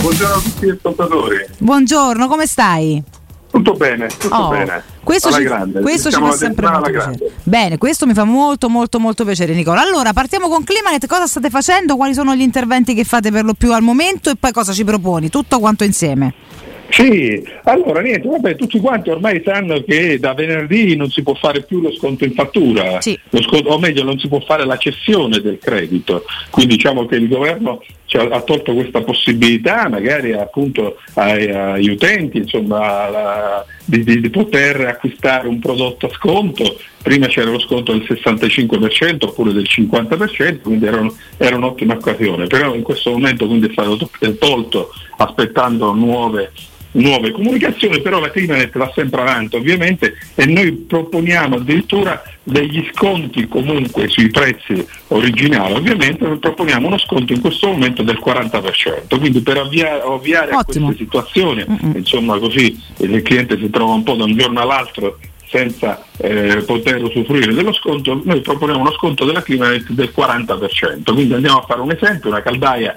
Buongiorno 0.00 0.34
a 0.34 0.40
tutti 0.40 0.66
gli 0.66 0.70
ascoltatori. 0.70 1.36
Buongiorno, 1.58 2.28
come 2.28 2.46
stai? 2.46 3.02
Tutto 3.50 3.72
bene, 3.74 4.06
tutto 4.06 4.34
Oh, 4.34 4.48
bene. 4.48 4.82
Questo, 5.02 5.28
Alla 5.28 5.38
ci, 5.38 5.42
grande. 5.42 5.80
questo 5.80 6.10
ci 6.10 6.20
fa 6.20 6.30
sempre 6.32 6.70
molto 6.70 6.90
piacere. 6.90 7.18
Bene, 7.42 7.78
questo 7.78 8.06
mi 8.06 8.14
fa 8.14 8.24
molto 8.24 8.68
molto 8.68 9.00
molto 9.00 9.24
piacere 9.24 9.54
Nicola. 9.54 9.80
Allora, 9.80 10.12
partiamo 10.12 10.48
con 10.48 10.62
Climanet, 10.62 11.06
cosa 11.06 11.26
state 11.26 11.50
facendo? 11.50 11.96
Quali 11.96 12.14
sono 12.14 12.34
gli 12.36 12.42
interventi 12.42 12.94
che 12.94 13.02
fate 13.02 13.32
per 13.32 13.44
lo 13.44 13.54
più 13.54 13.72
al 13.72 13.82
momento 13.82 14.30
e 14.30 14.36
poi 14.36 14.52
cosa 14.52 14.72
ci 14.72 14.84
proponi? 14.84 15.30
Tutto 15.30 15.58
quanto 15.58 15.82
insieme. 15.84 16.32
Sì, 16.90 17.42
allora 17.64 18.00
niente, 18.00 18.26
vabbè, 18.28 18.56
tutti 18.56 18.80
quanti 18.80 19.10
ormai 19.10 19.40
sanno 19.44 19.80
che 19.82 20.18
da 20.18 20.34
venerdì 20.34 20.96
non 20.96 21.08
si 21.10 21.22
può 21.22 21.34
fare 21.34 21.62
più 21.62 21.80
lo 21.80 21.92
sconto 21.92 22.24
in 22.24 22.32
fattura, 22.34 22.98
Lo 23.30 23.42
sconto- 23.42 23.70
o 23.70 23.78
meglio 23.78 24.02
non 24.02 24.18
si 24.18 24.26
può 24.28 24.40
fare 24.40 24.64
la 24.66 24.76
cessione 24.76 25.38
del 25.40 25.58
credito, 25.60 26.24
quindi 26.50 26.74
diciamo 26.76 27.06
che 27.06 27.14
il 27.16 27.28
governo 27.28 27.82
ci 28.06 28.16
ha, 28.16 28.40
tolto 28.40 28.74
questa 28.74 29.02
possibilità 29.02 29.88
magari 29.88 30.32
appunto 30.32 30.96
ai, 31.14 31.48
agli 31.48 31.90
utenti 31.90 32.38
insomma, 32.38 33.04
alla- 33.06 33.64
di, 33.84 34.02
di- 34.02 34.20
di 34.20 34.30
poter 34.30 34.80
acquistare 34.80 35.46
un 35.46 35.60
prodotto 35.60 36.06
a 36.06 36.10
sconto, 36.10 36.76
prima 37.02 37.26
c'era 37.28 37.50
lo 37.50 37.60
sconto 37.60 37.92
del 37.92 38.02
65% 38.08 39.26
oppure 39.28 39.52
del 39.52 39.66
50%, 39.68 40.60
quindi 40.62 40.86
era, 40.86 40.98
un- 41.00 41.12
era 41.36 41.54
un'ottima 41.56 41.94
occasione, 41.94 42.46
però 42.48 42.74
in 42.74 42.82
questo 42.82 43.10
momento 43.12 43.46
quindi 43.46 43.68
è 43.68 43.72
stato 43.72 44.10
tolto 44.38 44.90
aspettando 45.18 45.92
nuove 45.92 46.50
nuove 46.92 47.30
comunicazioni, 47.30 48.00
però 48.00 48.18
la 48.18 48.30
Climanet 48.30 48.76
va 48.76 48.90
sempre 48.94 49.20
avanti 49.20 49.56
ovviamente 49.56 50.16
e 50.34 50.46
noi 50.46 50.72
proponiamo 50.72 51.56
addirittura 51.56 52.22
degli 52.42 52.88
sconti 52.92 53.46
comunque 53.46 54.08
sui 54.08 54.30
prezzi 54.30 54.84
originali, 55.08 55.74
ovviamente 55.74 56.26
noi 56.26 56.38
proponiamo 56.38 56.86
uno 56.86 56.98
sconto 56.98 57.32
in 57.32 57.40
questo 57.40 57.68
momento 57.68 58.02
del 58.02 58.20
40%, 58.24 59.18
quindi 59.18 59.40
per 59.40 59.58
avvia- 59.58 60.08
ovviare 60.08 60.50
a 60.50 60.64
queste 60.64 60.94
situazioni, 60.96 61.64
insomma 61.94 62.38
così 62.38 62.76
il 62.98 63.22
cliente 63.22 63.58
si 63.58 63.70
trova 63.70 63.92
un 63.92 64.02
po' 64.02 64.14
da 64.14 64.24
un 64.24 64.36
giorno 64.36 64.60
all'altro 64.60 65.18
senza 65.50 66.04
eh, 66.18 66.62
poter 66.64 67.02
usufruire 67.02 67.52
dello 67.52 67.72
sconto, 67.72 68.20
noi 68.24 68.40
proponiamo 68.40 68.80
uno 68.80 68.92
sconto 68.92 69.24
della 69.24 69.42
Climanet 69.42 69.90
del 69.90 70.12
40%, 70.16 71.12
quindi 71.12 71.34
andiamo 71.34 71.58
a 71.58 71.64
fare 71.66 71.80
un 71.80 71.90
esempio, 71.90 72.30
una 72.30 72.40
caldaia 72.40 72.96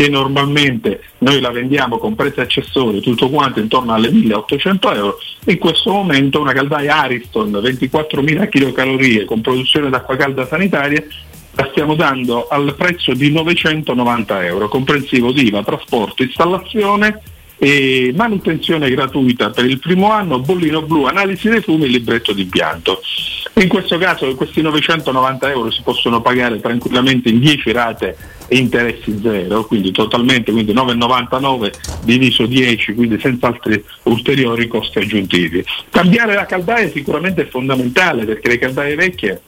che 0.00 0.08
normalmente 0.08 1.02
noi 1.18 1.42
la 1.42 1.50
vendiamo 1.50 1.98
con 1.98 2.14
prezzi 2.14 2.40
accessori 2.40 3.02
tutto 3.02 3.28
quanto 3.28 3.60
intorno 3.60 3.92
alle 3.92 4.10
1800 4.10 4.94
euro, 4.94 5.18
in 5.44 5.58
questo 5.58 5.92
momento 5.92 6.40
una 6.40 6.54
caldaia 6.54 7.02
Ariston 7.02 7.50
24.000 7.50 8.48
kcal 8.48 9.24
con 9.26 9.42
produzione 9.42 9.90
d'acqua 9.90 10.16
calda 10.16 10.46
sanitaria 10.46 11.04
la 11.52 11.68
stiamo 11.70 11.96
dando 11.96 12.48
al 12.48 12.74
prezzo 12.78 13.12
di 13.12 13.30
990 13.30 14.46
euro, 14.46 14.68
comprensivo 14.68 15.32
di 15.32 15.48
IVA, 15.48 15.62
trasporto, 15.64 16.22
installazione 16.22 17.20
e 17.62 18.14
manutenzione 18.16 18.88
gratuita 18.88 19.50
per 19.50 19.66
il 19.66 19.78
primo 19.78 20.10
anno, 20.10 20.40
bollino 20.40 20.80
blu, 20.80 21.04
analisi 21.04 21.50
dei 21.50 21.60
fumi 21.60 21.84
e 21.84 21.88
libretto 21.88 22.32
d'impianto. 22.32 23.02
In 23.56 23.68
questo 23.68 23.98
caso 23.98 24.34
questi 24.34 24.62
990 24.62 25.50
euro 25.50 25.70
si 25.70 25.82
possono 25.82 26.22
pagare 26.22 26.58
tranquillamente 26.58 27.28
in 27.28 27.38
10 27.38 27.72
rate 27.72 28.16
e 28.48 28.56
interessi 28.56 29.20
zero, 29.22 29.66
quindi 29.66 29.90
totalmente, 29.90 30.52
quindi 30.52 30.72
9,99 30.72 31.70
diviso 32.02 32.46
10, 32.46 32.94
quindi 32.94 33.20
senza 33.20 33.48
altri 33.48 33.84
ulteriori 34.04 34.66
costi 34.66 34.98
aggiuntivi. 34.98 35.62
Cambiare 35.90 36.32
la 36.32 36.46
caldaia 36.46 36.88
sicuramente 36.88 37.42
è 37.42 37.48
fondamentale 37.48 38.24
perché 38.24 38.48
le 38.48 38.58
caldaie 38.58 38.94
vecchie 38.94 39.42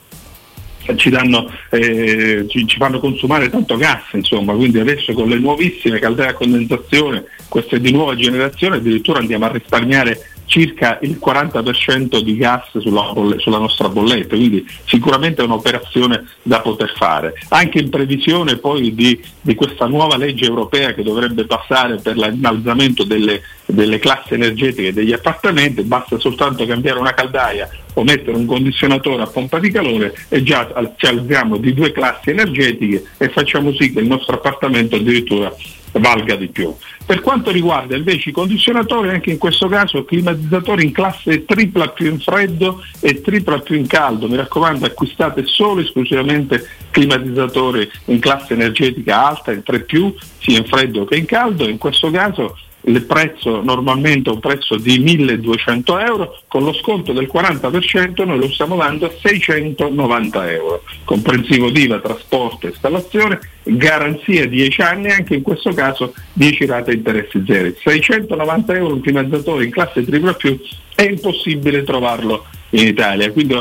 ci, 0.95 1.09
danno, 1.09 1.49
eh, 1.69 2.45
ci, 2.47 2.67
ci 2.67 2.77
fanno 2.77 2.99
consumare 2.99 3.49
tanto 3.49 3.77
gas, 3.77 4.03
insomma, 4.13 4.53
quindi 4.53 4.79
adesso 4.79 5.13
con 5.13 5.29
le 5.29 5.39
nuovissime 5.39 5.99
caldaie 5.99 6.29
a 6.29 6.33
condensazione, 6.33 7.25
queste 7.53 7.79
di 7.79 7.91
nuova 7.91 8.15
generazione, 8.15 8.77
addirittura 8.77 9.19
andiamo 9.19 9.45
a 9.45 9.49
risparmiare 9.49 10.29
circa 10.45 10.97
il 11.03 11.19
40% 11.23 12.19
di 12.21 12.35
gas 12.35 12.79
sulla, 12.79 13.13
sulla 13.37 13.59
nostra 13.59 13.89
bolletta, 13.89 14.35
quindi 14.35 14.65
sicuramente 14.85 15.43
è 15.43 15.45
un'operazione 15.45 16.25
da 16.41 16.61
poter 16.61 16.91
fare. 16.95 17.35
Anche 17.49 17.77
in 17.77 17.91
previsione 17.91 18.57
poi 18.57 18.95
di, 18.95 19.21
di 19.39 19.53
questa 19.53 19.85
nuova 19.85 20.17
legge 20.17 20.45
europea 20.45 20.95
che 20.95 21.03
dovrebbe 21.03 21.45
passare 21.45 21.97
per 21.97 22.17
l'innalzamento 22.17 23.03
delle, 23.03 23.43
delle 23.67 23.99
classi 23.99 24.33
energetiche 24.33 24.91
degli 24.91 25.13
appartamenti, 25.13 25.83
basta 25.83 26.17
soltanto 26.17 26.65
cambiare 26.65 26.97
una 26.97 27.13
caldaia 27.13 27.69
o 27.93 28.03
mettere 28.03 28.35
un 28.35 28.47
condizionatore 28.47 29.21
a 29.21 29.27
pompa 29.27 29.59
di 29.59 29.69
calore 29.69 30.15
e 30.27 30.41
già 30.41 30.67
ci 30.97 31.05
alziamo 31.05 31.57
di 31.57 31.71
due 31.75 31.91
classi 31.91 32.31
energetiche 32.31 33.03
e 33.19 33.29
facciamo 33.29 33.71
sì 33.73 33.93
che 33.93 33.99
il 33.99 34.07
nostro 34.07 34.37
appartamento 34.37 34.95
addirittura 34.95 35.55
valga 35.93 36.35
di 36.35 36.47
più. 36.47 36.73
Per 37.05 37.21
quanto 37.21 37.51
riguarda 37.51 37.95
invece 37.95 38.29
i 38.29 38.33
condizionatori, 38.33 39.09
anche 39.09 39.31
in 39.31 39.37
questo 39.37 39.67
caso 39.67 40.05
climatizzatori 40.05 40.83
in 40.85 40.91
classe 40.91 41.45
tripla 41.45 41.89
più 41.89 42.09
in 42.09 42.19
freddo 42.19 42.83
e 42.99 43.21
tripla 43.21 43.59
più 43.59 43.75
in 43.75 43.87
caldo. 43.87 44.27
Mi 44.27 44.35
raccomando, 44.35 44.85
acquistate 44.85 45.43
solo 45.45 45.79
e 45.81 45.83
esclusivamente 45.83 46.67
climatizzatori 46.91 47.89
in 48.05 48.19
classe 48.19 48.53
energetica 48.53 49.27
alta, 49.27 49.51
in 49.51 49.63
3 49.63 49.81
più, 49.81 50.13
sia 50.39 50.57
in 50.57 50.65
freddo 50.65 51.05
che 51.05 51.15
in 51.15 51.25
caldo. 51.25 51.67
In 51.67 51.77
questo 51.77 52.09
caso 52.09 52.57
il 52.85 53.03
prezzo 53.03 53.61
normalmente 53.61 54.29
è 54.29 54.33
un 54.33 54.39
prezzo 54.39 54.75
di 54.75 54.99
1200 54.99 55.99
euro, 55.99 56.41
con 56.47 56.63
lo 56.63 56.73
sconto 56.73 57.13
del 57.13 57.29
40% 57.31 58.25
noi 58.25 58.37
lo 58.37 58.49
stiamo 58.49 58.75
dando 58.75 59.05
a 59.05 59.11
690 59.21 60.51
euro, 60.51 60.83
comprensivo 61.05 61.69
di 61.69 61.83
IVA, 61.83 61.99
trasporto, 61.99 62.67
installazione, 62.67 63.39
garanzia 63.63 64.45
10 64.45 64.81
anni, 64.81 65.11
anche 65.11 65.35
in 65.35 65.41
questo 65.41 65.73
caso 65.73 66.13
10 66.33 66.65
rate 66.65 66.93
interessi 66.93 67.43
zero. 67.45 67.73
690 67.81 68.75
euro 68.75 68.93
un 68.95 69.01
climatizatore 69.01 69.63
in 69.63 69.71
classe 69.71 70.03
tripla 70.03 70.33
più 70.33 70.59
è 70.95 71.03
impossibile 71.03 71.83
trovarlo 71.83 72.45
in 72.71 72.87
Italia, 72.87 73.31
quindi 73.31 73.55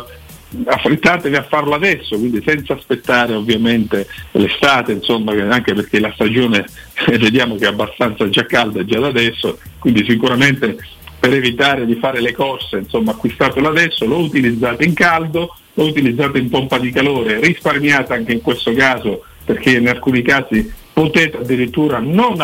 affrettatevi 0.65 1.37
a 1.37 1.43
farlo 1.43 1.75
adesso, 1.75 2.19
quindi 2.19 2.43
senza 2.45 2.75
aspettare 2.75 3.35
ovviamente 3.35 4.07
l'estate, 4.33 4.93
insomma, 4.93 5.33
anche 5.53 5.75
perché 5.75 6.01
la 6.01 6.13
stagione 6.13 6.65
vediamo 7.07 7.57
che 7.57 7.65
è 7.65 7.69
abbastanza 7.69 8.29
già 8.29 8.45
calda 8.45 8.85
già 8.85 9.01
da 9.01 9.09
adesso, 9.09 9.59
quindi 9.79 10.05
sicuramente 10.05 10.77
per 11.19 11.33
evitare 11.33 11.87
di 11.87 11.95
fare 11.95 12.21
le 12.21 12.33
corse, 12.33 12.79
insomma, 12.79 13.13
acquistatelo 13.13 13.69
adesso, 13.69 14.07
lo 14.07 14.19
utilizzate 14.19 14.85
in 14.85 14.95
caldo, 14.95 15.55
lo 15.75 15.85
utilizzate 15.85 16.39
in 16.39 16.49
pompa 16.49 16.79
di 16.79 16.91
calore, 16.91 17.41
risparmiate 17.41 18.13
anche 18.13 18.33
in 18.33 18.41
questo 18.41 18.73
caso 18.73 19.25
perché 19.45 19.71
in 19.71 19.89
alcuni 19.89 20.23
casi 20.23 20.71
potete 20.93 21.39
addirittura 21.39 21.99
non, 21.99 22.37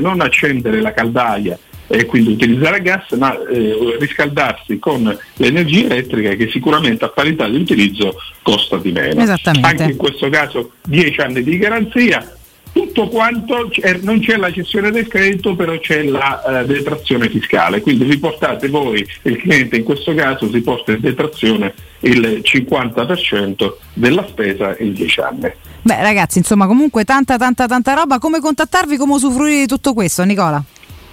non 0.00 0.20
accendere 0.20 0.80
la 0.80 0.92
caldaia 0.92 1.58
e 1.94 2.06
quindi 2.06 2.32
utilizzare 2.32 2.80
gas, 2.80 3.10
ma 3.18 3.38
eh, 3.46 3.96
riscaldarsi 4.00 4.78
con 4.78 5.14
l'energia 5.34 5.84
elettrica 5.84 6.30
che 6.30 6.48
sicuramente 6.48 7.04
a 7.04 7.10
parità 7.10 7.46
di 7.46 7.56
utilizzo 7.56 8.14
costa 8.40 8.78
di 8.78 8.92
meno. 8.92 9.20
Esattamente. 9.20 9.68
Anche 9.68 9.92
in 9.92 9.98
questo 9.98 10.30
caso 10.30 10.72
10 10.84 11.20
anni 11.20 11.42
di 11.42 11.58
garanzia, 11.58 12.34
tutto 12.72 13.08
quanto 13.08 13.70
non 14.00 14.20
c'è 14.20 14.38
la 14.38 14.50
cessione 14.50 14.90
del 14.90 15.06
credito, 15.06 15.54
però 15.54 15.78
c'è 15.78 16.02
la 16.04 16.60
eh, 16.62 16.64
detrazione 16.64 17.28
fiscale, 17.28 17.82
quindi 17.82 18.04
vi 18.04 18.18
portate 18.18 18.68
voi, 18.68 19.06
il 19.24 19.36
cliente 19.36 19.76
in 19.76 19.84
questo 19.84 20.14
caso 20.14 20.50
si 20.50 20.62
porta 20.62 20.92
in 20.92 21.00
detrazione 21.00 21.74
il 22.00 22.40
50% 22.42 23.72
della 23.92 24.26
spesa 24.26 24.74
in 24.78 24.94
10 24.94 25.20
anni. 25.20 25.52
Beh, 25.82 26.02
ragazzi, 26.02 26.38
insomma, 26.38 26.66
comunque 26.66 27.04
tanta, 27.04 27.36
tanta, 27.36 27.66
tanta 27.66 27.92
roba. 27.92 28.18
Come 28.18 28.40
contattarvi, 28.40 28.96
come 28.96 29.12
usufruire 29.12 29.60
di 29.60 29.66
tutto 29.66 29.92
questo, 29.92 30.24
Nicola? 30.24 30.64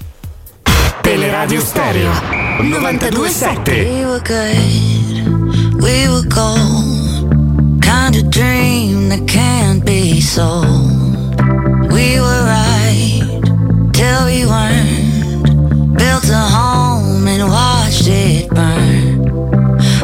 Teleradio 1.01 1.59
Stereo 1.59 2.11
927 2.61 3.71
We 3.71 4.05
were 4.05 4.21
good, 4.21 5.81
we 5.81 6.07
were 6.07 6.27
gold. 6.27 7.79
Kind 7.79 8.15
of 8.15 8.29
dream 8.29 9.09
that 9.09 9.23
can't 9.27 9.83
be 9.83 10.19
sold. 10.19 11.14
We 11.95 12.19
were 12.19 12.43
right 12.43 13.23
till 13.93 14.25
we 14.25 14.45
weren't. 14.45 15.97
Built 15.97 16.29
a 16.29 16.43
home 16.51 17.25
and 17.25 17.43
watched 17.49 18.07
it 18.07 18.49
burn. 18.49 19.23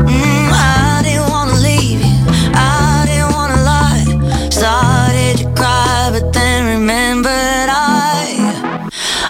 Mm, 0.07 0.51
I 0.53 1.01
didn't 1.03 1.29
wanna 1.29 1.57
leave 1.59 1.99
you, 1.99 2.15
I 2.55 3.03
didn't 3.05 3.33
wanna 3.33 3.61
lie. 3.61 4.47
Started 4.49 5.37
to 5.39 5.51
cry, 5.53 6.11
but 6.11 6.31
then 6.31 6.65
remembered 6.65 7.67
I. 7.67 8.87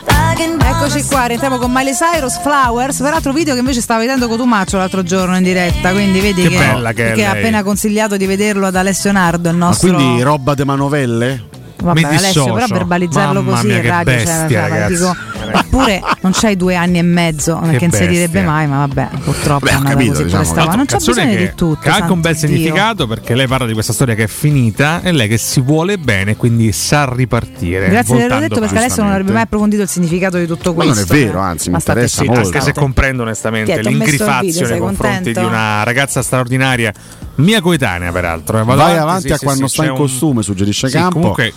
I 0.08 0.36
can 0.36 0.60
Eccoci 0.62 1.04
qua, 1.06 1.26
rientriamo 1.26 1.58
con 1.58 1.72
Miley 1.74 1.94
Cyrus, 1.94 2.40
Flowers, 2.42 3.00
peraltro 3.00 3.34
video 3.34 3.54
che 3.54 3.60
invece 3.60 3.82
stavo 3.82 4.02
vedendo 4.02 4.28
Cotumaccio 4.28 4.78
l'altro 4.78 5.02
giorno 5.02 5.36
in 5.36 5.44
diretta, 5.44 5.92
quindi 5.92 6.20
vedi 6.20 6.48
Che 6.48 6.94
che, 6.94 7.12
che 7.14 7.26
ha 7.26 7.32
appena 7.32 7.64
consigliato 7.64 8.18
di 8.18 8.28
vederlo 8.28 8.68
ad 8.68 8.76
Alessio 8.76 9.12
Nardo, 9.12 9.50
il 9.50 9.58
Ma 9.58 9.66
nostro... 9.66 9.96
quindi 9.96 10.22
roba 10.22 10.54
de 10.54 10.64
manovelle? 10.64 11.50
Vabbè, 11.82 12.04
Alessio, 12.04 12.54
però 12.54 12.66
verbalizzarlo 12.68 13.42
Mamma 13.42 13.56
così 13.56 13.68
mia, 13.68 13.76
in 13.78 13.88
radio, 13.88 14.14
cioè, 14.14 14.24
bestia, 14.26 14.48
cioè, 14.50 14.70
ragazzi. 14.70 14.94
dico, 14.94 15.16
eppure 15.54 16.02
non 16.22 16.32
c'hai 16.34 16.56
due 16.56 16.76
anni 16.76 16.98
e 17.00 17.02
mezzo, 17.02 17.54
non 17.60 17.70
è 17.70 17.78
Che 17.78 17.90
che 17.90 18.28
bestia. 18.28 18.44
mai, 18.44 18.68
ma 18.68 18.86
vabbè, 18.86 19.10
purtroppo 19.24 19.66
Beh, 19.66 19.72
è 19.72 19.74
andata 19.74 19.92
capito, 19.94 20.12
così 20.12 20.24
diciamo, 20.26 20.44
questa. 20.44 20.76
Non 20.76 20.86
c'è 20.86 20.98
bisogno 20.98 21.30
che, 21.32 21.38
di 21.38 21.52
tutto. 21.56 21.90
ha 21.90 21.94
anche 21.96 22.12
un 22.12 22.22
bel 22.22 22.36
Dio. 22.36 22.48
significato 22.48 23.08
perché 23.08 23.36
lei 23.36 23.48
parla 23.48 23.66
di 23.66 23.74
questa 23.74 23.94
storia 23.94 24.16
che 24.16 24.24
è 24.24 24.28
finita 24.28 25.02
e 25.02 25.12
lei 25.12 25.28
che 25.28 25.38
si 25.38 25.62
vuole 25.62 25.98
bene, 25.98 26.36
quindi 26.36 26.72
sa 26.72 27.12
ripartire. 27.12 27.90
Grazie 27.90 28.16
di 28.16 28.22
averlo 28.22 28.40
detto 28.48 28.60
perché. 28.60 28.78
Alessio 28.78 29.02
non 29.04 29.12
avrebbe 29.12 29.32
mai 29.32 29.42
approfondito 29.44 29.82
il 29.82 29.90
significato 29.90 30.38
di 30.38 30.46
tutto 30.48 30.74
Ma 30.74 30.84
questo. 30.84 30.94
non 30.94 31.04
è 31.22 31.26
vero, 31.26 31.40
eh. 31.40 31.44
anzi, 31.44 31.66
mi 31.68 31.74
Ma 31.74 31.78
interessa 31.80 32.16
zitti, 32.22 32.28
molto. 32.28 32.46
Anche 32.48 32.62
se 32.62 32.74
comprendo 32.74 33.22
onestamente 33.24 33.74
è? 33.74 33.80
Ti 33.82 33.88
ho 33.88 33.92
messo 33.92 33.98
il 33.98 34.04
video, 34.04 34.16
l'ingrifazione 34.18 34.66
sei 34.68 34.70
nei 34.70 34.80
confronti 34.80 35.32
di 35.34 35.44
una 35.44 35.84
ragazza 35.84 36.22
straordinaria, 36.22 36.94
mia 37.36 37.62
coetanea 37.62 38.12
peraltro. 38.12 38.60
eh, 38.60 38.64
vado 38.64 38.82
Vai 38.82 38.98
avanti 38.98 39.28
sì, 39.28 39.34
a 39.34 39.38
sì, 39.38 39.44
quando 39.46 39.68
sì, 39.68 39.74
sta 39.74 39.84
in 39.86 39.92
un- 39.92 39.98
costume, 39.98 40.44
suggerisce 40.44 40.88
Sì, 40.88 40.94
Campo. 40.94 41.20
comunque 41.20 41.54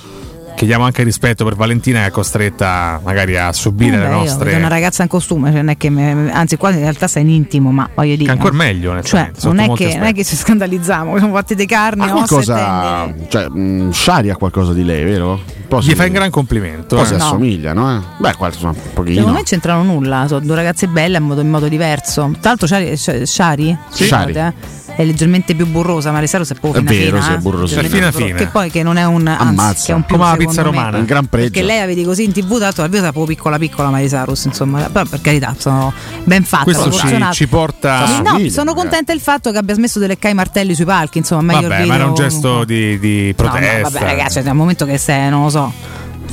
chiediamo 0.65 0.84
anche 0.84 1.02
rispetto 1.02 1.44
per 1.44 1.57
Valentina 1.57 2.01
che 2.01 2.07
è 2.07 2.10
costretta 2.10 2.99
magari 3.05 3.36
a 3.36 3.52
subire 3.52 3.97
Eh 3.97 3.99
le 3.99 4.05
beh, 4.07 4.10
io 4.12 4.18
nostre... 4.18 4.44
vedo 4.47 4.59
una 4.59 4.68
ragazza 4.68 5.02
in 5.02 5.09
costume, 5.09 5.51
cioè 5.51 5.60
non 5.60 5.68
è 5.68 5.76
che 5.76 5.91
me- 5.91 6.33
anzi 6.33 6.57
qua 6.57 6.70
in 6.70 6.78
realtà 6.78 7.07
sei 7.07 7.23
in 7.23 7.28
intimo, 7.31 7.70
ma 7.70 7.89
voglio 7.94 8.17
dire. 8.17 8.25
Che 8.25 8.31
ancora 8.31 8.55
meglio, 8.55 9.02
Cioè, 9.02 9.31
non 9.43 9.59
è, 9.59 9.70
che, 9.73 9.94
non 9.97 10.07
è 10.07 10.12
che 10.15 10.25
ci 10.25 10.36
scandalizziamo, 10.36 11.18
siamo 11.18 11.34
fatti 11.34 11.55
dei 11.55 11.67
carni, 11.67 12.02
Ha 12.02 12.07
tendine. 12.07 12.26
qualcosa. 12.26 13.15
Cioè, 13.28 13.49
mh, 13.49 13.91
Shari 13.91 14.31
ha 14.31 14.36
qualcosa 14.36 14.73
di 14.73 14.84
lei, 14.84 15.05
vero? 15.05 15.33
Un 15.33 15.68
po' 15.68 15.78
Gli 15.81 15.83
si- 15.91 15.94
fai 15.94 16.07
un 16.09 16.12
gran 16.15 16.31
complimento. 16.31 16.94
Un 16.97 17.01
po' 17.02 17.07
si 17.07 17.15
eh. 17.15 17.17
No. 17.18 17.25
assomigliano, 17.25 17.97
eh? 17.97 18.01
Beh, 18.18 18.33
qua 18.34 18.47
insomma, 18.49 18.70
un 18.70 18.78
pochino. 18.94 19.17
Secondo 19.17 19.36
me 19.39 19.43
c'entrano 19.44 19.83
nulla, 19.83 20.25
sono 20.28 20.41
due 20.41 20.55
ragazze 20.55 20.86
belle 20.89 21.18
in 21.18 21.25
modo, 21.25 21.41
in 21.43 21.51
modo 21.51 21.68
diverso. 21.68 22.31
Tra 22.41 22.51
l'altro 22.51 22.67
Shari, 22.67 22.97
Sh- 22.97 23.23
Shari? 23.23 23.76
Sì. 23.91 24.05
Shari. 24.05 24.33
eh, 24.33 24.52
è 24.97 25.05
leggermente 25.05 25.55
più 25.55 25.66
burrosa, 25.66 26.10
ma 26.12 26.20
Resaro 26.20 26.44
è 26.44 26.55
proprio 26.60 26.82
È 26.82 26.84
vero, 26.84 27.16
fina, 27.16 27.23
sì, 27.23 27.31
è 27.31 27.34
eh. 27.34 27.39
burrosina. 27.39 27.81
Leggermente 27.82 27.86
È 27.86 27.90
fina 27.90 28.10
burro- 28.10 28.26
fina. 28.26 28.39
Che 28.39 28.47
poi 28.47 28.70
che 28.70 28.82
non 28.82 28.97
è 28.97 29.05
un 29.05 29.26
anzi, 29.26 29.42
Ammazza. 29.42 29.84
che 29.86 29.92
è 29.92 29.94
un 29.94 30.02
più 30.05 30.16
Come 30.16 30.31
la 30.31 30.36
pizza 30.36 30.62
me. 30.62 30.68
romana. 30.68 30.98
Un 30.98 31.05
gran 31.05 31.26
pregio. 31.26 31.50
Perché 31.50 31.66
lei 31.66 31.78
la 31.81 31.86
vedi 31.86 32.05
così 32.05 32.24
in 32.24 32.32
tv, 32.32 32.58
tanto 32.58 32.81
la 32.82 32.89
vedo 32.89 33.02
proprio 33.02 33.24
piccola 33.26 33.58
piccola 33.58 33.90
Marisarus, 33.90 34.44
insomma, 34.44 34.82
però 34.90 35.05
per 35.05 35.20
carità, 35.20 35.55
sono 35.58 35.92
ben 36.24 36.44
fatte, 36.44 36.64
Questo 36.64 36.90
ci, 36.92 37.06
ci 37.32 37.47
porta... 37.48 38.06
Sì, 38.06 38.23
no, 38.23 38.48
sono 38.50 38.74
contenta 38.74 39.12
del 39.12 39.20
fatto 39.20 39.50
che 39.50 39.58
abbia 39.58 39.74
smesso 39.74 39.98
di 39.98 40.06
leccare 40.06 40.32
i 40.32 40.36
martelli 40.36 40.74
sui 40.74 40.84
palchi, 40.84 41.18
insomma, 41.18 41.42
meglio 41.42 41.68
Vabbè, 41.68 41.74
video. 41.82 41.86
ma 41.89 41.94
era 41.94 42.06
un 42.06 42.14
gesto 42.14 42.64
di, 42.64 42.98
di 42.98 43.34
No, 43.36 43.44
no, 43.44 43.50
protesta. 43.50 43.89
vabbè, 43.90 44.05
ragazzi, 44.05 44.39
è 44.39 44.48
un 44.50 44.56
momento 44.56 44.84
che 44.84 44.98
sei, 44.98 45.28
non 45.31 45.42
lo 45.44 45.50
so. 45.50 45.73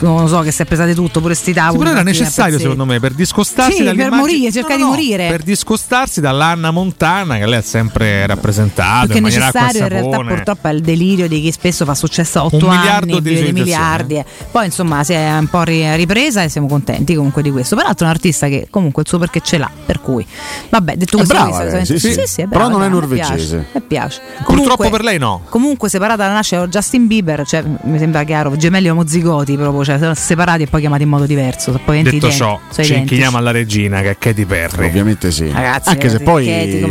Non 0.01 0.21
lo 0.21 0.27
so, 0.27 0.39
che 0.41 0.51
si 0.51 0.61
è 0.61 0.65
presa 0.65 0.85
di 0.85 0.93
tutto, 0.93 1.21
pure 1.21 1.33
sti 1.35 1.53
tavoli. 1.53 1.77
Sì, 1.77 1.83
però 1.83 1.91
era 1.91 2.03
necessario 2.03 2.59
secondo 2.59 2.85
me 2.85 2.99
per 2.99 3.13
discostarsi 3.13 3.77
Sì, 3.77 3.95
per 3.95 4.11
morire, 4.11 4.51
cercare 4.51 4.79
No, 4.79 4.85
no, 4.89 4.95
di 4.95 5.01
morire. 5.01 5.27
per 5.29 5.43
discostarsi 5.43 6.21
dall'Anna 6.21 6.71
Montana 6.71 7.37
che 7.37 7.45
lei 7.45 7.59
ha 7.59 7.61
sempre 7.61 8.25
rappresentato 8.25 9.05
Più 9.05 9.11
che 9.13 9.17
in 9.17 9.23
maniera 9.23 9.45
necessario, 9.45 9.81
in 9.83 9.89
realtà, 9.89 10.17
purtroppo 10.23 10.67
è 10.67 10.71
il 10.71 10.81
delirio 10.81 11.27
di 11.27 11.41
chi 11.41 11.51
spesso 11.51 11.85
fa 11.85 11.93
successo 11.95 12.39
a 12.39 12.45
8 12.45 12.55
Un 12.55 12.63
anni, 12.71 12.77
miliardo 12.77 13.19
di 13.19 13.33
dei 13.33 13.51
miliardi. 13.53 14.15
eh. 14.15 14.25
Poi, 14.51 14.65
insomma, 14.65 15.03
si 15.03 15.13
è 15.13 15.37
un 15.37 15.47
po' 15.47 15.61
ri- 15.63 15.95
ripresa 15.95 16.43
e 16.43 16.49
siamo 16.49 16.67
contenti 16.67 17.13
comunque 17.15 17.41
di 17.41 17.51
questo. 17.51 17.75
Peraltro, 17.75 18.05
è 18.05 18.09
un 18.09 18.15
artista 18.15 18.47
che 18.47 18.67
comunque 18.69 19.03
il 19.03 19.07
suo 19.07 19.17
perché 19.19 19.41
ce 19.41 19.57
l'ha. 19.57 19.69
Per 19.85 20.01
cui, 20.01 20.25
vabbè, 20.69 20.95
detto 20.95 21.17
È 21.17 21.25
questo, 21.25 21.33
brava 21.33 21.63
lei, 21.63 21.85
sì, 21.85 21.97
solitamente- 21.99 22.27
sì. 22.27 22.41
è 22.41 22.47
Però 22.47 22.59
brava, 22.67 22.71
non 22.71 22.83
è 22.83 22.89
brava, 22.89 23.01
norvegese. 23.07 23.65
Mi 23.73 23.81
piace. 23.81 24.21
Purtroppo 24.43 24.89
per 24.89 25.03
lei 25.03 25.17
no. 25.19 25.41
Comunque 25.49 25.89
separata 25.89 26.23
dalla 26.23 26.33
nascita 26.33 26.67
Justin 26.67 27.07
Bieber, 27.07 27.45
cioè 27.45 27.63
mi 27.83 27.97
sembra 27.99 28.23
chiaro, 28.23 28.55
gemelli 28.55 28.89
omozigoti 28.89 29.55
proprio, 29.55 29.83
cioè 29.91 29.99
sono 29.99 30.13
separati 30.15 30.63
e 30.63 30.67
poi 30.67 30.79
chiamati 30.81 31.03
in 31.03 31.09
modo 31.09 31.25
diverso. 31.25 31.79
Poi 31.83 32.01
Detto 32.01 32.15
identi- 32.15 32.35
ciò, 32.35 32.59
ci 32.71 32.81
identici. 32.81 32.93
inchiniamo 32.99 33.37
alla 33.37 33.51
regina 33.51 34.01
che 34.01 34.11
è 34.11 34.17
Katy 34.17 34.45
Perry. 34.45 34.85
Ovviamente 34.87 35.31
sì. 35.31 35.49
Ragazzi, 35.51 35.89
Anche 35.89 36.09
se 36.09 36.17
ragazzi, 36.17 36.23
poi 36.23 36.45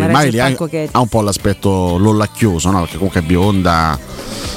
Miley 0.08 0.38
ha, 0.38 0.88
ha 0.92 1.00
un 1.00 1.08
po' 1.08 1.20
l'aspetto 1.22 1.96
lollacchioso, 1.98 2.70
no? 2.70 2.80
Perché 2.80 2.96
comunque 2.96 3.20
è 3.20 3.24
bionda. 3.24 3.98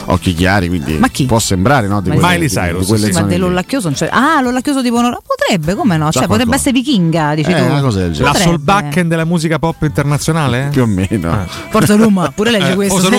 occhi 0.06 0.34
chiari, 0.34 0.68
quindi 0.68 0.98
Ma 0.98 1.08
chi? 1.08 1.26
può 1.26 1.40
sembrare 1.40 1.88
no, 1.88 2.02
di 2.02 2.10
Ma- 2.10 2.16
quelle, 2.16 2.32
Miley 2.34 2.48
di- 2.50 2.54
Cyrus, 2.54 2.94
di 2.94 3.04
Sì, 3.06 3.12
ma 3.14 3.22
dell'ollacchioso 3.22 3.88
non 3.88 3.96
c'è. 3.98 4.10
Ah, 4.12 4.42
l'ollacchioso 4.42 4.82
tipo 4.84 5.00
non 5.00 5.18
potrebbe, 5.26 5.76
come 5.76 5.96
no? 5.96 6.06
Già 6.10 6.20
Cioè, 6.20 6.28
potrebbe 6.28 6.50
qualcosa. 6.50 6.70
essere 6.70 6.72
vichinga, 6.84 7.36
dici 7.36 7.50
Eh, 7.52 7.56
tu. 7.56 7.64
una 7.64 7.80
cosa 7.82 8.00
del 8.00 8.12
genere. 8.12 8.26
La 8.26 8.32
Potrebbe. 8.32 8.50
Solbakken 8.58 9.08
della 9.08 9.24
musica 9.26 9.60
pop 9.60 9.82
internazionale? 9.84 10.68
Più 10.72 10.82
o 10.82 10.86
meno. 10.86 11.46
Forza 11.70 11.96
Roma, 11.96 12.32
pure 12.36 12.52
legge 12.52 12.72
Eh, 12.74 12.76
questo. 12.76 13.10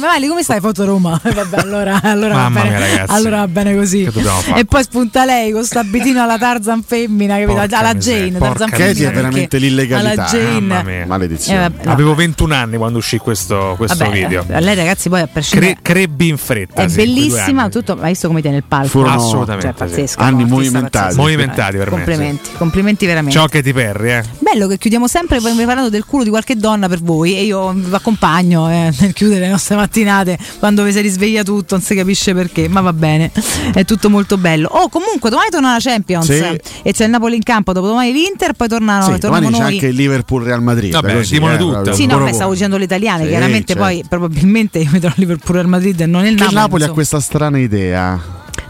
Mali, 0.00 0.28
come 0.28 0.42
stai, 0.42 0.60
Foto 0.60 0.84
Roma? 0.84 1.18
Eh, 1.24 1.32
Vabbè, 1.32 1.56
allora, 1.60 2.00
allora, 2.02 2.34
va 2.34 2.50
bene, 2.50 3.04
allora 3.06 3.36
va 3.38 3.48
bene 3.48 3.74
così. 3.74 4.04
Che 4.04 4.10
dobbiamo 4.12 4.40
fare? 4.40 4.60
E 4.60 4.64
poi 4.66 4.73
spunta 4.82 5.24
lei 5.24 5.52
con 5.52 5.64
sto 5.64 5.78
abitino 5.78 6.22
alla 6.22 6.38
Tarzan 6.38 6.82
femmina, 6.82 7.34
capito? 7.34 7.54
Porca 7.54 7.78
alla 7.78 7.94
Jane. 7.94 8.32
porca 8.38 8.48
Tarzan 8.66 8.68
miseria. 8.70 8.86
Che 8.86 8.94
femmina 8.94 9.10
è 9.10 9.14
veramente 9.14 9.58
l'illegalità. 9.58 10.12
Alla 10.12 10.30
Jane. 10.30 10.60
Mamma 10.60 10.82
mia. 10.82 11.06
Maledizione. 11.06 11.58
Eh, 11.58 11.62
vabbè, 11.68 11.84
no. 11.84 11.92
Avevo 11.92 12.14
21 12.14 12.54
anni 12.54 12.76
quando 12.76 12.98
uscì 12.98 13.18
questo, 13.18 13.74
questo 13.76 14.04
Vabbè, 14.04 14.12
video. 14.22 14.44
eh, 14.48 14.60
lei 14.60 14.74
ragazzi 14.74 15.08
poi 15.08 15.20
a 15.20 15.26
prescindere 15.26 15.78
Cre- 15.80 15.92
crebbi 15.94 16.28
in 16.28 16.36
fretta. 16.36 16.82
è 16.82 16.88
sì, 16.88 16.96
bellissima, 16.96 17.62
anni. 17.62 17.70
tutto, 17.70 17.96
hai 18.00 18.10
visto 18.10 18.26
come 18.28 18.40
tiene 18.40 18.56
il 18.58 18.64
palco? 18.66 18.88
Furono 18.88 19.14
Assolutamente, 19.14 19.62
Cioè, 19.76 19.88
sì. 19.88 19.94
pazzesco, 19.94 20.20
Anni 20.20 20.30
no, 20.30 20.40
artista 20.42 20.54
movimentati. 20.54 21.16
Movimentati 21.16 21.76
per 21.76 21.90
me, 21.90 21.96
Complimenti, 21.96 22.50
complimenti 22.56 23.06
veramente. 23.06 23.36
Ciao 23.38 23.48
Katy 23.48 23.72
Perry, 23.72 24.10
eh. 24.10 24.22
Bello 24.38 24.66
che 24.66 24.78
chiudiamo 24.78 25.06
sempre 25.06 25.40
poi 25.40 25.54
parlando 25.64 25.90
del 25.90 26.04
culo 26.04 26.24
di 26.24 26.30
qualche 26.30 26.56
donna 26.56 26.88
per 26.88 27.00
voi 27.00 27.36
e 27.36 27.44
io 27.44 27.72
vi 27.72 27.94
accompagno 27.94 28.68
eh, 28.70 28.92
nel 29.00 29.12
chiudere 29.12 29.40
le 29.40 29.48
nostre 29.48 29.76
mattinate 29.76 30.38
quando 30.58 30.82
vi 30.84 30.92
si 30.92 31.00
risveglia 31.00 31.42
tutto, 31.42 31.74
non 31.74 31.82
si 31.84 31.94
capisce 31.94 32.34
perché, 32.34 32.68
ma 32.68 32.80
va 32.80 32.92
bene, 32.92 33.30
è 33.72 33.84
tutto 33.84 34.10
molto 34.10 34.36
bello. 34.36 34.63
Oh, 34.70 34.88
comunque 34.88 35.30
domani 35.30 35.48
torna 35.50 35.72
la 35.72 35.78
Champions 35.80 36.26
Sì. 36.26 36.60
e 36.82 36.92
c'è 36.92 37.04
il 37.04 37.10
Napoli 37.10 37.36
in 37.36 37.42
campo, 37.42 37.72
dopodomani 37.72 38.12
l'Inter, 38.12 38.52
poi 38.52 38.68
tornano, 38.68 39.12
Sì, 39.14 39.18
torniamo 39.18 39.34
domani 39.50 39.52
c'è 39.54 39.62
noi. 39.62 39.72
anche 39.74 39.86
il 39.86 39.94
Liverpool 39.94 40.42
Real 40.42 40.62
Madrid. 40.62 40.92
Vabbè, 40.92 41.14
così, 41.14 41.36
eh, 41.36 41.38
tutto. 41.56 41.70
proprio. 41.70 41.94
Sì, 41.94 42.06
no, 42.06 42.18
beh, 42.18 42.32
stavo 42.32 42.52
dicendo 42.52 42.76
le 42.76 42.84
italiane, 42.84 43.22
Sì, 43.24 43.28
chiaramente 43.30 43.66
certo. 43.74 43.82
poi 43.82 44.04
probabilmente 44.08 44.78
io 44.78 44.90
vedrò 44.90 45.08
il 45.08 45.14
Liverpool 45.16 45.54
Real 45.56 45.68
Madrid 45.68 46.00
e 46.00 46.06
non 46.06 46.24
il 46.26 46.34
Che 46.36 46.44
Napoli. 46.44 46.48
il 46.54 46.60
Napoli 46.60 46.82
ha 46.84 46.90
questa 46.90 47.20
strana 47.20 47.58
idea. 47.58 48.20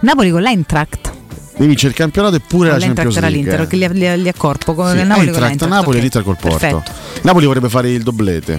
Napoli 0.01 0.31
con 0.31 0.43
l'Eintracht. 0.43 1.13
Devi 1.57 1.67
vincere 1.69 1.91
il 1.91 1.95
campionato 1.95 2.35
e 2.37 2.41
pure 2.41 2.71
la 2.71 2.77
L'Eintracht 2.79 3.13
Champions 3.13 3.17
era 3.17 3.29
League. 3.29 3.79
l'Inter, 3.79 3.93
li, 4.01 4.17
li, 4.17 4.23
li 4.23 4.29
accorpo 4.29 4.75
come 4.75 4.91
Sì, 4.91 4.97
il 4.99 5.07
Napoli 5.07 5.27
con 5.31 5.35
Eintracht, 5.35 5.49
l'Eintracht. 5.61 5.73
Napoli 5.73 5.99
e 5.99 6.01
l'Inter 6.01 6.23
col 6.25 6.37
Porto. 6.41 6.59
Perfetto. 6.59 6.93
Napoli 7.23 7.47
vorrebbe 7.47 7.69
fare 7.69 7.91
il 7.91 8.03
doblete. 8.03 8.53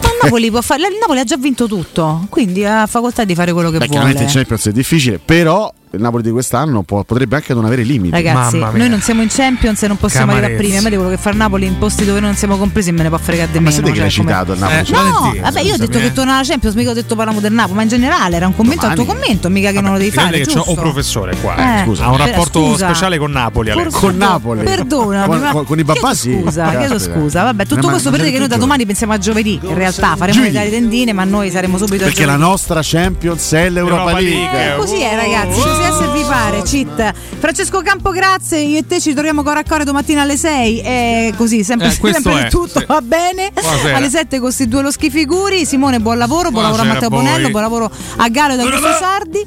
Ma 0.00 0.08
il 0.08 0.18
Napoli, 0.22 0.50
può 0.50 0.60
fare, 0.62 0.80
il 0.82 0.96
Napoli 0.98 1.18
ha 1.20 1.24
già 1.24 1.36
vinto 1.36 1.66
tutto, 1.66 2.26
quindi 2.30 2.64
ha 2.64 2.86
facoltà 2.86 3.24
di 3.24 3.34
fare 3.34 3.52
quello 3.52 3.70
che 3.70 3.78
Beh, 3.78 3.86
vuole. 3.86 3.90
chiaramente 4.00 4.22
in 4.24 4.28
Champions 4.30 4.66
è 4.66 4.72
difficile, 4.72 5.18
però 5.22 5.70
il 5.96 6.02
Napoli 6.02 6.22
di 6.22 6.30
quest'anno 6.30 6.82
può- 6.82 7.02
potrebbe 7.02 7.36
anche 7.36 7.52
non 7.54 7.64
avere 7.64 7.82
limiti. 7.82 8.14
Ragazzi, 8.14 8.58
noi 8.58 8.88
non 8.88 9.00
siamo 9.00 9.22
in 9.22 9.28
Champions 9.30 9.82
e 9.82 9.88
non 9.88 9.96
possiamo 9.96 10.32
arrivare 10.32 10.52
Camarezza. 10.54 10.62
primi. 10.62 10.76
A 10.78 10.82
me 10.82 10.90
di 10.90 10.96
quello 10.96 11.10
che 11.10 11.16
fa 11.18 11.30
il 11.30 11.36
Napoli 11.36 11.66
in 11.66 11.78
posti 11.78 12.04
dove 12.04 12.20
noi 12.20 12.28
non 12.30 12.38
siamo 12.38 12.56
compresi 12.56 12.92
me 12.92 13.02
ne 13.02 13.08
può 13.08 13.18
fregare 13.18 13.48
di 13.50 13.58
Ma 13.58 13.70
meno. 13.70 13.74
siete 13.74 13.90
che 13.90 13.96
cioè, 13.96 14.06
l'hai 14.06 14.14
come- 14.16 14.30
citato 14.30 14.52
il 14.52 14.58
Napoli? 14.58 14.78
Eh, 14.78 14.84
No, 14.96 15.02
Valentina, 15.20 15.42
vabbè, 15.50 15.60
io 15.60 15.74
ho 15.74 15.76
detto 15.76 15.98
che 15.98 16.04
eh. 16.06 16.12
torna 16.12 16.36
la 16.36 16.42
Champions, 16.44 16.74
mica 16.76 16.90
ho 16.90 16.94
detto 16.94 17.14
parliamo 17.16 17.40
del 17.40 17.52
Napoli, 17.52 17.74
ma 17.76 17.82
in 17.82 17.88
generale 17.88 18.36
era 18.36 18.46
un 18.46 18.54
commento 18.56 18.86
al 18.86 18.94
tuo 18.94 19.04
Domani. 19.04 19.20
commento, 19.22 19.48
mica 19.48 19.70
che 19.72 19.80
non 19.80 19.92
lo 19.92 19.98
devi 19.98 20.10
fare. 20.10 20.38
che 20.38 20.44
c'ho 20.46 20.52
giusto? 20.52 20.70
un 20.70 20.76
professore 20.76 21.36
qua. 21.36 21.56
Eh, 21.56 21.80
eh. 21.80 21.84
scusa. 21.84 22.04
Ha 22.04 22.10
un 22.10 22.16
rapporto 22.16 22.60
scusa. 22.70 22.86
speciale 22.86 23.18
con 23.18 23.30
Napoli. 23.30 23.70
Con 23.90 24.16
Napoli. 24.16 24.62
Perdonami, 24.64 25.26
Con- 25.52 25.64
ma 25.68 25.80
i 25.80 25.84
papà 25.84 26.14
sì. 26.14 26.38
Scusa, 26.42 26.70
chiedo 26.76 26.98
scusa. 26.98 27.42
Vabbè, 27.42 27.66
tutto 27.66 27.88
questo 27.88 28.10
per 28.10 28.20
dire 28.20 28.32
che 28.32 28.38
noi 28.38 28.48
da 28.48 28.56
domani 28.56 28.84
pensiamo 28.86 29.12
a 29.12 29.18
giovedì. 29.18 29.58
In 29.62 29.74
realtà 29.74 30.14
faremo 30.16 30.42
le 30.42 30.70
tendine, 30.70 31.12
ma 31.12 31.24
noi 31.24 31.50
saremo 31.50 31.76
subito 31.78 32.04
a 32.04 32.06
Perché 32.06 32.24
la 32.24 32.36
nostra 32.36 32.80
Champions 32.82 33.52
è 33.52 33.68
l'Europa 33.68 33.94
Europa 34.10 34.20
League. 34.20 34.74
Eh, 34.74 34.76
Così 34.76 35.00
è 35.00 35.14
ragazzi, 35.14 35.60
così 35.60 35.82
se 35.92 36.06
vi 36.12 36.22
pare, 36.22 36.62
cheat. 36.62 37.12
Francesco 37.38 37.80
Campo, 37.82 38.10
grazie, 38.10 38.58
io 38.60 38.78
e 38.78 38.86
te 38.86 39.00
ci 39.00 39.12
troviamo 39.12 39.40
ancora 39.46 39.60
a 39.82 39.84
domattina 39.84 40.22
alle 40.22 40.36
6 40.36 40.80
e 40.80 41.34
così, 41.36 41.62
sempre, 41.62 41.88
Eh, 41.88 41.90
sempre 41.90 42.46
è, 42.46 42.50
tutto 42.50 42.80
sì. 42.80 42.84
va 42.86 43.00
bene. 43.00 43.50
Buonasera. 43.52 43.96
Alle 43.96 44.08
7 44.08 44.36
con 44.36 44.40
questi 44.46 44.68
due 44.68 44.82
lo 44.82 44.90
schifiguri, 44.90 45.64
Simone 45.64 46.00
buon 46.00 46.18
lavoro, 46.18 46.50
buon 46.50 46.64
lavoro 46.64 46.82
a 46.82 46.84
Matteo. 46.86 47.08
Bonello, 47.08 47.50
buon 47.50 47.62
lavoro 47.62 47.90
a 48.16 48.28
Galo 48.28 48.54
e 48.54 48.56
da 48.56 48.62
Augusto 48.62 48.92
Sardi. 48.98 49.46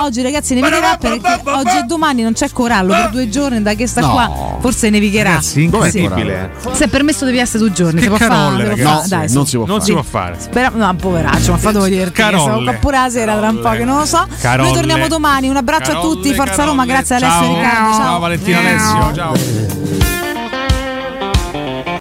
Oggi 0.00 0.22
ragazzi 0.22 0.54
nevicherà 0.54 0.96
perché 0.98 1.40
oggi 1.44 1.76
e 1.78 1.82
domani 1.84 2.22
non 2.22 2.32
c'è 2.32 2.50
corallo 2.52 2.92
per 2.92 3.10
due 3.10 3.28
giorni, 3.28 3.62
da 3.62 3.74
che 3.74 3.86
sta 3.86 4.00
No. 4.00 4.10
qua 4.10 4.56
forse 4.60 4.90
nevicherà. 4.90 5.30
Ragazzi, 5.30 5.62
incredibile. 5.62 6.50
Se 6.72 6.84
è 6.84 6.88
permesso 6.88 7.24
devi 7.24 7.38
essere 7.38 7.58
due 7.60 7.72
giorni, 7.72 7.96
Che 8.00 8.02
si 8.02 8.08
può 8.08 8.16
fare? 8.18 8.74
Dai, 9.06 9.32
non 9.32 9.46
si 9.46 9.56
può 9.56 9.66
Non 9.66 9.78
fare. 9.78 9.84
si 9.84 9.92
può 9.92 10.02
fare. 10.02 10.36
Spera- 10.38 10.70
no, 10.74 10.94
poveraccio, 10.96 11.52
ma. 11.52 11.58
Carolle. 12.12 12.40
Siamo 12.42 12.62
qua 12.62 12.72
pure 12.74 12.98
la 12.98 13.08
sera 13.10 13.36
tra 13.36 13.48
un 13.48 13.60
po' 13.60 13.70
che 13.70 13.84
non 13.84 13.98
lo 13.98 14.04
so. 14.04 14.26
Carolle. 14.40 14.68
Noi 14.68 14.76
torniamo 14.76 15.08
domani. 15.08 15.48
Un 15.48 15.56
abbraccio 15.68 15.90
a 15.90 15.94
Carolle, 15.94 16.14
tutti. 16.14 16.34
Forza 16.34 16.50
carolle. 16.52 16.70
Roma, 16.70 16.84
grazie 16.86 17.14
a 17.14 17.18
Alessio 17.18 17.40
Ciao. 17.40 17.54
Riccardo. 17.54 17.92
Ciao. 17.92 18.02
Ciao 18.02 18.18
Valentina 18.18 18.58
Alessio. 18.58 19.14
Ciao. 19.14 19.87